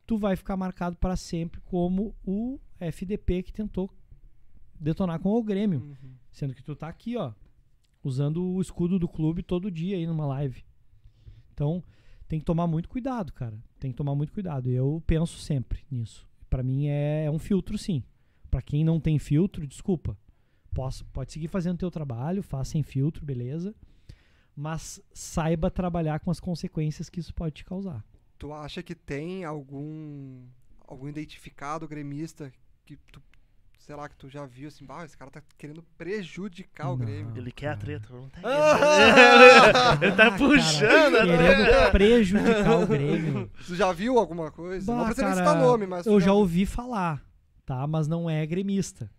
Tu 0.06 0.16
vai 0.16 0.34
ficar 0.36 0.56
marcado 0.56 0.96
para 0.96 1.16
sempre 1.16 1.60
como 1.60 2.14
o 2.24 2.58
FDP 2.80 3.42
que 3.42 3.52
tentou 3.52 3.90
detonar 4.80 5.20
com 5.20 5.34
o 5.34 5.42
Grêmio. 5.42 5.80
Uhum. 5.80 6.14
Sendo 6.32 6.54
que 6.54 6.62
tu 6.62 6.74
tá 6.74 6.88
aqui, 6.88 7.14
ó, 7.14 7.34
usando 8.02 8.42
o 8.42 8.60
escudo 8.60 8.98
do 8.98 9.06
clube 9.06 9.42
todo 9.42 9.70
dia 9.70 9.96
aí 9.96 10.06
numa 10.06 10.24
live. 10.24 10.64
Então, 11.52 11.84
tem 12.26 12.38
que 12.38 12.44
tomar 12.46 12.66
muito 12.66 12.88
cuidado, 12.88 13.34
cara. 13.34 13.62
Tem 13.78 13.90
que 13.90 13.96
tomar 13.98 14.14
muito 14.14 14.32
cuidado. 14.32 14.70
E 14.70 14.74
eu 14.74 15.02
penso 15.06 15.38
sempre 15.38 15.84
nisso. 15.90 16.26
Pra 16.48 16.62
mim 16.62 16.86
é, 16.86 17.26
é 17.26 17.30
um 17.30 17.38
filtro, 17.38 17.76
sim. 17.76 18.02
Pra 18.50 18.62
quem 18.62 18.82
não 18.82 18.98
tem 18.98 19.18
filtro, 19.18 19.66
desculpa. 19.66 20.16
Posso, 20.74 21.04
pode 21.06 21.32
seguir 21.32 21.48
fazendo 21.48 21.78
teu 21.78 21.90
trabalho, 21.90 22.42
faça 22.42 22.72
sem 22.72 22.82
filtro, 22.82 23.24
beleza. 23.24 23.74
Mas 24.56 25.00
saiba 25.12 25.70
trabalhar 25.70 26.20
com 26.20 26.30
as 26.30 26.40
consequências 26.40 27.08
que 27.08 27.20
isso 27.20 27.32
pode 27.34 27.54
te 27.54 27.64
causar. 27.64 28.04
Tu 28.38 28.52
acha 28.52 28.82
que 28.82 28.94
tem 28.94 29.44
algum 29.44 30.42
algum 30.86 31.08
identificado 31.08 31.88
gremista 31.88 32.52
que 32.84 32.96
tu, 33.10 33.20
sei 33.78 33.96
lá, 33.96 34.08
que 34.08 34.16
tu 34.16 34.28
já 34.28 34.44
viu 34.44 34.68
assim, 34.68 34.84
bah, 34.84 35.04
esse 35.04 35.16
cara 35.16 35.30
tá 35.30 35.42
querendo 35.56 35.82
prejudicar 35.96 36.88
o 36.88 36.96
Não. 36.96 37.04
Grêmio. 37.06 37.32
Ele 37.36 37.50
quer 37.50 37.68
a 37.68 37.76
treta. 37.76 38.08
Não 38.12 38.28
tá 38.28 38.40
Ah! 38.44 39.98
Ele 40.02 40.12
tá 40.12 40.26
Ah, 40.26 40.36
puxando, 40.36 41.12
cara, 41.14 41.26
né? 41.26 41.36
Querendo 41.38 41.90
prejudicar 41.92 42.80
o 42.80 42.86
Grêmio. 42.86 43.50
Tu 43.66 43.74
já 43.74 43.92
viu 43.92 44.18
alguma 44.18 44.50
coisa? 44.50 44.90
não 44.92 45.00
Bah, 45.00 45.06
precisa 45.06 45.26
nem 45.26 45.34
cara, 45.36 45.46
citar 45.50 45.62
nome, 45.62 45.86
mas 45.86 46.04
tu 46.04 46.10
Eu 46.10 46.20
já 46.20 46.32
ouvi 46.32 46.66
falar, 46.66 47.24
tá? 47.64 47.86
Mas 47.86 48.06
não 48.06 48.28
é 48.28 48.44
gremista. 48.46 49.10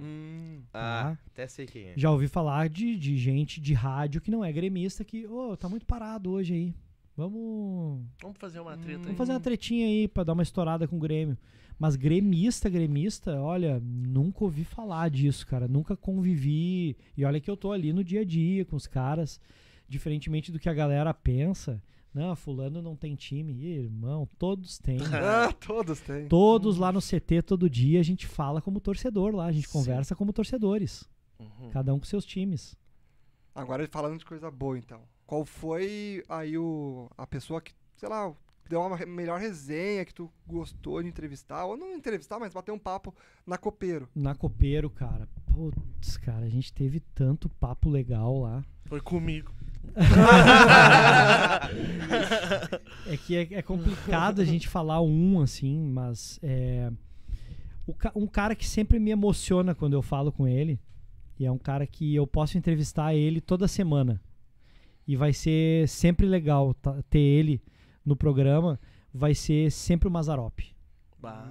Hum, 0.00 0.60
Ah, 0.72 1.16
Tá. 1.16 1.18
até 1.28 1.46
sei 1.48 1.66
quem 1.66 1.88
é. 1.88 1.94
Já 1.96 2.10
ouvi 2.10 2.28
falar 2.28 2.68
de, 2.68 2.96
de 2.96 3.16
gente 3.16 3.60
de 3.60 3.74
rádio 3.74 4.20
que 4.20 4.30
não 4.30 4.44
é 4.44 4.52
gremista 4.52 5.04
que, 5.04 5.26
ô, 5.26 5.56
tá 5.56 5.68
muito 5.68 5.86
parado 5.86 6.30
hoje 6.30 6.54
aí. 6.54 6.74
Vamos, 7.16 8.04
Vamos 8.22 8.38
fazer 8.38 8.60
uma 8.60 8.76
treta 8.76 8.98
aí. 9.00 9.04
vamos 9.04 9.18
fazer 9.18 9.32
uma 9.32 9.40
tretinha 9.40 9.86
aí 9.86 10.06
pra 10.06 10.22
dar 10.22 10.34
uma 10.34 10.42
estourada 10.42 10.86
com 10.86 10.96
o 10.96 11.00
Grêmio. 11.00 11.36
Mas 11.78 11.94
gremista, 11.96 12.68
gremista, 12.68 13.40
olha, 13.40 13.80
nunca 13.84 14.42
ouvi 14.44 14.64
falar 14.64 15.08
disso, 15.10 15.46
cara. 15.46 15.66
Nunca 15.68 15.96
convivi. 15.96 16.96
E 17.16 17.24
olha 17.24 17.40
que 17.40 17.48
eu 17.50 17.56
tô 17.56 17.70
ali 17.72 17.92
no 17.92 18.02
dia 18.02 18.20
a 18.22 18.24
dia 18.24 18.64
com 18.64 18.74
os 18.76 18.86
caras. 18.86 19.40
Diferentemente 19.88 20.50
do 20.52 20.58
que 20.58 20.68
a 20.68 20.74
galera 20.74 21.14
pensa. 21.14 21.80
Não, 22.12 22.34
fulano 22.34 22.80
não 22.80 22.96
tem 22.96 23.14
time. 23.14 23.52
Ih, 23.52 23.84
irmão, 23.84 24.28
todos 24.38 24.78
têm. 24.78 24.98
Ah, 25.12 25.52
todos 25.52 26.00
têm. 26.00 26.26
todos 26.28 26.78
lá 26.78 26.90
no 26.90 27.00
CT, 27.00 27.42
todo 27.42 27.68
dia, 27.68 28.00
a 28.00 28.02
gente 28.02 28.26
fala 28.26 28.60
como 28.62 28.80
torcedor 28.80 29.34
lá. 29.34 29.46
A 29.46 29.52
gente 29.52 29.66
Sim. 29.66 29.72
conversa 29.72 30.16
como 30.16 30.32
torcedores. 30.32 31.08
Uhum. 31.38 31.70
Cada 31.70 31.94
um 31.94 31.98
com 31.98 32.06
seus 32.06 32.24
times. 32.24 32.76
Agora 33.54 33.86
falando 33.90 34.18
de 34.18 34.24
coisa 34.24 34.50
boa, 34.50 34.78
então. 34.78 35.00
Qual 35.26 35.44
foi 35.44 36.22
aí 36.28 36.56
o, 36.56 37.10
a 37.16 37.26
pessoa 37.26 37.60
que, 37.60 37.72
sei 37.96 38.08
lá, 38.08 38.32
deu 38.68 38.80
uma 38.80 38.96
melhor 39.04 39.38
resenha 39.40 40.04
que 40.04 40.14
tu 40.14 40.30
gostou 40.46 41.02
de 41.02 41.08
entrevistar? 41.08 41.64
Ou 41.66 41.76
não 41.76 41.94
entrevistar, 41.94 42.38
mas 42.38 42.52
bater 42.52 42.72
um 42.72 42.78
papo 42.78 43.14
na 43.46 43.58
Copeiro. 43.58 44.08
Na 44.14 44.34
Copeiro, 44.34 44.88
cara. 44.88 45.28
Putz, 45.46 46.16
cara, 46.16 46.46
a 46.46 46.48
gente 46.48 46.72
teve 46.72 47.00
tanto 47.14 47.48
papo 47.48 47.88
legal 47.88 48.40
lá. 48.40 48.64
Foi 48.86 49.00
comigo. 49.00 49.52
É 53.06 53.16
que 53.16 53.36
é, 53.36 53.48
é 53.52 53.62
complicado 53.62 54.40
a 54.40 54.44
gente 54.44 54.68
falar 54.68 55.00
um, 55.00 55.40
assim, 55.40 55.80
mas 55.88 56.38
é, 56.42 56.92
o 57.86 57.94
um 58.14 58.26
cara 58.26 58.54
que 58.54 58.66
sempre 58.66 58.98
me 58.98 59.10
emociona 59.10 59.74
quando 59.74 59.94
eu 59.94 60.02
falo 60.02 60.30
com 60.30 60.46
ele, 60.46 60.78
e 61.38 61.46
é 61.46 61.50
um 61.50 61.58
cara 61.58 61.86
que 61.86 62.14
eu 62.14 62.26
posso 62.26 62.58
entrevistar 62.58 63.14
ele 63.14 63.40
toda 63.40 63.66
semana. 63.66 64.20
E 65.06 65.16
vai 65.16 65.32
ser 65.32 65.88
sempre 65.88 66.26
legal 66.26 66.74
ter 67.08 67.18
ele 67.18 67.62
no 68.04 68.14
programa, 68.14 68.78
vai 69.12 69.34
ser 69.34 69.70
sempre 69.70 70.06
o 70.06 70.10
Mazarop. 70.10 70.60
Bah. 71.20 71.48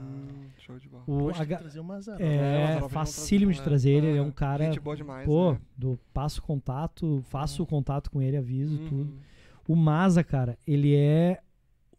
show 0.59 0.79
de 0.79 0.87
bola. 0.87 1.03
O, 1.07 1.27
ga- 1.45 1.57
trazer 1.57 1.79
uma. 1.79 1.95
É, 1.95 1.99
o 1.99 2.23
é 2.23 2.67
Mazarop 2.67 2.91
facílimo 2.91 3.51
de 3.51 3.59
é, 3.59 3.63
trazer 3.63 3.89
ele, 3.91 4.07
ele 4.07 4.17
é 4.17 4.21
é, 4.21 4.23
um 4.23 4.31
cara, 4.31 4.65
Gente 4.65 4.79
boa 4.79 4.95
demais, 4.95 5.25
pô, 5.25 5.53
né? 5.53 5.61
do 5.77 5.99
passo 6.13 6.41
contato, 6.41 7.21
faço 7.29 7.63
o 7.63 7.65
contato 7.65 8.09
com 8.09 8.21
ele, 8.21 8.37
aviso 8.37 8.77
tudo. 8.87 9.11
Uhum. 9.11 9.19
O 9.67 9.75
Maza, 9.75 10.23
cara, 10.23 10.57
ele 10.65 10.95
é 10.95 11.41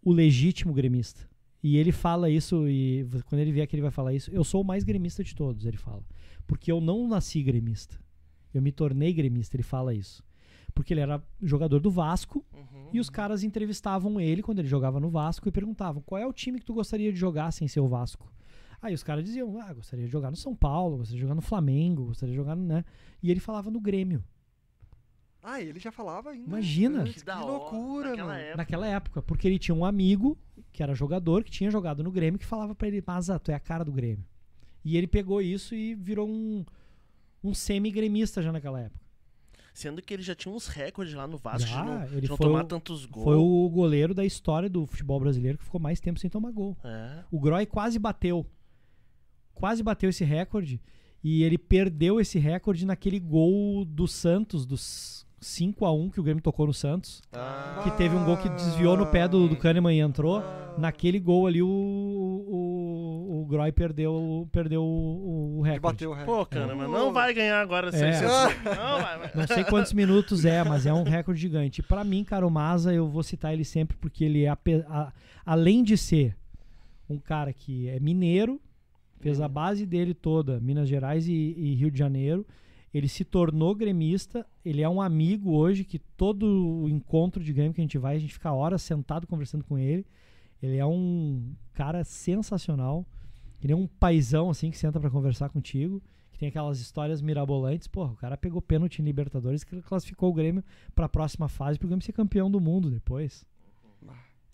o 0.02 0.12
legítimo 0.12 0.72
gremista. 0.72 1.28
E 1.62 1.76
ele 1.76 1.92
fala 1.92 2.30
isso, 2.30 2.68
e 2.68 3.06
quando 3.26 3.40
ele 3.40 3.52
vier 3.52 3.64
aqui, 3.64 3.74
ele 3.74 3.82
vai 3.82 3.90
falar 3.90 4.14
isso. 4.14 4.30
Eu 4.30 4.44
sou 4.44 4.62
o 4.62 4.64
mais 4.64 4.84
gremista 4.84 5.24
de 5.24 5.34
todos, 5.34 5.66
ele 5.66 5.76
fala. 5.76 6.02
Porque 6.46 6.70
eu 6.70 6.80
não 6.80 7.06
nasci 7.08 7.42
gremista. 7.42 7.98
Eu 8.54 8.62
me 8.62 8.72
tornei 8.72 9.12
gremista, 9.12 9.56
ele 9.56 9.62
fala 9.64 9.92
isso. 9.92 10.24
Porque 10.78 10.94
ele 10.94 11.00
era 11.00 11.20
jogador 11.42 11.80
do 11.80 11.90
Vasco 11.90 12.44
Uhum. 12.54 12.90
e 12.92 13.00
os 13.00 13.10
caras 13.10 13.42
entrevistavam 13.42 14.20
ele 14.20 14.44
quando 14.44 14.60
ele 14.60 14.68
jogava 14.68 15.00
no 15.00 15.10
Vasco 15.10 15.48
e 15.48 15.50
perguntavam: 15.50 16.00
qual 16.06 16.20
é 16.20 16.24
o 16.24 16.32
time 16.32 16.60
que 16.60 16.64
tu 16.64 16.72
gostaria 16.72 17.12
de 17.12 17.18
jogar 17.18 17.50
sem 17.50 17.66
ser 17.66 17.80
o 17.80 17.88
Vasco? 17.88 18.32
Aí 18.80 18.94
os 18.94 19.02
caras 19.02 19.24
diziam: 19.24 19.60
ah, 19.60 19.72
gostaria 19.74 20.04
de 20.06 20.12
jogar 20.12 20.30
no 20.30 20.36
São 20.36 20.54
Paulo, 20.54 20.98
gostaria 20.98 21.16
de 21.16 21.22
jogar 21.22 21.34
no 21.34 21.40
Flamengo, 21.42 22.04
gostaria 22.06 22.30
de 22.32 22.36
jogar 22.36 22.54
no. 22.54 22.64
Né? 22.64 22.84
E 23.20 23.28
ele 23.28 23.40
falava 23.40 23.72
no 23.72 23.80
Grêmio. 23.80 24.22
Ah, 25.42 25.60
ele 25.60 25.80
já 25.80 25.90
falava 25.90 26.30
ainda. 26.30 26.46
Imagina. 26.46 27.02
Que 27.04 27.24
Que, 27.24 27.30
loucura, 27.32 28.10
naquela 28.10 28.28
mano. 28.28 28.38
época. 28.40 28.56
naquela 28.56 28.86
época, 28.86 29.22
porque 29.22 29.48
ele 29.48 29.58
tinha 29.58 29.74
um 29.74 29.84
amigo 29.84 30.38
que 30.72 30.80
era 30.80 30.94
jogador, 30.94 31.42
que 31.42 31.50
tinha 31.50 31.72
jogado 31.72 32.04
no 32.04 32.12
Grêmio, 32.12 32.38
que 32.38 32.46
falava 32.46 32.72
pra 32.72 32.86
ele, 32.86 33.02
mas 33.04 33.26
tu 33.42 33.50
é 33.50 33.54
a 33.54 33.60
cara 33.60 33.84
do 33.84 33.90
Grêmio. 33.92 34.24
E 34.84 34.96
ele 34.96 35.08
pegou 35.08 35.42
isso 35.42 35.74
e 35.74 35.96
virou 35.96 36.28
um, 36.28 36.64
um 37.42 37.52
semi-gremista 37.52 38.40
já 38.40 38.52
naquela 38.52 38.80
época. 38.80 39.07
Sendo 39.78 40.02
que 40.02 40.12
ele 40.12 40.24
já 40.24 40.34
tinha 40.34 40.52
uns 40.52 40.66
recordes 40.66 41.14
lá 41.14 41.24
no 41.28 41.38
Vasco 41.38 41.68
Já, 41.68 41.82
de 41.82 41.86
não, 41.88 42.02
ele 42.06 42.20
de 42.22 42.28
não 42.30 42.36
foi 42.36 42.46
tomar 42.48 42.64
o- 42.64 42.66
tantos 42.66 43.06
gols. 43.06 43.22
Foi 43.22 43.36
o 43.36 43.68
goleiro 43.68 44.12
da 44.12 44.24
história 44.24 44.68
do 44.68 44.84
futebol 44.86 45.20
brasileiro 45.20 45.56
que 45.56 45.62
ficou 45.62 45.80
mais 45.80 46.00
tempo 46.00 46.18
sem 46.18 46.28
tomar 46.28 46.50
gol. 46.50 46.76
É. 46.82 47.22
O 47.30 47.38
Groy 47.38 47.64
quase 47.64 47.96
bateu. 47.96 48.44
Quase 49.54 49.80
bateu 49.80 50.10
esse 50.10 50.24
recorde. 50.24 50.80
E 51.22 51.44
ele 51.44 51.56
perdeu 51.56 52.18
esse 52.20 52.40
recorde 52.40 52.84
naquele 52.84 53.20
gol 53.20 53.84
do 53.84 54.08
Santos, 54.08 54.66
dos 54.66 55.24
5 55.40 55.84
a 55.84 55.92
1 55.92 56.10
que 56.10 56.20
o 56.20 56.22
Grêmio 56.22 56.42
tocou 56.42 56.66
no 56.66 56.74
Santos. 56.74 57.22
Ah, 57.32 57.80
Que 57.84 57.90
teve 57.92 58.14
um 58.16 58.24
gol 58.24 58.36
que 58.36 58.48
desviou 58.48 58.96
no 58.96 59.06
pé 59.06 59.28
do, 59.28 59.48
do 59.48 59.56
Kahneman 59.56 59.94
e 59.96 60.00
entrou. 60.00 60.38
Ah. 60.38 60.74
Naquele 60.78 61.18
gol 61.18 61.46
ali, 61.48 61.60
o, 61.60 61.66
o, 61.68 63.40
o 63.42 63.46
Groy 63.46 63.72
perdeu, 63.72 64.48
perdeu 64.52 64.82
o, 64.82 65.58
o 65.58 65.62
recorde. 65.62 65.80
bateu 65.80 66.10
o 66.10 66.14
recorde. 66.14 66.38
Pô, 66.40 66.46
cara, 66.46 66.74
mas 66.74 66.88
não 66.90 67.12
vai 67.12 67.32
ganhar 67.34 67.60
agora 67.60 67.88
É. 67.88 67.92
600. 67.92 68.22
Não 68.64 69.00
vai, 69.02 69.18
vai. 69.18 69.30
Não 69.34 69.46
sei 69.46 69.64
quantos 69.64 69.92
minutos 69.92 70.44
é, 70.44 70.62
mas 70.64 70.86
é 70.86 70.92
um 70.92 71.02
recorde 71.02 71.40
gigante. 71.40 71.80
E 71.80 71.82
pra 71.84 72.04
mim, 72.04 72.22
cara, 72.24 72.46
o 72.46 72.50
Maza, 72.50 72.92
eu 72.92 73.08
vou 73.08 73.22
citar 73.22 73.52
ele 73.52 73.64
sempre 73.64 73.96
porque 73.96 74.24
ele 74.24 74.44
é, 74.44 74.48
ape- 74.48 74.84
a- 74.88 75.12
além 75.44 75.82
de 75.82 75.96
ser 75.96 76.36
um 77.10 77.18
cara 77.18 77.52
que 77.52 77.88
é 77.88 77.98
mineiro, 77.98 78.60
fez 79.20 79.40
a 79.40 79.48
base 79.48 79.84
dele 79.84 80.14
toda, 80.14 80.60
Minas 80.60 80.88
Gerais 80.88 81.26
e, 81.26 81.32
e 81.32 81.74
Rio 81.74 81.90
de 81.90 81.98
Janeiro. 81.98 82.46
Ele 82.92 83.06
se 83.08 83.24
tornou 83.24 83.74
gremista, 83.74 84.46
ele 84.64 84.80
é 84.82 84.88
um 84.88 85.00
amigo 85.00 85.52
hoje 85.52 85.84
que 85.84 85.98
todo 85.98 86.44
o 86.82 86.88
encontro 86.88 87.42
de 87.42 87.52
Grêmio 87.52 87.74
que 87.74 87.80
a 87.80 87.84
gente 87.84 87.98
vai, 87.98 88.16
a 88.16 88.18
gente 88.18 88.32
fica 88.32 88.52
horas 88.52 88.80
sentado 88.82 89.26
conversando 89.26 89.62
com 89.64 89.78
ele. 89.78 90.06
Ele 90.62 90.76
é 90.76 90.86
um 90.86 91.54
cara 91.74 92.02
sensacional. 92.02 93.06
Ele 93.62 93.72
é 93.72 93.76
um 93.76 93.86
paizão 93.86 94.50
assim 94.50 94.70
que 94.70 94.78
senta 94.78 94.98
pra 94.98 95.10
conversar 95.10 95.48
contigo, 95.50 96.02
que 96.32 96.38
tem 96.38 96.48
aquelas 96.48 96.80
histórias 96.80 97.20
mirabolantes. 97.20 97.86
Porra, 97.86 98.12
o 98.12 98.16
cara 98.16 98.36
pegou 98.36 98.62
pênalti 98.62 99.00
em 99.00 99.04
Libertadores 99.04 99.64
que 99.64 99.82
classificou 99.82 100.30
o 100.30 100.34
Grêmio 100.34 100.64
pra 100.94 101.08
próxima 101.08 101.48
fase 101.48 101.78
pro 101.78 101.88
Grêmio 101.88 102.04
ser 102.04 102.12
campeão 102.12 102.50
do 102.50 102.60
mundo 102.60 102.90
depois. 102.90 103.44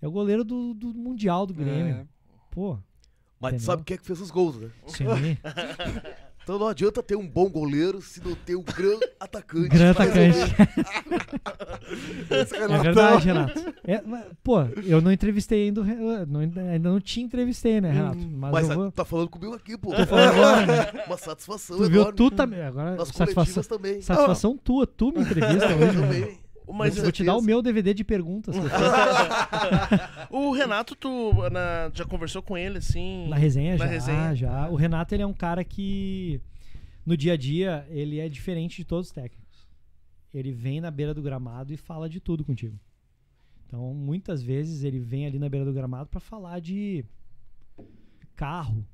É 0.02 0.09
o 0.09 0.11
goleiro 0.11 0.43
do, 0.44 0.74
do 0.74 0.93
Mundial 0.93 1.47
do 1.47 1.55
Grêmio. 1.55 1.94
É. 1.94 2.06
Pô, 2.51 2.74
Mas 3.40 3.52
tu 3.52 3.56
Entendeu? 3.56 3.61
sabe 3.61 3.85
quem 3.85 3.94
é 3.94 3.98
que 3.98 4.05
fez 4.05 4.20
os 4.20 4.31
gols, 4.31 4.59
né? 4.59 4.70
sim. 4.89 5.05
Então 6.44 6.58
não 6.58 6.68
adianta 6.68 7.02
ter 7.02 7.16
um 7.16 7.26
bom 7.26 7.48
goleiro 7.48 8.00
se 8.02 8.22
não 8.22 8.34
ter 8.34 8.54
um 8.54 8.62
grande 8.62 9.00
atacante. 9.18 9.68
Grande 9.68 9.98
Mas, 9.98 10.08
atacante. 10.08 10.54
É 12.30 12.42
Renatão. 12.58 12.82
verdade, 12.82 13.26
Renato. 13.26 13.74
É, 13.84 14.02
mas, 14.04 14.24
pô, 14.42 14.62
eu 14.84 15.00
não 15.00 15.12
entrevistei 15.12 15.64
ainda 15.66 15.82
não- 16.26 16.40
ainda 16.40 16.88
não 16.90 17.00
te 17.00 17.20
entrevistei, 17.20 17.80
né, 17.80 17.90
Renato? 17.92 18.18
Mas, 18.18 18.52
Mas 18.52 18.66
eu 18.66 18.72
a- 18.72 18.74
vou. 18.76 18.90
tá 18.92 19.04
falando 19.04 19.28
comigo 19.28 19.54
aqui, 19.54 19.76
pô. 19.76 19.94
Tô 19.94 20.06
falando 20.06 20.28
agora, 20.32 20.66
né? 20.66 20.92
Uma 21.06 21.16
satisfação 21.18 21.76
Tu 21.76 21.84
viu 21.90 22.00
enorme. 22.00 22.16
tu 22.16 22.30
também. 22.30 22.62
Agora, 22.62 22.96
Nas 22.96 23.08
satisfação, 23.08 23.62
também. 23.62 24.00
satisfação 24.00 24.56
tua, 24.56 24.86
tu 24.86 25.12
me 25.12 25.20
entrevista 25.20 25.66
hoje. 25.66 25.96
né? 25.98 26.06
também. 26.06 26.43
Mas 26.73 26.97
vou 26.97 27.12
te 27.12 27.23
dar 27.23 27.36
o 27.36 27.43
meu 27.43 27.61
DVD 27.61 27.93
de 27.93 28.03
perguntas. 28.05 28.55
o 30.31 30.51
Renato, 30.53 30.95
tu 30.97 31.32
na- 31.51 31.91
já 31.93 32.05
conversou 32.05 32.43
com 32.43 32.57
ele, 32.57 32.78
assim? 32.78 33.28
Na 33.28 33.36
resenha 33.36 33.73
Na 33.77 33.85
já, 33.85 33.86
resenha. 33.86 34.35
já. 34.35 34.69
O 34.69 34.74
Renato, 34.74 35.15
ele 35.15 35.23
é 35.23 35.27
um 35.27 35.32
cara 35.35 35.62
que 35.65 36.41
no 37.05 37.16
dia 37.16 37.35
a 37.35 37.36
dia, 37.36 37.86
ele 37.91 38.19
é 38.19 38.28
diferente 38.28 38.77
de 38.78 38.85
todos 38.85 39.09
os 39.09 39.12
técnicos. 39.12 39.45
Ele 40.32 40.53
vem 40.53 40.81
na 40.81 40.91
beira 40.91 41.12
do 41.15 41.23
gramado 41.23 41.73
e 41.73 41.77
fala 41.77 42.09
de 42.09 42.19
tudo 42.19 42.45
contigo. 42.45 42.78
Então, 43.66 43.93
muitas 43.95 44.43
vezes 44.43 44.85
ele 44.85 44.99
vem 44.99 45.27
ali 45.27 45.39
na 45.39 45.49
beira 45.49 45.65
do 45.66 45.73
gramado 45.73 46.09
pra 46.09 46.20
falar 46.20 46.61
de 46.61 47.05
carro, 48.35 48.85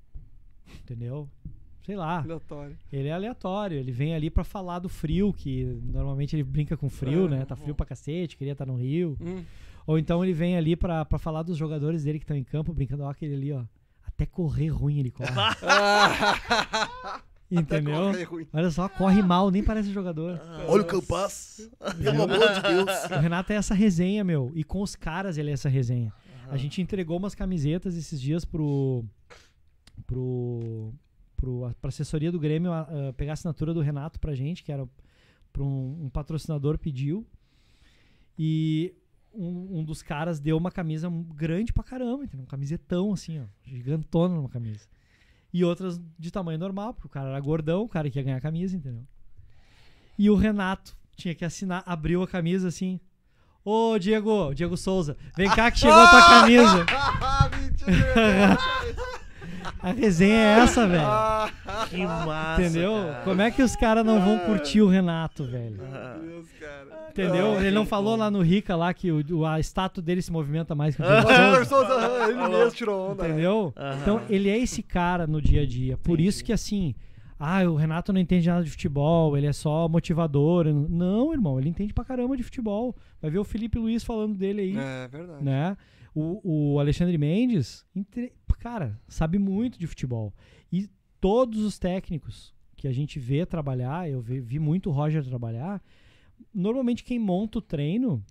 entendeu? 0.83 1.29
Sei 1.85 1.97
lá. 1.97 2.21
Aleatório. 2.21 2.77
Ele 2.93 3.09
é 3.09 3.13
aleatório, 3.13 3.79
ele 3.79 3.93
vem 3.93 4.15
ali 4.15 4.31
pra 4.31 4.45
falar 4.45 4.79
do 4.79 4.89
frio, 4.89 5.33
que 5.33 5.65
normalmente 5.85 6.37
ele 6.37 6.45
brinca 6.45 6.77
com 6.77 6.89
frio, 6.89 7.29
né? 7.29 7.45
Tá 7.45 7.57
frio 7.57 7.75
pra 7.75 7.87
cacete, 7.87 8.37
queria 8.37 8.53
estar 8.53 8.67
no 8.67 8.77
Rio. 8.77 9.17
Hum. 9.21 9.43
Ou 9.87 9.99
então 9.99 10.23
ele 10.23 10.33
vem 10.33 10.57
ali 10.57 10.77
pra, 10.77 11.05
pra 11.05 11.19
falar 11.19 11.43
dos 11.43 11.57
jogadores 11.57 12.05
dele 12.05 12.19
que 12.19 12.25
estão 12.25 12.37
em 12.37 12.45
campo, 12.45 12.73
brincando, 12.73 13.03
ó, 13.03 13.11
aquele 13.11 13.35
ali, 13.35 13.53
ó. 13.53 13.65
Até 14.07 14.27
correr 14.27 14.69
ruim 14.69 15.01
ele 15.01 15.11
corre. 15.11 15.31
Entendeu? 17.51 18.11
Até 18.11 18.13
correr 18.13 18.25
ruim. 18.25 18.47
Olha 18.53 18.71
só, 18.71 18.89
corre 18.89 19.23
mal, 19.23 19.51
nem 19.51 19.65
parece 19.65 19.91
jogador. 19.91 20.41
Olha 20.69 20.83
o 20.83 20.85
Campas. 20.85 21.69
Pelo 22.01 22.23
amor 22.23 22.53
de 22.53 22.63
Deus. 22.63 23.05
O 23.11 23.19
Renato 23.19 23.53
é 23.53 23.57
essa 23.57 23.75
resenha, 23.75 24.23
meu. 24.23 24.53
E 24.55 24.63
com 24.63 24.83
os 24.83 24.95
caras 24.95 25.39
ele 25.39 25.51
é 25.51 25.55
essa 25.55 25.69
resenha. 25.69 26.13
A 26.49 26.57
gente 26.57 26.83
entregou 26.83 27.17
umas 27.17 27.35
camisetas 27.35 27.97
esses 27.97 28.21
dias 28.21 28.45
pro. 28.45 29.05
pro. 30.07 30.93
Pro 31.41 31.75
pra 31.81 31.89
assessoria 31.89 32.31
do 32.31 32.39
Grêmio 32.39 32.71
pegar 33.17 33.33
a 33.33 33.35
assinatura 33.35 33.73
do 33.73 33.81
Renato 33.81 34.21
pra 34.21 34.35
gente, 34.35 34.63
que 34.63 34.71
era 34.71 34.87
pra 35.53 35.63
um, 35.63 36.05
um 36.05 36.11
patrocinador 36.11 36.79
pediu. 36.79 37.27
E 38.39 38.95
um, 39.33 39.79
um 39.81 39.85
dos 39.85 40.03
caras 40.03 40.39
deu 40.39 40.57
uma 40.57 40.71
camisa 40.71 41.11
grande 41.35 41.73
pra 41.73 41.83
caramba, 41.83 42.25
entendeu? 42.25 42.45
Um 42.45 42.49
camisetão 42.49 43.13
assim, 43.13 43.41
ó. 43.41 43.45
Gigantona 43.65 44.35
numa 44.35 44.49
camisa. 44.49 44.87
E 45.53 45.65
outras 45.65 46.01
de 46.19 46.31
tamanho 46.31 46.59
normal, 46.59 46.95
porque 46.95 47.07
o 47.07 47.11
cara 47.11 47.31
era 47.31 47.41
gordão, 47.41 47.83
o 47.83 47.89
cara 47.89 48.09
que 48.09 48.19
ia 48.19 48.23
ganhar 48.23 48.37
a 48.37 48.41
camisa, 48.41 48.77
entendeu? 48.77 49.05
E 50.19 50.31
o 50.31 50.37
Renato 50.37 50.97
tinha 51.17 51.35
que 51.35 51.45
assinar, 51.45 51.83
abriu 51.87 52.23
a 52.23 52.29
camisa 52.29 52.69
assim. 52.69 53.01
Ô, 53.65 53.99
Diego, 53.99 54.55
Diego 54.55 54.77
Souza, 54.77 55.17
vem 55.37 55.51
cá 55.51 55.71
que 55.71 55.81
chegou 55.81 55.99
a 55.99 56.09
tua 56.09 56.23
camisa. 56.41 56.87
Ah, 56.89 57.51
mentira! 57.57 58.59
A 59.83 59.93
resenha 59.93 60.35
é 60.35 60.59
essa, 60.61 60.87
velho. 60.87 61.03
Que 61.89 62.05
massa. 62.07 62.63
Entendeu? 62.63 62.93
cara. 62.93 63.21
Como 63.25 63.43
é 63.43 63.51
que 63.51 63.63
os 63.63 63.77
caras 63.77 64.05
não 64.05 64.21
vão 64.21 64.39
curtir 64.41 64.81
o 64.83 64.89
Renato, 64.89 65.45
velho? 65.45 65.77
Deus, 66.23 66.47
cara. 66.59 67.09
Entendeu? 67.11 67.59
Ele 67.61 67.71
não 67.73 67.85
falou 67.87 68.17
lá 68.17 68.31
no 68.31 68.41
Rica 68.43 68.77
lá 68.77 68.93
que 68.95 69.11
o, 69.11 69.45
a 69.45 69.59
estátua 69.59 70.03
dele 70.03 70.23
se 70.23 70.31
movimenta 70.31 70.75
mais 70.75 70.95
que 70.97 71.03
o 71.03 71.05
Diego 71.05 71.65
Souza. 71.67 71.95
Ele 72.29 72.35
mesmo 72.49 72.71
tirou 72.71 73.11
onda. 73.13 73.23
né? 73.25 73.29
Entendeu? 73.31 73.75
Então, 74.03 74.23
ele 74.29 74.49
é 74.49 74.59
esse 74.59 74.83
cara 74.83 75.27
no 75.27 75.41
dia 75.41 75.63
a 75.63 75.67
dia. 75.67 75.97
Por 75.97 76.21
isso 76.21 76.45
que, 76.45 76.53
assim, 76.53 76.95
ah, 77.39 77.63
o 77.65 77.75
Renato 77.75 78.13
não 78.13 78.21
entende 78.21 78.49
nada 78.49 78.63
de 78.63 78.71
futebol, 78.71 79.37
ele 79.37 79.47
é 79.47 79.53
só 79.53 79.89
motivador. 79.89 80.67
Não, 80.67 81.33
irmão, 81.33 81.59
ele 81.59 81.69
entende 81.69 81.93
pra 81.93 82.05
caramba 82.05 82.37
de 82.37 82.43
futebol. 82.43 82.95
Vai 83.21 83.31
ver 83.31 83.39
o 83.39 83.45
Felipe 83.45 83.79
Luiz 83.79 84.05
falando 84.05 84.35
dele 84.37 84.61
aí, 84.63 84.77
É 84.79 85.09
verdade. 85.09 85.43
né? 85.45 85.77
O, 86.15 86.73
o 86.75 86.81
Alexandre 86.81 87.17
Mendes, 87.17 87.85
entre- 87.95 88.33
cara, 88.59 88.99
sabe 89.09 89.39
muito 89.39 89.79
de 89.79 89.87
futebol. 89.87 90.33
E 90.73 90.89
todos 91.21 91.61
os 91.63 91.79
técnicos 91.79 92.55
que 92.77 92.89
a 92.89 92.93
gente 92.93 93.19
vê 93.19 93.45
trabalhar, 93.47 94.09
eu 94.11 94.21
vi, 94.21 94.41
vi 94.41 94.59
muito 94.59 94.89
o 94.91 94.93
Roger 94.93 95.25
trabalhar, 95.25 95.83
normalmente 96.55 97.05
quem 97.05 97.19
monta 97.19 97.59
o 97.59 97.63
treino 97.63 98.25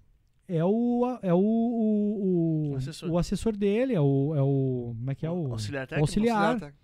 é 0.48 0.64
o, 0.66 1.20
é 1.22 1.34
o, 1.34 1.38
o, 1.40 2.72
o, 2.72 2.76
assessor. 2.76 3.10
o 3.12 3.18
assessor 3.18 3.56
dele, 3.56 3.94
é 3.94 4.02
o, 4.02 4.34
é 4.36 4.42
o. 4.42 4.94
Como 4.98 5.12
é 5.12 5.16
que 5.16 5.26
é 5.26 5.30
o? 5.32 5.52
Auxiliar 5.52 5.86
o 5.86 5.88
técnico? 5.88 6.02
auxiliar. 6.10 6.60
Certo. 6.60 6.76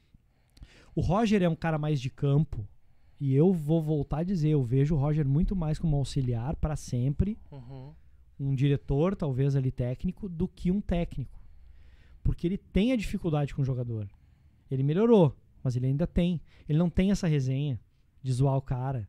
O 0.95 1.01
Roger 1.01 1.41
é 1.43 1.49
um 1.49 1.55
cara 1.55 1.77
mais 1.77 1.99
de 1.99 2.09
campo. 2.09 2.67
E 3.19 3.33
eu 3.33 3.51
vou 3.53 3.81
voltar 3.81 4.19
a 4.19 4.23
dizer, 4.23 4.49
eu 4.49 4.61
vejo 4.61 4.93
o 4.93 4.97
Roger 4.97 5.25
muito 5.27 5.55
mais 5.55 5.79
como 5.79 5.95
auxiliar 5.95 6.55
para 6.57 6.75
sempre, 6.75 7.37
Uhum. 7.49 7.93
Um 8.39 8.53
diretor, 8.53 9.15
talvez 9.15 9.55
ali 9.55 9.71
técnico, 9.71 10.27
do 10.27 10.47
que 10.47 10.71
um 10.71 10.81
técnico. 10.81 11.39
Porque 12.23 12.47
ele 12.47 12.57
tem 12.57 12.91
a 12.91 12.95
dificuldade 12.95 13.53
com 13.53 13.61
o 13.61 13.65
jogador. 13.65 14.09
Ele 14.69 14.83
melhorou, 14.83 15.35
mas 15.63 15.75
ele 15.75 15.85
ainda 15.87 16.07
tem. 16.07 16.41
Ele 16.67 16.77
não 16.77 16.89
tem 16.89 17.11
essa 17.11 17.27
resenha 17.27 17.79
de 18.21 18.33
zoar 18.33 18.57
o 18.57 18.61
cara, 18.61 19.07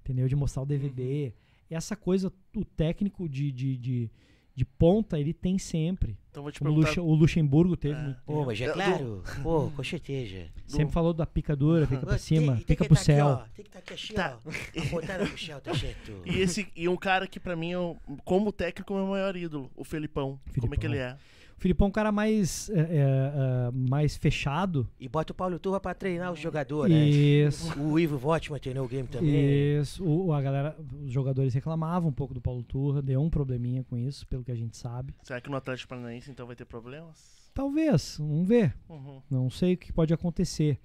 entendeu? 0.00 0.28
De 0.28 0.36
mostrar 0.36 0.62
o 0.62 0.66
DVD. 0.66 1.32
Essa 1.68 1.96
coisa, 1.96 2.32
o 2.54 2.64
técnico 2.64 3.28
de, 3.28 3.50
de, 3.50 3.76
de, 3.76 4.10
de 4.54 4.64
ponta, 4.64 5.18
ele 5.18 5.32
tem 5.32 5.58
sempre. 5.58 6.16
Então 6.30 6.42
vou 6.42 6.52
te 6.52 6.60
perguntar. 6.60 6.88
Luxa- 6.88 7.02
o 7.02 7.14
Luxemburgo 7.14 7.76
teve 7.76 7.94
É. 7.98 8.02
muito 8.02 8.18
Pô, 8.24 8.44
mas 8.46 8.60
é 8.60 8.70
claro. 8.72 9.22
Pô, 9.42 9.70
com 9.74 9.84
certeza. 9.84 10.46
Sempre 10.66 10.92
falou 10.92 11.12
da 11.12 11.26
pica 11.26 11.54
dura, 11.56 11.86
pica 11.86 12.00
pra 12.00 12.10
Tem- 12.10 12.18
cima, 12.18 12.56
tem 12.56 12.64
pica 12.64 12.84
pro 12.84 12.94
tá 12.94 13.00
aqui, 13.00 13.04
céu. 13.04 13.26
ó, 13.26 13.36
Tem 13.36 13.46
que 13.64 13.68
estar 13.68 13.78
aqui 13.80 13.92
assim, 13.94 14.14
Tá. 14.14 14.38
ó. 14.44 14.80
Apontada 14.86 15.26
pro 15.26 15.38
céu, 15.38 15.60
tá 15.60 15.72
certo. 15.76 16.12
E, 16.24 16.38
esse, 16.40 16.66
e 16.74 16.88
um 16.88 16.96
cara 16.96 17.26
que 17.26 17.38
pra 17.40 17.54
mim, 17.56 17.72
é 17.72 17.78
o- 17.78 17.96
como 18.24 18.50
técnico, 18.52 18.92
é 18.92 18.96
o 18.96 19.00
meu 19.00 19.08
maior 19.08 19.36
ídolo, 19.36 19.70
o 19.76 19.84
Felipão. 19.84 20.38
Como 20.60 20.74
é 20.74 20.76
que 20.76 20.82
Filipão. 20.86 20.90
ele 20.90 20.98
é? 20.98 21.16
O 21.62 21.68
Filipão 21.72 21.86
é 21.86 21.88
um 21.90 21.92
cara 21.92 22.10
mais, 22.10 22.68
é, 22.70 22.80
é, 22.80 22.82
é, 22.82 23.70
mais 23.88 24.16
fechado. 24.16 24.88
E 24.98 25.08
bota 25.08 25.30
o 25.30 25.34
Paulo 25.36 25.60
Turra 25.60 25.78
pra 25.78 25.94
treinar 25.94 26.32
os 26.32 26.40
jogadores, 26.40 26.92
né? 26.92 27.08
Isso. 27.08 27.80
O 27.80 28.00
Ivo 28.00 28.18
Votman 28.18 28.58
treinou 28.58 28.84
o 28.84 28.88
game 28.88 29.06
também. 29.06 29.78
Isso. 29.78 30.04
O, 30.04 30.32
a 30.32 30.42
galera, 30.42 30.76
os 31.04 31.12
jogadores 31.12 31.54
reclamavam 31.54 32.08
um 32.10 32.12
pouco 32.12 32.34
do 32.34 32.40
Paulo 32.40 32.64
Turra, 32.64 33.00
deu 33.00 33.22
um 33.22 33.30
probleminha 33.30 33.84
com 33.84 33.96
isso, 33.96 34.26
pelo 34.26 34.42
que 34.42 34.50
a 34.50 34.56
gente 34.56 34.76
sabe. 34.76 35.14
Será 35.22 35.40
que 35.40 35.48
no 35.48 35.56
Atlético 35.56 35.90
Paranaense 35.90 36.32
então 36.32 36.48
vai 36.48 36.56
ter 36.56 36.64
problemas? 36.64 37.48
Talvez, 37.54 38.16
vamos 38.18 38.48
ver. 38.48 38.74
Uhum. 38.88 39.22
Não 39.30 39.48
sei 39.48 39.74
o 39.74 39.76
que 39.76 39.92
pode 39.92 40.12
acontecer. 40.12 40.80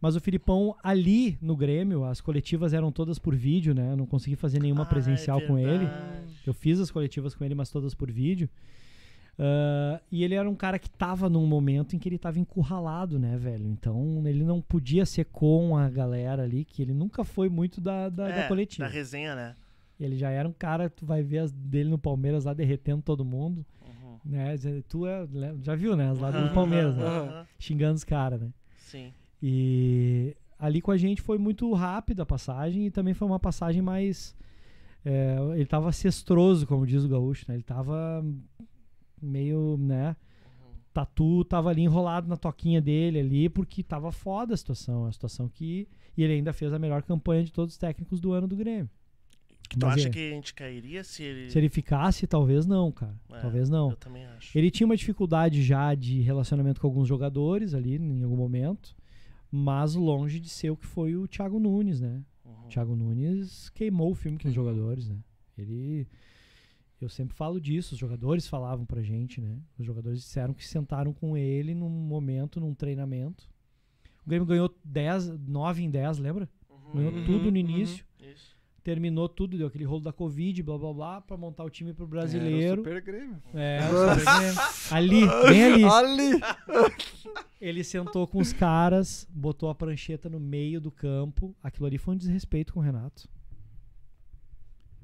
Mas 0.00 0.16
o 0.16 0.20
Filipão 0.20 0.74
ali 0.82 1.36
no 1.42 1.54
Grêmio, 1.54 2.04
as 2.04 2.22
coletivas 2.22 2.72
eram 2.72 2.90
todas 2.90 3.18
por 3.18 3.34
vídeo, 3.34 3.74
né? 3.74 3.92
Eu 3.92 3.96
não 3.98 4.06
consegui 4.06 4.34
fazer 4.34 4.62
nenhuma 4.62 4.84
Ah, 4.84 4.86
presencial 4.86 5.40
é 5.40 5.46
com 5.46 5.58
ele. 5.58 5.86
Eu 6.46 6.54
fiz 6.54 6.80
as 6.80 6.90
coletivas 6.90 7.34
com 7.34 7.44
ele, 7.44 7.54
mas 7.54 7.68
todas 7.68 7.94
por 7.94 8.10
vídeo. 8.10 8.48
Ah, 9.38 10.00
e 10.10 10.24
ele 10.24 10.34
era 10.34 10.48
um 10.48 10.54
cara 10.54 10.78
que 10.78 10.88
tava 10.88 11.28
num 11.28 11.46
momento 11.46 11.94
em 11.94 11.98
que 11.98 12.08
ele 12.08 12.18
tava 12.18 12.38
encurralado, 12.38 13.18
né, 13.18 13.36
velho? 13.36 13.66
Então 13.66 14.22
ele 14.26 14.44
não 14.44 14.60
podia 14.62 15.04
ser 15.04 15.26
com 15.26 15.76
a 15.76 15.88
galera 15.90 16.42
ali, 16.42 16.64
que 16.64 16.80
ele 16.82 16.94
nunca 16.94 17.22
foi 17.24 17.48
muito 17.48 17.80
da, 17.80 18.08
da, 18.08 18.28
da 18.28 18.32
É, 18.44 18.48
coletiva. 18.48 18.86
Da 18.88 18.92
resenha, 18.92 19.34
né? 19.34 19.54
Ele 19.98 20.16
já 20.16 20.30
era 20.30 20.48
um 20.48 20.52
cara, 20.52 20.88
tu 20.90 21.06
vai 21.06 21.22
ver 21.22 21.38
as 21.38 21.52
dele 21.52 21.88
no 21.90 21.98
Palmeiras 21.98 22.44
lá 22.44 22.52
derretendo 22.54 23.02
todo 23.02 23.24
mundo, 23.24 23.64
Uhum. 23.82 24.18
né? 24.24 24.54
Tu 24.88 25.06
é, 25.06 25.26
já 25.62 25.74
viu, 25.74 25.96
né? 25.96 26.10
As 26.10 26.18
lá 26.18 26.30
do 26.30 26.36
Aham, 26.38 26.48
Palmeiras, 26.54 26.96
né? 26.96 27.04
aham. 27.04 27.46
Xingando 27.58 27.94
os 27.94 28.04
caras, 28.04 28.40
né? 28.42 28.48
Sim. 28.78 29.12
E 29.42 30.36
ali 30.58 30.80
com 30.80 30.90
a 30.90 30.96
gente 30.96 31.20
foi 31.22 31.38
muito 31.38 31.72
rápida 31.74 32.22
a 32.22 32.26
passagem 32.26 32.86
e 32.86 32.90
também 32.90 33.12
foi 33.14 33.26
uma 33.28 33.38
passagem 33.40 33.80
mais. 33.82 34.34
é, 35.04 35.36
ele 35.54 35.66
tava 35.66 35.92
cestroso, 35.92 36.66
como 36.66 36.86
diz 36.86 37.04
o 37.04 37.08
gaúcho, 37.08 37.44
né? 37.48 37.54
Ele 37.54 37.62
tava 37.62 38.24
meio, 39.20 39.76
né? 39.78 40.16
Tatu 40.92 41.44
tava 41.44 41.68
ali 41.68 41.82
enrolado 41.82 42.26
na 42.26 42.36
toquinha 42.36 42.80
dele 42.80 43.20
ali, 43.20 43.48
porque 43.48 43.82
tava 43.82 44.10
foda 44.10 44.54
a 44.54 44.56
situação. 44.56 45.04
A 45.04 45.12
situação 45.12 45.48
que. 45.48 45.86
E 46.16 46.22
ele 46.22 46.34
ainda 46.34 46.52
fez 46.52 46.72
a 46.72 46.78
melhor 46.78 47.02
campanha 47.02 47.44
de 47.44 47.52
todos 47.52 47.74
os 47.74 47.78
técnicos 47.78 48.18
do 48.18 48.32
ano 48.32 48.48
do 48.48 48.56
Grêmio. 48.56 48.88
Tu 49.68 49.78
Mas 49.84 49.94
acha 49.94 50.08
é, 50.08 50.10
que 50.10 50.18
a 50.18 50.34
gente 50.34 50.54
cairia 50.54 51.04
se 51.04 51.22
ele. 51.22 51.50
Se 51.50 51.58
ele 51.58 51.68
ficasse, 51.68 52.26
talvez 52.26 52.66
não, 52.66 52.90
cara. 52.90 53.14
É, 53.32 53.40
talvez 53.40 53.68
não. 53.68 53.90
Eu 53.90 53.96
também 53.96 54.24
acho. 54.24 54.56
Ele 54.56 54.70
tinha 54.70 54.86
uma 54.86 54.96
dificuldade 54.96 55.62
já 55.62 55.94
de 55.94 56.20
relacionamento 56.20 56.80
com 56.80 56.86
alguns 56.86 57.08
jogadores 57.08 57.74
ali 57.74 57.96
em 57.96 58.22
algum 58.22 58.36
momento, 58.36 58.96
mas 59.50 59.94
longe 59.94 60.40
de 60.40 60.48
ser 60.48 60.70
o 60.70 60.76
que 60.76 60.86
foi 60.86 61.16
o 61.16 61.26
Thiago 61.26 61.58
Nunes, 61.58 62.00
né? 62.00 62.22
Uhum. 62.44 62.52
O 62.64 62.68
Thiago 62.68 62.96
Nunes 62.96 63.68
queimou 63.70 64.12
o 64.12 64.14
filme 64.14 64.38
com 64.38 64.48
os 64.48 64.54
jogadores, 64.54 65.08
né? 65.08 65.16
Ele 65.58 66.06
eu 67.00 67.08
sempre 67.08 67.36
falo 67.36 67.60
disso, 67.60 67.92
os 67.94 67.98
jogadores 67.98 68.48
falavam 68.48 68.84
pra 68.86 69.02
gente, 69.02 69.40
né? 69.40 69.58
Os 69.78 69.84
jogadores 69.84 70.20
disseram 70.20 70.54
que 70.54 70.66
sentaram 70.66 71.12
com 71.12 71.36
ele 71.36 71.74
num 71.74 71.88
momento, 71.90 72.58
num 72.60 72.74
treinamento. 72.74 73.48
O 74.24 74.28
Grêmio 74.28 74.46
ganhou 74.46 74.74
10, 74.84 75.38
9 75.46 75.82
em 75.82 75.90
10, 75.90 76.18
lembra? 76.18 76.48
Ganhou 76.94 77.12
Uhum, 77.12 77.24
tudo 77.24 77.44
no 77.44 77.50
uhum. 77.50 77.56
início, 77.56 78.04
Isso. 78.20 78.56
terminou 78.82 79.28
tudo, 79.28 79.58
deu 79.58 79.66
aquele 79.66 79.84
rolo 79.84 80.00
da 80.02 80.12
Covid, 80.12 80.62
blá 80.62 80.78
blá 80.78 80.92
blá, 80.92 81.20
pra 81.20 81.36
montar 81.36 81.64
o 81.64 81.70
time 81.70 81.92
pro 81.92 82.04
Era 82.04 82.06
o 82.06 82.10
brasileiro. 82.10 82.82
Super 82.82 83.02
Grêmio. 83.02 83.42
É, 83.54 83.80
o 83.90 84.14
Super 84.18 84.38
Grêmio. 84.38 84.60
ali, 84.90 85.20
bem 85.48 85.64
ali. 85.64 85.84
Ali! 85.84 86.40
Ele 87.60 87.82
sentou 87.84 88.26
com 88.26 88.38
os 88.38 88.52
caras, 88.52 89.26
botou 89.30 89.68
a 89.68 89.74
prancheta 89.74 90.28
no 90.28 90.38
meio 90.40 90.80
do 90.80 90.90
campo. 90.90 91.54
Aquilo 91.62 91.86
ali 91.86 91.98
foi 91.98 92.14
um 92.14 92.18
desrespeito 92.18 92.72
com 92.72 92.80
o 92.80 92.82
Renato. 92.82 93.28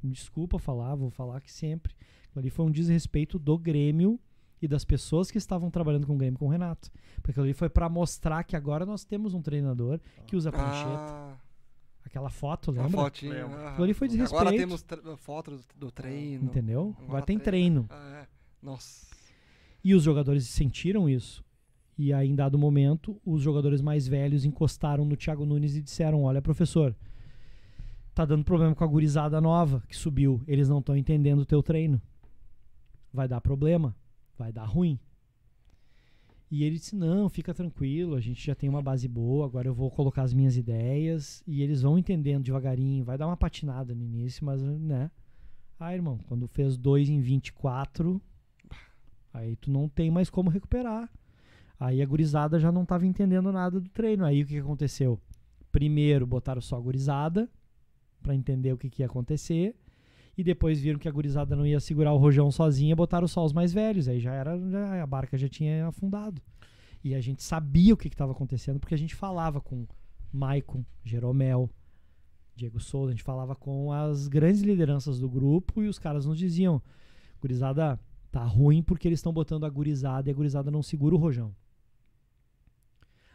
Desculpa 0.03 0.59
falar, 0.59 0.95
vou 0.95 1.11
falar 1.11 1.41
que 1.41 1.53
sempre. 1.53 1.95
Ali 2.35 2.51
foi 2.51 2.65
um 2.67 2.71
desrespeito 2.71 3.39
do 3.39 3.57
Grêmio 3.59 4.19
e 4.61 4.67
das 4.69 4.85
pessoas 4.85 5.31
que 5.31 5.39
estavam 5.39 5.71
trabalhando 5.71 6.07
com 6.07 6.15
o 6.15 6.19
Grêmio 6.19 6.39
com 6.39 6.47
o 6.47 6.51
Renato. 6.51 6.91
Porque 7.17 7.31
aquilo 7.33 7.45
ali 7.45 7.53
foi 7.55 7.69
pra 7.69 7.89
mostrar 7.89 8.43
que 8.45 8.57
agora 8.57 8.87
nós 8.87 9.05
temos 9.05 9.35
um 9.35 9.43
treinador 9.43 10.01
que 10.27 10.35
usa 10.37 10.51
prancheta. 10.51 10.89
Ah, 11.13 11.37
Aquela 12.05 12.31
foto, 12.31 12.71
lembra? 12.73 12.91
fotinha. 12.91 13.33
Lembro. 13.33 13.57
aham. 13.59 13.69
Aquilo 13.69 13.85
ali 13.85 13.95
foi 13.95 14.09
Agora 14.09 14.23
desrespeito. 14.25 14.57
temos 14.57 14.83
tre- 14.83 15.17
fotos 15.19 15.67
do, 15.67 15.87
do 15.87 15.91
treino. 15.91 16.45
Entendeu? 16.45 16.97
Agora 17.03 17.25
tem 17.25 17.39
treino. 17.39 17.87
Ah, 17.91 18.23
é. 18.23 18.27
Nossa. 18.63 19.07
E 19.85 19.95
os 19.95 20.03
jogadores 20.03 20.47
sentiram 20.49 21.09
isso. 21.09 21.45
E 21.99 22.13
aí, 22.13 22.29
em 22.29 22.35
dado 22.35 22.59
momento, 22.59 23.21
os 23.25 23.43
jogadores 23.43 23.81
mais 23.83 24.07
velhos 24.09 24.45
encostaram 24.45 25.05
no 25.05 25.17
Thiago 25.17 25.45
Nunes 25.45 25.77
e 25.77 25.83
disseram: 25.83 26.23
Olha, 26.25 26.41
professor, 26.41 26.95
tá 28.15 28.25
dando 28.25 28.45
problema 28.45 28.75
com 28.75 28.85
a 28.85 28.87
gurizada 28.87 29.41
nova 29.41 29.83
que 29.89 29.97
subiu. 29.97 30.43
Eles 30.47 30.69
não 30.69 30.79
estão 30.79 30.97
entendendo 30.97 31.41
o 31.41 31.47
teu 31.47 31.63
treino. 31.63 32.01
Vai 33.13 33.29
dar 33.29 33.41
problema. 33.41 33.95
Vai 34.39 34.53
dar 34.53 34.65
ruim. 34.65 34.99
E 36.51 36.65
ele 36.65 36.77
disse: 36.77 36.95
Não, 36.95 37.29
fica 37.29 37.55
tranquilo, 37.55 38.15
a 38.15 38.21
gente 38.21 38.45
já 38.45 38.55
tem 38.55 38.69
uma 38.69 38.83
base 38.83 39.09
boa, 39.09 39.47
agora 39.47 39.69
eu 39.69 39.75
vou 39.75 39.91
colocar 39.91 40.23
as 40.23 40.35
minhas 40.35 40.57
ideias 40.57 41.43
e 41.47 41.63
eles 41.63 41.83
vão 41.83 41.99
entendendo 41.99 42.45
devagarinho. 42.45 43.05
Vai 43.05 43.17
dar 43.17 43.27
uma 43.27 43.37
patinada 43.37 43.95
no 43.95 44.03
início, 44.03 44.45
mas, 44.45 44.63
né? 44.63 45.11
Ah, 45.81 45.95
irmão, 45.95 46.19
quando 46.29 46.47
fez 46.47 46.77
2 46.77 47.09
em 47.09 47.21
24, 47.21 48.21
Aí 49.33 49.57
tu 49.57 49.71
não 49.71 49.89
tem 49.89 50.11
mais 50.11 50.29
como 50.29 50.51
recuperar. 50.51 51.11
Aí 51.81 52.03
a 52.03 52.07
gurizada 52.07 52.61
já 52.61 52.71
não 52.71 52.85
tava 52.85 53.07
entendendo 53.07 53.51
nada 53.51 53.81
do 53.81 53.89
treino. 53.89 54.25
Aí 54.25 54.43
o 54.43 54.47
que 54.47 54.59
aconteceu? 54.59 55.19
Primeiro 55.71 56.27
botaram 56.27 56.61
só 56.61 56.77
a 56.77 56.81
gurizada 56.81 57.49
pra 58.23 58.35
entender 58.35 58.73
o 58.73 58.79
que, 58.79 58.89
que 58.89 59.03
ia 59.03 59.07
acontecer. 59.07 59.75
E 60.39 60.43
depois 60.43 60.81
viram 60.81 60.99
que 60.99 61.09
a 61.09 61.13
gurizada 61.13 61.55
não 61.55 61.67
ia 61.67 61.79
segurar 61.81 62.13
o 62.15 62.17
rojão 62.17 62.51
sozinha, 62.51 62.97
botaram 62.97 63.29
só 63.29 63.45
os 63.45 63.53
mais 63.53 63.73
velhos. 63.73 64.09
Aí 64.09 64.19
já 64.21 64.33
era. 64.33 64.59
já- 64.71 65.03
a 65.03 65.07
barca 65.07 65.37
já 65.37 65.49
tinha 65.49 65.89
afundado. 65.89 66.41
E 67.05 67.15
a 67.15 67.21
gente 67.21 67.43
sabia 67.43 67.93
o 67.93 67.97
que 67.97 68.09
estava 68.09 68.33
acontecendo, 68.33 68.79
porque 68.81 68.95
a 68.95 68.99
gente 68.99 69.15
falava 69.15 69.61
com 69.61 69.87
Maicon, 70.33 70.85
Jeromel, 71.05 71.69
Diego 72.55 72.79
Souza, 72.81 73.09
a 73.11 73.15
gente 73.15 73.25
falava 73.25 73.55
com 73.57 73.93
as 73.93 74.29
grandes 74.29 74.63
lideranças 74.63 75.19
do 75.19 75.29
grupo 75.29 75.83
e 75.83 75.89
os 75.89 75.99
caras 75.99 76.25
nos 76.25 76.39
diziam: 76.39 76.81
gurizada, 77.41 77.99
tá 78.31 78.45
ruim 78.45 78.83
porque 78.83 79.09
eles 79.09 79.19
estão 79.19 79.33
botando 79.33 79.65
a 79.67 79.69
gurizada 79.71 80.31
e 80.31 80.33
a 80.33 80.35
gurizada 80.35 80.71
não 80.71 80.83
segura 80.83 81.15
o 81.15 81.19
rojão. 81.19 81.55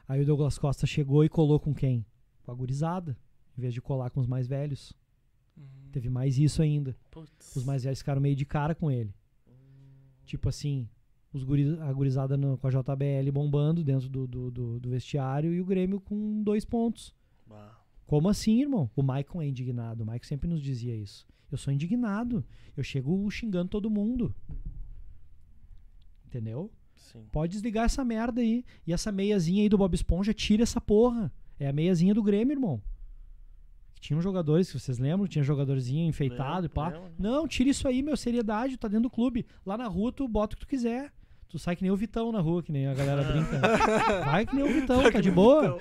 Aí 0.08 0.22
o 0.22 0.26
Douglas 0.26 0.58
Costa 0.58 0.88
chegou 0.88 1.24
e 1.26 1.30
colou 1.30 1.60
com 1.60 1.74
quem? 1.74 2.06
Com 2.44 2.52
a 2.52 2.56
gurizada, 2.56 3.18
em 3.58 3.62
vez 3.62 3.74
de 3.74 3.82
colar 3.82 4.10
com 4.10 4.20
os 4.20 4.28
mais 4.28 4.48
velhos. 4.48 4.94
Teve 5.92 6.10
mais 6.10 6.38
isso 6.38 6.62
ainda. 6.62 6.96
Putz. 7.10 7.56
Os 7.56 7.64
mais 7.64 7.84
velhos 7.84 8.00
ficaram 8.00 8.22
meio 8.22 8.36
de 8.36 8.46
cara 8.46 8.76
com 8.76 8.92
ele. 8.92 9.14
Tipo 10.26 10.50
assim, 10.50 10.88
os 11.34 11.44
guri, 11.44 11.80
a 11.80 11.92
gurizada 11.94 12.38
no- 12.38 12.58
com 12.58 12.68
a 12.68 12.70
JBL 12.70 13.32
bombando 13.32 13.84
dentro 13.84 14.08
do, 14.10 14.28
do, 14.28 14.52
do- 14.52 14.80
do 14.80 14.90
vestiário 14.90 15.54
e 15.54 15.62
o 15.62 15.66
Grêmio 15.66 16.00
com 16.00 16.44
dois 16.44 16.64
pontos. 16.66 17.16
Bah. 17.48 17.80
Como 18.06 18.30
assim, 18.30 18.62
irmão? 18.62 18.90
O 18.96 19.02
Maicon 19.02 19.42
é 19.42 19.48
indignado. 19.48 20.04
O 20.04 20.06
Maicon 20.06 20.28
sempre 20.28 20.48
nos 20.50 20.62
dizia 20.62 20.96
isso. 20.96 21.26
Eu 21.52 21.58
sou 21.58 21.74
indignado. 21.74 22.46
Eu 22.76 22.84
chego 22.84 23.30
xingando 23.32 23.70
todo 23.70 23.90
mundo. 23.90 24.36
Entendeu? 26.26 26.72
Sim. 26.96 27.26
Pode 27.32 27.54
desligar 27.54 27.86
essa 27.86 28.04
merda 28.04 28.42
aí. 28.42 28.66
E 28.86 28.94
essa 28.94 29.12
meiazinha 29.12 29.64
aí 29.64 29.70
do 29.70 29.78
Bob 29.78 29.94
Esponja, 29.94 30.34
tira 30.34 30.64
essa 30.64 30.80
porra. 30.82 31.32
É 31.60 31.68
a 31.68 31.74
meiazinha 31.74 32.14
do 32.14 32.22
Grêmio, 32.22 32.54
irmão. 32.54 32.82
Tinham 34.00 34.22
jogadores, 34.22 34.68
se 34.68 34.80
vocês 34.80 34.98
lembram, 34.98 35.28
tinha 35.28 35.44
jogadorzinho 35.44 36.08
enfeitado 36.08 36.66
e 36.66 36.70
pá. 36.70 36.90
Lembro. 36.90 37.12
Não, 37.18 37.48
tira 37.48 37.70
isso 37.70 37.88
aí, 37.88 38.02
meu, 38.02 38.16
seriedade, 38.16 38.78
tá 38.78 38.88
dentro 38.88 39.04
do 39.04 39.10
clube. 39.10 39.46
Lá 39.66 39.78
na 39.78 39.88
rua 39.88 40.12
tu 40.12 40.28
bota 40.28 40.56
o 40.56 40.58
que 40.58 40.66
tu 40.66 40.70
quiser. 40.70 41.12
Tu 41.50 41.58
sai 41.58 41.78
que 41.78 41.82
nem 41.82 41.92
o 41.92 41.96
Vitão 41.96 42.30
na 42.32 42.42
rua, 42.42 42.62
que 42.62 42.74
nem 42.74 42.88
a 42.88 42.94
galera 42.94 43.24
brinca. 43.24 43.60
Vai 44.26 44.46
que 44.46 44.54
nem 44.54 44.66
o 44.66 44.74
Vitão, 44.74 45.02
tá 45.10 45.22
de 45.22 45.32
boa. 45.32 45.80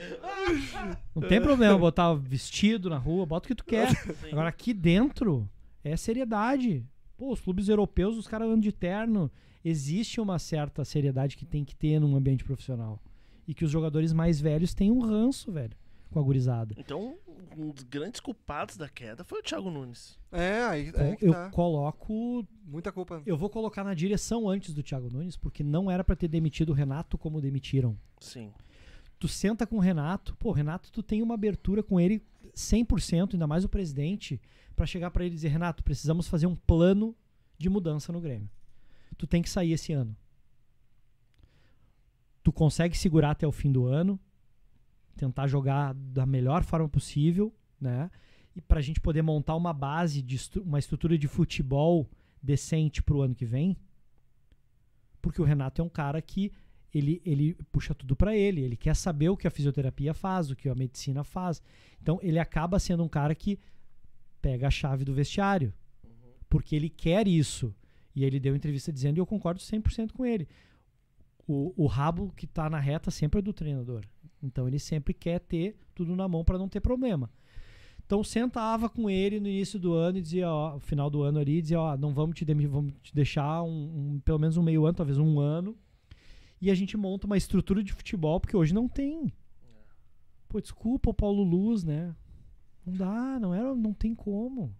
Não 1.15 1.23
tem 1.27 1.41
problema 1.41 1.77
botar 1.77 2.15
vestido 2.15 2.89
na 2.89 2.99
rua, 2.99 3.27
bota 3.27 3.47
o 3.47 3.49
que 3.49 3.55
tu 3.55 3.65
quer. 3.65 3.89
Agora 4.31 4.49
aqui 4.49 4.73
dentro 4.73 5.49
é 5.83 5.97
seriedade. 5.97 6.85
Pô, 7.17 7.33
os 7.33 7.41
clubes 7.41 7.69
europeus, 7.69 8.17
os 8.17 8.29
caras 8.29 8.47
andam 8.47 8.61
de 8.61 8.71
terno. 8.71 9.31
Existe 9.65 10.21
uma 10.21 10.39
certa 10.39 10.85
seriedade 10.85 11.37
que 11.37 11.45
tem 11.45 11.65
que 11.65 11.75
ter 11.75 11.99
num 11.99 12.15
ambiente 12.15 12.45
profissional. 12.45 13.03
E 13.49 13.53
que 13.53 13.65
os 13.65 13.71
jogadores 13.71 14.13
mais 14.13 14.41
velhos 14.41 14.73
têm 14.73 14.93
um 14.93 15.01
ranço, 15.01 15.51
velho, 15.51 15.77
com 16.11 16.19
a 16.19 16.23
gurizada. 16.23 16.75
Então, 16.79 17.17
um 17.57 17.71
dos 17.71 17.83
grandes 17.85 18.21
culpados 18.21 18.77
da 18.77 18.89
queda 18.89 19.25
foi 19.25 19.41
o 19.41 19.43
Thiago 19.43 19.71
Nunes. 19.71 20.19
É, 20.33 20.63
aí, 20.65 20.89
Então, 20.89 21.05
aí 21.05 21.17
que 21.17 21.27
eu 21.27 21.33
tá. 21.33 21.51
coloco. 21.51 22.47
Muita 22.65 22.91
culpa. 22.93 23.23
Eu 23.27 23.37
vou 23.37 23.51
colocar 23.51 23.85
na 23.85 23.95
direção 23.95 24.49
antes 24.49 24.73
do 24.75 24.83
Thiago 24.83 25.11
Nunes, 25.11 25.37
porque 25.37 25.63
não 25.63 25.91
era 25.91 26.03
pra 26.05 26.17
ter 26.17 26.29
demitido 26.29 26.71
o 26.71 26.75
Renato 26.75 27.17
como 27.19 27.41
demitiram. 27.41 27.97
Sim. 28.21 28.53
Tu 29.19 29.29
senta 29.29 29.67
com 29.67 29.77
o 29.77 29.81
Renato, 29.81 30.37
pô, 30.37 30.53
Renato, 30.53 30.91
tu 30.93 31.03
tem 31.03 31.23
uma 31.23 31.35
abertura 31.35 31.83
com 31.83 31.99
ele 31.99 32.23
100%, 32.55 33.35
ainda 33.35 33.47
mais 33.47 33.65
o 33.65 33.69
presidente, 33.69 34.41
pra 34.75 34.85
chegar 34.87 35.11
pra 35.11 35.25
ele 35.25 35.33
e 35.33 35.37
dizer: 35.37 35.49
Renato, 35.49 35.83
precisamos 35.83 36.29
fazer 36.29 36.47
um 36.47 36.55
plano 36.57 37.15
de 37.59 37.69
mudança 37.71 38.13
no 38.13 38.21
Grêmio. 38.21 38.49
Tu 39.17 39.27
tem 39.27 39.41
que 39.43 39.49
sair 39.49 39.73
esse 39.73 39.93
ano. 39.93 40.15
Tu 42.43 42.53
consegue 42.53 42.97
segurar 42.97 43.31
até 43.33 43.47
o 43.47 43.53
fim 43.53 43.73
do 43.73 43.87
ano, 43.87 44.21
tentar 45.17 45.47
jogar 45.47 45.95
da 45.95 46.25
melhor 46.27 46.63
forma 46.63 46.89
possível, 46.89 47.53
né? 47.81 48.11
E 48.55 48.61
pra 48.61 48.81
gente 48.81 49.01
poder 49.01 49.23
montar 49.23 49.55
uma 49.55 49.73
base, 49.73 50.23
de 50.23 50.37
estru- 50.37 50.63
uma 50.63 50.79
estrutura 50.79 51.19
de 51.19 51.29
futebol 51.29 52.09
decente 52.43 53.03
pro 53.03 53.21
ano 53.23 53.35
que 53.35 53.45
vem. 53.45 53.77
Porque 55.21 55.41
o 55.41 55.45
Renato 55.45 55.83
é 55.83 55.85
um 55.85 55.89
cara 55.89 56.21
que 56.23 56.53
ele, 56.95 57.21
ele 57.25 57.55
puxa 57.73 57.95
tudo 57.95 58.15
pra 58.17 58.35
ele, 58.37 58.61
ele 58.63 58.77
quer 58.77 58.95
saber 58.97 59.29
o 59.29 59.37
que 59.37 59.47
a 59.47 59.51
fisioterapia 59.51 60.15
faz, 60.15 60.51
o 60.51 60.57
que 60.57 60.69
a 60.69 60.75
medicina 60.75 61.25
faz. 61.25 61.61
Então 62.01 62.19
ele 62.23 62.39
acaba 62.39 62.79
sendo 62.79 63.03
um 63.05 63.09
cara 63.09 63.35
que 63.35 63.59
pega 64.41 64.69
a 64.69 64.71
chave 64.71 65.05
do 65.05 65.13
vestiário, 65.13 65.73
porque 66.49 66.77
ele 66.77 66.89
quer 66.89 67.27
isso. 67.27 67.75
E 68.15 68.25
ele 68.25 68.41
deu 68.41 68.57
entrevista 68.57 68.91
dizendo, 68.91 69.19
e 69.19 69.21
eu 69.21 69.27
concordo 69.27 69.61
100% 69.61 70.13
com 70.13 70.25
ele. 70.25 70.49
O, 71.47 71.75
o 71.77 71.87
rabo 71.87 72.33
que 72.35 72.47
tá 72.47 72.71
na 72.71 72.79
reta 72.79 73.11
sempre 73.11 73.41
é 73.41 73.43
do 73.43 73.53
treinador. 73.53 74.03
Então 74.43 74.67
ele 74.69 74.79
sempre 74.79 75.13
quer 75.15 75.41
ter 75.41 75.77
tudo 75.95 76.15
na 76.15 76.29
mão 76.29 76.45
pra 76.45 76.59
não 76.59 76.69
ter 76.69 76.81
problema. 76.81 77.31
Então 78.05 78.23
sentava 78.23 78.89
com 78.89 79.11
ele 79.11 79.41
no 79.41 79.49
início 79.49 79.79
do 79.81 79.93
ano 79.93 80.19
e 80.19 80.23
dizia, 80.23 80.49
ó, 80.49 80.75
no 80.75 80.81
final 80.81 81.11
do 81.11 81.23
ano 81.23 81.39
ali, 81.41 81.61
dizia, 81.61 81.81
ó, 81.81 81.97
não 81.97 82.15
vamos 82.15 82.37
te, 82.37 82.45
vamos 82.45 82.93
te 83.03 83.13
deixar 83.15 83.63
um, 83.65 84.15
um- 84.15 84.21
pelo 84.21 84.39
menos 84.39 84.57
um 84.57 84.63
meio 84.63 84.85
ano, 84.87 84.95
talvez 84.97 85.19
um 85.19 85.41
ano, 85.41 85.77
e 86.61 86.71
a 86.71 86.75
gente 86.75 86.97
monta 86.97 87.27
uma 87.27 87.37
estrutura 87.37 87.83
de 87.83 87.93
futebol, 87.93 88.39
porque 88.39 88.57
hoje 88.57 88.73
não 88.73 88.89
tem. 88.89 89.33
Pô, 90.49 90.61
desculpa 90.61 91.11
o 91.11 91.15
Paulo 91.15 91.43
Luz, 91.43 91.83
né? 91.83 92.15
Não 92.87 92.95
dá, 92.95 93.41
não 93.41 93.53
era, 93.53 93.75
não 93.75 93.93
tem 93.93 94.15
como. 94.15 94.73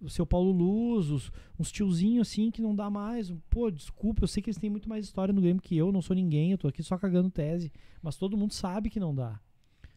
O 0.00 0.08
seu 0.08 0.24
Paulo 0.24 0.52
Luz, 0.52 1.10
os, 1.10 1.32
uns 1.58 1.72
tiozinhos 1.72 2.28
assim 2.28 2.50
que 2.50 2.62
não 2.62 2.74
dá 2.74 2.88
mais. 2.88 3.32
Pô, 3.50 3.70
desculpa, 3.70 4.22
eu 4.22 4.28
sei 4.28 4.42
que 4.42 4.48
eles 4.48 4.58
têm 4.58 4.70
muito 4.70 4.88
mais 4.88 5.04
história 5.04 5.34
no 5.34 5.40
Grêmio 5.40 5.60
que 5.60 5.76
eu, 5.76 5.90
não 5.90 6.00
sou 6.00 6.14
ninguém, 6.14 6.52
eu 6.52 6.58
tô 6.58 6.68
aqui 6.68 6.82
só 6.82 6.96
cagando 6.96 7.30
tese. 7.30 7.72
Mas 8.00 8.16
todo 8.16 8.36
mundo 8.36 8.52
sabe 8.52 8.90
que 8.90 9.00
não 9.00 9.14
dá. 9.14 9.40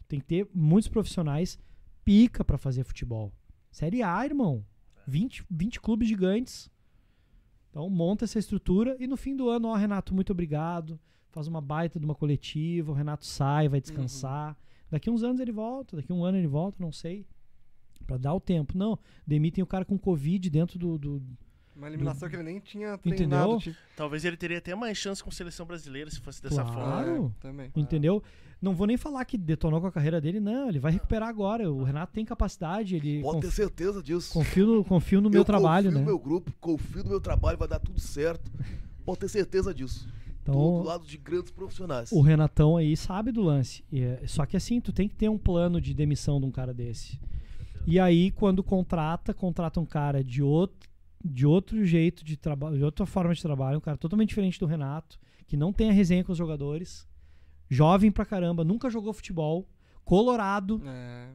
Tem 0.07 0.19
que 0.19 0.25
ter 0.25 0.49
muitos 0.53 0.89
profissionais 0.89 1.59
pica 2.03 2.43
pra 2.43 2.57
fazer 2.57 2.83
futebol. 2.83 3.31
Série 3.71 4.01
A, 4.01 4.25
irmão. 4.25 4.65
20, 5.07 5.45
20 5.49 5.79
clubes 5.79 6.07
gigantes. 6.07 6.69
Então 7.69 7.89
monta 7.89 8.25
essa 8.25 8.39
estrutura 8.39 8.97
e 8.99 9.07
no 9.07 9.15
fim 9.15 9.35
do 9.35 9.49
ano, 9.49 9.69
ó, 9.69 9.75
Renato, 9.75 10.13
muito 10.13 10.31
obrigado. 10.31 10.99
Faz 11.29 11.47
uma 11.47 11.61
baita 11.61 11.97
de 11.97 12.05
uma 12.05 12.13
coletiva, 12.15 12.91
o 12.91 12.95
Renato 12.95 13.25
sai, 13.25 13.69
vai 13.69 13.79
descansar. 13.79 14.57
Daqui 14.89 15.09
uns 15.09 15.23
anos 15.23 15.39
ele 15.39 15.53
volta, 15.53 15.95
daqui 15.95 16.11
um 16.11 16.25
ano 16.25 16.37
ele 16.37 16.47
volta, 16.47 16.77
não 16.81 16.91
sei. 16.91 17.25
Pra 18.07 18.17
dar 18.17 18.33
o 18.33 18.39
tempo. 18.39 18.77
Não, 18.77 18.97
demitem 19.25 19.63
o 19.63 19.67
cara 19.67 19.85
com 19.85 19.97
Covid 19.97 20.49
dentro 20.49 20.77
do. 20.79 20.97
do- 20.97 21.21
Uma 21.75 21.87
eliminação 21.87 22.29
que 22.29 22.35
ele 22.35 22.43
nem 22.43 22.59
tinha 22.59 22.93
Entendeu? 22.95 23.15
treinado. 23.15 23.57
tipo, 23.59 23.77
Talvez 23.95 24.25
ele 24.25 24.35
teria 24.37 24.57
até 24.57 24.75
mais 24.75 24.97
chance 24.97 25.23
com 25.23 25.31
seleção 25.31 25.65
brasileira 25.65 26.09
se 26.11 26.19
fosse 26.19 26.41
dessa 26.41 26.61
Claro. 26.63 26.73
forma. 26.73 26.91
Claro. 26.91 27.33
É, 27.37 27.41
também. 27.41 27.71
Entendeu? 27.75 28.21
Não 28.61 28.75
vou 28.75 28.85
nem 28.85 28.97
falar 28.97 29.25
que 29.25 29.37
detonou 29.39 29.81
com 29.81 29.87
a 29.87 29.91
carreira 29.91 30.21
dele, 30.21 30.39
não. 30.39 30.69
Ele 30.69 30.77
vai 30.79 30.91
recuperar 30.91 31.27
agora. 31.29 31.71
O 31.71 31.81
Renato 31.83 32.13
tem 32.13 32.23
capacidade, 32.25 32.95
ele. 32.95 33.21
Pode 33.21 33.39
ter 33.39 33.47
conf- 33.47 33.55
certeza 33.55 34.03
disso. 34.03 34.31
confio, 34.33 34.67
no, 34.67 34.83
confio 34.85 35.19
no 35.21 35.27
eu 35.29 35.31
meu 35.31 35.45
trabalho, 35.45 35.85
confio 35.85 35.99
né? 35.99 35.99
no 35.99 36.05
meu 36.05 36.19
grupo, 36.19 36.51
confio 36.59 37.03
no 37.03 37.09
meu 37.09 37.21
trabalho, 37.21 37.57
vai 37.57 37.67
dar 37.67 37.79
tudo 37.79 37.99
certo. 37.99 38.51
Pode 39.03 39.19
ter 39.19 39.29
certeza 39.29 39.73
disso. 39.73 40.07
Tô 40.43 40.51
do 40.51 40.57
Então, 40.57 40.83
lado 40.83 41.05
de 41.07 41.17
grandes 41.17 41.51
profissionais. 41.51 42.11
o 42.11 42.21
Renatão 42.21 42.75
aí 42.77 42.95
sabe 42.97 43.31
do 43.31 43.41
lance. 43.41 43.83
E 43.91 44.01
é- 44.01 44.21
só 44.27 44.45
que 44.45 44.55
assim, 44.57 44.79
tu 44.79 44.91
tem 44.91 45.07
que 45.07 45.15
ter 45.15 45.29
um 45.29 45.37
plano 45.37 45.79
de 45.81 45.93
demissão 45.93 46.39
de 46.39 46.45
um 46.45 46.51
cara 46.51 46.73
desse. 46.73 47.19
E 47.85 47.99
aí, 47.99 48.31
quando 48.31 48.63
contrata, 48.63 49.33
contrata 49.33 49.79
um 49.79 49.85
cara 49.85 50.23
de 50.23 50.41
outro, 50.41 50.89
de 51.23 51.45
outro 51.45 51.83
jeito 51.85 52.23
de 52.23 52.37
trabalho, 52.37 52.77
de 52.77 52.83
outra 52.83 53.05
forma 53.05 53.33
de 53.33 53.41
trabalho, 53.41 53.77
um 53.77 53.81
cara 53.81 53.97
totalmente 53.97 54.29
diferente 54.29 54.59
do 54.59 54.65
Renato, 54.65 55.19
que 55.47 55.57
não 55.57 55.73
tem 55.73 55.89
a 55.89 55.93
resenha 55.93 56.23
com 56.23 56.31
os 56.31 56.37
jogadores, 56.37 57.07
jovem 57.69 58.11
pra 58.11 58.25
caramba, 58.25 58.63
nunca 58.63 58.89
jogou 58.89 59.13
futebol, 59.13 59.67
colorado. 60.03 60.81
É. 60.85 61.29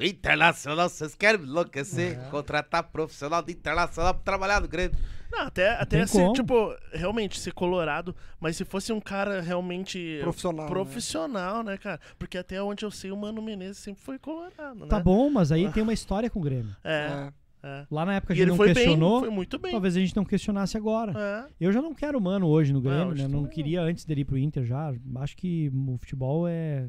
Internacional, 0.00 0.88
vocês 0.88 1.14
querem 1.14 1.40
me 1.40 1.46
enlouquecer? 1.46 2.18
É. 2.18 2.30
Contratar 2.30 2.82
profissional 2.84 3.42
do 3.42 3.50
Internacional 3.50 4.14
pra 4.14 4.22
trabalhar 4.24 4.60
no 4.60 4.68
Grêmio. 4.68 4.96
Não, 5.30 5.40
até, 5.46 5.70
até 5.80 6.06
ser, 6.06 6.18
como. 6.18 6.32
tipo, 6.32 6.76
realmente 6.92 7.40
ser 7.40 7.52
colorado, 7.52 8.14
mas 8.38 8.56
se 8.56 8.64
fosse 8.64 8.92
um 8.92 9.00
cara 9.00 9.40
realmente 9.40 10.18
Profissional, 10.20 10.66
né? 10.66 10.70
profissional, 10.70 11.62
né, 11.64 11.76
cara? 11.76 12.00
Porque 12.18 12.38
até 12.38 12.62
onde 12.62 12.84
eu 12.84 12.90
sei, 12.90 13.10
o 13.10 13.16
Mano 13.16 13.42
Menezes 13.42 13.78
sempre 13.78 14.02
foi 14.02 14.18
colorado, 14.18 14.80
né? 14.80 14.86
Tá 14.86 15.00
bom, 15.00 15.28
mas 15.30 15.50
aí 15.50 15.68
tem 15.72 15.82
uma 15.82 15.92
história 15.92 16.30
com 16.30 16.38
o 16.38 16.42
Grêmio. 16.42 16.74
É, 16.84 17.30
É. 17.64 17.68
é. 17.68 17.86
Lá 17.90 18.04
na 18.04 18.14
época 18.14 18.32
a 18.32 18.36
gente 18.36 18.46
não 18.46 18.56
foi 18.56 18.66
bem, 18.68 18.74
questionou, 18.74 19.20
foi 19.20 19.30
muito 19.30 19.58
bem. 19.58 19.72
talvez 19.72 19.96
a 19.96 20.00
gente 20.00 20.14
não 20.14 20.24
questionasse 20.24 20.76
agora. 20.76 21.12
É. 21.16 21.52
Eu 21.60 21.72
já 21.72 21.82
não 21.82 21.94
quero 21.94 22.16
o 22.18 22.20
Mano 22.20 22.46
hoje 22.46 22.72
no 22.72 22.80
Grêmio, 22.80 23.08
hoje 23.08 23.22
né? 23.22 23.28
Não. 23.28 23.46
queria 23.46 23.80
antes 23.82 24.04
dele 24.04 24.20
ir 24.20 24.24
pro 24.24 24.38
Inter 24.38 24.64
já. 24.64 24.92
Acho 25.16 25.36
que 25.36 25.68
o 25.74 25.96
futebol 25.98 26.46
é. 26.46 26.88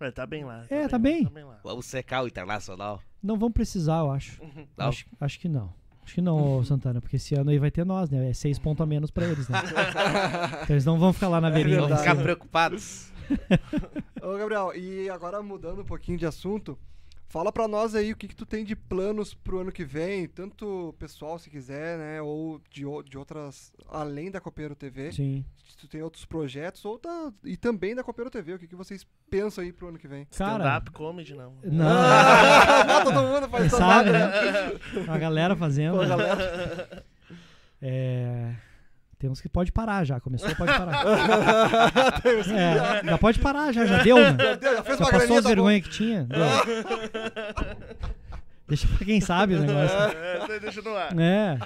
É, 0.00 0.10
tá 0.10 0.26
bem 0.26 0.44
lá. 0.44 0.64
É, 0.70 0.88
tá 0.88 0.96
lá, 0.96 0.98
bem. 0.98 1.24
Tá 1.24 1.30
bem 1.30 1.44
lá. 1.44 1.60
Vamos 1.62 1.86
secar 1.86 2.24
o 2.24 2.26
Internacional. 2.26 3.02
Não 3.22 3.38
vão 3.38 3.52
precisar, 3.52 3.98
eu 3.98 4.10
acho. 4.10 4.40
Não. 4.76 4.88
Acho, 4.88 5.06
acho 5.20 5.38
que 5.38 5.48
não. 5.48 5.72
Acho 6.02 6.14
que 6.14 6.20
não, 6.20 6.62
Santana, 6.64 7.00
porque 7.00 7.16
esse 7.16 7.34
ano 7.34 7.50
aí 7.50 7.58
vai 7.58 7.70
ter 7.70 7.84
nós, 7.84 8.10
né? 8.10 8.30
É 8.30 8.32
seis 8.32 8.58
pontos 8.58 8.82
a 8.82 8.86
menos 8.86 9.10
pra 9.10 9.26
eles, 9.26 9.48
né? 9.48 9.58
então 10.64 10.74
eles 10.74 10.84
não 10.84 10.98
vão 10.98 11.12
ficar 11.12 11.28
lá 11.28 11.40
na 11.40 11.50
beirinha. 11.50 11.82
Lá 11.82 11.90
em 11.90 11.98
ficar 11.98 12.16
preocupados. 12.16 13.12
Ô, 14.22 14.36
Gabriel, 14.36 14.72
e 14.74 15.08
agora 15.08 15.42
mudando 15.42 15.82
um 15.82 15.84
pouquinho 15.84 16.18
de 16.18 16.26
assunto, 16.26 16.78
fala 17.30 17.52
pra 17.52 17.68
nós 17.68 17.94
aí 17.94 18.12
o 18.12 18.16
que, 18.16 18.26
que 18.26 18.34
tu 18.34 18.44
tem 18.44 18.64
de 18.64 18.74
planos 18.74 19.32
pro 19.32 19.60
ano 19.60 19.70
que 19.70 19.84
vem, 19.84 20.26
tanto 20.26 20.94
pessoal, 20.98 21.38
se 21.38 21.48
quiser, 21.48 21.96
né, 21.96 22.20
ou 22.20 22.60
de, 22.68 22.82
de 23.08 23.16
outras, 23.16 23.72
além 23.88 24.32
da 24.32 24.40
Copeiro 24.40 24.74
TV, 24.74 25.12
Sim. 25.12 25.44
se 25.64 25.76
tu 25.76 25.86
tem 25.86 26.02
outros 26.02 26.24
projetos, 26.24 26.84
ou 26.84 26.98
da, 26.98 27.32
e 27.44 27.56
também 27.56 27.94
da 27.94 28.02
Copeiro 28.02 28.30
TV, 28.30 28.54
o 28.54 28.58
que, 28.58 28.66
que 28.66 28.74
vocês 28.74 29.06
pensam 29.30 29.62
aí 29.62 29.72
pro 29.72 29.88
ano 29.88 29.98
que 29.98 30.08
vem? 30.08 30.26
Cara. 30.36 30.64
Stand-up 30.64 30.90
comedy, 30.90 31.34
não. 31.34 31.54
Não. 31.62 31.86
Ah, 31.88 33.02
todo 33.04 33.22
mundo 33.22 33.48
faz 33.48 33.66
stand-up, 33.72 34.08
sabe, 34.08 34.10
né? 34.10 35.04
A 35.06 35.16
galera 35.16 35.54
fazendo. 35.54 35.98
Pô, 35.98 36.02
né? 36.02 36.08
galera. 36.08 37.04
É. 37.80 38.54
Tem 39.20 39.28
uns 39.28 39.38
que 39.38 39.50
pode 39.50 39.70
parar 39.70 40.02
já. 40.02 40.18
Começou, 40.18 40.48
pode 40.56 40.72
parar. 40.72 41.04
é, 42.56 43.04
já 43.04 43.18
pode 43.18 43.38
parar, 43.38 43.70
já, 43.70 43.84
já 43.84 44.02
deu, 44.02 44.16
né? 44.16 44.32
Deu, 44.56 44.76
já 44.76 44.82
fez 44.82 44.98
Já 44.98 45.04
uma 45.04 45.10
passou 45.10 45.36
as 45.36 45.42
tá 45.42 45.48
vergonhas 45.50 45.82
que 45.82 45.90
tinha? 45.90 46.24
Deu. 46.24 46.40
Deixa 48.66 48.88
pra 48.88 49.04
quem 49.04 49.20
sabe 49.20 49.56
o 49.56 49.60
negócio. 49.60 49.94
É, 49.94 50.58
deixa 50.58 50.80
no 50.80 50.96
ar. 50.96 51.14
É. 51.18 51.58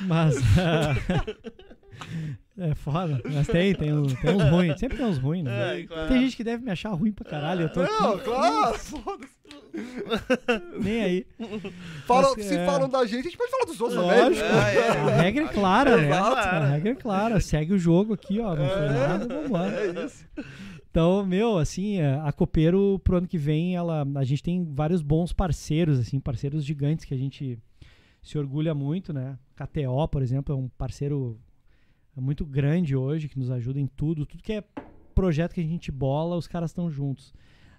Mas. 0.00 0.36
é 2.58 2.74
foda. 2.74 3.20
Mas 3.24 3.46
tem, 3.46 3.74
tem, 3.74 3.92
um- 3.92 4.06
tem 4.06 4.34
uns 4.34 4.50
ruins. 4.50 4.78
Sempre 4.80 4.96
tem 4.98 5.06
uns 5.06 5.18
ruins, 5.18 5.44
né? 5.44 5.80
É, 5.80 5.86
claro. 5.86 6.08
Tem 6.08 6.20
gente 6.22 6.36
que 6.36 6.44
deve 6.44 6.64
me 6.64 6.70
achar 6.70 6.90
ruim 6.90 7.12
pra 7.12 7.24
caralho. 7.28 7.62
Eu 7.62 7.68
tô 7.72 7.80
aqui. 7.80 7.92
Não, 8.02 8.18
claro, 8.18 8.78
foda-se. 8.78 9.38
Nem 10.80 11.02
aí. 11.02 11.26
Fala- 12.06 12.32
Mas, 12.36 12.44
se 12.46 12.54
é. 12.56 12.66
falam 12.66 12.88
da 12.88 13.04
gente, 13.06 13.20
a 13.20 13.22
gente 13.22 13.36
pode 13.36 13.50
falar 13.50 13.64
dos 13.64 13.80
outros 13.80 14.00
também. 14.00 14.22
Lógico. 14.24 14.46
Ah, 14.46 14.70
é. 14.72 14.88
A 14.88 15.22
regra 15.22 15.44
é 15.44 15.48
clara, 15.48 15.96
né? 15.96 16.06
Exato. 16.08 16.48
A 16.48 16.66
regra 16.66 16.90
é 16.90 16.94
clara. 16.94 17.40
Segue 17.40 17.72
o 17.74 17.78
jogo 17.78 18.14
aqui, 18.14 18.40
ó. 18.40 18.54
Não 18.54 18.68
foi 18.68 18.88
nada, 18.88 19.28
vambora. 19.42 19.70
É 19.80 20.04
isso. 20.04 20.26
Então, 20.90 21.24
meu, 21.24 21.58
assim, 21.58 21.98
é, 22.00 22.18
a 22.24 22.32
Copeiro 22.32 22.98
pro 23.04 23.18
ano 23.18 23.26
que 23.28 23.38
vem, 23.38 23.76
ela, 23.76 24.06
a 24.16 24.24
gente 24.24 24.42
tem 24.42 24.64
vários 24.74 25.02
bons 25.02 25.32
parceiros, 25.32 25.98
assim, 25.98 26.18
parceiros 26.18 26.64
gigantes 26.64 27.04
que 27.04 27.14
a 27.14 27.18
gente 27.18 27.58
se 28.22 28.38
orgulha 28.38 28.74
muito, 28.74 29.12
né? 29.12 29.38
KTO, 29.54 30.08
por 30.08 30.22
exemplo, 30.22 30.52
é 30.54 30.58
um 30.58 30.68
parceiro 30.76 31.38
muito 32.20 32.44
grande 32.44 32.96
hoje, 32.96 33.28
que 33.28 33.38
nos 33.38 33.50
ajuda 33.50 33.80
em 33.80 33.86
tudo. 33.86 34.26
Tudo 34.26 34.42
que 34.42 34.52
é 34.52 34.64
projeto 35.14 35.54
que 35.54 35.60
a 35.60 35.64
gente 35.64 35.90
bola, 35.90 36.36
os 36.36 36.46
caras 36.46 36.70
estão 36.70 36.90
juntos. 36.90 37.34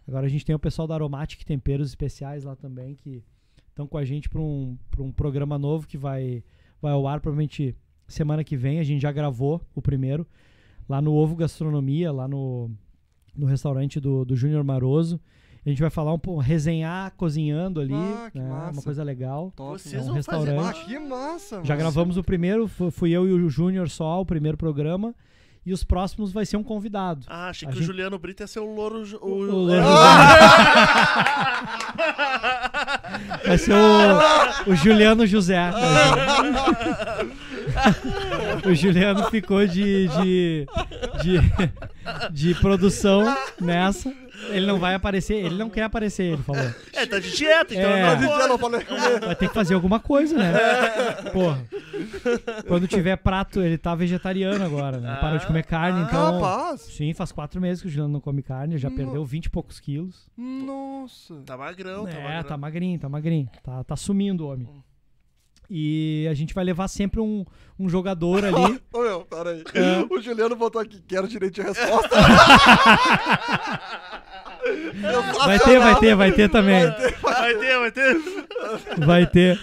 Agora 0.07 0.25
a 0.25 0.29
gente 0.29 0.45
tem 0.45 0.55
o 0.55 0.59
pessoal 0.59 0.87
da 0.87 0.95
Aromatic 0.95 1.43
Temperos 1.43 1.87
Especiais 1.87 2.43
lá 2.43 2.55
também, 2.55 2.95
que 2.95 3.23
estão 3.69 3.87
com 3.87 3.97
a 3.97 4.03
gente 4.03 4.27
para 4.27 4.41
um, 4.41 4.77
pra 4.91 5.03
um 5.03 5.11
programa 5.11 5.57
novo 5.57 5.87
que 5.87 5.97
vai, 5.97 6.43
vai 6.81 6.91
ao 6.91 7.07
ar 7.07 7.21
provavelmente 7.21 7.75
semana 8.07 8.43
que 8.43 8.57
vem. 8.57 8.79
A 8.79 8.83
gente 8.83 9.01
já 9.01 9.11
gravou 9.11 9.61
o 9.73 9.81
primeiro 9.81 10.27
lá 10.87 11.01
no 11.01 11.13
Ovo 11.13 11.35
Gastronomia, 11.35 12.11
lá 12.11 12.27
no, 12.27 12.71
no 13.35 13.45
restaurante 13.45 13.99
do, 13.99 14.25
do 14.25 14.35
Júnior 14.35 14.63
Maroso. 14.63 15.19
A 15.69 15.71
gente 15.71 15.81
vai 15.81 15.91
falar 15.91 16.11
um 16.11 16.17
pouco, 16.17 16.41
resenhar 16.41 17.11
cozinhando 17.15 17.79
ali, 17.79 17.93
Ah, 17.93 18.29
que 18.31 18.39
né, 18.39 18.49
massa. 18.49 18.71
uma 18.73 18.81
coisa 18.81 19.03
legal. 19.03 19.53
Top. 19.55 19.79
Vocês 19.79 19.93
É 19.93 19.99
um 20.01 20.05
vão 20.05 20.13
restaurante. 20.15 20.59
Ah, 20.59 20.73
fazer. 20.73 20.85
que 20.85 20.97
massa. 20.99 21.55
Já 21.57 21.75
mano. 21.75 21.77
gravamos 21.77 22.17
o 22.17 22.23
primeiro, 22.23 22.67
fu- 22.67 22.89
fui 22.89 23.11
eu 23.11 23.27
e 23.27 23.31
o 23.33 23.47
Júnior 23.51 23.87
só, 23.87 24.19
o 24.19 24.25
primeiro 24.25 24.57
programa. 24.57 25.13
E 25.63 25.71
os 25.71 25.83
próximos 25.83 26.31
vai 26.31 26.43
ser 26.43 26.57
um 26.57 26.63
convidado. 26.63 27.27
Ah, 27.29 27.49
achei 27.49 27.67
A 27.67 27.71
que 27.71 27.77
gente- 27.77 27.83
o 27.83 27.87
Juliano 27.87 28.17
Brito 28.17 28.41
ia 28.41 28.47
ser 28.47 28.61
o 28.61 28.73
louro. 28.73 29.03
O, 29.21 29.27
O 29.27 29.41
Louro 29.43 29.83
Vai 33.45 33.57
ser 33.57 33.73
o, 33.73 34.71
o 34.71 34.75
Juliano 34.75 35.27
José. 35.27 35.69
O 38.65 38.73
Juliano 38.73 39.25
ficou 39.29 39.67
de, 39.67 40.07
de, 40.07 40.67
de, 41.21 41.39
de 42.31 42.55
produção 42.55 43.25
nessa. 43.59 44.11
Ele 44.49 44.65
não 44.65 44.79
vai 44.79 44.93
aparecer, 44.95 45.35
ele 45.45 45.55
não 45.55 45.69
quer 45.69 45.83
aparecer, 45.83 46.33
ele 46.33 46.43
falou. 46.43 46.63
É, 46.93 47.05
tá 47.05 47.19
de 47.19 47.31
dieta, 47.35 47.73
então 47.73 47.89
É. 47.89 48.15
não 48.19 48.27
pode. 48.27 48.47
não 48.49 48.57
comer. 48.57 48.85
Vai 49.19 49.35
ter 49.35 49.47
que 49.47 49.53
fazer 49.53 49.73
alguma 49.73 49.99
coisa, 49.99 50.37
né? 50.37 50.51
Porra. 51.33 51.63
Quando 52.67 52.87
tiver 52.87 53.15
prato, 53.17 53.61
ele 53.61 53.77
tá 53.77 53.93
vegetariano 53.95 54.63
agora, 54.65 54.99
né? 54.99 55.17
Parou 55.21 55.37
de 55.39 55.47
comer 55.47 55.65
carne, 55.65 56.01
então. 56.03 56.39
Rapaz. 56.39 56.81
Sim, 56.81 57.13
faz 57.13 57.31
quatro 57.31 57.59
meses 57.61 57.81
que 57.81 57.87
o 57.87 57.91
Juliano 57.91 58.13
não 58.13 58.21
come 58.21 58.41
carne, 58.41 58.77
já 58.77 58.89
No- 58.89 58.95
perdeu 58.95 59.25
20 59.25 59.45
e 59.45 59.49
poucos 59.49 59.79
quilos. 59.79 60.27
Nossa. 60.37 61.35
Tá 61.45 61.57
magrão, 61.57 62.05
tá 62.05 62.11
é, 62.11 62.23
magrão. 62.23 62.43
tá 62.43 62.57
magrinho, 62.57 62.99
tá 62.99 63.09
magrinho. 63.09 63.49
Tá, 63.63 63.83
tá 63.83 63.95
sumindo 63.95 64.45
o 64.45 64.51
homem. 64.51 64.67
E 65.71 66.27
a 66.27 66.33
gente 66.33 66.51
vai 66.51 66.63
levar 66.63 66.87
sempre 66.87 67.19
um, 67.19 67.45
um 67.77 67.87
jogador 67.87 68.43
ali. 68.43 68.81
Ô 68.91 69.01
meu, 69.03 69.21
pera 69.21 69.51
aí. 69.51 69.63
É. 69.75 70.03
O 70.11 70.19
Juliano 70.19 70.55
botou 70.55 70.81
aqui, 70.81 70.99
quero 71.07 71.27
direito 71.27 71.53
de 71.53 71.61
resposta. 71.61 72.09
Vai 75.45 75.59
ter, 75.59 75.79
vai 75.79 75.99
ter, 75.99 76.15
vai 76.15 76.31
ter 76.31 76.49
também. 76.49 76.83
Vai 77.21 77.55
ter, 77.55 77.79
vai 77.79 77.91
ter. 77.91 78.17
Vai 79.05 79.27
ter. 79.27 79.59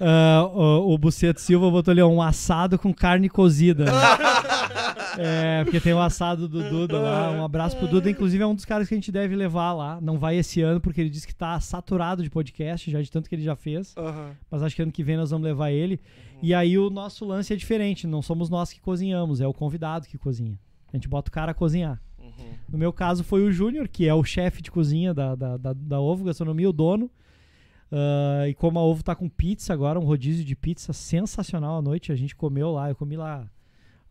Ah, 0.00 0.48
o, 0.52 0.94
o 0.94 0.98
Buceto 0.98 1.40
Silva 1.40 1.70
botou 1.70 1.92
ali 1.92 2.00
ó, 2.00 2.08
um 2.08 2.22
assado 2.22 2.78
com 2.78 2.92
carne 2.92 3.28
cozida. 3.28 3.84
né? 3.84 3.92
É, 5.18 5.64
porque 5.64 5.80
tem 5.80 5.92
o 5.92 6.00
assado 6.00 6.48
do 6.48 6.62
Duda 6.68 6.98
lá. 6.98 7.30
Um 7.32 7.44
abraço 7.44 7.76
pro 7.76 7.88
Duda. 7.88 8.08
Inclusive, 8.08 8.42
é 8.42 8.46
um 8.46 8.54
dos 8.54 8.64
caras 8.64 8.88
que 8.88 8.94
a 8.94 8.96
gente 8.96 9.10
deve 9.10 9.34
levar 9.34 9.72
lá. 9.72 10.00
Não 10.00 10.18
vai 10.18 10.36
esse 10.36 10.62
ano, 10.62 10.80
porque 10.80 11.00
ele 11.00 11.10
disse 11.10 11.26
que 11.26 11.34
tá 11.34 11.58
saturado 11.60 12.22
de 12.22 12.30
podcast, 12.30 12.90
já 12.90 13.02
de 13.02 13.10
tanto 13.10 13.28
que 13.28 13.34
ele 13.34 13.42
já 13.42 13.56
fez. 13.56 13.94
Aham. 13.96 14.30
Mas 14.50 14.62
acho 14.62 14.76
que 14.76 14.82
ano 14.82 14.92
que 14.92 15.02
vem 15.02 15.16
nós 15.16 15.30
vamos 15.30 15.44
levar 15.44 15.72
ele. 15.72 16.00
E 16.42 16.54
aí 16.54 16.78
o 16.78 16.88
nosso 16.90 17.24
lance 17.24 17.52
é 17.52 17.56
diferente. 17.56 18.06
Não 18.06 18.22
somos 18.22 18.48
nós 18.48 18.72
que 18.72 18.80
cozinhamos, 18.80 19.40
é 19.40 19.46
o 19.46 19.52
convidado 19.52 20.06
que 20.06 20.16
cozinha. 20.16 20.58
A 20.92 20.96
gente 20.96 21.08
bota 21.08 21.28
o 21.28 21.32
cara 21.32 21.50
a 21.52 21.54
cozinhar. 21.54 22.00
No 22.68 22.78
meu 22.78 22.92
caso 22.92 23.24
foi 23.24 23.42
o 23.42 23.52
Júnior, 23.52 23.88
que 23.88 24.06
é 24.06 24.14
o 24.14 24.22
chefe 24.22 24.62
de 24.62 24.70
cozinha 24.70 25.12
da, 25.12 25.34
da, 25.34 25.56
da, 25.56 25.72
da 25.72 26.00
Ovo 26.00 26.24
Gastronomia, 26.24 26.68
o 26.68 26.72
dono. 26.72 27.10
Ah, 27.90 28.48
e 28.48 28.54
como 28.54 28.78
a 28.78 28.82
Ovo 28.82 29.02
tá 29.02 29.14
com 29.14 29.28
pizza 29.28 29.72
agora, 29.72 29.98
um 29.98 30.04
rodízio 30.04 30.44
de 30.44 30.54
pizza 30.54 30.92
sensacional 30.92 31.78
à 31.78 31.82
noite, 31.82 32.12
a 32.12 32.16
gente 32.16 32.36
comeu 32.36 32.70
lá. 32.70 32.88
Eu 32.88 32.96
comi 32.96 33.16
lá 33.16 33.50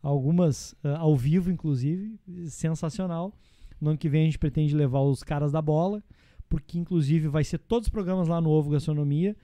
algumas 0.02 0.74
ah, 0.84 0.98
ao 0.98 1.16
vivo, 1.16 1.50
inclusive, 1.50 2.18
sensacional. 2.46 3.32
No 3.80 3.90
ano 3.90 3.98
que 3.98 4.08
vem 4.08 4.22
a 4.22 4.24
gente 4.26 4.38
pretende 4.38 4.74
levar 4.74 5.00
os 5.00 5.22
caras 5.22 5.52
da 5.52 5.62
bola, 5.62 6.02
porque 6.48 6.78
inclusive 6.78 7.28
vai 7.28 7.44
ser 7.44 7.58
todos 7.58 7.86
os 7.86 7.90
programas 7.90 8.28
lá 8.28 8.40
no 8.40 8.50
Ovo 8.50 8.70
Gastronomia. 8.70 9.34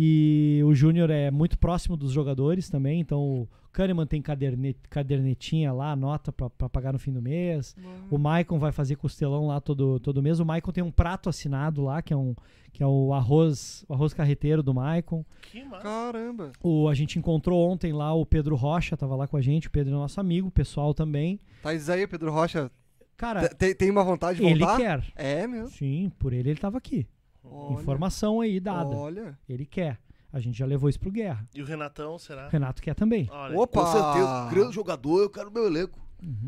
E 0.00 0.62
o 0.64 0.72
Júnior 0.76 1.10
é 1.10 1.28
muito 1.28 1.58
próximo 1.58 1.96
dos 1.96 2.12
jogadores 2.12 2.70
também, 2.70 3.00
então 3.00 3.18
o 3.20 3.48
Kahneman 3.72 4.06
tem 4.06 4.22
caderne- 4.22 4.76
cadernetinha 4.88 5.72
lá, 5.72 5.96
nota 5.96 6.30
pra 6.30 6.48
pra 6.48 6.68
pagar 6.68 6.92
no 6.92 7.00
fim 7.00 7.12
do 7.12 7.20
mês. 7.20 7.74
O 8.08 8.16
Maicon 8.16 8.60
vai 8.60 8.70
fazer 8.70 8.94
costelão 8.94 9.48
lá 9.48 9.60
todo, 9.60 9.98
todo 9.98 10.22
mês. 10.22 10.38
O 10.38 10.46
Maicon 10.46 10.70
tem 10.70 10.84
um 10.84 10.90
prato 10.92 11.28
assinado 11.28 11.82
lá, 11.82 12.00
que 12.00 12.12
é, 12.12 12.16
um, 12.16 12.32
que 12.72 12.80
é 12.80 12.86
o 12.86 13.12
arroz, 13.12 13.84
o 13.88 13.92
arroz 13.94 14.14
carreteiro 14.14 14.62
do 14.62 14.72
Maicon. 14.72 15.24
Que 15.42 15.64
massa. 15.64 15.82
Caramba. 15.82 16.52
O, 16.62 16.88
a 16.88 16.94
gente 16.94 17.18
encontrou 17.18 17.68
ontem 17.68 17.92
lá 17.92 18.14
o 18.14 18.24
Pedro 18.24 18.54
Rocha, 18.54 18.96
tava 18.96 19.16
lá 19.16 19.26
com 19.26 19.36
a 19.36 19.42
gente. 19.42 19.66
O 19.66 19.70
Pedro 19.70 19.94
é 19.94 19.96
nosso 19.96 20.20
amigo, 20.20 20.48
pessoal 20.48 20.94
também. 20.94 21.40
Thaís 21.60 21.88
aí, 21.88 22.06
Pedro 22.06 22.30
Rocha, 22.30 22.70
Cara, 23.16 23.48
te- 23.48 23.56
tem, 23.56 23.74
tem 23.74 23.90
uma 23.90 24.04
vontade 24.04 24.38
de 24.38 24.46
ele 24.46 24.60
voltar? 24.60 24.76
quer. 24.76 25.04
É 25.16 25.44
mesmo. 25.44 25.70
Sim, 25.70 26.12
por 26.20 26.32
ele 26.32 26.50
ele 26.50 26.60
tava 26.60 26.78
aqui. 26.78 27.04
Olha, 27.50 27.80
Informação 27.80 28.40
aí 28.40 28.58
dada. 28.60 28.96
Olha. 28.96 29.38
Ele 29.48 29.64
quer. 29.66 29.98
A 30.32 30.40
gente 30.40 30.58
já 30.58 30.66
levou 30.66 30.90
isso 30.90 31.00
pro 31.00 31.10
Guerra. 31.10 31.48
E 31.54 31.62
o 31.62 31.64
Renatão, 31.64 32.18
será? 32.18 32.46
O 32.46 32.50
Renato 32.50 32.82
quer 32.82 32.94
também. 32.94 33.28
Olha, 33.30 33.58
Opa! 33.58 33.80
Com 33.80 33.86
certeza, 33.92 34.48
grande 34.50 34.74
jogador, 34.74 35.20
eu 35.22 35.30
quero 35.30 35.50
meu 35.50 35.66
elenco. 35.66 35.98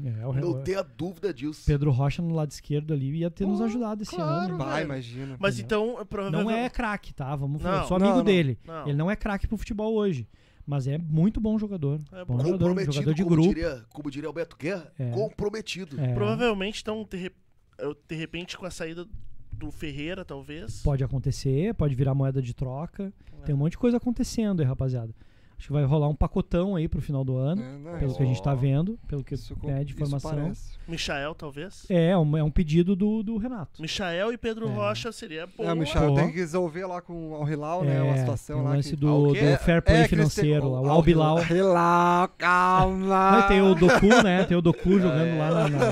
É, 0.05 0.27
o, 0.27 0.33
Não 0.33 0.51
o 0.51 0.63
tenha 0.63 0.83
dúvida 0.83 1.33
disso. 1.33 1.63
Pedro 1.65 1.91
Rocha 1.93 2.21
no 2.21 2.35
lado 2.35 2.51
esquerdo 2.51 2.93
ali 2.93 3.11
ia 3.19 3.31
ter 3.31 3.47
nos 3.47 3.61
ajudado 3.61 4.03
esse 4.03 4.15
claro, 4.15 4.55
ano. 4.55 4.59
né? 4.59 4.65
Vai, 4.65 4.83
imagina. 4.83 5.37
Mas 5.39 5.59
então, 5.61 6.05
provavelmente. 6.11 6.45
Não 6.45 6.51
é 6.51 6.69
craque, 6.69 7.15
tá? 7.15 7.35
Vamos 7.37 7.63
Não, 7.63 7.71
eu 7.79 7.85
sou 7.85 7.97
amigo 7.97 8.17
não. 8.17 8.25
dele. 8.25 8.59
Não. 8.67 8.83
Ele 8.89 8.97
não 8.99 9.11
é 9.11 9.15
craque 9.17 9.47
pro 9.47 9.57
futebol 9.57 9.95
hoje. 9.95 10.29
Mas 10.67 10.87
é 10.87 10.99
muito 10.99 11.41
bom 11.41 11.59
jogador. 11.59 12.01
É 12.13 12.25
bom 12.25 12.35
bom. 12.37 12.41
jogador, 12.45 12.59
Comprometido, 12.59 12.93
jogador 12.93 13.15
de 13.15 13.23
como, 13.23 13.35
grupo. 13.37 13.49
Diria, 13.55 13.85
como 13.93 14.11
diria 14.11 14.29
Alberto 14.29 14.57
Guerra, 14.57 14.93
É. 14.99 15.11
comprometido. 15.13 16.01
É, 16.01 16.13
Provavelmente, 16.15 16.83
então, 16.83 17.07
de, 17.09 17.17
re- 17.17 17.33
eu- 17.79 17.97
de 18.09 18.15
repente, 18.17 18.59
com 18.59 18.67
a 18.67 18.71
saída 18.71 19.07
do 19.61 19.71
Ferreira, 19.71 20.25
talvez. 20.25 20.83
Pode 20.83 21.05
acontecer, 21.05 21.75
pode 21.75 21.95
virar 21.95 22.15
moeda 22.15 22.41
de 22.43 22.55
troca. 22.55 23.13
Tem 23.45 23.55
um 23.55 23.59
monte 23.59 23.73
de 23.73 23.79
coisa 23.79 23.99
acontecendo 23.99 24.61
aí, 24.61 24.67
rapaziada. 24.67 25.15
Acho 25.59 25.67
que 25.67 25.73
vai 25.75 25.85
rolar 25.85 26.09
um 26.09 26.15
pacotão 26.15 26.75
aí 26.75 26.89
pro 26.89 27.03
final 27.03 27.23
do 27.23 27.37
ano. 27.37 27.63
É, 27.63 27.99
Pelo 27.99 28.15
que 28.17 28.23
a 28.23 28.27
gente 28.27 28.43
tá 28.43 28.55
vendo, 28.55 28.99
pelo 29.07 29.23
que 29.23 29.35
isso, 29.35 29.55
é 29.65 29.85
de 29.85 29.93
informação. 29.93 30.53
Michael, 30.89 31.35
talvez. 31.35 31.85
É, 31.91 32.17
um, 32.17 32.35
é 32.39 32.43
um 32.43 32.51
pedido 32.51 32.97
do, 32.97 33.23
do 33.23 33.37
Renato. 33.37 33.81
Michael 33.83 34.33
e 34.33 34.39
Pedro 34.39 34.67
É. 34.67 34.73
Rocha 34.73 35.13
seria 35.13 35.47
bom. 35.47 35.63
É, 35.63 35.73
o 35.75 35.77
Porra. 35.85 36.15
tem 36.23 36.31
que 36.33 36.39
resolver 36.39 36.87
lá 36.87 37.03
com 37.03 37.33
o 37.33 37.35
Al 37.35 37.47
Hilal, 37.47 37.85
né? 37.85 38.01
Uma 38.01 38.15
É, 38.15 38.17
situação 38.21 38.57
tem 38.57 38.65
o 38.65 38.69
lá 38.69 38.75
lance 38.75 38.91
que... 38.91 38.97
do, 38.97 39.09
Ah, 39.09 39.15
o 39.19 39.27
do 39.29 39.59
fair 39.59 39.83
play 39.83 39.97
É, 39.99 40.09
financeiro 40.09 40.71
lá, 40.71 40.81
o 40.81 40.87
Al 40.89 40.93
Al. 40.97 41.07
Hilal, 41.53 42.29
calma. 42.39 43.43
Ter 43.49 43.61
o 43.61 43.75
Doku, 43.75 44.23
né? 44.25 44.45
Tem 44.45 44.57
o 44.57 44.63
Doku 44.63 44.99
jogando 44.99 45.39
lá 45.39 45.51
na- 45.51 45.69
na- 45.69 45.85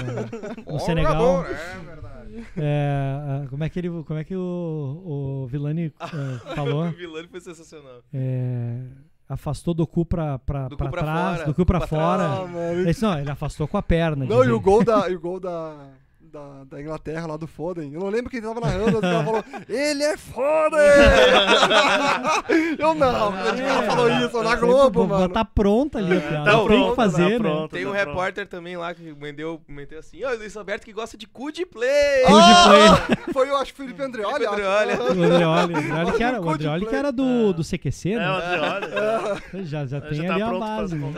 no 0.73 0.81
Senegal. 0.81 1.45
É 1.45 1.49
verdade. 1.85 2.08
É, 2.57 3.47
como 3.49 3.65
é 3.65 3.69
que 3.69 3.79
ele, 3.79 3.89
como 3.89 4.19
é 4.19 4.25
que 4.25 4.37
o, 4.37 5.43
o 5.43 5.47
Vilani 5.47 5.93
eh, 6.01 6.39
falou? 6.55 6.87
O 6.87 6.93
Vilani 6.93 7.29
foi 7.29 7.41
sensacional. 7.41 8.03
É, 8.13 8.81
afastou 9.29 9.75
Doku 9.75 10.05
pra, 10.05 10.39
pra, 10.39 10.65
Doku 10.69 10.77
pra 10.77 10.91
pra 10.91 11.03
trás, 11.03 11.37
fora, 11.37 11.47
Doku 11.47 11.67
pra 11.67 11.79
pra 11.79 11.89
fora. 11.89 12.25
Ah, 12.25 12.47
mano. 12.47 12.81
Ele 12.81 12.97
não, 13.01 13.19
ele 13.19 13.31
afastou 13.31 13.69
com 13.69 13.77
a 13.77 13.83
perna. 13.83 14.25
Não, 14.25 14.45
e 14.45 14.51
o 14.51 14.61
gol 14.61 14.85
da, 14.85 15.09
e 15.11 15.15
o 15.15 15.21
gol 15.21 15.39
da, 15.41 15.91
da, 16.33 16.65
da 16.65 16.81
Inglaterra 16.81 17.27
lá 17.27 17.37
do 17.37 17.47
Foden. 17.47 17.93
Eu 17.93 18.01
não 18.01 18.09
lembro 18.09 18.31
quem 18.31 18.41
tava 18.41 18.61
narrando, 18.61 18.85
mas 18.85 18.95
o 18.97 19.01
cara 19.01 19.25
falou, 19.25 19.45
ele 19.69 20.03
é 20.05 20.17
Foden! 20.17 20.79
eu 22.79 22.95
não, 22.95 23.49
ele 23.49 23.63
É, 23.63 23.83
falou 23.83 24.09
isso 24.11 24.43
na 24.43 24.57
Globo, 24.57 25.03
bo- 25.05 25.09
mano. 25.09 25.29
Tá 25.33 25.45
pronta 25.45 25.99
ali 25.99 26.17
a 26.17 26.21
piada. 26.21 26.45
Tá 26.45 26.57
tem 26.59 26.67
pronto, 26.67 26.91
que 26.91 26.97
fazer, 26.97 27.23
tá 27.25 27.29
né? 27.31 27.39
pronto. 27.39 27.71
Tem 27.73 27.87
um 27.87 27.91
tá 27.93 27.97
pronto. 27.97 28.09
repórter 28.09 28.47
também 28.49 28.77
lá 28.77 28.95
que 28.95 29.13
meteu, 29.15 29.61
meteu 29.69 29.99
assim, 29.99 30.25
ó, 30.25 30.33
o 30.33 30.37
Luiz 30.39 30.57
Alberto 30.57 30.85
que 30.85 30.93
gosta 30.93 31.17
de 31.17 31.27
cu 31.27 31.51
de 31.53 31.65
play. 31.67 32.25
Cu 32.27 32.33
de 32.33 33.15
play. 33.17 33.33
Foi, 33.33 33.49
eu 33.49 33.57
acho, 33.57 33.75
Felipe 33.75 34.03
Andreoli. 34.03 34.35
Felipe. 34.35 34.53
Andreoli. 34.53 34.93
O 34.93 35.25
Andreoli, 35.25 35.75
o 35.75 35.79
Andreoli 35.79 36.13
que 36.17 36.23
era, 36.23 36.41
o 36.41 36.51
Andreoli 36.51 36.87
que 36.87 36.97
era 36.97 37.13
do, 37.13 37.53
do 37.53 37.63
CQC, 37.65 38.13
É, 38.13 38.17
o 38.17 38.19
né? 38.19 38.77
Andreoli. 38.77 39.67
Já, 39.67 39.87
já 39.87 39.99
Já 39.99 40.01
tem 40.01 40.27
tá 40.27 40.35
ali 40.35 40.43
a 40.43 40.47
pronto 40.49 40.65
pra 40.65 40.77
base. 40.77 40.95
né? 40.97 41.13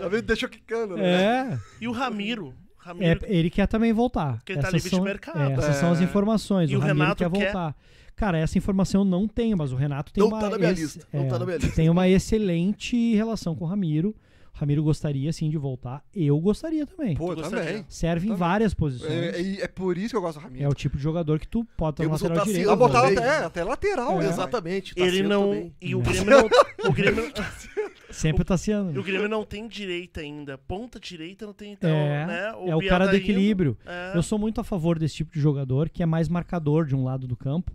Já 0.00 0.08
veio, 0.08 0.22
deixou 0.22 0.48
quicando, 0.48 0.96
né? 0.96 1.50
É, 1.52 1.58
E 1.80 1.88
o 1.88 1.92
Ramiro. 1.92 2.54
É, 2.82 2.88
Ramiro 2.88 3.20
ele 3.26 3.50
quer 3.50 3.66
também 3.66 3.92
voltar. 3.92 4.36
Porque 4.38 4.52
ele 4.52 4.60
tá 4.60 4.68
Essas 4.68 4.74
livre 4.84 4.90
de 4.90 4.96
são, 4.96 5.04
mercado. 5.04 5.38
é, 5.40 5.52
essas 5.52 5.76
são 5.76 5.92
as 5.92 6.00
É. 6.00 6.04
informações. 6.04 6.70
E 6.70 6.74
o 6.74 6.78
o 6.78 6.80
Ramiro 6.80 6.98
Renato 7.00 7.24
quer 7.24 7.30
quer? 7.30 7.44
voltar. 7.52 7.76
Cara, 8.16 8.36
essa 8.38 8.58
informação 8.58 9.00
eu 9.00 9.04
não 9.06 9.26
tenho, 9.26 9.56
mas 9.56 9.72
o 9.72 9.76
Renato 9.76 10.12
tem 10.12 10.20
Não 10.22 10.28
uma 10.28 10.38
tá 10.40 10.50
na 10.50 10.58
minha 10.58 10.70
ex- 10.70 10.78
lista, 10.80 11.06
não 11.12 11.24
é, 11.24 11.28
tá 11.28 11.38
na 11.38 11.44
minha 11.46 11.56
lista. 11.56 11.74
Tem 11.74 11.88
uma 11.88 12.06
excelente 12.08 13.14
relação 13.14 13.54
com 13.54 13.64
o 13.64 13.68
Ramiro. 13.68 14.14
O 14.54 14.58
Ramiro 14.60 14.82
gostaria 14.82 15.32
sim 15.32 15.48
de 15.48 15.56
voltar. 15.56 16.02
Eu 16.14 16.38
gostaria 16.38 16.86
também. 16.86 17.16
Pô, 17.16 17.34
Tu 17.34 17.40
gostaria? 17.40 17.64
também. 17.66 17.84
Serve 17.88 18.26
em 18.26 18.28
também. 18.30 18.38
várias 18.38 18.74
posições. 18.74 19.10
É, 19.10 19.30
É, 19.30 19.40
é- 19.40 19.60
é 19.62 19.68
por 19.68 19.96
isso 19.96 20.10
que 20.10 20.16
eu 20.16 20.20
gosto 20.20 20.38
do 20.38 20.42
Ramiro. 20.44 20.68
o 20.68 20.74
tipo 20.74 20.98
de 20.98 21.02
jogador 21.02 21.38
que 21.38 21.48
tu 21.48 21.66
bota 21.78 22.02
na 22.04 22.10
lateral 22.12 22.44
direita. 22.44 22.68
Ela 22.68 22.76
botava 22.76 23.06
até, 23.08 23.28
até 23.44 23.64
lateral, 23.64 24.20
É. 24.20 24.24
né? 24.24 24.28
Exatamente. 24.28 24.92
Ele 24.96 25.06
Tassiano 25.22 25.28
não. 25.30 25.44
também. 25.48 25.74
E 25.80 25.94
o 25.94 26.00
É. 26.00 26.02
Grêmio 26.02 26.24
não. 26.30 26.50
O 26.90 26.92
Grêmio, 26.92 27.32
Sempre 28.10 28.42
o 28.42 28.44
Tassiano. 28.44 28.92
e 28.94 28.98
o 28.98 29.02
Grêmio 29.02 29.28
não 29.28 29.44
tem 29.44 29.66
direita 29.68 30.20
ainda. 30.20 30.58
Ponta 30.58 30.98
direita 31.00 31.46
não 31.46 31.52
tem, 31.52 31.72
então, 31.72 31.88
É, 31.90 32.26
né? 32.26 32.52
é 32.66 32.74
o 32.76 32.86
cara 32.86 33.04
tá 33.06 33.10
do 33.12 33.16
equilíbrio. 33.16 33.76
É. 33.86 34.12
Eu 34.16 34.22
sou 34.22 34.38
muito 34.38 34.60
a 34.60 34.64
favor 34.64 34.98
desse 34.98 35.16
tipo 35.16 35.32
de 35.32 35.40
jogador 35.40 35.88
que 35.88 36.02
é 36.02 36.06
mais 36.06 36.28
marcador 36.28 36.86
de 36.86 36.94
um 36.96 37.04
lado 37.04 37.26
do 37.26 37.36
campo, 37.36 37.72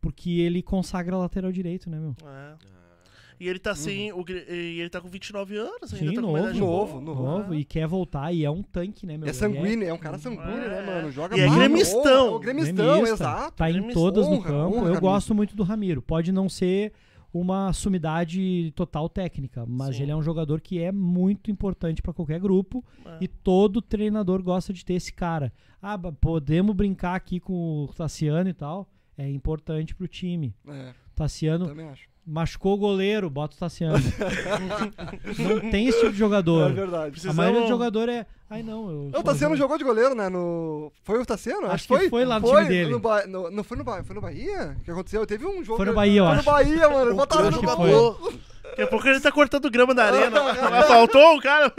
porque 0.00 0.30
ele 0.40 0.62
consagra 0.62 1.16
a 1.16 1.18
lateral 1.18 1.50
direito, 1.52 1.88
né, 1.90 1.98
meu? 1.98 2.14
É. 2.26 2.54
E 3.40 3.48
ele 3.48 3.58
tá 3.58 3.74
sem. 3.74 4.12
O, 4.12 4.22
Grê- 4.22 4.46
e 4.48 4.78
ele 4.80 4.88
tá 4.88 5.00
com 5.00 5.08
29 5.08 5.56
anos 5.56 5.92
ainda. 5.92 6.06
Sim, 6.08 6.14
tá 6.14 6.22
com 6.22 6.26
novo, 6.32 6.54
novo, 6.54 7.00
novo. 7.00 7.22
Novo, 7.24 7.54
e 7.54 7.64
quer 7.64 7.84
voltar, 7.84 8.32
e 8.32 8.44
é 8.44 8.50
um 8.50 8.62
tanque, 8.62 9.04
né, 9.04 9.16
meu? 9.18 9.28
É 9.28 9.32
sanguíneo, 9.32 9.88
é 9.88 9.92
um 9.92 9.98
cara 9.98 10.16
sanguíneo, 10.18 10.52
É. 10.52 10.68
né, 10.68 10.86
mano? 10.86 11.10
Joga 11.10 11.36
E 11.36 11.40
é 11.40 11.48
gremistão. 11.50 12.28
honra, 12.28 12.36
o 12.36 12.38
gremistão, 12.38 12.92
gremista, 13.02 13.12
exato. 13.14 13.56
Tá 13.56 13.68
em 13.68 13.72
Gremista. 13.72 13.94
todas 14.00 14.26
no 14.28 14.34
Honra, 14.34 14.48
campo. 14.48 14.76
honra, 14.76 14.90
eu 14.94 15.00
gosto 15.00 15.34
muito 15.34 15.56
do 15.56 15.64
Ramiro. 15.64 16.00
Pode 16.00 16.30
não 16.30 16.48
ser 16.48 16.92
uma 17.34 17.72
sumidade 17.72 18.72
total 18.76 19.08
técnica, 19.08 19.66
mas 19.66 19.96
Sim. 19.96 20.04
ele 20.04 20.12
é 20.12 20.16
um 20.16 20.22
jogador 20.22 20.60
que 20.60 20.80
é 20.80 20.92
muito 20.92 21.50
importante 21.50 22.00
pra 22.00 22.12
qualquer 22.12 22.38
grupo 22.38 22.84
É. 23.04 23.18
e 23.22 23.26
todo 23.26 23.82
treinador 23.82 24.40
gosta 24.40 24.72
de 24.72 24.84
ter 24.84 24.94
esse 24.94 25.12
cara. 25.12 25.52
Ah, 25.82 25.98
podemos 25.98 26.76
brincar 26.76 27.16
aqui 27.16 27.40
com 27.40 27.84
o 27.84 27.88
Tassiano 27.92 28.48
e 28.48 28.54
tal. 28.54 28.88
É 29.18 29.28
importante 29.28 29.96
pro 29.96 30.06
time. 30.06 30.54
É, 30.68 30.94
Tassiano 31.14 31.66
também 31.66 31.88
acho. 31.88 32.08
Machucou 32.26 32.74
o 32.74 32.76
goleiro, 32.78 33.28
bota 33.28 33.54
o 33.56 33.58
Tassiano. 33.58 33.98
não 35.38 35.70
tem 35.70 35.88
esse 35.88 35.98
tipo 35.98 36.10
de 36.12 36.16
É 36.16 36.18
jogador. 36.18 36.72
verdade. 36.72 37.08
A 37.08 37.10
Precisamos- 37.10 37.36
maioria 37.36 37.62
do 37.62 37.68
jogador 37.68 38.08
é. 38.08 38.26
Ai, 38.48 38.62
não. 38.62 38.90
Eu, 39.12 39.20
O 39.20 39.22
Tassiano 39.22 39.56
jogou 39.56 39.76
de 39.78 39.84
goleiro, 39.84 40.14
né? 40.14 40.28
No... 40.28 40.92
Foi 41.02 41.20
o 41.20 41.26
Tassiano? 41.26 41.66
Acho 41.70 41.88
que 41.88 42.08
foi 42.08 42.24
lá 42.24 42.38
no 42.38 42.46
foi 42.46 42.62
time 42.62 42.68
dele. 42.68 42.90
No 42.90 42.98
Ba- 43.00 43.26
no- 43.26 43.50
Não 43.50 43.64
foi 43.64 43.76
no, 43.76 43.84
ba... 43.84 44.02
foi 44.04 44.14
no 44.14 44.20
Bahia? 44.20 44.76
O 44.80 44.84
que 44.84 44.90
aconteceu? 44.90 45.26
Teve 45.26 45.46
um 45.46 45.62
jogo. 45.64 45.76
Foi 45.78 45.86
no 45.86 45.94
Bahia, 45.94 46.20
eu 46.20 46.24
Foi 46.26 46.34
acho. 46.34 46.44
no 46.46 46.52
Bahia, 46.52 46.88
mano. 46.88 47.14
Botaram 47.16 47.50
no 47.50 47.52
foi. 47.52 47.60
jogador. 47.62 48.32
Daqui 48.74 48.82
a 48.82 48.86
pouco 48.88 49.06
ele 49.06 49.20
tá 49.20 49.30
cortando 49.30 49.70
grama 49.70 49.94
da 49.94 50.04
arena. 50.06 50.42
Mas 50.70 50.86
faltou 50.88 51.36
o 51.36 51.40
cara. 51.40 51.70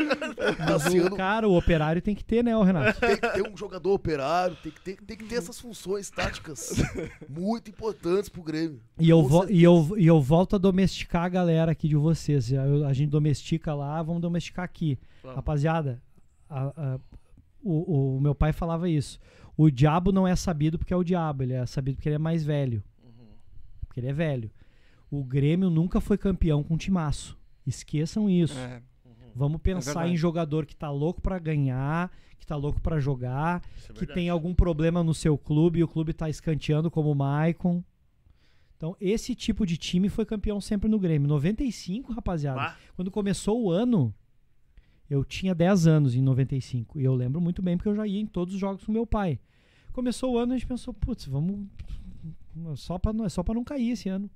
Tassiano 0.68 1.16
Cara, 1.18 1.48
o 1.48 1.58
operário 1.58 2.02
tem 2.02 2.16
que 2.16 2.24
ter, 2.24 2.44
né, 2.44 2.56
ô 2.56 2.64
Renato? 2.64 3.00
tem 3.00 3.18
que 3.18 3.30
ter 3.34 3.48
um 3.50 3.58
jogador 3.58 3.92
operário, 3.94 4.56
tem 4.64 4.72
que 4.72 4.80
ter, 4.82 4.96
tem 5.02 5.18
que 5.18 5.26
ter 5.26 5.36
essas 5.36 5.60
funções 5.60 6.10
táticas 6.10 6.74
muito 7.30 7.70
importantes 7.70 8.30
pro 8.30 8.42
Grêmio. 8.42 8.80
E 9.00 9.10
eu, 9.10 9.24
vo- 9.24 9.48
e, 9.50 9.62
eu, 9.64 9.94
e 9.98 10.08
eu 10.08 10.22
volto 10.22 10.56
a 10.56 10.60
domesticar 10.60 11.24
a 11.26 11.30
galera 11.30 11.72
aqui 11.74 11.88
de 11.88 11.96
vocês. 11.96 12.52
A 12.88 12.94
gente 12.94 13.10
domestica 13.10 13.74
lá, 13.74 14.02
vamos 14.02 14.22
domesticar 14.22 14.64
aqui. 14.64 14.98
Vamos. 15.22 15.36
Rapaziada, 15.36 16.02
a- 16.50 16.72
a- 16.78 17.00
o, 17.62 18.16
o 18.18 18.22
meu 18.22 18.34
pai 18.36 18.54
falava 18.54 18.88
isso. 18.88 19.20
O 19.58 19.70
diabo 19.70 20.12
não 20.12 20.28
é 20.28 20.36
sabido 20.36 20.78
porque 20.78 20.94
é 20.94 20.98
o 20.98 21.04
diabo, 21.04 21.44
ele 21.44 21.54
é 21.54 21.66
sabido 21.66 21.96
porque 21.96 22.08
ele 22.10 22.16
é 22.16 22.20
mais 22.20 22.44
velho. 22.44 22.84
Porque 23.88 24.00
ele 24.00 24.08
é 24.08 24.14
velho. 24.14 24.52
O 25.20 25.24
Grêmio 25.24 25.70
nunca 25.70 26.02
foi 26.02 26.18
campeão 26.18 26.64
com 26.64 26.78
timaço. 26.78 27.38
Esqueçam 27.66 28.30
isso. 28.30 28.58
É. 28.58 28.82
Vamos 29.36 29.62
pensar 29.62 29.94
verdade. 29.94 30.14
em 30.14 30.18
jogador 30.18 30.66
que 30.66 30.76
tá 30.76 30.90
louco 30.90 31.22
pra 31.22 31.38
ganhar, 31.38 32.10
que 32.40 32.46
tá 32.46 32.56
louco 32.56 32.80
pra 32.80 33.00
jogar, 33.00 33.62
é 33.90 33.94
que 33.94 34.06
tem 34.06 34.30
algum 34.30 34.54
problema 34.54 35.04
no 35.04 35.14
seu 35.14 35.38
clube 35.38 35.80
e 35.80 35.84
o 35.84 35.88
clube 35.88 36.14
tá 36.14 36.30
escanteando 36.30 36.90
como 36.90 37.12
o 37.12 37.16
Maicon. 37.16 37.84
Então, 38.78 38.96
esse 39.00 39.36
tipo 39.36 39.66
de 39.66 39.78
time 39.78 40.08
foi 40.10 40.26
campeão 40.26 40.62
sempre 40.62 40.90
no 40.90 41.00
Grêmio. 41.00 41.28
95, 41.28 42.14
rapaziada. 42.14 42.58
Bah, 42.60 42.78
Quando 42.96 43.12
começou 43.12 43.62
o 43.62 43.72
ano, 43.72 44.14
eu 45.10 45.24
tinha 45.26 45.54
10 45.54 45.88
anos 45.88 46.16
em 46.16 46.22
95. 46.22 47.00
E 47.00 47.04
eu 47.04 47.14
lembro 47.14 47.42
muito 47.42 47.62
bem 47.62 47.76
porque 47.78 47.90
eu 47.90 47.96
já 47.96 48.08
ia 48.08 48.20
em 48.20 48.26
todos 48.26 48.54
os 48.54 48.60
jogos 48.60 48.86
com 48.86 48.92
meu 48.92 49.06
pai. 49.08 49.40
Começou 49.92 50.34
o 50.34 50.38
ano 50.38 50.54
a 50.54 50.58
gente 50.58 50.68
pensou, 50.68 50.94
putz, 50.94 51.26
vamos. 51.26 51.68
Só 52.76 52.98
pra, 52.98 53.12
não- 53.12 53.26
é 53.26 53.30
só 53.30 53.44
pra 53.44 53.54
não 53.54 53.64
cair 53.64 53.92
esse 53.92 54.08
ano. 54.08 54.30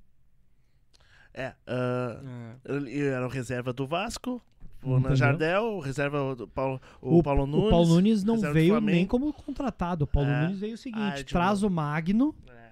É, 1.32 1.52
ah, 1.66 2.20
É. 2.64 2.72
ele 2.74 3.00
era 3.06 3.24
o 3.24 3.28
reserva 3.30 3.72
do 3.72 3.86
Vasco, 3.86 4.42
o 4.82 4.96
Entendeu? 4.96 5.16
Jardel, 5.16 5.62
o 5.74 5.80
reserva 5.80 6.34
do 6.34 6.48
Paulo, 6.48 6.80
o, 7.00 7.22
Paulo 7.22 7.46
Nunes. 7.46 7.66
o 7.66 7.70
Paulo 7.70 7.88
Nunes 7.88 8.24
não 8.24 8.40
veio 8.40 8.80
nem 8.80 9.06
como 9.06 9.32
contratado. 9.32 10.04
O 10.04 10.06
Paulo 10.08 10.28
É. 10.30 10.42
Nunes 10.44 10.58
veio 10.58 10.74
o 10.74 10.78
seguinte: 10.78 11.20
Ah, 11.20 11.24
traz 11.24 11.62
o 11.62 11.70
Magno. 11.70 12.34
É, 12.48 12.70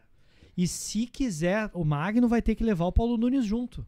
E 0.56 0.66
se 0.66 1.06
quiser, 1.06 1.70
o 1.72 1.84
Magno 1.84 2.26
vai 2.26 2.42
ter 2.42 2.54
que 2.54 2.64
levar 2.64 2.86
o 2.86 2.92
Paulo 2.92 3.16
Nunes 3.16 3.44
junto. 3.44 3.86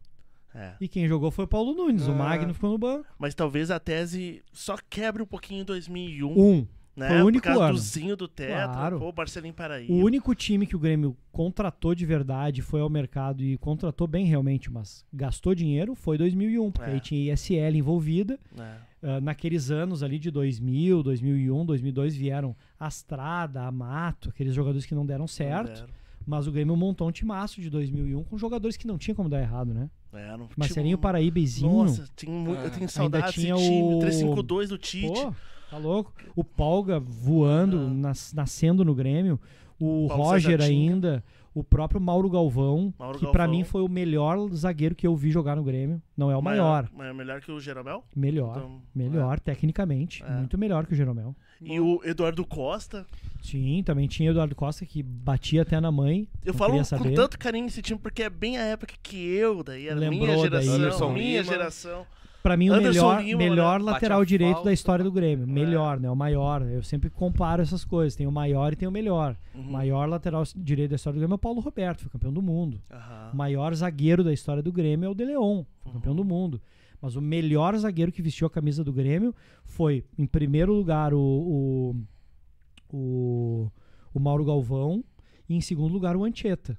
é. 0.53 0.73
E 0.79 0.87
quem 0.87 1.07
jogou 1.07 1.31
foi 1.31 1.45
o 1.45 1.47
Paulo 1.47 1.73
Nunes. 1.73 2.07
O 2.07 2.11
É. 2.11 2.15
Magno 2.15 2.53
ficou 2.53 2.69
no 2.71 2.77
banco. 2.77 3.05
Mas 3.19 3.33
talvez 3.35 3.71
a 3.71 3.79
tese 3.79 4.41
só 4.53 4.75
quebre 4.89 5.21
um 5.23 5.25
pouquinho 5.25 5.61
em 5.61 5.65
2001, 5.65 6.29
Um. 6.39 6.67
Né? 7.01 7.07
foi 7.09 7.21
o 7.21 7.25
único 7.25 7.47
Por 7.47 7.53
causa 7.57 7.73
do 7.73 7.77
Zinho 7.79 8.15
do 8.15 8.27
Tetra, 8.27 8.67
Claro. 8.69 8.99
pô, 8.99 9.09
o 9.09 9.13
Marcelinho 9.15 9.53
Paraíba. 9.53 9.91
O 9.93 9.97
único 9.97 10.33
time 10.33 10.65
que 10.65 10.75
o 10.75 10.79
Grêmio 10.79 11.15
contratou 11.31 11.93
de 11.93 12.05
verdade, 12.05 12.61
foi 12.61 12.79
ao 12.81 12.89
mercado 12.89 13.43
e 13.43 13.57
contratou 13.57 14.07
bem 14.07 14.25
realmente, 14.25 14.71
mas 14.71 15.05
gastou 15.13 15.53
dinheiro, 15.55 15.95
foi 15.95 16.17
2001. 16.17 16.71
Porque 16.71 16.89
É. 16.89 16.93
aí 16.93 16.99
tinha 16.99 17.33
ISL 17.33 17.75
envolvida. 17.77 18.39
né? 18.55 18.77
Ah, 19.03 19.19
naqueles 19.19 19.71
anos 19.71 20.03
ali 20.03 20.19
de 20.19 20.29
2000, 20.29 21.01
2001, 21.01 21.65
2002 21.65 22.15
vieram 22.15 22.55
Astrada, 22.79 23.63
Amato, 23.63 24.29
aqueles 24.29 24.53
jogadores 24.53 24.85
que 24.85 24.93
não 24.93 25.05
deram 25.05 25.27
certo. 25.27 25.81
Não 25.81 26.01
Mas 26.23 26.45
o 26.45 26.51
Grêmio 26.51 26.75
montou 26.75 27.07
um 27.07 27.11
timaço 27.11 27.59
de 27.59 27.67
2001 27.69 28.23
com 28.23 28.37
jogadores 28.37 28.77
que 28.77 28.85
não 28.85 28.95
tinha 28.99 29.15
como 29.15 29.27
dar 29.27 29.41
errado, 29.41 29.73
né? 29.73 29.89
deram. 30.13 30.33
É, 30.33 30.37
não- 30.37 30.49
Marcelinho 30.55 30.89
tinha 30.89 30.97
um- 30.97 31.01
Paraíba 31.01 31.39
e 31.39 31.47
Zinho. 31.47 31.71
Nossa, 31.71 32.05
tinha 32.15 32.31
mu- 32.31 32.53
eu 32.53 32.69
tenho 32.69 32.87
saudade 32.89 33.25
desse 33.27 33.41
time. 33.41 33.53
o- 33.95 33.99
352 34.01 34.69
do 34.69 34.77
Tite. 34.77 35.07
Pô, 35.07 35.33
tá 35.71 35.77
louco. 35.77 36.13
O 36.35 36.43
Polga 36.43 36.99
voando, 36.99 37.77
Ah. 37.79 37.89
nas- 37.89 38.33
nascendo 38.33 38.85
no 38.85 38.93
Grêmio. 38.93 39.39
O 39.79 40.05
Paulo 40.09 40.23
Roger 40.25 40.61
ainda. 40.61 41.23
O 41.53 41.65
próprio 41.65 41.99
Mauro 41.99 42.29
Galvão, 42.29 42.93
Mauro 42.97 43.19
que 43.19 43.25
pra 43.27 43.43
Galvão. 43.45 43.57
mim 43.57 43.63
foi 43.65 43.81
o 43.81 43.89
melhor 43.89 44.37
zagueiro 44.55 44.95
que 44.95 45.05
eu 45.05 45.13
vi 45.17 45.31
jogar 45.31 45.57
no 45.57 45.63
Grêmio. 45.63 46.01
Não 46.15 46.31
é 46.31 46.37
o 46.37 46.41
maior. 46.41 46.87
Maior, 46.95 47.13
melhor 47.13 47.41
que 47.41 47.51
o 47.51 47.59
Jeromel. 47.59 48.05
Melhor. 48.15 48.55
Então, 48.55 48.81
melhor, 48.95 49.37
tecnicamente. 49.37 50.23
É. 50.23 50.31
Muito 50.31 50.57
melhor 50.57 50.85
que 50.85 50.93
o 50.93 50.95
Jeromel. 50.95 51.35
E 51.59 51.77
o 51.77 51.99
Eduardo 52.05 52.45
Costa. 52.45 53.05
Sim, 53.41 53.83
também 53.83 54.07
tinha 54.07 54.29
o 54.29 54.33
Eduardo 54.33 54.55
Costa 54.55 54.85
que 54.85 55.03
batia 55.03 55.63
até 55.63 55.77
na 55.81 55.91
mãe. 55.91 56.25
Eu 56.45 56.53
falo 56.53 56.73
com 56.77 57.13
tanto 57.13 57.37
carinho 57.37 57.65
desse 57.65 57.81
time 57.81 57.99
porque 57.99 58.23
é 58.23 58.29
bem 58.29 58.57
a 58.57 58.61
época 58.63 58.93
que 59.03 59.17
eu, 59.17 59.61
daí 59.61 59.87
era 59.87 59.99
Lembrou 59.99 60.19
minha 60.21 60.49
daí. 60.49 60.63
geração, 60.63 60.73
Anderson 60.75 61.13
minha 61.13 61.41
Lima. 61.41 61.51
geração. 61.51 62.05
Pra 62.41 62.57
mim, 62.57 62.69
o 62.69 62.73
Anderson 62.73 63.07
melhor, 63.07 63.23
Lima, 63.23 63.37
melhor 63.37 63.79
né? 63.79 63.91
lateral 63.91 64.19
Bate 64.19 64.29
direito 64.29 64.53
falta. 64.53 64.69
da 64.69 64.73
história 64.73 65.03
do 65.03 65.11
Grêmio. 65.11 65.43
É. 65.43 65.47
Melhor, 65.47 65.99
né? 65.99 66.09
O 66.09 66.15
maior. 66.15 66.63
Eu 66.63 66.81
sempre 66.81 67.09
comparo 67.09 67.61
essas 67.61 67.85
coisas. 67.85 68.15
Tem 68.15 68.25
o 68.25 68.31
maior 68.31 68.73
e 68.73 68.75
tem 68.75 68.87
o 68.87 68.91
melhor. 68.91 69.37
Uhum. 69.53 69.61
O 69.61 69.71
maior 69.71 70.09
lateral 70.09 70.43
direito 70.55 70.89
da 70.89 70.95
história 70.95 71.15
do 71.17 71.19
Grêmio 71.19 71.33
é 71.33 71.35
o 71.35 71.39
Paulo 71.39 71.61
Roberto, 71.61 72.01
foi 72.01 72.09
campeão 72.09 72.33
do 72.33 72.41
mundo. 72.41 72.81
Aham. 72.89 73.29
O 73.33 73.37
maior 73.37 73.73
zagueiro 73.75 74.23
da 74.23 74.33
história 74.33 74.63
do 74.63 74.71
Grêmio 74.71 75.07
é 75.07 75.09
o 75.09 75.13
De 75.13 75.23
Leon, 75.23 75.63
foi 75.81 75.93
campeão 75.93 76.15
do 76.15 76.23
mundo. 76.25 76.61
Mas 77.01 77.15
o 77.15 77.21
melhor 77.21 77.75
zagueiro 77.77 78.11
que 78.11 78.21
vestiu 78.21 78.45
a 78.45 78.49
camisa 78.49 78.83
do 78.83 78.93
Grêmio 78.93 79.33
foi, 79.63 80.05
em 80.17 80.25
primeiro 80.25 80.73
lugar, 80.73 81.13
o, 81.13 81.19
o, 81.19 82.95
o, 82.95 83.71
o 84.13 84.19
Mauro 84.19 84.45
Galvão 84.45 85.03
e 85.49 85.55
em 85.55 85.61
segundo 85.61 85.91
lugar 85.91 86.15
o 86.15 86.23
Anchieta. 86.23 86.77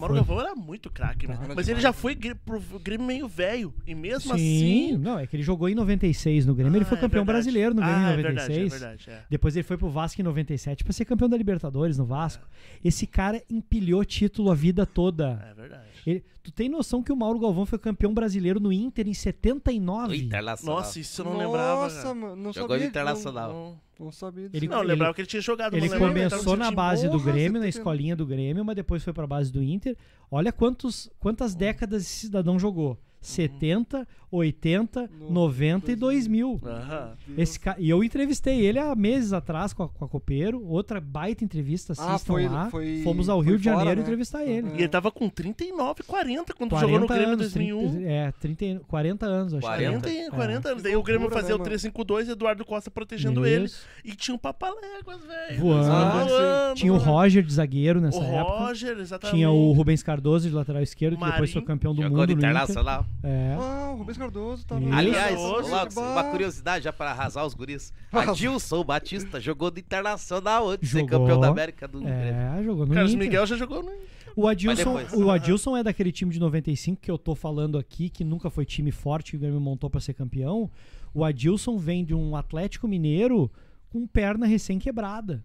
O 0.00 0.08
Mauro 0.08 0.14
Foi. 0.14 0.24
Galvão 0.24 0.40
era 0.40 0.54
muito 0.54 0.90
craque. 0.90 1.26
Cara 1.26 1.54
Mas 1.54 1.68
ele 1.68 1.78
já 1.80 1.92
foi 1.92 2.14
gr- 2.14 2.34
pro 2.44 2.58
Grêmio 2.80 3.06
meio 3.06 3.28
velho. 3.28 3.74
E 3.86 3.94
mesmo 3.94 4.34
Sim, 4.36 4.92
assim. 4.92 4.96
não, 4.96 5.18
é 5.18 5.26
que 5.26 5.36
ele 5.36 5.42
jogou 5.42 5.68
em 5.68 5.74
96 5.74 6.46
no 6.46 6.54
Grêmio, 6.54 6.74
ele 6.76 6.84
Ah, 6.84 6.88
foi 6.88 6.96
é 6.96 7.00
campeão 7.02 7.24
verdade. 7.24 7.44
brasileiro 7.44 7.74
no 7.74 7.82
Grêmio 7.82 7.96
ah, 7.98 8.10
em 8.10 8.12
é 8.14 8.16
96. 8.16 8.70
verdade, 8.70 8.74
é 8.74 8.78
verdade. 8.78 9.10
É. 9.10 9.26
Depois 9.28 9.54
ele 9.56 9.62
foi 9.62 9.76
pro 9.76 9.90
Vasco 9.90 10.18
em 10.20 10.24
97 10.24 10.84
pra 10.84 10.92
ser 10.94 11.04
campeão 11.04 11.28
da 11.28 11.36
Libertadores 11.36 11.98
no 11.98 12.06
Vasco. 12.06 12.46
Esse 12.82 13.06
cara 13.06 13.42
empilhou 13.50 14.02
título 14.04 14.50
a 14.50 14.54
vida 14.54 14.86
toda. 14.86 15.44
É 15.50 15.54
verdade. 15.54 15.84
Ele- 16.06 16.24
tu 16.42 16.50
tem 16.50 16.68
noção 16.70 17.02
que 17.02 17.12
o 17.12 17.16
Mauro 17.16 17.38
Galvão 17.38 17.66
foi 17.66 17.78
campeão 17.78 18.14
brasileiro 18.14 18.58
no 18.58 18.72
Inter 18.72 19.06
em 19.06 19.12
79? 19.14 20.12
O 20.12 20.14
Internacional. 20.16 20.76
Nossa, 20.76 20.98
isso 20.98 21.20
eu 21.20 21.24
não 21.26 21.36
lembrava. 21.36 21.82
Nossa, 21.82 22.14
mano, 22.14 22.36
não 22.36 22.52
Jogou 22.54 22.70
sabia. 22.76 22.86
Internacional. 22.86 23.52
Não, 23.52 23.60
Não, 23.66 23.80
não 24.04 24.12
sabia 24.12 24.48
disso. 24.48 24.56
Ele- 24.56 24.68
não, 24.68 24.78
eu 24.78 24.84
lembrava 24.84 25.14
que 25.14 25.20
ele 25.20 25.28
tinha 25.28 25.42
jogado. 25.42 25.74
Ele 25.76 25.86
ele 25.86 25.98
começou 25.98 26.56
na 26.56 26.70
base 26.70 27.08
do 27.08 27.18
Grêmio, 27.20 27.60
na 27.60 27.68
escolinha 27.68 28.16
do 28.16 28.26
Grêmio, 28.26 28.64
mas 28.64 28.74
depois 28.76 29.02
foi 29.04 29.12
pra 29.12 29.26
base 29.26 29.52
do 29.52 29.62
Inter. 29.62 29.96
Olha 30.30 30.52
quantos, 30.52 31.10
quantas 31.18 31.54
décadas 31.54 32.02
esse 32.02 32.26
cidadão 32.26 32.58
jogou. 32.58 32.98
70, 33.20 34.06
80, 34.30 35.10
No- 35.18 35.30
90 35.30 35.92
e 35.92 35.96
2000. 35.96 36.60
Aham. 36.64 37.12
Esse 37.36 37.58
ca... 37.60 37.74
E 37.78 37.90
eu 37.90 38.02
entrevistei 38.02 38.60
ele 38.64 38.78
há 38.78 38.94
meses 38.94 39.32
atrás 39.32 39.72
com 39.72 39.82
a, 39.82 39.88
com 39.88 40.04
a 40.04 40.08
Copeiro. 40.08 40.64
Outra 40.66 41.00
baita 41.00 41.44
entrevista, 41.44 41.92
assistam 41.92 42.12
Ah, 42.14 42.18
foi- 42.18 42.48
lá. 42.48 42.70
foi- 42.70 43.00
Fomos 43.02 43.28
ao 43.28 43.40
Rio 43.40 43.58
de 43.58 43.64
fora, 43.64 43.76
Janeiro 43.78 44.00
né? 44.00 44.02
entrevistar 44.04 44.44
ele. 44.44 44.68
E 44.70 44.74
ele 44.78 44.88
tava 44.88 45.10
com 45.10 45.28
39, 45.28 46.02
40 46.04 46.54
quando 46.54 46.70
40 46.70 46.86
jogou 46.86 47.00
no 47.00 47.06
Grêmio 47.06 47.24
em 47.24 47.32
anos, 47.32 47.38
2001. 47.52 47.90
30, 47.90 48.08
é, 48.08 48.32
30, 48.40 48.64
e- 48.64 48.78
40 48.88 49.26
anos, 49.26 49.54
acho. 49.54 49.60
40. 49.62 50.00
40. 50.00 50.08
40, 50.30 50.36
40 50.36 50.68
anos. 50.70 50.82
Daí 50.82 50.96
o 50.96 51.02
Grêmio 51.02 51.22
loucura, 51.22 51.40
fazia 51.40 51.54
né, 51.54 51.56
o 51.56 51.58
mano? 51.58 51.70
352 51.70 52.28
e 52.28 52.30
Eduardo 52.32 52.64
Costa 52.64 52.90
protegendo 52.90 53.44
ele. 53.44 53.68
E 54.04 54.12
tinha 54.14 54.34
o 54.34 54.38
Papaléguas, 54.38 55.20
velho. 55.24 55.60
Voando. 55.60 55.90
Ah, 55.90 56.24
voando. 56.26 56.74
Tinha 56.76 56.92
o 56.94 56.96
Roger 56.98 57.42
de 57.42 57.52
zagueiro 57.52 58.00
nessa 58.00 58.18
O 58.18 58.24
época. 58.24 58.58
Roger, 58.60 58.98
exatamente. 58.98 59.34
Tinha 59.36 59.50
o 59.50 59.72
Rubens 59.72 60.02
Cardoso 60.02 60.48
de 60.48 60.54
lateral 60.54 60.82
esquerdo, 60.82 61.14
que 61.16 61.20
depois 61.24 61.34
Marinho. 61.40 61.52
foi 61.52 61.62
campeão 61.62 61.94
do 61.94 62.02
Jogou 62.02 62.18
mundo 62.18 62.28
no 62.28 62.34
no 62.34 62.38
Inter. 62.38 62.50
Internacional. 62.50 63.06
É. 63.22 63.56
Ah, 63.60 63.90
o 63.92 63.96
Rubens 63.98 64.16
Cardoso 64.16 64.64
tá 64.66 64.76
Isso. 64.78 64.88
no- 64.88 64.96
Aliás, 64.96 65.94
bah. 65.94 66.12
uma 66.12 66.24
curiosidade 66.24 66.84
já 66.84 66.92
para 66.92 67.10
arrasar 67.10 67.44
os 67.44 67.52
guris. 67.52 67.92
Adilson 68.10 68.82
Batista 68.82 69.38
jogou 69.40 69.70
do 69.70 69.78
Internacional 69.78 70.68
antes 70.70 70.88
de 70.88 70.98
ser 71.00 71.06
campeão 71.06 71.38
da 71.38 71.48
América 71.48 71.86
do 71.86 72.00
Grêmio. 72.00 72.16
É, 72.34 72.62
jogou 72.64 72.86
no 72.86 72.94
Carlos 72.94 73.12
Inter. 73.12 73.26
Miguel 73.26 73.46
já 73.46 73.56
jogou 73.56 73.82
no. 73.82 73.90
O 74.36 74.46
Adilson, 74.46 74.76
depois. 74.76 75.12
o 75.12 75.28
Adilson 75.30 75.76
é 75.76 75.82
daquele 75.82 76.12
time 76.12 76.32
de 76.32 76.38
95 76.40 77.00
que 77.02 77.10
eu 77.10 77.18
tô 77.18 77.34
falando 77.34 77.76
aqui, 77.76 78.08
que 78.08 78.24
nunca 78.24 78.48
foi 78.48 78.64
time 78.64 78.90
forte 78.92 79.32
que 79.32 79.36
o 79.36 79.40
Grêmio 79.40 79.60
montou 79.60 79.90
pra 79.90 80.00
ser 80.00 80.14
campeão. 80.14 80.70
O 81.12 81.24
Adilson 81.24 81.76
vem 81.76 82.04
de 82.04 82.14
um 82.14 82.36
Atlético 82.36 82.86
Mineiro 82.88 83.50
com 83.90 84.06
perna 84.06 84.46
recém-quebrada. 84.46 85.42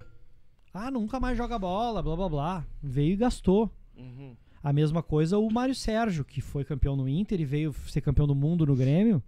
Ah, 0.74 0.92
nunca 0.92 1.19
mais 1.19 1.35
joga 1.38 1.58
bola, 1.58 2.02
blá 2.03 2.16
blá 2.16 2.30
blá. 2.30 2.66
Veio 2.82 3.14
e 3.14 3.16
gastou. 3.18 3.72
Uhum. 3.98 4.35
A 4.66 4.74
mesma 4.74 5.03
coisa 5.03 5.38
o 5.38 5.48
Mário 5.52 5.76
Sérgio, 5.76 6.26
que 6.26 6.42
foi 6.42 6.66
campeão 6.66 6.95
no 6.95 7.08
Inter 7.08 7.40
e 7.40 7.45
veio 7.45 7.72
ser 7.88 8.02
campeão 8.02 8.26
do 8.26 8.34
mundo 8.34 8.66
no 8.66 8.76
Grêmio. 8.76 9.22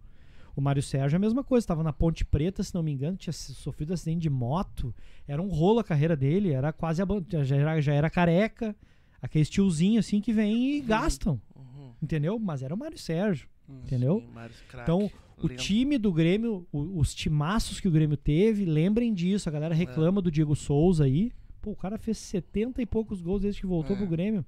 O 0.56 0.62
Mário 0.62 0.82
Sérgio 0.82 1.16
é 1.16 1.18
a 1.18 1.20
mesma 1.20 1.44
coisa, 1.44 1.64
estava 1.64 1.84
na 1.84 1.94
Ponte 1.94 2.26
Preta, 2.26 2.64
se 2.64 2.74
não 2.74 2.82
me 2.82 2.92
engano, 2.92 3.16
tinha 3.16 3.32
sofrido 3.32 3.94
acidente 3.94 4.22
de 4.22 4.30
moto. 4.32 4.92
Era 5.28 5.40
um 5.40 5.48
rolo 5.50 5.78
a 5.80 5.84
carreira 5.84 6.16
dele, 6.16 6.52
era 6.52 6.74
quase 6.74 7.04
já 7.44 7.56
era, 7.56 7.80
já 7.80 7.94
era 7.94 8.10
careca. 8.10 8.76
Aqueles 9.22 9.48
tiozinho 9.50 10.00
assim 10.00 10.20
que 10.20 10.34
vem 10.34 10.78
e 10.78 10.82
gastam. 10.82 11.40
Uhum. 11.56 11.92
Entendeu? 12.02 12.40
Mas 12.40 12.64
era 12.64 12.74
o 12.74 12.78
Mário 12.78 12.98
Sérgio. 12.98 13.48
Entendeu? 13.70 14.22
Sim, 14.22 14.34
Mário 14.34 14.56
Craque, 14.68 14.84
Então, 14.92 15.12
o 15.44 15.50
time 15.50 15.98
do 16.00 16.12
Grêmio, 16.12 16.66
o- 16.72 17.00
os 17.00 17.14
timaços 17.14 17.80
que 17.80 17.88
o 17.88 17.92
Grêmio 17.92 18.18
teve, 18.18 18.66
lembrem 18.66 19.14
disso. 19.14 19.48
A 19.48 19.52
galera 19.52 19.76
reclama 19.76 20.20
do 20.22 20.32
Diego 20.32 20.56
Souza 20.56 21.04
aí. 21.04 21.32
Pô, 21.62 21.72
o 21.72 21.76
cara 21.76 21.98
fez 22.00 22.18
70 22.18 22.82
e 22.82 22.86
poucos 22.88 23.22
gols 23.22 23.42
desde 23.44 23.62
que 23.62 23.68
voltou 23.68 23.96
É. 23.96 24.00
pro 24.00 24.08
Grêmio. 24.08 24.44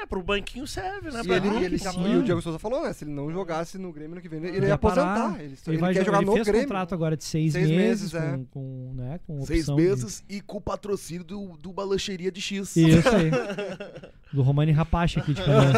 É, 0.00 0.06
pro 0.06 0.22
banquinho 0.22 0.64
serve, 0.66 1.10
né? 1.10 1.20
E, 1.20 1.26
Pra 1.26 1.36
ele, 1.36 1.64
ele 1.64 1.76
e 1.76 2.16
o 2.16 2.22
Diego 2.22 2.40
Souza 2.40 2.58
falou, 2.58 2.82
né? 2.84 2.92
Se 2.92 3.04
ele 3.04 3.10
não 3.10 3.32
jogasse 3.32 3.76
no 3.78 3.92
Grêmio 3.92 4.14
no 4.14 4.20
que 4.22 4.28
vem, 4.28 4.38
ele 4.44 4.60
Ia 4.60 4.66
ia 4.68 4.74
aposentar. 4.74 5.14
parar. 5.14 5.40
Ele, 5.40 5.54
Ele, 5.54 5.58
ele 5.66 5.76
vai 5.78 5.92
quer 5.92 6.04
jogar, 6.04 6.04
jogar 6.04 6.18
ele 6.18 6.26
no 6.26 6.32
fez 6.34 6.46
Grêmio. 6.46 6.66
contrato 6.68 6.94
agora 6.94 7.16
de 7.16 7.24
seis, 7.24 7.52
Seis 7.52 7.68
meses, 7.68 8.12
meses, 8.12 8.14
é. 8.14 8.32
com, 8.36 8.44
com, 8.46 8.92
né, 8.94 9.18
com 9.26 9.40
Seis 9.42 9.60
opção 9.68 9.76
de- 9.76 9.82
meses 9.82 10.24
e 10.28 10.40
com 10.40 10.58
o 10.58 10.60
patrocínio 10.60 11.24
do, 11.24 11.56
do 11.56 11.70
uma 11.72 11.82
lancheria 11.84 12.30
de 12.30 12.40
X. 12.40 12.76
Isso 12.76 13.08
aí. 13.08 13.30
Do 14.30 14.42
Romani 14.42 14.72
Rapache 14.72 15.18
aqui 15.20 15.32
de 15.32 15.42
Canoas. 15.42 15.74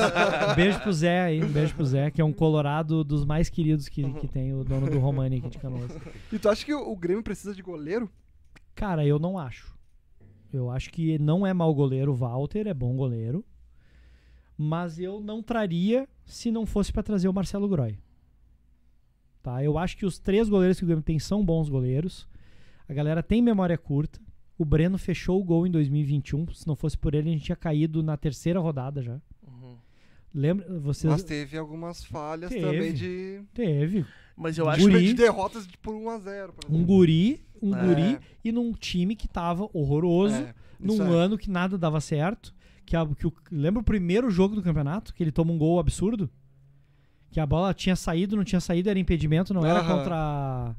Um 0.51 0.55
beijo 0.57 0.81
pro 0.81 0.93
Zé 0.93 1.21
aí, 1.23 1.41
um 1.45 1.49
beijo 1.53 1.73
pro 1.73 1.87
Zé, 1.87 2.11
que 2.11 2.21
é 2.21 2.25
um 2.25 2.33
colorado 2.33 3.05
dos 3.05 3.25
mais 3.25 3.49
queridos 3.49 3.89
que, 3.89 4.03
que 4.15 4.27
tem 4.27 4.53
o 4.53 4.65
dono 4.65 4.91
do 4.91 4.99
Romani 4.99 5.37
aqui 5.39 5.49
de 5.51 5.59
Canoas. 5.59 5.89
E 6.33 6.37
tu 6.39 6.49
acha 6.49 6.65
que 6.65 6.75
o, 6.75 6.91
o 6.91 6.97
Grêmio 6.97 7.23
precisa 7.23 7.55
de 7.55 7.63
goleiro? 7.63 8.11
Cara, 8.75 9.07
eu 9.07 9.21
não 9.21 9.39
acho. 9.39 9.73
Eu 10.53 10.69
acho 10.69 10.91
que 10.91 11.17
não 11.21 11.47
é 11.47 11.55
mau 11.55 11.73
goleiro 11.73 12.11
o 12.11 12.15
Walter, 12.17 12.67
é 12.67 12.75
bom 12.75 12.97
goleiro. 12.97 13.45
Mas 14.63 15.01
eu 15.01 15.21
não 15.21 15.43
traria 15.43 16.07
se 16.27 16.51
não 16.51 16.67
fosse 16.67 16.93
pra 16.93 17.03
trazer 17.03 17.27
o 17.29 17.33
Marcelo 17.33 17.67
Groy. 17.67 17.99
Tá? 19.43 19.65
Eu 19.65 19.79
acho 19.79 19.97
que 19.97 20.05
os 20.05 20.19
três 20.19 20.51
goleiros 20.51 20.77
que 20.77 20.85
o 20.85 20.87
Grêmio 20.87 21.03
tem 21.03 21.19
são 21.19 21.43
bons 21.43 21.71
goleiros. 21.71 22.29
A 22.87 22.93
galera 22.93 23.23
tem 23.23 23.41
memória 23.41 23.79
curta. 23.79 24.21
O 24.59 24.65
Breno 24.67 24.99
fechou 24.99 25.41
o 25.41 25.45
gol 25.45 25.67
em 25.67 25.71
2021. 25.71 26.53
Se 26.53 26.67
não 26.67 26.77
fosse 26.77 26.99
por 26.99 27.15
ele, 27.15 27.31
a 27.31 27.33
gente 27.33 27.45
tinha 27.45 27.57
caído 27.57 28.03
na 28.03 28.19
terceira 28.19 28.61
rodada 28.61 29.01
já. 29.01 29.19
Uhum. 29.43 29.79
Lembra? 30.35 30.79
Vocês... 30.81 31.11
Mas 31.11 31.23
teve 31.23 31.57
algumas 31.57 32.05
falhas 32.05 32.51
Teve. 32.51 32.61
também 32.67 32.93
de, 32.93 33.41
Teve. 33.55 34.05
Mas 34.37 34.59
eu 34.59 34.69
acho 34.69 34.83
Guri. 34.83 35.07
de 35.07 35.15
derrotas 35.15 35.67
de 35.67 35.79
por 35.79 35.95
1x0. 35.95 36.53
por 36.53 36.71
Um 36.71 36.75
exemplo. 36.75 36.85
guri, 36.87 37.43
um 37.63 37.75
É. 37.75 37.83
guri 37.87 38.19
e 38.45 38.53
num 38.53 38.75
time 38.75 39.17
que 39.17 39.27
tava 39.27 39.71
horroroso. 39.73 40.35
É, 40.35 40.55
num 40.79 41.03
é. 41.03 41.17
ano 41.17 41.39
que 41.39 41.49
nada 41.51 41.79
dava 41.79 41.99
certo. 41.99 42.55
Que, 42.87 42.97
a- 42.97 43.07
que 43.07 43.27
o- 43.27 43.33
lembra 43.51 43.81
o 43.81 43.85
primeiro 43.85 44.31
jogo 44.31 44.55
do 44.57 44.63
campeonato? 44.63 45.15
Que 45.15 45.23
ele 45.23 45.31
toma 45.33 45.53
um 45.53 45.59
gol 45.59 45.79
absurdo? 45.79 46.29
Que 47.31 47.39
a 47.39 47.47
bola 47.47 47.73
tinha 47.73 47.95
saído, 47.95 48.37
não 48.37 48.43
tinha 48.45 48.61
saído, 48.61 48.91
era 48.91 48.99
impedimento, 48.99 49.55
não 49.55 49.65
era 49.65 49.85
contra 49.85 50.17
a 50.17 50.75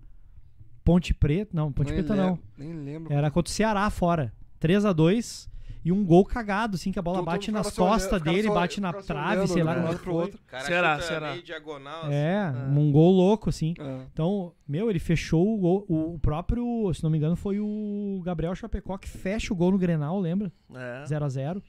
Ponte 0.83 1.13
Preta. 1.13 1.51
Não, 1.53 1.71
Ponte 1.71 1.93
Nem 1.93 2.03
Preta 2.03 2.15
não. 2.15 2.37
Nem 2.57 2.73
lembro. 2.73 3.13
Era 3.13 3.31
contra 3.31 3.49
o 3.49 3.53
Ceará 3.53 3.89
fora. 3.89 4.33
3 4.59 4.83
a 4.85 4.91
2 4.91 5.49
e 5.83 5.91
um 5.91 6.03
gol 6.05 6.23
cagado, 6.25 6.75
assim, 6.75 6.91
que 6.91 6.99
a 6.99 7.01
bola 7.01 7.17
Todo- 7.19 7.25
bate 7.25 7.51
nas 7.51 7.71
costas 7.75 8.21
dele, 8.21 8.49
bate 8.49 8.79
na 8.81 8.91
trave, 8.93 9.47
sei 9.47 9.63
lá 9.63 9.71
né, 9.71 9.75
como 9.77 9.85
um 9.87 9.89
é 9.89 9.91
lado 9.93 10.03
pro 10.03 10.13
outro. 10.13 10.39
Cara 10.45 10.63
Será, 10.65 10.99
será? 11.01 11.31
meio 11.31 11.41
diagonal. 11.43 12.01
assim. 12.03 12.13
É, 12.13 12.53
um 12.69 12.91
gol 12.91 13.11
louco, 13.11 13.49
assim. 13.49 13.73
É. 13.79 14.01
Então, 14.13 14.53
meu, 14.67 14.89
ele 14.91 14.99
fechou 14.99 15.55
o 15.55 15.57
gol. 15.57 15.85
O 15.87 16.19
próprio, 16.19 16.93
se 16.93 17.01
não 17.01 17.09
me 17.09 17.17
engano, 17.17 17.35
foi 17.35 17.59
o 17.59 18.21
Gabriel 18.25 18.53
Chapecó 18.53 18.97
que 18.97 19.07
fecha 19.07 19.51
o 19.53 19.55
gol 19.55 19.71
no 19.71 19.77
Grenal, 19.79 20.19
lembra? 20.19 20.51
É, 20.75 21.03
0x0. 21.05 21.63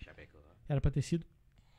Era 0.73 0.81
pra 0.81 0.91
ter 0.91 1.03
sido, 1.03 1.27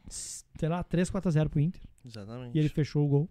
sei 0.08 0.70
lá, 0.70 0.84
3, 0.84 1.10
4x0 1.10 1.50
pro 1.50 1.60
Inter. 1.60 1.82
exatamente. 2.06 2.56
E 2.56 2.60
ele 2.60 2.70
fechou 2.70 3.04
o 3.04 3.08
gol. 3.08 3.30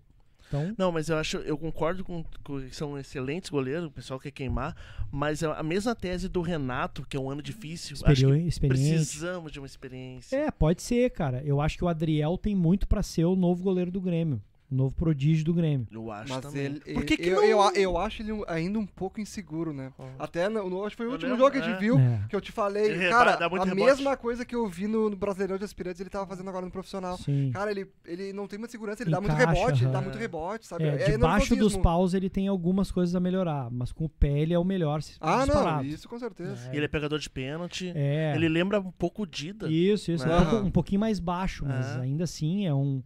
Então, 0.49 0.75
Não, 0.77 0.91
mas 0.91 1.09
eu 1.09 1.17
acho, 1.17 1.37
eu 1.39 1.57
concordo 1.57 2.03
com, 2.05 2.25
com 2.43 2.61
que 2.61 2.75
são 2.75 2.99
excelentes 2.99 3.49
goleiros, 3.49 3.87
o 3.87 3.91
pessoal 3.93 4.19
quer 4.19 4.33
queimar, 4.33 4.77
mas 5.11 5.41
é 5.41 5.47
a 5.47 5.63
mesma 5.63 5.95
tese 5.95 6.29
do 6.29 6.43
Renato, 6.43 7.07
que 7.07 7.17
é 7.17 7.21
um 7.21 7.31
ano 7.31 7.41
difícil. 7.41 7.97
acho 8.03 8.13
experi 8.13 8.43
que 8.43 8.49
experiente. 8.49 8.95
precisamos 8.97 9.53
de 9.53 9.61
uma 9.61 9.67
experiência. 9.67 10.37
É, 10.37 10.51
pode 10.51 10.83
ser, 10.83 11.11
cara. 11.11 11.41
Eu 11.45 11.61
acho 11.61 11.79
que 11.79 11.85
o 11.85 11.89
Adriel 11.89 12.37
tem 12.37 12.57
muito 12.57 12.89
pra 12.89 13.05
ser 13.05 13.25
o 13.25 13.37
novo 13.37 13.63
goleiro 13.63 13.91
do 13.93 14.01
Grêmio. 14.01 14.43
O 14.73 14.75
novo 14.75 14.95
prodígio 14.95 15.45
do 15.45 15.53
Grêmio. 15.53 15.87
Eu 15.93 16.11
acho 16.11 16.33
Mas 16.33 16.41
também. 16.41 16.65
ele, 16.65 16.81
Por 16.81 17.05
que, 17.05 17.19
que 17.19 17.29
eu, 17.29 17.37
não... 17.43 17.45
eu, 17.45 17.75
eu 17.75 17.99
acho 17.99 18.23
ele 18.23 18.33
ainda 18.49 18.79
um 18.79 18.87
pouco 18.87 19.21
inseguro, 19.21 19.71
né? 19.71 19.93
Até 20.19 20.49
no, 20.49 20.71
no- 20.71 20.87
acho 20.87 20.97
que 20.97 21.03
foi 21.03 21.07
o 21.07 21.11
Eu 21.11 21.13
último 21.13 21.31
lembro, 21.33 21.45
jogo 21.45 21.53
que 21.53 21.63
a 21.63 21.69
gente 21.69 21.77
é. 21.77 21.79
viu, 21.79 21.99
É. 21.99 22.25
que 22.27 22.35
eu 22.35 22.41
te 22.41 22.51
falei, 22.51 22.85
Ele 22.87 23.09
cara, 23.11 23.33
a 23.35 23.49
rebote. 23.49 23.75
mesma 23.75 24.17
coisa 24.17 24.47
que 24.47 24.55
eu 24.55 24.67
vi 24.67 24.87
no, 24.87 25.11
no 25.11 25.17
Brasileirão 25.17 25.59
de 25.59 25.65
Aspirantes, 25.65 26.01
ele 26.01 26.09
tava 26.09 26.27
fazendo 26.27 26.49
agora 26.49 26.65
no 26.65 26.73
profissional. 26.73 27.19
Sim. 27.19 27.51
Cara, 27.53 27.71
ele, 27.71 27.87
ele 28.07 28.33
não 28.33 28.49
tem 28.49 28.59
muita 28.59 28.73
segurança, 28.73 29.03
ele 29.03 29.11
dá 29.11 29.21
muito 29.21 29.35
Encaixa, 29.35 29.53
rebote, 29.61 29.85
ele 29.85 29.91
dá 29.93 29.99
aham. 29.99 30.05
muito 30.07 30.19
rebote, 30.19 30.67
sabe? 30.67 30.85
É, 30.85 31.11
debaixo 31.11 31.55
dos 31.55 31.77
paus 31.77 32.15
ele 32.15 32.31
tem 32.31 32.49
algumas 32.49 32.91
coisas 32.91 33.15
a 33.15 33.21
melhorar, 33.21 33.69
mas 33.71 33.93
com 33.93 34.07
o 34.07 34.09
pé 34.09 34.39
ele 34.41 34.55
é 34.55 34.59
o 34.59 34.65
melhor. 34.65 35.03
se- 35.03 35.17
Ah, 35.21 35.41
não, 35.41 35.45
disparado. 35.45 35.85
isso 35.87 36.09
com 36.09 36.19
certeza. 36.19 36.71
E 36.73 36.77
ele 36.77 36.87
é 36.87 36.89
pegador 36.89 37.19
de 37.19 37.29
pênalti. 37.29 37.93
É. 37.95 38.33
Ele 38.35 38.49
lembra 38.49 38.81
um 38.81 38.91
pouco 38.91 39.25
o 39.25 39.27
Dida. 39.27 39.69
Isso, 39.71 40.11
isso. 40.13 40.27
né? 40.27 40.35
Um, 40.39 40.47
pouco- 40.47 40.67
um 40.67 40.71
pouquinho 40.71 41.01
mais 41.01 41.21
baixo, 41.21 41.67
mas 41.67 41.95
É. 41.97 42.01
ainda 42.01 42.25
assim 42.25 42.67
é 42.67 42.73
um. 42.73 43.03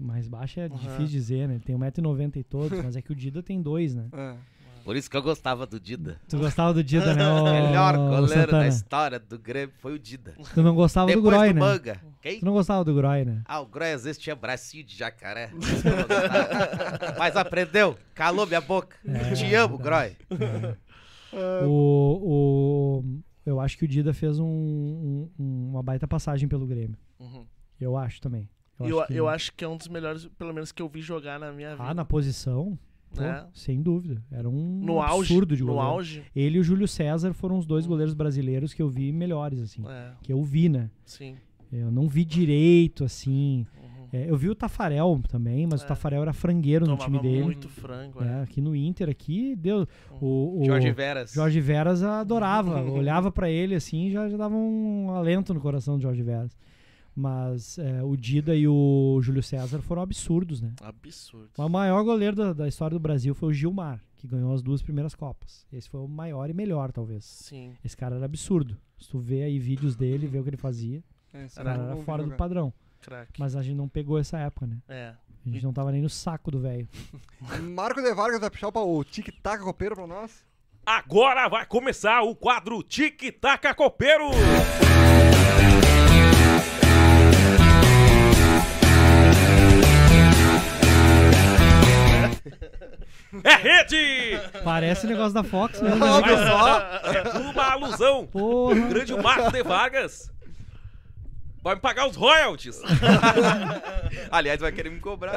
Mais 0.00 0.26
baixo 0.26 0.58
é 0.60 0.64
Aham. 0.66 0.76
difícil 0.76 1.06
dizer, 1.06 1.46
né? 1.48 1.54
Ele 1.54 1.62
tem 1.64 1.76
1,90m 1.76 2.36
e 2.36 2.42
todos, 2.44 2.78
mas 2.82 2.96
é 2.96 3.02
que 3.02 3.12
o 3.12 3.14
Dida 3.14 3.42
tem 3.42 3.60
dois, 3.60 3.94
né? 3.94 4.06
É. 4.12 4.34
Por 4.82 4.96
isso 4.96 5.10
que 5.10 5.16
eu 5.16 5.22
gostava 5.22 5.66
do 5.66 5.78
Dida. 5.78 6.18
Tu 6.26 6.38
gostava 6.38 6.72
do 6.72 6.82
Dida, 6.82 7.14
né? 7.14 7.22
O 7.28 7.44
melhor 7.52 7.96
goleiro 7.98 8.50
da 8.50 8.66
história 8.66 9.18
do 9.18 9.38
Grêmio 9.38 9.74
foi 9.78 9.92
o 9.92 9.98
Dida. 9.98 10.34
Tu 10.54 10.62
não 10.62 10.74
gostava 10.74 11.12
do 11.12 11.16
Depois 11.16 11.34
Groy, 11.36 11.48
do 11.48 11.54
né? 11.54 11.60
Manga. 11.60 12.00
Quem? 12.22 12.38
Tu 12.40 12.44
não 12.46 12.54
gostava 12.54 12.82
do 12.82 12.94
Groy, 12.94 13.24
né? 13.26 13.42
Ah, 13.44 13.60
o 13.60 13.66
Groy 13.66 13.92
às 13.92 14.04
vezes 14.04 14.18
tinha 14.18 14.34
bracinho 14.34 14.82
de 14.82 14.96
jacaré. 14.96 15.50
Mas 17.18 17.36
aprendeu, 17.36 17.94
calou 18.14 18.46
minha 18.46 18.60
boca. 18.62 18.96
É, 19.06 19.34
Te 19.34 19.54
amo, 19.54 19.76
Groy. 19.76 20.16
O, 21.66 23.02
o, 23.02 23.04
eu 23.44 23.60
acho 23.60 23.76
que 23.78 23.84
o 23.84 23.88
Dida 23.88 24.12
fez 24.14 24.38
um- 24.38 24.46
um- 25.38 25.68
uma 25.70 25.82
baita 25.82 26.08
passagem 26.08 26.48
pelo 26.48 26.66
Grêmio. 26.66 26.96
Uhum. 27.18 27.44
Eu 27.78 27.96
acho 27.98 28.20
também. 28.20 28.48
Eu, 28.88 29.04
que- 29.06 29.14
eu 29.14 29.28
acho 29.28 29.52
que 29.54 29.64
é 29.64 29.68
um 29.68 29.76
dos 29.76 29.88
melhores, 29.88 30.26
pelo 30.38 30.52
menos, 30.54 30.72
que 30.72 30.80
eu 30.82 30.88
vi 30.88 31.00
jogar 31.00 31.38
na 31.38 31.52
minha 31.52 31.70
vida. 31.70 31.82
Ah, 31.88 31.92
na 31.94 32.04
posição, 32.04 32.78
pô, 33.14 33.22
É. 33.22 33.46
sem 33.52 33.82
dúvida. 33.82 34.22
Era 34.30 34.48
um 34.48 34.80
No 34.84 35.00
auge. 35.00 35.32
absurdo 35.32 35.54
de 35.56 35.62
no 35.62 35.68
goleiro. 35.68 35.88
auge. 35.88 36.22
Ele 36.34 36.56
e 36.58 36.60
o 36.60 36.64
Júlio 36.64 36.88
César 36.88 37.32
foram 37.32 37.58
os 37.58 37.66
dois 37.66 37.86
goleiros 37.86 38.14
brasileiros 38.14 38.72
que 38.74 38.80
eu 38.82 38.88
vi 38.88 39.12
melhores, 39.12 39.60
assim. 39.60 39.82
É, 39.88 40.12
Que 40.22 40.32
eu 40.32 40.42
vi, 40.42 40.68
né? 40.68 40.90
sim. 41.04 41.36
Eu 41.72 41.88
não 41.92 42.08
vi 42.08 42.24
direito, 42.24 43.04
assim. 43.04 43.64
Uhum. 43.80 44.08
É, 44.12 44.28
eu 44.28 44.36
vi 44.36 44.48
o 44.50 44.56
Tafarel 44.56 45.20
também, 45.28 45.68
mas 45.70 45.82
É. 45.82 45.84
o 45.84 45.86
Tafarel 45.86 46.22
era 46.22 46.32
frangueiro 46.32 46.84
no 46.84 46.96
Tomava 46.96 47.04
time 47.04 47.20
dele. 47.22 47.44
muito 47.44 47.68
frango, 47.68 48.20
é. 48.24 48.26
É, 48.26 48.42
aqui 48.42 48.60
no 48.60 48.74
Inter, 48.74 49.08
aqui, 49.08 49.54
deu. 49.54 49.86
O, 50.20 50.62
o 50.62 50.64
Jorge 50.64 50.90
Veras. 50.90 51.32
Jorge 51.32 51.60
Veras 51.60 52.02
adorava. 52.02 52.80
olhava 52.90 53.30
pra 53.30 53.48
ele 53.48 53.76
assim 53.76 54.06
e 54.06 54.10
já, 54.10 54.28
já 54.28 54.36
dava 54.36 54.56
um 54.56 55.10
alento 55.12 55.54
no 55.54 55.60
coração 55.60 55.96
do 55.96 56.02
Jorge 56.02 56.24
Veras. 56.24 56.56
Mas 57.20 57.78
é, 57.78 58.02
o 58.02 58.16
Dida 58.16 58.56
e 58.56 58.66
o 58.66 59.20
Júlio 59.20 59.42
César 59.42 59.82
foram 59.82 60.00
absurdos, 60.00 60.62
né? 60.62 60.72
Absurdo. 60.82 61.50
O 61.58 61.68
maior 61.68 62.02
goleiro 62.02 62.34
da, 62.34 62.54
da 62.54 62.66
história 62.66 62.94
do 62.94 63.00
Brasil 63.00 63.34
foi 63.34 63.50
o 63.50 63.52
Gilmar, 63.52 64.02
que 64.16 64.26
ganhou 64.26 64.54
as 64.54 64.62
duas 64.62 64.80
primeiras 64.80 65.14
Copas. 65.14 65.66
Esse 65.70 65.86
foi 65.90 66.00
o 66.00 66.08
maior 66.08 66.48
e 66.48 66.54
melhor, 66.54 66.90
talvez. 66.90 67.26
Sim. 67.26 67.74
Esse 67.84 67.94
cara 67.94 68.16
era 68.16 68.24
absurdo. 68.24 68.74
Se 68.98 69.06
tu 69.10 69.18
vê 69.18 69.42
aí 69.42 69.58
vídeos 69.58 69.94
dele, 69.94 70.26
vê 70.26 70.38
o 70.38 70.42
que 70.42 70.48
ele 70.48 70.56
fazia, 70.56 71.04
É, 71.34 71.46
era 71.56 71.76
não 71.76 71.98
vi 71.98 72.04
fora 72.04 72.24
do 72.24 72.30
padrão. 72.32 72.72
Craque. 73.02 73.38
Mas 73.38 73.54
a 73.54 73.62
gente 73.62 73.76
não 73.76 73.88
pegou 73.88 74.18
essa 74.18 74.38
época, 74.38 74.66
né? 74.66 74.78
É. 74.88 75.14
A 75.44 75.48
gente 75.50 75.62
não 75.62 75.74
tava 75.74 75.92
nem 75.92 76.00
no 76.00 76.08
saco 76.08 76.50
do 76.50 76.58
velho. 76.60 76.88
Marco 77.74 78.00
de 78.00 78.14
Vargas 78.14 78.40
vai 78.40 78.48
puxar 78.50 78.68
o 78.68 79.04
tic-tac 79.04 79.62
copeiro 79.62 79.94
pra 79.94 80.06
nós? 80.06 80.42
Agora 80.86 81.48
vai 81.48 81.66
começar 81.66 82.22
o 82.22 82.34
quadro 82.34 82.82
Tic 82.82 83.38
Taca 83.38 83.74
Copeiro. 83.74 84.30
É 93.44 93.54
rede! 93.54 94.40
Parece 94.64 95.06
negócio 95.06 95.32
da 95.34 95.44
Fox 95.44 95.80
mesmo. 95.80 95.98
né? 96.04 96.10
Olha 96.10 96.36
só, 96.48 96.80
é 97.12 97.38
uma 97.38 97.64
alusão. 97.72 98.26
Porra. 98.26 98.74
Grande 98.88 99.14
Marco 99.16 99.52
de 99.52 99.62
Vargas. 99.62 100.30
Vai 101.62 101.74
me 101.74 101.80
pagar 101.82 102.08
os 102.08 102.16
royalties. 102.16 102.80
Aliás, 104.30 104.60
vai 104.60 104.72
querer 104.72 104.88
me 104.90 104.98
cobrar. 104.98 105.32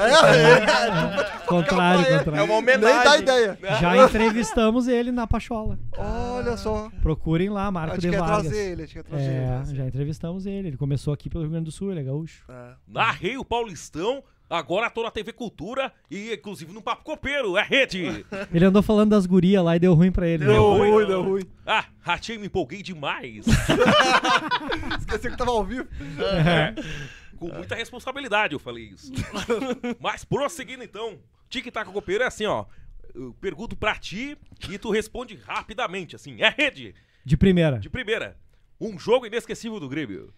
Contrário, 1.45 2.05
É 2.05 2.17
contrário. 2.19 2.45
uma 2.45 2.55
homenagem. 2.55 2.95
Nem 2.95 3.03
dá 3.03 3.17
ideia. 3.17 3.57
Já 3.79 3.97
entrevistamos 4.05 4.87
ele 4.87 5.11
na 5.11 5.27
Pachola. 5.27 5.77
Olha 5.97 6.55
só. 6.57 6.89
Procurem 7.01 7.49
lá, 7.49 7.65
A 7.65 7.71
Marco 7.71 7.95
gente 7.95 8.03
de 8.03 8.09
quer 8.11 8.19
Vargas. 8.19 8.41
trazer 8.43 8.71
ele, 8.71 8.83
a 8.83 8.85
gente 8.85 8.93
quer 8.95 9.03
trazer 9.03 9.23
É, 9.31 9.61
ele. 9.65 9.75
já 9.75 9.85
entrevistamos 9.85 10.45
ele. 10.45 10.67
Ele 10.69 10.77
começou 10.77 11.13
aqui 11.13 11.29
pelo 11.29 11.43
Rio 11.43 11.51
Grande 11.51 11.65
do 11.65 11.71
Sul, 11.71 11.91
ele 11.91 11.99
é 11.99 12.03
gaúcho. 12.03 12.43
É. 12.49 12.73
Narrei 12.87 13.37
o 13.37 13.43
Paulistão, 13.45 14.23
agora 14.49 14.89
tô 14.89 15.01
na 15.03 15.09
TV 15.11 15.33
Cultura 15.33 15.91
e 16.09 16.33
inclusive 16.33 16.71
no 16.73 16.81
Papo 16.81 17.03
Copeiro, 17.03 17.57
é 17.57 17.63
rede. 17.63 18.25
Ele 18.53 18.65
andou 18.65 18.81
falando 18.83 19.09
das 19.11 19.25
gurias 19.25 19.63
lá 19.63 19.75
e 19.75 19.79
deu 19.79 19.93
ruim 19.93 20.11
pra 20.11 20.27
ele. 20.27 20.45
né? 20.45 20.53
Deu 20.53 20.63
ruim, 20.73 20.91
Ruim, 20.91 21.07
deu 21.07 21.21
ruim. 21.23 21.43
Ah, 21.65 21.85
ratei, 22.01 22.37
me 22.37 22.47
empolguei 22.47 22.81
demais. 22.83 23.45
Esqueci 24.99 25.29
que 25.31 25.37
tava 25.37 25.51
ao 25.51 25.63
vivo. 25.63 25.87
Com 27.37 27.47
muita 27.49 27.75
responsabilidade 27.75 28.53
eu 28.53 28.59
falei 28.59 28.85
isso. 28.85 29.11
Mas 29.99 30.23
prosseguindo 30.23 30.83
então, 30.83 31.19
tic-tac 31.49 31.89
copeiro 31.91 32.23
é 32.23 32.27
assim, 32.27 32.45
ó. 32.45 32.65
Eu 33.13 33.35
pergunto 33.39 33.75
pra 33.75 33.95
ti 33.95 34.37
e 34.69 34.77
tu 34.77 34.89
responde 34.89 35.37
rapidamente, 35.45 36.15
assim. 36.15 36.41
É 36.41 36.49
rede, 36.49 36.95
De 37.23 37.37
primeira. 37.37 37.77
de 37.79 37.89
primeira. 37.89 38.35
Um 38.81 38.97
jogo 38.97 39.25
inesquecível 39.25 39.79
do 39.79 39.87
Grêmio. 39.87 40.33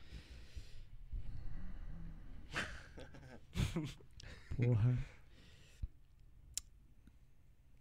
Porra. 4.56 4.98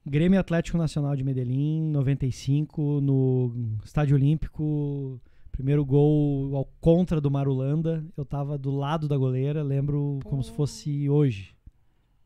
Grêmio 0.07 0.39
Atlético 0.39 0.77
Nacional 0.77 1.17
de 1.17 1.25
Medellín, 1.25 1.91
95, 1.91 3.01
no 3.01 3.79
Estádio 3.85 4.17
Olímpico. 4.17 5.19
Primeiro 5.51 5.85
gol 5.85 6.55
ao 6.57 6.67
contra 6.81 7.21
do 7.21 7.31
Marulanda. 7.31 8.05
Eu 8.17 8.25
tava 8.25 8.59
do 8.59 8.71
lado 8.71 9.09
da 9.09 9.17
goleira, 9.17 9.63
lembro 9.63 10.19
como 10.25 10.43
se 10.43 10.51
fosse 10.51 11.09
hoje. 11.09 11.55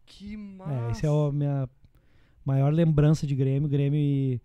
Que 0.07 0.37
massa. 0.37 0.73
É, 0.73 0.91
essa 0.91 1.07
é 1.07 1.11
a 1.11 1.31
minha 1.31 1.69
maior 2.45 2.73
lembrança 2.73 3.27
de 3.27 3.37
Grêmio, 3.37 3.69
Grêmio 3.69 4.41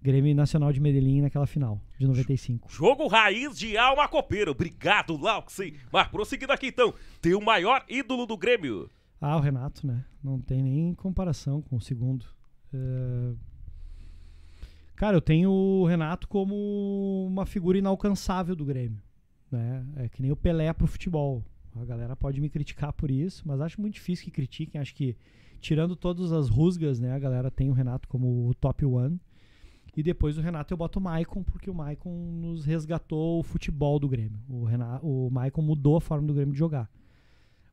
Grêmio 0.00 0.34
Nacional 0.34 0.72
de 0.72 0.80
Medellín 0.80 1.22
naquela 1.22 1.46
final 1.46 1.80
de 1.98 2.06
95. 2.06 2.70
Jogo 2.70 3.06
raiz 3.08 3.58
de 3.58 3.76
alma 3.76 4.08
copeira. 4.08 4.50
Obrigado, 4.50 5.16
Lauxen. 5.16 5.74
Mas 5.92 6.08
prosseguindo 6.08 6.52
aqui 6.52 6.68
então, 6.68 6.94
teu 7.20 7.40
maior 7.40 7.84
ídolo 7.88 8.26
do 8.26 8.36
Grêmio. 8.36 8.90
Ah, 9.20 9.36
o 9.36 9.40
Renato, 9.40 9.86
né? 9.86 10.04
Não 10.22 10.40
tem 10.40 10.62
nem 10.62 10.94
comparação 10.94 11.60
com 11.60 11.76
o 11.76 11.80
segundo. 11.80 12.24
É, 12.72 13.34
Cara, 14.98 15.16
eu 15.16 15.20
tenho 15.20 15.52
o 15.52 15.86
Renato 15.86 16.26
como 16.26 17.24
uma 17.24 17.46
figura 17.46 17.78
inalcançável 17.78 18.56
do 18.56 18.64
Grêmio. 18.64 19.00
Né? 19.48 19.86
É 19.94 20.08
que 20.08 20.20
nem 20.20 20.32
o 20.32 20.36
Pelé 20.36 20.72
pro 20.72 20.88
futebol. 20.88 21.44
A 21.76 21.84
galera 21.84 22.16
pode 22.16 22.40
me 22.40 22.50
criticar 22.50 22.92
por 22.92 23.08
isso, 23.08 23.46
mas 23.46 23.60
acho 23.60 23.80
muito 23.80 23.94
difícil 23.94 24.24
que 24.24 24.32
critiquem. 24.32 24.80
Acho 24.80 24.92
que, 24.92 25.16
tirando 25.60 25.94
todas 25.94 26.32
as 26.32 26.48
rusgas, 26.48 26.98
né? 26.98 27.12
A 27.12 27.18
galera 27.18 27.48
tem 27.48 27.70
o 27.70 27.72
Renato 27.72 28.08
como 28.08 28.48
o 28.48 28.54
top 28.54 28.84
one. 28.84 29.20
E 29.96 30.02
depois 30.02 30.38
o 30.38 30.40
Renato 30.40 30.72
eu 30.72 30.78
boto 30.78 30.98
o 30.98 31.02
Maicon, 31.02 31.42
porque 31.42 31.68
o 31.70 31.74
Maicon 31.74 32.14
nos 32.32 32.64
resgatou 32.64 33.40
o 33.40 33.42
futebol 33.42 33.98
do 33.98 34.08
Grêmio. 34.08 34.40
O, 34.48 34.64
Renato, 34.64 35.06
o 35.06 35.30
Maicon 35.30 35.62
mudou 35.62 35.96
a 35.96 36.00
forma 36.00 36.26
do 36.26 36.34
Grêmio 36.34 36.52
de 36.52 36.58
jogar. 36.58 36.90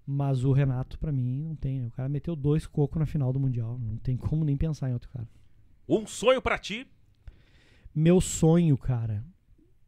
Mas 0.08 0.44
o 0.44 0.52
Renato, 0.52 1.00
pra 1.00 1.12
mim, 1.12 1.44
não 1.44 1.56
tem. 1.56 1.82
né? 1.82 1.88
O 1.88 1.92
cara 1.92 2.08
meteu 2.10 2.36
dois 2.36 2.66
cocos 2.68 3.00
na 3.00 3.06
final 3.06 3.34
do 3.34 3.40
Mundial. 3.40 3.80
Não 3.80 3.98
tem 3.98 4.16
como 4.16 4.46
nem 4.46 4.56
pensar 4.56 4.90
em 4.90 4.94
outro 4.94 5.10
cara. 5.10 5.28
Um 5.88 6.06
sonho 6.06 6.42
pra 6.42 6.58
ti. 6.58 6.88
Meu 7.94 8.20
sonho, 8.20 8.78
cara, 8.78 9.24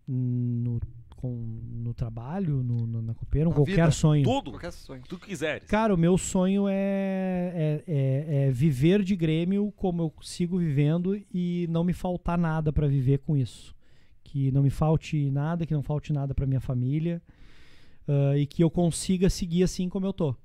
no, 0.07 0.79
com, 1.17 1.59
no 1.73 1.93
trabalho, 1.93 2.63
no, 2.63 2.87
no- 2.87 3.01
na 3.01 3.13
copeira, 3.13 3.49
Na 3.49 3.55
qualquer 3.55 3.71
vida. 3.75 3.91
sonho. 3.91 4.23
Tudo. 4.23 4.51
Qualquer 4.51 4.71
sonho. 4.71 5.01
Tu 5.09 5.17
quiseres. 5.19 5.67
Cara, 5.67 5.93
o 5.93 5.97
meu 5.97 6.17
sonho 6.17 6.67
é, 6.69 7.51
é, 7.53 7.83
é- 7.87 8.47
é 8.47 8.51
viver 8.51 9.03
de 9.03 9.15
Grêmio 9.15 9.71
como 9.75 10.03
eu 10.03 10.13
sigo 10.21 10.57
vivendo 10.57 11.19
e 11.33 11.67
não 11.69 11.83
me 11.83 11.91
faltar 11.91 12.37
nada 12.37 12.71
pra 12.71 12.87
viver 12.87 13.17
com 13.19 13.35
isso. 13.35 13.75
Que 14.23 14.51
não 14.51 14.63
me 14.63 14.69
falte 14.69 15.29
nada, 15.31 15.65
que 15.65 15.73
não 15.73 15.83
falte 15.83 16.13
nada 16.13 16.33
pra 16.33 16.45
minha 16.47 16.61
família 16.61 17.21
ah, 18.07 18.37
e 18.37 18.45
que 18.45 18.63
eu 18.63 18.69
consiga 18.69 19.29
seguir 19.29 19.63
assim 19.63 19.89
como 19.89 20.05
eu 20.05 20.13
tô. 20.13 20.35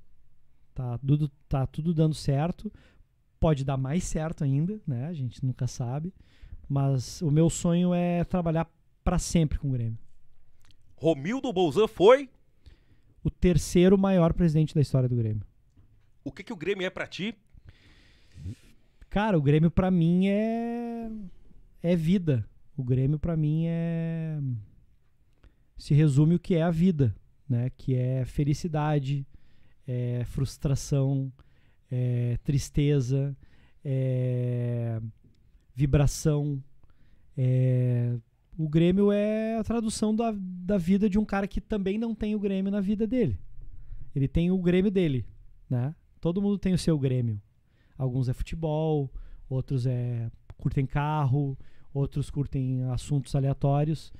Tá 0.73 0.97
tudo, 0.97 1.29
tá 1.47 1.67
tudo 1.67 1.93
dando 1.93 2.15
certo. 2.15 2.71
Pode 3.39 3.63
dar 3.63 3.77
mais 3.77 4.03
certo 4.05 4.43
ainda, 4.43 4.79
né? 4.87 5.05
A 5.07 5.13
gente 5.13 5.45
nunca 5.45 5.67
sabe. 5.67 6.13
Mas 6.67 7.21
o 7.21 7.29
meu 7.29 7.49
sonho 7.49 7.93
é 7.93 8.23
trabalhar 8.23 8.67
pra 9.03 9.19
sempre 9.19 9.59
com 9.59 9.67
o 9.67 9.71
Grêmio. 9.71 9.99
Romildo 11.03 11.51
Bolzan 11.51 11.85
foi. 11.85 12.29
O 13.21 13.29
terceiro 13.29 13.97
maior 13.97 14.31
presidente 14.31 14.73
da 14.73 14.79
história 14.79 15.09
do 15.09 15.17
Grêmio. 15.17 15.45
O 16.23 16.31
que, 16.31 16.45
que 16.45 16.53
o 16.53 16.55
Grêmio 16.55 16.87
é 16.87 16.89
pra 16.89 17.05
ti? 17.05 17.35
Cara, 19.09 19.37
o 19.37 19.41
Grêmio 19.41 19.69
pra 19.69 19.91
mim 19.91 20.27
é 20.27 21.11
é 21.81 21.93
vida. 21.93 22.47
O 22.77 22.85
Grêmio 22.85 23.19
pra 23.19 23.35
mim 23.35 23.65
é 23.67 24.39
se 25.77 25.93
resume 25.93 26.35
o 26.35 26.39
que 26.39 26.55
é 26.55 26.63
a 26.63 26.71
vida, 26.71 27.13
né? 27.49 27.69
Que 27.71 27.95
é 27.95 28.23
felicidade, 28.23 29.27
é 29.85 30.23
frustração, 30.23 31.33
é 31.91 32.37
tristeza, 32.45 33.35
é 33.83 35.01
vibração. 35.75 36.63
É... 37.37 38.15
O 38.57 38.69
Grêmio 38.69 39.11
é 39.11 39.57
a 39.57 39.63
tradução 39.63 40.15
da, 40.15 40.33
da 40.37 40.77
vida 40.77 41.09
de 41.09 41.17
um 41.17 41.25
cara 41.25 41.47
que 41.47 41.59
também 41.59 41.97
não 41.97 42.13
tem 42.13 42.35
o 42.35 42.39
Grêmio 42.39 42.71
na 42.71 42.79
vida 42.79 43.07
dele. 43.07 43.39
Ele 44.15 44.27
tem 44.27 44.51
o 44.51 44.57
Grêmio 44.59 44.91
dele, 44.91 45.25
né? 45.69 45.95
Todo 46.21 46.41
mundo 46.41 46.59
tem 46.59 46.73
o 46.73 46.77
seu 46.77 46.97
Grêmio. 46.97 47.41
Alguns 47.97 48.29
é 48.29 48.33
futebol, 48.33 49.11
outros 49.49 49.87
é 49.87 50.29
curtem 50.57 50.85
carro, 50.85 51.57
outros 51.93 52.29
curtem 52.29 52.83
assuntos 52.85 53.35
aleatórios. 53.35 54.13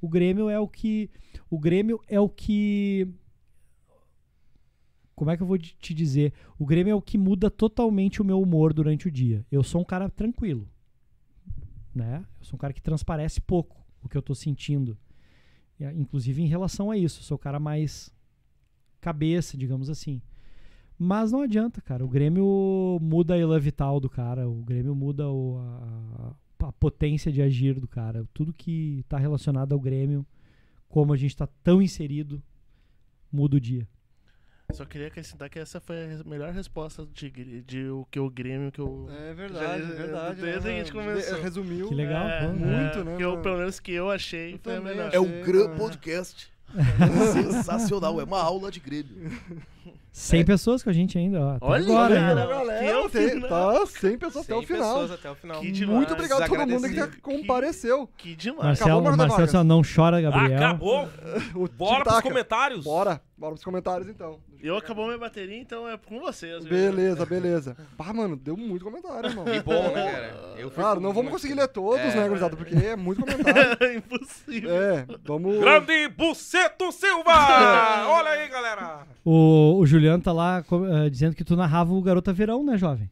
O 0.00 0.08
Grêmio 0.08 0.48
é 0.48 0.58
o 0.58 0.68
que 0.68 1.10
o 1.50 1.58
Grêmio 1.58 2.00
é 2.08 2.18
o 2.18 2.28
que 2.28 3.08
como 5.14 5.30
é 5.30 5.36
que 5.36 5.42
eu 5.42 5.46
vou 5.46 5.58
te 5.58 5.92
dizer? 5.92 6.32
O 6.58 6.64
Grêmio 6.64 6.92
é 6.92 6.94
o 6.94 7.02
que 7.02 7.18
muda 7.18 7.50
totalmente 7.50 8.22
o 8.22 8.24
meu 8.24 8.40
humor 8.40 8.72
durante 8.72 9.06
o 9.06 9.10
dia. 9.10 9.44
Eu 9.52 9.62
sou 9.62 9.82
um 9.82 9.84
cara 9.84 10.08
tranquilo, 10.08 10.66
né? 11.94 12.24
Eu 12.38 12.46
sou 12.46 12.56
um 12.56 12.58
cara 12.58 12.72
que 12.72 12.80
transparece 12.80 13.38
pouco 13.38 13.79
o 14.02 14.08
que 14.08 14.16
eu 14.16 14.22
tô 14.22 14.34
sentindo. 14.34 14.96
E, 15.78 15.84
ah, 15.84 15.92
Inclusive 15.94 16.42
em 16.42 16.46
relação 16.46 16.90
a 16.90 16.96
isso, 16.96 17.22
sou 17.22 17.36
o 17.36 17.38
cara 17.38 17.58
mais 17.60 18.12
cabeça, 19.00 19.56
digamos 19.56 19.88
assim. 19.88 20.20
Mas 20.98 21.32
não 21.32 21.40
adianta, 21.42 21.80
cara. 21.80 22.04
O 22.04 22.08
Grêmio 22.08 22.98
muda 23.00 23.34
a 23.34 23.38
elan 23.38 23.58
vital 23.58 23.98
do 23.98 24.10
cara. 24.10 24.48
O 24.48 24.62
Grêmio 24.62 24.94
muda 24.94 25.28
o- 25.30 25.56
a, 25.58 26.66
a 26.68 26.72
potência 26.72 27.32
de 27.32 27.40
agir 27.40 27.80
do 27.80 27.88
cara. 27.88 28.28
Tudo 28.34 28.52
que 28.52 29.02
tá 29.08 29.16
relacionado 29.18 29.72
ao 29.72 29.80
Grêmio, 29.80 30.26
como 30.88 31.12
a 31.12 31.16
gente 31.16 31.34
tá 31.34 31.46
tão 31.64 31.80
inserido, 31.80 32.42
muda 33.32 33.56
o 33.56 33.60
dia. 33.60 33.88
Só 34.72 34.84
queria 34.84 35.08
acrescentar 35.08 35.48
que 35.50 35.58
essa 35.58 35.80
foi 35.80 35.96
a 36.14 36.24
melhor 36.28 36.52
resposta 36.52 37.06
de, 37.12 37.30
de 37.62 37.88
o 37.88 38.06
que 38.10 38.18
o 38.20 38.30
Grêmio 38.30 38.70
que 38.72 38.80
eu. 38.80 39.08
É 39.10 39.34
verdade, 39.34 39.82
Já- 39.82 39.88
é 39.88 39.96
verdade. 39.96 40.40
desde 40.40 40.58
né? 40.60 40.62
que 40.62 40.68
a 40.68 40.84
gente 40.84 40.92
começou. 40.92 41.34
De- 41.36 41.42
Resumiu. 41.42 41.88
Que 41.88 41.94
legal, 41.94 42.26
É, 42.28 42.40
pô. 42.46 42.52
Muito, 42.52 42.98
é, 42.98 43.04
né, 43.04 43.16
que 43.16 43.22
eu, 43.24 43.38
pelo 43.42 43.58
menos 43.58 43.80
que 43.80 43.92
eu 43.92 44.10
achei 44.10 44.54
Eu 44.54 44.60
foi 44.62 44.76
a 44.76 44.80
melhor. 44.80 45.10
É 45.12 45.20
um 45.20 45.24
Achei, 45.24 45.42
grande 45.42 45.76
podcast. 45.76 46.50
Sensacional, 47.32 48.20
é 48.20 48.24
uma 48.24 48.40
aula 48.40 48.70
de 48.70 48.78
Grêmio. 48.80 49.32
100 50.12 50.44
pessoas 50.44 50.82
com 50.82 50.90
a 50.90 50.92
gente 50.92 51.16
ainda, 51.16 51.40
ó. 51.40 51.50
Até 51.56 51.64
Olha, 51.66 51.84
agora 51.84 52.14
cara. 52.14 52.28
ainda. 52.30 52.46
galera, 52.46 52.78
Que 52.80 52.90
é 52.90 52.98
o 52.98 53.08
tem- 53.10 53.28
final. 53.30 53.48
tá 53.48 53.86
100 53.86 54.18
pessoas 54.18 54.44
até 54.44 54.54
o 54.54 54.58
100 54.58 54.66
final. 54.66 54.92
pessoas 54.94 55.10
até 55.12 55.30
o 55.30 55.34
final. 55.36 55.60
Que 55.60 55.70
demais. 55.72 55.96
Muito 55.96 56.12
obrigado 56.12 56.42
a 56.42 56.46
todo 56.48 56.58
mundo 56.58 56.68
que 56.82 56.88
Desagradecido. 56.88 57.22
compareceu. 57.22 58.08
Que 58.16 58.34
demais. 58.34 58.64
Marcelo, 58.64 59.00
Acabou, 59.00 59.16
Marcelo 59.16 59.48
só 59.48 59.64
não 59.64 59.82
chora, 59.82 60.20
Gabriel. 60.20 60.56
Acabou. 60.56 61.08
O 61.54 61.68
Bora 61.68 62.04
pros 62.04 62.20
comentários. 62.20 62.84
Bora, 62.84 63.20
bora 63.36 63.52
pros 63.52 63.64
comentários 63.64 64.08
então. 64.08 64.38
Eu 64.62 64.76
acabou 64.76 65.06
minha 65.06 65.16
bateria, 65.16 65.56
então 65.58 65.88
é 65.88 65.96
com 65.96 66.20
vocês. 66.20 66.62
viu? 66.62 66.68
Beleza, 66.76 67.24
beleza. 67.24 67.74
Bah, 67.96 68.12
mano, 68.12 68.36
deu 68.36 68.58
muito 68.58 68.84
comentário, 68.84 69.30
irmão. 69.30 69.44
Que 69.46 69.60
bom, 69.62 69.82
né, 69.94 70.12
cara? 70.12 70.34
Eu 70.58 70.70
Claro, 70.70 71.00
não 71.00 71.14
vamos 71.14 71.30
conseguir 71.32 71.54
ler 71.54 71.66
todos, 71.68 71.98
É. 71.98 72.14
né, 72.14 72.28
gurizada? 72.28 72.54
Porque 72.56 72.74
é 72.74 72.94
muito 72.94 73.22
comentário. 73.22 73.76
É 73.80 73.94
impossível. 73.94 74.70
É, 74.70 75.06
vamos. 75.24 75.58
Grande 75.58 76.08
Buceto 76.08 76.92
Silva! 76.92 77.32
Olha 78.10 78.30
aí, 78.32 78.48
galera. 78.48 79.06
O, 79.24 79.69
o 79.78 79.86
Juliano 79.86 80.22
tá 80.22 80.32
lá 80.32 80.64
eh, 81.04 81.10
dizendo 81.10 81.34
que 81.34 81.44
tu 81.44 81.56
narrava 81.56 81.92
o 81.92 82.02
Garota 82.02 82.32
Verão, 82.32 82.64
né, 82.64 82.78
jovem? 82.78 83.10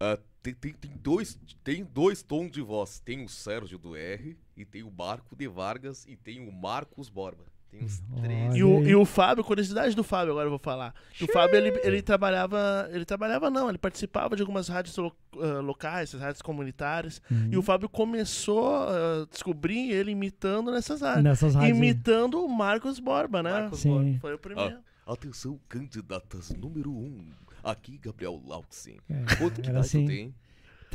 Ah, 0.00 0.18
tem, 0.42 0.54
tem, 0.54 0.72
tem 0.72 0.90
dois, 0.96 1.38
tem 1.62 1.84
dois 1.84 2.22
tons 2.22 2.50
de 2.50 2.60
voz. 2.60 3.00
Tem 3.00 3.24
o 3.24 3.28
Sérgio 3.28 3.78
do 3.78 3.96
R, 3.96 4.36
e 4.56 4.64
tem 4.64 4.82
o 4.82 4.90
Marco 4.90 5.34
de 5.34 5.48
Vargas, 5.48 6.04
e 6.06 6.16
tem 6.16 6.46
o 6.46 6.52
Marcos 6.52 7.08
Borba. 7.08 7.44
Tem 7.76 7.84
uns 7.84 8.02
três. 8.22 8.54
E 8.54 8.62
o, 8.62 8.82
e 8.86 8.94
o 8.94 9.04
Fábio, 9.04 9.42
curiosidade 9.42 9.94
do 9.96 10.04
Fábio, 10.04 10.32
agora 10.32 10.46
eu 10.46 10.50
vou 10.50 10.58
falar. 10.58 10.94
O 11.20 11.26
Fábio, 11.26 11.56
ele, 11.56 11.80
ele 11.82 12.02
trabalhava. 12.02 12.88
Ele 12.92 13.04
trabalhava, 13.04 13.50
não, 13.50 13.68
ele 13.68 13.78
participava 13.78 14.36
de 14.36 14.42
algumas 14.42 14.68
rádios 14.68 14.96
lo- 14.96 15.14
ah, 15.40 15.60
locais, 15.60 16.10
essas 16.10 16.20
rádios 16.20 16.42
comunitárias. 16.42 17.20
Uhum. 17.30 17.48
E 17.52 17.56
o 17.56 17.62
Fábio 17.62 17.88
começou 17.88 18.68
a 18.88 19.26
descobrir 19.30 19.90
ele 19.90 20.12
imitando 20.12 20.70
nessas 20.70 21.00
rádios. 21.00 21.24
Nessas 21.24 21.54
rádios. 21.54 21.76
Imitando 21.76 22.44
o 22.44 22.48
Marcos 22.48 22.98
Borba, 23.00 23.42
né? 23.42 23.50
Marcos 23.52 23.80
Sim. 23.80 23.90
Borba. 23.90 24.18
Foi 24.20 24.34
o 24.34 24.38
primeiro. 24.38 24.78
Atenção, 25.06 25.58
candidatas 25.68 26.50
número 26.50 26.90
1. 26.90 26.94
Um. 26.96 27.30
Aqui, 27.62 27.98
Gabriel 27.98 28.40
Lauxin. 28.46 28.96
É, 29.08 29.36
Quanto 29.36 29.60
que 29.62 29.68
idade 29.70 29.78
assim. 29.78 30.04
tu 30.04 30.08
tem? 30.08 30.34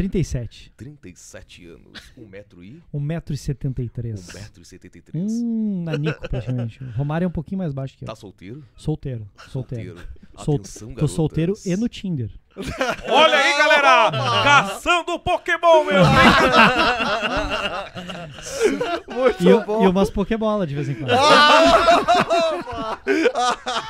37. 0.03 0.71
37 0.77 1.67
anos. 1.67 2.13
1 2.17 2.25
metro 2.25 2.63
e... 2.63 2.81
1,73m. 2.95 4.17
1 4.17 4.33
metro 4.39 4.61
e 4.61 4.65
73. 4.65 5.29
Hum, 5.29 5.83
nanico 5.83 6.21
praticamente. 6.29 6.81
O 6.81 6.89
Romário 6.95 7.25
é 7.25 7.27
um 7.27 7.31
pouquinho 7.31 7.57
mais 7.59 7.73
baixo 7.73 7.97
que 7.97 8.05
eu. 8.05 8.07
Tá 8.07 8.15
solteiro? 8.15 8.63
Solteiro. 8.77 9.27
Solteiro. 9.49 9.97
Sol- 10.37 10.55
Atenção, 10.55 10.87
Tô 10.87 10.93
garotas. 10.95 11.11
solteiro 11.11 11.53
e 11.65 11.75
no 11.75 11.89
Tinder. 11.89 12.31
Olha 13.09 13.37
aí, 13.37 13.57
galera! 13.57 14.09
Caçando 14.43 15.19
Pokémon, 15.19 15.83
meu! 15.83 16.01
Muito 19.13 19.49
E, 19.49 19.65
bom. 19.65 19.83
e 19.83 19.87
umas 19.87 20.09
Pokébola 20.09 20.65
de 20.65 20.75
vez 20.75 20.87
em 20.87 20.95
quando. 20.95 21.11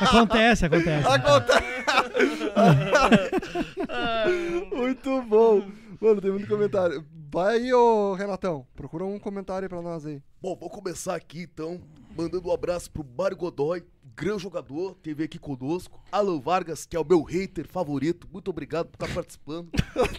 acontece, 0.01 0.65
acontece. 0.65 1.07
Muito 4.75 5.21
bom. 5.23 5.63
Mano, 6.01 6.21
tem 6.21 6.31
muito 6.31 6.47
comentário. 6.47 7.05
Vai 7.31 7.57
aí, 7.57 7.73
ô 7.73 8.13
Renatão. 8.13 8.65
Procura 8.75 9.03
um 9.05 9.19
comentário 9.19 9.65
aí 9.65 9.69
pra 9.69 9.81
nós 9.81 10.05
aí. 10.05 10.21
Bom, 10.41 10.55
vou 10.55 10.69
começar 10.69 11.15
aqui 11.15 11.41
então, 11.41 11.79
mandando 12.17 12.47
um 12.47 12.53
abraço 12.53 12.89
pro 12.89 13.05
Mário 13.17 13.35
Godoy, 13.35 13.83
grande 14.15 14.43
jogador, 14.43 14.97
veio 15.03 15.23
aqui 15.23 15.37
conosco. 15.37 16.01
Alan 16.11 16.39
Vargas, 16.39 16.85
que 16.85 16.95
é 16.95 16.99
o 16.99 17.05
meu 17.05 17.21
hater 17.23 17.67
favorito, 17.67 18.27
muito 18.31 18.49
obrigado 18.49 18.87
por 18.87 19.03
estar 19.03 19.13
participando. 19.13 19.69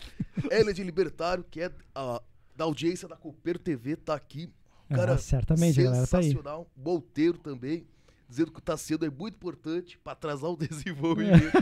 Ela 0.50 0.72
de 0.72 0.82
Libertário, 0.84 1.44
que 1.50 1.60
é 1.62 1.70
a, 1.94 2.20
da 2.54 2.64
audiência 2.64 3.08
da 3.08 3.16
Copeiro 3.16 3.58
TV, 3.58 3.96
tá 3.96 4.14
aqui. 4.14 4.52
Cara, 4.88 5.14
Ah, 5.14 5.18
certamente, 5.18 5.80
a 5.80 5.84
galera 5.84 6.06
tá 6.06 6.18
aí. 6.18 6.24
sensacional. 6.24 6.66
Bolteiro 6.76 7.38
também, 7.38 7.86
dizendo 8.30 8.52
que 8.52 8.58
o 8.58 8.62
Tacedo 8.62 9.04
é 9.04 9.10
muito 9.10 9.34
importante 9.34 9.98
pra 9.98 10.12
atrasar 10.14 10.48
o 10.50 10.56
desenvolvimento 10.58 11.52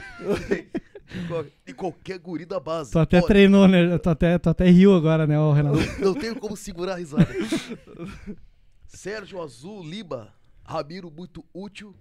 de, 1.09 1.27
qual- 1.27 1.47
de 1.67 1.73
qualquer 1.75 2.19
guri 2.19 2.45
da 2.45 2.61
base. 2.61 2.93
Tu 2.93 2.99
até 2.99 3.17
Olha, 3.17 3.27
treinou, 3.27 3.67
né? 3.67 3.97
Tu 3.99 4.11
até, 4.11 4.39
tu 4.39 4.51
até 4.51 4.69
riu 4.71 4.95
agora, 4.95 5.27
né, 5.27 5.39
ô 5.41 5.53
Renato? 5.53 5.79
não, 5.79 6.13
não 6.13 6.15
tenho 6.15 6.37
como 6.39 6.57
segurar 6.57 6.93
a 6.93 6.97
risada. 6.97 7.27
Sérgio 8.87 9.43
Azul 9.43 9.83
Lima, 9.83 10.33
Ramiro 10.65 11.11
muito 11.11 11.45
útil. 11.53 11.95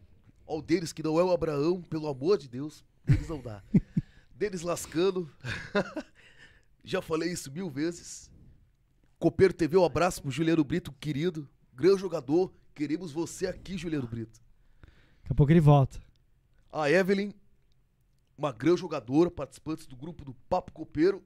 Ao 0.46 0.62
deles 0.62 0.94
que 0.94 1.04
não 1.04 1.20
é 1.20 1.24
o 1.24 1.32
Abraão, 1.32 1.82
pelo 1.82 2.08
amor 2.08 2.38
de 2.38 2.48
Deus, 2.48 2.84
deles 3.06 3.28
não 3.28 3.42
dá. 3.42 3.62
Deles 4.34 4.62
lascando. 4.62 5.28
Já 6.84 7.02
falei 7.02 7.32
isso 7.32 7.52
mil 7.52 7.72
vezes. 7.72 8.30
Copeiro 9.18 9.52
TV, 9.52 9.76
um 9.78 9.84
abraço 9.84 10.22
pro 10.22 10.30
Juliano 10.30 10.64
Brito, 10.64 10.92
querido. 11.00 11.50
Grande 11.74 12.02
jogador. 12.02 12.54
Queremos 12.76 13.12
você 13.12 13.48
aqui, 13.48 13.76
Juliano 13.80 14.06
Brito. 14.08 14.40
Daqui 15.27 15.33
a 15.33 15.35
pouco 15.35 15.51
ele 15.51 15.59
volta. 15.59 15.99
A 16.72 16.89
Evelyn, 16.89 17.33
uma 18.38 18.53
grande 18.53 18.80
jogadora, 18.80 19.30
participante 19.30 19.85
do 19.85 19.95
grupo 19.97 20.23
do 20.23 20.33
Papo 20.49 20.72
Copeiro. 20.72 21.22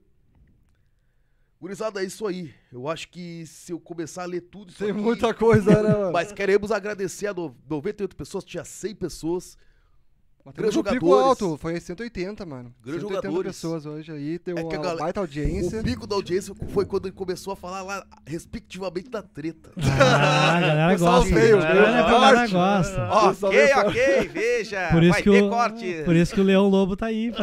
Gurizada, 1.59 2.01
é 2.01 2.05
isso 2.05 2.25
aí. 2.25 2.51
Eu 2.71 2.87
acho 2.87 3.09
que 3.09 3.45
se 3.45 3.71
eu 3.71 3.79
começar 3.79 4.23
a 4.23 4.25
ler 4.25 4.41
tudo 4.41 4.69
isso 4.71 4.79
Tem 4.79 4.89
aqui- 4.89 4.99
muita 4.99 5.31
coisa, 5.35 5.83
né, 5.83 5.89
mano? 5.93 6.11
Mas 6.11 6.31
queremos 6.31 6.71
agradecer 6.71 7.27
a 7.27 7.33
no- 7.33 7.55
98 7.69 8.15
pessoas, 8.15 8.43
tinha 8.43 8.63
100 8.63 8.95
pessoas. 8.95 9.55
Temos 10.55 10.75
um 10.75 10.83
pico 10.83 11.13
alto, 11.13 11.57
foi 11.57 11.79
180, 11.79 12.45
mano. 12.45 12.73
Grandes 12.83 13.01
180 13.03 13.27
jogadores. 13.27 13.55
pessoas 13.55 13.85
hoje 13.85 14.11
aí, 14.11 14.39
tem 14.39 14.57
É 14.57 14.61
uma 14.61 14.71
galera- 14.71 14.95
baita 14.97 15.19
audiência. 15.19 15.79
O 15.79 15.83
pico 15.83 16.07
da 16.07 16.15
audiência 16.15 16.55
foi 16.73 16.85
quando 16.85 17.05
ele 17.07 17.15
começou 17.15 17.53
a 17.53 17.55
falar 17.55 17.83
lá, 17.83 18.03
respectivamente, 18.25 19.09
da 19.09 19.21
treta. 19.21 19.71
Ah, 19.77 20.57
a 20.57 20.61
galera 20.61 20.97
gosta. 20.97 21.33
veio, 21.35 21.57
a 21.57 21.61
galera, 21.61 22.47
gosta. 22.47 23.29
Pessoal 23.29 23.51
Ok, 23.51 23.73
ok, 23.85 24.27
veja. 24.29 24.89
Por 24.91 25.03
isso, 25.03 25.11
vai 25.13 25.21
que 25.21 25.29
ter 25.31 25.43
o, 25.43 25.49
corte. 25.49 26.01
por 26.05 26.15
isso 26.15 26.33
que 26.33 26.41
o 26.41 26.43
Leão 26.43 26.67
Lobo 26.67 26.95
tá 26.97 27.05
aí. 27.05 27.31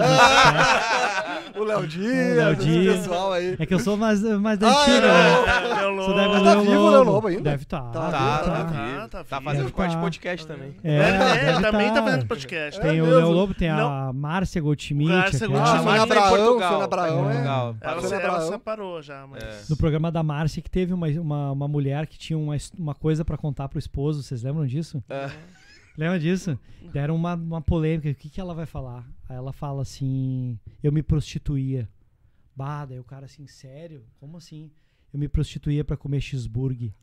Léo 1.69 1.87
Dias, 1.87 2.37
Léo 2.37 2.53
esse 2.53 2.63
Dias. 2.65 2.97
pessoal 2.99 3.33
aí. 3.33 3.57
É 3.59 3.67
que 3.67 3.75
eu 3.75 3.79
sou 3.79 3.97
mais, 3.97 4.23
mais 4.23 4.59
da 4.59 4.69
Ah, 4.69 4.83
antiga, 4.83 4.97
é, 4.97 5.01
né? 5.01 5.87
Leão 5.87 6.05
Sou 6.05 6.15
da 6.15 6.23
época 6.23 6.39
Lobo. 6.39 6.39
do 6.39 6.45
Tá 6.45 6.61
vivo 6.61 6.81
o 6.83 6.91
Leão 6.91 7.03
Lobo 7.05 7.27
ainda? 7.29 7.43
Deve 7.43 7.63
estar. 7.63 7.81
Tá, 7.83 7.91
Tá, 7.93 8.11
tá, 8.11 8.39
tá, 8.39 8.65
tá, 8.65 8.65
vivo. 8.85 9.09
tá 9.09 9.25
Tá 9.25 9.39
vivo. 9.39 9.51
fazendo 9.51 9.73
corte 9.73 9.91
de 9.91 9.97
tá. 9.97 10.03
podcast 10.03 10.47
também. 10.47 10.77
É, 10.83 10.97
É, 10.99 11.13
deve 11.47 11.61
também 11.63 11.89
tá 11.89 11.95
tá. 11.95 12.03
fazendo 12.03 12.27
podcast. 12.27 12.81
Tem 12.81 12.99
É 12.99 13.03
o? 13.03 13.07
Léo 13.07 13.31
Lobo, 13.31 13.55
tem 13.55 13.69
Não. 13.71 14.09
a 14.09 14.13
Márcia 14.13 14.61
Goldschmidt. 14.61 15.11
Márcia 15.13 15.47
Ah, 15.47 15.49
Goldschmidt. 15.49 15.97
em 15.97 15.99
Abraão, 16.01 16.29
Portugal. 16.29 16.69
foi 16.71 16.79
na 16.79 16.85
Abraão, 16.85 17.09
Foi 17.09 17.17
em 17.17 17.21
é. 17.21 17.33
Portugal. 17.33 17.77
Ela, 17.81 18.17
Abraão. 18.17 18.49
separou 18.49 19.03
já, 19.03 19.27
mas... 19.27 19.43
É. 19.43 19.57
No 19.71 19.77
programa 19.77 20.11
da 20.11 20.23
Márcia, 20.23 20.63
que 20.63 20.71
teve 20.71 20.93
uma, 20.93 21.69
mulher 21.69 22.07
que 22.07 22.19
tinha 22.19 22.39
uma 22.39 22.95
coisa 22.95 23.25
pra 23.25 23.37
contar 23.37 23.69
pro 23.69 23.79
esposo. 23.79 24.23
Vocês 24.23 24.43
lembram 24.43 24.67
disso? 24.67 25.03
É. 25.09 25.29
Lembra 25.99 26.19
disso? 26.19 26.59
Deram 26.93 27.17
uma, 27.17 27.35
uma 27.35 27.61
polêmica. 27.61 28.09
O 28.09 28.15
que, 28.15 28.31
que 28.31 28.41
ela 28.41 28.55
vai 28.55 28.65
falar? 28.67 29.05
Aí 29.29 29.37
ela 29.37 29.53
fala 29.53 29.83
assim: 29.83 30.59
Eu 30.83 30.93
me 30.93 31.03
prostituía. 31.03 31.89
Bah, 32.57 32.85
daí 32.87 32.99
o 33.01 33.05
cara 33.05 33.27
assim, 33.27 33.47
sério? 33.47 34.03
Como 34.21 34.37
assim? 34.39 34.71
Eu 35.13 35.19
me 35.19 35.27
prostituía 35.29 35.85
pra 35.85 35.97
comer 35.97 36.21
cheeseburger. 36.21 36.93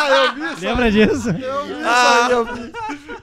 Ah, 0.00 0.10
eu 0.10 0.34
vi 0.36 0.52
isso 0.54 0.64
Lembra 0.64 0.90
disso? 0.92 1.28
Eu 1.30 1.66
vi 1.66 1.72
isso 1.72 1.88
aí, 1.88 2.30
eu 2.30 2.44
vi. 2.46 2.72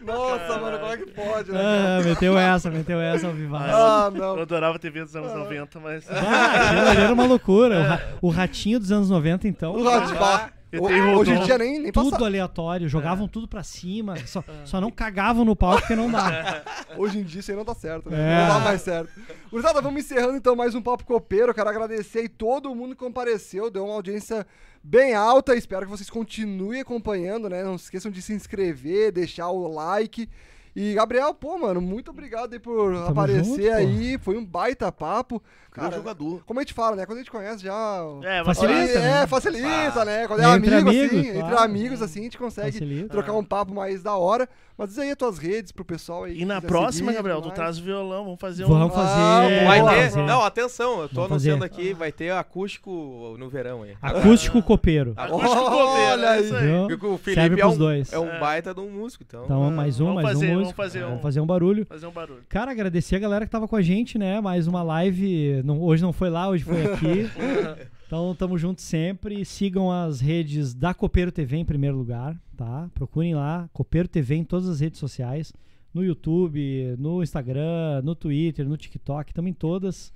Nossa, 0.05 0.59
mano, 0.59 0.77
como 0.79 0.91
é 0.91 0.97
que 0.97 1.05
pode, 1.13 1.51
né? 1.51 1.59
Ah, 1.59 2.01
meteu 2.03 2.37
essa, 2.37 2.69
meteu 2.69 2.99
essa 3.01 3.25
ao 3.27 3.33
vivo. 3.33 3.55
Ah, 3.55 4.11
Eu 4.13 4.19
não. 4.19 4.39
adorava 4.39 4.77
TV 4.77 5.03
dos 5.03 5.15
anos 5.15 5.33
90, 5.33 5.79
mas... 5.79 6.05
Ah, 6.11 6.93
era 6.93 7.13
uma 7.13 7.25
loucura. 7.25 7.79
O, 7.79 7.83
ra- 7.83 8.01
o 8.21 8.29
ratinho 8.29 8.79
dos 8.79 8.91
anos 8.91 9.09
90, 9.09 9.47
então. 9.47 9.73
O 9.73 9.83
rádio, 9.83 10.19
bah, 10.19 10.49
E 10.49 10.49
ho- 10.49 10.53
tem 10.53 10.54
o 10.73 11.17
Hoje 11.19 11.31
em 11.31 11.43
dia 11.43 11.57
nem, 11.57 11.79
nem 11.79 11.91
Tudo 11.91 12.11
passa. 12.11 12.25
aleatório, 12.25 12.89
jogavam 12.89 13.27
tudo 13.27 13.47
pra 13.47 13.63
cima, 13.63 14.15
só, 14.25 14.43
só 14.65 14.81
não 14.81 14.91
cagavam 14.91 15.45
no 15.45 15.55
palco 15.55 15.81
porque 15.81 15.95
não 15.95 16.09
dá. 16.11 16.63
Hoje 16.97 17.19
em 17.19 17.23
dia 17.23 17.39
isso 17.39 17.51
aí 17.51 17.57
não 17.57 17.63
dá 17.63 17.73
certo, 17.73 18.09
né? 18.09 18.17
É. 18.17 18.47
Não 18.47 18.55
dá 18.55 18.59
mais 18.59 18.81
certo. 18.81 19.11
Gurizada, 19.49 19.81
vamos 19.81 20.03
encerrando 20.03 20.37
então 20.37 20.55
mais 20.55 20.75
um 20.75 20.81
Papo 20.81 21.05
Copeiro. 21.05 21.53
Quero 21.53 21.69
agradecer 21.69 22.19
aí 22.19 22.29
todo 22.29 22.73
mundo 22.75 22.95
que 22.95 23.03
compareceu, 23.03 23.69
deu 23.69 23.85
uma 23.85 23.95
audiência 23.95 24.45
bem 24.83 25.13
alta. 25.13 25.55
Espero 25.55 25.85
que 25.85 25.91
vocês 25.91 26.09
continuem 26.09 26.81
acompanhando, 26.81 27.49
né? 27.49 27.63
Não 27.63 27.77
se 27.77 27.85
esqueçam 27.85 28.11
de 28.11 28.21
se 28.21 28.33
inscrever, 28.33 29.11
deixar 29.11 29.49
o 29.49 29.67
like. 29.67 30.29
E, 30.75 30.93
Gabriel, 30.93 31.33
pô, 31.33 31.57
mano, 31.57 31.79
muito 31.79 32.11
obrigado 32.11 32.51
aí 32.51 32.59
por 32.59 32.93
aparecer 33.07 33.45
junto, 33.45 33.61
pô. 33.61 33.73
aí. 33.73 34.17
Foi 34.17 34.37
um 34.37 34.45
baita 34.45 34.91
papo. 34.91 35.41
Cara, 35.71 35.95
jogador. 35.95 36.43
como 36.45 36.59
a 36.59 36.63
gente 36.63 36.73
fala, 36.73 36.95
né? 36.95 37.05
Quando 37.05 37.17
a 37.17 37.21
gente 37.21 37.31
conhece 37.31 37.63
já. 37.63 37.99
É, 38.23 38.43
Facilita, 38.43 38.99
né? 38.99 39.21
É, 39.23 39.27
facilita, 39.27 40.05
né? 40.05 40.27
Quando 40.27 40.41
é 40.41 40.55
Entre 40.55 40.73
amigo, 40.75 40.89
amigos, 40.89 41.05
assim, 41.17 41.27
entre 41.27 41.39
claro. 41.39 41.57
amigos, 41.59 42.01
assim, 42.01 42.19
a 42.19 42.23
gente 42.23 42.37
consegue 42.37 42.71
Facilita. 42.73 43.09
trocar 43.09 43.33
um 43.33 43.43
papo 43.43 43.73
mais 43.73 44.03
da 44.03 44.15
hora. 44.15 44.49
Mas 44.77 44.89
diz 44.89 44.99
aí 44.99 45.09
as 45.11 45.15
tuas 45.15 45.37
redes 45.37 45.71
pro 45.71 45.85
pessoal 45.85 46.25
aí. 46.25 46.41
E 46.41 46.43
na 46.45 46.61
próxima, 46.61 47.07
seguir, 47.07 47.15
Gabriel, 47.17 47.39
tu 47.41 47.45
mais. 47.45 47.55
traz 47.55 47.79
o 47.79 47.81
violão, 47.83 48.25
vamos 48.25 48.39
fazer 48.41 48.65
um... 48.65 48.67
Vamos 48.67 48.93
fazer. 48.93 49.09
Ah, 49.09 49.65
Vai 49.65 49.79
ter. 49.95 50.03
fazer. 50.09 50.23
Não, 50.23 50.43
atenção, 50.43 51.01
eu 51.01 51.07
tô 51.07 51.15
Vamos 51.15 51.31
anunciando 51.31 51.67
fazer. 51.67 51.81
aqui, 51.81 51.93
vai 51.93 52.11
ter 52.11 52.31
acústico 52.33 53.35
no 53.39 53.47
verão 53.49 53.83
aí. 53.83 53.93
Acústico 54.01 54.61
copeiro. 54.61 55.13
Acústico 55.15 55.53
Olha 55.53 55.69
copeiro, 55.69 56.21
é 56.25 56.41
isso 56.41 56.55
aí. 56.55 56.67
Viu? 56.67 56.85
O 56.85 56.89
Serve 56.89 57.17
Felipe 57.19 57.53
é 57.53 57.63
pros 57.63 57.75
um, 57.75 57.77
dois. 57.77 58.11
é 58.13 58.19
um 58.19 58.29
É. 58.29 58.39
baita 58.39 58.73
de 58.73 58.79
um 58.81 58.89
músico, 58.91 59.23
então. 59.25 59.45
Então, 59.45 59.71
mais 59.71 59.99
um, 60.01 60.05
Vamos 60.07 60.23
mais 60.23 60.33
fazer, 60.33 60.45
um 60.45 60.49
vamos 60.49 60.61
músico. 60.63 60.77
fazer 60.83 61.03
um- 61.03 61.07
Vamos 61.07 61.21
fazer 61.21 61.39
um 61.39 61.45
barulho. 61.45 61.85
Fazer 61.85 62.07
um 62.07 62.11
barulho. 62.11 62.43
Cara, 62.49 62.71
agradecer 62.71 63.15
a 63.15 63.19
galera 63.19 63.45
que 63.45 63.51
tava 63.51 63.67
com 63.69 63.75
a 63.77 63.81
gente, 63.81 64.17
né? 64.17 64.41
Mais 64.41 64.67
uma 64.67 64.83
live. 64.83 65.61
Não- 65.63 65.81
hoje 65.81 66.03
não 66.03 66.11
foi 66.11 66.29
lá, 66.29 66.49
hoje 66.49 66.65
foi 66.65 66.85
aqui. 66.85 67.29
então, 68.15 68.33
tamo 68.33 68.57
junto 68.57 68.81
sempre. 68.81 69.43
Sigam 69.43 69.91
as 69.91 70.21
redes 70.21 70.73
da 70.73 70.93
Copeiro 70.93 71.33
TV 71.33 71.57
em 71.57 71.65
primeiro 71.65 71.97
lugar, 71.97 72.41
tá? 72.55 72.89
Procurem 72.93 73.35
lá, 73.35 73.69
Copeiro 73.73 74.07
TV 74.07 74.35
em 74.35 74.43
todas 74.45 74.69
as 74.69 74.79
redes 74.79 75.01
sociais. 75.01 75.51
No 75.93 76.01
YouTube, 76.01 76.95
no 76.97 77.21
Instagram, 77.21 78.01
no 78.05 78.15
Twitter, 78.15 78.65
no 78.69 78.77
TikTok, 78.77 79.31
estamos 79.31 79.51
em 79.51 79.53
todas. 79.53 80.13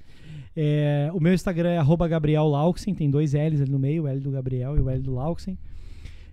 É, 0.55 1.11
o 1.13 1.19
meu 1.19 1.33
Instagram 1.33 1.71
é 1.71 1.77
arroba 1.77 2.07
Gabriel 2.07 2.47
Lauxen, 2.47 2.95
tem 2.95 3.11
dois 3.11 3.33
L's 3.33 3.59
ali 3.59 3.69
no 3.69 3.77
meio, 3.79 4.03
o 4.03 4.07
L 4.07 4.21
do 4.21 4.31
Gabriel 4.31 4.77
e 4.77 4.79
o 4.79 4.89
L 4.89 5.01
do 5.01 5.15
Lauxen. 5.15 5.57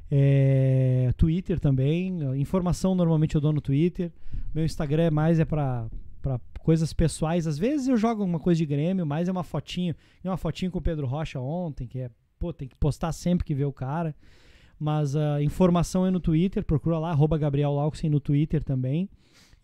É, 0.09 1.12
Twitter 1.17 1.59
também. 1.59 2.17
Informação 2.41 2.95
normalmente 2.95 3.35
eu 3.35 3.41
dou 3.41 3.53
no 3.53 3.61
Twitter. 3.61 4.12
Meu 4.55 4.65
Instagram 4.65 5.03
é 5.03 5.11
mais 5.11 5.41
é 5.41 5.45
pra, 5.45 5.89
pra 6.27 6.41
coisas 6.59 6.93
pessoais. 6.93 7.47
Às 7.47 7.57
vezes 7.57 7.87
eu 7.87 7.97
jogo 7.97 8.23
alguma 8.23 8.41
coisa 8.41 8.59
de 8.59 8.67
Grêmio, 8.67 9.07
mas 9.07 9.29
é 9.29 9.33
uma 9.33 9.45
fotinho. 9.45 9.95
É 10.25 10.29
uma 10.29 10.37
fotinho 10.37 10.73
com 10.73 10.79
o 10.79 10.83
Pedro 10.83 11.07
Rocha 11.07 11.39
ontem, 11.39 11.87
que 11.87 12.01
é, 12.01 12.11
pô, 12.37 12.53
tem 12.53 12.67
que 12.67 12.75
postar 12.75 13.13
sempre 13.13 13.45
que 13.45 13.55
vê 13.55 13.65
o 13.65 13.73
cara. 13.73 14.13
Mas 14.79 15.15
a 15.15 15.41
informação 15.41 16.05
é 16.05 16.11
no 16.11 16.19
Twitter, 16.19 16.65
procura 16.65 16.99
lá, 16.99 17.11
arroba 17.11 17.39
Gabriel 17.39 17.73
Lauxen 17.73 18.11
no 18.11 18.19
Twitter 18.19 18.65
também. 18.65 19.09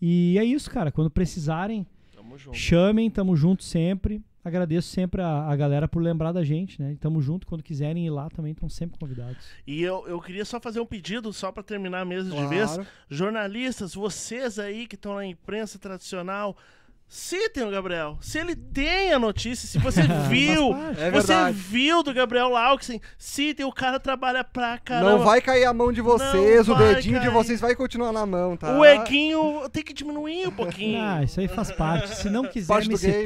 E 0.01 0.37
é 0.39 0.45
isso, 0.45 0.71
cara. 0.71 0.89
Quando 0.89 1.09
precisarem, 1.09 1.85
Tamo 2.15 2.37
chamem, 2.53 3.09
tamo 3.11 3.35
junto 3.35 3.63
sempre. 3.63 4.23
Agradeço 4.43 4.89
sempre 4.89 5.21
a, 5.21 5.47
a 5.47 5.55
galera 5.55 5.87
por 5.87 6.01
lembrar 6.01 6.31
da 6.31 6.43
gente, 6.43 6.81
né? 6.81 6.93
E 6.93 6.95
Tamo 6.97 7.21
junto, 7.21 7.47
quando 7.47 7.63
quiserem 7.63 8.05
ir 8.05 8.09
lá 8.09 8.29
também 8.29 8.51
estão 8.51 8.67
sempre 8.69 8.99
convidados. 8.99 9.37
E 9.65 9.81
eu, 9.81 10.05
eu 10.07 10.19
queria 10.21 10.45
só 10.45 10.59
fazer 10.59 10.79
um 10.79 10.85
pedido, 10.85 11.31
só 11.31 11.51
pra 11.51 11.63
terminar 11.63 12.05
mesmo 12.05 12.35
de 12.35 12.47
vez. 12.47 12.71
Claro. 12.71 12.87
Jornalistas, 13.09 13.93
vocês 13.93 14.59
aí 14.59 14.87
que 14.87 14.95
estão 14.95 15.15
na 15.15 15.25
imprensa 15.25 15.79
tradicional, 15.79 16.57
citem 17.07 17.63
o 17.63 17.69
Gabriel. 17.71 18.17
Se 18.21 18.39
ele 18.39 18.55
tem 18.55 19.13
a 19.13 19.19
notícia, 19.19 19.67
se 19.67 19.77
você 19.77 20.01
viu. 20.29 20.73
É 20.97 21.11
você 21.11 21.51
viu 21.51 22.01
do 22.03 22.13
Gabriel 22.13 22.49
Lauxen, 22.49 22.99
citem, 23.17 23.65
o 23.65 23.71
cara 23.71 23.99
trabalha 23.99 24.43
pra 24.43 24.77
caramba. 24.77 25.11
Não 25.11 25.19
vai 25.23 25.41
cair 25.41 25.65
a 25.65 25.73
mão 25.73 25.91
de 25.91 26.01
vocês, 26.01 26.67
Não 26.67 26.75
o 26.75 26.77
dedinho 26.77 27.19
de 27.19 27.27
cair. 27.27 27.33
vocês 27.33 27.61
vai 27.61 27.75
continuar 27.75 28.11
na 28.11 28.25
mão, 28.25 28.57
tá? 28.57 28.77
O 28.77 28.83
eguinho 28.83 29.69
tem 29.71 29.83
que 29.83 29.93
diminuir 29.93 30.47
um 30.47 30.51
pouquinho. 30.51 31.01
Ah, 31.01 31.23
isso 31.23 31.39
aí 31.39 31.47
faz 31.47 31.71
parte. 31.71 32.15
Se 32.15 32.29
não 32.29 32.45
quiser 32.47 32.67
Parte 32.73 32.87
me 32.89 32.95
do 32.95 32.99
game. 32.99 33.23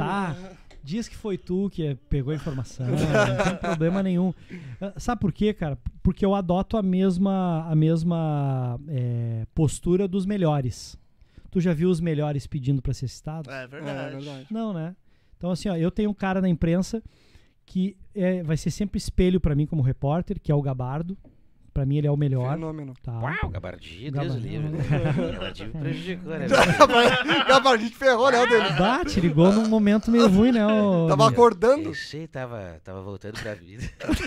Diz 0.88 1.08
que 1.10 1.16
foi 1.18 1.38
tu 1.38 1.70
que 1.70 1.96
pegou 2.10 2.32
a 2.32 2.36
informação. 2.36 2.88
não 2.88 3.44
tem 3.46 3.58
problema 3.58 4.02
nenhum. 4.02 4.34
Ah, 4.80 4.94
Sabe 4.98 5.20
por 5.20 5.34
quê, 5.34 5.54
cara? 5.54 5.78
Porque 6.02 6.26
eu 6.26 6.34
adoto 6.34 6.78
a 6.78 6.82
mesma, 6.82 7.66
a 7.70 7.76
mesma 7.76 8.80
eh, 8.88 9.46
postura 9.54 10.08
dos 10.08 10.26
melhores. 10.26 10.98
Tu 11.52 11.60
já 11.60 11.74
viu 11.74 11.90
os 11.90 12.00
melhores 12.00 12.48
pedindo 12.48 12.82
pra 12.82 12.94
ser 12.94 13.08
citado? 13.10 13.50
É 13.52 13.64
É 13.64 13.68
verdade. 13.68 14.16
verdade. 14.16 14.48
Não, 14.50 14.74
né? 14.74 14.96
Então, 15.38 15.52
assim, 15.52 15.68
ó, 15.70 15.76
eu 15.76 15.92
tenho 15.92 16.10
um 16.10 16.14
cara 16.14 16.40
na 16.42 16.48
imprensa 16.48 17.04
que 17.66 17.98
é, 18.16 18.42
vai 18.44 18.56
ser 18.56 18.72
sempre 18.72 18.98
espelho 18.98 19.42
pra 19.42 19.54
mim 19.56 19.66
como 19.66 19.82
repórter, 19.82 20.40
que 20.40 20.52
é 20.52 20.56
o 20.56 20.62
Gabardo. 20.62 21.18
Pra 21.78 21.86
mim, 21.86 21.98
ele 21.98 22.08
é 22.08 22.12
o 22.12 22.18
melhor. 22.18 22.54
Fenômeno. 22.56 22.96
Tá? 23.04 23.20
Uau, 23.20 23.50
gabardinho, 23.52 24.12
Deus 24.12 24.26
o 24.26 24.40
Gabardinho. 24.40 24.62
livre. 24.72 24.88
Gabardinho 25.32 25.72
prejudicou, 25.74 26.32
né? 26.40 26.48
Gabardinho 27.48 27.92
ferrou, 27.92 28.32
né, 28.32 28.42
o 28.42 28.48
dele? 28.48 28.70
Bate, 28.80 29.20
ligou 29.20 29.52
num 29.54 29.68
momento 29.70 30.10
meio 30.10 30.28
ruim, 30.28 30.52
né? 30.52 30.66
ô, 30.66 31.06
Tava 31.08 31.30
acordando. 31.30 31.84
Deixei, 31.84 32.26
tava, 32.28 32.82
tava 32.84 33.04
voltando 33.04 33.40
pra 33.40 33.54
vida. 33.54 33.84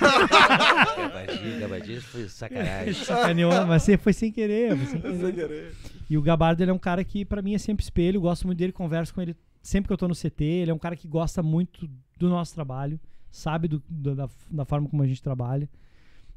gabardinho, 0.96 1.60
gabardinho 1.60 2.00
foi 2.02 2.28
sacanagem. 2.28 2.94
Sacaneou, 3.04 3.66
mas 3.66 3.82
você 3.82 3.96
foi 3.98 4.12
sem 4.12 4.30
querer. 4.30 4.76
Foi 4.76 4.86
sem 4.86 5.00
querer. 5.00 5.18
Sem 5.20 5.32
querer. 5.32 5.74
E 6.08 6.16
o 6.16 6.22
Gabardo, 6.22 6.62
ele 6.62 6.70
é 6.70 6.74
um 6.74 6.78
cara 6.78 7.02
que, 7.02 7.24
pra 7.24 7.42
mim, 7.42 7.54
é 7.54 7.58
sempre 7.58 7.82
espelho. 7.82 8.20
Gosto 8.20 8.46
muito 8.46 8.58
dele, 8.58 8.72
converso 8.72 9.12
com 9.12 9.20
ele 9.20 9.34
sempre 9.60 9.88
que 9.88 9.92
eu 9.92 9.98
tô 9.98 10.06
no 10.08 10.14
CT. 10.14 10.44
Ele 10.44 10.70
é 10.70 10.74
um 10.74 10.78
cara 10.78 10.94
que 10.94 11.08
gosta 11.08 11.42
muito 11.42 11.88
do 12.16 12.28
nosso 12.28 12.54
trabalho, 12.54 12.98
sabe 13.28 13.66
do- 13.66 13.82
do- 13.88 14.14
da, 14.14 14.28
da 14.50 14.64
forma 14.64 14.88
como 14.88 15.02
a 15.02 15.06
gente 15.08 15.20
trabalha. 15.20 15.68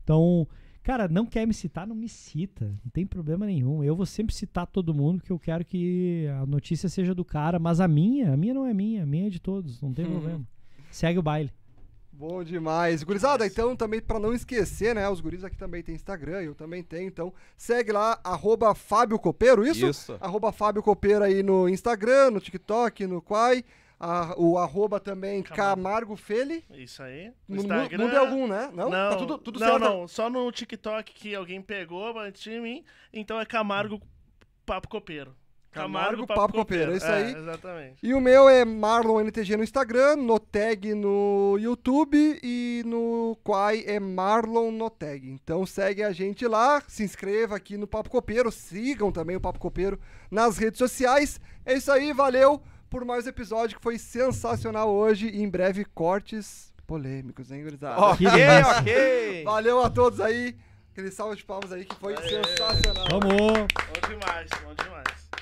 Então, 0.04 0.48
cara, 0.84 1.08
não 1.08 1.26
quer 1.26 1.48
me 1.48 1.54
citar, 1.54 1.88
não 1.88 1.96
me 1.96 2.10
cita. 2.10 2.66
Não 2.84 2.92
tem 2.92 3.06
problema 3.06 3.46
nenhum. 3.46 3.84
Eu 3.84 3.96
vou 3.96 4.06
sempre 4.06 4.36
citar 4.36 4.68
todo 4.68 4.94
mundo, 4.94 5.24
que 5.24 5.32
eu 5.32 5.40
quero 5.40 5.64
que 5.64 6.28
a 6.42 6.46
notícia 6.46 6.90
seja 6.90 7.16
do 7.16 7.26
cara. 7.26 7.58
Mas 7.58 7.80
a 7.80 7.88
minha, 7.88 8.34
a 8.34 8.38
minha 8.38 8.54
não 8.54 8.66
é 8.66 8.74
minha, 8.74 9.04
a 9.04 9.06
minha 9.06 9.28
é 9.28 9.30
de 9.30 9.40
todos. 9.40 9.82
Não 9.82 9.94
tem 9.94 10.06
problema. 10.06 10.46
Segue 10.92 11.18
o 11.18 11.24
baile. 11.24 11.52
Bom 12.16 12.44
demais. 12.44 13.02
Gurizada, 13.02 13.46
então 13.46 13.76
também 13.76 14.00
pra 14.00 14.20
não 14.20 14.34
esquecer, 14.34 14.94
né? 14.94 15.10
Os 15.10 15.20
guris 15.20 15.44
aqui 15.44 15.58
também 15.58 15.82
tem 15.82 15.96
Instagram, 15.96 16.42
eu 16.42 16.54
também 16.54 16.84
tenho. 16.84 17.08
Então 17.08 17.34
segue 17.58 17.92
lá, 17.92 18.20
arroba 18.24 18.76
Fábio 18.76 19.18
Copeiro, 19.18 19.66
isso? 19.66 19.88
Isso. 19.88 20.16
Arroba 20.22 20.52
Fábio 20.52 20.84
Copeiro 20.84 21.24
aí 21.24 21.42
no 21.42 21.68
Instagram, 21.68 22.30
no 22.30 22.40
TikTok, 22.40 23.08
no 23.08 23.20
Quai. 23.20 23.66
A- 24.06 24.36
o 24.38 24.58
arroba 24.58 25.00
também 25.00 25.42
Camargo 25.42 26.18
Feli. 26.18 26.66
Isso 26.72 27.02
aí. 27.02 27.32
No 27.48 27.56
Instagram. 27.56 28.06
Muda 28.06 28.20
algum, 28.20 28.48
né? 28.48 28.70
Não? 28.74 28.90
Não, 28.90 29.10
Tá 29.12 29.16
tudo, 29.16 29.38
tudo 29.38 29.60
não, 29.62 29.68
certo. 29.68 29.80
não. 29.82 30.08
Só 30.10 30.30
no 30.30 30.52
TikTok 30.52 31.14
que 31.14 31.34
alguém 31.34 31.62
pegou 31.62 32.20
antes 32.20 32.44
de 32.44 32.60
mim. 32.60 32.84
Então 33.14 33.40
é 33.40 33.46
Camargo 33.46 34.02
Papo 34.66 34.90
Copeiro. 34.90 35.34
Camargo 35.72 36.28
Papo 36.28 36.54
Copeiro, 36.54 36.92
é 36.94 36.98
isso 36.98 37.06
aí. 37.08 37.34
Exatamente. 37.34 37.96
E 38.04 38.14
o 38.14 38.20
meu 38.22 38.48
é 38.48 38.64
Marlon 38.64 39.22
NTG 39.22 39.58
no 39.58 39.64
Instagram, 39.64 40.18
Noteg 40.18 40.94
no 40.94 41.58
YouTube 41.60 42.40
e 42.44 42.84
no 42.86 43.36
Quai 43.44 43.84
é 43.88 44.00
Marlon 44.00 44.70
Noteg. 44.70 45.28
Então 45.32 45.66
segue 45.66 46.04
a 46.04 46.12
gente 46.12 46.46
lá, 46.46 46.84
se 46.88 47.04
inscreva 47.04 47.56
aqui 47.56 47.76
no 47.76 47.88
Papo 47.88 48.10
Copeiro, 48.10 48.52
sigam 48.52 49.12
também 49.12 49.36
o 49.36 49.42
Papo 49.42 49.58
Copeiro 49.60 50.00
nas 50.30 50.58
redes 50.60 50.78
sociais. 50.78 51.40
É 51.66 51.74
isso 51.74 51.92
aí, 51.92 52.14
valeu 52.14 52.62
por 52.94 53.04
mais 53.04 53.26
um 53.26 53.30
episódio 53.30 53.76
que 53.76 53.82
foi 53.82 53.98
sensacional 53.98 54.88
hoje 54.88 55.28
e 55.28 55.42
em 55.42 55.50
breve 55.50 55.84
cortes 55.84 56.72
polêmicos, 56.86 57.50
hein, 57.50 57.64
gurizada? 57.64 58.00
Ok, 58.00 58.28
ok. 58.78 59.42
Valeu 59.44 59.82
a 59.82 59.90
todos 59.90 60.20
aí, 60.20 60.56
aquele 60.92 61.10
salve 61.10 61.38
de 61.38 61.44
palmas 61.44 61.72
aí 61.72 61.86
que 61.86 61.96
foi 61.96 62.16
sensacional. 62.18 63.08
Vamos! 63.10 63.34
Bom 63.34 64.08
demais, 64.08 64.48
bom 64.64 64.76
demais. 64.76 65.23